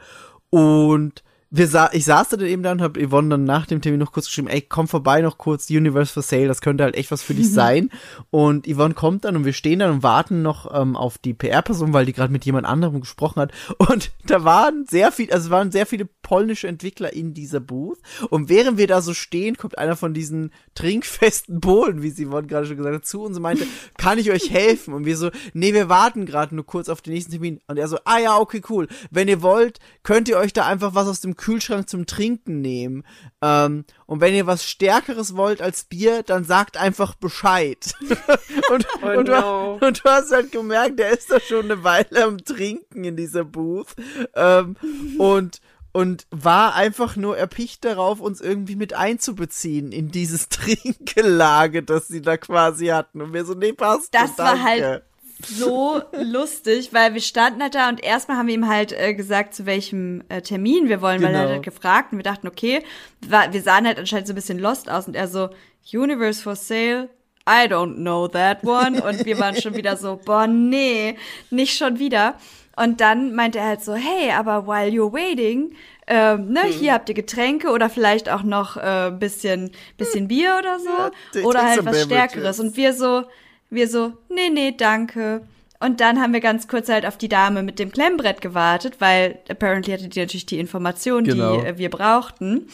Und 0.50 1.22
wir 1.52 1.66
sa 1.66 1.90
ich 1.92 2.04
saß 2.04 2.28
da 2.28 2.36
dann 2.36 2.46
eben 2.46 2.62
da 2.62 2.70
und 2.70 2.80
hab 2.80 2.96
Yvonne 2.96 3.30
dann 3.30 3.44
nach 3.44 3.66
dem 3.66 3.80
Termin 3.80 3.98
noch 3.98 4.12
kurz 4.12 4.26
geschrieben, 4.26 4.46
ey, 4.46 4.60
komm 4.60 4.86
vorbei 4.86 5.20
noch 5.20 5.36
kurz, 5.36 5.68
Universe 5.68 6.12
for 6.12 6.22
Sale, 6.22 6.46
das 6.46 6.60
könnte 6.60 6.84
halt 6.84 6.94
echt 6.94 7.10
was 7.10 7.22
für 7.22 7.34
dich 7.34 7.50
sein. 7.52 7.90
Und 8.30 8.66
Yvonne 8.68 8.94
kommt 8.94 9.24
dann 9.24 9.36
und 9.36 9.44
wir 9.44 9.52
stehen 9.52 9.80
dann 9.80 9.90
und 9.90 10.02
warten 10.04 10.42
noch 10.42 10.72
ähm, 10.72 10.96
auf 10.96 11.18
die 11.18 11.34
PR-Person, 11.34 11.92
weil 11.92 12.06
die 12.06 12.12
gerade 12.12 12.32
mit 12.32 12.44
jemand 12.44 12.66
anderem 12.66 13.00
gesprochen 13.00 13.40
hat. 13.40 13.52
Und 13.78 14.12
da 14.26 14.44
waren 14.44 14.86
sehr 14.88 15.10
viel, 15.10 15.32
also 15.32 15.46
es 15.46 15.50
waren 15.50 15.72
sehr 15.72 15.86
viele 15.86 16.08
polnische 16.30 16.68
Entwickler 16.68 17.12
in 17.12 17.34
dieser 17.34 17.58
Booth. 17.58 17.98
Und 18.28 18.48
während 18.48 18.78
wir 18.78 18.86
da 18.86 19.02
so 19.02 19.14
stehen, 19.14 19.56
kommt 19.56 19.78
einer 19.78 19.96
von 19.96 20.14
diesen 20.14 20.52
trinkfesten 20.76 21.60
Polen, 21.60 22.02
wie 22.02 22.10
sie 22.10 22.26
gerade 22.26 22.66
schon 22.66 22.76
gesagt 22.76 22.94
hat, 22.94 23.04
zu 23.04 23.22
uns 23.22 23.36
und 23.36 23.42
meinte, 23.42 23.66
kann 23.98 24.16
ich 24.16 24.30
euch 24.30 24.48
helfen? 24.48 24.94
Und 24.94 25.06
wir 25.06 25.16
so, 25.16 25.32
nee, 25.54 25.74
wir 25.74 25.88
warten 25.88 26.26
gerade 26.26 26.54
nur 26.54 26.64
kurz 26.64 26.88
auf 26.88 27.02
den 27.02 27.14
nächsten 27.14 27.32
Termin. 27.32 27.60
Und 27.66 27.78
er 27.78 27.88
so, 27.88 27.98
ah 28.04 28.20
ja, 28.20 28.38
okay, 28.38 28.62
cool. 28.70 28.86
Wenn 29.10 29.26
ihr 29.26 29.42
wollt, 29.42 29.80
könnt 30.04 30.28
ihr 30.28 30.38
euch 30.38 30.52
da 30.52 30.66
einfach 30.66 30.94
was 30.94 31.08
aus 31.08 31.20
dem 31.20 31.36
Kühlschrank 31.36 31.88
zum 31.88 32.06
Trinken 32.06 32.60
nehmen. 32.60 33.02
Ähm, 33.42 33.84
und 34.06 34.20
wenn 34.20 34.32
ihr 34.32 34.46
was 34.46 34.64
Stärkeres 34.64 35.34
wollt 35.34 35.60
als 35.60 35.82
Bier, 35.82 36.22
dann 36.22 36.44
sagt 36.44 36.76
einfach 36.76 37.16
Bescheid. 37.16 37.92
und, 38.70 38.86
Oh 39.02 39.18
und, 39.18 39.26
du, 39.26 39.32
no. 39.32 39.78
und 39.80 40.04
du 40.04 40.08
hast 40.08 40.30
halt 40.30 40.52
gemerkt, 40.52 41.00
der 41.00 41.10
ist 41.10 41.28
da 41.28 41.40
schon 41.40 41.64
eine 41.64 41.82
Weile 41.82 42.24
am 42.24 42.38
Trinken 42.38 43.02
in 43.02 43.16
dieser 43.16 43.42
Booth. 43.42 43.96
Ähm, 44.36 44.76
und 45.18 45.60
und 45.92 46.26
war 46.30 46.74
einfach 46.74 47.16
nur 47.16 47.36
erpicht 47.36 47.84
darauf, 47.84 48.20
uns 48.20 48.40
irgendwie 48.40 48.76
mit 48.76 48.94
einzubeziehen 48.94 49.92
in 49.92 50.10
dieses 50.10 50.48
Trinkgelage, 51.00 51.82
das 51.82 52.08
sie 52.08 52.22
da 52.22 52.36
quasi 52.36 52.86
hatten. 52.86 53.20
Und 53.22 53.32
wir 53.32 53.44
so, 53.44 53.54
nee, 53.54 53.72
passt. 53.72 54.14
Das 54.14 54.28
schon, 54.30 54.38
war 54.38 54.54
danke. 54.54 54.64
halt 54.64 55.02
so 55.46 56.02
lustig, 56.20 56.92
weil 56.92 57.14
wir 57.14 57.20
standen 57.22 57.62
halt 57.62 57.74
da 57.74 57.88
und 57.88 58.02
erstmal 58.02 58.36
haben 58.36 58.46
wir 58.48 58.54
ihm 58.54 58.68
halt 58.68 58.92
äh, 58.92 59.14
gesagt, 59.14 59.54
zu 59.54 59.64
welchem 59.64 60.22
äh, 60.28 60.42
Termin 60.42 60.88
wir 60.88 61.00
wollen, 61.00 61.22
weil 61.22 61.28
er 61.28 61.32
Genau. 61.32 61.44
hat 61.44 61.50
halt 61.54 61.62
gefragt 61.62 62.12
und 62.12 62.18
wir 62.18 62.24
dachten, 62.24 62.46
okay, 62.46 62.82
war, 63.26 63.50
wir 63.52 63.62
sahen 63.62 63.86
halt 63.86 63.98
anscheinend 63.98 64.26
so 64.26 64.32
ein 64.34 64.36
bisschen 64.36 64.58
lost 64.58 64.90
aus 64.90 65.06
und 65.08 65.16
er 65.16 65.28
so, 65.28 65.48
Universe 65.94 66.42
for 66.42 66.56
Sale, 66.56 67.08
I 67.48 67.66
don't 67.66 67.94
know 67.96 68.28
that 68.28 68.62
one. 68.64 69.02
Und 69.02 69.24
wir 69.24 69.38
waren 69.38 69.56
schon 69.56 69.74
wieder 69.74 69.96
so, 69.96 70.20
boah, 70.22 70.46
nee, 70.46 71.16
nicht 71.50 71.76
schon 71.76 71.98
wieder. 71.98 72.34
Und 72.82 73.00
dann 73.00 73.34
meinte 73.34 73.58
er 73.58 73.66
halt 73.66 73.82
so, 73.84 73.94
hey, 73.94 74.30
aber 74.32 74.66
while 74.66 74.88
you're 74.90 75.12
waiting, 75.12 75.74
ähm, 76.06 76.48
ne, 76.52 76.62
Hm. 76.64 76.70
hier 76.72 76.92
habt 76.94 77.08
ihr 77.08 77.14
Getränke 77.14 77.68
oder 77.70 77.90
vielleicht 77.90 78.28
auch 78.30 78.42
noch 78.42 78.76
äh, 78.76 79.10
bisschen, 79.18 79.70
bisschen 79.98 80.28
Bier 80.28 80.56
oder 80.58 80.78
so. 80.78 80.88
take 81.32 81.46
oder 81.46 81.62
halt 81.62 81.84
was. 81.84 82.02
Stärkeres. 82.04 82.58
Und 82.60 82.76
wir 82.76 82.94
so, 82.94 83.24
wir 83.68 83.86
so, 83.88 84.12
nee, 84.28 84.48
nee, 84.50 84.72
danke. 84.76 85.42
Und 85.78 86.00
dann 86.00 86.20
haben 86.20 86.32
wir 86.32 86.40
ganz 86.40 86.68
kurz 86.68 86.88
halt 86.88 87.06
auf 87.06 87.16
die 87.16 87.28
Dame 87.28 87.62
mit 87.62 87.78
dem 87.78 87.90
Klemmbrett 87.92 88.40
gewartet, 88.40 88.96
weil 88.98 89.38
apparently 89.48 89.92
hatte 89.92 90.08
die 90.08 90.20
natürlich 90.20 90.46
die 90.46 90.58
Information, 90.58 91.24
Genau. 91.24 91.60
die 91.60 91.66
äh, 91.66 91.78
wir 91.78 91.90
brauchten. 91.90 92.66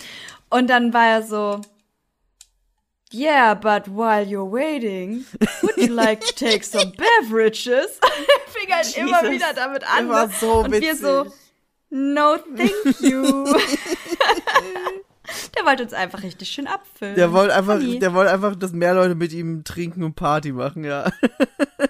Und 0.51 0.71
dann 0.71 0.93
war 0.95 1.07
er 1.07 1.23
so, 1.23 1.61
Yeah, 3.13 3.55
but 3.55 3.87
while 3.89 4.27
you're 4.27 4.45
waiting, 4.45 5.25
would 5.63 5.77
you 5.77 5.89
like 5.95 6.21
to 6.23 6.33
take 6.35 6.65
some 6.65 6.93
beverages? 6.99 8.01
Fing 8.49 8.69
halt 8.73 8.97
immer 8.97 9.23
Jesus. 9.23 9.31
wieder 9.31 9.53
damit 9.55 9.85
an. 9.85 10.09
War 10.09 10.27
ne? 10.27 10.33
so 10.41 10.61
Und 10.65 10.73
wir 10.73 10.97
so, 10.97 11.25
witzig. 11.27 11.39
no 11.91 12.37
thank 12.57 13.01
you. 13.01 13.45
Der 15.57 15.65
wollte 15.65 15.83
uns 15.85 15.93
einfach 15.93 16.23
richtig 16.23 16.49
schön 16.49 16.67
abfüllen. 16.67 17.15
Der 17.17 17.33
wollte 17.33 17.55
einfach, 17.55 17.75
Funny. 17.79 17.99
der 17.99 18.15
wollte 18.15 18.31
einfach, 18.33 18.55
dass 18.57 18.73
mehr 18.73 18.95
Leute 18.95 19.15
mit 19.15 19.33
ihm 19.33 19.65
trinken 19.65 20.03
und 20.03 20.15
Party 20.15 20.53
machen, 20.53 20.85
ja. 20.85 21.11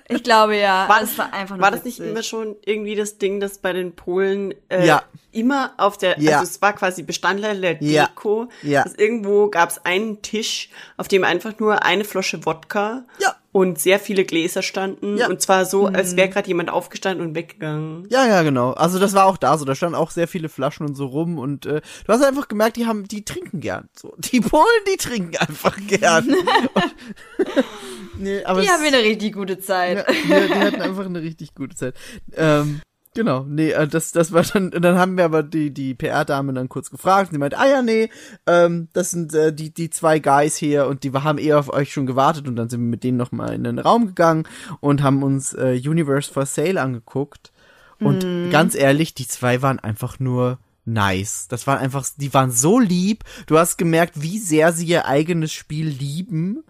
Ich 0.08 0.22
glaube 0.22 0.56
ja. 0.56 0.88
War, 0.88 1.00
das 1.00 1.16
war 1.18 1.32
einfach 1.32 1.58
war 1.58 1.70
das 1.70 1.84
nicht 1.84 1.98
immer 2.00 2.22
schon 2.22 2.56
irgendwie 2.64 2.94
das 2.94 3.18
Ding, 3.18 3.40
dass 3.40 3.58
bei 3.58 3.72
den 3.72 3.94
Polen 3.94 4.54
äh, 4.68 4.86
Ja. 4.86 5.02
immer 5.32 5.72
auf 5.78 5.98
der, 5.98 6.18
Ja. 6.20 6.38
also 6.38 6.50
es 6.50 6.62
war 6.62 6.72
quasi 6.74 7.02
Bestandteil 7.02 7.60
der 7.60 7.82
Ja. 7.82 8.06
Deko, 8.06 8.48
Ja. 8.62 8.84
dass 8.84 8.94
irgendwo 8.94 9.48
gab 9.48 9.70
es 9.70 9.84
einen 9.84 10.22
Tisch, 10.22 10.70
auf 10.96 11.08
dem 11.08 11.24
einfach 11.24 11.58
nur 11.58 11.82
eine 11.84 12.04
Flasche 12.04 12.44
Wodka 12.46 13.04
Ja. 13.18 13.34
Und 13.56 13.78
sehr 13.78 13.98
viele 13.98 14.26
Gläser 14.26 14.60
standen 14.60 15.16
Ja. 15.16 15.28
und 15.30 15.40
zwar 15.40 15.64
so, 15.64 15.86
als 15.86 16.12
Mhm. 16.12 16.16
wäre 16.18 16.28
gerade 16.28 16.46
jemand 16.48 16.68
aufgestanden 16.70 17.26
und 17.26 17.34
weggegangen. 17.34 18.06
Ja, 18.10 18.26
ja, 18.26 18.42
genau. 18.42 18.72
Also 18.72 18.98
das 18.98 19.14
war 19.14 19.24
auch 19.24 19.38
da 19.38 19.56
so. 19.56 19.64
Da 19.64 19.74
standen 19.74 19.94
auch 19.94 20.10
sehr 20.10 20.28
viele 20.28 20.50
Flaschen 20.50 20.84
und 20.86 20.94
so 20.94 21.06
rum 21.06 21.38
und 21.38 21.64
äh, 21.64 21.80
du 22.06 22.12
hast 22.12 22.22
einfach 22.22 22.48
gemerkt, 22.48 22.76
die 22.76 22.84
haben, 22.84 23.08
die 23.08 23.24
trinken 23.24 23.60
gern. 23.60 23.88
So, 23.98 24.14
die 24.18 24.40
Polen, 24.42 24.64
die 24.92 24.98
trinken 24.98 25.36
einfach 25.38 25.74
gern. 25.86 26.28
nee, 28.18 28.44
aber 28.44 28.60
Die 28.60 28.66
es- 28.66 28.72
haben 28.72 28.82
wir 28.82 28.88
eine 28.88 28.98
richtig 29.02 29.32
gute 29.32 29.58
Zeit. 29.58 30.06
Ja, 30.28 30.40
die, 30.40 30.46
die 30.48 30.54
hatten 30.54 30.82
einfach 30.82 31.06
eine 31.06 31.22
richtig 31.22 31.54
gute 31.54 31.74
Zeit. 31.76 31.94
Ähm, 32.36 32.80
genau, 33.16 33.44
nee, 33.48 33.70
äh, 33.70 33.88
das, 33.88 34.12
das 34.12 34.32
war 34.32 34.42
dann, 34.44 34.70
dann 34.70 34.96
haben 34.96 35.16
wir 35.16 35.24
aber 35.24 35.42
die, 35.42 35.72
die 35.72 35.94
PR-Dame 35.94 36.52
dann 36.52 36.68
kurz 36.68 36.90
gefragt 36.90 37.30
und 37.30 37.34
die 37.34 37.40
meinte, 37.40 37.58
ah 37.58 37.66
ja, 37.66 37.82
nee, 37.82 38.10
ähm, 38.46 38.88
das 38.92 39.10
sind 39.10 39.34
äh, 39.34 39.52
die, 39.52 39.74
die 39.74 39.90
zwei 39.90 40.20
Guys 40.20 40.56
hier 40.56 40.86
und 40.86 41.02
die 41.02 41.12
haben 41.12 41.38
eher 41.38 41.58
auf 41.58 41.72
euch 41.72 41.92
schon 41.92 42.06
gewartet 42.06 42.46
und 42.46 42.54
dann 42.54 42.68
sind 42.68 42.80
wir 42.80 42.88
mit 42.88 43.02
denen 43.02 43.18
nochmal 43.18 43.54
in 43.54 43.64
den 43.64 43.80
Raum 43.80 44.06
gegangen 44.06 44.44
und 44.80 45.02
haben 45.02 45.24
uns 45.24 45.52
äh, 45.54 45.80
Universe 45.84 46.32
for 46.32 46.46
Sale 46.46 46.80
angeguckt 46.80 47.50
und 47.98 48.50
ganz 48.50 48.74
ehrlich, 48.74 49.14
die 49.14 49.26
zwei 49.26 49.62
waren 49.62 49.78
einfach 49.78 50.18
nur 50.18 50.58
nice. 50.84 51.48
Das 51.48 51.66
waren 51.66 51.78
einfach, 51.78 52.06
die 52.16 52.32
waren 52.34 52.50
so 52.50 52.78
lieb. 52.78 53.24
Du 53.46 53.58
hast 53.58 53.78
gemerkt, 53.78 54.20
wie 54.22 54.38
sehr 54.38 54.72
sie 54.72 54.86
ihr 54.86 55.06
eigenes 55.06 55.52
Spiel 55.52 55.88
lieben. 55.88 56.62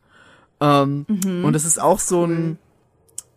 Ähm, 0.61 1.05
Und 1.45 1.55
es 1.55 1.65
ist 1.65 1.81
auch 1.81 1.99
so 1.99 2.25
ein 2.25 2.59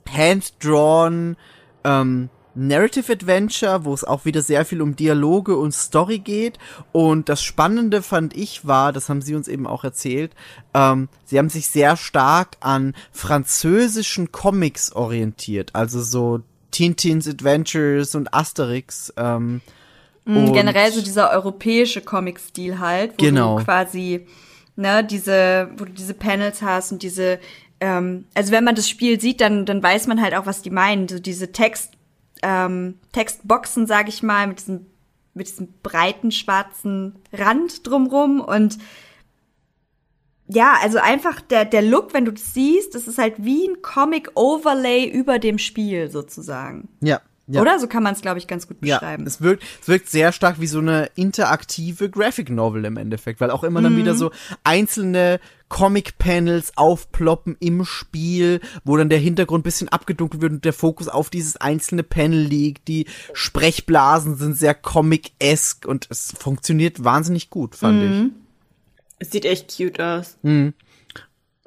hand-drawn 0.07 1.35
ähm, 1.83 2.29
Narrative 2.67 3.11
Adventure, 3.13 3.85
wo 3.85 3.93
es 3.93 4.03
auch 4.03 4.25
wieder 4.25 4.41
sehr 4.41 4.65
viel 4.65 4.81
um 4.81 4.95
Dialoge 4.95 5.55
und 5.57 5.73
Story 5.73 6.19
geht. 6.19 6.59
Und 6.91 7.29
das 7.29 7.41
Spannende 7.41 8.01
fand 8.01 8.35
ich 8.35 8.67
war, 8.67 8.91
das 8.93 9.09
haben 9.09 9.21
sie 9.21 9.35
uns 9.35 9.47
eben 9.47 9.65
auch 9.67 9.83
erzählt, 9.83 10.33
ähm, 10.73 11.09
sie 11.25 11.37
haben 11.39 11.49
sich 11.49 11.67
sehr 11.67 11.95
stark 11.97 12.57
an 12.59 12.93
französischen 13.11 14.31
Comics 14.31 14.91
orientiert. 14.91 15.71
Also 15.73 16.01
so 16.01 16.41
Tintins 16.71 17.27
Adventures 17.27 18.13
und 18.15 18.33
Asterix. 18.33 19.13
Ähm, 19.17 19.61
Mhm, 20.25 20.37
und- 20.49 20.53
Generell 20.53 20.91
so 20.91 21.01
dieser 21.01 21.31
europäische 21.31 22.01
Comic-Stil 22.01 22.77
halt, 22.79 23.13
wo 23.17 23.23
Genau. 23.23 23.57
du 23.57 23.63
quasi, 23.65 24.27
ne, 24.75 25.03
diese, 25.03 25.69
wo 25.77 25.85
du 25.85 25.91
diese 25.93 26.13
Panels 26.13 26.61
hast 26.61 26.91
und 26.91 27.01
diese, 27.01 27.39
ähm, 27.79 28.25
also 28.35 28.51
wenn 28.51 28.63
man 28.63 28.75
das 28.75 28.87
Spiel 28.89 29.19
sieht, 29.19 29.41
dann, 29.41 29.65
dann 29.65 29.81
weiß 29.81 30.05
man 30.07 30.21
halt 30.21 30.35
auch, 30.35 30.45
was 30.45 30.61
die 30.61 30.69
meinen. 30.69 31.07
So 31.07 31.17
diese 31.19 31.51
Text, 31.51 31.93
ähm, 32.43 32.99
Textboxen, 33.11 33.87
sag 33.87 34.07
ich 34.07 34.23
mal, 34.23 34.47
mit 34.47 34.59
diesem, 34.59 34.85
mit 35.33 35.47
diesem 35.47 35.73
breiten 35.83 36.31
schwarzen 36.31 37.15
Rand 37.33 37.87
drumrum 37.87 38.41
und 38.41 38.77
ja, 40.51 40.77
also 40.81 40.97
einfach 40.97 41.41
der, 41.41 41.63
der 41.63 41.83
Look, 41.83 42.13
wenn 42.13 42.25
du 42.25 42.33
das 42.33 42.55
siehst, 42.55 42.95
das 42.95 43.07
ist 43.07 43.19
halt 43.19 43.35
wie 43.37 43.67
ein 43.67 43.83
Comic-Overlay 43.83 45.07
über 45.07 45.37
dem 45.37 45.59
Spiel 45.59 46.09
sozusagen. 46.09 46.89
ja. 47.01 47.21
Ja. 47.49 47.61
Oder? 47.61 47.79
So 47.79 47.87
kann 47.87 48.03
man 48.03 48.13
es, 48.13 48.21
glaube 48.21 48.37
ich, 48.37 48.47
ganz 48.47 48.67
gut 48.67 48.77
Ja, 48.81 48.99
beschreiben. 48.99 49.25
es 49.25 49.41
wirkt, 49.41 49.63
es 49.81 49.87
wirkt 49.87 50.09
sehr 50.09 50.31
stark 50.31 50.59
wie 50.61 50.67
so 50.67 50.79
eine 50.79 51.09
interaktive 51.15 52.09
Graphic 52.09 52.49
Novel 52.49 52.85
im 52.85 52.95
Endeffekt, 52.97 53.41
weil 53.41 53.51
auch 53.51 53.63
immer 53.63 53.81
dann 53.81 53.97
wieder 53.97 54.15
so 54.15 54.31
einzelne 54.63 55.39
Comic-Panels 55.67 56.73
aufploppen 56.77 57.55
im 57.59 57.85
Spiel, 57.85 58.59
wo 58.83 58.97
dann 58.97 59.09
der 59.09 59.19
Hintergrund 59.19 59.63
bisschen 59.63 59.89
abgedunkelt 59.89 60.41
wird 60.41 60.51
und 60.53 60.65
der 60.65 60.73
Fokus 60.73 61.07
auf 61.07 61.29
dieses 61.29 61.57
einzelne 61.57 62.03
Panel 62.03 62.39
liegt. 62.39 62.87
Die 62.87 63.05
Sprechblasen 63.33 64.35
sind 64.35 64.55
sehr 64.57 64.73
Comic-esque 64.73 65.87
und 65.87 66.07
es 66.09 66.33
funktioniert 66.37 67.03
wahnsinnig 67.03 67.49
gut, 67.49 67.75
fand 67.75 68.03
ich. 68.03 68.31
Es 69.19 69.31
sieht 69.31 69.45
echt 69.45 69.75
cute 69.75 69.99
aus. 69.99 70.37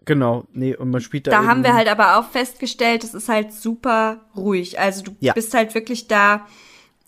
Genau, 0.04 0.44
nee, 0.52 0.74
und 0.74 0.90
man 0.90 1.00
spielt 1.00 1.26
da 1.26 1.30
Da 1.30 1.44
haben 1.46 1.62
wir 1.62 1.74
halt 1.74 1.88
aber 1.88 2.18
auch 2.18 2.28
festgestellt, 2.30 3.04
es 3.04 3.14
ist 3.14 3.28
halt 3.28 3.52
super 3.52 4.20
ruhig. 4.36 4.78
Also 4.80 5.02
du 5.04 5.16
Ja. 5.20 5.32
bist 5.32 5.54
halt 5.54 5.74
wirklich 5.74 6.08
da 6.08 6.46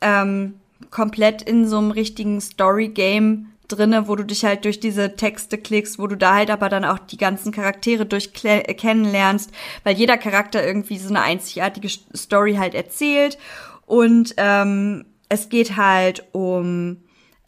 ähm, 0.00 0.54
komplett 0.90 1.42
in 1.42 1.66
so 1.66 1.78
einem 1.78 1.90
richtigen 1.90 2.40
Story-Game 2.40 3.46
drinne, 3.66 4.06
wo 4.08 4.14
du 4.16 4.24
dich 4.24 4.44
halt 4.44 4.64
durch 4.66 4.78
diese 4.78 5.16
Texte 5.16 5.56
klickst, 5.58 5.98
wo 5.98 6.06
du 6.06 6.16
da 6.16 6.34
halt 6.34 6.50
aber 6.50 6.68
dann 6.68 6.84
auch 6.84 6.98
die 6.98 7.16
ganzen 7.16 7.50
Charaktere 7.50 8.04
durch 8.06 8.30
äh, 8.44 8.74
kennenlernst, 8.74 9.50
weil 9.84 9.96
jeder 9.96 10.18
Charakter 10.18 10.64
irgendwie 10.64 10.98
so 10.98 11.08
eine 11.08 11.22
einzigartige 11.22 11.88
St- 11.88 12.14
Story 12.16 12.54
halt 12.56 12.74
erzählt. 12.74 13.38
Und 13.86 14.34
ähm, 14.36 15.06
es 15.28 15.48
geht 15.48 15.76
halt 15.76 16.24
um 16.32 16.98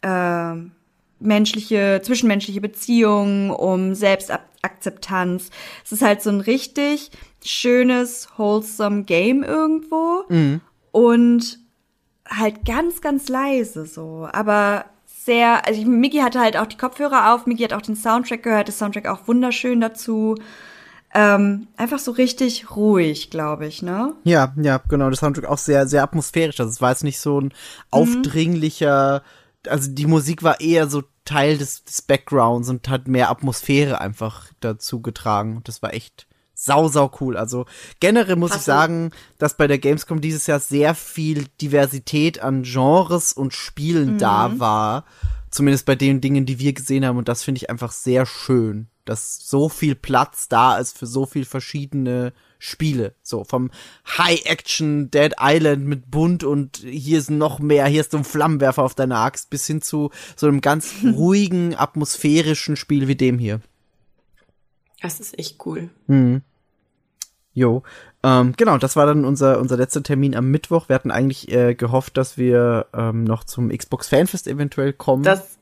ähm, 0.01 0.71
menschliche, 1.19 2.01
zwischenmenschliche 2.03 2.61
Beziehungen, 2.61 3.49
um 3.49 3.95
Selbstakzeptanz. 3.95 5.49
Es 5.83 5.91
ist 5.91 6.01
halt 6.01 6.21
so 6.21 6.29
ein 6.29 6.41
richtig 6.41 7.11
schönes, 7.43 8.27
wholesome 8.37 9.03
Game 9.03 9.43
irgendwo. 9.43 10.23
Mhm. 10.29 10.61
Und 10.91 11.59
halt 12.29 12.65
ganz, 12.65 13.01
ganz 13.01 13.29
leise 13.29 13.85
so. 13.85 14.27
Aber 14.31 14.85
sehr, 15.05 15.65
also 15.67 15.81
Miki 15.83 16.19
hatte 16.19 16.39
halt 16.39 16.57
auch 16.57 16.67
die 16.67 16.77
Kopfhörer 16.77 17.33
auf, 17.33 17.45
Miki 17.45 17.63
hat 17.63 17.73
auch 17.73 17.81
den 17.81 17.95
Soundtrack 17.95 18.43
gehört, 18.43 18.67
der 18.67 18.75
Soundtrack 18.75 19.07
auch 19.07 19.27
wunderschön 19.27 19.81
dazu. 19.81 20.35
Ähm, 21.13 21.67
einfach 21.77 21.99
so 21.99 22.11
richtig 22.11 22.75
ruhig, 22.75 23.29
glaube 23.29 23.65
ich, 23.65 23.81
ne? 23.81 24.13
Ja, 24.23 24.53
ja, 24.57 24.81
genau. 24.89 25.09
Das 25.09 25.19
Soundtrack 25.19 25.45
auch 25.45 25.57
sehr, 25.57 25.87
sehr 25.87 26.03
atmosphärisch. 26.03 26.59
Also 26.59 26.69
es 26.69 26.81
war 26.81 26.91
jetzt 26.91 27.03
nicht 27.03 27.19
so 27.19 27.41
ein 27.41 27.53
aufdringlicher, 27.91 29.23
also 29.69 29.91
die 29.91 30.05
Musik 30.07 30.43
war 30.43 30.59
eher 30.61 30.87
so 30.87 31.03
Teil 31.25 31.57
des, 31.57 31.83
des 31.83 32.01
Backgrounds 32.01 32.69
und 32.69 32.87
hat 32.89 33.07
mehr 33.07 33.29
Atmosphäre 33.29 33.99
einfach 34.01 34.47
dazu 34.59 35.01
getragen. 35.01 35.57
Und 35.57 35.67
das 35.67 35.81
war 35.81 35.93
echt 35.93 36.27
sau, 36.53 36.87
sau 36.87 37.11
cool. 37.21 37.37
Also 37.37 37.65
generell 37.99 38.35
muss 38.35 38.51
ich 38.51 38.57
Hast 38.57 38.67
du- 38.67 38.71
sagen, 38.71 39.11
dass 39.37 39.57
bei 39.57 39.67
der 39.67 39.77
Gamescom 39.77 40.21
dieses 40.21 40.47
Jahr 40.47 40.59
sehr 40.59 40.95
viel 40.95 41.45
Diversität 41.61 42.41
an 42.41 42.63
Genres 42.63 43.33
und 43.33 43.53
Spielen 43.53 44.17
da 44.17 44.57
war. 44.59 45.05
Zumindest 45.51 45.85
bei 45.85 45.95
den 45.95 46.19
Dingen, 46.21 46.45
die 46.45 46.59
wir 46.59 46.73
gesehen 46.73 47.05
haben. 47.05 47.17
Und 47.17 47.27
das 47.27 47.43
finde 47.43 47.59
ich 47.59 47.69
einfach 47.69 47.91
sehr 47.91 48.25
schön, 48.25 48.87
dass 49.05 49.47
so 49.47 49.69
viel 49.69 49.95
Platz 49.95 50.47
da 50.49 50.77
ist 50.77 50.97
für 50.97 51.05
so 51.07 51.25
viel 51.25 51.45
verschiedene 51.45 52.33
Spiele. 52.59 53.13
So 53.21 53.43
vom 53.43 53.71
High-Action 54.17 55.11
Dead 55.11 55.33
Island 55.39 55.85
mit 55.85 56.09
bunt 56.11 56.43
und 56.43 56.77
hier 56.77 57.19
ist 57.19 57.29
noch 57.29 57.59
mehr, 57.59 57.85
hier 57.87 58.01
ist 58.01 58.11
so 58.11 58.17
ein 58.17 58.23
Flammenwerfer 58.23 58.83
auf 58.83 58.95
deiner 58.95 59.19
Axt, 59.19 59.49
bis 59.49 59.67
hin 59.67 59.81
zu 59.81 60.11
so 60.35 60.47
einem 60.47 60.61
ganz 60.61 60.95
ruhigen, 61.03 61.75
atmosphärischen 61.75 62.75
Spiel 62.75 63.07
wie 63.07 63.15
dem 63.15 63.39
hier. 63.39 63.61
Das 65.01 65.19
ist 65.19 65.37
echt 65.37 65.63
cool. 65.65 65.89
Jo, 67.53 67.83
ähm, 68.23 68.53
genau, 68.57 68.77
das 68.77 68.95
war 68.95 69.05
dann 69.05 69.25
unser, 69.25 69.59
unser 69.59 69.77
letzter 69.77 70.03
Termin 70.03 70.35
am 70.35 70.49
Mittwoch. 70.51 70.89
Wir 70.89 70.95
hatten 70.95 71.11
eigentlich 71.11 71.51
äh, 71.51 71.75
gehofft, 71.75 72.17
dass 72.17 72.37
wir 72.37 72.87
ähm, 72.93 73.23
noch 73.23 73.43
zum 73.43 73.69
Xbox 73.69 74.09
Fanfest 74.09 74.47
eventuell 74.47 74.93
kommen. 74.93 75.23
Das, 75.23 75.57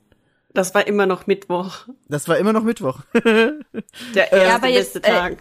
das 0.53 0.73
war 0.73 0.87
immer 0.87 1.05
noch 1.05 1.27
Mittwoch. 1.27 1.87
das 2.07 2.27
war 2.27 2.37
immer 2.37 2.53
noch 2.53 2.63
Mittwoch. 2.63 3.01
Der 3.13 4.31
erste 4.31 4.55
aber 4.55 4.67
jetzt, 4.67 4.93
beste 4.93 5.07
äh, 5.09 5.11
Tag. 5.11 5.37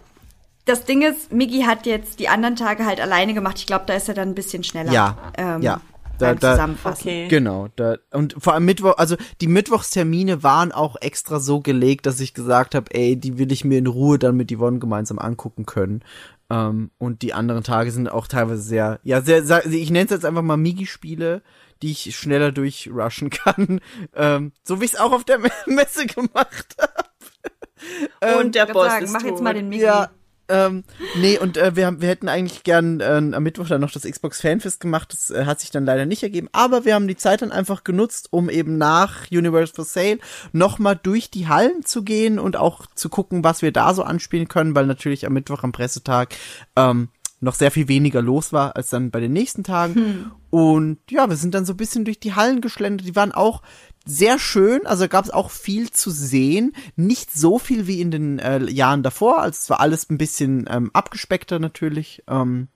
Das 0.64 0.84
Ding 0.84 1.02
ist, 1.02 1.32
Migi 1.32 1.62
hat 1.62 1.86
jetzt 1.86 2.18
die 2.20 2.28
anderen 2.28 2.56
Tage 2.56 2.86
halt 2.86 3.00
alleine 3.00 3.34
gemacht. 3.34 3.58
Ich 3.58 3.66
glaube, 3.66 3.84
da 3.86 3.94
ist 3.94 4.08
er 4.08 4.14
dann 4.14 4.28
ein 4.30 4.34
bisschen 4.34 4.64
schneller. 4.64 4.92
ja, 4.92 5.16
ähm, 5.36 5.62
ja. 5.62 5.80
Da, 6.18 6.26
beim 6.26 6.38
da, 6.38 6.52
Zusammenfassen. 6.52 7.08
Okay. 7.08 7.28
Genau, 7.28 7.68
da, 7.74 7.96
und 8.12 8.36
vor 8.38 8.54
allem 8.54 8.64
Mittwoch, 8.66 8.98
also 8.98 9.16
die 9.40 9.48
Mittwochstermine 9.48 10.44
waren 10.44 10.70
auch 10.70 10.94
extra 11.00 11.40
so 11.40 11.60
gelegt, 11.60 12.06
dass 12.06 12.20
ich 12.20 12.34
gesagt 12.34 12.76
habe, 12.76 12.94
ey, 12.94 13.16
die 13.16 13.36
will 13.36 13.50
ich 13.50 13.64
mir 13.64 13.78
in 13.78 13.88
Ruhe 13.88 14.18
dann 14.20 14.36
mit 14.36 14.52
Yvonne 14.52 14.78
gemeinsam 14.78 15.18
angucken 15.18 15.66
können. 15.66 16.04
Ähm, 16.50 16.92
und 16.98 17.22
die 17.22 17.34
anderen 17.34 17.64
Tage 17.64 17.90
sind 17.90 18.08
auch 18.08 18.28
teilweise 18.28 18.62
sehr, 18.62 19.00
ja, 19.02 19.22
sehr, 19.22 19.42
sehr 19.42 19.66
ich 19.66 19.90
nenne 19.90 20.04
es 20.04 20.12
jetzt 20.12 20.24
einfach 20.24 20.42
mal 20.42 20.56
Migi-Spiele, 20.56 21.42
die 21.82 21.90
ich 21.90 22.14
schneller 22.16 22.52
durchrushen 22.52 23.30
kann. 23.30 23.80
Ähm, 24.14 24.52
so 24.62 24.80
wie 24.80 24.84
ich 24.84 24.92
es 24.92 25.00
auch 25.00 25.12
auf 25.12 25.24
der 25.24 25.38
Messe 25.66 26.06
gemacht 26.06 26.76
habe. 26.78 28.38
Und 28.38 28.54
der 28.54 28.68
Ich 28.68 28.72
Boss 28.72 28.84
würd 28.84 28.90
sagen, 28.92 29.04
ist 29.04 29.12
mach 29.12 29.20
tot. 29.22 29.30
jetzt 29.30 29.42
mal 29.42 29.54
den 29.54 29.68
Migi. 29.68 29.82
Ja, 29.82 30.10
ähm, 30.48 30.84
nee, 31.16 31.38
und 31.38 31.56
äh, 31.56 31.74
wir, 31.74 31.86
haben, 31.86 32.02
wir 32.02 32.08
hätten 32.08 32.28
eigentlich 32.28 32.64
gern 32.64 33.00
äh, 33.00 33.22
am 33.32 33.42
Mittwoch 33.42 33.68
dann 33.68 33.80
noch 33.80 33.90
das 33.90 34.02
Xbox 34.02 34.40
Fanfest 34.40 34.80
gemacht. 34.80 35.12
Das 35.12 35.30
äh, 35.30 35.46
hat 35.46 35.60
sich 35.60 35.70
dann 35.70 35.86
leider 35.86 36.04
nicht 36.04 36.22
ergeben. 36.22 36.48
Aber 36.52 36.84
wir 36.84 36.94
haben 36.94 37.08
die 37.08 37.16
Zeit 37.16 37.42
dann 37.42 37.52
einfach 37.52 37.84
genutzt, 37.84 38.28
um 38.30 38.50
eben 38.50 38.76
nach 38.76 39.30
Universe 39.30 39.72
for 39.74 39.84
Sale 39.84 40.18
nochmal 40.52 40.98
durch 41.02 41.30
die 41.30 41.48
Hallen 41.48 41.84
zu 41.84 42.02
gehen 42.02 42.38
und 42.38 42.56
auch 42.56 42.86
zu 42.94 43.08
gucken, 43.08 43.42
was 43.42 43.62
wir 43.62 43.72
da 43.72 43.94
so 43.94 44.02
anspielen 44.02 44.48
können, 44.48 44.74
weil 44.74 44.86
natürlich 44.86 45.26
am 45.26 45.32
Mittwoch 45.32 45.62
am 45.62 45.72
Pressetag 45.72 46.34
ähm, 46.76 47.08
noch 47.40 47.54
sehr 47.54 47.70
viel 47.70 47.88
weniger 47.88 48.22
los 48.22 48.52
war 48.52 48.76
als 48.76 48.90
dann 48.90 49.10
bei 49.10 49.20
den 49.20 49.32
nächsten 49.32 49.64
Tagen. 49.64 50.30
Und 50.50 50.98
ja, 51.10 51.28
wir 51.28 51.36
sind 51.36 51.54
dann 51.54 51.64
so 51.64 51.72
ein 51.72 51.76
bisschen 51.76 52.04
durch 52.04 52.20
die 52.20 52.34
Hallen 52.34 52.60
geschlendert. 52.60 53.06
Die 53.06 53.16
waren 53.16 53.32
auch 53.32 53.62
sehr 54.04 54.38
schön, 54.38 54.86
also 54.86 55.08
gab 55.08 55.24
es 55.24 55.30
auch 55.30 55.50
viel 55.50 55.90
zu 55.90 56.10
sehen. 56.10 56.74
Nicht 56.96 57.32
so 57.32 57.58
viel 57.58 57.86
wie 57.86 58.00
in 58.00 58.10
den 58.10 58.38
äh, 58.38 58.62
Jahren 58.70 59.02
davor, 59.02 59.40
also 59.40 59.56
es 59.58 59.70
war 59.70 59.80
alles 59.80 60.10
ein 60.10 60.18
bisschen 60.18 60.68
ähm, 60.70 60.90
abgespeckter 60.92 61.58
natürlich. 61.58 62.22
Ähm, 62.28 62.68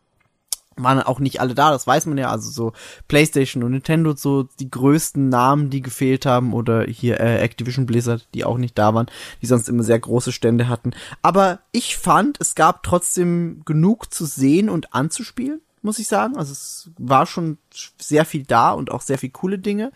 waren 0.82 1.02
auch 1.02 1.18
nicht 1.18 1.40
alle 1.40 1.54
da, 1.54 1.70
das 1.70 1.86
weiß 1.86 2.06
man 2.06 2.18
ja, 2.18 2.30
also 2.30 2.50
so 2.50 2.72
PlayStation 3.08 3.62
und 3.62 3.72
Nintendo 3.72 4.14
so 4.14 4.44
die 4.44 4.70
größten 4.70 5.28
Namen, 5.28 5.70
die 5.70 5.80
gefehlt 5.80 6.26
haben 6.26 6.52
oder 6.52 6.84
hier 6.84 7.20
äh, 7.20 7.38
Activision 7.38 7.86
Blizzard, 7.86 8.28
die 8.34 8.44
auch 8.44 8.58
nicht 8.58 8.78
da 8.78 8.94
waren, 8.94 9.06
die 9.42 9.46
sonst 9.46 9.68
immer 9.68 9.82
sehr 9.82 9.98
große 9.98 10.32
Stände 10.32 10.68
hatten. 10.68 10.92
Aber 11.22 11.60
ich 11.72 11.96
fand, 11.96 12.40
es 12.40 12.54
gab 12.54 12.82
trotzdem 12.82 13.62
genug 13.64 14.12
zu 14.12 14.24
sehen 14.24 14.68
und 14.68 14.94
anzuspielen, 14.94 15.60
muss 15.82 15.98
ich 15.98 16.08
sagen. 16.08 16.36
Also 16.36 16.52
es 16.52 16.90
war 16.98 17.26
schon 17.26 17.58
sehr 17.98 18.24
viel 18.24 18.44
da 18.44 18.70
und 18.70 18.90
auch 18.90 19.02
sehr 19.02 19.18
viel 19.18 19.30
coole 19.30 19.58
Dinge. 19.58 19.92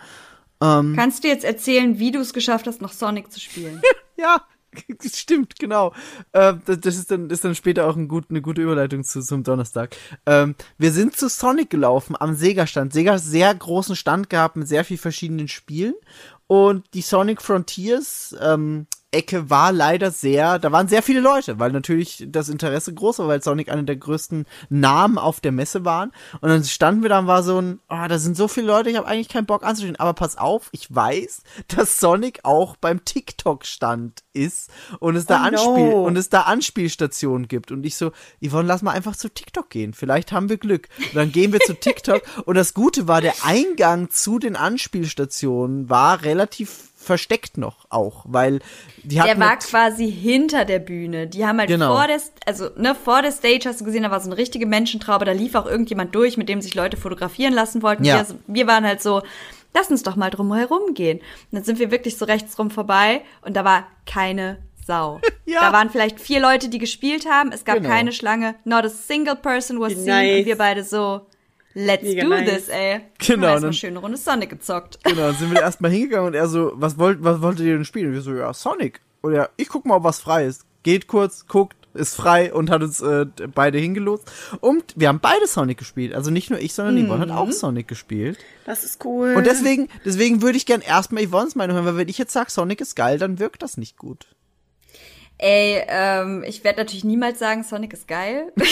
Kannst 0.95 1.25
du 1.25 1.29
jetzt 1.29 1.45
erzählen, 1.45 1.99
wie 1.99 2.13
du 2.13 2.21
es 2.21 2.33
geschafft 2.33 2.67
hast, 2.67 2.81
noch 2.81 2.93
Sonic 2.93 3.33
zu 3.33 3.41
spielen? 3.41 3.81
Ja, 4.15 4.43
stimmt, 5.15 5.59
genau. 5.59 5.93
Ähm, 6.33 6.63
das 6.65 6.81
das 6.81 6.97
ist 6.97 7.11
dann, 7.11 7.31
ist 7.31 7.45
dann 7.45 7.55
später 7.55 7.87
auch 7.87 7.97
ein 7.97 8.09
gut, 8.09 8.27
eine 8.31 8.43
gute 8.43 8.63
Überleitung 8.63 9.05
zu, 9.05 9.21
zum 9.23 9.43
Donnerstag. 9.43 9.97
Ähm, 10.27 10.55
wir 10.79 10.93
sind 10.93 11.17
zu 11.17 11.29
Sonic 11.29 11.71
gelaufen 11.71 12.17
am 12.19 12.35
Sega-Stand. 12.35 12.93
Sega 12.93 13.15
hat 13.15 13.21
sehr 13.21 13.55
großen 13.55 13.97
Stand 13.97 14.31
gehabt 14.31 14.57
mit 14.57 14.69
sehr 14.69 14.85
viel 14.85 14.99
verschiedenen 14.99 15.49
Spielen. 15.49 15.95
Und 16.47 16.87
die 16.95 17.01
Sonic 17.01 17.41
Frontiers 17.41 18.37
ähm, 18.41 18.87
Ecke 19.13 19.51
war 19.51 19.73
leider 19.73 20.11
sehr, 20.11 20.59
da 20.59 20.73
waren 20.73 20.89
sehr 20.89 21.03
viele 21.03 21.21
Leute, 21.21 21.59
weil 21.59 21.71
natürlich 21.71 22.25
das 22.29 22.49
Interesse 22.49 22.95
groß 22.95 23.21
war, 23.21 23.29
weil 23.29 23.43
Sonic 23.43 23.71
einer 23.71 23.83
der 23.83 23.97
größten 23.97 24.47
Namen 24.71 25.19
auf 25.19 25.41
der 25.41 25.53
Messe 25.53 25.85
waren. 25.85 26.13
Und 26.41 26.49
dann 26.49 26.65
standen 26.65 27.03
wir 27.03 27.11
da 27.11 27.19
und 27.19 27.27
war 27.27 27.43
so 27.43 27.61
ein, 27.61 27.81
ah, 27.89 28.09
da 28.09 28.19
sind 28.19 28.37
so 28.37 28.49
viele 28.49 28.67
Leute, 28.67 28.91
ich 28.91 28.97
habe 28.97 29.07
eigentlich 29.07 29.29
keinen 29.29 29.47
Bock 29.47 29.65
anzustehen. 29.65 29.97
Aber 29.97 30.15
pass 30.15 30.39
auf, 30.39 30.69
ich 30.73 30.93
weiß, 30.95 31.43
dass 31.69 32.01
Sonic 32.01 32.41
auch 32.43 32.77
beim 32.77 33.05
TikTok-Stand 33.05 34.23
ist 34.33 34.71
und 34.99 35.17
es 35.17 35.27
da 35.27 35.37
Oh 35.37 35.39
no. 35.39 35.47
Anspiel 35.47 35.93
und 35.95 36.17
es 36.17 36.29
da 36.29 36.43
Anspielstationen 36.43 37.49
gibt. 37.49 37.71
Und 37.71 37.85
ich 37.85 37.97
so, 37.97 38.13
Yvonne, 38.41 38.69
lass 38.69 38.83
mal 38.83 38.93
einfach 38.93 39.17
zu 39.17 39.29
TikTok 39.29 39.69
gehen. 39.71 39.93
Vielleicht 39.93 40.33
haben 40.33 40.49
wir 40.49 40.57
Glück. 40.57 40.89
Und 40.99 41.17
dann 41.17 41.33
gehen 41.33 41.53
wir 41.53 41.61
zu 41.61 41.75
TikTok. 41.75 42.23
Und 42.47 42.57
das 42.57 42.75
Gute 42.75 43.09
war, 43.09 43.21
der 43.21 43.35
Eingang 43.45 44.11
zu 44.11 44.39
den 44.39 44.57
Anspielstationen 44.57 45.91
war 45.91 46.23
relativ 46.23 46.92
versteckt 47.03 47.59
noch 47.59 47.85
auch, 47.91 48.25
weil 48.29 48.61
die 49.03 49.21
hatten 49.21 49.39
Der 49.39 49.47
war 49.49 49.57
quasi 49.59 50.11
hinter 50.11 50.65
der 50.65 50.79
Bühne. 50.79 51.27
Die 51.27 51.45
haben 51.45 51.59
halt 51.59 51.69
Genau. 51.69 51.95
vor 51.97 52.07
der, 52.07 52.21
also 52.47 52.69
ne, 52.77 52.95
vor 52.95 53.23
der 53.23 53.33
Stage 53.33 53.63
hast 53.69 53.81
du 53.81 53.85
gesehen, 53.85 54.05
da 54.05 54.11
war 54.11 54.21
so 54.21 54.29
eine 54.31 54.39
richtige 54.39 54.67
Menschentraube, 54.67 55.25
da 55.25 55.33
lief 55.33 55.55
auch 55.55 55.67
irgendjemand 55.67 56.15
durch, 56.15 56.37
mit 56.37 56.49
dem 56.49 56.61
sich 56.61 56.75
Leute 56.75 56.97
fotografieren 56.97 57.53
lassen 57.55 57.83
wollten. 57.83 58.05
Ja. 58.05 58.27
Wir, 58.29 58.37
wir 58.47 58.67
waren 58.67 58.85
halt 58.87 59.03
so, 59.03 59.23
lass 59.75 59.91
uns 59.91 60.03
doch 60.03 60.17
mal 60.17 60.31
drum 60.31 60.55
herum 60.55 60.95
gehen. 60.95 61.19
Und 61.19 61.25
dann 61.53 61.65
sind 61.65 61.79
wir 61.79 61.91
wirklich 61.91 62.17
so 62.17 62.25
rechts 62.25 62.59
rum 62.59 62.71
vorbei 62.71 63.23
und 63.43 63.55
da 63.57 63.65
war 63.65 63.87
keine 64.07 64.59
Sau. 64.87 65.21
Ja. 65.45 65.61
Da 65.61 65.73
waren 65.73 65.91
vielleicht 65.91 66.19
vier 66.21 66.41
Leute, 66.41 66.69
die 66.69 66.79
gespielt 66.79 67.27
haben. 67.29 67.51
Es 67.53 67.65
gab 67.65 67.77
Genau. 67.79 67.89
keine 67.89 68.13
Schlange. 68.13 68.55
Not 68.65 68.85
a 68.85 68.89
single 68.89 69.35
person 69.37 69.81
was 69.81 69.91
Wie 69.91 69.97
seen. 69.97 70.07
nice. 70.07 70.39
Und 70.39 70.47
wir 70.47 70.57
beide 70.57 70.83
so, 70.85 71.27
let's 71.75 72.03
Mega 72.03 72.23
do 72.23 72.29
nice. 72.29 72.49
this, 72.51 72.69
ey. 72.69 73.01
Genau, 73.19 73.33
Haben 73.35 73.43
erst 73.43 73.43
mal 73.43 73.61
dann- 73.61 73.73
schöne 73.73 73.99
Runde 73.99 74.17
Sonic 74.17 74.51
gezockt. 74.51 74.99
Genau, 75.05 75.17
dann 75.29 75.35
sind 75.37 75.51
wir 75.53 75.61
erstmal 75.63 75.91
hingegangen 75.91 76.29
und 76.29 76.35
er 76.35 76.49
so, 76.49 76.73
was 76.75 76.99
wollt, 76.99 77.23
was 77.23 77.41
wolltet 77.43 77.67
ihr 77.67 77.75
denn 77.75 77.85
spielen? 77.85 78.09
Und 78.09 78.15
wir 78.15 78.23
so, 78.23 78.35
ja, 78.35 78.53
Sonic. 78.53 79.01
Und 79.21 79.35
er, 79.35 79.51
ich 79.57 79.69
guck 79.69 79.85
mal, 79.87 79.97
ob 79.97 80.05
was 80.05 80.21
frei 80.21 80.47
ist. 80.47 80.65
Geht 80.83 81.07
kurz, 81.07 81.47
guckt, 81.47 81.77
ist 81.95 82.15
frei 82.17 82.53
und 82.53 82.71
hat 82.71 82.83
uns 82.83 83.01
äh, 83.01 83.27
beide 83.55 83.79
hingelost. 83.79 84.25
Und 84.61 84.85
wir 84.97 85.09
haben 85.09 85.21
beide 85.21 85.47
Sonic 85.47 85.79
gespielt. 85.79 86.15
Also 86.15 86.31
nicht 86.31 86.51
nur 86.51 86.59
ich, 86.59 86.73
sondern 86.75 86.97
Yvonne 87.07 87.21
hat 87.21 87.31
auch 87.31 87.53
Sonic 87.53 87.87
gespielt. 87.87 88.39
Das 88.65 88.83
ist 88.83 89.05
cool. 89.05 89.35
Und 89.37 89.47
deswegen, 89.47 89.89
deswegen 90.05 90.43
würde 90.43 90.57
ich 90.57 90.67
gern 90.67 90.81
erstmal 90.81 91.25
Yvonnes 91.27 91.55
Meinung 91.55 91.77
hören, 91.77 91.87
weil 91.87 91.97
wenn 91.99 92.09
ich 92.09 92.19
jetzt 92.19 92.33
sage, 92.33 92.51
Sonic 92.51 92.81
ist 92.81 92.97
geil, 92.97 93.19
dann 93.19 93.39
wirkt 93.39 93.63
das 93.63 93.77
nicht 93.77 93.97
gut. 93.97 94.27
Ey, 95.39 95.83
ähm, 95.87 96.43
ich 96.47 96.65
werde 96.65 96.81
natürlich 96.81 97.05
niemals 97.05 97.39
sagen, 97.39 97.63
Sonic 97.63 97.93
ist 97.93 98.09
geil. 98.09 98.53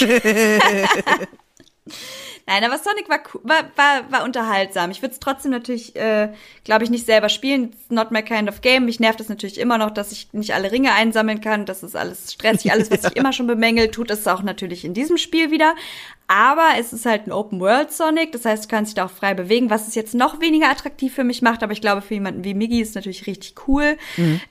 Nein, 2.50 2.64
aber 2.64 2.78
Sonic 2.78 3.08
war, 3.08 3.20
war, 3.44 3.70
war, 3.76 4.10
war 4.10 4.24
unterhaltsam. 4.24 4.90
Ich 4.90 5.02
würde 5.02 5.12
es 5.12 5.20
trotzdem 5.20 5.52
natürlich, 5.52 5.94
äh, 5.94 6.32
glaube 6.64 6.82
ich, 6.82 6.90
nicht 6.90 7.06
selber 7.06 7.28
spielen. 7.28 7.66
It's 7.66 7.90
not 7.90 8.10
my 8.10 8.22
kind 8.22 8.48
of 8.48 8.60
game. 8.60 8.86
Mich 8.86 8.98
nervt 8.98 9.20
es 9.20 9.28
natürlich 9.28 9.60
immer 9.60 9.78
noch, 9.78 9.92
dass 9.92 10.10
ich 10.10 10.32
nicht 10.32 10.52
alle 10.52 10.72
Ringe 10.72 10.92
einsammeln 10.92 11.40
kann. 11.40 11.64
Das 11.64 11.84
ist 11.84 11.94
alles 11.94 12.32
stressig. 12.32 12.72
Alles, 12.72 12.90
was 12.90 13.04
ich 13.08 13.14
immer 13.14 13.32
schon 13.32 13.46
bemängelt, 13.46 13.92
tut 13.92 14.10
es 14.10 14.26
auch 14.26 14.42
natürlich 14.42 14.84
in 14.84 14.94
diesem 14.94 15.16
Spiel 15.16 15.52
wieder. 15.52 15.76
Aber 16.32 16.74
es 16.78 16.92
ist 16.92 17.06
halt 17.06 17.26
ein 17.26 17.32
Open 17.32 17.58
World 17.58 17.90
Sonic. 17.90 18.30
Das 18.30 18.44
heißt, 18.44 18.64
du 18.64 18.68
kannst 18.68 18.90
dich 18.90 18.94
da 18.94 19.06
auch 19.06 19.10
frei 19.10 19.34
bewegen, 19.34 19.68
was 19.68 19.88
es 19.88 19.96
jetzt 19.96 20.14
noch 20.14 20.40
weniger 20.40 20.70
attraktiv 20.70 21.12
für 21.12 21.24
mich 21.24 21.42
macht. 21.42 21.64
Aber 21.64 21.72
ich 21.72 21.80
glaube, 21.80 22.02
für 22.02 22.14
jemanden 22.14 22.44
wie 22.44 22.54
Miggy 22.54 22.80
ist 22.80 22.90
es 22.90 22.94
natürlich 22.94 23.26
richtig 23.26 23.54
cool. 23.66 23.96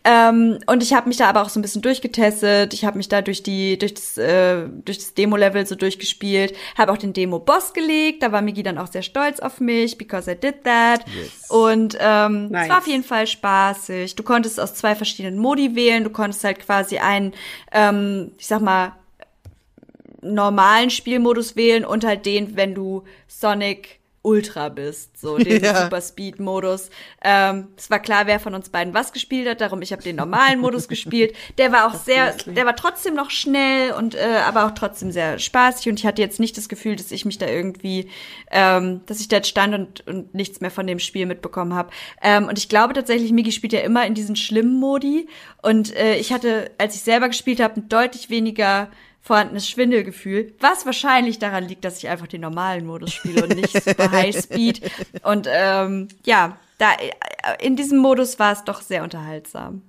Ähm, 0.03 0.59
und 0.66 0.83
ich 0.83 0.93
habe 0.93 1.08
mich 1.08 1.16
da 1.16 1.30
aber 1.30 1.41
auch 1.41 1.48
so 1.48 1.58
ein 1.58 1.61
bisschen 1.61 1.82
durchgetestet. 1.82 2.74
Ich 2.74 2.83
habe 2.83 2.98
mich 2.98 3.08
da 3.08 3.22
durch 3.22 3.43
die, 3.43 3.77
durch 3.77 3.93
das, 3.93 4.17
äh, 4.17 4.67
durch 4.83 4.98
das 4.98 5.14
Demo-Level 5.14 5.66
so 5.66 5.75
durchgespielt. 5.75 6.53
Habe 6.77 6.91
auch 6.91 6.98
den 6.98 7.14
Demo-Boss 7.14 7.72
gelegt. 7.72 8.24
Da 8.24 8.33
war 8.33 8.41
Miggy 8.41 8.61
dann 8.61 8.77
auch 8.77 8.88
sehr 8.88 9.01
stolz 9.01 9.40
auf 9.40 9.61
mich, 9.61 9.98
because 9.98 10.30
I 10.30 10.35
did 10.35 10.66
that. 10.66 11.06
Und 11.48 11.98
ähm, 12.01 12.49
Nice. 12.49 12.64
es 12.64 12.69
war 12.69 12.77
auf 12.80 12.88
jeden 12.88 13.06
Fall 13.06 13.25
spaßig. 13.25 14.16
Du 14.16 14.24
konntest 14.24 14.59
aus 14.59 14.75
zwei 14.75 14.95
verschiedenen 14.95 15.40
Modi 15.40 15.77
wählen. 15.77 16.03
Du 16.03 16.09
konntest 16.09 16.43
halt 16.43 16.59
quasi 16.59 16.98
einen, 16.98 17.33
ähm, 17.72 18.33
ich 18.38 18.48
sag 18.48 18.59
mal, 18.59 18.99
normalen 20.22 20.89
Spielmodus 20.89 21.56
wählen 21.56 21.85
und 21.85 22.06
halt 22.06 22.25
den, 22.25 22.56
wenn 22.56 22.75
du 22.75 23.03
Sonic 23.27 23.99
Ultra 24.22 24.67
bist, 24.67 25.17
so 25.17 25.38
den 25.38 25.64
Ja. 25.69 25.83
Super 25.83 26.01
Speed 26.01 26.39
Modus. 26.39 26.89
Ähm, 27.23 27.69
es 27.77 27.89
war 27.89 27.99
klar, 27.99 28.27
wer 28.27 28.39
von 28.39 28.53
uns 28.53 28.69
beiden 28.69 28.93
was 28.93 29.14
gespielt 29.14 29.48
hat, 29.48 29.61
darum 29.61 29.81
ich 29.81 29.91
habe 29.91 30.03
den 30.03 30.17
normalen 30.17 30.59
Modus 30.59 30.88
gespielt. 30.88 31.35
Der 31.57 31.72
war 31.72 31.88
auch 31.88 31.93
sehr, 32.06 32.33
der 32.45 32.65
war 32.65 32.75
trotzdem 32.75 33.15
noch 33.15 33.30
schnell 33.30 33.93
und 33.93 34.15
äh, 34.15 34.41
aber 34.45 34.65
auch 34.65 34.72
trotzdem 34.72 35.11
sehr 35.11 35.39
spaßig 35.39 35.89
und 35.89 35.99
ich 35.99 36.06
hatte 36.06 36.22
jetzt 36.22 36.39
nicht 36.39 36.57
das 36.57 36.69
Gefühl, 36.69 36.95
dass 36.95 37.11
ich 37.11 37.25
mich 37.25 37.38
da 37.38 37.48
irgendwie, 37.48 38.09
ähm, 38.51 39.01
dass 39.06 39.22
ich 39.22 39.30
da 39.30 39.38
jetzt 39.38 39.49
stand 39.49 39.73
und, 39.73 40.07
und 40.07 40.33
nichts 40.33 40.59
mehr 40.59 40.72
von 40.72 40.85
dem 40.85 40.99
Spiel 40.99 41.25
mitbekommen 41.25 41.73
habe. 41.73 41.91
Ähm, 42.22 42.48
und 42.48 42.57
ich 42.57 42.67
glaube 42.67 42.93
tatsächlich, 42.93 43.31
Migi 43.31 43.51
spielt 43.51 43.73
ja 43.73 43.81
immer 43.81 44.06
in 44.06 44.15
diesen 44.15 44.35
schlimmen 44.35 44.80
Modi 44.80 45.27
und 45.61 45.95
äh, 45.95 46.15
ich 46.15 46.33
hatte, 46.33 46.72
als 46.77 46.95
ich 46.95 47.01
selber 47.01 47.30
gespielt 47.30 47.61
habe, 47.61 47.81
deutlich 47.81 48.30
weniger 48.30 48.89
vorhandenes 49.30 49.69
Schwindelgefühl, 49.69 50.56
was 50.59 50.88
wahrscheinlich 50.88 51.38
daran 51.38 51.67
liegt, 51.67 51.85
dass 51.85 51.99
ich 51.99 52.09
einfach 52.09 52.25
den 52.25 52.41
normalen 52.41 52.88
Modus 52.88 53.14
spiele 53.14 53.43
und 53.43 53.56
nicht 53.56 53.83
super 53.83 54.09
High 54.11 54.35
Speed. 54.35 54.82
Und 55.22 55.48
ähm, 55.48 56.08
ja, 56.25 56.58
da 56.80 56.88
in 57.61 57.75
diesem 57.75 57.99
Modus 57.99 58.40
war 58.40 58.53
es 58.53 58.64
doch 58.64 58.82
sehr 58.82 59.03
unterhaltsam. 59.03 59.83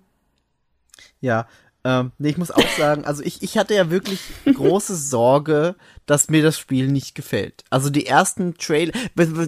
Ja, 1.23 1.49
ähm, 1.85 2.12
nee, 2.19 2.28
ich 2.28 2.36
muss 2.36 2.51
auch 2.51 2.69
sagen, 2.77 3.07
also 3.07 3.23
ich, 3.23 3.43
ich 3.43 3.57
hatte 3.57 3.75
ja 3.75 3.89
wirklich 3.89 4.20
große 4.44 4.94
Sorge, 4.94 5.75
dass 6.05 6.28
mir 6.28 6.43
das 6.43 6.59
Spiel 6.59 6.89
nicht 6.89 7.15
gefällt. 7.15 7.65
Also 7.70 7.89
die 7.89 8.05
ersten 8.05 8.59
Trailer, 8.59 8.93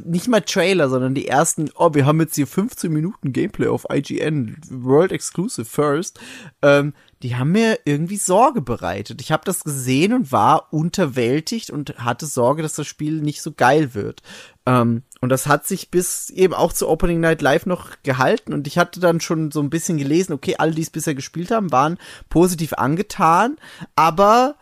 nicht 0.07 0.29
mal 0.29 0.41
Trailer, 0.41 0.89
sondern 0.89 1.15
die 1.15 1.29
ersten, 1.29 1.71
oh, 1.75 1.93
wir 1.93 2.07
haben 2.07 2.21
jetzt 2.21 2.37
hier 2.37 2.47
15 2.47 2.91
Minuten 2.91 3.35
Gameplay 3.35 3.67
auf 3.67 3.85
IGN, 3.93 4.57
World 4.71 5.13
Exclusive 5.13 5.67
First, 5.67 6.19
ähm, 6.63 6.95
die 7.23 7.37
haben 7.37 7.53
mir 7.53 7.79
irgendwie 7.85 8.17
Sorge 8.17 8.61
bereitet. 8.61 9.21
Ich 9.21 9.31
habe 9.31 9.45
das 9.45 9.63
gesehen 9.63 10.13
und 10.13 10.33
war 10.33 10.73
unterwältigt 10.73 11.71
und 11.71 11.97
hatte 11.99 12.27
Sorge, 12.27 12.63
dass 12.63 12.75
das 12.75 12.87
Spiel 12.87 13.21
nicht 13.21 13.43
so 13.43 13.53
geil 13.53 13.95
wird. 13.95 14.23
Ähm, 14.67 15.03
und 15.21 15.29
das 15.29 15.47
hat 15.47 15.67
sich 15.67 15.91
bis 15.91 16.31
eben 16.31 16.53
auch 16.53 16.73
zu 16.73 16.89
Opening 16.89 17.21
Night 17.21 17.41
Live 17.41 17.65
noch 17.67 17.91
gehalten 18.03 18.53
und 18.53 18.67
ich 18.67 18.77
hatte 18.77 18.99
dann 18.99 19.21
schon 19.21 19.53
so 19.53 19.61
ein 19.61 19.71
bisschen 19.71 19.99
gelesen, 19.99 20.33
okay, 20.33 20.57
alle, 20.59 20.73
die 20.73 20.83
es 20.83 20.91
bisher 20.91 21.15
gespielt 21.15 21.53
haben, 21.53 21.71
waren 21.71 21.99
positiv 22.29 22.73
angetan, 22.75 23.57
aber 23.95 24.57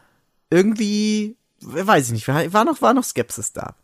irgendwie, 0.51 1.37
weiß 1.61 2.07
ich 2.09 2.13
nicht, 2.13 2.29
war 2.29 2.65
noch, 2.65 2.83
war 2.83 2.93
noch 2.93 3.05
Skepsis 3.05 3.53
da. 3.53 3.75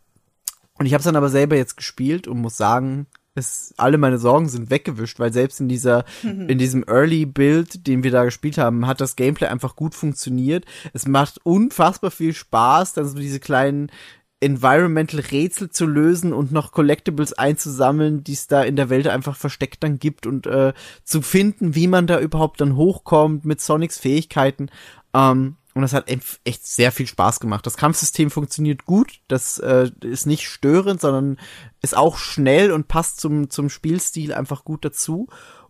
Und 0.77 0.85
ich 0.85 0.93
habe 0.93 0.99
es 0.99 1.05
dann 1.05 1.15
aber 1.15 1.29
selber 1.29 1.55
jetzt 1.55 1.77
gespielt 1.77 2.27
und 2.27 2.39
muss 2.39 2.57
sagen, 2.57 3.07
es, 3.37 3.73
alle 3.77 3.97
meine 3.97 4.17
Sorgen 4.17 4.49
sind 4.49 4.69
weggewischt, 4.69 5.19
weil 5.19 5.33
selbst 5.33 5.59
in 5.59 5.69
dieser, 5.69 6.05
in 6.23 6.57
diesem 6.57 6.83
Early 6.87 7.25
Build, 7.25 7.87
den 7.87 8.03
wir 8.03 8.11
da 8.11 8.25
gespielt 8.25 8.57
haben, 8.57 8.87
hat 8.87 9.01
das 9.01 9.15
Gameplay 9.15 9.47
einfach 9.47 9.75
gut 9.75 9.95
funktioniert. 9.95 10.65
Es 10.93 11.07
macht 11.07 11.39
unfassbar 11.43 12.11
viel 12.11 12.33
Spaß, 12.33 12.93
dann 12.93 13.07
so 13.07 13.17
diese 13.17 13.39
kleinen 13.39 13.91
Environmental 14.39 15.19
Rätsel 15.19 15.71
zu 15.71 15.87
lösen 15.87 16.31
und 16.31 16.51
noch 16.51 16.71
Collectibles 16.71 17.33
einzusammeln, 17.33 18.23
die 18.23 18.33
es 18.33 18.47
da 18.47 18.61
in 18.61 18.75
der 18.75 18.89
Welt 18.89 19.07
einfach 19.07 19.35
versteckt 19.35 19.83
dann 19.83 19.97
gibt 19.97 20.27
und 20.27 20.45
äh, 20.45 20.73
zu 21.03 21.23
finden, 21.23 21.73
wie 21.73 21.87
man 21.87 22.05
da 22.05 22.19
überhaupt 22.19 22.61
dann 22.61 22.75
hochkommt 22.75 23.45
mit 23.45 23.61
Sonics 23.61 23.97
Fähigkeiten. 23.97 24.69
Ähm, 25.13 25.55
und 25.77 25.81
das 25.83 25.93
hat 25.93 26.09
echt- 26.09 26.39
echt 26.43 26.65
sehr 26.67 26.91
viel 26.91 27.07
Spaß 27.07 27.39
gemacht. 27.39 27.65
Das 27.65 27.77
Kampfsystem 27.77 28.29
funktioniert 28.31 28.85
gut. 28.85 29.19
Das 29.27 29.57
äh, 29.59 29.89
ist 30.01 30.25
nicht 30.25 30.47
störend, 30.47 30.99
sondern 31.01 31.39
ist 31.81 31.95
auch 31.95 32.17
schnell 32.17 32.71
und 32.71 32.87
passt 32.87 33.19
zum, 33.21 33.49
zum 33.49 33.69
Spielstil 33.69 34.33
einfach 34.33 34.63
gut 34.65 34.83
dazu. 34.83 35.27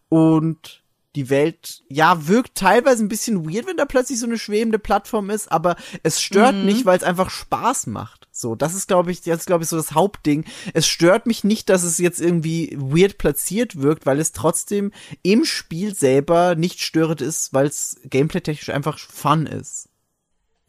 Und 0.09 0.83
die 1.15 1.29
Welt, 1.31 1.81
ja, 1.89 2.27
wirkt 2.27 2.53
teilweise 2.55 3.03
ein 3.03 3.07
bisschen 3.09 3.49
weird, 3.49 3.65
wenn 3.65 3.77
da 3.77 3.85
plötzlich 3.85 4.19
so 4.19 4.27
eine 4.27 4.37
schwebende 4.37 4.77
Plattform 4.77 5.31
ist, 5.31 5.51
aber 5.51 5.75
es 6.03 6.21
stört 6.21 6.53
nicht, 6.55 6.85
weil 6.85 6.95
es 6.97 7.03
einfach 7.03 7.31
Spaß 7.31 7.87
macht. 7.87 8.27
So, 8.31 8.53
das 8.53 8.75
ist, 8.75 8.87
glaube 8.87 9.11
ich, 9.11 9.21
das 9.21 9.39
ist, 9.39 9.45
glaube 9.47 9.63
ich, 9.63 9.69
so 9.69 9.77
das 9.77 9.93
Hauptding. 9.93 10.45
Es 10.75 10.85
stört 10.85 11.25
mich 11.25 11.43
nicht, 11.43 11.69
dass 11.69 11.81
es 11.81 11.97
jetzt 11.97 12.21
irgendwie 12.21 12.77
weird 12.79 13.17
platziert 13.17 13.81
wirkt, 13.81 14.05
weil 14.05 14.19
es 14.19 14.31
trotzdem 14.31 14.91
im 15.23 15.43
Spiel 15.43 15.95
selber 15.95 16.53
nicht 16.53 16.81
störend 16.81 17.21
ist, 17.21 17.51
weil 17.51 17.65
es 17.65 17.99
gameplay-technisch 18.03 18.69
einfach 18.69 18.99
fun 18.99 19.47
ist. 19.47 19.89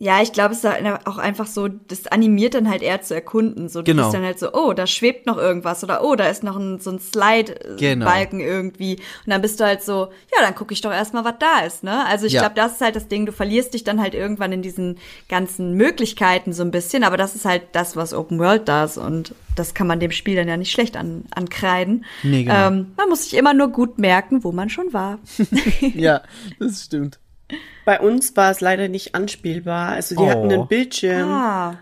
Ja, 0.01 0.23
ich 0.23 0.31
glaube, 0.33 0.53
es 0.53 0.63
ist 0.63 0.71
halt 0.71 1.07
auch 1.09 1.19
einfach 1.19 1.49
so, 1.49 1.67
das 1.67 2.07
animiert 2.07 2.55
dann 2.55 2.71
halt 2.71 2.83
eher 2.83 3.03
zu 3.03 3.15
erkunden. 3.15 3.69
So, 3.69 3.81
du 3.81 3.87
Genau. 3.91 4.05
bist 4.05 4.15
dann 4.15 4.23
halt 4.25 4.39
so, 4.39 4.53
oh, 4.53 4.73
da 4.73 4.87
schwebt 4.87 5.27
noch 5.27 5.37
irgendwas 5.39 5.83
oder 5.83 6.05
oh, 6.05 6.15
da 6.15 6.27
ist 6.29 6.45
noch 6.45 6.57
ein, 6.57 6.79
so 6.79 6.91
ein 6.91 6.99
Genau. 6.99 7.11
Slide-Balken 7.11 8.39
irgendwie. 8.39 8.95
Und 8.97 9.31
dann 9.33 9.43
bist 9.43 9.59
du 9.59 9.65
halt 9.65 9.83
so, 9.83 10.11
ja, 10.37 10.43
dann 10.45 10.55
gucke 10.55 10.73
ich 10.73 10.83
doch 10.83 10.93
erstmal, 10.93 11.25
was 11.25 11.35
da 11.41 11.67
ist, 11.67 11.83
ne? 11.83 12.07
Also 12.07 12.27
ich 12.27 12.35
Ja. 12.35 12.43
glaube, 12.43 12.55
das 12.55 12.75
ist 12.75 12.81
halt 12.81 12.95
das 12.95 13.09
Ding, 13.09 13.27
du 13.27 13.33
verlierst 13.33 13.75
dich 13.75 13.83
dann 13.83 14.01
halt 14.01 14.15
irgendwann 14.15 14.53
in 14.53 14.63
diesen 14.63 14.99
ganzen 15.29 15.75
Möglichkeiten 15.75 16.53
so 16.53 16.63
ein 16.63 16.71
bisschen, 16.71 17.03
aber 17.03 17.17
das 17.17 17.35
ist 17.35 17.45
halt 17.45 17.63
das, 17.73 17.97
was 17.97 18.15
Open 18.15 18.39
World 18.39 18.69
da 18.69 18.85
ist 18.85 18.99
und 18.99 19.35
das 19.57 19.75
kann 19.75 19.89
man 19.89 19.99
dem 19.99 20.13
Spiel 20.13 20.37
dann 20.37 20.47
ja 20.47 20.57
nicht 20.57 20.71
schlecht 20.71 20.97
an, 20.97 21.25
ankreiden. 21.35 22.05
Nee, 22.23 22.45
genau. 22.45 22.69
ähm, 22.69 22.93
man 22.97 23.09
muss 23.09 23.25
sich 23.25 23.35
immer 23.37 23.53
nur 23.53 23.67
gut 23.69 23.99
merken, 23.99 24.45
wo 24.45 24.53
man 24.53 24.71
schon 24.71 24.93
war. 24.93 25.19
ja, 25.81 26.23
das 26.61 26.85
stimmt. 26.85 27.19
Bei 27.85 28.01
uns 28.01 28.37
war 28.37 28.51
es 28.51 28.61
leider 28.61 28.89
nicht 28.89 29.15
anspielbar. 29.15 29.91
Also 29.93 30.15
die 30.15 30.23
Oh. 30.23 30.29
hatten 30.29 30.53
einen 30.53 30.69
Bildschirm, 30.69 31.29
ah. 31.31 31.79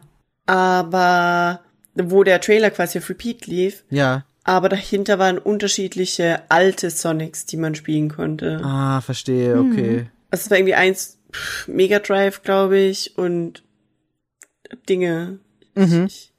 aber 0.46 1.60
wo 1.94 2.22
der 2.24 2.40
Trailer 2.40 2.70
quasi 2.70 2.98
auf 2.98 3.08
Repeat 3.08 3.46
lief. 3.46 3.84
Ja. 3.90 4.24
Aber 4.44 4.68
dahinter 4.68 5.18
waren 5.18 5.38
unterschiedliche 5.38 6.42
alte 6.50 6.90
Sonics, 6.90 7.46
die 7.46 7.56
man 7.56 7.74
spielen 7.74 8.08
konnte. 8.10 8.60
Ah, 8.62 9.00
verstehe, 9.00 9.58
okay. 9.58 10.08
Also 10.30 10.44
es 10.44 10.50
war 10.50 10.58
irgendwie 10.58 10.74
eins 10.74 11.18
Mega 11.66 11.98
Drive, 11.98 12.42
glaube 12.42 12.78
ich, 12.78 13.18
und 13.18 13.64
Dinge. 14.88 15.40
Ich, 15.74 16.32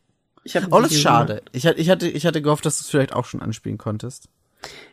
ich 0.44 0.56
hab 0.56 0.64
ein 0.64 0.72
Oh, 0.72 0.78
das 0.80 0.92
ist 0.92 0.98
Video 1.00 1.02
schade. 1.12 1.42
Ich, 1.52 1.66
hatte- 1.68 1.80
ich, 1.80 1.90
hatte, 1.90 2.08
ich 2.08 2.26
hatte 2.26 2.42
gehofft, 2.42 2.66
dass 2.66 2.78
du 2.78 2.84
es 2.84 2.90
vielleicht 2.90 3.14
auch 3.14 3.26
schon 3.26 3.42
anspielen 3.42 3.78
konntest. 3.78 4.30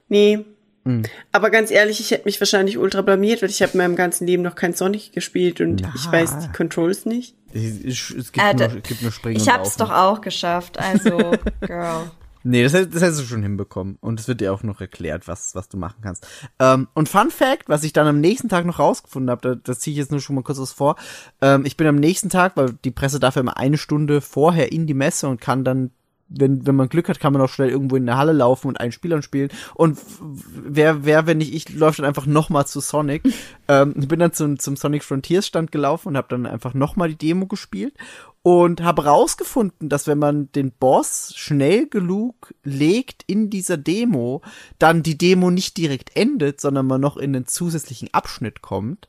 Nee. 0.08 0.44
Hm. 0.84 1.02
Aber 1.32 1.50
ganz 1.50 1.70
ehrlich, 1.70 2.00
ich 2.00 2.10
hätte 2.10 2.26
mich 2.26 2.40
wahrscheinlich 2.40 2.76
ultra 2.78 3.02
blamiert, 3.02 3.42
weil 3.42 3.50
ich 3.50 3.62
habe 3.62 3.72
in 3.72 3.78
meinem 3.78 3.96
ganzen 3.96 4.26
Leben 4.26 4.42
noch 4.42 4.54
kein 4.54 4.74
Sonic 4.74 5.12
gespielt 5.12 5.60
und 5.60 5.80
Na. 5.82 5.92
ich 5.94 6.10
weiß 6.10 6.38
die 6.40 6.52
Controls 6.52 7.06
nicht. 7.06 7.34
Es, 7.52 7.62
es, 7.84 8.10
es 8.10 8.32
gibt, 8.32 8.44
Äh, 8.46 8.54
nur, 8.54 8.76
es 8.78 8.82
gibt 8.82 9.02
nur 9.02 9.12
Springen 9.12 9.36
Ich 9.40 9.48
hab's 9.48 9.76
doch 9.76 9.90
auch 9.90 10.20
geschafft, 10.20 10.78
also, 10.78 11.32
Girl. 11.62 12.10
Nee, 12.46 12.62
das, 12.62 12.74
hätt- 12.74 12.94
das 12.94 13.00
hättest 13.00 13.20
du 13.22 13.24
schon 13.24 13.42
hinbekommen. 13.42 13.96
Und 14.02 14.20
es 14.20 14.28
wird 14.28 14.42
dir 14.42 14.52
auch 14.52 14.62
noch 14.62 14.82
erklärt, 14.82 15.26
was, 15.28 15.54
was 15.54 15.70
du 15.70 15.78
machen 15.78 15.96
kannst. 16.02 16.26
Ähm, 16.58 16.88
und 16.92 17.08
Fun 17.08 17.30
Fact, 17.30 17.70
was 17.70 17.84
ich 17.84 17.94
dann 17.94 18.06
am 18.06 18.20
nächsten 18.20 18.50
Tag 18.50 18.66
noch 18.66 18.78
rausgefunden 18.78 19.30
habe, 19.30 19.40
da, 19.40 19.54
das 19.54 19.80
ziehe 19.80 19.92
ich 19.92 19.98
jetzt 19.98 20.10
nur 20.10 20.20
schon 20.20 20.36
mal 20.36 20.42
kurz 20.42 20.58
was 20.58 20.70
vor. 20.72 20.96
Ähm, 21.40 21.64
ich 21.64 21.78
bin 21.78 21.86
am 21.86 21.96
nächsten 21.96 22.28
Tag, 22.28 22.52
weil 22.58 22.74
die 22.84 22.90
Presse 22.90 23.18
darf 23.18 23.36
ja 23.36 23.40
immer 23.40 23.56
eine 23.56 23.78
Stunde 23.78 24.20
vorher 24.20 24.72
in 24.72 24.86
die 24.86 24.92
Messe 24.92 25.26
und 25.28 25.40
kann 25.40 25.64
dann, 25.64 25.90
wenn, 26.28 26.67
wenn 26.67 26.77
man 26.77 26.89
Glück 26.89 27.09
hat, 27.09 27.20
kann 27.20 27.33
man 27.33 27.43
auch 27.43 27.49
schnell 27.49 27.70
irgendwo 27.70 27.97
in 27.97 28.07
der 28.07 28.17
Halle 28.17 28.33
laufen 28.33 28.69
und 28.69 28.81
einen 28.81 28.93
Spieler 28.93 29.23
spielen. 29.23 29.51
Und 29.75 29.99
wer, 30.20 31.05
wer, 31.05 31.27
wenn 31.27 31.39
nicht 31.39 31.55
ich, 31.55 31.75
läuft 31.75 31.99
dann 31.99 32.07
einfach 32.07 32.27
nochmal 32.27 32.67
zu 32.67 32.81
Sonic. 32.81 33.23
ähm, 33.69 33.94
ich 33.99 34.09
bin 34.09 34.19
dann 34.19 34.33
zum, 34.33 34.59
zum 34.59 34.77
Sonic 34.77 35.05
Frontiers 35.05 35.47
Stand 35.47 35.73
gelaufen 35.73 36.09
und 36.09 36.17
habe 36.17 36.28
dann 36.28 36.47
einfach 36.47 36.75
nochmal 36.75 37.09
die 37.09 37.19
Demo 37.19 37.47
gespielt 37.47 37.94
und 38.43 38.83
habe 38.83 39.07
rausgefunden, 39.07 39.89
dass 39.89 40.07
wenn 40.07 40.19
man 40.19 40.53
den 40.53 40.70
Boss 40.70 41.33
schnell 41.35 41.89
genug 41.89 42.55
legt 42.62 43.25
in 43.27 43.49
dieser 43.49 43.78
Demo, 43.78 44.43
dann 44.78 45.03
die 45.03 45.17
Demo 45.17 45.51
nicht 45.51 45.78
direkt 45.78 46.15
endet, 46.15 46.61
sondern 46.61 46.86
man 46.86 47.01
noch 47.01 47.17
in 47.17 47.35
einen 47.35 47.47
zusätzlichen 47.47 48.12
Abschnitt 48.12 48.61
kommt. 48.61 49.09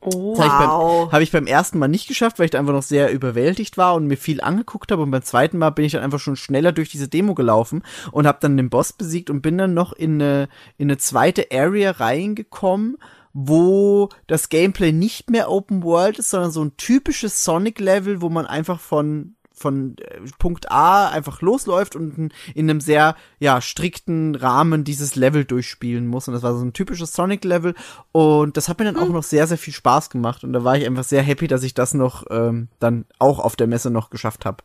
Oh. 0.00 0.38
Habe 0.38 0.68
Wow. 0.68 1.04
beim, 1.04 1.12
hab 1.12 1.20
ich 1.22 1.32
beim 1.32 1.46
ersten 1.46 1.78
Mal 1.78 1.88
nicht 1.88 2.06
geschafft, 2.08 2.38
weil 2.38 2.44
ich 2.46 2.50
da 2.52 2.58
einfach 2.58 2.72
noch 2.72 2.82
sehr 2.82 3.12
überwältigt 3.12 3.76
war 3.76 3.94
und 3.94 4.06
mir 4.06 4.16
viel 4.16 4.40
angeguckt 4.40 4.92
habe. 4.92 5.02
Und 5.02 5.10
beim 5.10 5.22
zweiten 5.22 5.58
Mal 5.58 5.70
bin 5.70 5.84
ich 5.84 5.92
dann 5.92 6.02
einfach 6.02 6.20
schon 6.20 6.36
schneller 6.36 6.72
durch 6.72 6.88
diese 6.90 7.08
Demo 7.08 7.34
gelaufen 7.34 7.82
und 8.12 8.26
habe 8.26 8.38
dann 8.40 8.56
den 8.56 8.70
Boss 8.70 8.92
besiegt 8.92 9.30
und 9.30 9.42
bin 9.42 9.58
dann 9.58 9.74
noch 9.74 9.92
in 9.92 10.14
eine, 10.22 10.48
in 10.76 10.86
eine 10.88 10.98
zweite 10.98 11.46
Area 11.52 11.90
reingekommen, 11.92 12.98
wo 13.32 14.08
das 14.26 14.48
Gameplay 14.48 14.92
nicht 14.92 15.30
mehr 15.30 15.50
Open 15.50 15.82
World 15.82 16.18
ist, 16.18 16.30
sondern 16.30 16.50
so 16.50 16.62
ein 16.64 16.76
typisches 16.76 17.44
Sonic-Level, 17.44 18.20
wo 18.22 18.28
man 18.28 18.46
einfach 18.46 18.80
von 18.80 19.34
von 19.58 19.96
äh, 19.98 20.20
Punkt 20.38 20.70
A 20.70 21.08
einfach 21.08 21.40
losläuft 21.42 21.96
und 21.96 22.16
in 22.18 22.32
in 22.54 22.70
einem 22.70 22.80
sehr 22.80 23.16
ja 23.38 23.60
strikten 23.60 24.34
Rahmen 24.34 24.84
dieses 24.84 25.16
Level 25.16 25.44
durchspielen 25.44 26.06
muss 26.06 26.28
und 26.28 26.34
das 26.34 26.42
war 26.42 26.54
so 26.56 26.64
ein 26.64 26.72
typisches 26.72 27.12
Sonic 27.12 27.44
Level 27.44 27.74
und 28.12 28.56
das 28.56 28.68
hat 28.68 28.78
mir 28.78 28.84
dann 28.86 28.96
auch 28.96 29.08
noch 29.08 29.22
sehr 29.24 29.46
sehr 29.46 29.58
viel 29.58 29.74
Spaß 29.74 30.10
gemacht 30.10 30.44
und 30.44 30.52
da 30.52 30.64
war 30.64 30.76
ich 30.76 30.86
einfach 30.86 31.04
sehr 31.04 31.22
happy, 31.22 31.46
dass 31.48 31.62
ich 31.62 31.74
das 31.74 31.94
noch 31.94 32.24
ähm, 32.30 32.68
dann 32.78 33.04
auch 33.18 33.38
auf 33.38 33.56
der 33.56 33.66
Messe 33.66 33.90
noch 33.90 34.10
geschafft 34.10 34.44
habe. 34.46 34.62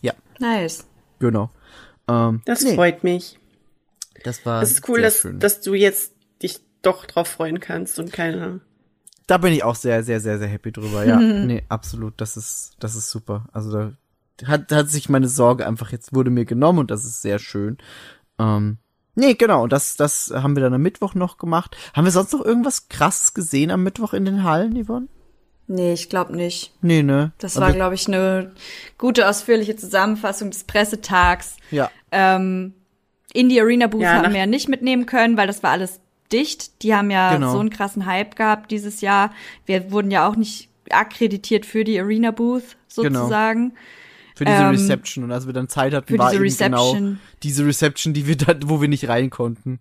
Ja, 0.00 0.14
Nice. 0.40 0.86
genau. 1.18 1.50
Ähm, 2.08 2.40
Das 2.44 2.62
nee, 2.62 2.74
freut 2.74 3.04
mich. 3.04 3.38
das 4.24 4.44
war 4.46 4.62
Es 4.62 4.72
ist 4.72 4.88
cool, 4.88 4.96
sehr 4.96 5.04
dass, 5.04 5.16
schön. 5.18 5.38
dass 5.38 5.60
du 5.60 5.74
jetzt 5.74 6.12
dich 6.42 6.60
doch 6.82 7.06
drauf 7.06 7.28
freuen 7.28 7.60
kannst 7.60 7.98
und 8.00 8.12
keine. 8.12 8.60
da 9.28 9.38
bin 9.38 9.52
ich 9.52 9.62
auch 9.62 9.76
sehr 9.76 10.02
sehr 10.02 10.18
sehr 10.20 10.38
sehr 10.40 10.48
happy 10.48 10.72
drüber. 10.72 11.04
Ja, 11.04 11.16
nee, 11.20 11.62
absolut, 11.68 12.14
das 12.20 12.36
ist 12.36 12.72
das 12.80 12.96
ist 12.96 13.10
super. 13.10 13.46
Also 13.52 13.70
da 13.70 13.92
hat 14.46 14.70
hat 14.72 14.88
sich 14.88 15.08
meine 15.08 15.28
Sorge 15.28 15.66
einfach 15.66 15.92
jetzt 15.92 16.14
wurde 16.14 16.30
mir 16.30 16.44
genommen 16.44 16.78
und 16.80 16.90
das 16.90 17.04
ist 17.04 17.22
sehr 17.22 17.38
schön. 17.38 17.78
Ähm, 18.38 18.78
nee, 19.14 19.34
genau, 19.34 19.66
das 19.66 19.96
das 19.96 20.32
haben 20.34 20.56
wir 20.56 20.62
dann 20.62 20.74
am 20.74 20.82
Mittwoch 20.82 21.14
noch 21.14 21.38
gemacht. 21.38 21.76
Haben 21.94 22.04
wir 22.04 22.12
sonst 22.12 22.32
noch 22.32 22.44
irgendwas 22.44 22.88
krasses 22.88 23.34
gesehen 23.34 23.70
am 23.70 23.82
Mittwoch 23.82 24.12
in 24.14 24.24
den 24.24 24.44
Hallen, 24.44 24.82
Yvonne? 24.84 25.08
Nee, 25.68 25.92
ich 25.94 26.08
glaube 26.08 26.36
nicht. 26.36 26.74
Nee, 26.82 27.02
ne? 27.02 27.32
Das 27.38 27.58
war, 27.58 27.72
glaube 27.72 27.94
ich, 27.94 28.06
eine 28.08 28.52
gute, 28.98 29.28
ausführliche 29.28 29.76
Zusammenfassung 29.76 30.50
des 30.50 30.64
Pressetags. 30.64 31.56
Ja. 31.70 31.90
Ähm, 32.10 32.74
in 33.32 33.48
die 33.48 33.60
Arena 33.60 33.86
Booth 33.86 34.02
Ja, 34.02 34.22
haben 34.22 34.32
wir 34.32 34.40
ja 34.40 34.46
nicht 34.46 34.68
mitnehmen 34.68 35.06
können, 35.06 35.36
weil 35.36 35.46
das 35.46 35.62
war 35.62 35.70
alles 35.70 36.00
dicht. 36.32 36.82
Die 36.82 36.94
haben 36.94 37.10
ja 37.10 37.32
Genau. 37.34 37.52
so 37.52 37.58
einen 37.60 37.70
krassen 37.70 38.04
Hype 38.06 38.36
gehabt 38.36 38.70
dieses 38.70 39.00
Jahr. 39.00 39.32
Wir 39.64 39.90
wurden 39.92 40.10
ja 40.10 40.28
auch 40.28 40.36
nicht 40.36 40.68
akkreditiert 40.90 41.64
für 41.64 41.84
die 41.84 41.98
Arena 41.98 42.32
Booth 42.32 42.76
Genau. 42.96 43.28
Für 44.34 44.44
diese 44.44 44.58
Ähm, 44.58 44.70
Reception. 44.70 45.24
Und 45.24 45.32
als 45.32 45.46
wir 45.46 45.52
dann 45.52 45.68
Zeit 45.68 45.92
hatten, 45.94 46.16
war 46.18 46.30
diese 46.30 46.44
eben 46.44 46.56
genau 46.56 46.90
Reception. 46.90 47.20
diese 47.42 47.66
Reception, 47.66 48.14
die 48.14 48.26
wir 48.26 48.36
da, 48.36 48.54
wo 48.64 48.80
wir 48.80 48.88
nicht 48.88 49.08
rein 49.08 49.30
konnten. 49.30 49.80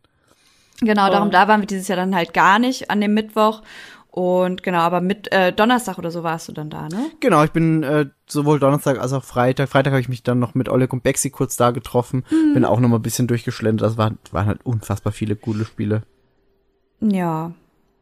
Genau, 0.82 1.08
Oh. 1.08 1.12
darum 1.12 1.32
da 1.32 1.48
waren 1.48 1.62
wir 1.62 1.68
dieses 1.68 1.88
Jahr 1.88 1.96
dann 1.98 2.16
halt 2.16 2.34
gar 2.34 2.58
nicht 2.60 2.90
an 2.90 3.02
dem 3.02 3.14
Mittwoch. 3.14 3.62
Und 4.10 4.62
genau, 4.62 4.80
aber 4.80 5.00
mit 5.00 5.32
äh, 5.32 5.54
Donnerstag 5.54 5.98
oder 5.98 6.12
so 6.12 6.22
warst 6.22 6.50
du 6.50 6.52
dann 6.52 6.70
da, 6.70 6.90
ne? 6.90 7.12
Genau, 7.22 7.46
ich 7.46 7.52
bin 7.52 7.82
äh, 7.84 8.08
sowohl 8.28 8.60
Donnerstag 8.60 9.00
als 9.00 9.14
auch 9.14 9.24
Freitag. 9.24 9.70
Freitag 9.70 9.92
habe 9.92 10.02
ich 10.02 10.10
mich 10.10 10.22
dann 10.22 10.38
noch 10.38 10.54
mit 10.54 10.68
Oleg 10.68 10.92
und 10.92 11.02
Bexi 11.02 11.30
kurz 11.30 11.56
da 11.56 11.72
getroffen. 11.72 12.26
Mhm. 12.30 12.54
Bin 12.56 12.66
auch 12.66 12.82
noch 12.82 12.90
mal 12.90 12.98
ein 12.98 13.02
bisschen 13.02 13.28
durchgeschlendert. 13.28 13.90
Das 13.90 13.98
waren, 13.98 14.18
waren 14.32 14.48
halt 14.48 14.66
unfassbar 14.66 15.14
viele 15.14 15.38
coole 15.38 15.64
Spiele. 15.64 16.04
Ja. 17.00 17.54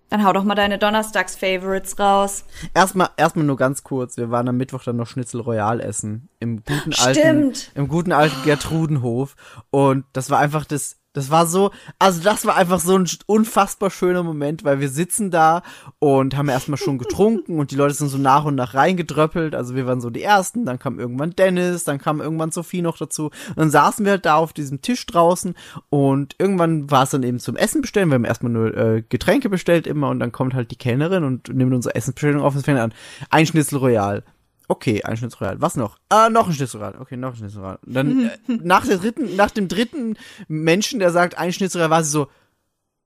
Dann 0.09 0.25
hau 0.25 0.33
doch 0.33 0.43
mal 0.43 0.55
deine 0.55 0.77
Donnerstags-Favorites 0.77 1.99
raus. 1.99 2.43
Erstmal, 2.73 3.09
erstmal 3.17 3.45
nur 3.45 3.57
ganz 3.57 3.83
kurz. 3.83 4.17
Wir 4.17 4.31
waren 4.31 4.47
am 4.47 4.57
Mittwoch 4.57 4.83
dann 4.83 4.97
noch 4.97 5.07
Schnitzel 5.07 5.41
Royal 5.41 5.79
essen. 5.79 6.29
Im 6.39 6.63
guten 6.63 6.93
alten, 6.93 7.19
Stimmt. 7.19 7.71
im 7.75 7.87
guten 7.87 8.11
alten 8.11 8.43
Gertrudenhof. 8.43 9.35
Und 9.69 10.05
das 10.13 10.29
war 10.29 10.39
einfach 10.39 10.65
das, 10.65 10.98
das 11.13 11.31
war 11.31 11.47
so, 11.47 11.71
also 11.97 12.21
das 12.21 12.45
war 12.45 12.55
einfach 12.55 12.79
so 12.79 12.95
ein 12.95 13.07
unfassbar 13.25 13.89
schöner 13.89 14.21
Moment, 14.21 14.63
weil 14.63 14.79
wir 14.79 14.89
sitzen 14.89 15.31
da 15.31 15.63
und 15.97 16.37
haben 16.37 16.49
erstmal 16.49 16.77
schon 16.77 16.99
getrunken 16.99 17.59
und 17.59 17.71
die 17.71 17.75
Leute 17.75 17.95
sind 17.95 18.09
so 18.09 18.19
nach 18.19 18.45
und 18.45 18.55
nach 18.55 18.75
reingedröppelt. 18.75 19.55
Also 19.55 19.73
wir 19.75 19.87
waren 19.87 20.01
so 20.01 20.11
die 20.11 20.21
Ersten, 20.21 20.65
dann 20.65 20.77
kam 20.77 20.99
irgendwann 20.99 21.31
Dennis, 21.35 21.83
dann 21.83 21.97
kam 21.97 22.21
irgendwann 22.21 22.51
Sophie 22.51 22.83
noch 22.83 22.97
dazu. 22.97 23.25
Und 23.49 23.57
dann 23.57 23.71
saßen 23.71 24.05
wir 24.05 24.13
halt 24.13 24.25
da 24.25 24.35
auf 24.35 24.53
diesem 24.53 24.81
Tisch 24.81 25.05
draußen 25.07 25.55
und 25.89 26.35
irgendwann 26.37 26.91
war 26.91 27.03
es 27.03 27.09
dann 27.09 27.23
eben 27.23 27.39
zum 27.39 27.55
Essen 27.55 27.81
bestellen. 27.81 28.09
Wir 28.09 28.15
haben 28.15 28.25
erstmal 28.25 28.51
nur 28.51 28.77
äh, 28.77 29.03
Getränke 29.07 29.49
bestellt 29.49 29.87
immer 29.87 30.09
und 30.09 30.19
dann 30.19 30.31
kommt 30.31 30.53
halt 30.53 30.69
die 30.69 30.77
Kellnerin 30.77 31.23
und 31.23 31.49
nimmt 31.49 31.73
unsere 31.73 31.95
Essensbestellung 31.95 32.43
auf 32.43 32.55
und 32.55 32.63
fängt 32.63 32.79
an. 32.79 32.93
Ein 33.31 33.47
Schnitzel 33.47 33.79
Royal. 33.79 34.23
Okay, 34.71 35.01
ein 35.03 35.17
Schnitzel 35.17 35.39
Royal. 35.39 35.61
Was 35.61 35.75
noch? 35.75 35.97
Ah, 36.09 36.29
noch 36.29 36.47
ein 36.47 36.53
Schnitzel 36.53 36.77
Royal. 36.79 36.95
Okay, 36.99 37.17
noch 37.17 37.33
ein 37.33 37.35
Schnitzel 37.37 37.59
Royal. 37.59 37.79
Und 37.83 37.93
Dann 37.95 38.25
äh, 38.25 38.37
nach 38.47 38.85
der 38.85 38.99
dritten, 38.99 39.35
nach 39.35 39.49
dem 39.49 39.67
dritten 39.67 40.15
Menschen, 40.47 40.99
der 40.99 41.11
sagt 41.11 41.37
ein 41.39 41.51
Schnitzel 41.51 41.79
Royal, 41.79 41.89
war 41.89 42.03
sie 42.03 42.11
so, 42.11 42.27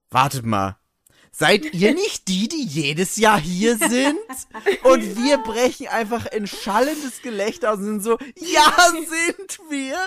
wartet 0.10 0.46
mal. 0.46 0.76
Seid 1.36 1.74
ihr 1.74 1.96
nicht 1.96 2.28
die, 2.28 2.48
die 2.48 2.64
jedes 2.64 3.18
Jahr 3.18 3.40
hier 3.40 3.76
sind? 3.90 4.20
Und 4.84 5.18
wir 5.18 5.40
brechen 5.40 5.88
einfach 5.88 6.28
in 6.28 6.46
schallendes 6.46 7.24
Gelächter 7.24 7.72
aus 7.72 7.80
und 7.80 7.86
sind 7.86 8.04
so, 8.04 8.20
ja, 8.36 8.72
sind 8.92 9.60
wir. 9.68 9.98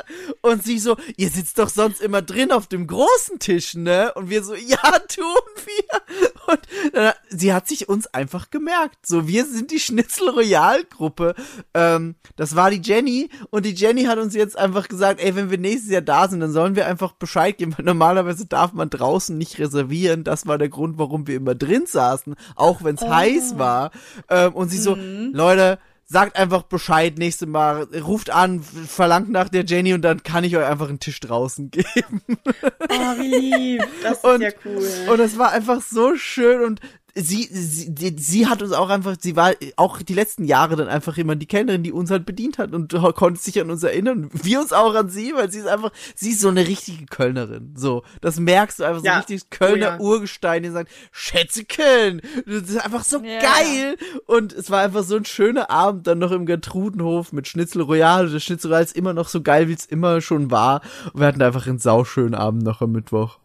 Und 0.41 0.63
sie 0.63 0.79
so, 0.79 0.97
ihr 1.17 1.29
sitzt 1.31 1.59
doch 1.59 1.69
sonst 1.69 2.01
immer 2.01 2.23
drin 2.23 2.53
auf 2.53 2.69
dem 2.69 2.87
großen 2.87 3.41
Tisch, 3.41 3.75
ne? 3.75 4.13
Und 4.15 4.31
wir 4.31 4.45
so, 4.45 4.55
ja, 4.55 4.99
tun 5.09 5.35
wir. 5.65 6.55
Und 6.55 6.95
äh, 6.95 7.13
sie 7.29 7.53
hat 7.53 7.67
sich 7.67 7.89
uns 7.89 8.07
einfach 8.07 8.51
gemerkt. 8.51 9.05
So, 9.05 9.27
wir 9.27 9.47
sind 9.47 9.73
die 9.73 9.81
Schnitzel 9.81 10.29
Royal 10.29 10.85
Gruppe. 10.85 11.35
Ähm, 11.75 12.15
das 12.37 12.55
war 12.55 12.71
die 12.71 12.81
Jenny. 12.81 13.31
Und 13.51 13.67
die 13.67 13.75
Jenny 13.75 14.05
hat 14.05 14.19
uns 14.19 14.35
jetzt 14.35 14.57
einfach 14.57 14.87
gesagt, 14.87 15.21
ey, 15.21 15.35
wenn 15.35 15.51
wir 15.51 15.59
nächstes 15.59 15.91
Jahr 15.91 16.03
da 16.03 16.29
sind, 16.29 16.39
dann 16.39 16.53
sollen 16.53 16.77
wir 16.77 16.87
einfach 16.87 17.13
Bescheid 17.13 17.59
geben. 17.59 17.75
Weil 17.77 17.85
normalerweise 17.85 18.47
darf 18.47 18.73
man 18.73 18.91
draußen 18.91 19.37
nicht 19.37 19.59
reservieren. 19.59 20.23
Das 20.23 20.47
war 20.47 20.57
der 20.57 20.69
Grund, 20.69 20.99
warum 20.99 21.16
wir 21.25 21.36
immer 21.36 21.55
drin 21.55 21.85
saßen. 21.86 22.35
Auch 22.57 22.83
wenn 22.83 22.97
es 22.97 23.03
heiß 23.03 23.59
war. 23.59 23.91
Ähm, 24.28 24.53
und 24.55 24.69
sie 24.70 24.78
so, 24.78 24.97
Leute, 24.97 25.78
sagt 26.09 26.36
einfach 26.36 26.62
Bescheid 26.62 27.19
nächstes 27.19 27.49
Mal, 27.49 27.83
ruft 28.05 28.31
an, 28.31 28.62
verlangt 28.62 29.28
nach 29.31 29.49
der 29.49 29.65
Jenny 29.65 29.93
und 29.93 30.03
dann 30.03 30.23
kann 30.23 30.45
ich 30.45 30.57
euch 30.57 30.65
einfach 30.65 30.89
einen 30.89 31.01
Tisch 31.01 31.19
draußen 31.20 31.70
geben. 31.73 32.23
Oh, 32.28 33.19
wie 33.19 33.35
lieb. 33.78 33.85
Das 34.03 34.19
ist 34.19 34.25
Und- 34.25 34.41
ja 34.43 34.51
cool. 34.65 34.89
Und 35.11 35.19
das 35.19 35.36
war 35.39 35.51
einfach 35.53 35.81
so 35.83 36.15
schön 36.17 36.62
und 36.65 36.81
sie, 37.19 37.49
sie, 37.51 38.15
sie 38.19 38.47
hat 38.47 38.62
uns 38.62 38.73
auch 38.73 38.91
einfach, 38.91 39.17
sie 39.19 39.36
war 39.36 39.53
auch 39.77 40.03
die 40.03 40.12
letzten 40.15 40.45
Jahre 40.45 40.77
dann 40.77 40.89
einfach 40.89 41.17
immer 41.17 41.35
die 41.35 41.47
Kellnerin, 41.47 41.83
die 41.83 41.91
uns 41.93 42.11
halt 42.11 42.27
bedient 42.27 42.59
hat 42.59 42.73
und 42.75 42.93
konnte 43.15 43.41
sich 43.41 43.59
an 43.61 43.70
uns 43.70 43.83
erinnern. 43.83 44.28
Wir 44.33 44.61
uns 44.61 44.73
auch 44.73 44.95
an 44.95 45.09
sie, 45.09 45.33
weil 45.35 45.51
sie 45.51 45.61
ist 45.61 45.67
einfach, 45.67 45.91
sie 46.15 46.31
ist 46.31 46.41
so 46.41 46.49
eine 46.49 46.67
richtige 46.69 47.07
Kölnerin. 47.07 47.73
So, 47.77 48.03
das 48.20 48.39
merkst 48.39 48.78
du 48.81 48.85
einfach 48.85 49.01
so 49.01 49.07
Ja. 49.07 49.19
richtig 49.19 49.49
Kölner 49.51 49.97
Oh 49.99 50.03
ja. 50.05 50.11
Urgestein, 50.17 50.62
die 50.62 50.69
sagen, 50.70 50.89
Schätze 51.11 51.65
Köln. 51.65 52.20
Das 52.47 52.69
ist 52.69 52.77
einfach 52.85 53.05
so 53.05 53.19
Ja. 53.23 53.41
geil. 53.41 53.97
Und 54.27 54.53
es 54.53 54.70
war 54.70 54.83
einfach 54.83 55.03
so 55.03 55.17
ein 55.17 55.25
schöner 55.25 55.70
Abend 55.70 56.07
dann 56.07 56.19
noch 56.19 56.33
im 56.33 56.45
Gertrudenhof 56.45 57.33
mit 57.33 57.49
Schnitzel 57.49 57.83
Royal. 57.83 58.28
Der 58.28 58.41
Schnitzel 58.41 58.69
Royal 58.70 58.85
ist 58.85 58.95
immer 58.97 59.15
noch 59.15 59.28
so 59.28 59.41
geil, 59.43 59.69
wie 59.69 59.73
es 59.75 59.86
immer 59.86 60.20
schon 60.20 60.51
war. 60.51 60.83
Und 61.12 61.20
wir 61.20 61.27
hatten 61.27 61.41
einfach 61.43 61.67
einen 61.67 61.78
sauschönen 61.78 62.35
Abend 62.35 62.62
noch 62.62 62.83
am 62.83 62.93
Mittwoch. 62.93 63.39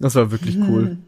Das 0.00 0.16
war 0.16 0.32
wirklich 0.32 0.56
cool. 0.68 0.98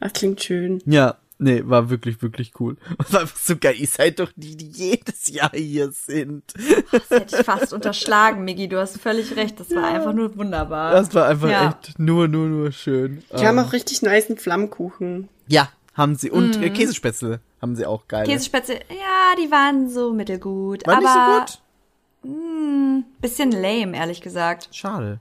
Das 0.00 0.12
klingt 0.12 0.42
schön. 0.42 0.82
Ja, 0.84 1.16
nee, 1.38 1.62
war 1.64 1.90
wirklich, 1.90 2.20
wirklich 2.22 2.52
cool. 2.60 2.76
Und 2.98 3.12
war 3.12 3.20
einfach 3.22 3.36
so 3.36 3.56
geil. 3.56 3.74
Ihr 3.78 3.86
seid 3.86 4.18
doch 4.20 4.30
die, 4.36 4.56
die 4.56 4.68
jedes 4.68 5.28
Jahr 5.28 5.50
hier 5.54 5.90
sind. 5.92 6.44
Das 6.92 7.10
hätte 7.10 7.36
ich 7.38 7.44
fast 7.44 7.72
unterschlagen, 7.72 8.44
Miggi. 8.44 8.68
Du 8.68 8.78
hast 8.78 8.98
völlig 9.00 9.36
recht. 9.36 9.58
Das 9.60 9.74
war 9.74 9.84
einfach 9.84 10.12
nur 10.12 10.36
wunderbar. 10.36 10.92
Das 10.92 11.14
war 11.14 11.26
einfach 11.26 11.48
Ja. 11.50 11.68
echt 11.82 11.98
nur, 11.98 12.28
nur, 12.28 12.46
nur 12.48 12.72
schön. 12.72 13.22
Die 13.38 13.46
haben 13.46 13.58
Ähm, 13.58 13.64
auch 13.64 13.72
richtig 13.72 14.02
niceen 14.02 14.36
Flammkuchen. 14.38 15.28
ja, 15.48 15.68
haben 15.94 16.14
sie. 16.16 16.30
Und 16.30 16.60
äh, 16.62 16.70
Käsespätzle 16.70 17.40
haben 17.62 17.74
sie 17.76 17.86
auch 17.86 18.06
geil. 18.08 18.26
Käsespätzle, 18.26 18.74
ja, 18.90 19.34
die 19.42 19.50
waren 19.50 19.88
so 19.88 20.12
mittelgut. 20.12 20.86
War 20.86 20.98
aber 20.98 21.02
nicht 21.02 21.12
so 21.12 21.52
gut? 21.54 21.62
bisschen 23.20 23.52
lame, 23.52 23.96
ehrlich 23.96 24.20
gesagt. 24.20 24.68
Schade. 24.72 25.20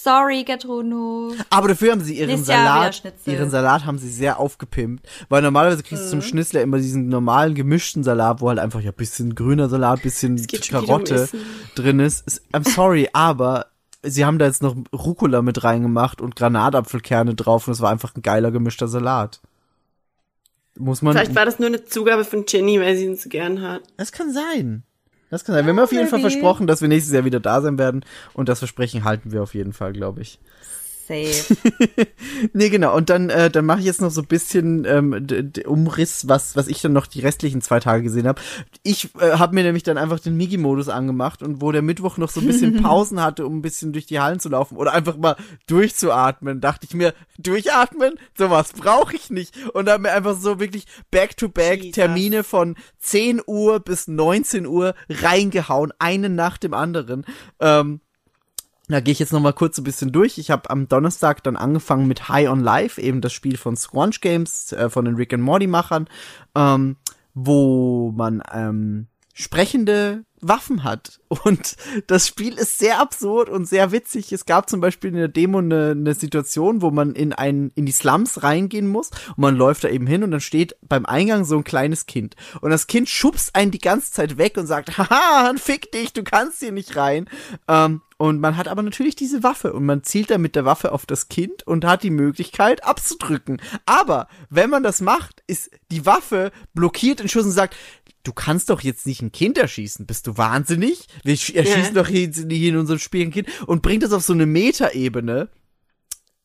Sorry, 0.00 0.44
Gertrudno. 0.44 1.32
Aber 1.50 1.68
dafür 1.68 1.90
haben 1.90 2.02
sie 2.02 2.18
ihren 2.18 2.44
Salat, 2.44 3.02
ihren 3.26 3.50
Salat 3.50 3.84
haben 3.84 3.98
sie 3.98 4.08
sehr 4.08 4.38
aufgepimpt. 4.38 5.04
Weil 5.28 5.42
normalerweise 5.42 5.82
kriegst 5.82 6.04
du 6.04 6.10
zum 6.10 6.22
Schnitzler 6.22 6.62
immer 6.62 6.78
diesen 6.78 7.08
normalen 7.08 7.56
gemischten 7.56 8.04
Salat, 8.04 8.40
wo 8.40 8.48
halt 8.48 8.60
einfach 8.60 8.80
ja 8.80 8.92
bisschen 8.92 9.34
grüner 9.34 9.68
Salat, 9.68 10.02
bisschen 10.02 10.40
Karotte 10.70 11.28
drin 11.74 11.98
ist. 11.98 12.26
ist. 12.28 12.42
I'm 12.52 12.68
sorry, 12.68 13.08
aber 13.12 13.66
sie 14.02 14.24
haben 14.24 14.38
da 14.38 14.46
jetzt 14.46 14.62
noch 14.62 14.76
Rucola 14.92 15.42
mit 15.42 15.64
reingemacht 15.64 16.20
und 16.20 16.36
Granatapfelkerne 16.36 17.34
drauf 17.34 17.66
und 17.66 17.72
es 17.72 17.80
war 17.80 17.90
einfach 17.90 18.14
ein 18.14 18.22
geiler 18.22 18.52
gemischter 18.52 18.86
Salat. 18.86 19.40
Muss 20.76 21.02
man. 21.02 21.14
Vielleicht 21.14 21.34
war 21.34 21.44
das 21.44 21.58
nur 21.58 21.66
eine 21.66 21.84
Zugabe 21.84 22.24
von 22.24 22.44
Jenny, 22.46 22.80
weil 22.80 22.96
sie 22.96 23.06
ihn 23.06 23.16
so 23.16 23.28
gern 23.28 23.62
hat. 23.62 23.82
Das 23.96 24.12
kann 24.12 24.32
sein. 24.32 24.84
Das 25.30 25.44
kann 25.44 25.54
sein. 25.54 25.66
Wir 25.66 25.72
haben 25.72 25.78
auf 25.78 25.92
jeden 25.92 26.08
Fall 26.08 26.20
versprochen, 26.20 26.66
dass 26.66 26.80
wir 26.80 26.88
nächstes 26.88 27.12
Jahr 27.12 27.24
wieder 27.24 27.40
da 27.40 27.60
sein 27.60 27.78
werden. 27.78 28.04
Und 28.32 28.48
das 28.48 28.60
Versprechen 28.60 29.04
halten 29.04 29.32
wir 29.32 29.42
auf 29.42 29.54
jeden 29.54 29.72
Fall, 29.72 29.92
glaube 29.92 30.22
ich. 30.22 30.38
Safe. 31.08 31.56
Nee, 32.52 32.68
genau. 32.68 32.96
Und 32.96 33.10
dann, 33.10 33.30
äh, 33.30 33.50
dann 33.50 33.66
mache 33.66 33.80
ich 33.80 33.86
jetzt 33.86 34.00
noch 34.00 34.10
so 34.10 34.20
ein 34.20 34.26
bisschen 34.26 34.84
ähm, 34.84 35.26
Umriss, 35.66 36.28
was, 36.28 36.54
was 36.56 36.68
ich 36.68 36.80
dann 36.80 36.92
noch 36.92 37.06
die 37.06 37.20
restlichen 37.20 37.62
zwei 37.62 37.80
Tage 37.80 38.02
gesehen 38.02 38.28
habe. 38.28 38.40
Ich 38.82 39.08
äh, 39.20 39.32
habe 39.32 39.54
mir 39.54 39.64
nämlich 39.64 39.82
dann 39.82 39.98
einfach 39.98 40.20
den 40.20 40.36
Migi-Modus 40.36 40.88
angemacht 40.88 41.42
und 41.42 41.60
wo 41.60 41.72
der 41.72 41.82
Mittwoch 41.82 42.16
noch 42.16 42.30
so 42.30 42.40
ein 42.40 42.46
bisschen 42.46 42.76
Pausen 42.82 43.22
hatte, 43.22 43.44
um 43.44 43.58
ein 43.58 43.62
bisschen 43.62 43.92
durch 43.92 44.06
die 44.06 44.20
Hallen 44.20 44.40
zu 44.40 44.48
laufen 44.48 44.76
oder 44.76 44.92
einfach 44.92 45.16
mal 45.16 45.36
durchzuatmen, 45.66 46.60
dachte 46.60 46.86
ich 46.88 46.94
mir, 46.94 47.12
durchatmen? 47.38 48.14
Sowas 48.36 48.72
brauche 48.72 49.16
ich 49.16 49.30
nicht. 49.30 49.54
Und 49.74 49.88
habe 49.88 50.02
mir 50.02 50.12
einfach 50.12 50.38
so 50.38 50.60
wirklich 50.60 50.84
back-to-back 51.10 51.78
Jesus. 51.78 51.94
Termine 51.94 52.44
von 52.44 52.76
10 53.00 53.42
Uhr 53.46 53.80
bis 53.80 54.06
19 54.06 54.66
Uhr 54.66 54.94
reingehauen, 55.08 55.92
einen 55.98 56.34
nach 56.34 56.58
dem 56.58 56.74
anderen. 56.74 57.24
Ähm, 57.60 58.00
da 58.88 59.00
gehe 59.00 59.12
ich 59.12 59.18
jetzt 59.18 59.32
noch 59.32 59.40
mal 59.40 59.52
kurz 59.52 59.78
ein 59.78 59.84
bisschen 59.84 60.12
durch. 60.12 60.38
Ich 60.38 60.50
habe 60.50 60.70
am 60.70 60.88
Donnerstag 60.88 61.42
dann 61.42 61.56
angefangen 61.56 62.08
mit 62.08 62.28
High 62.28 62.48
on 62.48 62.60
Life, 62.60 63.00
eben 63.00 63.20
das 63.20 63.32
Spiel 63.32 63.56
von 63.56 63.76
Squanch 63.76 64.20
Games, 64.20 64.72
äh, 64.72 64.88
von 64.88 65.04
den 65.04 65.16
Rick 65.16 65.34
and 65.34 65.42
Morty 65.42 65.66
Machern, 65.66 66.08
ähm, 66.54 66.96
wo 67.34 68.12
man 68.12 68.42
ähm, 68.52 69.06
sprechende 69.34 70.24
Waffen 70.40 70.84
hat. 70.84 71.20
Und 71.28 71.76
das 72.06 72.26
Spiel 72.26 72.54
ist 72.54 72.78
sehr 72.78 73.00
absurd 73.00 73.48
und 73.48 73.66
sehr 73.66 73.92
witzig. 73.92 74.32
Es 74.32 74.46
gab 74.46 74.70
zum 74.70 74.80
Beispiel 74.80 75.10
in 75.10 75.16
der 75.16 75.28
Demo 75.28 75.58
eine, 75.58 75.90
eine 75.90 76.14
Situation, 76.14 76.82
wo 76.82 76.90
man 76.90 77.14
in 77.14 77.32
ein, 77.32 77.70
in 77.74 77.86
die 77.86 77.92
Slums 77.92 78.42
reingehen 78.42 78.88
muss 78.88 79.10
und 79.10 79.38
man 79.38 79.56
läuft 79.56 79.84
da 79.84 79.88
eben 79.88 80.06
hin 80.06 80.22
und 80.22 80.30
dann 80.30 80.40
steht 80.40 80.76
beim 80.82 81.06
Eingang 81.06 81.44
so 81.44 81.56
ein 81.56 81.64
kleines 81.64 82.06
Kind. 82.06 82.36
Und 82.60 82.70
das 82.70 82.86
Kind 82.86 83.08
schubst 83.08 83.54
einen 83.54 83.70
die 83.70 83.78
ganze 83.78 84.12
Zeit 84.12 84.38
weg 84.38 84.56
und 84.56 84.66
sagt, 84.66 84.98
haha, 84.98 85.52
fick 85.56 85.92
dich, 85.92 86.12
du 86.12 86.22
kannst 86.22 86.60
hier 86.60 86.72
nicht 86.72 86.96
rein. 86.96 87.28
Ähm, 87.66 88.02
und 88.18 88.40
man 88.40 88.56
hat 88.56 88.66
aber 88.66 88.82
natürlich 88.82 89.14
diese 89.14 89.44
Waffe 89.44 89.72
und 89.72 89.86
man 89.86 90.02
zielt 90.02 90.30
dann 90.30 90.40
mit 90.40 90.56
der 90.56 90.64
Waffe 90.64 90.90
auf 90.90 91.06
das 91.06 91.28
Kind 91.28 91.64
und 91.66 91.84
hat 91.84 92.02
die 92.02 92.10
Möglichkeit 92.10 92.84
abzudrücken. 92.84 93.62
Aber 93.86 94.26
wenn 94.50 94.70
man 94.70 94.82
das 94.82 95.00
macht, 95.00 95.44
ist 95.46 95.70
die 95.92 96.04
Waffe 96.04 96.50
blockiert 96.74 97.20
den 97.20 97.28
Schuss 97.28 97.44
und 97.44 97.52
sagt, 97.52 97.76
du 98.24 98.32
kannst 98.32 98.70
doch 98.70 98.80
jetzt 98.80 99.06
nicht 99.06 99.22
ein 99.22 99.32
Kind 99.32 99.58
erschießen. 99.58 100.06
Bist 100.06 100.26
du 100.26 100.36
wahnsinnig? 100.36 101.06
Wir 101.24 101.36
sch- 101.36 101.54
erschießen 101.54 101.94
doch 101.94 102.08
hier, 102.08 102.30
hier 102.30 102.68
in 102.70 102.76
unserem 102.76 102.98
Spiel 102.98 103.26
ein 103.26 103.30
Kind 103.30 103.48
und 103.66 103.82
bringt 103.82 104.02
das 104.02 104.12
auf 104.12 104.22
so 104.22 104.32
eine 104.32 104.46
Metaebene. 104.46 105.48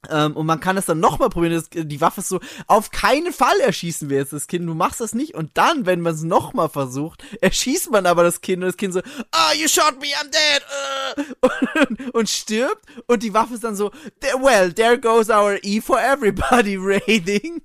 Ähm, 0.10 0.36
und 0.36 0.46
man 0.46 0.60
kann 0.60 0.76
das 0.76 0.86
dann 0.86 1.00
nochmal 1.00 1.30
probieren. 1.30 1.54
Das, 1.54 1.70
die 1.72 2.02
Waffe 2.02 2.20
ist 2.20 2.28
so, 2.28 2.42
auf 2.68 2.92
keinen 2.92 3.32
Fall 3.32 3.58
erschießen 3.62 4.10
wir 4.10 4.18
jetzt 4.18 4.34
das 4.34 4.48
Kind. 4.48 4.68
Du 4.68 4.74
machst 4.74 5.00
das 5.00 5.16
nicht. 5.16 5.34
Und 5.34 5.52
dann, 5.54 5.86
wenn 5.86 6.02
man 6.02 6.14
es 6.14 6.24
nochmal 6.24 6.68
versucht, 6.68 7.24
erschießt 7.40 7.90
man 7.90 8.06
aber 8.06 8.22
das 8.24 8.42
Kind. 8.42 8.64
Und 8.64 8.68
das 8.68 8.76
Kind 8.76 8.94
so, 8.94 9.00
ah, 9.32 9.54
you 9.54 9.68
shot 9.70 9.96
me, 10.02 10.08
I'm 10.08 10.30
dead. 10.30 11.26
äh, 11.42 11.80
Und, 12.04 12.16
und 12.16 12.30
stirbt. 12.30 12.86
Und 13.08 13.24
die 13.24 13.34
Waffe 13.34 13.54
ist 13.54 13.64
dann 13.64 13.78
so, 13.78 13.92
"There- 14.20 14.42
well, 14.44 14.74
there 14.74 15.00
goes 15.00 15.30
our 15.30 15.58
E 15.64 15.80
for 15.80 15.98
everybody 16.02 16.76
rating. 16.80 17.62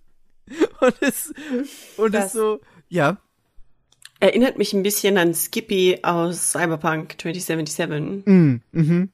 Und 0.81 0.95
es, 1.01 1.33
und 1.97 2.15
es 2.15 2.23
Das- 2.25 2.33
so, 2.35 2.61
ja. 2.89 3.17
Erinnert 4.21 4.59
mich 4.59 4.73
ein 4.73 4.83
bisschen 4.83 5.17
an 5.17 5.35
Skippy 5.35 6.01
aus 6.03 6.53
Cyberpunk 6.53 7.21
2077. 7.21 8.27
Mm, 8.27 8.57
mhm. 8.73 9.11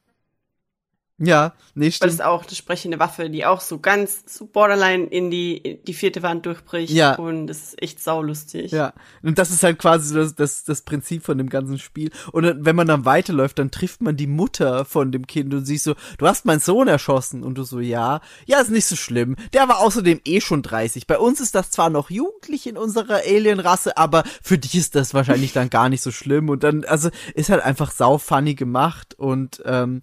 Ja, 1.19 1.53
nee, 1.77 1.93
Weil 2.01 2.09
das 2.09 2.15
ist 2.15 2.25
auch 2.25 2.45
eine 2.45 2.57
sprechende 2.57 2.99
Waffe, 2.99 3.31
die 3.31 3.47
auch 3.47 3.61
so 3.61 3.79
ganz 3.79 4.25
so 4.27 4.47
borderline 4.47 5.05
in 5.05 5.31
die, 5.31 5.57
in 5.57 5.85
die 5.85 5.95
vierte 5.95 6.25
Wand 6.25 6.45
durchbricht. 6.45 6.93
Ja. 6.93 7.15
Und 7.15 7.47
das 7.47 7.59
ist 7.59 7.83
echt 7.83 8.03
saulustig. 8.03 8.73
Ja, 8.73 8.95
und 9.23 9.39
das 9.39 9.51
ist 9.51 9.63
halt 9.63 9.79
quasi 9.79 10.13
das, 10.13 10.35
das, 10.35 10.65
das 10.65 10.83
Prinzip 10.83 11.25
von 11.25 11.39
dem 11.39 11.49
ganzen 11.49 11.79
Spiel. 11.79 12.11
Und 12.33 12.65
wenn 12.65 12.75
man 12.75 12.89
dann 12.89 13.05
weiterläuft, 13.05 13.61
dann 13.61 13.71
trifft 13.71 14.01
man 14.01 14.17
die 14.17 14.27
Mutter 14.27 14.85
von 14.85 15.13
dem 15.13 15.29
Kind 15.29 15.55
und 15.55 15.65
siehst 15.65 15.85
so, 15.85 15.95
du 16.19 16.27
hast 16.27 16.47
meinen 16.47 16.59
Sohn 16.59 16.89
erschossen. 16.89 17.45
Und 17.45 17.59
du 17.59 17.63
so, 17.63 17.79
ja, 17.79 18.21
ja, 18.47 18.59
ist 18.59 18.73
nicht 18.73 18.87
so 18.87 18.97
schlimm. 18.97 19.37
Der 19.53 19.69
war 19.69 19.79
außerdem 19.79 20.21
eh 20.25 20.41
schon 20.41 20.63
30. 20.63 21.07
Bei 21.07 21.19
uns 21.19 21.41
ist 21.41 21.55
das 21.55 21.71
zwar 21.71 21.91
noch 21.91 22.11
jugendlich 22.11 22.67
in 22.67 22.77
unserer 22.77 23.21
Alienrasse, 23.25 23.97
aber 23.97 24.25
für 24.43 24.59
dich 24.59 24.75
ist 24.75 24.97
das 24.97 25.15
wahrscheinlich 25.15 25.53
dann 25.53 25.71
gar 25.71 25.89
nicht 25.89 26.03
so 26.03 26.11
schlimm. 26.11 26.49
Und 26.49 26.65
dann, 26.65 26.85
also, 26.85 27.11
ist 27.35 27.51
halt 27.51 27.63
einfach 27.63 27.93
sau 27.93 28.19
funny 28.19 28.57
gemacht 28.57 29.15
und, 29.15 29.63
ähm, 29.65 30.03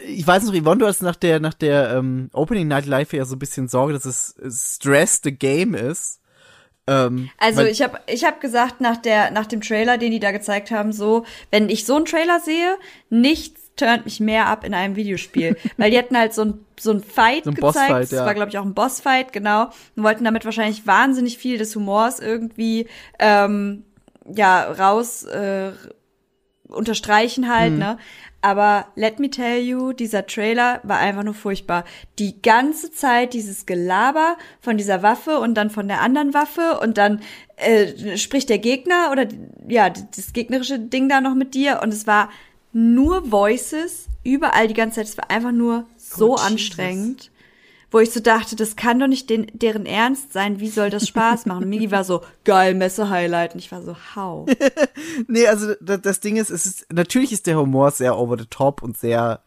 ich 0.00 0.26
weiß 0.26 0.44
noch, 0.44 0.54
Yvonne, 0.54 0.78
du 0.80 0.86
hast 0.86 1.02
nach 1.02 1.16
der, 1.16 1.40
nach 1.40 1.54
der 1.54 1.94
ähm, 1.96 2.30
Opening 2.32 2.68
Night 2.68 2.86
Live 2.86 3.12
ja 3.12 3.24
so 3.24 3.36
ein 3.36 3.38
bisschen 3.38 3.68
Sorge, 3.68 3.92
dass 3.92 4.04
es 4.04 4.34
Stress 4.76 5.20
the 5.22 5.32
Game 5.32 5.74
ist. 5.74 6.20
Ähm, 6.86 7.30
Also 7.38 7.62
ich 7.62 7.82
habe 7.82 7.98
ich 8.06 8.24
hab 8.24 8.40
gesagt 8.40 8.80
nach 8.80 8.96
der 8.96 9.30
nach 9.32 9.46
dem 9.46 9.60
Trailer, 9.60 9.98
den 9.98 10.12
die 10.12 10.20
da 10.20 10.30
gezeigt 10.30 10.70
haben, 10.70 10.92
so 10.92 11.24
wenn 11.50 11.68
ich 11.68 11.84
so 11.84 11.96
einen 11.96 12.04
Trailer 12.04 12.38
sehe, 12.40 12.76
nichts 13.10 13.62
turnt 13.76 14.04
mich 14.06 14.20
mehr 14.20 14.46
ab 14.46 14.64
in 14.64 14.72
einem 14.72 14.96
Videospiel, 14.96 15.56
weil 15.76 15.90
die 15.90 15.98
hatten 15.98 16.16
halt 16.16 16.32
so 16.32 16.42
ein 16.44 16.64
so 16.78 16.92
ein 16.92 17.02
Fight 17.02 17.44
So 17.44 17.50
ein 17.50 17.54
gezeigt, 17.54 17.74
Bossfight, 17.74 18.02
das 18.04 18.10
ja. 18.12 18.24
war 18.26 18.34
glaube 18.34 18.50
ich 18.50 18.58
auch 18.58 18.64
ein 18.64 18.74
Bossfight, 18.74 19.32
genau, 19.32 19.70
und 19.96 20.02
wollten 20.02 20.24
damit 20.24 20.44
wahrscheinlich 20.44 20.86
wahnsinnig 20.86 21.38
viel 21.38 21.58
des 21.58 21.74
Humors 21.74 22.20
irgendwie 22.20 22.86
ähm, 23.18 23.84
ja 24.32 24.70
raus 24.70 25.24
äh, 25.24 25.72
unterstreichen 26.68 27.52
halt, 27.54 27.72
Mhm. 27.72 27.78
ne? 27.78 27.98
Aber 28.46 28.86
let 28.94 29.18
me 29.18 29.28
tell 29.28 29.58
you, 29.58 29.92
dieser 29.92 30.24
Trailer 30.24 30.78
war 30.84 30.98
einfach 30.98 31.24
nur 31.24 31.34
furchtbar. 31.34 31.82
Die 32.20 32.40
ganze 32.42 32.92
Zeit 32.92 33.34
dieses 33.34 33.66
Gelaber 33.66 34.36
von 34.60 34.76
dieser 34.76 35.02
Waffe 35.02 35.40
und 35.40 35.54
dann 35.54 35.68
von 35.68 35.88
der 35.88 36.00
anderen 36.00 36.32
Waffe 36.32 36.78
und 36.80 36.96
dann 36.96 37.22
äh, 37.56 38.16
spricht 38.16 38.48
der 38.48 38.60
Gegner 38.60 39.08
oder 39.10 39.26
ja, 39.66 39.90
das 39.90 40.32
gegnerische 40.32 40.78
Ding 40.78 41.08
da 41.08 41.20
noch 41.20 41.34
mit 41.34 41.54
dir 41.54 41.80
und 41.82 41.92
es 41.92 42.06
war 42.06 42.30
nur 42.72 43.32
Voices 43.32 44.06
überall 44.22 44.68
die 44.68 44.74
ganze 44.74 45.00
Zeit. 45.00 45.08
Es 45.08 45.18
war 45.18 45.28
einfach 45.28 45.50
nur 45.50 45.84
so 45.96 46.34
Oh, 46.34 46.36
anstrengend. 46.36 47.32
Wo 47.90 48.00
ich 48.00 48.10
so 48.10 48.20
dachte, 48.20 48.56
das 48.56 48.74
kann 48.74 48.98
doch 48.98 49.06
nicht 49.06 49.30
den, 49.30 49.46
deren 49.54 49.86
Ernst 49.86 50.32
sein. 50.32 50.58
Wie 50.60 50.68
soll 50.68 50.90
das 50.90 51.06
Spaß 51.06 51.46
machen? 51.46 51.62
Und 51.64 51.70
Migi 51.70 51.90
war 51.92 52.02
so, 52.04 52.22
geil, 52.44 52.74
Messe-Highlight. 52.74 53.54
Und 53.54 53.60
ich 53.60 53.70
war 53.70 53.82
so, 53.82 53.96
hau. 54.16 54.46
Nee, 55.28 55.46
also 55.46 55.74
das, 55.80 56.00
das 56.02 56.20
Ding 56.20 56.36
ist, 56.36 56.50
es 56.50 56.66
ist, 56.66 56.92
natürlich 56.92 57.32
ist 57.32 57.46
der 57.46 57.58
Humor 57.58 57.90
sehr 57.92 58.18
over 58.18 58.36
the 58.38 58.46
top 58.50 58.82
und 58.82 58.98
sehr 58.98 59.40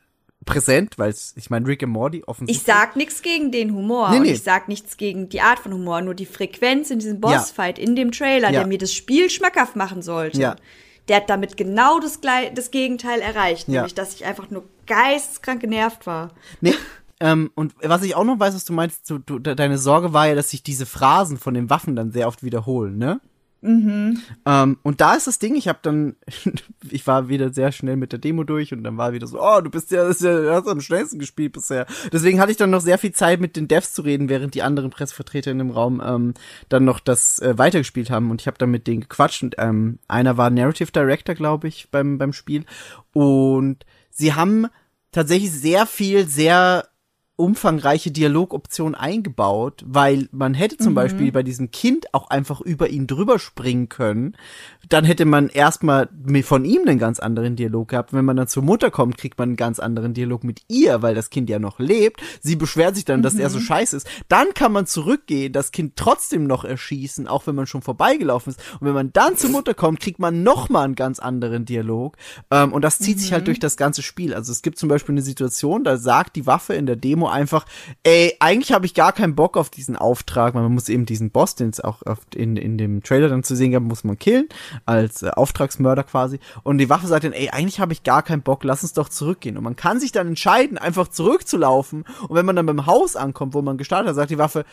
präsent, 0.45 0.97
weil 0.97 1.13
ich 1.35 1.49
meine, 1.49 1.67
Rick 1.67 1.83
and 1.83 1.91
Morty 1.91 2.23
offensichtlich. 2.25 2.57
Ich 2.65 2.73
sag 2.73 2.95
nichts 2.95 3.21
gegen 3.21 3.51
den 3.51 3.73
Humor 3.75 4.09
Nee, 4.11 4.17
und 4.17 4.23
nee. 4.23 4.31
ich 4.31 4.41
sag 4.41 4.67
nichts 4.69 4.95
gegen 4.97 5.27
die 5.29 5.41
Art 5.41 5.59
von 5.59 5.73
Humor, 5.73 6.01
nur 6.01 6.15
die 6.15 6.25
Frequenz 6.25 6.89
in 6.91 6.99
diesem 6.99 7.19
Bossfight, 7.19 7.77
in 7.77 7.95
dem 7.95 8.11
Trailer, 8.11 8.47
Ja. 8.47 8.59
der 8.59 8.67
mir 8.67 8.77
das 8.77 8.93
Spiel 8.93 9.29
schmackhaft 9.29 9.75
machen 9.75 10.01
sollte. 10.01 10.39
Ja. 10.39 10.55
Der 11.09 11.17
hat 11.17 11.29
damit 11.29 11.57
genau 11.57 11.99
das, 11.99 12.19
das 12.55 12.71
Gegenteil 12.71 13.19
erreicht, 13.19 13.67
Ja. 13.67 13.81
nämlich 13.81 13.95
dass 13.95 14.15
ich 14.15 14.25
einfach 14.25 14.49
nur 14.49 14.63
geisteskrank 14.87 15.59
genervt 15.61 16.07
war. 16.07 16.31
Nee, 16.61 16.73
ähm, 17.19 17.51
und 17.55 17.73
was 17.81 18.03
ich 18.03 18.15
auch 18.15 18.23
noch 18.23 18.39
weiß, 18.39 18.55
was 18.55 18.65
du 18.65 18.73
meinst, 18.73 19.09
du, 19.09 19.17
du, 19.19 19.39
de- 19.39 19.55
deine 19.55 19.77
Sorge 19.77 20.13
war 20.13 20.27
ja, 20.27 20.35
dass 20.35 20.51
sich 20.51 20.63
diese 20.63 20.85
Phrasen 20.85 21.37
von 21.37 21.53
den 21.53 21.69
Waffen 21.69 21.95
dann 21.95 22.11
sehr 22.11 22.27
oft 22.27 22.43
wiederholen, 22.43 22.97
ne? 22.97 23.19
Mhm. 23.61 24.21
Ähm, 24.45 24.77
und 24.83 25.01
da 25.01 25.15
ist 25.15 25.27
das 25.27 25.37
Ding, 25.37 25.55
ich 25.55 25.67
habe 25.67 25.79
dann, 25.81 26.15
ich 26.89 27.05
war 27.07 27.27
wieder 27.27 27.53
sehr 27.53 27.71
schnell 27.73 27.97
mit 27.97 28.13
der 28.13 28.19
Demo 28.19 28.45
durch 28.45 28.71
und 28.71 28.83
dann 28.83 28.97
war 28.97 29.11
wieder 29.11 29.27
so, 29.27 29.41
oh, 29.41 29.59
du 29.59 29.69
bist 29.69 29.91
ja, 29.91 30.05
das 30.05 30.21
ja 30.21 30.39
du 30.39 30.53
hast 30.53 30.67
am 30.67 30.79
schnellsten 30.79 31.19
gespielt 31.19 31.51
bisher. 31.51 31.85
Deswegen 32.13 32.39
hatte 32.39 32.51
ich 32.51 32.57
dann 32.57 32.69
noch 32.69 32.79
sehr 32.81 32.97
viel 32.97 33.11
Zeit 33.11 33.41
mit 33.41 33.57
den 33.57 33.67
Devs 33.67 33.93
zu 33.93 34.01
reden, 34.01 34.29
während 34.29 34.55
die 34.55 34.63
anderen 34.63 34.91
Pressevertreter 34.91 35.51
in 35.51 35.57
dem 35.57 35.71
Raum 35.71 36.01
ähm, 36.03 36.35
dann 36.69 36.85
noch 36.85 37.01
das 37.01 37.39
äh, 37.39 37.57
weitergespielt 37.57 38.09
haben 38.09 38.31
und 38.31 38.39
ich 38.39 38.47
habe 38.47 38.57
dann 38.57 38.71
mit 38.71 38.87
denen 38.87 39.01
gequatscht 39.01 39.43
und 39.43 39.55
ähm, 39.57 39.99
einer 40.07 40.37
war 40.37 40.49
Narrative 40.49 40.91
Director, 40.91 41.35
glaube 41.35 41.67
ich, 41.67 41.89
beim 41.91 42.17
beim 42.17 42.31
Spiel 42.31 42.63
und 43.11 43.85
sie 44.09 44.33
haben 44.35 44.67
tatsächlich 45.11 45.51
sehr 45.51 45.85
viel, 45.85 46.27
sehr 46.27 46.87
umfangreiche 47.39 48.11
Dialogoptionen 48.11 48.95
eingebaut, 48.95 49.81
weil 49.87 50.27
man 50.33 50.53
hätte 50.53 50.75
zum 50.75 50.93
Beispiel 50.93 51.31
bei 51.31 51.41
diesem 51.41 51.71
Kind 51.71 52.13
auch 52.13 52.29
einfach 52.29 52.59
über 52.59 52.89
ihn 52.89 53.07
drüber 53.07 53.39
springen 53.39 53.87
können. 53.87 54.35
Dann 54.89 55.05
hätte 55.05 55.23
man 55.23 55.47
erstmal 55.47 56.09
von 56.43 56.65
ihm 56.65 56.81
einen 56.85 56.99
ganz 56.99 57.19
anderen 57.19 57.55
Dialog 57.55 57.87
gehabt. 57.87 58.11
Wenn 58.11 58.25
man 58.25 58.35
dann 58.35 58.49
zur 58.49 58.63
Mutter 58.63 58.91
kommt, 58.91 59.17
kriegt 59.17 59.39
man 59.39 59.49
einen 59.49 59.55
ganz 59.55 59.79
anderen 59.79 60.13
Dialog 60.13 60.43
mit 60.43 60.63
ihr, 60.67 61.01
weil 61.01 61.15
das 61.15 61.29
Kind 61.29 61.49
ja 61.49 61.59
noch 61.59 61.79
lebt. 61.79 62.21
Sie 62.41 62.57
beschwert 62.57 62.95
sich 62.95 63.05
dann, 63.05 63.21
dass 63.21 63.35
er 63.35 63.49
so 63.49 63.61
scheiße 63.61 63.95
ist. 63.95 64.07
Dann 64.27 64.53
kann 64.53 64.73
man 64.73 64.85
zurückgehen, 64.85 65.53
das 65.53 65.71
Kind 65.71 65.95
trotzdem 65.95 66.45
noch 66.45 66.65
erschießen, 66.65 67.25
auch 67.25 67.47
wenn 67.47 67.55
man 67.55 67.67
schon 67.67 67.81
vorbeigelaufen 67.81 68.51
ist. 68.51 68.59
Und 68.81 68.87
wenn 68.87 68.93
man 68.93 69.13
dann 69.13 69.37
zur 69.37 69.49
Mutter 69.49 69.73
kommt, 69.73 70.01
kriegt 70.01 70.19
man 70.19 70.43
noch 70.43 70.67
mal 70.67 70.83
einen 70.83 70.95
ganz 70.95 71.19
anderen 71.19 71.63
Dialog. 71.63 72.17
Ähm, 72.51 72.73
und 72.73 72.81
das 72.83 72.99
zieht 72.99 73.21
sich 73.21 73.31
halt 73.31 73.47
durch 73.47 73.59
das 73.59 73.77
ganze 73.77 74.01
Spiel. 74.01 74.33
Also 74.33 74.51
es 74.51 74.61
gibt 74.61 74.77
zum 74.77 74.89
Beispiel 74.89 75.13
eine 75.13 75.21
Situation, 75.21 75.85
da 75.85 75.95
sagt 75.95 76.35
die 76.35 76.45
Waffe 76.45 76.73
in 76.73 76.85
der 76.85 76.97
Demo 76.97 77.28
einfach, 77.29 77.65
ey, 78.03 78.35
eigentlich 78.39 78.71
habe 78.71 78.85
ich 78.85 78.93
gar 78.93 79.13
keinen 79.13 79.35
Bock 79.35 79.57
auf 79.57 79.69
diesen 79.69 79.95
Auftrag, 79.95 80.53
weil 80.53 80.63
man 80.63 80.73
muss 80.73 80.89
eben 80.89 81.05
diesen 81.05 81.31
Boss, 81.31 81.55
den 81.55 81.69
es 81.69 81.79
auch 81.79 82.01
oft 82.05 82.35
in, 82.35 82.57
in 82.57 82.77
dem 82.77 83.03
Trailer 83.03 83.29
dann 83.29 83.43
zu 83.43 83.55
sehen 83.55 83.71
gab, 83.71 83.83
muss 83.83 84.03
man 84.03 84.19
killen, 84.19 84.47
als 84.85 85.23
äh, 85.23 85.29
Auftragsmörder 85.29 86.03
quasi. 86.03 86.39
Und 86.63 86.77
die 86.77 86.89
Waffe 86.89 87.07
sagt 87.07 87.23
dann, 87.23 87.33
ey, 87.33 87.49
eigentlich 87.49 87.79
habe 87.79 87.93
ich 87.93 88.03
gar 88.03 88.23
keinen 88.23 88.41
Bock, 88.41 88.63
lass 88.63 88.83
uns 88.83 88.93
doch 88.93 89.09
zurückgehen. 89.09 89.57
Und 89.57 89.63
man 89.63 89.75
kann 89.75 89.99
sich 89.99 90.11
dann 90.11 90.27
entscheiden, 90.27 90.77
einfach 90.77 91.07
zurückzulaufen. 91.07 92.05
Und 92.27 92.35
wenn 92.35 92.45
man 92.45 92.55
dann 92.55 92.65
beim 92.65 92.85
Haus 92.85 93.15
ankommt, 93.15 93.53
wo 93.53 93.61
man 93.61 93.77
gestartet 93.77 94.09
hat, 94.09 94.15
sagt 94.15 94.31
die 94.31 94.37
Waffe, 94.37 94.65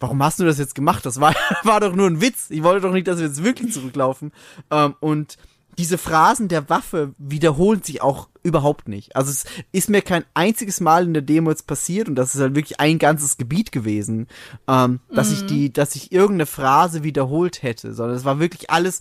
warum 0.00 0.22
hast 0.22 0.40
du 0.40 0.44
das 0.44 0.58
jetzt 0.58 0.74
gemacht? 0.74 1.04
Das 1.06 1.20
war, 1.20 1.34
war 1.64 1.80
doch 1.80 1.94
nur 1.94 2.06
ein 2.06 2.20
Witz. 2.20 2.50
Ich 2.50 2.62
wollte 2.62 2.86
doch 2.86 2.92
nicht, 2.92 3.08
dass 3.08 3.18
wir 3.18 3.26
jetzt 3.26 3.44
wirklich 3.44 3.72
zurücklaufen. 3.72 4.32
Ähm, 4.70 4.94
und 5.00 5.36
diese 5.78 5.96
Phrasen 5.96 6.48
der 6.48 6.68
Waffe 6.68 7.14
wiederholen 7.18 7.82
sich 7.82 8.02
auch 8.02 8.28
überhaupt 8.42 8.88
nicht. 8.88 9.14
Also 9.14 9.30
es 9.30 9.44
ist 9.70 9.88
mir 9.88 10.02
kein 10.02 10.24
einziges 10.34 10.80
Mal 10.80 11.04
in 11.04 11.14
der 11.14 11.22
Demo 11.22 11.50
jetzt 11.50 11.68
passiert 11.68 12.08
und 12.08 12.16
das 12.16 12.34
ist 12.34 12.40
halt 12.40 12.56
wirklich 12.56 12.80
ein 12.80 12.98
ganzes 12.98 13.36
Gebiet 13.36 13.70
gewesen, 13.70 14.26
ähm, 14.66 15.00
dass 15.14 15.30
ich 15.30 15.46
die, 15.46 15.72
dass 15.72 15.94
ich 15.94 16.10
irgendeine 16.10 16.46
Phrase 16.46 17.04
wiederholt 17.04 17.62
hätte, 17.62 17.94
sondern 17.94 18.16
es 18.16 18.24
war 18.24 18.40
wirklich 18.40 18.70
alles 18.70 19.00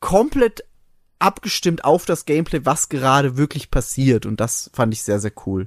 komplett 0.00 0.64
abgestimmt 1.18 1.84
auf 1.84 2.04
das 2.04 2.26
Gameplay, 2.26 2.60
was 2.62 2.90
gerade 2.90 3.38
wirklich 3.38 3.70
passiert 3.70 4.26
und 4.26 4.38
das 4.38 4.70
fand 4.74 4.92
ich 4.92 5.02
sehr, 5.02 5.20
sehr 5.20 5.32
cool. 5.46 5.66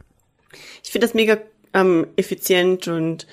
Ich 0.84 0.92
finde 0.92 1.08
das 1.08 1.16
mega 1.16 1.38
ähm, 1.74 2.06
effizient 2.18 2.88
und 2.88 3.26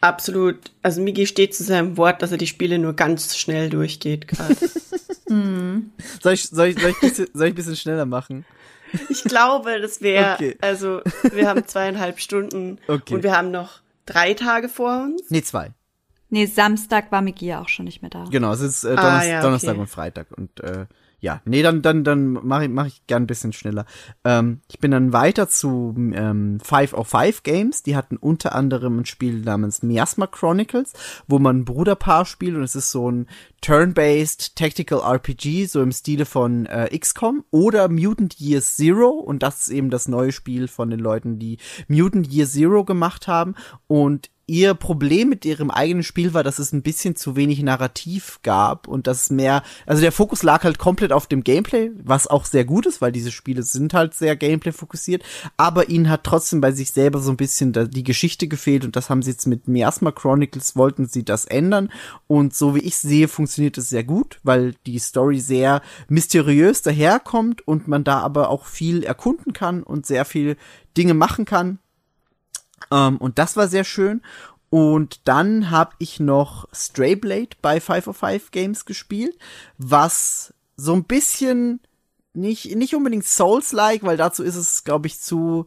absolut, 0.00 0.72
also 0.82 1.02
Migi 1.02 1.26
steht 1.26 1.54
zu 1.54 1.62
seinem 1.62 1.98
Wort, 1.98 2.22
dass 2.22 2.32
er 2.32 2.38
die 2.38 2.46
Spiele 2.46 2.78
nur 2.78 2.94
ganz 2.94 3.36
schnell 3.36 3.68
durchgeht 3.68 4.28
gerade. 4.28 4.56
Soll 5.26 6.32
ich, 6.32 6.42
soll 6.48 6.68
ich, 6.68 6.78
soll 6.78 6.90
ich, 6.90 7.00
bisschen, 7.00 7.28
soll 7.32 7.46
ich 7.46 7.52
ein 7.52 7.56
bisschen 7.56 7.76
schneller 7.76 8.06
machen? 8.06 8.44
ich 9.08 9.24
glaube, 9.24 9.80
das 9.80 10.00
wäre, 10.02 10.34
Okay. 10.34 10.56
also 10.60 11.00
wir 11.32 11.48
haben 11.48 11.66
zweieinhalb 11.66 12.20
Stunden 12.20 12.78
Okay. 12.86 13.14
und 13.14 13.22
wir 13.22 13.36
haben 13.36 13.50
noch 13.50 13.80
drei 14.06 14.34
Tage 14.34 14.68
vor 14.68 15.02
uns. 15.02 15.22
Nee, 15.30 15.42
zwei. 15.42 15.72
Nee, 16.30 16.46
Samstag 16.46 17.10
war 17.12 17.22
Miki 17.22 17.46
ja 17.46 17.60
auch 17.60 17.68
schon 17.68 17.84
nicht 17.84 18.02
mehr 18.02 18.10
da. 18.10 18.24
Genau, 18.30 18.52
es 18.52 18.60
ist 18.60 18.84
äh, 18.84 18.88
Ah, 18.88 18.96
Donnerstag, 18.96 19.28
ja, 19.30 19.36
okay. 19.38 19.42
Donnerstag 19.46 19.76
und 19.78 19.86
Freitag 19.88 20.26
und 20.36 20.60
äh, 20.60 20.86
ja, 21.24 21.40
nee, 21.46 21.62
dann 21.62 21.80
dann 21.80 22.04
dann 22.04 22.34
mache 22.34 22.64
ich 22.64 22.70
mach 22.70 22.84
ich 22.84 23.06
gern 23.06 23.22
ein 23.22 23.26
bisschen 23.26 23.54
schneller. 23.54 23.86
Ähm, 24.24 24.60
ich 24.68 24.78
bin 24.78 24.90
dann 24.90 25.14
weiter 25.14 25.48
zu 25.48 25.94
ähm, 25.96 26.60
505 26.62 27.42
Games, 27.42 27.82
die 27.82 27.96
hatten 27.96 28.18
unter 28.18 28.54
anderem 28.54 28.98
ein 28.98 29.06
Spiel 29.06 29.40
namens 29.40 29.82
Miasma 29.82 30.26
Chronicles, 30.26 30.92
wo 31.26 31.38
man 31.38 31.60
ein 31.60 31.64
Bruderpaar 31.64 32.26
spielt 32.26 32.56
und 32.56 32.62
es 32.62 32.76
ist 32.76 32.90
so 32.90 33.10
ein 33.10 33.26
turn-based 33.62 34.54
Tactical 34.54 35.00
RPG, 35.00 35.64
so 35.64 35.80
im 35.80 35.92
Stile 35.92 36.26
von 36.26 36.66
äh, 36.66 36.90
XCOM 36.94 37.44
oder 37.50 37.88
Mutant 37.88 38.38
Year 38.38 38.60
Zero. 38.60 39.08
Und 39.08 39.42
das 39.42 39.62
ist 39.62 39.70
eben 39.70 39.88
das 39.88 40.06
neue 40.08 40.32
Spiel 40.32 40.68
von 40.68 40.90
den 40.90 41.00
Leuten, 41.00 41.38
die 41.38 41.56
Mutant 41.88 42.30
Year 42.30 42.46
Zero 42.46 42.84
gemacht 42.84 43.28
haben. 43.28 43.54
Und 43.86 44.30
ihr 44.46 44.74
Problem 44.74 45.28
mit 45.28 45.44
ihrem 45.44 45.70
eigenen 45.70 46.02
Spiel 46.02 46.34
war, 46.34 46.42
dass 46.42 46.58
es 46.58 46.72
ein 46.72 46.82
bisschen 46.82 47.16
zu 47.16 47.36
wenig 47.36 47.62
Narrativ 47.62 48.40
gab 48.42 48.86
und 48.88 49.06
dass 49.06 49.30
mehr, 49.30 49.62
also 49.86 50.02
der 50.02 50.12
Fokus 50.12 50.42
lag 50.42 50.64
halt 50.64 50.78
komplett 50.78 51.12
auf 51.12 51.26
dem 51.26 51.44
Gameplay, 51.44 51.90
was 52.02 52.26
auch 52.26 52.44
sehr 52.44 52.64
gut 52.64 52.86
ist, 52.86 53.00
weil 53.00 53.12
diese 53.12 53.32
Spiele 53.32 53.62
sind 53.62 53.94
halt 53.94 54.14
sehr 54.14 54.36
Gameplay 54.36 54.72
fokussiert, 54.72 55.22
aber 55.56 55.88
ihnen 55.88 56.10
hat 56.10 56.24
trotzdem 56.24 56.60
bei 56.60 56.72
sich 56.72 56.92
selber 56.92 57.20
so 57.20 57.30
ein 57.30 57.36
bisschen 57.36 57.72
die 57.72 58.04
Geschichte 58.04 58.46
gefehlt 58.48 58.84
und 58.84 58.96
das 58.96 59.08
haben 59.08 59.22
sie 59.22 59.30
jetzt 59.30 59.46
mit 59.46 59.66
Miasma 59.68 60.12
Chronicles 60.12 60.76
wollten 60.76 61.06
sie 61.06 61.24
das 61.24 61.46
ändern 61.46 61.90
und 62.26 62.54
so 62.54 62.74
wie 62.74 62.80
ich 62.80 62.96
sehe, 62.96 63.28
funktioniert 63.28 63.78
es 63.78 63.88
sehr 63.88 64.04
gut, 64.04 64.40
weil 64.42 64.74
die 64.86 64.98
Story 64.98 65.40
sehr 65.40 65.80
mysteriös 66.08 66.82
daherkommt 66.82 67.66
und 67.66 67.88
man 67.88 68.04
da 68.04 68.20
aber 68.20 68.50
auch 68.50 68.66
viel 68.66 69.04
erkunden 69.04 69.52
kann 69.52 69.82
und 69.82 70.06
sehr 70.06 70.24
viel 70.24 70.56
Dinge 70.96 71.14
machen 71.14 71.44
kann 71.44 71.78
ähm, 72.90 73.16
und 73.18 73.38
das 73.38 73.56
war 73.56 73.68
sehr 73.68 73.84
schön. 73.84 74.22
Und 74.70 75.20
dann 75.28 75.70
habe 75.70 75.92
ich 75.98 76.18
noch 76.18 76.66
Stray 76.74 77.14
Blade 77.14 77.50
bei 77.62 77.80
505 77.80 78.50
Games 78.50 78.84
gespielt, 78.84 79.38
was 79.78 80.52
so 80.76 80.94
ein 80.94 81.04
bisschen 81.04 81.80
nicht, 82.32 82.74
nicht 82.74 82.94
unbedingt 82.96 83.24
Souls-like, 83.24 84.02
weil 84.02 84.16
dazu 84.16 84.42
ist 84.42 84.56
es, 84.56 84.82
glaube 84.82 85.06
ich, 85.06 85.20
zu, 85.20 85.66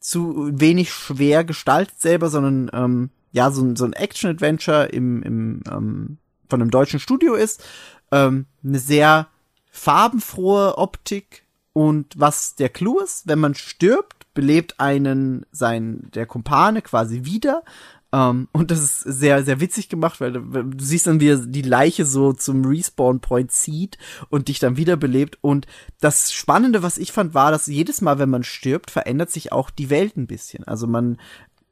zu 0.00 0.50
wenig 0.52 0.92
schwer 0.92 1.44
gestaltet 1.44 2.00
selber, 2.00 2.28
sondern 2.28 2.70
ähm, 2.72 3.10
ja, 3.30 3.50
so, 3.50 3.76
so 3.76 3.84
ein 3.84 3.92
Action-Adventure 3.92 4.86
im, 4.86 5.22
im, 5.22 5.62
ähm, 5.70 6.18
von 6.48 6.60
einem 6.60 6.70
deutschen 6.70 6.98
Studio 6.98 7.34
ist. 7.34 7.62
Ähm, 8.10 8.46
eine 8.64 8.78
sehr 8.78 9.28
farbenfrohe 9.70 10.76
Optik. 10.78 11.44
Und 11.72 12.18
was 12.18 12.56
der 12.56 12.70
Clou 12.70 12.98
ist, 12.98 13.28
wenn 13.28 13.38
man 13.38 13.54
stirbt, 13.54 14.17
belebt 14.38 14.78
einen 14.78 15.46
sein 15.50 16.12
der 16.14 16.24
Kumpane 16.24 16.80
quasi 16.80 17.24
wieder. 17.24 17.64
Um, 18.10 18.46
und 18.52 18.70
das 18.70 18.78
ist 18.78 19.00
sehr, 19.00 19.44
sehr 19.44 19.60
witzig 19.60 19.88
gemacht, 19.88 20.20
weil 20.20 20.32
du, 20.32 20.40
du 20.40 20.82
siehst 20.82 21.08
dann, 21.08 21.18
wie 21.20 21.28
er 21.28 21.38
die 21.38 21.60
Leiche 21.60 22.06
so 22.06 22.32
zum 22.32 22.64
Respawn-Point 22.64 23.50
zieht 23.50 23.98
und 24.30 24.46
dich 24.46 24.60
dann 24.60 24.76
wiederbelebt. 24.76 25.38
Und 25.42 25.66
das 26.00 26.32
Spannende, 26.32 26.84
was 26.84 26.98
ich 26.98 27.10
fand, 27.10 27.34
war, 27.34 27.50
dass 27.50 27.66
jedes 27.66 28.00
Mal, 28.00 28.20
wenn 28.20 28.30
man 28.30 28.44
stirbt, 28.44 28.92
verändert 28.92 29.30
sich 29.30 29.50
auch 29.50 29.70
die 29.70 29.90
Welt 29.90 30.16
ein 30.16 30.28
bisschen. 30.28 30.62
Also 30.64 30.86
man 30.86 31.18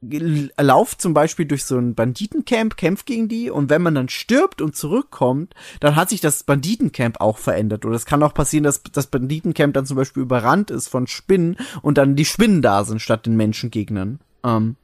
lauft 0.02 1.00
zum 1.00 1.14
Beispiel 1.14 1.46
durch 1.46 1.64
so 1.64 1.78
ein 1.78 1.94
Banditencamp, 1.94 2.76
kämpft 2.76 3.06
gegen 3.06 3.28
die 3.28 3.50
und 3.50 3.70
wenn 3.70 3.82
man 3.82 3.94
dann 3.94 4.08
stirbt 4.08 4.60
und 4.60 4.76
zurückkommt, 4.76 5.54
dann 5.80 5.96
hat 5.96 6.10
sich 6.10 6.20
das 6.20 6.44
Banditencamp 6.44 7.20
auch 7.20 7.38
verändert. 7.38 7.84
Oder 7.84 7.96
es 7.96 8.06
kann 8.06 8.22
auch 8.22 8.34
passieren, 8.34 8.64
dass 8.64 8.82
das 8.82 9.06
Banditencamp 9.06 9.74
dann 9.74 9.86
zum 9.86 9.96
Beispiel 9.96 10.22
überrannt 10.22 10.70
ist 10.70 10.88
von 10.88 11.06
Spinnen 11.06 11.56
und 11.82 11.98
dann 11.98 12.14
die 12.14 12.26
Spinnen 12.26 12.62
da 12.62 12.84
sind 12.84 13.00
statt 13.00 13.26
den 13.26 13.36
Menschengegnern. 13.36 14.20
Ähm, 14.44 14.76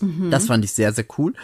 mhm. 0.00 0.30
Das 0.30 0.46
fand 0.46 0.64
ich 0.64 0.72
sehr, 0.72 0.92
sehr 0.92 1.06
cool 1.18 1.34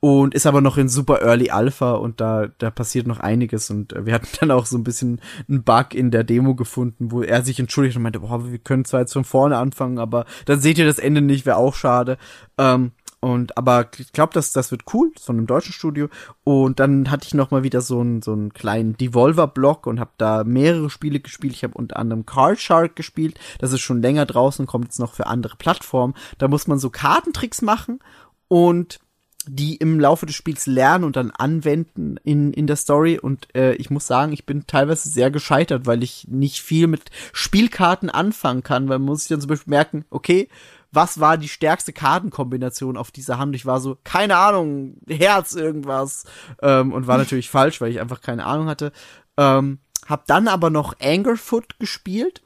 und 0.00 0.34
ist 0.34 0.46
aber 0.46 0.60
noch 0.60 0.78
in 0.78 0.88
super 0.88 1.22
Early 1.22 1.50
Alpha 1.50 1.92
und 1.92 2.20
da, 2.20 2.48
da 2.58 2.70
passiert 2.70 3.06
noch 3.06 3.18
einiges 3.18 3.70
und 3.70 3.92
äh, 3.92 4.06
wir 4.06 4.14
hatten 4.14 4.28
dann 4.40 4.50
auch 4.50 4.66
so 4.66 4.76
ein 4.76 4.84
bisschen 4.84 5.20
einen 5.48 5.64
Bug 5.64 5.94
in 5.94 6.10
der 6.10 6.24
Demo 6.24 6.54
gefunden, 6.54 7.10
wo 7.10 7.22
er 7.22 7.42
sich 7.44 7.58
entschuldigt 7.58 7.96
und 7.96 8.02
meinte, 8.02 8.20
boah, 8.20 8.50
wir 8.50 8.58
können 8.58 8.84
zwar 8.84 9.00
jetzt 9.00 9.12
von 9.12 9.24
vorne 9.24 9.56
anfangen, 9.56 9.98
aber 9.98 10.24
dann 10.44 10.60
seht 10.60 10.78
ihr 10.78 10.86
das 10.86 10.98
Ende 10.98 11.20
nicht, 11.20 11.46
wäre 11.46 11.56
auch 11.56 11.74
schade. 11.74 12.18
Ähm, 12.58 12.92
und 13.20 13.58
aber 13.58 13.88
ich 13.98 14.12
glaube, 14.12 14.32
dass 14.32 14.52
das 14.52 14.70
wird 14.70 14.82
cool 14.94 15.10
von 15.20 15.36
einem 15.36 15.48
deutschen 15.48 15.72
Studio. 15.72 16.08
Und 16.44 16.78
dann 16.78 17.10
hatte 17.10 17.26
ich 17.26 17.34
noch 17.34 17.50
mal 17.50 17.64
wieder 17.64 17.80
so 17.80 18.00
einen 18.00 18.22
so 18.22 18.32
einen 18.32 18.52
kleinen 18.52 18.96
Devolver-Block 18.96 19.88
und 19.88 19.98
habe 19.98 20.12
da 20.18 20.44
mehrere 20.44 20.88
Spiele 20.88 21.18
gespielt. 21.18 21.52
Ich 21.54 21.64
habe 21.64 21.74
unter 21.74 21.96
anderem 21.96 22.26
Card 22.26 22.60
Shark 22.60 22.94
gespielt. 22.94 23.38
Das 23.58 23.72
ist 23.72 23.80
schon 23.80 24.02
länger 24.02 24.24
draußen, 24.24 24.66
kommt 24.66 24.84
jetzt 24.84 25.00
noch 25.00 25.14
für 25.14 25.26
andere 25.26 25.56
Plattformen. 25.56 26.14
Da 26.38 26.46
muss 26.46 26.68
man 26.68 26.78
so 26.78 26.90
Kartentricks 26.90 27.60
machen 27.60 27.98
und 28.46 29.00
die 29.48 29.76
im 29.76 29.98
Laufe 29.98 30.26
des 30.26 30.34
Spiels 30.34 30.66
lernen 30.66 31.04
und 31.04 31.16
dann 31.16 31.30
anwenden 31.30 32.16
in, 32.24 32.52
in 32.52 32.66
der 32.66 32.76
Story. 32.76 33.18
Und 33.18 33.54
äh, 33.54 33.74
ich 33.74 33.90
muss 33.90 34.06
sagen, 34.06 34.32
ich 34.32 34.46
bin 34.46 34.66
teilweise 34.66 35.08
sehr 35.08 35.30
gescheitert, 35.30 35.86
weil 35.86 36.02
ich 36.02 36.26
nicht 36.28 36.60
viel 36.60 36.86
mit 36.86 37.10
Spielkarten 37.32 38.10
anfangen 38.10 38.62
kann, 38.62 38.88
weil 38.88 38.98
man 38.98 39.06
muss 39.06 39.20
sich 39.20 39.28
dann 39.28 39.40
zum 39.40 39.48
Beispiel 39.48 39.70
merken, 39.70 40.04
okay, 40.10 40.48
was 40.90 41.20
war 41.20 41.36
die 41.36 41.48
stärkste 41.48 41.92
Kartenkombination 41.92 42.96
auf 42.96 43.10
dieser 43.10 43.38
Hand? 43.38 43.54
Ich 43.54 43.66
war 43.66 43.80
so, 43.80 43.98
keine 44.04 44.36
Ahnung, 44.36 44.96
Herz 45.06 45.54
irgendwas. 45.54 46.24
Ähm, 46.62 46.92
und 46.92 47.06
war 47.06 47.18
natürlich 47.18 47.50
falsch, 47.50 47.80
weil 47.80 47.90
ich 47.90 48.00
einfach 48.00 48.20
keine 48.20 48.46
Ahnung 48.46 48.68
hatte. 48.68 48.92
Ähm, 49.36 49.78
hab 50.06 50.26
dann 50.26 50.48
aber 50.48 50.70
noch 50.70 50.94
Angerfoot 51.00 51.78
gespielt 51.78 52.42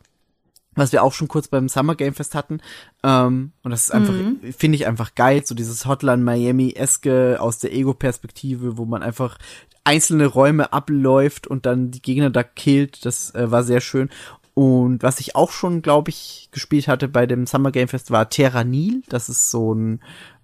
was 0.75 0.93
wir 0.93 1.03
auch 1.03 1.13
schon 1.13 1.29
kurz 1.29 1.49
beim 1.49 1.69
Summer 1.69 1.95
Game 1.95 2.15
Fest 2.15 2.35
hatten. 2.35 2.61
Ähm, 3.03 3.53
und 3.63 3.71
das 3.71 3.85
ist 3.85 3.91
einfach, 3.91 4.15
mhm. 4.15 4.41
finde 4.57 4.77
ich 4.77 4.87
einfach 4.87 5.15
geil, 5.15 5.43
so 5.45 5.55
dieses 5.55 5.87
Hotline 5.87 6.23
Miami-eske 6.23 7.39
aus 7.41 7.59
der 7.59 7.73
Ego-Perspektive, 7.73 8.79
wo 8.79 8.85
man 8.85 9.03
einfach 9.03 9.39
einzelne 9.85 10.27
Räume 10.27 10.73
abläuft 10.73 11.47
und 11.47 11.67
dann 11.67 11.91
die 11.91 12.03
Gegner 12.03 12.31
da 12.31 12.43
killt. 12.43 13.05
Das 13.05 13.35
äh, 13.35 13.51
war 13.51 13.65
sehr 13.65 13.81
schön. 13.81 14.11
Und 14.55 15.03
was 15.03 15.21
ich 15.21 15.35
auch 15.35 15.51
schon, 15.51 15.83
glaube 15.83 16.11
ich, 16.11 16.49
gespielt 16.53 16.89
hatte 16.89 17.09
bei 17.09 17.27
dem 17.27 17.47
Summer 17.47 17.73
Game 17.73 17.89
Fest 17.89 18.11
war 18.11 18.29
Terranil. 18.29 19.03
Das 19.09 19.29
ist 19.29 19.51
so 19.51 19.75
ein 19.75 20.01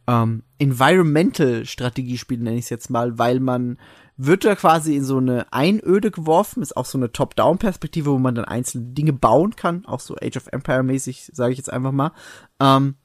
ähm, 0.06 0.42
Environmental-Strategiespiel, 0.58 2.38
nenne 2.38 2.56
ich 2.56 2.64
es 2.64 2.70
jetzt 2.70 2.90
mal, 2.90 3.18
weil 3.18 3.40
man 3.40 3.78
wird 4.18 4.44
da 4.44 4.56
quasi 4.56 4.96
in 4.96 5.04
so 5.04 5.18
eine 5.18 5.50
Einöde 5.52 6.10
geworfen, 6.10 6.60
ist 6.60 6.76
auch 6.76 6.84
so 6.84 6.98
eine 6.98 7.12
Top-Down-Perspektive, 7.12 8.10
wo 8.10 8.18
man 8.18 8.34
dann 8.34 8.44
einzelne 8.44 8.86
Dinge 8.86 9.12
bauen 9.12 9.54
kann, 9.54 9.86
auch 9.86 10.00
so 10.00 10.16
Age 10.20 10.36
of 10.36 10.48
Empire-mäßig, 10.48 11.30
sage 11.32 11.52
ich 11.52 11.58
jetzt 11.58 11.72
einfach 11.72 11.92
mal. 11.92 12.10
Ähm, 12.58 12.96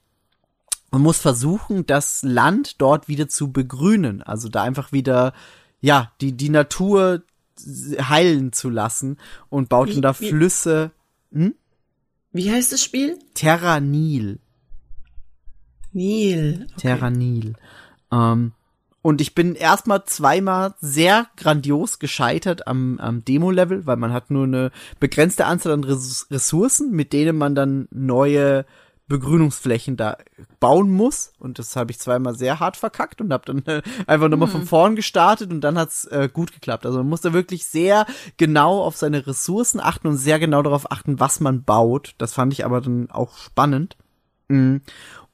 man 0.89 1.01
muss 1.01 1.19
versuchen, 1.19 1.85
das 1.85 2.23
Land 2.23 2.81
dort 2.81 3.07
wieder 3.07 3.27
zu 3.27 3.51
begrünen, 3.51 4.23
also 4.23 4.49
da 4.49 4.63
einfach 4.63 4.91
wieder, 4.91 5.33
ja, 5.81 6.11
die, 6.19 6.33
die 6.33 6.49
Natur 6.49 7.21
heilen 7.59 8.51
zu 8.51 8.71
lassen 8.71 9.17
und 9.49 9.69
baut 9.69 9.89
wie, 9.89 9.93
dann 9.93 10.01
da 10.01 10.19
wie, 10.19 10.29
Flüsse. 10.29 10.91
Hm? 11.31 11.53
Wie 12.31 12.51
heißt 12.51 12.71
das 12.71 12.83
Spiel? 12.83 13.19
Terra 13.35 13.79
Nil. 13.79 14.39
Nil. 15.91 16.63
Okay. 16.63 16.73
Terra 16.77 17.11
Nil. 17.11 17.53
Ähm, 18.11 18.53
und 19.03 19.19
ich 19.19 19.35
bin 19.35 19.53
erstmal 19.53 20.05
zweimal 20.05 20.75
sehr 20.79 21.27
grandios 21.35 21.99
gescheitert 21.99 22.67
am, 22.67 22.99
am 22.99 23.25
Demo-Level, 23.25 23.85
weil 23.85 23.97
man 23.97 24.13
hat 24.13 24.31
nur 24.31 24.45
eine 24.45 24.71
begrenzte 24.99 25.45
Anzahl 25.45 25.73
an 25.73 25.83
Ressourcen, 25.83 26.89
mit 26.91 27.11
denen 27.11 27.37
man 27.37 27.53
dann 27.53 27.89
neue 27.91 28.65
Begrünungsflächen 29.09 29.97
da 29.97 30.17
bauen 30.61 30.89
muss. 30.89 31.33
Und 31.37 31.59
das 31.59 31.75
habe 31.75 31.91
ich 31.91 31.99
zweimal 31.99 32.33
sehr 32.33 32.61
hart 32.61 32.77
verkackt 32.77 33.19
und 33.19 33.33
habe 33.33 33.43
dann 33.45 33.65
äh, 33.65 33.81
einfach 34.07 34.29
nochmal 34.29 34.47
hm. 34.47 34.59
von 34.59 34.65
vorn 34.65 34.95
gestartet 34.95 35.51
und 35.51 35.59
dann 35.59 35.77
hat's 35.77 36.05
äh, 36.05 36.29
gut 36.31 36.53
geklappt. 36.53 36.85
Also 36.85 36.99
man 36.99 37.09
muss 37.09 37.21
da 37.21 37.33
wirklich 37.33 37.65
sehr 37.65 38.05
genau 38.37 38.81
auf 38.81 38.95
seine 38.95 39.27
Ressourcen 39.27 39.81
achten 39.81 40.07
und 40.07 40.15
sehr 40.15 40.39
genau 40.39 40.61
darauf 40.61 40.89
achten, 40.89 41.19
was 41.19 41.41
man 41.41 41.65
baut. 41.65 42.15
Das 42.19 42.33
fand 42.33 42.53
ich 42.53 42.63
aber 42.63 42.79
dann 42.79 43.11
auch 43.11 43.37
spannend. 43.37 43.97
Mhm. 44.47 44.81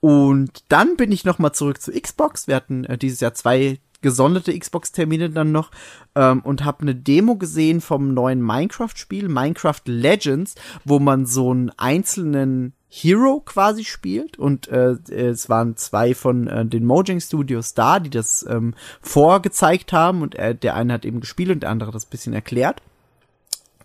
Und 0.01 0.63
dann 0.69 0.95
bin 0.95 1.11
ich 1.11 1.25
noch 1.25 1.39
mal 1.39 1.53
zurück 1.53 1.81
zu 1.81 1.91
Xbox. 1.91 2.47
Wir 2.47 2.55
hatten 2.55 2.85
äh, 2.85 2.97
dieses 2.97 3.19
Jahr 3.19 3.33
zwei 3.33 3.79
gesonderte 4.01 4.57
Xbox-Termine 4.57 5.29
dann 5.29 5.51
noch 5.51 5.71
ähm, 6.15 6.41
und 6.41 6.63
habe 6.63 6.81
eine 6.81 6.95
Demo 6.95 7.35
gesehen 7.35 7.81
vom 7.81 8.13
neuen 8.13 8.41
Minecraft-Spiel, 8.41 9.27
Minecraft 9.27 9.81
Legends, 9.85 10.55
wo 10.85 10.99
man 10.99 11.25
so 11.25 11.51
einen 11.51 11.71
einzelnen 11.77 12.73
Hero 12.87 13.41
quasi 13.45 13.83
spielt 13.83 14.39
und 14.39 14.67
äh, 14.69 14.95
es 15.13 15.47
waren 15.47 15.77
zwei 15.77 16.15
von 16.15 16.47
äh, 16.47 16.65
den 16.65 16.85
Mojang 16.85 17.19
Studios 17.19 17.75
da, 17.75 17.99
die 17.99 18.09
das 18.09 18.43
ähm, 18.49 18.73
vorgezeigt 19.01 19.93
haben 19.93 20.23
und 20.23 20.35
äh, 20.35 20.55
der 20.55 20.75
eine 20.75 20.93
hat 20.93 21.05
eben 21.05 21.19
gespielt 21.19 21.51
und 21.51 21.59
der 21.61 21.69
andere 21.69 21.91
das 21.91 22.05
bisschen 22.05 22.33
erklärt. 22.33 22.81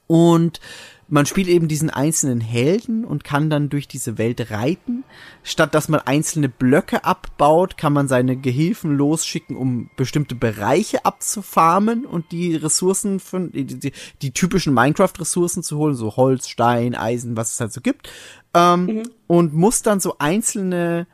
Und 0.07 0.61
man 1.09 1.27
spielt 1.27 1.49
eben 1.49 1.69
diesen 1.69 1.91
einzelnen 1.91 2.41
Helden 2.41 3.05
und 3.05 3.25
kann 3.25 3.51
dann 3.51 3.69
durch 3.69 3.87
diese 3.87 4.19
Welt 4.19 4.51
reiten. 4.51 5.05
Statt 5.43 5.75
dass 5.75 5.89
man 5.89 6.01
einzelne 6.01 6.49
Blöcke 6.49 7.05
abbaut, 7.05 7.77
kann 7.77 7.93
man 7.93 8.09
seine 8.09 8.37
Gehilfen 8.37 8.97
losschicken, 8.97 9.57
um 9.57 9.91
bestimmte 9.97 10.35
Bereiche 10.35 11.05
abzufarmen 11.05 12.07
und 12.07 12.33
die 12.33 12.57
Ressourcen 12.57 13.21
von, 13.21 13.53
die, 13.53 13.65
die, 13.65 13.93
die 14.23 14.31
typischen 14.33 14.73
Minecraft-Ressourcen 14.75 15.63
zu 15.63 15.77
holen, 15.79 15.95
so 15.95 16.17
Holz, 16.17 16.49
Stein, 16.49 16.95
Eisen, 16.95 17.37
was 17.37 17.53
es 17.53 17.61
halt 17.61 17.73
so 17.73 17.81
gibt. 17.81 18.11
Ähm, 18.55 18.87
mhm. 18.87 19.03
Und 19.27 19.55
muss 19.55 19.83
dann 19.83 20.01
so 20.01 20.17
einzelne 20.19 21.07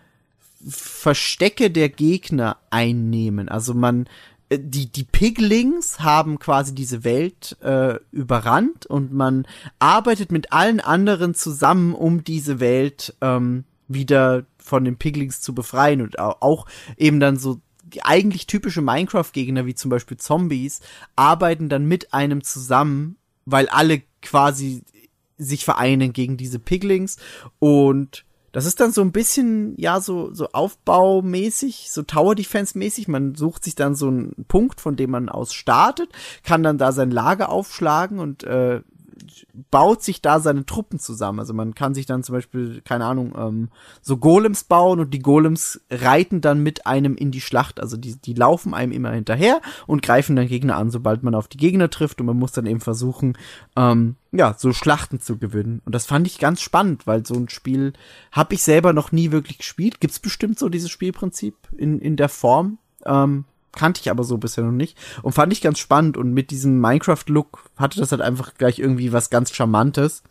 Verstecke 0.68 1.70
der 1.70 1.88
Gegner 1.88 2.58
einnehmen. 2.70 3.48
Also 3.48 3.72
man 3.72 4.08
die, 4.52 4.90
die 4.90 5.04
Piglings 5.04 6.00
haben 6.00 6.38
quasi 6.38 6.74
diese 6.74 7.04
Welt 7.04 7.56
äh, 7.62 7.98
überrannt 8.10 8.86
und 8.86 9.12
man 9.12 9.46
arbeitet 9.78 10.32
mit 10.32 10.52
allen 10.52 10.80
anderen 10.80 11.34
zusammen, 11.34 11.94
um 11.94 12.24
diese 12.24 12.58
Welt 12.58 13.14
ähm, 13.20 13.64
wieder 13.86 14.44
von 14.58 14.84
den 14.84 14.96
Piglings 14.96 15.40
zu 15.40 15.54
befreien 15.54 16.00
und 16.00 16.18
auch 16.18 16.66
eben 16.96 17.20
dann 17.20 17.36
so 17.36 17.60
eigentlich 18.02 18.46
typische 18.46 18.82
Minecraft-Gegner, 18.82 19.66
wie 19.66 19.74
zum 19.74 19.90
Beispiel 19.90 20.16
Zombies, 20.16 20.80
arbeiten 21.16 21.68
dann 21.68 21.86
mit 21.86 22.12
einem 22.12 22.42
zusammen, 22.42 23.16
weil 23.46 23.68
alle 23.68 24.02
quasi 24.22 24.82
sich 25.38 25.64
vereinen 25.64 26.12
gegen 26.12 26.36
diese 26.36 26.58
Piglings 26.58 27.16
und 27.58 28.24
das 28.52 28.66
ist 28.66 28.80
dann 28.80 28.92
so 28.92 29.00
ein 29.00 29.12
bisschen, 29.12 29.74
ja, 29.78 30.00
so, 30.00 30.34
so 30.34 30.48
aufbaumäßig, 30.52 31.90
so 31.90 32.02
Tower 32.02 32.34
Defense 32.34 32.76
mäßig. 32.76 33.06
Man 33.06 33.34
sucht 33.34 33.64
sich 33.64 33.74
dann 33.74 33.94
so 33.94 34.08
einen 34.08 34.44
Punkt, 34.48 34.80
von 34.80 34.96
dem 34.96 35.10
man 35.10 35.28
aus 35.28 35.54
startet, 35.54 36.10
kann 36.42 36.62
dann 36.62 36.78
da 36.78 36.92
sein 36.92 37.10
Lager 37.10 37.48
aufschlagen 37.50 38.18
und 38.18 38.42
äh, 38.44 38.80
baut 39.70 40.02
sich 40.02 40.22
da 40.22 40.40
seine 40.40 40.66
Truppen 40.66 40.98
zusammen. 40.98 41.40
Also 41.40 41.54
man 41.54 41.74
kann 41.74 41.94
sich 41.94 42.06
dann 42.06 42.22
zum 42.22 42.34
Beispiel, 42.34 42.80
keine 42.82 43.04
Ahnung, 43.04 43.34
ähm, 43.36 43.68
so 44.00 44.16
Golems 44.16 44.64
bauen 44.64 45.00
und 45.00 45.12
die 45.12 45.18
Golems 45.20 45.80
reiten 45.90 46.40
dann 46.40 46.62
mit 46.62 46.86
einem 46.86 47.16
in 47.16 47.30
die 47.30 47.40
Schlacht. 47.40 47.80
Also 47.80 47.96
die, 47.96 48.16
die 48.16 48.34
laufen 48.34 48.74
einem 48.74 48.92
immer 48.92 49.12
hinterher 49.12 49.60
und 49.86 50.02
greifen 50.02 50.36
dann 50.36 50.48
Gegner 50.48 50.76
an, 50.76 50.90
sobald 50.90 51.22
man 51.22 51.34
auf 51.34 51.48
die 51.48 51.58
Gegner 51.58 51.90
trifft 51.90 52.20
und 52.20 52.26
man 52.26 52.38
muss 52.38 52.52
dann 52.52 52.66
eben 52.66 52.80
versuchen, 52.80 53.36
ähm, 53.76 54.16
ja, 54.32 54.54
so 54.56 54.72
Schlachten 54.72 55.20
zu 55.20 55.38
gewinnen. 55.38 55.82
Und 55.84 55.94
das 55.94 56.06
fand 56.06 56.26
ich 56.26 56.38
ganz 56.38 56.60
spannend, 56.60 57.06
weil 57.06 57.26
so 57.26 57.34
ein 57.34 57.48
Spiel 57.48 57.92
habe 58.32 58.54
ich 58.54 58.62
selber 58.62 58.92
noch 58.92 59.12
nie 59.12 59.32
wirklich 59.32 59.58
gespielt. 59.58 60.00
Gibt's 60.00 60.18
bestimmt 60.18 60.58
so 60.58 60.68
dieses 60.68 60.90
Spielprinzip 60.90 61.54
in, 61.76 61.98
in 61.98 62.16
der 62.16 62.28
Form? 62.28 62.78
Ähm, 63.04 63.44
kannte 63.72 64.00
ich 64.00 64.10
aber 64.10 64.24
so 64.24 64.38
bisher 64.38 64.64
noch 64.64 64.72
nicht 64.72 64.98
und 65.22 65.32
fand 65.32 65.52
ich 65.52 65.60
ganz 65.60 65.78
spannend 65.78 66.16
und 66.16 66.32
mit 66.32 66.50
diesem 66.50 66.80
Minecraft-Look 66.80 67.64
hatte 67.76 68.00
das 68.00 68.12
halt 68.12 68.22
einfach 68.22 68.54
gleich 68.54 68.78
irgendwie 68.78 69.12
was 69.12 69.30
ganz 69.30 69.52
Charmantes. 69.52 70.22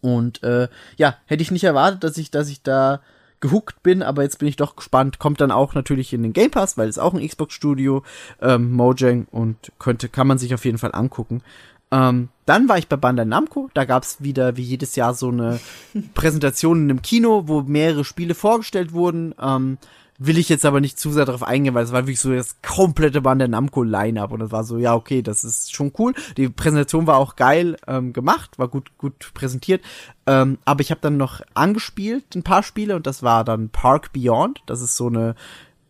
Und 0.00 0.42
äh, 0.44 0.68
ja, 0.96 1.16
hätte 1.26 1.42
ich 1.42 1.50
nicht 1.50 1.64
erwartet, 1.64 2.04
dass 2.04 2.18
ich, 2.18 2.30
dass 2.30 2.48
ich 2.48 2.62
da 2.62 3.00
gehuckt 3.40 3.82
bin, 3.82 4.02
aber 4.02 4.22
jetzt 4.22 4.38
bin 4.38 4.48
ich 4.48 4.56
doch 4.56 4.76
gespannt. 4.76 5.18
Kommt 5.18 5.40
dann 5.40 5.50
auch 5.50 5.74
natürlich 5.74 6.12
in 6.12 6.22
den 6.22 6.32
Game 6.32 6.50
Pass, 6.50 6.76
weil 6.76 6.88
es 6.88 6.98
auch 6.98 7.14
ein 7.14 7.26
Xbox-Studio, 7.26 8.02
ähm, 8.40 8.72
Mojang 8.72 9.26
und 9.30 9.72
könnte, 9.78 10.08
kann 10.08 10.26
man 10.26 10.38
sich 10.38 10.54
auf 10.54 10.64
jeden 10.64 10.78
Fall 10.78 10.94
angucken. 10.94 11.42
Ähm, 11.90 12.28
dann 12.44 12.68
war 12.68 12.78
ich 12.78 12.88
bei 12.88 12.96
Bandai 12.96 13.24
Namco, 13.24 13.70
da 13.72 13.84
gab's 13.84 14.18
wieder 14.20 14.56
wie 14.56 14.62
jedes 14.62 14.94
Jahr 14.96 15.14
so 15.14 15.28
eine 15.28 15.58
Präsentation 16.14 16.82
in 16.84 16.90
einem 16.90 17.02
Kino, 17.02 17.44
wo 17.46 17.62
mehrere 17.62 18.04
Spiele 18.04 18.34
vorgestellt 18.34 18.92
wurden. 18.92 19.34
Ähm, 19.40 19.78
will 20.18 20.36
ich 20.36 20.48
jetzt 20.48 20.66
aber 20.66 20.80
nicht 20.80 20.98
zu 20.98 21.12
sehr 21.12 21.24
darauf 21.24 21.44
eingehen, 21.44 21.74
weil 21.74 21.84
es 21.84 21.92
war 21.92 22.02
wirklich 22.02 22.20
so 22.20 22.32
das 22.32 22.56
komplette 22.60 23.20
Bandai 23.20 23.46
Namco 23.46 23.84
Line-Up 23.84 24.32
und 24.32 24.40
es 24.40 24.50
war 24.50 24.64
so, 24.64 24.76
ja, 24.76 24.94
okay, 24.94 25.22
das 25.22 25.44
ist 25.44 25.72
schon 25.74 25.92
cool. 25.98 26.14
Die 26.36 26.48
Präsentation 26.48 27.06
war 27.06 27.18
auch 27.18 27.36
geil 27.36 27.76
ähm, 27.86 28.12
gemacht, 28.12 28.58
war 28.58 28.66
gut 28.68 28.98
gut 28.98 29.30
präsentiert, 29.34 29.84
ähm, 30.26 30.58
aber 30.64 30.80
ich 30.80 30.90
habe 30.90 31.00
dann 31.00 31.16
noch 31.16 31.40
angespielt 31.54 32.34
ein 32.34 32.42
paar 32.42 32.64
Spiele 32.64 32.96
und 32.96 33.06
das 33.06 33.22
war 33.22 33.44
dann 33.44 33.70
Park 33.70 34.12
Beyond, 34.12 34.62
das 34.66 34.80
ist 34.80 34.96
so 34.96 35.06
eine 35.06 35.36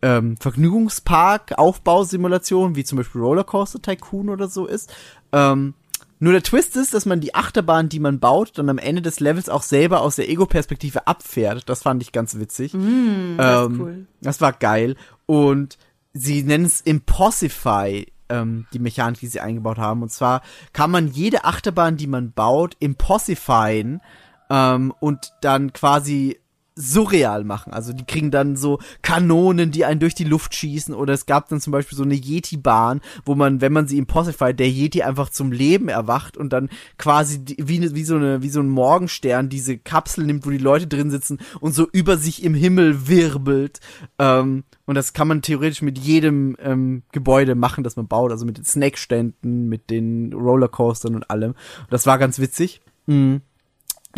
ähm, 0.01 0.37
Vergnügungspark-Aufbausimulation, 0.37 2.75
wie 2.75 2.83
zum 2.83 2.99
Beispiel 2.99 3.21
Rollercoaster 3.21 3.81
Tycoon 3.81 4.29
oder 4.29 4.47
so 4.47 4.65
ist. 4.65 4.93
Ähm, 5.31 5.75
nur 6.19 6.33
der 6.33 6.43
Twist 6.43 6.75
ist, 6.75 6.93
dass 6.93 7.05
man 7.05 7.21
die 7.21 7.33
Achterbahn, 7.33 7.87
die 7.87 7.99
man 7.99 8.19
baut, 8.19 8.57
dann 8.57 8.69
am 8.69 8.77
Ende 8.77 9.01
des 9.01 9.21
Levels 9.21 9.47
auch 9.47 9.63
selber 9.63 10.01
aus 10.01 10.17
der 10.17 10.29
Ego-Perspektive 10.29 11.07
abfährt. 11.07 11.69
Das 11.69 11.83
fand 11.83 12.01
ich 12.01 12.11
ganz 12.11 12.37
witzig. 12.37 12.73
Mm, 12.73 13.37
das 13.37 13.65
Ähm, 13.65 13.81
cool. 13.81 14.07
Das 14.21 14.41
war 14.41 14.51
geil. 14.51 14.95
Und 15.25 15.77
sie 16.13 16.43
nennen 16.43 16.65
es 16.65 16.81
Impossify, 16.81 18.05
ähm, 18.27 18.67
die 18.73 18.79
Mechanik, 18.79 19.21
die 19.21 19.27
sie 19.27 19.39
eingebaut 19.39 19.77
haben. 19.77 20.03
Und 20.03 20.11
zwar 20.11 20.41
kann 20.73 20.91
man 20.91 21.07
jede 21.07 21.45
Achterbahn, 21.45 21.95
die 21.95 22.07
man 22.07 22.33
baut, 22.33 22.75
impossifyen 22.79 24.01
ähm, 24.49 24.93
und 24.99 25.31
dann 25.41 25.71
quasi 25.71 26.39
surreal 26.79 27.43
machen. 27.43 27.73
Also 27.73 27.91
die 27.91 28.05
kriegen 28.05 28.31
dann 28.31 28.55
so 28.55 28.79
Kanonen, 29.01 29.71
die 29.71 29.83
einen 29.83 29.99
durch 29.99 30.15
die 30.15 30.23
Luft 30.23 30.55
schießen 30.55 30.95
oder 30.95 31.13
es 31.13 31.25
gab 31.25 31.49
dann 31.49 31.59
zum 31.59 31.71
Beispiel 31.71 31.97
so 31.97 32.03
eine 32.03 32.15
Yeti-Bahn, 32.15 33.01
wo 33.25 33.35
man, 33.35 33.59
wenn 33.59 33.73
man 33.73 33.87
sie 33.87 33.97
impossified, 33.97 34.57
der 34.57 34.69
Yeti 34.69 35.01
einfach 35.01 35.29
zum 35.29 35.51
Leben 35.51 35.89
erwacht 35.89 36.37
und 36.37 36.53
dann 36.53 36.69
quasi 36.97 37.41
wie, 37.57 37.79
ne- 37.79 37.93
wie 37.95 38.05
so 38.05 38.15
eine, 38.15 38.41
wie 38.41 38.49
so 38.49 38.61
ein 38.61 38.69
Morgenstern 38.69 39.49
diese 39.49 39.77
Kapsel 39.77 40.25
nimmt, 40.25 40.45
wo 40.45 40.51
die 40.51 40.57
Leute 40.57 40.87
drin 40.87 41.11
sitzen 41.11 41.39
und 41.59 41.75
so 41.75 41.87
über 41.91 42.17
sich 42.17 42.43
im 42.43 42.53
Himmel 42.53 43.09
wirbelt. 43.09 43.81
Ähm, 44.17 44.63
und 44.85 44.95
das 44.95 45.11
kann 45.11 45.27
man 45.27 45.41
theoretisch 45.41 45.81
mit 45.81 45.99
jedem 45.99 46.55
ähm, 46.59 47.03
Gebäude 47.11 47.55
machen, 47.55 47.83
das 47.83 47.97
man 47.97 48.07
baut, 48.07 48.31
also 48.31 48.45
mit 48.45 48.57
den 48.57 48.65
Snackständen, 48.65 49.67
mit 49.67 49.89
den 49.89 50.31
Rollercoastern 50.33 51.15
und 51.15 51.29
allem. 51.29 51.55
Das 51.89 52.05
war 52.05 52.17
ganz 52.17 52.39
witzig. 52.39 52.81
Mhm. 53.05 53.41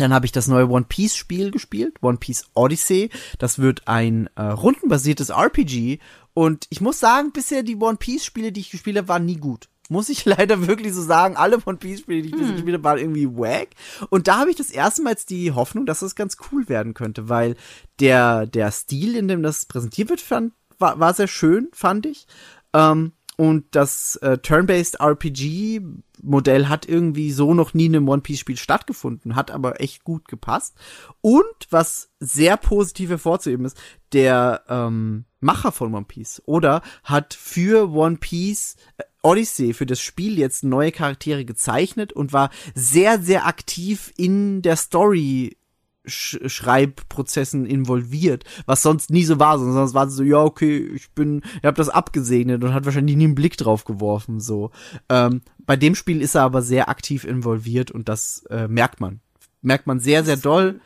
Dann 0.02 0.12
habe 0.12 0.26
ich 0.26 0.32
das 0.32 0.48
neue 0.48 0.68
One 0.68 0.86
Piece 0.88 1.14
Spiel 1.14 1.52
gespielt, 1.52 1.94
One 2.02 2.18
Piece 2.18 2.46
Odyssey. 2.54 3.10
Das 3.38 3.60
wird 3.60 3.86
ein 3.86 4.28
äh, 4.34 4.42
rundenbasiertes 4.42 5.30
RPG 5.30 6.00
und 6.34 6.66
ich 6.70 6.80
muss 6.80 6.98
sagen, 6.98 7.30
bisher 7.30 7.62
die 7.62 7.76
One 7.76 7.98
Piece 7.98 8.24
Spiele, 8.24 8.50
die 8.50 8.60
ich 8.60 8.70
gespielt 8.70 8.96
habe, 8.96 9.08
waren 9.08 9.24
nie 9.24 9.36
gut. 9.36 9.68
Muss 9.88 10.08
ich 10.08 10.24
leider 10.24 10.66
wirklich 10.66 10.92
so 10.92 11.02
sagen, 11.02 11.36
alle 11.36 11.58
One 11.64 11.76
Piece 11.76 12.00
Spiele, 12.00 12.22
die 12.22 12.30
ich 12.30 12.34
bisher 12.34 12.54
gespielt 12.54 12.74
habe, 12.74 12.84
waren 12.84 12.98
irgendwie 12.98 13.28
wack. 13.28 13.68
Und 14.10 14.26
da 14.26 14.38
habe 14.38 14.50
ich 14.50 14.56
das 14.56 14.70
erste 14.70 15.02
Mal 15.02 15.10
jetzt 15.10 15.30
die 15.30 15.52
Hoffnung, 15.52 15.86
dass 15.86 16.00
das 16.00 16.16
ganz 16.16 16.36
cool 16.50 16.68
werden 16.68 16.94
könnte, 16.94 17.28
weil 17.28 17.54
der 18.00 18.46
der 18.46 18.72
Stil, 18.72 19.14
in 19.14 19.28
dem 19.28 19.44
das 19.44 19.66
präsentiert 19.66 20.10
wird, 20.10 20.20
fand, 20.20 20.52
war, 20.80 20.98
war 20.98 21.14
sehr 21.14 21.28
schön, 21.28 21.68
fand 21.72 22.06
ich. 22.06 22.26
Ähm, 22.74 23.12
und 23.36 23.64
das 23.70 24.16
äh, 24.16 24.38
Turn-Based 24.38 25.00
RPG-Modell 25.00 26.68
hat 26.68 26.86
irgendwie 26.86 27.32
so 27.32 27.54
noch 27.54 27.72
nie 27.72 27.86
in 27.86 27.96
einem 27.96 28.08
One-Piece-Spiel 28.08 28.58
stattgefunden, 28.58 29.34
hat 29.34 29.50
aber 29.50 29.80
echt 29.80 30.04
gut 30.04 30.28
gepasst. 30.28 30.76
Und 31.22 31.44
was 31.70 32.10
sehr 32.20 32.56
positiv 32.58 33.10
hervorzuheben 33.10 33.64
ist, 33.64 33.76
der 34.12 34.62
ähm, 34.68 35.24
Macher 35.40 35.72
von 35.72 35.94
One 35.94 36.04
Piece 36.04 36.42
oder 36.44 36.82
hat 37.04 37.32
für 37.34 37.90
One 37.90 38.18
Piece 38.18 38.76
äh, 38.98 39.04
Odyssey 39.22 39.72
für 39.72 39.86
das 39.86 40.00
Spiel 40.00 40.38
jetzt 40.38 40.64
neue 40.64 40.92
Charaktere 40.92 41.44
gezeichnet 41.44 42.12
und 42.12 42.32
war 42.32 42.50
sehr, 42.74 43.20
sehr 43.20 43.46
aktiv 43.46 44.12
in 44.16 44.62
der 44.62 44.76
Story 44.76 45.56
Sch 46.04 46.38
Schreibprozessen 46.46 47.64
involviert, 47.66 48.44
was 48.66 48.82
sonst 48.82 49.10
nie 49.10 49.24
so 49.24 49.38
war, 49.38 49.58
sondern 49.58 49.76
sonst 49.76 49.94
war 49.94 50.06
es 50.06 50.14
so, 50.14 50.22
ja, 50.22 50.42
okay, 50.42 50.78
ich 50.94 51.10
bin, 51.12 51.42
ich 51.58 51.64
habe 51.64 51.76
das 51.76 51.88
abgesegnet 51.88 52.64
und 52.64 52.74
hat 52.74 52.84
wahrscheinlich 52.84 53.16
nie 53.16 53.24
einen 53.24 53.34
Blick 53.34 53.56
drauf 53.56 53.84
geworfen, 53.84 54.40
so. 54.40 54.70
Ähm, 55.08 55.42
bei 55.64 55.76
dem 55.76 55.94
Spiel 55.94 56.20
ist 56.20 56.34
er 56.34 56.42
aber 56.42 56.62
sehr 56.62 56.88
aktiv 56.88 57.24
involviert 57.24 57.90
und 57.90 58.08
das 58.08 58.44
äh, 58.50 58.68
merkt 58.68 59.00
man. 59.00 59.20
Merkt 59.60 59.86
man 59.86 60.00
sehr, 60.00 60.24
sehr 60.24 60.36
doll. 60.36 60.80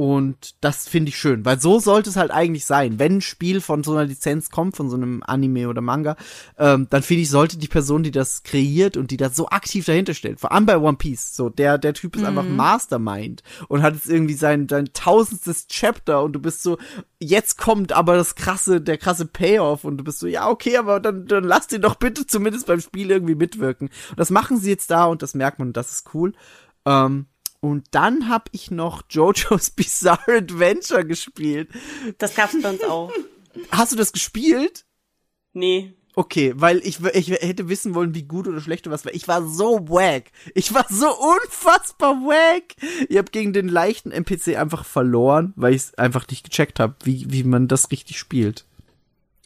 Und 0.00 0.54
das 0.62 0.88
finde 0.88 1.10
ich 1.10 1.18
schön, 1.18 1.44
weil 1.44 1.60
so 1.60 1.78
sollte 1.78 2.08
es 2.08 2.16
halt 2.16 2.30
eigentlich 2.30 2.64
sein. 2.64 2.98
Wenn 2.98 3.16
ein 3.16 3.20
Spiel 3.20 3.60
von 3.60 3.84
so 3.84 3.92
einer 3.92 4.06
Lizenz 4.06 4.48
kommt, 4.48 4.74
von 4.74 4.88
so 4.88 4.96
einem 4.96 5.22
Anime 5.22 5.68
oder 5.68 5.82
Manga, 5.82 6.16
ähm, 6.56 6.86
dann 6.88 7.02
finde 7.02 7.24
ich, 7.24 7.28
sollte 7.28 7.58
die 7.58 7.68
Person, 7.68 8.02
die 8.02 8.10
das 8.10 8.42
kreiert 8.42 8.96
und 8.96 9.10
die 9.10 9.18
das 9.18 9.36
so 9.36 9.50
aktiv 9.50 9.84
dahinter 9.84 10.14
stellt, 10.14 10.40
vor 10.40 10.52
allem 10.52 10.64
bei 10.64 10.78
One 10.78 10.96
Piece, 10.96 11.36
so 11.36 11.50
der, 11.50 11.76
der 11.76 11.92
Typ 11.92 12.16
ist 12.16 12.24
einfach 12.24 12.46
Mastermind 12.46 13.42
und 13.68 13.82
hat 13.82 13.92
jetzt 13.92 14.08
irgendwie 14.08 14.32
sein, 14.32 14.70
sein 14.70 14.88
tausendstes 14.94 15.66
Chapter 15.66 16.22
und 16.22 16.32
du 16.32 16.40
bist 16.40 16.62
so, 16.62 16.78
jetzt 17.18 17.58
kommt 17.58 17.92
aber 17.92 18.16
das 18.16 18.36
krasse, 18.36 18.80
der 18.80 18.96
krasse 18.96 19.26
Payoff 19.26 19.84
und 19.84 19.98
du 19.98 20.04
bist 20.04 20.20
so, 20.20 20.26
ja, 20.26 20.48
okay, 20.48 20.78
aber 20.78 21.00
dann, 21.00 21.26
dann 21.26 21.44
lass 21.44 21.66
den 21.66 21.82
doch 21.82 21.96
bitte 21.96 22.26
zumindest 22.26 22.66
beim 22.66 22.80
Spiel 22.80 23.10
irgendwie 23.10 23.34
mitwirken. 23.34 23.90
Und 24.08 24.18
das 24.18 24.30
machen 24.30 24.56
sie 24.56 24.70
jetzt 24.70 24.90
da 24.90 25.04
und 25.04 25.20
das 25.20 25.34
merkt 25.34 25.58
man 25.58 25.68
und 25.68 25.76
das 25.76 25.92
ist 25.92 26.14
cool. 26.14 26.32
Ähm, 26.86 27.26
und 27.60 27.88
dann 27.92 28.28
hab 28.28 28.48
ich 28.52 28.70
noch 28.70 29.02
JoJo's 29.08 29.70
Bizarre 29.76 30.38
Adventure 30.38 31.04
gespielt. 31.04 31.68
Das 32.18 32.34
gab's 32.34 32.56
bei 32.60 32.70
uns 32.70 32.82
auch. 32.82 33.12
Hast 33.70 33.92
du 33.92 33.96
das 33.96 34.12
gespielt? 34.12 34.84
Nee. 35.52 35.94
Okay, 36.16 36.52
weil 36.56 36.78
ich, 36.78 37.00
ich 37.04 37.30
hätte 37.30 37.68
wissen 37.68 37.94
wollen, 37.94 38.14
wie 38.14 38.24
gut 38.24 38.48
oder 38.48 38.60
schlecht 38.60 38.86
du 38.86 38.90
was 38.90 39.04
war. 39.04 39.14
Ich 39.14 39.28
war 39.28 39.46
so 39.46 39.88
wack. 39.88 40.32
Ich 40.54 40.74
war 40.74 40.84
so 40.88 41.06
unfassbar 41.08 42.14
wack. 42.16 42.74
Ich 43.08 43.16
habe 43.16 43.30
gegen 43.30 43.52
den 43.52 43.68
leichten 43.68 44.10
NPC 44.10 44.56
einfach 44.56 44.84
verloren, 44.84 45.52
weil 45.56 45.74
ich 45.74 45.82
es 45.82 45.94
einfach 45.94 46.26
nicht 46.28 46.44
gecheckt 46.44 46.80
habe, 46.80 46.96
wie, 47.04 47.30
wie 47.30 47.44
man 47.44 47.68
das 47.68 47.90
richtig 47.92 48.18
spielt. 48.18 48.66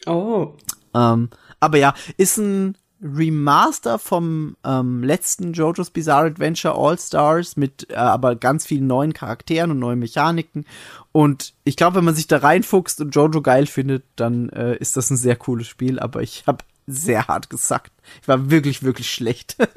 Oh. 0.07 0.53
Ähm, 0.95 1.29
aber 1.59 1.77
ja, 1.77 1.93
ist 2.17 2.37
ein 2.37 2.77
Remaster 3.01 3.99
vom 3.99 4.55
ähm, 4.63 5.03
letzten 5.03 5.53
JoJo's 5.53 5.89
Bizarre 5.89 6.27
Adventure 6.27 6.75
All 6.75 6.97
Stars 6.97 7.57
mit 7.57 7.89
äh, 7.89 7.95
aber 7.95 8.35
ganz 8.35 8.65
vielen 8.65 8.87
neuen 8.87 9.13
Charakteren 9.13 9.71
und 9.71 9.79
neuen 9.79 9.99
Mechaniken. 9.99 10.65
Und 11.11 11.53
ich 11.63 11.75
glaube, 11.75 11.97
wenn 11.97 12.05
man 12.05 12.15
sich 12.15 12.27
da 12.27 12.37
reinfuchst 12.37 13.01
und 13.01 13.13
Jojo 13.13 13.41
geil 13.41 13.67
findet, 13.67 14.03
dann 14.15 14.49
äh, 14.49 14.75
ist 14.77 14.97
das 14.97 15.09
ein 15.09 15.17
sehr 15.17 15.35
cooles 15.35 15.67
Spiel. 15.67 15.99
Aber 15.99 16.21
ich 16.21 16.45
habe 16.47 16.63
sehr 16.87 17.27
hart 17.27 17.49
gesackt. 17.49 17.91
Ich 18.21 18.27
war 18.27 18.49
wirklich, 18.49 18.83
wirklich 18.83 19.11
schlecht. 19.11 19.57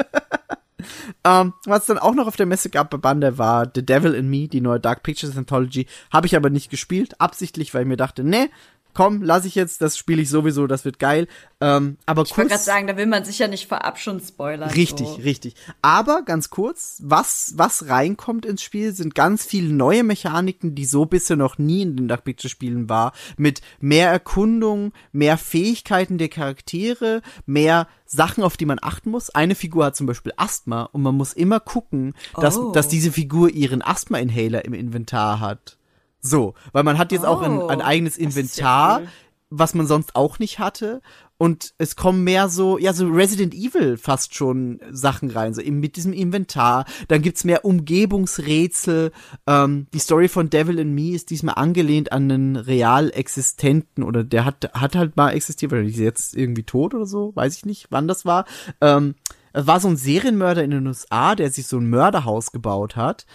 Ähm, 1.24 1.54
was 1.64 1.86
dann 1.86 1.98
auch 1.98 2.14
noch 2.14 2.28
auf 2.28 2.36
der 2.36 2.46
Messe 2.46 2.70
gab 2.70 2.90
bei 2.90 2.96
Bande 2.96 3.36
war 3.36 3.68
The 3.74 3.84
Devil 3.84 4.14
in 4.14 4.30
Me, 4.30 4.46
die 4.46 4.60
neue 4.60 4.78
Dark 4.78 5.02
Pictures 5.02 5.36
Anthology. 5.36 5.86
Habe 6.12 6.26
ich 6.26 6.36
aber 6.36 6.50
nicht 6.50 6.70
gespielt, 6.70 7.20
absichtlich, 7.20 7.74
weil 7.74 7.82
ich 7.82 7.88
mir 7.88 7.96
dachte, 7.96 8.22
nee, 8.22 8.48
komm, 8.94 9.22
lass 9.22 9.44
ich 9.44 9.54
jetzt, 9.54 9.80
das 9.80 9.96
spiele 9.96 10.22
ich 10.22 10.28
sowieso, 10.28 10.66
das 10.66 10.84
wird 10.84 10.98
geil. 10.98 11.28
Ähm, 11.60 11.96
aber 12.06 12.22
Ich 12.22 12.30
wollte 12.30 12.34
kurz, 12.34 12.48
gerade 12.50 12.62
sagen, 12.62 12.86
da 12.86 12.96
will 12.96 13.06
man 13.06 13.24
sich 13.24 13.38
ja 13.38 13.48
nicht 13.48 13.68
vorab 13.68 13.98
schon 13.98 14.20
spoilern. 14.20 14.70
richtig, 14.70 15.06
so. 15.08 15.14
richtig. 15.14 15.54
Aber 15.82 16.22
ganz 16.22 16.50
kurz, 16.50 17.00
was, 17.04 17.54
was 17.56 17.88
reinkommt 17.88 18.44
ins 18.46 18.62
Spiel, 18.62 18.92
sind 18.92 19.14
ganz 19.14 19.44
viele 19.44 19.72
neue 19.72 20.04
Mechaniken, 20.04 20.74
die 20.74 20.84
so 20.84 21.04
bisher 21.06 21.36
noch 21.36 21.58
nie 21.58 21.82
in 21.82 21.96
den 21.96 22.08
Dark 22.08 22.24
Pictures 22.24 22.50
Spielen 22.52 22.88
war. 22.88 23.12
Mit 23.36 23.60
mehr 23.80 24.10
Erkundung, 24.10 24.92
mehr 25.12 25.38
Fähigkeiten 25.38 26.18
der 26.18 26.28
Charaktere, 26.28 27.22
mehr 27.46 27.88
Sachen, 28.06 28.42
auf 28.44 28.56
die 28.56 28.66
man 28.66 28.78
achten 28.80 29.10
muss. 29.10 29.30
Eine 29.30 29.54
Figur 29.54 29.84
hat 29.86 29.96
zum 29.96 30.06
Beispiel 30.06 30.32
Asthma 30.36 30.84
und 30.84 31.02
man 31.02 31.14
muss 31.14 31.32
immer 31.32 31.60
gucken, 31.60 32.14
dass, 32.40 32.56
Oh. 32.56 32.72
dass 32.72 32.88
diese 32.88 33.12
Figur 33.12 33.50
ihren 33.50 33.82
Asthma-Inhaler 33.82 34.64
im 34.64 34.74
Inventar 34.74 35.40
hat. 35.40 35.77
So, 36.20 36.54
weil 36.72 36.84
man 36.84 36.98
hat 36.98 37.12
jetzt 37.12 37.24
auch 37.24 37.42
ein, 37.42 37.60
ein 37.60 37.80
Oh, 37.80 37.84
eigenes 37.84 38.16
Inventar, 38.18 39.00
cool. 39.00 39.08
was 39.50 39.74
man 39.74 39.86
sonst 39.86 40.16
auch 40.16 40.38
nicht 40.38 40.58
hatte. 40.58 41.00
Und 41.40 41.72
es 41.78 41.94
kommen 41.94 42.24
mehr 42.24 42.48
so, 42.48 42.78
ja, 42.78 42.92
so 42.92 43.06
Resident 43.06 43.54
Evil 43.54 43.96
fast 43.96 44.34
schon 44.34 44.80
Sachen 44.90 45.30
rein, 45.30 45.54
so 45.54 45.60
eben 45.60 45.78
mit 45.78 45.94
diesem 45.94 46.12
Inventar. 46.12 46.84
Dann 47.06 47.22
gibt's 47.22 47.44
mehr 47.44 47.64
Umgebungsrätsel. 47.64 49.12
Ähm, 49.46 49.86
die 49.94 50.00
Story 50.00 50.26
von 50.26 50.50
Devil 50.50 50.80
in 50.80 50.92
Me 50.94 51.10
ist 51.14 51.30
diesmal 51.30 51.54
angelehnt 51.54 52.10
an 52.10 52.24
einen 52.30 52.56
real 52.56 53.10
existenten 53.10 54.02
oder 54.02 54.24
der 54.24 54.44
hat, 54.44 54.68
hat 54.74 54.96
halt 54.96 55.16
mal 55.16 55.30
existiert, 55.30 55.70
weil 55.70 55.88
ist 55.88 55.98
jetzt 55.98 56.36
irgendwie 56.36 56.64
tot 56.64 56.92
oder 56.94 57.06
so, 57.06 57.30
weiß 57.36 57.56
ich 57.56 57.64
nicht, 57.64 57.86
wann 57.90 58.08
das 58.08 58.24
war. 58.26 58.44
Ähm, 58.80 59.14
es 59.52 59.66
war 59.66 59.78
so 59.78 59.88
ein 59.88 59.96
Serienmörder 59.96 60.64
in 60.64 60.72
den 60.72 60.86
USA, 60.88 61.36
der 61.36 61.50
sich 61.50 61.68
so 61.68 61.78
ein 61.78 61.88
Mörderhaus 61.88 62.50
gebaut 62.50 62.96
hat 62.96 63.26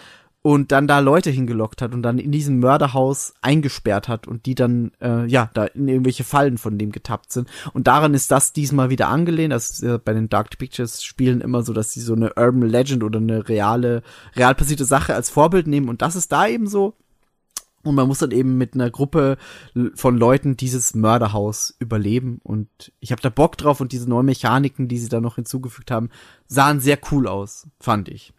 und 0.46 0.72
dann 0.72 0.86
da 0.86 0.98
Leute 0.98 1.30
hingelockt 1.30 1.80
hat 1.80 1.94
und 1.94 2.02
dann 2.02 2.18
in 2.18 2.30
diesem 2.30 2.58
Mörderhaus 2.60 3.32
eingesperrt 3.40 4.08
hat 4.08 4.28
und 4.28 4.44
die 4.44 4.54
dann 4.54 4.92
äh, 5.00 5.24
ja 5.24 5.48
da 5.54 5.64
in 5.64 5.88
irgendwelche 5.88 6.22
Fallen 6.22 6.58
von 6.58 6.76
dem 6.76 6.92
getappt 6.92 7.32
sind 7.32 7.48
und 7.72 7.86
daran 7.86 8.12
ist 8.12 8.30
das 8.30 8.52
diesmal 8.52 8.90
wieder 8.90 9.08
angelehnt. 9.08 9.54
Das 9.54 9.70
ist 9.70 9.82
ja 9.82 9.96
bei 9.96 10.12
den 10.12 10.28
Dark 10.28 10.50
Pictures 10.58 11.02
Spielen 11.02 11.40
immer 11.40 11.62
so, 11.62 11.72
dass 11.72 11.92
sie 11.92 12.02
so 12.02 12.14
eine 12.14 12.34
Urban 12.36 12.68
Legend 12.68 13.02
oder 13.02 13.20
eine 13.20 13.48
reale 13.48 14.02
real 14.36 14.54
passierte 14.54 14.84
Sache 14.84 15.14
als 15.14 15.30
Vorbild 15.30 15.66
nehmen 15.66 15.88
und 15.88 16.02
das 16.02 16.14
ist 16.14 16.30
da 16.30 16.46
eben 16.46 16.66
so. 16.66 16.94
Und 17.82 17.94
man 17.94 18.06
muss 18.06 18.18
dann 18.18 18.30
eben 18.30 18.58
mit 18.58 18.74
einer 18.74 18.90
Gruppe 18.90 19.38
von 19.94 20.16
Leuten 20.16 20.56
dieses 20.56 20.94
Mörderhaus 20.94 21.74
überleben. 21.78 22.40
Und 22.42 22.68
ich 23.00 23.12
habe 23.12 23.20
da 23.20 23.28
Bock 23.28 23.58
drauf 23.58 23.82
und 23.82 23.92
diese 23.92 24.08
neuen 24.08 24.24
Mechaniken, 24.24 24.88
die 24.88 24.96
sie 24.96 25.10
da 25.10 25.20
noch 25.20 25.34
hinzugefügt 25.34 25.90
haben, 25.90 26.08
sahen 26.46 26.80
sehr 26.80 26.98
cool 27.10 27.28
aus, 27.28 27.66
fand 27.78 28.08
ich. 28.08 28.32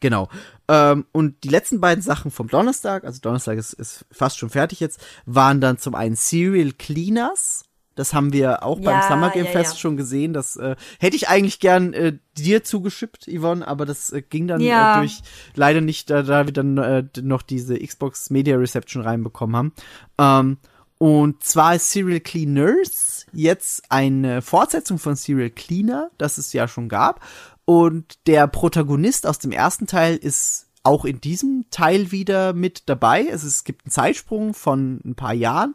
Genau. 0.00 0.28
Ähm, 0.68 1.06
und 1.12 1.42
die 1.44 1.48
letzten 1.48 1.80
beiden 1.80 2.02
Sachen 2.02 2.30
vom 2.30 2.48
Donnerstag, 2.48 3.04
also 3.04 3.20
Donnerstag 3.20 3.58
ist, 3.58 3.72
ist 3.72 4.04
fast 4.10 4.38
schon 4.38 4.50
fertig 4.50 4.80
jetzt, 4.80 5.00
waren 5.24 5.60
dann 5.60 5.78
zum 5.78 5.94
einen 5.94 6.16
Serial 6.16 6.72
Cleaners. 6.72 7.64
Das 7.94 8.12
haben 8.12 8.34
wir 8.34 8.62
auch 8.62 8.78
beim 8.78 9.00
Ja, 9.00 9.08
Summer 9.08 9.30
Game 9.30 9.46
ja, 9.46 9.52
Fest 9.52 9.74
ja. 9.74 9.78
schon 9.78 9.96
gesehen. 9.96 10.34
Das 10.34 10.56
äh, 10.56 10.76
hätte 10.98 11.16
ich 11.16 11.28
eigentlich 11.28 11.60
gern 11.60 11.94
äh, 11.94 12.18
dir 12.36 12.62
zugeschippt, 12.62 13.26
Yvonne, 13.26 13.66
aber 13.66 13.86
das 13.86 14.12
äh, 14.12 14.20
ging 14.20 14.46
dann 14.46 14.60
äh, 14.60 14.98
durch 14.98 15.22
leider 15.54 15.80
nicht, 15.80 16.10
da, 16.10 16.22
da 16.22 16.44
wir 16.44 16.52
dann 16.52 16.76
äh, 16.76 17.04
noch 17.22 17.40
diese 17.40 17.78
Xbox 17.78 18.28
Media 18.28 18.56
Reception 18.58 19.02
reinbekommen 19.02 19.56
haben. 19.56 19.72
Ähm, 20.18 20.58
und 20.98 21.42
zwar 21.42 21.74
ist 21.76 21.90
Serial 21.90 22.20
Cleaners 22.20 23.26
jetzt 23.32 23.90
eine 23.90 24.40
Fortsetzung 24.40 24.98
von 24.98 25.16
Serial 25.16 25.50
Cleaner, 25.50 26.10
das 26.18 26.38
es 26.38 26.52
ja 26.52 26.68
schon 26.68 26.88
gab. 26.88 27.20
Und 27.66 28.26
der 28.26 28.46
Protagonist 28.46 29.26
aus 29.26 29.38
dem 29.38 29.52
ersten 29.52 29.86
Teil 29.86 30.16
ist 30.16 30.68
auch 30.84 31.04
in 31.04 31.20
diesem 31.20 31.66
Teil 31.70 32.12
wieder 32.12 32.52
mit 32.52 32.88
dabei. 32.88 33.28
Also 33.30 33.48
es 33.48 33.64
gibt 33.64 33.84
einen 33.84 33.90
Zeitsprung 33.90 34.54
von 34.54 35.00
ein 35.04 35.16
paar 35.16 35.34
Jahren. 35.34 35.74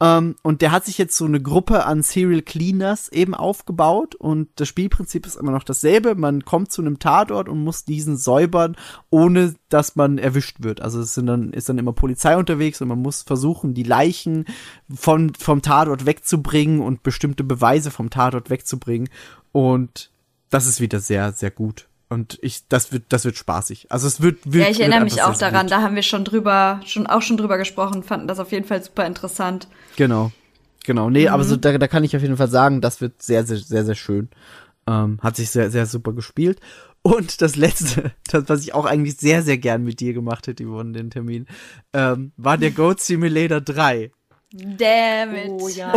Ähm, 0.00 0.34
und 0.42 0.62
der 0.62 0.72
hat 0.72 0.84
sich 0.84 0.98
jetzt 0.98 1.16
so 1.16 1.24
eine 1.24 1.40
Gruppe 1.40 1.84
an 1.84 2.02
Serial 2.02 2.42
Cleaners 2.42 3.08
eben 3.08 3.34
aufgebaut 3.34 4.14
und 4.14 4.48
das 4.56 4.68
Spielprinzip 4.68 5.26
ist 5.26 5.36
immer 5.36 5.50
noch 5.50 5.64
dasselbe. 5.64 6.14
Man 6.14 6.44
kommt 6.44 6.70
zu 6.70 6.82
einem 6.82 6.98
Tatort 6.98 7.48
und 7.48 7.62
muss 7.62 7.84
diesen 7.84 8.16
säubern, 8.16 8.76
ohne 9.10 9.54
dass 9.68 9.96
man 9.96 10.18
erwischt 10.18 10.58
wird. 10.60 10.80
Also 10.80 11.00
es 11.00 11.14
sind 11.14 11.26
dann, 11.26 11.52
ist 11.52 11.68
dann 11.68 11.78
immer 11.78 11.92
Polizei 11.92 12.36
unterwegs 12.36 12.80
und 12.80 12.88
man 12.88 13.02
muss 13.02 13.22
versuchen, 13.22 13.74
die 13.74 13.82
Leichen 13.82 14.44
von, 14.92 15.34
vom 15.34 15.62
Tatort 15.62 16.06
wegzubringen 16.06 16.80
und 16.80 17.02
bestimmte 17.02 17.42
Beweise 17.42 17.90
vom 17.90 18.10
Tatort 18.10 18.50
wegzubringen. 18.50 19.08
Und 19.50 20.10
das 20.50 20.66
ist 20.66 20.80
wieder 20.80 21.00
sehr, 21.00 21.32
sehr 21.32 21.50
gut. 21.50 21.88
Und 22.08 22.38
ich, 22.40 22.66
das 22.68 22.90
wird, 22.90 23.04
das 23.10 23.24
wird 23.24 23.36
spaßig. 23.36 23.86
Also 23.90 24.06
es 24.06 24.22
wird, 24.22 24.38
wird 24.44 24.64
Ja, 24.64 24.70
ich 24.70 24.80
erinnere 24.80 25.04
mich 25.04 25.22
auch 25.22 25.28
sehr, 25.28 25.36
sehr 25.36 25.50
daran, 25.50 25.66
gut. 25.66 25.72
da 25.72 25.82
haben 25.82 25.94
wir 25.94 26.02
schon 26.02 26.24
drüber, 26.24 26.80
schon 26.86 27.06
auch 27.06 27.20
schon 27.20 27.36
drüber 27.36 27.58
gesprochen, 27.58 28.02
fanden 28.02 28.28
das 28.28 28.38
auf 28.38 28.50
jeden 28.50 28.66
Fall 28.66 28.82
super 28.82 29.06
interessant. 29.06 29.68
Genau. 29.96 30.32
Genau. 30.86 31.10
Nee, 31.10 31.28
aber 31.28 31.44
so, 31.44 31.56
da, 31.56 31.76
da 31.76 31.86
kann 31.86 32.04
ich 32.04 32.16
auf 32.16 32.22
jeden 32.22 32.38
Fall 32.38 32.48
sagen, 32.48 32.80
das 32.80 33.02
wird 33.02 33.20
sehr, 33.20 33.44
sehr, 33.44 33.58
sehr, 33.58 33.84
sehr 33.84 33.94
schön. 33.94 34.30
Ähm, 34.86 35.18
hat 35.22 35.36
sich 35.36 35.50
sehr, 35.50 35.70
sehr 35.70 35.84
super 35.84 36.14
gespielt. 36.14 36.60
Und 37.02 37.42
das 37.42 37.56
letzte, 37.56 38.12
das, 38.30 38.44
was 38.48 38.62
ich 38.62 38.72
auch 38.72 38.86
eigentlich 38.86 39.18
sehr, 39.18 39.42
sehr 39.42 39.58
gern 39.58 39.84
mit 39.84 40.00
dir 40.00 40.14
gemacht 40.14 40.46
hätte, 40.46 40.64
Yvonne, 40.64 40.92
den 40.92 41.10
Termin, 41.10 41.46
ähm, 41.92 42.32
war 42.38 42.56
der 42.56 42.70
Goat 42.70 43.00
Simulator 43.00 43.60
3. 43.60 44.10
Damn 44.52 45.34
it. 45.34 45.50
Oh 45.50 45.68
ja. 45.68 45.92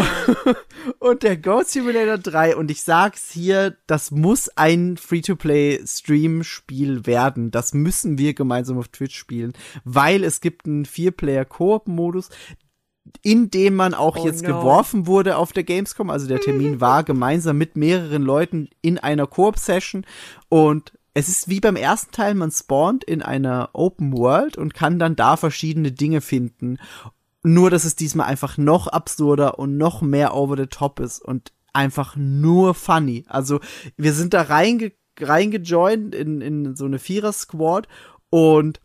Und 1.00 1.24
der 1.24 1.38
Goat 1.38 1.70
Simulator 1.70 2.18
3, 2.18 2.58
und 2.58 2.70
ich 2.70 2.84
sag's 2.84 3.32
hier, 3.32 3.78
das 3.88 4.12
muss 4.12 4.50
ein 4.50 4.98
Free-to-Play-Stream-Spiel 4.98 7.06
werden. 7.06 7.52
Das 7.52 7.74
müssen 7.74 8.18
wir 8.18 8.34
gemeinsam 8.34 8.78
auf 8.78 8.90
Twitch 8.90 9.18
spielen, 9.18 9.54
weil 9.86 10.26
es 10.26 10.42
gibt 10.42 10.66
einen 10.66 10.84
Vier-Player-Koop-Modus, 10.86 12.30
in 13.22 13.52
dem 13.52 13.76
man 13.76 13.94
auch 13.94 14.18
Oh 14.18 14.26
jetzt 14.26 14.44
no. 14.44 14.50
geworfen 14.50 15.08
wurde 15.08 15.38
auf 15.38 15.54
der 15.54 15.64
Gamescom. 15.64 16.10
Also 16.10 16.28
der 16.28 16.42
Termin 16.42 16.82
war 16.82 17.04
gemeinsam 17.04 17.58
mit 17.58 17.78
mehreren 17.78 18.24
Leuten 18.24 18.70
in 18.82 19.00
einer 19.00 19.28
Koop-Session 19.28 20.06
und 20.50 20.92
es 21.14 21.28
ist 21.28 21.50
wie 21.50 21.60
beim 21.60 21.76
ersten 21.76 22.12
Teil, 22.12 22.36
man 22.36 22.52
spawnt 22.52 23.04
in 23.04 23.22
einer 23.22 23.72
Open 23.74 24.18
World 24.18 24.58
und 24.58 24.74
kann 24.74 24.98
dann 24.98 25.18
da 25.18 25.36
verschiedene 25.36 25.92
Dinge 25.92 26.22
finden. 26.22 26.78
Nur, 27.44 27.70
dass 27.70 27.86
es 27.86 27.96
diesmal 27.96 28.28
einfach 28.28 28.58
noch 28.58 28.88
absurder 28.88 29.58
und 29.58 29.78
noch 29.78 30.02
mehr 30.02 30.36
over 30.36 30.58
the 30.58 30.68
top 30.68 31.00
ist 31.00 31.20
und 31.20 31.52
einfach 31.74 32.16
nur 32.16 32.74
funny. 32.74 33.26
Also, 33.28 33.60
wir 33.98 34.14
sind 34.14 34.34
da 34.34 34.44
reinge 34.44 34.92
reingejoint 35.20 36.16
in, 36.16 36.42
in 36.42 36.76
so 36.76 36.86
eine 36.86 36.98
Vierer-Squad 36.98 37.88
und 38.30 38.80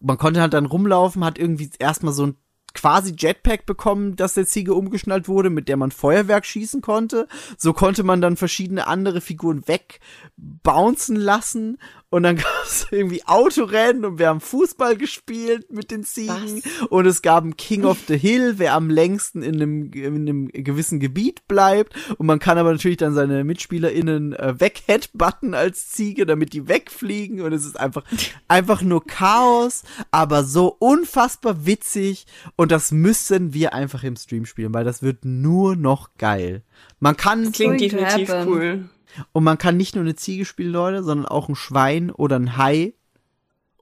man 0.00 0.18
konnte 0.18 0.40
halt 0.40 0.54
dann 0.54 0.66
rumlaufen, 0.66 1.24
hat 1.24 1.38
irgendwie 1.38 1.70
erstmal 1.78 2.12
so 2.12 2.26
ein 2.26 2.36
quasi 2.74 3.14
Jetpack 3.16 3.66
bekommen, 3.66 4.16
das 4.16 4.34
der 4.34 4.46
Ziege 4.46 4.74
umgeschnallt 4.74 5.28
wurde, 5.28 5.48
mit 5.48 5.68
der 5.68 5.76
man 5.76 5.92
Feuerwerk 5.92 6.44
schießen 6.44 6.80
konnte. 6.80 7.28
So 7.56 7.72
konnte 7.72 8.02
man 8.02 8.20
dann 8.20 8.36
verschiedene 8.36 8.86
andere 8.86 9.20
Figuren 9.20 9.62
wegbouncen 9.66 11.16
lassen 11.16 11.78
und 12.14 12.22
dann 12.22 12.36
gab 12.36 12.64
es 12.64 12.86
irgendwie 12.92 13.26
Autorennen 13.26 14.04
und 14.04 14.20
wir 14.20 14.28
haben 14.28 14.40
Fußball 14.40 14.96
gespielt 14.96 15.72
mit 15.72 15.90
den 15.90 16.04
Ziegen 16.04 16.62
und 16.88 17.06
es 17.06 17.22
gab 17.22 17.42
ein 17.42 17.56
King 17.56 17.84
of 17.84 17.98
the 18.06 18.16
Hill, 18.16 18.54
wer 18.58 18.74
am 18.74 18.88
längsten 18.88 19.42
in 19.42 19.56
einem, 19.56 19.90
in 19.92 20.28
einem 20.28 20.48
gewissen 20.52 21.00
Gebiet 21.00 21.48
bleibt 21.48 21.92
und 22.16 22.26
man 22.26 22.38
kann 22.38 22.56
aber 22.56 22.70
natürlich 22.70 22.98
dann 22.98 23.14
seine 23.14 23.42
MitspielerInnen 23.42 24.32
äh, 24.32 24.54
wegheadbutten 24.60 25.54
als 25.54 25.90
Ziege, 25.90 26.24
damit 26.24 26.52
die 26.52 26.68
wegfliegen 26.68 27.40
und 27.40 27.52
es 27.52 27.64
ist 27.64 27.80
einfach, 27.80 28.04
einfach 28.46 28.82
nur 28.82 29.04
Chaos, 29.04 29.82
aber 30.12 30.44
so 30.44 30.68
unfassbar 30.68 31.66
witzig 31.66 32.26
und 32.54 32.70
das 32.70 32.92
müssen 32.92 33.54
wir 33.54 33.74
einfach 33.74 34.04
im 34.04 34.14
Stream 34.14 34.46
spielen, 34.46 34.72
weil 34.72 34.84
das 34.84 35.02
wird 35.02 35.24
nur 35.24 35.74
noch 35.74 36.10
geil. 36.16 36.62
Man 37.00 37.16
kann 37.16 37.50
Klingt 37.50 37.80
going 37.80 37.90
to 37.90 37.96
definitiv 37.96 38.28
happen. 38.28 38.48
cool. 38.48 38.88
Und 39.32 39.44
man 39.44 39.58
kann 39.58 39.76
nicht 39.76 39.94
nur 39.94 40.04
eine 40.04 40.16
Ziege 40.16 40.44
spielen, 40.44 40.72
Leute, 40.72 41.02
sondern 41.02 41.26
auch 41.26 41.48
ein 41.48 41.54
Schwein 41.56 42.10
oder 42.10 42.36
ein 42.36 42.56
Hai 42.56 42.94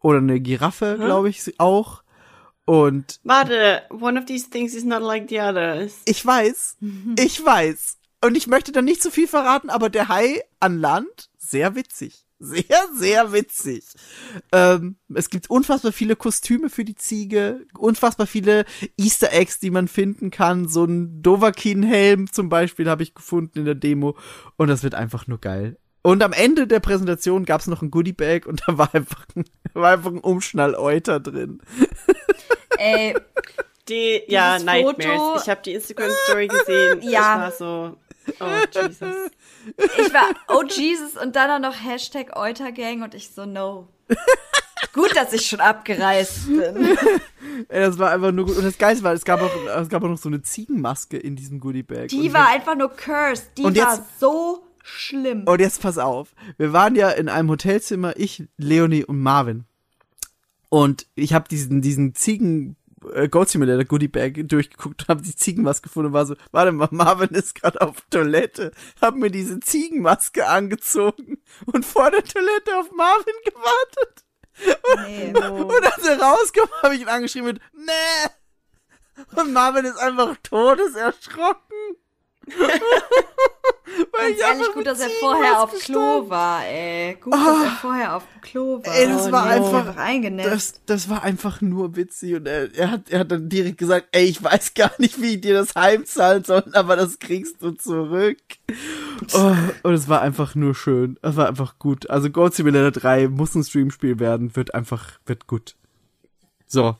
oder 0.00 0.18
eine 0.18 0.40
Giraffe, 0.40 0.96
glaube 0.98 1.28
ich, 1.28 1.58
auch. 1.58 2.02
Und 2.64 3.20
Warte, 3.24 3.82
one 3.90 4.18
of 4.18 4.26
these 4.26 4.48
things 4.48 4.74
is 4.74 4.84
not 4.84 5.02
like 5.02 5.28
the 5.28 5.40
others. 5.40 6.00
ich 6.04 6.24
weiß, 6.24 6.76
ich 7.18 7.44
weiß. 7.44 7.98
Und 8.24 8.36
ich 8.36 8.46
möchte 8.46 8.70
da 8.70 8.82
nicht 8.82 9.02
zu 9.02 9.10
viel 9.10 9.26
verraten, 9.26 9.68
aber 9.68 9.90
der 9.90 10.08
Hai 10.08 10.42
an 10.60 10.78
Land, 10.78 11.28
sehr 11.38 11.74
witzig. 11.74 12.24
Sehr, 12.44 12.88
sehr 12.96 13.32
witzig. 13.32 13.84
Ähm, 14.50 14.96
es 15.14 15.30
gibt 15.30 15.48
unfassbar 15.48 15.92
viele 15.92 16.16
Kostüme 16.16 16.70
für 16.70 16.84
die 16.84 16.96
Ziege, 16.96 17.64
unfassbar 17.78 18.26
viele 18.26 18.64
Easter 18.96 19.32
Eggs, 19.32 19.60
die 19.60 19.70
man 19.70 19.86
finden 19.86 20.30
kann. 20.32 20.66
So 20.68 20.84
ein 20.84 21.22
Dovahkiin-Helm 21.22 22.32
zum 22.32 22.48
Beispiel 22.48 22.90
habe 22.90 23.04
ich 23.04 23.14
gefunden 23.14 23.60
in 23.60 23.64
der 23.64 23.76
Demo. 23.76 24.16
Und 24.56 24.66
das 24.68 24.82
wird 24.82 24.94
einfach 24.96 25.28
nur 25.28 25.38
geil. 25.38 25.78
Und 26.02 26.20
am 26.24 26.32
Ende 26.32 26.66
der 26.66 26.80
Präsentation 26.80 27.44
gab 27.44 27.60
es 27.60 27.68
noch 27.68 27.80
ein 27.80 27.92
Goodie-Bag 27.92 28.46
und 28.46 28.62
da 28.66 28.76
war 28.76 28.92
einfach 28.92 29.24
ein, 29.36 29.44
war 29.74 29.92
einfach 29.92 30.10
ein 30.10 30.18
Umschnall-Euter 30.18 31.20
drin. 31.20 31.62
Ey, 32.76 33.14
Die, 33.88 34.22
ja, 34.26 34.58
Nightmares. 34.58 35.04
Foto- 35.20 35.40
Ich 35.42 35.48
habe 35.48 35.60
die 35.64 35.72
Instagram-Story 35.74 36.48
gesehen. 36.48 37.02
Ja. 37.02 37.10
Ich 37.10 37.16
war 37.18 37.52
so, 37.52 37.96
oh, 38.40 38.44
Jesus. 38.72 39.14
ich 39.76 40.12
war, 40.14 40.28
oh 40.48 40.62
Jesus, 40.68 41.16
und 41.16 41.36
dann 41.36 41.50
auch 41.64 41.70
noch 41.70 41.76
Hashtag 41.84 42.36
Eutergang 42.36 43.02
und 43.02 43.14
ich 43.14 43.30
so, 43.30 43.44
no. 43.46 43.88
Gut, 44.92 45.16
dass 45.16 45.32
ich 45.32 45.46
schon 45.46 45.60
abgereist 45.60 46.48
bin. 46.48 46.96
Ey, 47.68 47.80
das 47.80 47.98
war 47.98 48.10
einfach 48.10 48.30
nur 48.32 48.46
gut. 48.46 48.56
Und 48.58 48.64
das 48.64 48.76
Geilste 48.76 49.04
war, 49.04 49.12
es 49.14 49.24
gab 49.24 49.40
auch, 49.40 49.50
es 49.80 49.88
gab 49.88 50.02
auch 50.02 50.08
noch 50.08 50.18
so 50.18 50.28
eine 50.28 50.42
Ziegenmaske 50.42 51.16
in 51.16 51.34
diesem 51.36 51.60
Goodie-Bag. 51.60 52.08
Die 52.08 52.28
Und 52.28 52.34
war 52.34 52.48
einfach 52.48 52.76
nur 52.76 52.90
cursed. 52.90 53.56
Die 53.56 53.62
Und 53.62 53.78
war 53.78 53.94
jetzt- 53.96 54.20
so 54.20 54.66
schlimm. 54.82 55.44
Und 55.44 55.60
jetzt 55.60 55.80
pass 55.80 55.96
auf. 55.96 56.34
Wir 56.58 56.72
waren 56.72 56.94
ja 56.94 57.08
in 57.10 57.28
einem 57.28 57.48
Hotelzimmer, 57.48 58.14
ich, 58.16 58.44
Leonie 58.58 59.04
und 59.04 59.20
Marvin. 59.20 59.64
Und 60.68 61.06
ich 61.14 61.32
habe 61.32 61.48
diesen, 61.48 61.80
diesen 61.80 62.14
Ziegen, 62.14 62.76
äh, 63.14 63.28
Goat 63.28 63.50
Simulator 63.50 63.84
Goodie 63.84 64.08
Bag 64.08 64.48
durchgeguckt 64.48 65.02
und 65.02 65.08
habe 65.08 65.22
die 65.22 65.34
Ziegenmaske 65.34 65.88
gefunden 65.88 66.08
und 66.08 66.12
war 66.12 66.26
so, 66.26 66.36
warte 66.50 66.72
mal, 66.72 66.88
Marvin 66.90 67.30
ist 67.30 67.54
gerade 67.54 67.80
auf 67.80 68.00
Toilette, 68.10 68.72
hab 69.00 69.16
mir 69.16 69.30
diese 69.30 69.60
Ziegenmaske 69.60 70.46
angezogen 70.46 71.42
und 71.66 71.84
vor 71.84 72.10
der 72.10 72.24
Toilette 72.24 72.78
auf 72.78 72.90
Marvin 72.92 73.34
gewartet. 73.44 74.24
Nee. 75.06 75.32
Und 75.48 75.84
als 75.84 76.06
er 76.06 76.20
rauskam, 76.20 76.68
habe 76.82 76.94
ich 76.94 77.02
ihn 77.02 77.08
angeschrieben 77.08 77.54
mit, 77.54 77.62
nee. 77.74 78.30
Und 79.34 79.52
Marvin 79.52 79.84
ist 79.84 79.98
einfach 79.98 80.36
todeserschrocken. 80.42 81.96
Weil 84.12 84.34
Ganz 84.34 84.40
ehrlich, 84.40 84.72
gut, 84.74 84.86
dass 84.86 85.00
er 85.00 85.10
vorher 85.20 85.62
auf 85.62 85.72
Klo 85.80 86.28
war, 86.28 86.64
ey. 86.66 87.14
Gut, 87.20 87.32
dass 87.34 87.64
er 87.64 87.70
vorher 87.80 88.16
auf 88.16 88.24
dem 88.32 88.40
Klo 88.40 88.82
war. 88.82 88.92
Ah. 88.92 88.96
Ey, 88.96 89.06
das 89.06 89.26
Oh, 89.28 89.32
war 89.32 89.44
nee. 89.44 89.50
einfach, 89.52 90.50
das, 90.50 90.74
das 90.86 91.08
war 91.08 91.22
einfach 91.22 91.60
nur 91.60 91.94
witzig 91.96 92.34
und 92.34 92.46
er, 92.46 92.74
er 92.74 92.90
hat, 92.90 93.10
er 93.10 93.20
hat 93.20 93.30
dann 93.32 93.48
direkt 93.48 93.78
gesagt, 93.78 94.08
ey, 94.12 94.24
ich 94.24 94.42
weiß 94.42 94.74
gar 94.74 94.92
nicht, 94.98 95.20
wie 95.20 95.34
ich 95.34 95.40
dir 95.40 95.54
das 95.54 95.74
heimzahlen 95.74 96.44
soll, 96.44 96.64
aber 96.72 96.96
das 96.96 97.18
kriegst 97.18 97.62
du 97.62 97.72
zurück. 97.72 98.38
Oh, 99.34 99.54
und 99.82 99.94
es 99.94 100.08
war 100.08 100.22
einfach 100.22 100.54
nur 100.54 100.74
schön. 100.74 101.18
Es 101.22 101.36
war 101.36 101.48
einfach 101.48 101.78
gut. 101.78 102.08
Also 102.10 102.30
Gold 102.30 102.54
Simulator 102.54 102.90
3 102.92 103.28
muss 103.28 103.54
ein 103.54 103.64
Streamspiel 103.64 104.18
werden, 104.18 104.56
wird 104.56 104.74
einfach, 104.74 105.18
wird 105.26 105.46
gut. 105.46 105.76
So. 106.66 106.96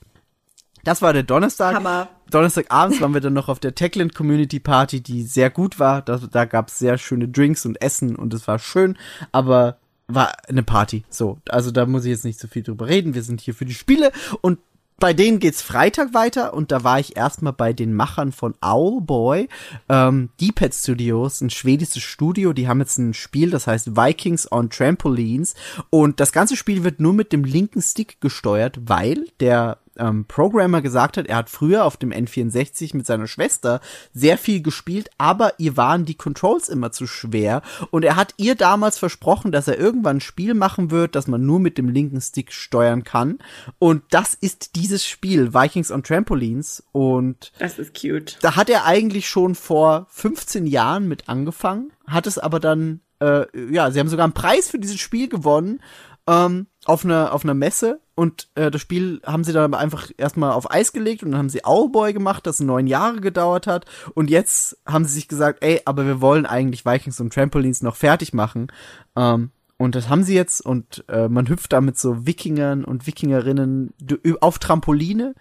Das 0.85 1.03
war 1.03 1.13
der 1.13 1.23
Donnerstag. 1.23 1.75
Hammer. 1.75 2.09
Donnerstagabends 2.31 3.01
waren 3.01 3.15
wir 3.15 3.21
dann 3.21 3.35
noch 3.35 3.49
auf 3.49 3.61
der 3.61 3.75
Techland 3.75 4.15
Community 4.15 4.59
Party, 4.59 5.01
die 5.03 5.23
sehr 5.23 5.51
gut 5.51 5.79
war. 5.79 6.03
Da, 6.03 6.19
da 6.19 6.45
gab 6.45 6.69
es 6.69 6.79
sehr 6.79 6.99
schöne 6.99 7.29
Drinks 7.29 7.67
und 7.67 7.81
Essen 7.83 8.17
und 8.17 8.33
es 8.35 8.49
war 8.49 8.59
schön, 8.59 8.97
aber 9.33 9.77
war 10.09 10.33
eine 10.49 10.63
Party. 10.63 11.05
So, 11.09 11.39
also 11.49 11.71
da 11.71 11.87
muss 11.87 12.05
ich 12.05 12.11
jetzt 12.11 12.25
nicht 12.25 12.41
so 12.41 12.49
viel 12.49 12.63
drüber 12.63 12.89
reden. 12.89 13.15
Wir 13.15 13.23
sind 13.23 13.41
hier 13.41 13.55
für 13.55 13.65
die 13.65 13.75
Spiele 13.75 14.13
und 14.41 14.59
bei 14.99 15.13
denen 15.13 15.41
geht's 15.41 15.63
Freitag 15.63 16.15
weiter 16.15 16.55
und 16.55 16.71
da 16.71 16.85
war 16.85 17.01
ich 17.01 17.17
erstmal 17.17 17.53
bei 17.53 17.73
den 17.73 17.93
Machern 17.93 18.31
von 18.31 18.55
Owlboy, 18.61 19.49
ähm, 19.89 20.29
D-Pad 20.41 20.73
Studios, 20.73 21.41
ein 21.41 21.51
schwedisches 21.51 22.03
Studio. 22.03 22.53
Die 22.53 22.69
haben 22.69 22.79
jetzt 22.79 22.99
ein 22.99 23.13
Spiel, 23.13 23.51
das 23.51 23.67
heißt 23.67 23.97
Vikings 23.97 24.51
on 24.53 24.71
Trampolines 24.71 25.55
und 25.91 26.21
das 26.21 26.31
ganze 26.31 26.57
Spiel 26.57 26.85
wird 26.85 27.01
nur 27.01 27.15
mit 27.15 27.33
dem 27.33 27.43
linken 27.43 27.83
Stick 27.83 28.21
gesteuert, 28.21 28.79
weil 28.85 29.25
der 29.41 29.79
ähm, 29.97 30.25
Programmer 30.27 30.83
gesagt 30.83 31.17
hat, 31.17 31.27
er 31.27 31.37
hat 31.37 31.51
früher 31.51 31.85
auf 31.85 31.97
dem 31.97 32.11
N64 32.11 32.97
mit 32.97 33.07
seiner 33.07 33.27
Schwester 33.27 33.81
sehr 34.13 34.39
viel 34.39 34.63
gespielt, 34.63 35.11
aber 35.19 35.55
ihr 35.59 35.77
waren 35.77 36.05
die 36.05 36.15
Controls 36.15 36.69
immer 36.69 36.93
zu 36.93 37.07
schwer. 37.07 37.63
Und 37.91 38.05
er 38.05 38.17
hat 38.17 38.35
ihr 38.37 38.55
damals 38.55 38.99
versprochen, 38.99 39.53
dass 39.53 39.69
er 39.69 39.79
irgendwann 39.79 40.17
ein 40.19 40.21
Spiel 40.21 40.55
machen 40.55 40.91
wird, 40.91 41.15
das 41.15 41.27
man 41.27 41.45
nur 41.45 41.61
mit 41.61 41.79
dem 41.79 41.89
linken 41.89 42.21
Stick 42.21 42.53
steuern 42.53 43.05
kann. 43.05 43.39
Und 43.79 44.03
das 44.11 44.35
ist 44.35 44.77
dieses 44.77 45.07
Spiel, 45.07 45.55
Vikings 45.55 45.91
on 45.91 46.03
Trampolines. 46.03 46.83
Und 46.93 47.53
Das 47.59 47.79
ist 47.79 47.95
cute. 47.99 48.39
da 48.43 48.57
hat 48.57 48.69
er 48.71 48.85
eigentlich 48.85 49.29
schon 49.29 49.55
vor 49.55 50.07
15 50.11 50.67
Jahren 50.67 51.09
mit 51.09 51.29
angefangen, 51.29 51.93
hat 52.07 52.27
es 52.27 52.39
aber 52.39 52.61
dann, 52.61 53.01
äh, 53.21 53.47
ja, 53.73 53.91
sie 53.91 54.01
haben 54.01 54.09
sogar 54.09 54.25
einen 54.25 54.33
Preis 54.35 54.69
für 54.69 54.79
dieses 54.79 55.01
Spiel 55.01 55.29
gewonnen, 55.29 55.81
ähm, 56.27 56.67
auf 56.85 57.05
einer 57.05 57.33
auf 57.33 57.45
einer 57.45 57.55
Messe 57.55 58.01
und 58.15 58.49
äh, 58.55 58.71
das 58.71 58.81
Spiel 58.81 59.21
haben 59.25 59.45
sie 59.45 59.53
dann 59.53 59.75
einfach 59.75 60.11
erstmal 60.17 60.53
auf 60.53 60.71
Eis 60.71 60.93
gelegt 60.93 61.23
und 61.23 61.31
dann 61.31 61.39
haben 61.39 61.49
sie 61.49 61.65
Owlboy 61.65 62.13
gemacht, 62.13 62.47
das 62.47 62.61
neun 62.61 62.87
Jahre 62.87 63.21
gedauert 63.21 63.67
hat 63.67 63.87
und 64.15 64.31
jetzt 64.31 64.77
haben 64.87 65.05
sie 65.05 65.15
sich 65.15 65.29
gesagt, 65.29 65.63
ey, 65.63 65.81
aber 65.85 66.07
wir 66.07 66.21
wollen 66.21 66.47
eigentlich 66.47 66.85
Vikings 66.85 67.21
und 67.21 67.33
Trampolines 67.33 67.83
noch 67.83 67.97
fertig 67.97 68.33
machen. 68.33 68.69
Ähm, 69.17 69.51
und 69.79 69.95
das 69.97 70.09
haben 70.09 70.23
sie 70.23 70.35
jetzt 70.35 70.61
und 70.65 71.05
äh, 71.09 71.29
man 71.29 71.49
hüpft 71.49 71.73
da 71.73 71.81
mit 71.81 71.99
so 71.99 72.27
Wikingern 72.27 72.85
und 72.85 73.07
Wikingerinnen 73.07 73.93
auf 74.41 74.59
Trampoline 74.61 75.35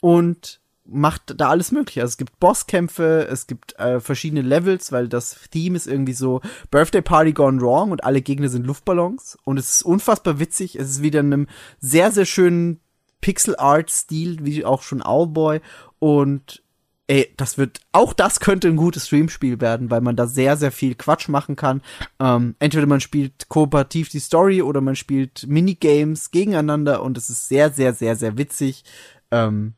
und 0.00 0.60
macht 0.86 1.40
da 1.40 1.48
alles 1.48 1.72
mögliche. 1.72 2.02
Also 2.02 2.12
es 2.12 2.16
gibt 2.18 2.38
Bosskämpfe, 2.40 3.26
es 3.30 3.46
gibt 3.46 3.78
äh, 3.78 4.00
verschiedene 4.00 4.42
Levels, 4.42 4.92
weil 4.92 5.08
das 5.08 5.38
Theme 5.50 5.76
ist 5.76 5.86
irgendwie 5.86 6.12
so 6.12 6.40
Birthday 6.70 7.02
Party 7.02 7.32
Gone 7.32 7.60
Wrong 7.60 7.90
und 7.90 8.04
alle 8.04 8.20
Gegner 8.20 8.48
sind 8.48 8.66
Luftballons 8.66 9.38
und 9.44 9.58
es 9.58 9.76
ist 9.76 9.82
unfassbar 9.82 10.38
witzig. 10.38 10.76
Es 10.76 10.90
ist 10.90 11.02
wieder 11.02 11.20
in 11.20 11.32
einem 11.32 11.46
sehr, 11.80 12.12
sehr 12.12 12.26
schönen 12.26 12.80
Pixel 13.20 13.56
Art 13.56 13.90
Stil, 13.90 14.38
wie 14.42 14.64
auch 14.64 14.82
schon 14.82 15.02
Owlboy 15.02 15.60
und 15.98 16.62
Ey, 17.06 17.34
das 17.36 17.58
wird, 17.58 17.80
auch 17.92 18.14
das 18.14 18.40
könnte 18.40 18.66
ein 18.66 18.76
gutes 18.76 19.08
Streamspiel 19.08 19.60
werden, 19.60 19.90
weil 19.90 20.00
man 20.00 20.16
da 20.16 20.26
sehr, 20.26 20.56
sehr 20.56 20.72
viel 20.72 20.94
Quatsch 20.94 21.28
machen 21.28 21.54
kann. 21.54 21.82
Ähm, 22.18 22.54
entweder 22.60 22.86
man 22.86 23.02
spielt 23.02 23.50
kooperativ 23.50 24.08
die 24.08 24.20
Story 24.20 24.62
oder 24.62 24.80
man 24.80 24.96
spielt 24.96 25.46
Minigames 25.46 26.30
gegeneinander 26.30 27.02
und 27.02 27.18
es 27.18 27.28
ist 27.28 27.46
sehr, 27.46 27.70
sehr, 27.70 27.92
sehr, 27.92 28.16
sehr 28.16 28.38
witzig. 28.38 28.84
Ähm, 29.30 29.74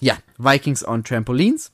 ja, 0.00 0.16
Vikings 0.38 0.86
on 0.86 1.04
Trampolines. 1.04 1.72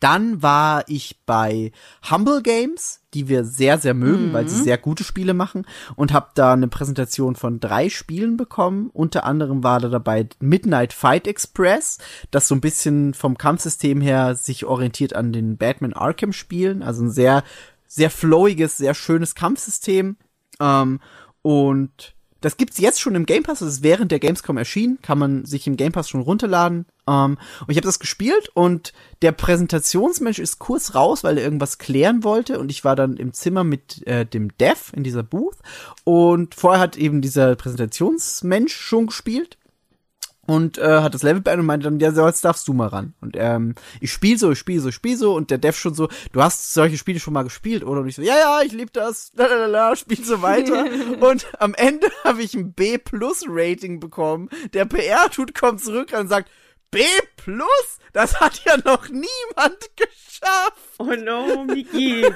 Dann 0.00 0.42
war 0.42 0.84
ich 0.88 1.20
bei 1.26 1.72
Humble 2.10 2.42
Games, 2.42 3.02
die 3.12 3.28
wir 3.28 3.44
sehr, 3.44 3.76
sehr 3.76 3.92
mögen, 3.92 4.32
weil 4.32 4.48
sie 4.48 4.62
sehr 4.62 4.78
gute 4.78 5.04
Spiele 5.04 5.34
machen 5.34 5.66
und 5.94 6.14
habe 6.14 6.30
da 6.34 6.54
eine 6.54 6.68
Präsentation 6.68 7.36
von 7.36 7.60
drei 7.60 7.90
Spielen 7.90 8.38
bekommen. 8.38 8.88
Unter 8.94 9.24
anderem 9.24 9.62
war 9.62 9.78
da 9.78 9.88
dabei 9.88 10.26
Midnight 10.40 10.94
Fight 10.94 11.26
Express, 11.26 11.98
das 12.30 12.48
so 12.48 12.54
ein 12.54 12.62
bisschen 12.62 13.12
vom 13.12 13.36
Kampfsystem 13.36 14.00
her 14.00 14.34
sich 14.36 14.64
orientiert 14.64 15.14
an 15.14 15.34
den 15.34 15.58
Batman 15.58 15.92
Arkham 15.92 16.32
Spielen, 16.32 16.82
also 16.82 17.04
ein 17.04 17.10
sehr, 17.10 17.44
sehr 17.86 18.08
flowiges, 18.08 18.78
sehr 18.78 18.94
schönes 18.94 19.34
Kampfsystem. 19.34 20.16
Ähm, 20.60 21.00
und 21.42 22.14
das 22.40 22.56
gibt's 22.56 22.78
jetzt 22.78 23.00
schon 23.00 23.14
im 23.14 23.26
Game 23.26 23.42
Pass, 23.42 23.60
das 23.60 23.68
ist 23.68 23.82
während 23.82 24.10
der 24.10 24.18
Gamescom 24.18 24.56
erschienen, 24.56 24.98
kann 25.02 25.18
man 25.18 25.44
sich 25.44 25.66
im 25.66 25.76
Game 25.76 25.92
Pass 25.92 26.08
schon 26.08 26.22
runterladen. 26.22 26.86
Ähm, 27.06 27.38
und 27.60 27.70
ich 27.70 27.76
habe 27.76 27.86
das 27.86 27.98
gespielt 27.98 28.50
und 28.54 28.92
der 29.22 29.32
Präsentationsmensch 29.32 30.38
ist 30.38 30.58
kurz 30.58 30.94
raus, 30.94 31.24
weil 31.24 31.38
er 31.38 31.44
irgendwas 31.44 31.78
klären 31.78 32.24
wollte 32.24 32.58
und 32.58 32.70
ich 32.70 32.84
war 32.84 32.96
dann 32.96 33.16
im 33.16 33.32
Zimmer 33.32 33.64
mit 33.64 34.06
äh, 34.06 34.24
dem 34.24 34.56
Dev 34.58 34.92
in 34.94 35.04
dieser 35.04 35.22
Booth 35.22 35.58
und 36.04 36.54
vorher 36.54 36.80
hat 36.80 36.96
eben 36.96 37.20
dieser 37.20 37.54
Präsentationsmensch 37.56 38.74
schon 38.74 39.06
gespielt 39.06 39.58
und 40.50 40.78
äh, 40.78 41.00
hat 41.00 41.14
das 41.14 41.22
Level 41.22 41.40
beendet 41.40 41.60
und 41.60 41.66
meinte 41.66 41.84
dann, 41.84 42.00
ja, 42.00 42.10
so, 42.10 42.26
jetzt 42.26 42.44
darfst 42.44 42.66
du 42.66 42.72
mal 42.72 42.88
ran. 42.88 43.14
Und 43.20 43.36
ähm, 43.38 43.76
ich 44.00 44.10
spiel 44.10 44.36
so, 44.36 44.50
ich 44.50 44.58
spiel 44.58 44.80
so, 44.80 44.88
ich 44.88 44.96
spiel 44.96 45.16
so 45.16 45.36
und 45.36 45.48
der 45.52 45.58
Dev 45.58 45.78
schon 45.78 45.94
so, 45.94 46.08
du 46.32 46.42
hast 46.42 46.74
solche 46.74 46.98
Spiele 46.98 47.20
schon 47.20 47.34
mal 47.34 47.44
gespielt, 47.44 47.84
oder? 47.84 48.00
Und 48.00 48.08
ich 48.08 48.16
so, 48.16 48.22
ja, 48.22 48.36
ja, 48.36 48.60
ich 48.62 48.72
lieb 48.72 48.92
das, 48.92 49.30
lalalala, 49.36 49.94
spiel 49.94 50.24
so 50.24 50.42
weiter. 50.42 50.86
und 51.20 51.46
am 51.60 51.72
Ende 51.74 52.10
habe 52.24 52.42
ich 52.42 52.54
ein 52.54 52.72
B 52.72 52.98
Plus 52.98 53.44
Rating 53.46 54.00
bekommen. 54.00 54.48
Der 54.72 54.86
PR-Tut 54.86 55.54
kommt 55.54 55.84
zurück 55.84 56.12
und 56.18 56.26
sagt, 56.26 56.50
B 56.90 57.04
Plus? 57.36 58.00
Das 58.12 58.40
hat 58.40 58.64
ja 58.64 58.76
noch 58.78 59.08
niemand 59.08 59.78
geschafft. 59.94 60.98
Oh 60.98 61.14
no, 61.14 61.62
Miki. 61.62 62.26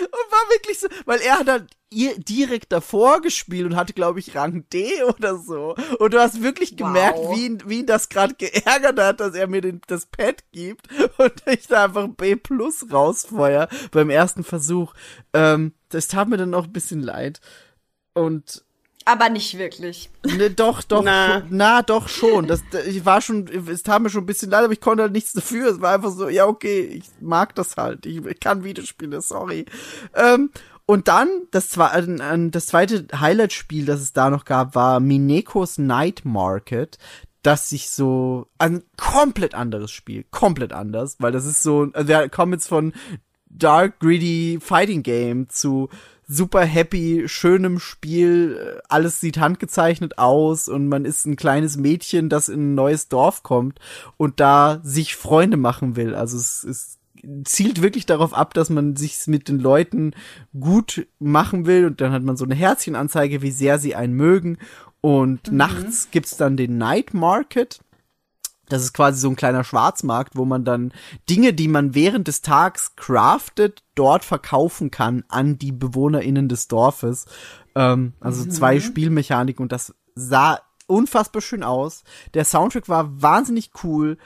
Und 0.00 0.32
war 0.32 0.50
wirklich 0.50 0.78
so, 0.80 0.88
weil 1.04 1.20
er 1.20 1.38
hat 1.40 1.48
dann 1.48 1.66
ihr 1.90 2.18
direkt 2.18 2.72
davor 2.72 3.20
gespielt 3.20 3.66
und 3.66 3.76
hatte, 3.76 3.92
glaube 3.92 4.18
ich, 4.18 4.34
Rang 4.34 4.64
D 4.72 5.02
oder 5.04 5.36
so. 5.36 5.74
Und 5.98 6.14
du 6.14 6.20
hast 6.20 6.42
wirklich 6.42 6.76
gemerkt, 6.76 7.18
Wow. 7.18 7.36
wie 7.36 7.46
ihn, 7.46 7.62
wie 7.66 7.80
ihn 7.80 7.86
das 7.86 8.08
gerade 8.08 8.34
geärgert 8.34 8.98
hat, 8.98 9.20
dass 9.20 9.34
er 9.34 9.46
mir 9.46 9.60
den, 9.60 9.80
das 9.86 10.06
Pad 10.06 10.44
gibt 10.52 10.88
und 11.18 11.32
ich 11.46 11.66
da 11.68 11.84
einfach 11.84 12.08
B 12.08 12.36
plus 12.36 12.86
rausfeuer 12.90 13.68
beim 13.90 14.10
ersten 14.10 14.44
Versuch. 14.44 14.94
Ähm, 15.34 15.72
das 15.90 16.08
tat 16.08 16.28
mir 16.28 16.38
dann 16.38 16.54
auch 16.54 16.64
ein 16.64 16.72
bisschen 16.72 17.02
leid. 17.02 17.40
Und 18.14 18.64
Aber 19.04 19.28
nicht 19.28 19.58
wirklich. 19.58 20.10
Ne, 20.24 20.50
doch, 20.50 20.82
doch, 20.82 21.02
Na. 21.02 21.38
na, 21.40 21.46
na 21.50 21.82
doch 21.82 22.08
schon. 22.08 22.46
Das, 22.46 22.62
da- 22.70 22.80
ich 22.80 23.04
war 23.04 23.20
schon, 23.20 23.46
es 23.68 23.82
tat 23.82 24.00
mir 24.02 24.10
schon 24.10 24.22
ein 24.22 24.26
bisschen 24.26 24.50
leid, 24.50 24.64
aber 24.64 24.72
ich 24.72 24.80
konnte 24.80 25.02
halt 25.02 25.12
nichts 25.12 25.32
dafür. 25.32 25.70
Es 25.70 25.80
war 25.80 25.94
einfach 25.94 26.10
so, 26.12 26.28
ja, 26.28 26.46
okay, 26.46 26.82
ich 26.82 27.04
mag 27.20 27.54
das 27.54 27.76
halt. 27.76 28.06
Ich, 28.06 28.24
ich 28.24 28.40
kann 28.40 28.64
Videospiele, 28.64 29.20
sorry. 29.20 29.66
Ähm, 30.14 30.50
und 30.86 31.08
dann, 31.08 31.28
das, 31.52 31.70
das 31.70 32.66
zweite 32.66 33.06
Highlight-Spiel, 33.14 33.86
das 33.86 34.00
es 34.00 34.12
da 34.12 34.30
noch 34.30 34.44
gab, 34.44 34.74
war 34.74 35.00
Minekos 35.00 35.78
Night 35.78 36.24
Market, 36.24 36.98
das 37.42 37.68
sich 37.70 37.90
so, 37.90 38.46
ein 38.58 38.82
komplett 38.96 39.54
anderes 39.54 39.90
Spiel, 39.90 40.24
komplett 40.30 40.72
anders, 40.72 41.16
weil 41.18 41.32
das 41.32 41.44
ist 41.46 41.62
so, 41.62 41.88
also 41.92 42.08
wir 42.08 42.28
kommen 42.28 42.52
jetzt 42.52 42.68
von 42.68 42.92
Dark, 43.46 44.00
Greedy 44.00 44.58
Fighting 44.60 45.02
Game 45.02 45.48
zu 45.48 45.88
super 46.28 46.64
happy, 46.64 47.24
schönem 47.26 47.78
Spiel. 47.78 48.58
äh, 48.58 48.80
Alles 48.88 49.20
sieht 49.20 49.38
handgezeichnet 49.38 50.18
aus 50.18 50.68
und 50.68 50.88
man 50.88 51.04
ist 51.04 51.26
ein 51.26 51.36
kleines 51.36 51.76
Mädchen, 51.76 52.28
das 52.28 52.48
in 52.48 52.72
ein 52.72 52.74
neues 52.74 53.08
Dorf 53.08 53.42
kommt 53.42 53.78
und 54.16 54.40
da 54.40 54.80
sich 54.82 55.16
Freunde 55.16 55.56
machen 55.56 55.96
will. 55.96 56.14
Also 56.14 56.36
es, 56.36 56.64
es 56.64 56.98
zielt 57.44 57.82
wirklich 57.82 58.06
darauf 58.06 58.34
ab, 58.34 58.54
dass 58.54 58.70
man 58.70 58.96
sich 58.96 59.26
mit 59.26 59.48
den 59.48 59.58
Leuten 59.58 60.12
gut 60.58 61.06
machen 61.18 61.66
will 61.66 61.86
und 61.86 62.00
dann 62.00 62.12
hat 62.12 62.22
man 62.22 62.36
so 62.36 62.44
eine 62.44 62.54
Herzchenanzeige, 62.54 63.42
wie 63.42 63.52
sehr 63.52 63.78
sie 63.78 63.94
einen 63.94 64.14
mögen. 64.14 64.58
Und 65.00 65.50
nachts 65.50 66.08
gibt's 66.10 66.36
dann 66.36 66.56
den 66.56 66.78
Night 66.78 67.14
Market. 67.14 67.80
Das 68.68 68.82
ist 68.82 68.92
quasi 68.92 69.20
so 69.20 69.28
ein 69.28 69.36
kleiner 69.36 69.64
Schwarzmarkt, 69.64 70.36
wo 70.36 70.44
man 70.44 70.64
dann 70.64 70.92
Dinge, 71.28 71.52
die 71.52 71.68
man 71.68 71.94
während 71.94 72.28
des 72.28 72.42
Tags 72.42 72.96
craftet, 72.96 73.82
dort 73.94 74.24
verkaufen 74.24 74.90
kann 74.90 75.24
an 75.28 75.58
die 75.58 75.72
BewohnerInnen 75.72 76.48
des 76.48 76.68
Dorfes. 76.68 77.26
Ähm, 77.74 78.14
also 78.20 78.44
zwei 78.46 78.80
Spielmechaniken 78.80 79.62
und 79.62 79.72
das 79.72 79.94
sah 80.14 80.60
unfassbar 80.86 81.42
schön 81.42 81.62
aus. 81.62 82.04
Der 82.34 82.44
Soundtrack 82.44 82.88
war 82.88 83.20
wahnsinnig 83.20 83.70
cool 83.82 84.18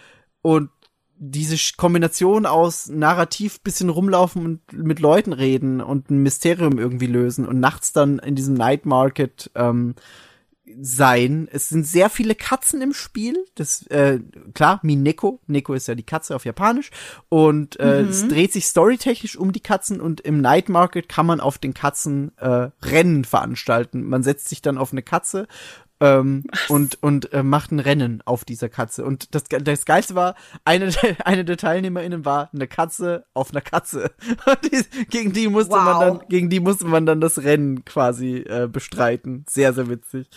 und 0.43 0.71
diese 1.19 1.57
Kombination 1.77 2.45
aus 2.45 2.89
narrativ 2.89 3.61
bisschen 3.63 3.89
rumlaufen 3.89 4.45
und 4.45 4.73
mit 4.73 5.01
Leuten 5.01 5.33
reden 5.33 5.81
und 5.81 6.11
ein 6.11 6.23
Mysterium 6.23 6.79
irgendwie 6.79 7.07
lösen 7.07 7.47
und 7.47 7.59
nachts 7.59 7.93
dann 7.93 8.19
in 8.19 8.35
diesem 8.35 8.55
Night 8.55 8.85
Market 8.85 9.51
ähm, 9.55 9.95
sein. 10.81 11.49
Es 11.51 11.69
sind 11.69 11.87
sehr 11.87 12.11
viele 12.11 12.35
Katzen 12.35 12.83
im 12.83 12.93
Spiel. 12.93 13.45
Das 13.55 13.87
äh, 13.87 14.21
klar, 14.55 14.81
Mineko. 14.83 15.41
Neko 15.47 15.75
ist 15.75 15.89
ja 15.89 15.95
die 15.95 16.03
Katze 16.03 16.35
auf 16.35 16.45
Japanisch 16.45 16.91
und 17.29 17.79
äh, 17.79 18.03
es 18.03 18.27
dreht 18.29 18.53
sich 18.53 18.67
storytechnisch 18.67 19.37
um 19.37 19.53
die 19.53 19.61
Katzen 19.61 20.01
und 20.01 20.21
im 20.21 20.41
Night 20.41 20.69
Market 20.69 21.09
kann 21.09 21.27
man 21.27 21.41
auf 21.41 21.59
den 21.59 21.75
Katzen 21.75 22.37
äh, 22.39 22.71
Rennen 22.83 23.25
veranstalten. 23.25 24.03
Man 24.05 24.23
setzt 24.23 24.49
sich 24.49 24.63
dann 24.63 24.79
auf 24.79 24.93
eine 24.93 25.03
Katze 25.03 25.47
ähm, 26.01 26.45
und 26.69 27.03
und 27.03 27.33
äh, 27.33 27.43
macht 27.43 27.73
ein 27.73 27.81
Rennen 27.81 28.23
auf 28.25 28.45
dieser 28.45 28.69
Katze. 28.69 29.05
Und 29.05 29.35
das, 29.35 29.45
das 29.45 29.85
Geilste 29.85 30.15
war, 30.15 30.35
eine, 30.65 30.89
der- 30.91 31.17
eine 31.27 31.45
der 31.45 31.57
TeilnehmerInnen 31.57 32.25
war 32.25 32.51
eine 32.53 32.67
Katze 32.67 33.25
auf 33.35 33.51
einer 33.53 33.61
Katze. 33.63 34.11
Die, 34.65 35.05
gegen 35.11 35.33
die 35.33 35.49
musste 35.49 35.77
man 35.77 35.87
Wow. 35.97 36.01
dann, 36.21 36.29
gegen 36.29 36.51
die 36.51 36.61
musste 36.61 36.85
man 36.87 37.07
dann 37.07 37.21
das 37.21 37.39
Rennen 37.43 37.85
quasi 37.85 38.39
äh, 38.39 38.69
bestreiten. 38.71 39.45
Sehr, 39.49 39.73
sehr 39.73 39.89
witzig. 39.89 40.29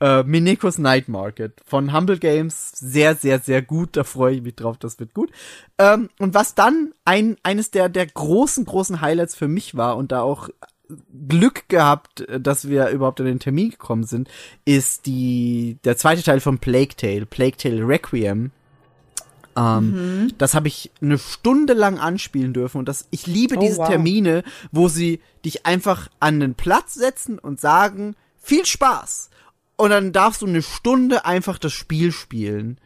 Äh, 0.00 0.22
Minekos 0.22 0.78
Night 0.78 1.08
Market 1.08 1.60
von 1.66 1.92
Humble 1.92 2.18
Games. 2.18 2.70
Sehr, 2.72 3.14
sehr, 3.16 3.40
sehr 3.40 3.62
gut. 3.62 3.96
Da 3.96 4.04
freue 4.04 4.34
ich 4.36 4.42
mich 4.42 4.54
drauf. 4.56 4.78
Das 4.78 4.98
wird 5.00 5.14
gut. 5.14 5.30
Ähm, 5.78 6.08
und 6.18 6.34
was 6.34 6.54
dann 6.54 6.92
ein, 7.04 7.36
eines 7.42 7.70
der, 7.70 7.88
der 7.88 8.06
großen, 8.06 8.64
großen 8.64 9.00
Highlights 9.00 9.34
für 9.34 9.48
mich 9.48 9.76
war 9.76 9.96
und 9.96 10.12
da 10.12 10.22
auch 10.22 10.48
Glück 11.28 11.68
gehabt, 11.68 12.24
dass 12.40 12.68
wir 12.68 12.88
überhaupt 12.88 13.20
an 13.20 13.26
den 13.26 13.40
Termin 13.40 13.70
gekommen 13.70 14.04
sind, 14.04 14.28
ist 14.64 15.06
die 15.06 15.78
der 15.84 15.96
zweite 15.96 16.22
Teil 16.22 16.40
von 16.40 16.58
Plague 16.58 16.96
Tale, 16.96 17.26
Plague 17.26 17.56
Tale 17.56 17.86
Requiem. 17.86 18.50
Ähm, 19.56 20.32
Das 20.38 20.54
habe 20.54 20.68
ich 20.68 20.90
eine 21.02 21.18
Stunde 21.18 21.74
lang 21.74 21.98
anspielen 21.98 22.52
dürfen 22.52 22.78
und 22.78 22.88
das 22.88 23.06
ich 23.10 23.26
liebe 23.26 23.56
Oh, 23.56 23.60
diese 23.60 23.78
wow. 23.78 23.88
Termine, 23.88 24.44
wo 24.72 24.88
sie 24.88 25.20
dich 25.44 25.66
einfach 25.66 26.08
an 26.20 26.40
den 26.40 26.54
Platz 26.54 26.94
setzen 26.94 27.38
und 27.38 27.60
sagen 27.60 28.14
viel 28.40 28.64
Spaß 28.64 29.30
und 29.76 29.90
dann 29.90 30.12
darfst 30.12 30.42
du 30.42 30.46
eine 30.46 30.62
Stunde 30.62 31.24
einfach 31.24 31.58
das 31.58 31.72
Spiel 31.72 32.12
spielen. 32.12 32.78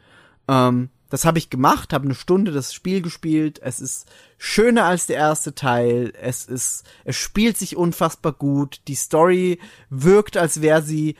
Ähm, 0.49 0.89
das 1.13 1.27
habe 1.27 1.37
ich 1.37 1.51
gemacht, 1.51 1.93
habe 1.93 2.07
eine 2.07 2.15
Stunde 2.15 2.53
das 2.53 2.73
Spiel 2.73 3.03
gespielt. 3.03 3.61
Es 3.63 3.83
ist 3.83 4.11
schöner 4.39 4.87
als 4.87 5.05
der 5.05 5.17
erste 5.17 5.55
Teil. 5.55 6.15
Es 6.19 6.47
ist, 6.47 6.85
es 7.05 7.17
spielt 7.17 7.59
sich 7.59 7.77
unfassbar 7.77 8.33
gut. 8.33 8.81
Die 8.89 8.95
Story 8.95 9.59
wirkt, 9.91 10.39
als 10.39 10.63
wäre 10.63 10.81
sie 10.81 11.17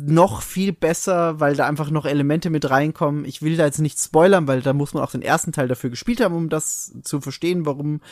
noch 0.00 0.42
viel 0.42 0.72
besser, 0.72 1.40
weil 1.40 1.56
da 1.56 1.66
einfach 1.66 1.90
noch 1.90 2.06
Elemente 2.06 2.50
mit 2.50 2.70
reinkommen. 2.70 3.24
Ich 3.24 3.42
will 3.42 3.56
da 3.56 3.64
jetzt 3.64 3.80
nicht 3.80 3.98
spoilern, 3.98 4.46
weil 4.46 4.62
da 4.62 4.74
muss 4.74 4.94
man 4.94 5.02
auch 5.02 5.10
den 5.10 5.22
ersten 5.22 5.50
Teil 5.50 5.66
dafür 5.66 5.90
gespielt 5.90 6.20
haben, 6.20 6.36
um 6.36 6.48
das 6.48 6.94
zu 7.02 7.20
verstehen, 7.20 7.66
warum. 7.66 8.02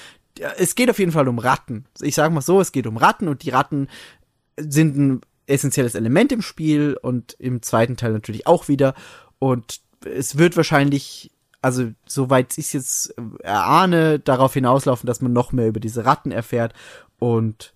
Es 0.56 0.74
geht 0.74 0.90
auf 0.90 0.98
jeden 0.98 1.12
Fall 1.12 1.28
um 1.28 1.38
Ratten. 1.38 1.84
Ich 2.00 2.16
sage 2.16 2.34
mal 2.34 2.40
so, 2.40 2.60
es 2.60 2.72
geht 2.72 2.88
um 2.88 2.96
Ratten 2.96 3.28
und 3.28 3.44
die 3.44 3.50
Ratten 3.50 3.86
sind 4.56 4.96
ein 4.96 5.20
essentielles 5.46 5.94
Element 5.94 6.32
im 6.32 6.42
Spiel 6.42 6.98
und 7.00 7.36
im 7.38 7.62
zweiten 7.62 7.96
Teil 7.96 8.10
natürlich 8.14 8.48
auch 8.48 8.66
wieder. 8.66 8.94
Und 9.38 9.86
es 10.04 10.38
wird 10.38 10.56
wahrscheinlich, 10.56 11.30
also 11.60 11.90
soweit 12.06 12.56
ich 12.58 12.66
es 12.66 12.72
jetzt 12.72 13.18
äh, 13.18 13.42
erahne, 13.42 14.18
darauf 14.18 14.54
hinauslaufen, 14.54 15.06
dass 15.06 15.20
man 15.20 15.32
noch 15.32 15.52
mehr 15.52 15.68
über 15.68 15.80
diese 15.80 16.04
Ratten 16.04 16.30
erfährt 16.30 16.74
und 17.18 17.72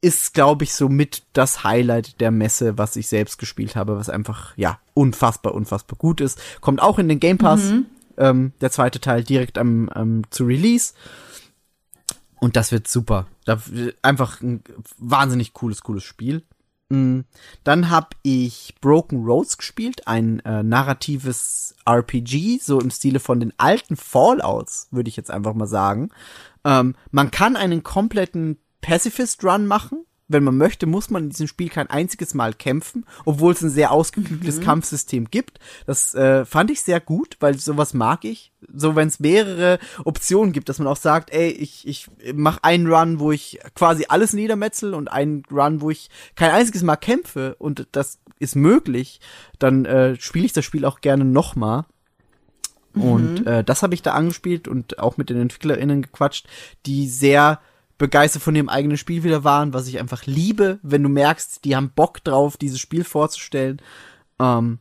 ist, 0.00 0.34
glaube 0.34 0.64
ich, 0.64 0.74
so 0.74 0.88
mit 0.88 1.22
das 1.32 1.62
Highlight 1.62 2.20
der 2.20 2.32
Messe, 2.32 2.76
was 2.76 2.96
ich 2.96 3.06
selbst 3.06 3.38
gespielt 3.38 3.76
habe, 3.76 3.96
was 3.96 4.08
einfach, 4.08 4.56
ja, 4.56 4.80
unfassbar, 4.94 5.54
unfassbar 5.54 5.96
gut 5.96 6.20
ist. 6.20 6.40
Kommt 6.60 6.82
auch 6.82 6.98
in 6.98 7.08
den 7.08 7.20
Game 7.20 7.38
Pass, 7.38 7.72
ähm, 8.18 8.52
der 8.60 8.72
zweite 8.72 9.00
Teil 9.00 9.22
direkt 9.22 9.58
am, 9.58 9.88
am 9.88 10.22
zu 10.30 10.44
Release. 10.44 10.94
Und 12.40 12.56
das 12.56 12.72
wird 12.72 12.88
super. 12.88 13.28
Da, 13.44 13.62
einfach 14.02 14.40
ein 14.40 14.64
wahnsinnig 14.98 15.52
cooles, 15.52 15.82
cooles 15.82 16.02
Spiel. 16.02 16.42
Mm, 16.92 17.24
Dann 17.64 17.88
habe 17.88 18.08
ich 18.22 18.74
Broken 18.82 19.24
Roads 19.24 19.56
gespielt, 19.56 20.06
ein 20.06 20.40
äh, 20.40 20.62
narratives 20.62 21.74
RPG, 21.86 22.58
so 22.62 22.80
im 22.80 22.90
Stile 22.90 23.18
von 23.18 23.40
den 23.40 23.54
alten 23.56 23.96
Fallouts, 23.96 24.88
würde 24.90 25.08
ich 25.08 25.16
jetzt 25.16 25.30
einfach 25.30 25.54
mal 25.54 25.66
sagen. 25.66 26.10
Ähm, 26.64 26.94
man 27.10 27.30
kann 27.30 27.56
einen 27.56 27.82
kompletten 27.82 28.58
Pacifist 28.82 29.42
Run 29.42 29.66
machen. 29.66 30.04
Wenn 30.32 30.44
man 30.44 30.56
möchte, 30.56 30.86
muss 30.86 31.10
man 31.10 31.24
in 31.24 31.30
diesem 31.30 31.46
Spiel 31.46 31.68
kein 31.68 31.90
einziges 31.90 32.34
Mal 32.34 32.54
kämpfen, 32.54 33.04
obwohl 33.24 33.52
es 33.52 33.62
ein 33.62 33.70
sehr 33.70 33.92
ausgeklügeltes 33.92 34.60
Kampfsystem 34.60 35.30
gibt. 35.30 35.58
Das 35.86 36.14
äh, 36.14 36.44
fand 36.44 36.70
ich 36.70 36.82
sehr 36.82 37.00
gut, 37.00 37.36
weil 37.40 37.58
sowas 37.58 37.94
mag 37.94 38.24
ich. 38.24 38.52
So, 38.72 38.96
wenn 38.96 39.08
es 39.08 39.20
mehrere 39.20 39.78
Optionen 40.04 40.52
gibt, 40.52 40.68
dass 40.68 40.78
man 40.78 40.88
auch 40.88 40.96
sagt, 40.96 41.30
ey, 41.30 41.50
ich, 41.50 41.86
ich 41.86 42.08
mach 42.34 42.58
einen 42.62 42.86
Run, 42.86 43.20
wo 43.20 43.32
ich 43.32 43.58
quasi 43.74 44.06
alles 44.08 44.32
niedermetzel 44.32 44.94
und 44.94 45.10
einen 45.10 45.42
Run, 45.50 45.80
wo 45.80 45.90
ich 45.90 46.10
kein 46.36 46.50
einziges 46.50 46.82
Mal 46.82 46.96
kämpfe 46.96 47.56
und 47.58 47.86
das 47.92 48.18
ist 48.38 48.56
möglich, 48.56 49.20
dann 49.58 49.84
äh, 49.84 50.16
spiele 50.20 50.46
ich 50.46 50.52
das 50.52 50.64
Spiel 50.64 50.84
auch 50.84 51.00
gerne 51.00 51.24
nochmal. 51.24 51.84
Und 52.94 53.46
äh, 53.46 53.64
das 53.64 53.82
habe 53.82 53.94
ich 53.94 54.02
da 54.02 54.12
angespielt 54.12 54.68
und 54.68 54.98
auch 54.98 55.16
mit 55.16 55.30
den 55.30 55.40
EntwicklerInnen 55.40 56.02
gequatscht, 56.02 56.46
die 56.84 57.08
sehr 57.08 57.60
begeistert 58.02 58.42
von 58.42 58.56
ihrem 58.56 58.68
eigenen 58.68 58.96
Spiel 58.96 59.22
wieder 59.22 59.44
waren, 59.44 59.72
was 59.72 59.86
ich 59.86 60.00
einfach 60.00 60.26
liebe, 60.26 60.80
wenn 60.82 61.04
du 61.04 61.08
merkst, 61.08 61.64
die 61.64 61.76
haben 61.76 61.92
Bock 61.94 62.24
drauf, 62.24 62.56
dieses 62.56 62.80
Spiel 62.80 63.04
vorzustellen. 63.04 63.80
Ähm, 64.40 64.80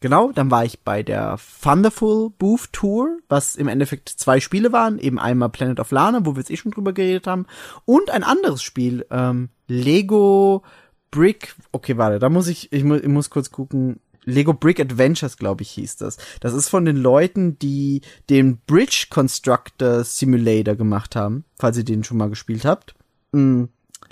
genau, 0.00 0.32
dann 0.32 0.50
war 0.50 0.64
ich 0.64 0.80
bei 0.80 1.04
der 1.04 1.38
Thunderful 1.62 2.30
Booth 2.30 2.72
Tour, 2.72 3.16
was 3.28 3.54
im 3.54 3.68
Endeffekt 3.68 4.08
zwei 4.08 4.40
Spiele 4.40 4.72
waren, 4.72 4.98
eben 4.98 5.20
einmal 5.20 5.50
Planet 5.50 5.78
of 5.78 5.92
Lana, 5.92 6.26
wo 6.26 6.34
wir 6.34 6.40
jetzt 6.40 6.50
eh 6.50 6.56
schon 6.56 6.72
drüber 6.72 6.92
geredet 6.92 7.28
haben, 7.28 7.46
und 7.84 8.10
ein 8.10 8.24
anderes 8.24 8.64
Spiel, 8.64 9.06
ähm, 9.12 9.50
Lego 9.68 10.64
Brick, 11.12 11.54
okay, 11.70 11.96
warte, 11.96 12.18
da 12.18 12.28
muss 12.28 12.48
ich, 12.48 12.72
ich 12.72 12.82
muss, 12.82 13.02
ich 13.02 13.08
muss 13.08 13.30
kurz 13.30 13.52
gucken, 13.52 14.00
Lego 14.28 14.52
Brick 14.52 14.78
Adventures, 14.78 15.36
glaube 15.36 15.62
ich, 15.62 15.70
hieß 15.70 15.96
das. 15.96 16.18
Das 16.40 16.52
ist 16.52 16.68
von 16.68 16.84
den 16.84 16.96
Leuten, 16.96 17.58
die 17.58 18.02
den 18.28 18.58
Bridge 18.66 19.06
Constructor 19.10 20.04
Simulator 20.04 20.74
gemacht 20.74 21.16
haben, 21.16 21.44
falls 21.58 21.78
ihr 21.78 21.84
den 21.84 22.04
schon 22.04 22.18
mal 22.18 22.28
gespielt 22.28 22.64
habt. 22.64 22.94
Mm, 23.32 23.64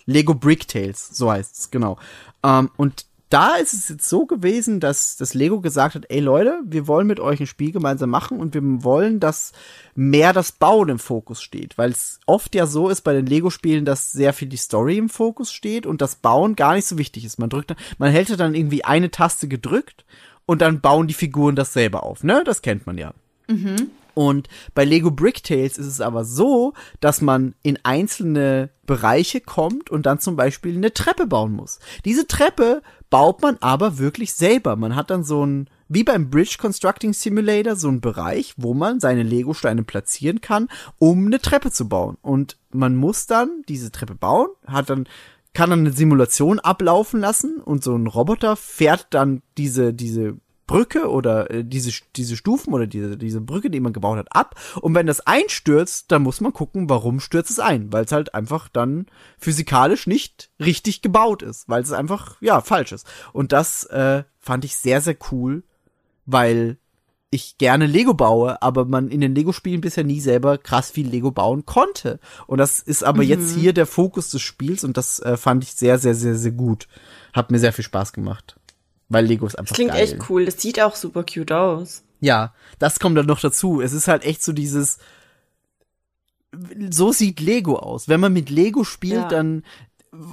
Lego 0.06 0.34
Brick 0.34 0.68
Tales, 0.68 1.08
so 1.12 1.30
heißt 1.30 1.58
es, 1.58 1.70
genau. 1.70 1.98
Ähm, 2.42 2.70
und 2.76 3.06
da 3.28 3.56
ist 3.56 3.72
es 3.72 3.88
jetzt 3.88 4.08
so 4.08 4.24
gewesen, 4.24 4.78
dass 4.78 5.16
das 5.16 5.34
Lego 5.34 5.60
gesagt 5.60 5.96
hat, 5.96 6.06
ey 6.08 6.20
Leute, 6.20 6.60
wir 6.64 6.86
wollen 6.86 7.06
mit 7.06 7.18
euch 7.18 7.40
ein 7.40 7.46
Spiel 7.46 7.72
gemeinsam 7.72 8.10
machen 8.10 8.38
und 8.38 8.54
wir 8.54 8.62
wollen, 8.84 9.18
dass 9.18 9.52
mehr 9.94 10.32
das 10.32 10.52
Bauen 10.52 10.88
im 10.88 10.98
Fokus 10.98 11.42
steht, 11.42 11.76
weil 11.76 11.90
es 11.90 12.20
oft 12.26 12.54
ja 12.54 12.66
so 12.66 12.88
ist 12.88 13.00
bei 13.00 13.12
den 13.12 13.26
Lego-Spielen, 13.26 13.84
dass 13.84 14.12
sehr 14.12 14.32
viel 14.32 14.48
die 14.48 14.56
Story 14.56 14.96
im 14.96 15.08
Fokus 15.08 15.52
steht 15.52 15.86
und 15.86 16.00
das 16.00 16.16
Bauen 16.16 16.54
gar 16.54 16.74
nicht 16.74 16.86
so 16.86 16.98
wichtig 16.98 17.24
ist. 17.24 17.38
Man 17.38 17.50
drückt, 17.50 17.74
man 17.98 18.12
hält 18.12 18.38
dann 18.38 18.54
irgendwie 18.54 18.84
eine 18.84 19.10
Taste 19.10 19.48
gedrückt 19.48 20.04
und 20.46 20.62
dann 20.62 20.80
bauen 20.80 21.08
die 21.08 21.14
Figuren 21.14 21.56
das 21.56 21.72
selber 21.72 22.04
auf, 22.04 22.22
ne? 22.22 22.42
Das 22.44 22.62
kennt 22.62 22.86
man 22.86 22.96
ja. 22.98 23.12
Und 24.16 24.48
bei 24.74 24.86
Lego 24.86 25.10
Brick 25.10 25.44
Tales 25.44 25.76
ist 25.76 25.86
es 25.86 26.00
aber 26.00 26.24
so, 26.24 26.72
dass 27.00 27.20
man 27.20 27.54
in 27.62 27.78
einzelne 27.82 28.70
Bereiche 28.86 29.42
kommt 29.42 29.90
und 29.90 30.06
dann 30.06 30.20
zum 30.20 30.36
Beispiel 30.36 30.74
eine 30.74 30.94
Treppe 30.94 31.26
bauen 31.26 31.52
muss. 31.52 31.80
Diese 32.06 32.26
Treppe 32.26 32.80
baut 33.10 33.42
man 33.42 33.58
aber 33.60 33.98
wirklich 33.98 34.32
selber. 34.32 34.74
Man 34.76 34.96
hat 34.96 35.10
dann 35.10 35.22
so 35.22 35.44
ein, 35.44 35.68
wie 35.90 36.02
beim 36.02 36.30
Bridge 36.30 36.56
Constructing 36.58 37.12
Simulator, 37.12 37.76
so 37.76 37.88
ein 37.88 38.00
Bereich, 38.00 38.54
wo 38.56 38.72
man 38.72 39.00
seine 39.00 39.22
Lego-Steine 39.22 39.82
platzieren 39.82 40.40
kann, 40.40 40.68
um 40.98 41.26
eine 41.26 41.38
Treppe 41.38 41.70
zu 41.70 41.86
bauen. 41.86 42.16
Und 42.22 42.56
man 42.70 42.96
muss 42.96 43.26
dann 43.26 43.64
diese 43.68 43.92
Treppe 43.92 44.14
bauen, 44.14 44.48
hat 44.66 44.88
dann 44.88 45.06
kann 45.52 45.70
dann 45.70 45.80
eine 45.80 45.92
Simulation 45.92 46.58
ablaufen 46.58 47.20
lassen 47.20 47.60
und 47.62 47.84
so 47.84 47.94
ein 47.94 48.06
Roboter 48.06 48.56
fährt 48.56 49.08
dann 49.10 49.42
diese, 49.56 49.94
diese 49.94 50.36
Brücke 50.66 51.10
oder 51.10 51.50
äh, 51.50 51.64
diese, 51.64 51.92
diese 52.16 52.36
Stufen 52.36 52.74
oder 52.74 52.86
diese, 52.86 53.16
diese 53.16 53.40
Brücke, 53.40 53.70
die 53.70 53.80
man 53.80 53.92
gebaut 53.92 54.18
hat, 54.18 54.34
ab. 54.34 54.54
Und 54.80 54.94
wenn 54.94 55.06
das 55.06 55.20
einstürzt, 55.20 56.10
dann 56.10 56.22
muss 56.22 56.40
man 56.40 56.52
gucken, 56.52 56.88
warum 56.88 57.20
stürzt 57.20 57.50
es 57.50 57.60
ein. 57.60 57.92
Weil 57.92 58.04
es 58.04 58.12
halt 58.12 58.34
einfach 58.34 58.68
dann 58.68 59.06
physikalisch 59.38 60.06
nicht 60.06 60.50
richtig 60.60 61.02
gebaut 61.02 61.42
ist. 61.42 61.68
Weil 61.68 61.82
es 61.82 61.92
einfach, 61.92 62.40
ja, 62.40 62.60
falsch 62.60 62.92
ist. 62.92 63.06
Und 63.32 63.52
das 63.52 63.84
äh, 63.84 64.24
fand 64.38 64.64
ich 64.64 64.76
sehr, 64.76 65.00
sehr 65.00 65.16
cool, 65.30 65.62
weil 66.24 66.78
ich 67.30 67.58
gerne 67.58 67.86
Lego 67.86 68.14
baue, 68.14 68.62
aber 68.62 68.84
man 68.84 69.08
in 69.08 69.20
den 69.20 69.34
Lego-Spielen 69.34 69.80
bisher 69.80 70.04
nie 70.04 70.20
selber 70.20 70.58
krass 70.58 70.90
viel 70.90 71.08
Lego 71.08 71.30
bauen 71.30 71.66
konnte. 71.66 72.20
Und 72.46 72.58
das 72.58 72.80
ist 72.80 73.04
aber 73.04 73.22
jetzt 73.22 73.54
hier 73.54 73.72
der 73.72 73.86
Fokus 73.86 74.30
des 74.30 74.42
Spiels 74.42 74.84
und 74.84 74.96
das 74.96 75.20
äh, 75.20 75.36
fand 75.36 75.64
ich 75.64 75.74
sehr, 75.74 75.98
sehr, 75.98 76.14
sehr, 76.14 76.36
sehr 76.36 76.52
gut. 76.52 76.88
Hat 77.32 77.50
mir 77.50 77.58
sehr 77.58 77.72
viel 77.72 77.84
Spaß 77.84 78.12
gemacht. 78.12 78.55
Weil 79.08 79.24
Lego 79.26 79.46
ist 79.46 79.56
einfach 79.58 79.68
Das 79.70 79.76
klingt 79.76 79.92
geil. 79.92 80.02
echt 80.02 80.30
cool. 80.30 80.44
Das 80.44 80.60
sieht 80.60 80.80
auch 80.80 80.96
super 80.96 81.22
cute 81.24 81.52
aus. 81.52 82.02
Ja, 82.20 82.54
das 82.78 82.98
kommt 82.98 83.16
dann 83.16 83.26
noch 83.26 83.40
dazu. 83.40 83.80
Es 83.80 83.92
ist 83.92 84.08
halt 84.08 84.24
echt 84.24 84.42
so 84.42 84.52
dieses, 84.52 84.98
so 86.90 87.12
sieht 87.12 87.40
Lego 87.40 87.76
aus. 87.76 88.08
Wenn 88.08 88.20
man 88.20 88.32
mit 88.32 88.50
Lego 88.50 88.84
spielt, 88.84 89.14
Ja. 89.14 89.28
dann, 89.28 89.64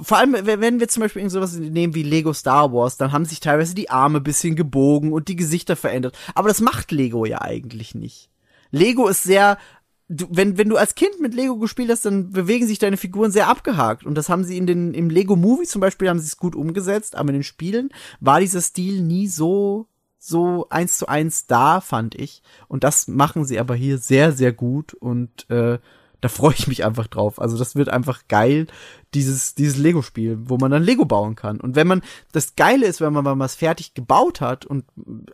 vor 0.02 0.16
allem, 0.18 0.34
wenn 0.42 0.80
wir 0.80 0.88
zum 0.88 1.02
Beispiel 1.02 1.20
irgend 1.20 1.32
sowas 1.32 1.54
nehmen 1.54 1.94
wie 1.94 2.02
Lego 2.02 2.32
Star 2.32 2.72
Wars, 2.72 2.96
dann 2.96 3.12
haben 3.12 3.26
sich 3.26 3.40
teilweise 3.40 3.74
die 3.74 3.90
Arme 3.90 4.20
bisschen 4.20 4.56
gebogen 4.56 5.12
und 5.12 5.28
die 5.28 5.36
Gesichter 5.36 5.76
verändert. 5.76 6.16
Aber 6.34 6.48
das 6.48 6.60
macht 6.60 6.90
Lego 6.90 7.26
ja 7.26 7.42
eigentlich 7.42 7.94
nicht. 7.94 8.30
Lego 8.70 9.06
ist 9.08 9.22
sehr 9.22 9.58
du, 10.08 10.26
wenn, 10.30 10.58
wenn 10.58 10.68
du 10.68 10.76
als 10.76 10.94
Kind 10.94 11.20
mit 11.20 11.34
Lego 11.34 11.56
gespielt 11.58 11.90
hast, 11.90 12.04
dann 12.04 12.30
bewegen 12.30 12.66
sich 12.66 12.78
deine 12.78 12.96
Figuren 12.96 13.30
sehr 13.30 13.48
abgehakt. 13.48 14.04
Und 14.04 14.16
das 14.16 14.28
haben 14.28 14.44
sie 14.44 14.56
in 14.56 14.66
den, 14.66 14.94
im 14.94 15.10
Lego 15.10 15.36
Movie 15.36 15.66
zum 15.66 15.80
Beispiel 15.80 16.08
haben 16.08 16.18
sie 16.18 16.26
es 16.26 16.36
gut 16.36 16.54
umgesetzt, 16.54 17.16
aber 17.16 17.30
in 17.30 17.34
den 17.34 17.42
Spielen 17.42 17.90
war 18.20 18.40
dieser 18.40 18.60
Stil 18.60 19.02
nie 19.02 19.28
so, 19.28 19.86
so 20.18 20.66
eins 20.70 20.98
zu 20.98 21.06
eins 21.06 21.46
da, 21.46 21.80
fand 21.80 22.14
ich. 22.14 22.42
Und 22.68 22.84
das 22.84 23.08
machen 23.08 23.44
sie 23.44 23.58
aber 23.58 23.74
hier 23.74 23.98
sehr, 23.98 24.32
sehr 24.32 24.52
gut 24.52 24.94
und, 24.94 25.48
äh, 25.50 25.78
da 26.24 26.30
freue 26.30 26.54
ich 26.56 26.66
mich 26.66 26.86
einfach 26.86 27.06
drauf. 27.06 27.38
Also 27.38 27.58
das 27.58 27.76
wird 27.76 27.90
einfach 27.90 28.22
geil, 28.28 28.66
dieses, 29.12 29.54
dieses 29.54 29.76
Lego-Spiel, 29.76 30.38
wo 30.40 30.56
man 30.56 30.70
dann 30.70 30.82
Lego 30.82 31.04
bauen 31.04 31.34
kann. 31.34 31.60
Und 31.60 31.76
wenn 31.76 31.86
man, 31.86 32.00
das 32.32 32.56
Geile 32.56 32.86
ist, 32.86 33.02
wenn 33.02 33.12
man 33.12 33.24
mal 33.24 33.38
was 33.38 33.54
fertig 33.54 33.92
gebaut 33.92 34.40
hat 34.40 34.64
und 34.64 34.86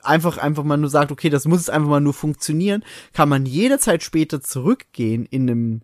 einfach, 0.03 0.39
einfach 0.39 0.65
mal 0.65 0.79
nur 0.79 0.91
sagt, 0.91 1.13
okay, 1.13 1.31
das 1.31 1.45
muss 1.45 1.61
jetzt 1.61 1.71
einfach 1.71 1.89
mal 1.89 2.01
nur 2.01 2.13
funktionieren, 2.13 2.83
kann 3.13 3.29
man 3.29 3.47
jederzeit 3.47 4.03
später 4.03 4.41
zurückgehen 4.41 5.27
in 5.27 5.49
einem 5.49 5.83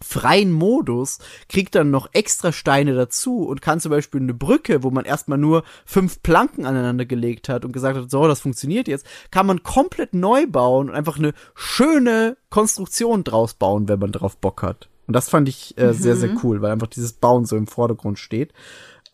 freien 0.00 0.52
Modus, 0.52 1.18
kriegt 1.48 1.74
dann 1.74 1.90
noch 1.90 2.08
extra 2.12 2.52
Steine 2.52 2.94
dazu 2.94 3.46
und 3.46 3.62
kann 3.62 3.80
zum 3.80 3.90
Beispiel 3.90 4.20
eine 4.20 4.34
Brücke, 4.34 4.82
wo 4.82 4.90
man 4.90 5.04
erstmal 5.04 5.38
nur 5.38 5.64
fünf 5.84 6.22
Planken 6.22 6.66
aneinander 6.66 7.06
gelegt 7.06 7.48
hat 7.48 7.64
und 7.64 7.72
gesagt 7.72 7.96
hat, 7.96 8.10
so, 8.10 8.26
das 8.26 8.40
funktioniert 8.40 8.88
jetzt, 8.88 9.06
kann 9.30 9.46
man 9.46 9.62
komplett 9.62 10.14
neu 10.14 10.46
bauen 10.46 10.88
und 10.90 10.94
einfach 10.94 11.18
eine 11.18 11.32
schöne 11.54 12.36
Konstruktion 12.50 13.24
draus 13.24 13.54
bauen, 13.54 13.88
wenn 13.88 13.98
man 13.98 14.12
drauf 14.12 14.36
Bock 14.36 14.62
hat. 14.62 14.88
Und 15.06 15.14
das 15.14 15.28
fand 15.28 15.48
ich 15.48 15.76
äh, 15.78 15.92
sehr, 15.92 16.16
sehr 16.16 16.30
cool, 16.42 16.62
weil 16.62 16.72
einfach 16.72 16.86
dieses 16.86 17.12
Bauen 17.12 17.44
so 17.44 17.56
im 17.56 17.66
Vordergrund 17.66 18.18
steht. 18.18 18.52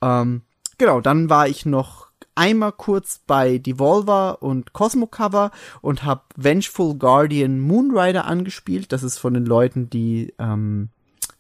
Ähm, 0.01 0.43
genau, 0.79 1.01
dann 1.01 1.29
war 1.29 1.49
ich 1.49 1.67
noch 1.67 2.10
einmal 2.35 2.73
kurz 2.73 3.21
bei 3.27 3.59
Devolver 3.59 4.43
und 4.43 4.73
Cosmo 4.73 5.07
Cover 5.07 5.51
und 5.81 6.05
habe 6.05 6.23
Vengeful 6.37 6.95
Guardian 6.95 7.61
Moonrider 7.61 8.25
angespielt. 8.25 8.93
Das 8.93 9.03
ist 9.03 9.19
von 9.19 9.35
den 9.35 9.47
Leuten, 9.47 9.91
die, 9.91 10.35
ähm, 10.39 10.89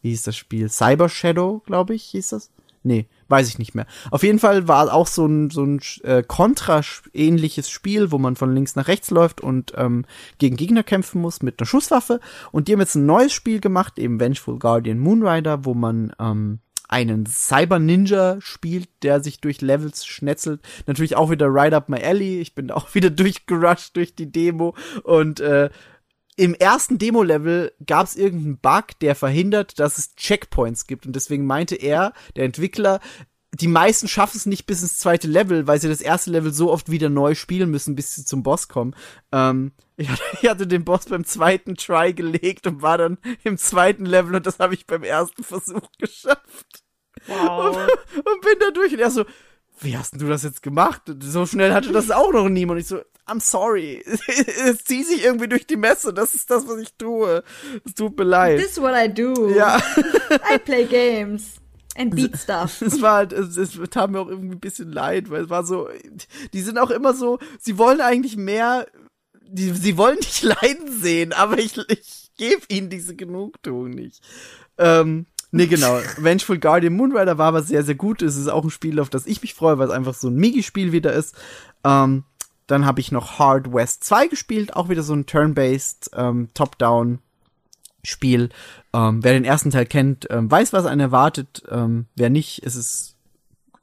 wie 0.02 0.10
hieß 0.10 0.22
das 0.22 0.36
Spiel? 0.36 0.68
Cyber 0.68 1.08
Shadow, 1.08 1.62
glaube 1.66 1.94
ich, 1.94 2.04
hieß 2.04 2.30
das? 2.30 2.50
Nee, 2.82 3.08
weiß 3.28 3.48
ich 3.48 3.58
nicht 3.58 3.74
mehr. 3.74 3.86
Auf 4.10 4.22
jeden 4.22 4.38
Fall 4.38 4.66
war 4.66 4.92
auch 4.92 5.06
so 5.06 5.26
ein, 5.26 5.50
so 5.50 5.62
ein 5.62 5.80
äh, 6.02 6.22
Contra-ähnliches 6.22 7.68
Spiel, 7.68 8.10
wo 8.10 8.16
man 8.16 8.36
von 8.36 8.54
links 8.54 8.74
nach 8.74 8.88
rechts 8.88 9.10
läuft 9.10 9.42
und 9.42 9.74
ähm, 9.76 10.06
gegen 10.38 10.56
Gegner 10.56 10.82
kämpfen 10.82 11.20
muss 11.20 11.42
mit 11.42 11.60
einer 11.60 11.66
Schusswaffe. 11.66 12.20
Und 12.52 12.68
die 12.68 12.72
haben 12.72 12.80
jetzt 12.80 12.94
ein 12.94 13.04
neues 13.04 13.34
Spiel 13.34 13.60
gemacht, 13.60 13.98
eben 13.98 14.18
Vengeful 14.18 14.58
Guardian 14.58 14.98
Moonrider, 14.98 15.66
wo 15.66 15.74
man 15.74 16.12
ähm, 16.18 16.60
einen 16.90 17.24
Cyber-Ninja 17.24 18.40
spielt, 18.40 18.88
der 19.02 19.22
sich 19.22 19.40
durch 19.40 19.60
Levels 19.60 20.04
schnetzelt. 20.04 20.60
Natürlich 20.86 21.16
auch 21.16 21.30
wieder 21.30 21.46
Ride 21.46 21.76
Up 21.76 21.88
My 21.88 22.02
Alley. 22.02 22.40
Ich 22.40 22.54
bin 22.54 22.70
auch 22.70 22.94
wieder 22.94 23.10
durchgerusht 23.10 23.96
durch 23.96 24.14
die 24.14 24.30
Demo 24.30 24.74
und 25.04 25.40
äh, 25.40 25.70
im 26.36 26.54
ersten 26.54 26.96
Demo-Level 26.96 27.72
gab 27.84 28.06
es 28.06 28.16
irgendeinen 28.16 28.56
Bug, 28.56 28.98
der 29.02 29.14
verhindert, 29.14 29.78
dass 29.78 29.98
es 29.98 30.14
Checkpoints 30.14 30.86
gibt. 30.86 31.04
Und 31.04 31.14
deswegen 31.14 31.44
meinte 31.44 31.74
er, 31.74 32.14
der 32.34 32.46
Entwickler, 32.46 33.00
die 33.52 33.68
meisten 33.68 34.06
schaffen 34.06 34.36
es 34.36 34.46
nicht 34.46 34.66
bis 34.66 34.82
ins 34.82 34.98
zweite 34.98 35.26
Level, 35.26 35.66
weil 35.66 35.80
sie 35.80 35.88
das 35.88 36.00
erste 36.00 36.30
Level 36.30 36.52
so 36.52 36.70
oft 36.70 36.90
wieder 36.90 37.08
neu 37.08 37.34
spielen 37.34 37.70
müssen, 37.70 37.96
bis 37.96 38.14
sie 38.14 38.24
zum 38.24 38.42
Boss 38.42 38.68
kommen. 38.68 38.94
Ähm, 39.32 39.72
ich, 39.96 40.08
hatte, 40.48 40.66
den 40.68 40.84
Boss 40.84 41.06
beim 41.06 41.24
zweiten 41.24 41.74
Try 41.74 42.12
gelegt 42.12 42.66
und 42.66 42.82
war 42.82 42.98
dann 42.98 43.18
im 43.42 43.58
zweiten 43.58 44.06
Level 44.06 44.36
und 44.36 44.46
das 44.46 44.58
habe 44.60 44.74
ich 44.74 44.86
beim 44.86 45.02
ersten 45.02 45.42
Versuch 45.42 45.88
geschafft. 45.98 46.84
Wow. 47.26 47.76
Und, 47.76 48.26
und 48.26 48.40
bin 48.40 48.54
da 48.60 48.70
durch 48.70 48.92
und 48.92 49.00
er 49.00 49.10
so, 49.10 49.24
wie 49.80 49.96
hast 49.96 50.12
denn 50.12 50.20
du 50.20 50.28
das 50.28 50.42
jetzt 50.42 50.62
gemacht? 50.62 51.02
So 51.20 51.44
schnell 51.44 51.72
hatte 51.72 51.92
das 51.92 52.10
auch 52.10 52.32
noch 52.32 52.48
niemand. 52.48 52.76
Und 52.76 52.82
ich 52.82 52.86
so, 52.86 53.00
I'm 53.26 53.40
sorry. 53.40 54.04
Es 54.26 54.84
zieht 54.84 55.06
sich 55.06 55.24
irgendwie 55.24 55.48
durch 55.48 55.66
die 55.66 55.76
Messe. 55.76 56.12
Das 56.12 56.34
ist 56.34 56.50
das, 56.50 56.68
was 56.68 56.78
ich 56.78 56.94
tue. 56.94 57.42
Es 57.84 57.94
tut 57.94 58.16
mir 58.16 58.24
leid. 58.24 58.60
This 58.60 58.72
is 58.72 58.80
what 58.80 58.94
I 58.94 59.12
do. 59.12 59.50
Ja. 59.50 59.78
I 60.52 60.58
play 60.58 60.84
games 60.84 61.59
and 62.00 62.14
beat 62.14 62.36
stuff. 62.36 62.80
Es 62.82 63.00
war 63.02 63.16
halt, 63.16 63.32
es, 63.32 63.56
es 63.56 63.78
tat 63.90 64.10
mir 64.10 64.20
auch 64.20 64.28
irgendwie 64.28 64.56
ein 64.56 64.60
bisschen 64.60 64.92
leid, 64.92 65.30
weil 65.30 65.44
es 65.44 65.50
war 65.50 65.64
so, 65.64 65.88
die 66.52 66.60
sind 66.62 66.78
auch 66.78 66.90
immer 66.90 67.14
so, 67.14 67.38
sie 67.58 67.78
wollen 67.78 68.00
eigentlich 68.00 68.36
mehr, 68.36 68.86
die, 69.42 69.70
sie 69.70 69.96
wollen 69.96 70.18
dich 70.18 70.42
leiden 70.62 70.90
sehen, 70.90 71.32
aber 71.32 71.58
ich, 71.58 71.76
ich 71.88 72.30
gebe 72.36 72.62
ihnen 72.68 72.90
diese 72.90 73.14
Genugtuung 73.14 73.90
nicht. 73.90 74.22
Ähm, 74.78 75.26
nee, 75.50 75.66
genau. 75.66 76.00
Vengeful 76.16 76.58
Guardian 76.58 76.94
Moonrider 76.94 77.38
war 77.38 77.48
aber 77.48 77.62
sehr, 77.62 77.82
sehr 77.84 77.94
gut. 77.94 78.22
Es 78.22 78.36
ist 78.36 78.48
auch 78.48 78.64
ein 78.64 78.70
Spiel, 78.70 78.98
auf 78.98 79.10
das 79.10 79.26
ich 79.26 79.42
mich 79.42 79.54
freue, 79.54 79.78
weil 79.78 79.88
es 79.88 79.94
einfach 79.94 80.14
so 80.14 80.28
ein 80.28 80.36
Migi-Spiel 80.36 80.92
wieder 80.92 81.12
ist. 81.12 81.36
Ähm, 81.84 82.24
dann 82.66 82.86
habe 82.86 83.00
ich 83.00 83.10
noch 83.10 83.38
Hard 83.38 83.72
West 83.72 84.04
2 84.04 84.28
gespielt, 84.28 84.76
auch 84.76 84.88
wieder 84.88 85.02
so 85.02 85.12
ein 85.12 85.26
Turn-Based, 85.26 86.12
ähm, 86.14 86.48
Top-Down 86.54 87.18
Spiel. 88.04 88.50
Ähm, 88.92 89.22
wer 89.22 89.32
den 89.32 89.44
ersten 89.44 89.70
Teil 89.70 89.86
kennt, 89.86 90.26
ähm, 90.30 90.50
weiß, 90.50 90.72
was 90.72 90.86
einen 90.86 91.00
erwartet. 91.00 91.62
Ähm, 91.70 92.06
wer 92.16 92.30
nicht, 92.30 92.62
ist 92.62 92.74
es 92.74 93.16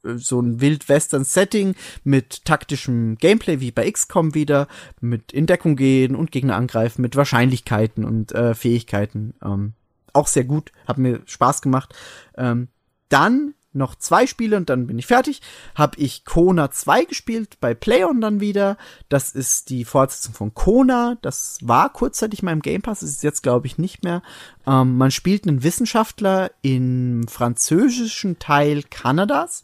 äh, 0.04 0.16
so 0.16 0.40
ein 0.40 0.60
Wild-Western-Setting 0.60 1.74
mit 2.04 2.44
taktischem 2.44 3.16
Gameplay 3.16 3.60
wie 3.60 3.70
bei 3.70 3.90
XCOM 3.90 4.34
wieder, 4.34 4.68
mit 5.00 5.32
in 5.32 5.46
Deckung 5.46 5.76
gehen 5.76 6.14
und 6.14 6.30
Gegner 6.30 6.56
angreifen, 6.56 7.02
mit 7.02 7.16
Wahrscheinlichkeiten 7.16 8.04
und 8.04 8.32
äh, 8.32 8.54
Fähigkeiten. 8.54 9.34
Ähm, 9.42 9.74
auch 10.12 10.26
sehr 10.26 10.44
gut, 10.44 10.72
hat 10.86 10.98
mir 10.98 11.20
Spaß 11.26 11.62
gemacht. 11.62 11.94
Ähm, 12.36 12.68
dann 13.08 13.54
noch 13.78 13.94
zwei 13.94 14.26
Spiele 14.26 14.56
und 14.56 14.68
dann 14.68 14.86
bin 14.86 14.98
ich 14.98 15.06
fertig. 15.06 15.40
Hab 15.74 15.96
ich 15.96 16.24
Kona 16.24 16.70
2 16.70 17.04
gespielt, 17.04 17.60
bei 17.60 17.74
Playon 17.74 18.20
dann 18.20 18.40
wieder. 18.40 18.76
Das 19.08 19.30
ist 19.30 19.70
die 19.70 19.84
Fortsetzung 19.84 20.34
von 20.34 20.54
Kona. 20.54 21.16
Das 21.22 21.58
war 21.62 21.92
kurzzeitig 21.92 22.42
mal 22.42 22.52
im 22.52 22.62
Game 22.62 22.82
Pass, 22.82 23.02
ist 23.02 23.22
jetzt 23.22 23.42
glaube 23.42 23.66
ich 23.66 23.78
nicht 23.78 24.04
mehr. 24.04 24.22
Ähm, 24.66 24.96
man 24.98 25.10
spielt 25.10 25.46
einen 25.46 25.62
Wissenschaftler 25.62 26.50
im 26.62 27.26
französischen 27.28 28.38
Teil 28.38 28.82
Kanadas 28.82 29.62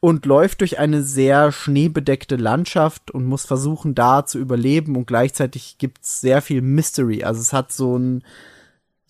und 0.00 0.24
läuft 0.24 0.62
durch 0.62 0.78
eine 0.78 1.02
sehr 1.02 1.52
schneebedeckte 1.52 2.36
Landschaft 2.36 3.10
und 3.10 3.26
muss 3.26 3.44
versuchen, 3.44 3.94
da 3.94 4.24
zu 4.24 4.38
überleben 4.38 4.96
und 4.96 5.06
gleichzeitig 5.06 5.76
gibt's 5.78 6.20
sehr 6.22 6.40
viel 6.40 6.62
Mystery. 6.62 7.22
Also 7.22 7.40
es 7.40 7.52
hat 7.52 7.70
so 7.70 7.98
ein 7.98 8.24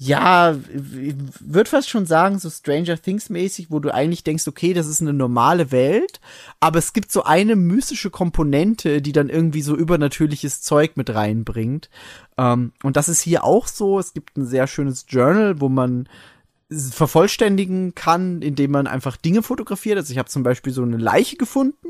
ja, 0.03 0.53
ich 0.55 1.15
würde 1.41 1.69
fast 1.69 1.91
schon 1.91 2.07
sagen, 2.07 2.39
so 2.39 2.49
Stranger 2.49 2.97
Things 2.97 3.29
mäßig, 3.29 3.71
wo 3.71 3.81
du 3.81 3.93
eigentlich 3.93 4.25
denkst, 4.25 4.49
okay, 4.49 4.73
das 4.73 4.87
ist 4.87 5.03
eine 5.03 5.13
normale 5.13 5.73
Welt, 5.73 6.21
aber 6.59 6.79
es 6.79 6.95
gibt 6.95 7.13
so 7.13 7.25
eine 7.25 7.55
mystische 7.55 8.09
Komponente, 8.09 9.03
die 9.03 9.13
dann 9.13 9.29
irgendwie 9.29 9.61
so 9.61 9.77
übernatürliches 9.77 10.63
Zeug 10.63 10.97
mit 10.97 11.15
reinbringt. 11.15 11.91
Ähm, 12.39 12.73
und 12.83 12.97
das 12.97 13.11
ist 13.11 13.21
hier 13.21 13.45
auch 13.45 13.67
so. 13.67 13.99
Es 13.99 14.15
gibt 14.15 14.39
ein 14.39 14.47
sehr 14.47 14.67
schönes 14.67 15.05
Journal, 15.07 15.61
wo 15.61 15.69
man 15.69 16.09
vervollständigen 16.71 17.95
kann, 17.95 18.43
indem 18.43 18.71
man 18.71 18.87
einfach 18.87 19.17
Dinge 19.17 19.43
fotografiert. 19.43 19.99
Also 19.99 20.13
ich 20.13 20.19
habe 20.19 20.29
zum 20.29 20.43
Beispiel 20.43 20.73
so 20.73 20.83
eine 20.83 20.97
Leiche 20.97 21.37
gefunden 21.37 21.89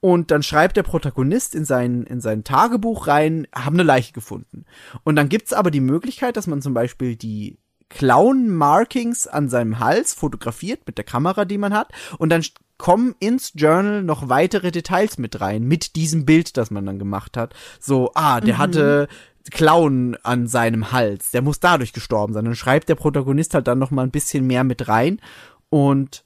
und 0.00 0.30
dann 0.30 0.42
schreibt 0.42 0.76
der 0.76 0.82
Protagonist 0.82 1.54
in 1.54 1.64
sein, 1.64 2.02
in 2.02 2.20
sein 2.20 2.42
Tagebuch 2.42 3.06
rein, 3.06 3.46
haben 3.54 3.76
eine 3.76 3.84
Leiche 3.84 4.12
gefunden. 4.12 4.64
Und 5.04 5.16
dann 5.16 5.28
gibt's 5.28 5.52
aber 5.52 5.70
die 5.70 5.80
Möglichkeit, 5.80 6.36
dass 6.36 6.46
man 6.46 6.60
zum 6.60 6.74
Beispiel 6.74 7.16
die 7.16 7.58
Clown-Markings 7.88 9.28
an 9.28 9.48
seinem 9.48 9.78
Hals 9.78 10.12
fotografiert 10.12 10.80
mit 10.86 10.98
der 10.98 11.04
Kamera, 11.04 11.44
die 11.44 11.58
man 11.58 11.72
hat. 11.72 11.92
Und 12.18 12.30
dann 12.30 12.42
kommen 12.78 13.14
ins 13.20 13.52
Journal 13.54 14.02
noch 14.02 14.28
weitere 14.28 14.70
Details 14.70 15.18
mit 15.18 15.40
rein, 15.40 15.62
mit 15.62 15.94
diesem 15.96 16.26
Bild, 16.26 16.56
das 16.56 16.70
man 16.70 16.84
dann 16.84 16.98
gemacht 16.98 17.36
hat. 17.36 17.54
So, 17.80 18.10
ah, 18.14 18.40
der 18.40 18.58
hatte 18.58 19.08
Clown 19.50 20.16
an 20.22 20.46
seinem 20.46 20.92
Hals, 20.92 21.30
der 21.30 21.42
muss 21.42 21.60
dadurch 21.60 21.92
gestorben 21.92 22.32
sein. 22.32 22.44
Dann 22.44 22.54
schreibt 22.54 22.88
der 22.88 22.94
Protagonist 22.94 23.54
halt 23.54 23.66
dann 23.66 23.78
noch 23.78 23.90
mal 23.90 24.02
ein 24.02 24.10
bisschen 24.10 24.46
mehr 24.46 24.64
mit 24.64 24.88
rein 24.88 25.20
und 25.68 26.24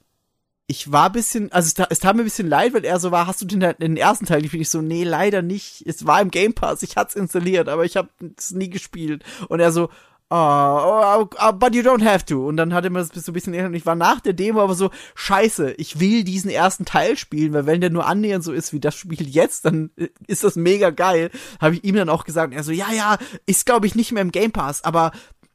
ich 0.70 0.92
war 0.92 1.10
bisschen, 1.10 1.50
also 1.50 1.66
es, 1.66 1.86
es 1.90 1.98
tat 1.98 2.14
mir 2.14 2.22
ein 2.22 2.26
bisschen 2.26 2.48
leid, 2.48 2.72
weil 2.74 2.84
er 2.84 3.00
so 3.00 3.10
war, 3.10 3.26
hast 3.26 3.42
du 3.42 3.44
den, 3.44 3.74
den 3.80 3.96
ersten 3.96 4.26
Teil 4.26 4.40
gespielt? 4.40 4.62
Ich 4.62 4.70
so, 4.70 4.80
nee, 4.80 5.02
leider 5.02 5.42
nicht. 5.42 5.82
Es 5.84 6.06
war 6.06 6.20
im 6.20 6.30
Game 6.30 6.54
Pass, 6.54 6.84
ich 6.84 6.96
hat's 6.96 7.16
installiert, 7.16 7.68
aber 7.68 7.84
ich 7.84 7.96
habe 7.96 8.08
es 8.38 8.52
nie 8.52 8.70
gespielt. 8.70 9.24
Und 9.48 9.58
er 9.58 9.72
so, 9.72 9.90
oh, 10.30 11.28
oh, 11.40 11.52
but 11.52 11.74
you 11.74 11.82
don't 11.82 12.04
have 12.04 12.24
to. 12.26 12.46
Und 12.46 12.56
dann 12.56 12.72
hatte 12.72 12.90
man 12.90 13.06
das 13.06 13.24
so 13.24 13.32
ein 13.32 13.34
bisschen, 13.34 13.54
und 13.54 13.74
ich 13.74 13.86
war 13.86 13.96
nach 13.96 14.20
der 14.20 14.32
Demo 14.32 14.60
aber 14.60 14.74
so, 14.74 14.90
scheiße, 15.14 15.72
ich 15.72 15.98
will 15.98 16.24
diesen 16.24 16.50
ersten 16.50 16.84
Teil 16.84 17.16
spielen, 17.16 17.52
weil 17.52 17.66
wenn 17.66 17.80
der 17.80 17.90
nur 17.90 18.06
annähernd 18.06 18.44
so 18.44 18.52
ist 18.52 18.72
wie 18.72 18.80
das 18.80 18.94
Spiel 18.94 19.28
jetzt, 19.28 19.64
dann 19.64 19.90
äh, 19.96 20.08
ist 20.26 20.44
das 20.44 20.56
mega 20.56 20.90
geil. 20.90 21.30
Habe 21.60 21.74
ich 21.74 21.84
ihm 21.84 21.96
dann 21.96 22.08
auch 22.08 22.24
gesagt, 22.24 22.54
er 22.54 22.62
so, 22.62 22.72
ja, 22.72 22.92
ja, 22.92 23.18
ist 23.46 23.66
glaube 23.66 23.86
ich 23.86 23.94
nicht 23.94 24.12
mehr 24.12 24.22
im 24.22 24.32
Game 24.32 24.52
Pass, 24.52 24.84
aber 24.84 25.12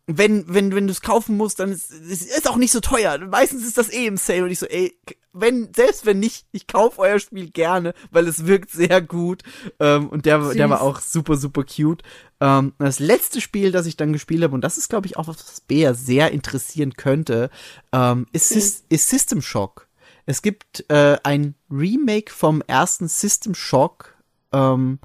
wenn, 0.08 0.46
wenn, 0.48 0.76
wenn 0.76 0.88
du 0.88 0.92
es 0.92 1.02
kaufen 1.02 1.36
musst, 1.36 1.60
dann 1.60 1.72
ist 1.72 1.92
es 1.92 2.46
auch 2.46 2.58
nicht 2.58 2.72
so 2.72 2.80
teuer. 2.80 3.18
Meistens 3.18 3.66
ist 3.66 3.78
das 3.78 3.92
eh 3.92 4.06
im 4.06 4.18
Sale 4.18 4.44
und 4.44 4.52
ich 4.52 4.60
so, 4.60 4.68
ey, 4.68 4.96
wenn, 5.36 5.74
selbst 5.76 6.06
wenn 6.06 6.20
nicht, 6.20 6.48
ich 6.52 6.66
kauf 6.66 6.98
euer 6.98 7.20
Spiel 7.20 7.52
gerne, 7.52 7.94
weil 8.12 8.28
es 8.28 8.46
wirkt 8.46 8.72
sehr 8.72 9.02
gut. 9.02 9.44
Ähm, 9.80 10.10
und 10.10 10.26
der, 10.26 10.54
der 10.54 10.70
war 10.70 10.82
auch 10.82 11.02
super, 11.02 11.36
super 11.36 11.64
cute. 11.64 12.04
Ähm, 12.40 12.74
das 12.80 13.00
letzte 13.00 13.42
Spiel, 13.42 13.72
das 13.72 13.86
ich 13.86 13.98
dann 13.98 14.14
gespielt 14.14 14.44
habe, 14.44 14.56
und 14.56 14.62
das 14.62 14.78
ist, 14.78 14.90
glaube 14.90 15.08
ich, 15.08 15.18
auch 15.18 15.28
was, 15.28 15.38
was 15.38 15.62
Bea 15.62 15.94
sehr 15.94 16.32
interessieren 16.32 16.94
könnte, 16.94 17.50
ähm, 17.92 18.26
ist, 18.32 18.50
Sys 18.50 18.84
ist 18.90 19.10
System 19.10 19.42
Shock. 19.42 19.88
Es 20.26 20.42
gibt 20.42 20.90
äh, 20.90 21.18
ein 21.24 21.56
Remake 21.70 22.32
vom 22.32 22.62
ersten 22.66 23.08
System 23.08 23.54
Shock 23.54 24.16
ähm, 24.54 25.00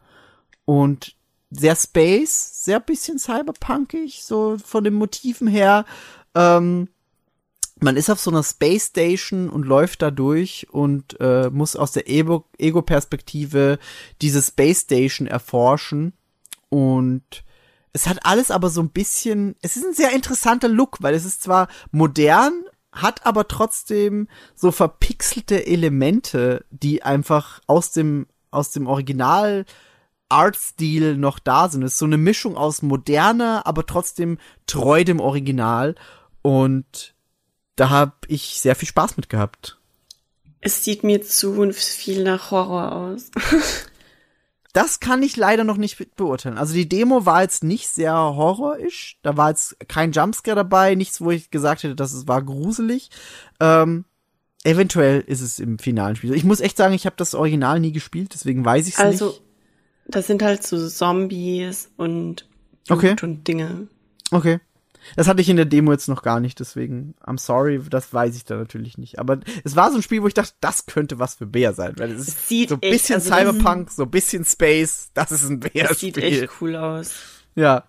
und 0.65 1.17
sehr 1.51 1.77
Space, 1.77 2.65
sehr 2.65 2.81
bisschen 2.81 3.19
cyberpunkig, 3.19 4.23
so 4.25 4.57
von 4.65 4.85
den 4.85 4.95
Motiven 4.95 5.49
her. 5.49 5.85
Ähm, 6.35 6.89
man 7.83 7.97
ist 7.97 8.11
auf 8.11 8.21
so 8.21 8.31
einer 8.31 8.43
Space 8.43 8.87
Station 8.87 9.49
und 9.49 9.65
läuft 9.65 10.03
da 10.03 10.11
durch 10.11 10.67
und 10.71 11.19
äh, 11.21 11.51
muss 11.51 11.77
aus 11.77 11.93
der 11.93 12.09
Ego- 12.09 12.47
Ego-Perspektive 12.59 13.79
diese 14.21 14.43
Space 14.43 14.83
Station 14.83 15.27
erforschen. 15.27 16.13
Und 16.69 17.45
es 17.93 18.07
hat 18.07 18.25
alles 18.25 18.51
aber 18.51 18.71
so 18.71 18.81
ein 18.81 18.91
bisschen, 18.91 19.57
es 19.63 19.77
ist 19.77 19.85
ein 19.85 19.95
sehr 19.95 20.13
interessanter 20.13 20.69
Look, 20.69 20.99
weil 21.01 21.15
es 21.15 21.25
ist 21.25 21.43
zwar 21.43 21.69
modern, 21.91 22.65
hat 22.93 23.27
aber 23.27 23.49
trotzdem 23.49 24.29
so 24.55 24.73
verpixelte 24.73 25.67
Elemente, 25.67 26.65
die 26.71 27.03
einfach 27.03 27.61
aus 27.67 27.93
dem, 27.93 28.27
aus 28.51 28.71
dem 28.71 28.87
Original 28.87 29.65
Artstil 30.29 31.17
noch 31.17 31.39
da 31.39 31.69
sind. 31.69 31.83
Es 31.83 31.93
ist 31.93 31.99
so 31.99 32.05
eine 32.05 32.17
Mischung 32.17 32.57
aus 32.57 32.83
moderner, 32.83 33.67
aber 33.67 33.85
trotzdem 33.87 34.39
treu 34.67 35.03
dem 35.05 35.21
Original. 35.21 35.97
Und 36.43 37.15
da 37.81 37.89
habe 37.91 38.13
ich 38.29 38.61
sehr 38.61 38.77
viel 38.77 38.89
Spaß 38.89 39.17
mit 39.17 39.29
gehabt. 39.29 39.79
Es 40.61 40.85
sieht 40.85 41.03
mir 41.05 41.23
zu 41.23 41.73
viel 41.73 42.23
nach 42.23 42.51
Horror 42.51 42.93
aus. 42.93 43.31
Das 44.73 45.01
kann 45.01 45.21
ich 45.25 45.37
leider 45.37 45.65
noch 45.65 45.77
nicht 45.79 45.99
be- 45.99 46.07
beurteilen. 46.15 46.57
Also 46.57 46.75
die 46.75 46.89
Demo 46.89 47.27
war 47.27 47.43
jetzt 47.43 47.65
nicht 47.65 47.89
sehr 47.89 48.15
horrorisch. 48.15 49.19
Da 49.23 49.37
war 49.37 49.49
jetzt 49.51 49.77
kein 49.89 50.13
Jumpscare 50.13 50.55
dabei, 50.55 50.95
nichts, 50.95 51.21
wo 51.21 51.33
ich 51.33 51.51
gesagt 51.51 51.83
hätte, 51.83 51.97
dass 51.97 52.13
es 52.13 52.29
war 52.29 52.41
gruselig. 52.41 53.11
Ähm, 53.59 54.05
eventuell 54.63 55.23
ist 55.27 55.41
es 55.41 55.59
im 55.59 55.81
finalen 55.81 56.15
Spiel. 56.15 56.35
Ich 56.35 56.45
muss 56.45 56.61
echt 56.61 56.77
sagen, 56.77 56.95
ich 56.95 57.05
habe 57.05 57.17
das 57.19 57.35
Original 57.35 57.81
nie 57.81 57.91
gespielt, 57.91 58.31
deswegen 58.33 58.65
weiß 58.65 58.87
ich 58.87 58.95
es 58.95 59.01
Also, 59.01 59.27
nicht. 59.31 59.43
das 60.07 60.29
sind 60.29 60.41
halt 60.41 60.63
so 60.65 60.89
Zombies 60.89 61.91
und 61.97 62.49
Okay. 62.89 63.09
Blut 63.09 63.23
und 63.25 63.49
Dinge. 63.49 63.89
Okay. 64.31 64.61
Das 65.17 65.29
hatte 65.29 65.41
ich 65.41 65.49
in 65.49 65.57
der 65.57 65.65
Demo 65.65 65.93
jetzt 65.93 66.09
noch 66.09 66.23
gar 66.23 66.41
nicht, 66.41 66.61
deswegen, 66.61 67.15
I'm 67.25 67.39
sorry, 67.39 67.81
das 67.91 68.13
weiß 68.13 68.37
ich 68.37 68.45
da 68.45 68.57
natürlich 68.57 68.99
nicht. 68.99 69.19
Aber 69.19 69.41
es 69.65 69.77
war 69.77 69.91
so 69.91 69.97
ein 69.97 70.03
Spiel, 70.03 70.23
wo 70.23 70.27
ich 70.29 70.35
dachte, 70.35 70.53
das 70.61 70.87
könnte 70.87 71.19
was 71.19 71.35
für 71.37 71.47
Bär 71.47 71.73
sein, 71.75 71.95
weil 71.97 72.11
es 72.13 72.21
ist 72.23 72.29
Es 72.29 72.49
sieht 72.49 72.69
so 72.71 72.75
ein 72.77 72.83
echt- 72.83 72.93
bisschen 72.93 73.15
also 73.17 73.31
das- 73.31 73.39
Cyberpunk, 73.39 73.91
so 73.91 74.03
ein 74.05 74.11
bisschen 74.11 74.45
Space, 74.45 75.11
das 75.15 75.33
ist 75.33 75.49
ein 75.49 75.61
Das 75.61 75.71
Bär-Spiel. 75.73 75.97
sieht 76.15 76.19
echt 76.19 76.49
cool 76.61 76.77
aus. 76.77 77.13
Ja. 77.55 77.85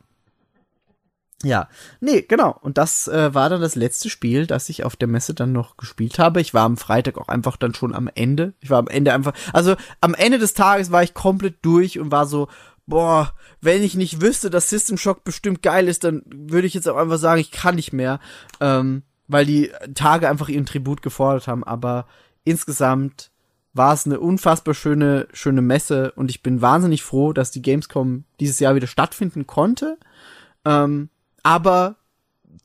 Ja. 1.43 1.69
Nee, 2.01 2.21
genau. 2.21 2.55
Und 2.61 2.77
das 2.77 3.07
äh, 3.07 3.33
war 3.33 3.49
dann 3.49 3.61
das 3.61 3.73
letzte 3.75 4.11
Spiel, 4.11 4.45
das 4.45 4.69
ich 4.69 4.83
auf 4.83 4.95
der 4.95 5.07
Messe 5.07 5.33
dann 5.33 5.51
noch 5.51 5.75
gespielt 5.75 6.19
habe. 6.19 6.39
Ich 6.39 6.53
war 6.53 6.65
am 6.65 6.77
Freitag 6.77 7.17
auch 7.17 7.29
einfach 7.29 7.57
dann 7.57 7.73
schon 7.73 7.95
am 7.95 8.07
Ende. 8.13 8.53
Ich 8.59 8.69
war 8.69 8.77
am 8.77 8.87
Ende 8.87 9.11
einfach, 9.11 9.33
also 9.51 9.75
am 10.01 10.13
Ende 10.13 10.37
des 10.37 10.53
Tages 10.53 10.91
war 10.91 11.01
ich 11.01 11.15
komplett 11.15 11.55
durch 11.65 11.97
und 11.99 12.11
war 12.11 12.27
so, 12.27 12.47
boah, 12.87 13.33
wenn 13.61 13.83
ich 13.83 13.95
nicht 13.95 14.21
wüsste, 14.21 14.49
dass 14.49 14.69
System 14.69 14.97
Shock 14.97 15.23
bestimmt 15.23 15.61
geil 15.61 15.87
ist, 15.87 16.03
dann 16.03 16.23
würde 16.27 16.67
ich 16.67 16.73
jetzt 16.73 16.89
auch 16.89 16.97
einfach 16.97 17.17
sagen, 17.17 17.41
ich 17.41 17.51
kann 17.51 17.75
nicht 17.75 17.93
mehr. 17.93 18.19
Ähm, 18.59 19.03
weil 19.27 19.45
die 19.45 19.71
Tage 19.93 20.29
einfach 20.29 20.49
ihren 20.49 20.65
Tribut 20.65 21.01
gefordert 21.01 21.47
haben. 21.47 21.63
Aber 21.63 22.05
insgesamt 22.43 23.31
war 23.73 23.93
es 23.93 24.05
eine 24.05 24.19
unfassbar 24.19 24.73
schöne, 24.73 25.27
schöne 25.31 25.61
Messe 25.61 26.11
und 26.13 26.29
ich 26.29 26.43
bin 26.43 26.61
wahnsinnig 26.61 27.03
froh, 27.03 27.31
dass 27.31 27.51
die 27.51 27.61
Gamescom 27.61 28.25
dieses 28.39 28.59
Jahr 28.59 28.75
wieder 28.75 28.87
stattfinden 28.87 29.47
konnte. 29.47 29.97
Ähm, 30.65 31.09
aber 31.43 31.95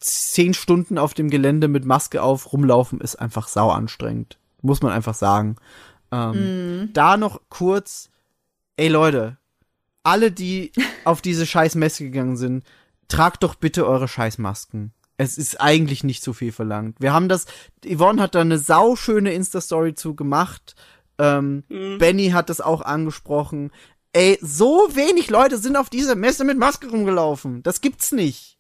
zehn 0.00 0.54
Stunden 0.54 0.98
auf 0.98 1.14
dem 1.14 1.30
Gelände 1.30 1.68
mit 1.68 1.84
Maske 1.84 2.22
auf 2.22 2.52
rumlaufen 2.52 3.00
ist 3.00 3.16
einfach 3.16 3.46
sau 3.48 3.70
anstrengend. 3.70 4.38
Muss 4.62 4.82
man 4.82 4.92
einfach 4.92 5.14
sagen. 5.14 5.56
Ähm, 6.10 6.90
Da 6.92 7.16
noch 7.16 7.40
kurz, 7.48 8.10
ey 8.76 8.88
Leute, 8.88 9.38
alle, 10.07 10.33
die 10.33 10.73
auf 11.05 11.20
diese 11.20 11.47
scheiß 11.47 11.75
Messe 11.75 12.05
gegangen 12.05 12.36
sind, 12.36 12.65
tragt 13.09 13.43
doch 13.43 13.55
bitte 13.55 13.86
eure 13.86 14.09
Scheißmasken. 14.09 14.93
Es 15.18 15.39
ist 15.39 15.60
eigentlich 15.60 16.05
nicht 16.05 16.23
zu 16.23 16.33
viel 16.33 16.52
verlangt. 16.52 17.01
Wir 17.01 17.12
haben 17.12 17.28
das, 17.28 17.47
Yvonne 17.85 18.20
hat 18.20 18.35
da 18.35 18.41
eine 18.41 18.59
sauschöne 18.59 19.33
Insta-Story 19.33 19.94
zu 19.94 20.15
gemacht. 20.15 20.75
Ähm, 21.18 21.65
Benny 21.68 22.31
hat 22.31 22.51
das 22.51 22.60
auch 22.60 22.83
angesprochen. 22.83 23.70
Ey, 24.12 24.39
so 24.43 24.89
wenig 24.93 25.31
Leute 25.31 25.57
sind 25.57 25.76
auf 25.76 25.89
dieser 25.89 26.17
Messe 26.17 26.44
mit 26.44 26.59
Maske 26.59 26.89
rumgelaufen. 26.89 27.62
Das 27.62 27.81
gibt's 27.81 28.12
nicht. 28.12 28.59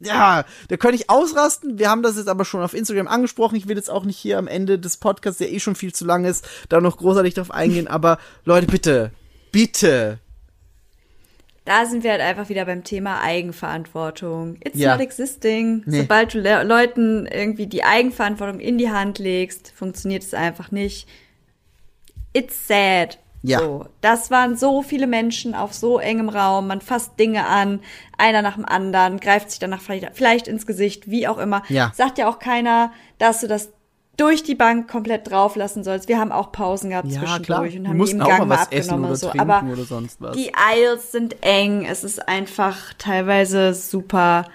Ja, 0.00 0.44
da 0.68 0.76
könnte 0.78 0.96
ich 0.96 1.10
ausrasten. 1.10 1.78
Wir 1.78 1.90
haben 1.90 2.02
das 2.02 2.16
jetzt 2.16 2.28
aber 2.28 2.46
schon 2.46 2.62
auf 2.62 2.72
Instagram 2.72 3.06
angesprochen. 3.06 3.56
Ich 3.56 3.68
will 3.68 3.76
jetzt 3.76 3.90
auch 3.90 4.04
nicht 4.04 4.16
hier 4.16 4.38
am 4.38 4.46
Ende 4.46 4.78
des 4.78 4.96
Podcasts, 4.96 5.38
der 5.38 5.52
eh 5.52 5.60
schon 5.60 5.74
viel 5.74 5.92
zu 5.92 6.06
lang 6.06 6.24
ist, 6.24 6.48
da 6.70 6.80
noch 6.80 6.96
großartig 6.96 7.34
drauf 7.34 7.50
eingehen. 7.50 7.88
Aber 7.88 8.18
Leute, 8.44 8.66
bitte, 8.66 9.12
bitte. 9.52 10.18
Da 11.64 11.84
sind 11.84 12.04
wir 12.04 12.12
halt 12.12 12.20
einfach 12.20 12.48
wieder 12.48 12.64
beim 12.64 12.84
Thema 12.84 13.20
Eigenverantwortung. 13.22 14.56
It's 14.64 14.78
Ja. 14.78 14.92
not 14.92 15.00
existing. 15.00 15.82
Nee. 15.84 16.02
Sobald 16.02 16.32
du 16.34 16.38
Le 16.40 16.62
Leuten 16.62 17.26
irgendwie 17.26 17.66
die 17.66 17.82
Eigenverantwortung 17.82 18.60
in 18.60 18.78
die 18.78 18.90
Hand 18.90 19.18
legst, 19.18 19.72
funktioniert 19.74 20.22
es 20.22 20.32
einfach 20.32 20.70
nicht. 20.70 21.08
It's 22.32 22.68
sad. 22.68 23.18
Ja. 23.42 23.58
So, 23.60 23.86
das 24.00 24.30
waren 24.30 24.56
so 24.56 24.82
viele 24.82 25.06
Menschen 25.06 25.54
auf 25.54 25.72
so 25.74 25.98
engem 25.98 26.28
Raum. 26.28 26.68
Man 26.68 26.80
fasst 26.80 27.18
Dinge 27.18 27.46
an, 27.46 27.80
einer 28.16 28.42
nach 28.42 28.54
dem 28.54 28.64
anderen, 28.64 29.18
greift 29.20 29.50
sich 29.50 29.58
danach 29.58 29.80
vielleicht, 29.80 30.08
vielleicht 30.14 30.48
ins 30.48 30.66
Gesicht, 30.66 31.10
wie 31.10 31.26
auch 31.28 31.38
immer. 31.38 31.62
Ja. 31.68 31.92
Sagt 31.94 32.18
ja 32.18 32.28
auch 32.28 32.38
keiner, 32.38 32.92
dass 33.18 33.40
du 33.40 33.48
das 33.48 33.70
durch 34.16 34.42
die 34.42 34.54
Bank 34.54 34.88
komplett 34.90 35.30
drauf 35.30 35.56
lassen 35.56 35.84
sollst. 35.84 36.08
Wir 36.08 36.18
haben 36.18 36.32
auch 36.32 36.52
Pausen 36.52 36.90
gehabt 36.90 37.08
Ja, 37.08 37.20
zwischendurch 37.20 37.72
klar. 37.72 37.80
und 37.80 37.88
haben 37.88 38.04
die 38.04 38.10
im 38.10 38.18
Gang 38.18 38.38
mal 38.40 38.46
mal 38.46 38.58
was 38.58 38.72
essen 38.72 38.90
abgenommen 38.90 39.04
oder 39.06 39.16
so. 39.16 39.32
Aber 39.36 39.62
oder 40.22 40.32
die 40.32 40.52
Aisles 40.54 41.12
sind 41.12 41.36
eng. 41.42 41.84
Es 41.84 42.04
ist 42.04 42.26
einfach 42.28 42.94
teilweise 42.98 43.74
super 43.74 44.46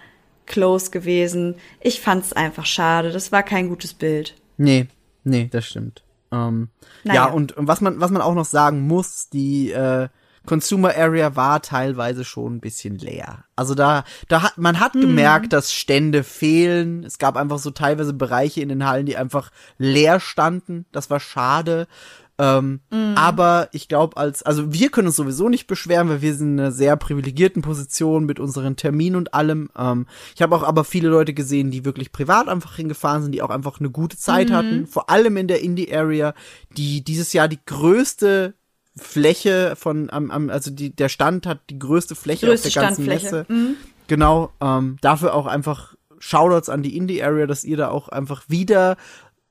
close 0.46 0.92
gewesen. 0.92 1.56
Ich 1.80 2.02
fand's 2.02 2.34
einfach 2.34 2.66
schade. 2.66 3.12
Das 3.12 3.32
war 3.32 3.44
kein 3.44 3.70
gutes 3.70 3.94
Bild. 3.94 4.36
Nee, 4.58 4.88
nee, 5.24 5.48
das 5.52 5.66
stimmt. 5.66 6.04
Ähm, 6.32 6.70
Naja. 7.04 7.28
Ja, 7.28 7.34
und, 7.34 7.56
und 7.58 7.68
was 7.68 7.82
man, 7.82 8.00
was 8.00 8.12
man 8.12 8.22
auch 8.22 8.34
noch 8.36 8.46
sagen 8.46 8.88
muss, 8.88 9.30
die 9.30 9.72
äh, 9.72 10.08
Consumer 10.46 10.96
Area 10.96 11.36
war 11.36 11.62
teilweise 11.62 12.26
schon 12.26 12.56
ein 12.56 12.62
bisschen 12.62 12.98
leer. 12.98 13.46
Also 13.56 13.76
da, 13.76 14.04
da 14.28 14.44
hat, 14.44 14.58
man 14.58 14.80
hat 14.80 14.94
gemerkt, 14.94 15.54
dass 15.54 15.72
Stände 15.74 16.24
fehlen. 16.24 17.04
Es 17.04 17.20
gab 17.20 17.38
einfach 17.38 17.60
so 17.60 17.72
teilweise 17.72 18.14
Bereiche 18.14 18.62
in 18.62 18.70
den 18.70 18.88
Hallen, 18.88 19.06
die 19.06 19.18
einfach 19.18 19.52
leer 19.78 20.20
standen. 20.20 20.86
Das 20.92 21.10
war 21.10 21.20
schade. 21.20 21.88
Ähm, 22.40 22.80
Aber 23.16 23.70
ich 23.72 23.88
glaube, 23.88 24.18
als, 24.18 24.42
also 24.42 24.74
wir 24.74 24.90
können 24.90 25.08
uns 25.08 25.16
sowieso 25.16 25.48
nicht 25.48 25.68
beschweren, 25.68 26.10
weil 26.10 26.24
wir 26.24 26.34
sind 26.34 26.54
in 26.54 26.60
einer 26.60 26.72
sehr 26.72 26.96
privilegierten 26.96 27.62
Position 27.62 28.26
mit 28.26 28.40
unseren 28.40 28.76
Terminen 28.76 29.16
und 29.18 29.36
allem. 29.36 29.70
Ähm, 29.78 30.08
ich 30.34 30.42
habe 30.42 30.56
auch 30.56 30.64
aber 30.64 30.84
viele 30.84 31.10
Leute 31.10 31.36
gesehen, 31.36 31.70
die 31.70 31.86
wirklich 31.86 32.12
privat 32.12 32.48
einfach 32.48 32.78
hingefahren 32.78 33.22
sind, 33.22 33.34
die 33.34 33.44
auch 33.44 33.52
einfach 33.52 33.80
eine 33.80 33.92
gute 33.92 34.18
Zeit 34.18 34.50
hatten, 34.52 34.88
vor 34.88 35.12
allem 35.12 35.38
in 35.38 35.48
der 35.48 35.62
Indie-Area, 35.62 36.34
die 36.78 37.04
dieses 37.04 37.32
Jahr 37.34 37.48
die 37.48 37.60
größte 37.64 38.56
Fläche 38.96 39.76
von, 39.78 40.10
am, 40.10 40.32
am, 40.32 40.50
also 40.50 40.72
die, 40.72 40.96
der 40.96 41.10
Stand 41.10 41.46
hat 41.46 41.60
die 41.70 41.80
größte 41.80 42.16
Fläche 42.16 42.48
Größte 42.48 42.68
auf 42.68 42.74
der 42.74 42.84
ganzen. 42.84 43.06
Messe. 43.06 43.46
Genau, 44.08 44.52
ähm, 44.60 44.98
dafür 45.02 45.34
auch 45.34 45.46
einfach 45.46 45.96
Shoutouts 46.20 46.70
an 46.70 46.84
die 46.84 46.98
Indie-Area, 46.98 47.48
dass 47.48 47.64
ihr 47.64 47.78
da 47.78 47.90
auch 47.90 48.10
einfach 48.10 48.44
wieder 48.48 48.98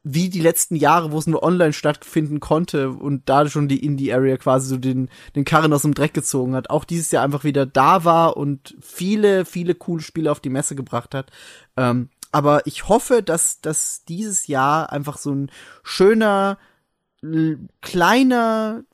wie 0.03 0.31
die 0.31 0.41
letzten 0.41 0.77
Jahre, 0.77 1.13
wo 1.13 1.19
es 1.19 1.27
nur 1.27 1.43
online 1.43 1.75
stattfinden 1.75 2.41
konnte 2.41 2.91
und 2.91 3.29
da 3.29 3.49
schon 3.49 3.69
die 3.69 3.85
Indie-Area 3.85 4.39
quasi 4.39 4.69
so 4.69 4.79
den, 4.79 5.11
den 5.37 5.45
Karren 5.45 5.73
aus 5.75 5.83
dem 5.83 5.95
Dreck 5.95 6.15
gezogen 6.15 6.55
hat, 6.55 6.71
auch 6.71 6.85
dieses 6.85 7.11
Jahr 7.11 7.23
einfach 7.23 7.45
wieder 7.45 7.67
da 7.67 8.05
war 8.05 8.37
und 8.37 8.77
viele, 8.81 9.45
viele 9.45 9.75
coole 9.75 10.03
Spiele 10.03 10.31
auf 10.31 10.41
die 10.41 10.49
Messe 10.49 10.75
gebracht 10.75 11.15
hat. 11.15 11.31
Ähm, 11.77 12.09
aber 12.33 12.67
ich 12.67 12.89
hoffe, 12.89 13.23
dass, 13.23 13.61
dass 13.61 14.05
dieses 14.05 14.47
Jahr 14.47 14.91
einfach 14.91 15.19
so 15.19 15.33
ein 15.33 15.51
schöner, 15.83 16.59
kleiner 17.83 18.85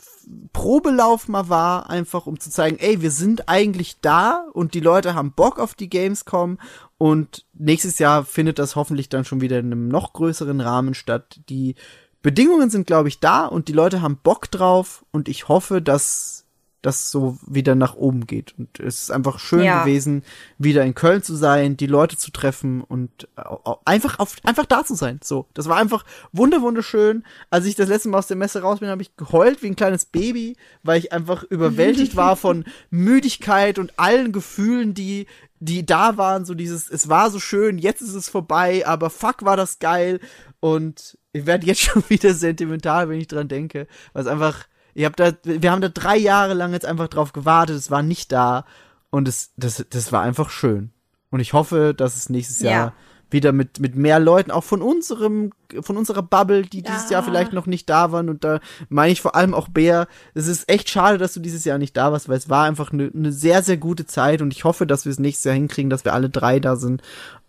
Probelauf 0.53 1.29
mal 1.29 1.49
war, 1.49 1.89
einfach 1.89 2.27
um 2.27 2.41
zu 2.41 2.51
zeigen, 2.51 2.79
ey, 2.79 3.01
wir 3.01 3.11
sind 3.13 3.49
eigentlich 3.49 4.01
da 4.01 4.47
und 4.53 4.75
die 4.75 4.81
Leute 4.81 5.15
haben 5.15 5.33
Bock 5.33 5.61
auf 5.61 5.75
die 5.75 5.89
Gamescom 5.89 6.59
und 6.99 7.45
nächstes 7.53 7.99
Jahr 7.99 8.25
findet 8.25 8.59
das 8.59 8.75
hoffentlich 8.75 9.09
dann 9.09 9.25
schon 9.25 9.41
wieder 9.41 9.59
in 9.59 9.67
einem 9.67 9.89
noch 9.89 10.15
größeren 10.15 10.61
Rahmen 10.61 10.95
statt. 10.95 11.41
Die 11.49 11.77
Bedingungen 12.23 12.71
sind, 12.71 12.87
glaube 12.89 13.09
ich, 13.09 13.21
da 13.21 13.47
und 13.47 13.69
die 13.69 13.73
Leute 13.73 14.03
haben 14.03 14.19
Bock 14.21 14.51
drauf 14.51 15.05
und 15.13 15.29
ich 15.29 15.49
hoffe, 15.49 15.81
dass 15.81 16.46
das 16.87 17.11
so 17.11 17.37
wieder 17.47 17.75
nach 17.75 17.95
oben 17.97 18.27
geht. 18.27 18.55
Und 18.57 18.81
es 18.81 19.03
ist 19.03 19.11
einfach 19.11 19.39
schön 19.39 19.65
Ja. 19.65 19.83
gewesen, 19.83 20.23
wieder 20.59 20.85
in 20.85 20.95
Köln 20.95 21.23
zu 21.23 21.35
sein, 21.35 21.77
die 21.77 21.87
Leute 21.87 22.17
zu 22.17 22.31
treffen 22.31 22.81
und 22.83 23.29
au- 23.37 23.81
einfach 23.85 24.19
auf, 24.19 24.37
einfach 24.45 24.65
da 24.67 24.85
zu 24.85 24.95
sein. 24.95 25.21
So, 25.23 25.47
das 25.55 25.69
war 25.69 25.77
einfach 25.77 26.05
wunder 26.33 26.63
wunderschön. 26.63 27.25
Als 27.51 27.67
ich 27.67 27.75
das 27.75 27.89
letzte 27.89 28.09
Mal 28.09 28.19
aus 28.19 28.29
der 28.29 28.37
Messe 28.37 28.63
raus 28.63 28.81
bin, 28.81 28.89
habe 28.89 29.03
ich 29.03 29.17
geheult 29.17 29.63
wie 29.63 29.67
ein 29.67 29.77
kleines 29.77 30.05
Baby, 30.07 30.57
weil 30.83 30.99
ich 30.99 31.13
einfach 31.13 31.43
überwältigt 31.43 32.17
war 32.17 32.37
von 32.37 32.65
Müdigkeit 32.91 33.79
und 33.79 33.99
allen 33.99 34.33
Gefühlen, 34.33 34.95
die 34.95 35.27
die 35.59 35.87
da 35.87 36.19
waren. 36.19 36.45
So 36.45 36.53
dieses, 36.53 36.91
es 36.91 37.09
war 37.09 37.31
so 37.31 37.41
schön, 37.41 37.79
jetzt 37.79 38.03
ist 38.03 38.13
es 38.15 38.29
vorbei, 38.29 38.87
aber 38.87 39.09
fuck 39.09 39.43
war 39.43 39.57
das 39.57 39.79
geil. 39.79 40.21
Und 40.61 41.17
ich 41.33 41.47
werde 41.47 41.67
jetzt 41.67 41.81
schon 41.83 42.05
wieder 42.09 42.35
sentimental, 42.35 43.09
wenn 43.09 43.19
ich 43.21 43.27
dran 43.29 43.49
denke, 43.49 43.87
weil 44.13 44.23
es 44.23 44.29
einfach 44.29 44.67
Ihr 44.97 45.05
habt 45.05 45.21
da, 45.21 45.33
wir 45.45 45.71
haben 45.71 45.83
da 45.83 45.91
drei 45.91 46.17
Jahre 46.17 46.55
lang 46.55 46.73
jetzt 46.73 46.87
einfach 46.87 47.09
drauf 47.09 47.35
gewartet, 47.35 47.77
es 47.77 47.91
war 47.91 48.03
nicht 48.03 48.33
da 48.33 48.65
und 49.11 49.29
es, 49.29 49.51
das, 49.59 49.85
das 49.91 50.11
war 50.11 50.23
einfach 50.23 50.49
schön. 50.49 50.91
Und 51.31 51.41
ich 51.41 51.53
hoffe, 51.53 51.93
dass 51.95 52.17
es 52.17 52.31
nächstes 52.31 52.61
Ja. 52.61 52.71
Jahr 52.71 52.93
wieder 53.29 53.53
mit, 53.53 53.79
mit 53.79 53.95
mehr 53.95 54.19
Leuten, 54.21 54.51
auch 54.51 54.65
von 54.65 54.81
unserem, 54.81 55.53
von 55.83 55.99
unserer 55.99 56.23
Bubble, 56.23 56.63
die 56.63 56.81
dieses 56.83 57.11
Ja. 57.11 57.17
Jahr 57.19 57.25
vielleicht 57.25 57.53
noch 57.53 57.67
nicht 57.67 57.91
da 57.91 58.11
waren. 58.13 58.31
Und 58.31 58.43
da 58.45 58.61
meine 58.89 59.13
ich 59.13 59.21
vor 59.21 59.35
allem 59.35 59.53
auch 59.53 59.69
Bär. 59.69 60.07
Es 60.33 60.47
ist 60.47 60.67
echt 60.71 60.89
schade, 60.89 61.19
dass 61.19 61.35
du 61.35 61.41
dieses 61.41 61.65
Jahr 61.65 61.77
nicht 61.77 61.95
da 61.97 62.11
warst, 62.13 62.29
weil 62.31 62.39
es 62.39 62.49
war 62.49 62.65
einfach 62.65 62.93
eine 62.93 63.11
eine 63.15 63.33
sehr, 63.33 63.63
sehr 63.63 63.77
gute 63.77 64.07
Zeit 64.07 64.41
und 64.41 64.53
ich 64.55 64.65
hoffe, 64.65 64.87
dass 64.87 65.05
wir 65.05 65.13
es 65.13 65.19
nächstes 65.19 65.45
Jahr 65.45 65.55
hinkriegen, 65.57 65.91
dass 65.91 66.05
wir 66.07 66.15
alle 66.15 66.31
drei 66.31 66.59
da 66.59 66.77
sind. 66.77 67.03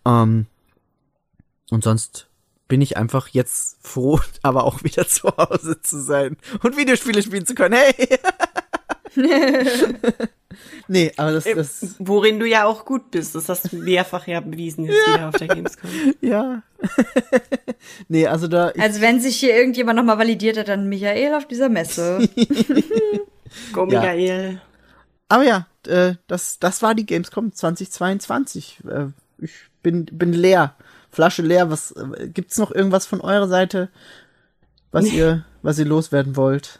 Ähm, 0.04 0.46
und 1.70 1.82
sonst 1.84 2.27
bin 2.68 2.82
ich 2.82 2.96
einfach 2.96 3.28
jetzt 3.28 3.78
froh, 3.80 4.20
aber 4.42 4.64
auch 4.64 4.84
wieder 4.84 5.08
zu 5.08 5.28
Hause 5.36 5.80
zu 5.82 6.00
sein 6.00 6.36
und 6.62 6.76
Videospiele 6.76 7.22
spielen 7.22 7.46
zu 7.46 7.54
können. 7.54 7.74
Hey! 7.74 8.18
nee, 10.88 11.12
aber 11.16 11.32
das, 11.32 11.44
das, 11.44 11.96
Worin 11.98 12.38
du 12.38 12.46
ja 12.46 12.66
auch 12.66 12.84
gut 12.84 13.10
bist. 13.10 13.34
Das 13.34 13.48
hast 13.48 13.72
du 13.72 13.76
mehrfach 13.76 14.26
ja 14.26 14.40
bewiesen 14.40 14.84
jetzt 14.84 15.06
wieder 15.08 15.28
auf 15.28 15.36
der 15.36 15.48
Gamescom. 15.48 15.90
ja. 16.20 16.62
nee, 18.08 18.26
also 18.26 18.46
da, 18.48 18.72
Also 18.78 19.00
wenn 19.00 19.20
sich 19.20 19.40
hier 19.40 19.56
irgendjemand 19.56 19.96
nochmal 19.96 20.18
validiert 20.18 20.58
hat, 20.58 20.68
dann 20.68 20.88
Michael 20.88 21.34
auf 21.34 21.48
dieser 21.48 21.68
Messe. 21.68 22.28
Go, 23.72 23.88
Ja. 23.90 24.00
Michael. 24.00 24.60
aber 25.28 25.44
ja, 25.44 25.66
äh, 25.86 26.14
das, 26.26 26.58
das 26.58 26.82
war 26.82 26.94
die 26.94 27.06
Gamescom 27.06 27.52
2022. 27.52 28.80
Äh, 28.88 29.06
ich 29.38 29.52
bin, 29.82 30.04
bin 30.04 30.32
leer. 30.32 30.76
Flasche 31.18 31.42
leer. 31.42 31.68
Was, 31.68 31.90
äh, 31.90 32.28
gibt's 32.28 32.58
noch 32.58 32.70
irgendwas 32.70 33.04
von 33.04 33.20
eurer 33.20 33.48
Seite, 33.48 33.88
was 34.92 35.06
ihr, 35.06 35.44
was 35.62 35.76
ihr 35.80 35.84
loswerden 35.84 36.36
wollt? 36.36 36.78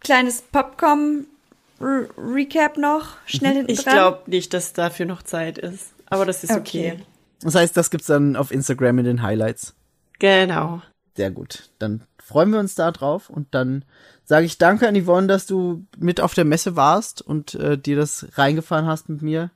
Kleines 0.00 0.42
Popcorn-Recap 0.52 2.76
noch, 2.76 3.16
schnell 3.24 3.54
hinten 3.54 3.70
Ich 3.70 3.86
glaube 3.86 4.24
nicht, 4.26 4.52
dass 4.52 4.74
dafür 4.74 5.06
noch 5.06 5.22
Zeit 5.22 5.56
ist. 5.56 5.94
Aber 6.10 6.26
das 6.26 6.44
ist 6.44 6.50
okay. 6.50 6.92
Okay. 6.92 7.02
Das 7.40 7.54
heißt, 7.54 7.74
das 7.74 7.90
gibt's 7.90 8.08
dann 8.08 8.36
auf 8.36 8.50
Instagram 8.50 8.98
in 8.98 9.06
den 9.06 9.22
Highlights. 9.22 9.74
Genau. 10.18 10.82
Sehr 11.16 11.30
gut. 11.30 11.70
Dann 11.78 12.02
freuen 12.22 12.50
wir 12.50 12.58
uns 12.58 12.74
da 12.74 12.90
drauf 12.90 13.30
und 13.30 13.54
dann 13.54 13.86
sage 14.26 14.44
ich 14.44 14.58
danke 14.58 14.86
an 14.86 15.02
Yvonne, 15.02 15.26
dass 15.26 15.46
du 15.46 15.86
mit 15.96 16.20
auf 16.20 16.34
der 16.34 16.44
Messe 16.44 16.76
warst 16.76 17.22
und 17.22 17.54
äh, 17.54 17.78
dir 17.78 17.96
das 17.96 18.26
reingefahren 18.34 18.84
hast 18.84 19.08
mit 19.08 19.22
mir. 19.22 19.50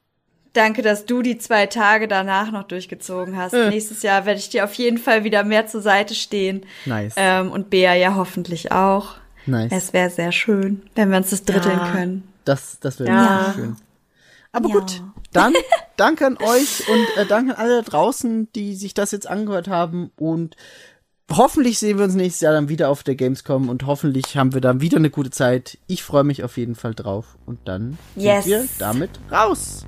Danke, 0.54 0.82
dass 0.82 1.04
du 1.04 1.20
die 1.20 1.36
zwei 1.36 1.66
Tage 1.66 2.08
danach 2.08 2.50
noch 2.52 2.62
durchgezogen 2.64 3.36
hast. 3.36 3.52
Äh. 3.52 3.68
Nächstes 3.70 4.02
Jahr 4.02 4.24
werde 4.24 4.38
ich 4.38 4.48
dir 4.48 4.64
auf 4.64 4.72
jeden 4.74 4.98
Fall 4.98 5.24
wieder 5.24 5.44
mehr 5.44 5.66
zur 5.66 5.82
Seite 5.82 6.14
stehen. 6.14 6.64
Nice. 6.86 7.14
Ähm, 7.16 7.50
und 7.50 7.70
Bea 7.70 7.94
ja 7.94 8.14
hoffentlich 8.14 8.72
auch. 8.72 9.16
nice. 9.46 9.70
Es 9.72 9.92
wäre 9.92 10.08
sehr 10.10 10.32
schön, 10.32 10.82
wenn 10.94 11.10
wir 11.10 11.18
uns 11.18 11.30
das 11.30 11.44
dritteln 11.44 11.78
Ja. 11.78 11.90
können. 11.92 12.28
Das, 12.44 12.78
das 12.80 12.98
wäre 13.00 13.10
Ja. 13.10 13.38
wirklich 13.46 13.54
schön. 13.56 13.76
Aber 14.52 14.68
Ja. 14.68 14.74
gut, 14.76 15.02
dann 15.32 15.52
danke 15.96 16.24
an 16.26 16.38
euch 16.38 16.88
und 16.88 17.06
äh, 17.16 17.26
danke 17.26 17.58
an 17.58 17.64
alle 17.64 17.82
da 17.82 17.90
draußen, 17.90 18.50
die 18.54 18.74
sich 18.76 18.94
das 18.94 19.10
jetzt 19.10 19.26
angehört 19.28 19.66
haben 19.68 20.12
und 20.16 20.54
hoffentlich 21.32 21.78
sehen 21.80 21.98
wir 21.98 22.04
uns 22.04 22.14
nächstes 22.14 22.42
Jahr 22.42 22.52
dann 22.52 22.68
wieder 22.68 22.88
auf 22.90 23.02
der 23.02 23.16
Gamescom 23.16 23.68
und 23.68 23.86
hoffentlich 23.86 24.36
haben 24.36 24.54
wir 24.54 24.60
dann 24.60 24.80
wieder 24.80 24.98
eine 24.98 25.10
gute 25.10 25.30
Zeit. 25.30 25.78
Ich 25.88 26.04
freue 26.04 26.22
mich 26.22 26.44
auf 26.44 26.56
jeden 26.56 26.76
Fall 26.76 26.94
drauf 26.94 27.36
und 27.44 27.58
dann 27.66 27.98
Yes. 28.14 28.44
sind 28.44 28.52
wir 28.52 28.68
damit 28.78 29.10
raus. 29.32 29.84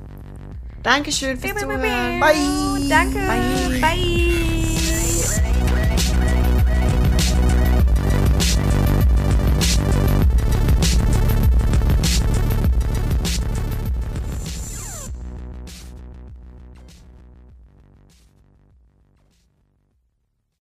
Dankeschön 0.87 1.37
fürs 1.37 1.59
Zuhören. 1.59 1.81
Bye. 1.81 2.89
Danke. 2.89 3.19
Bye. 3.27 4.95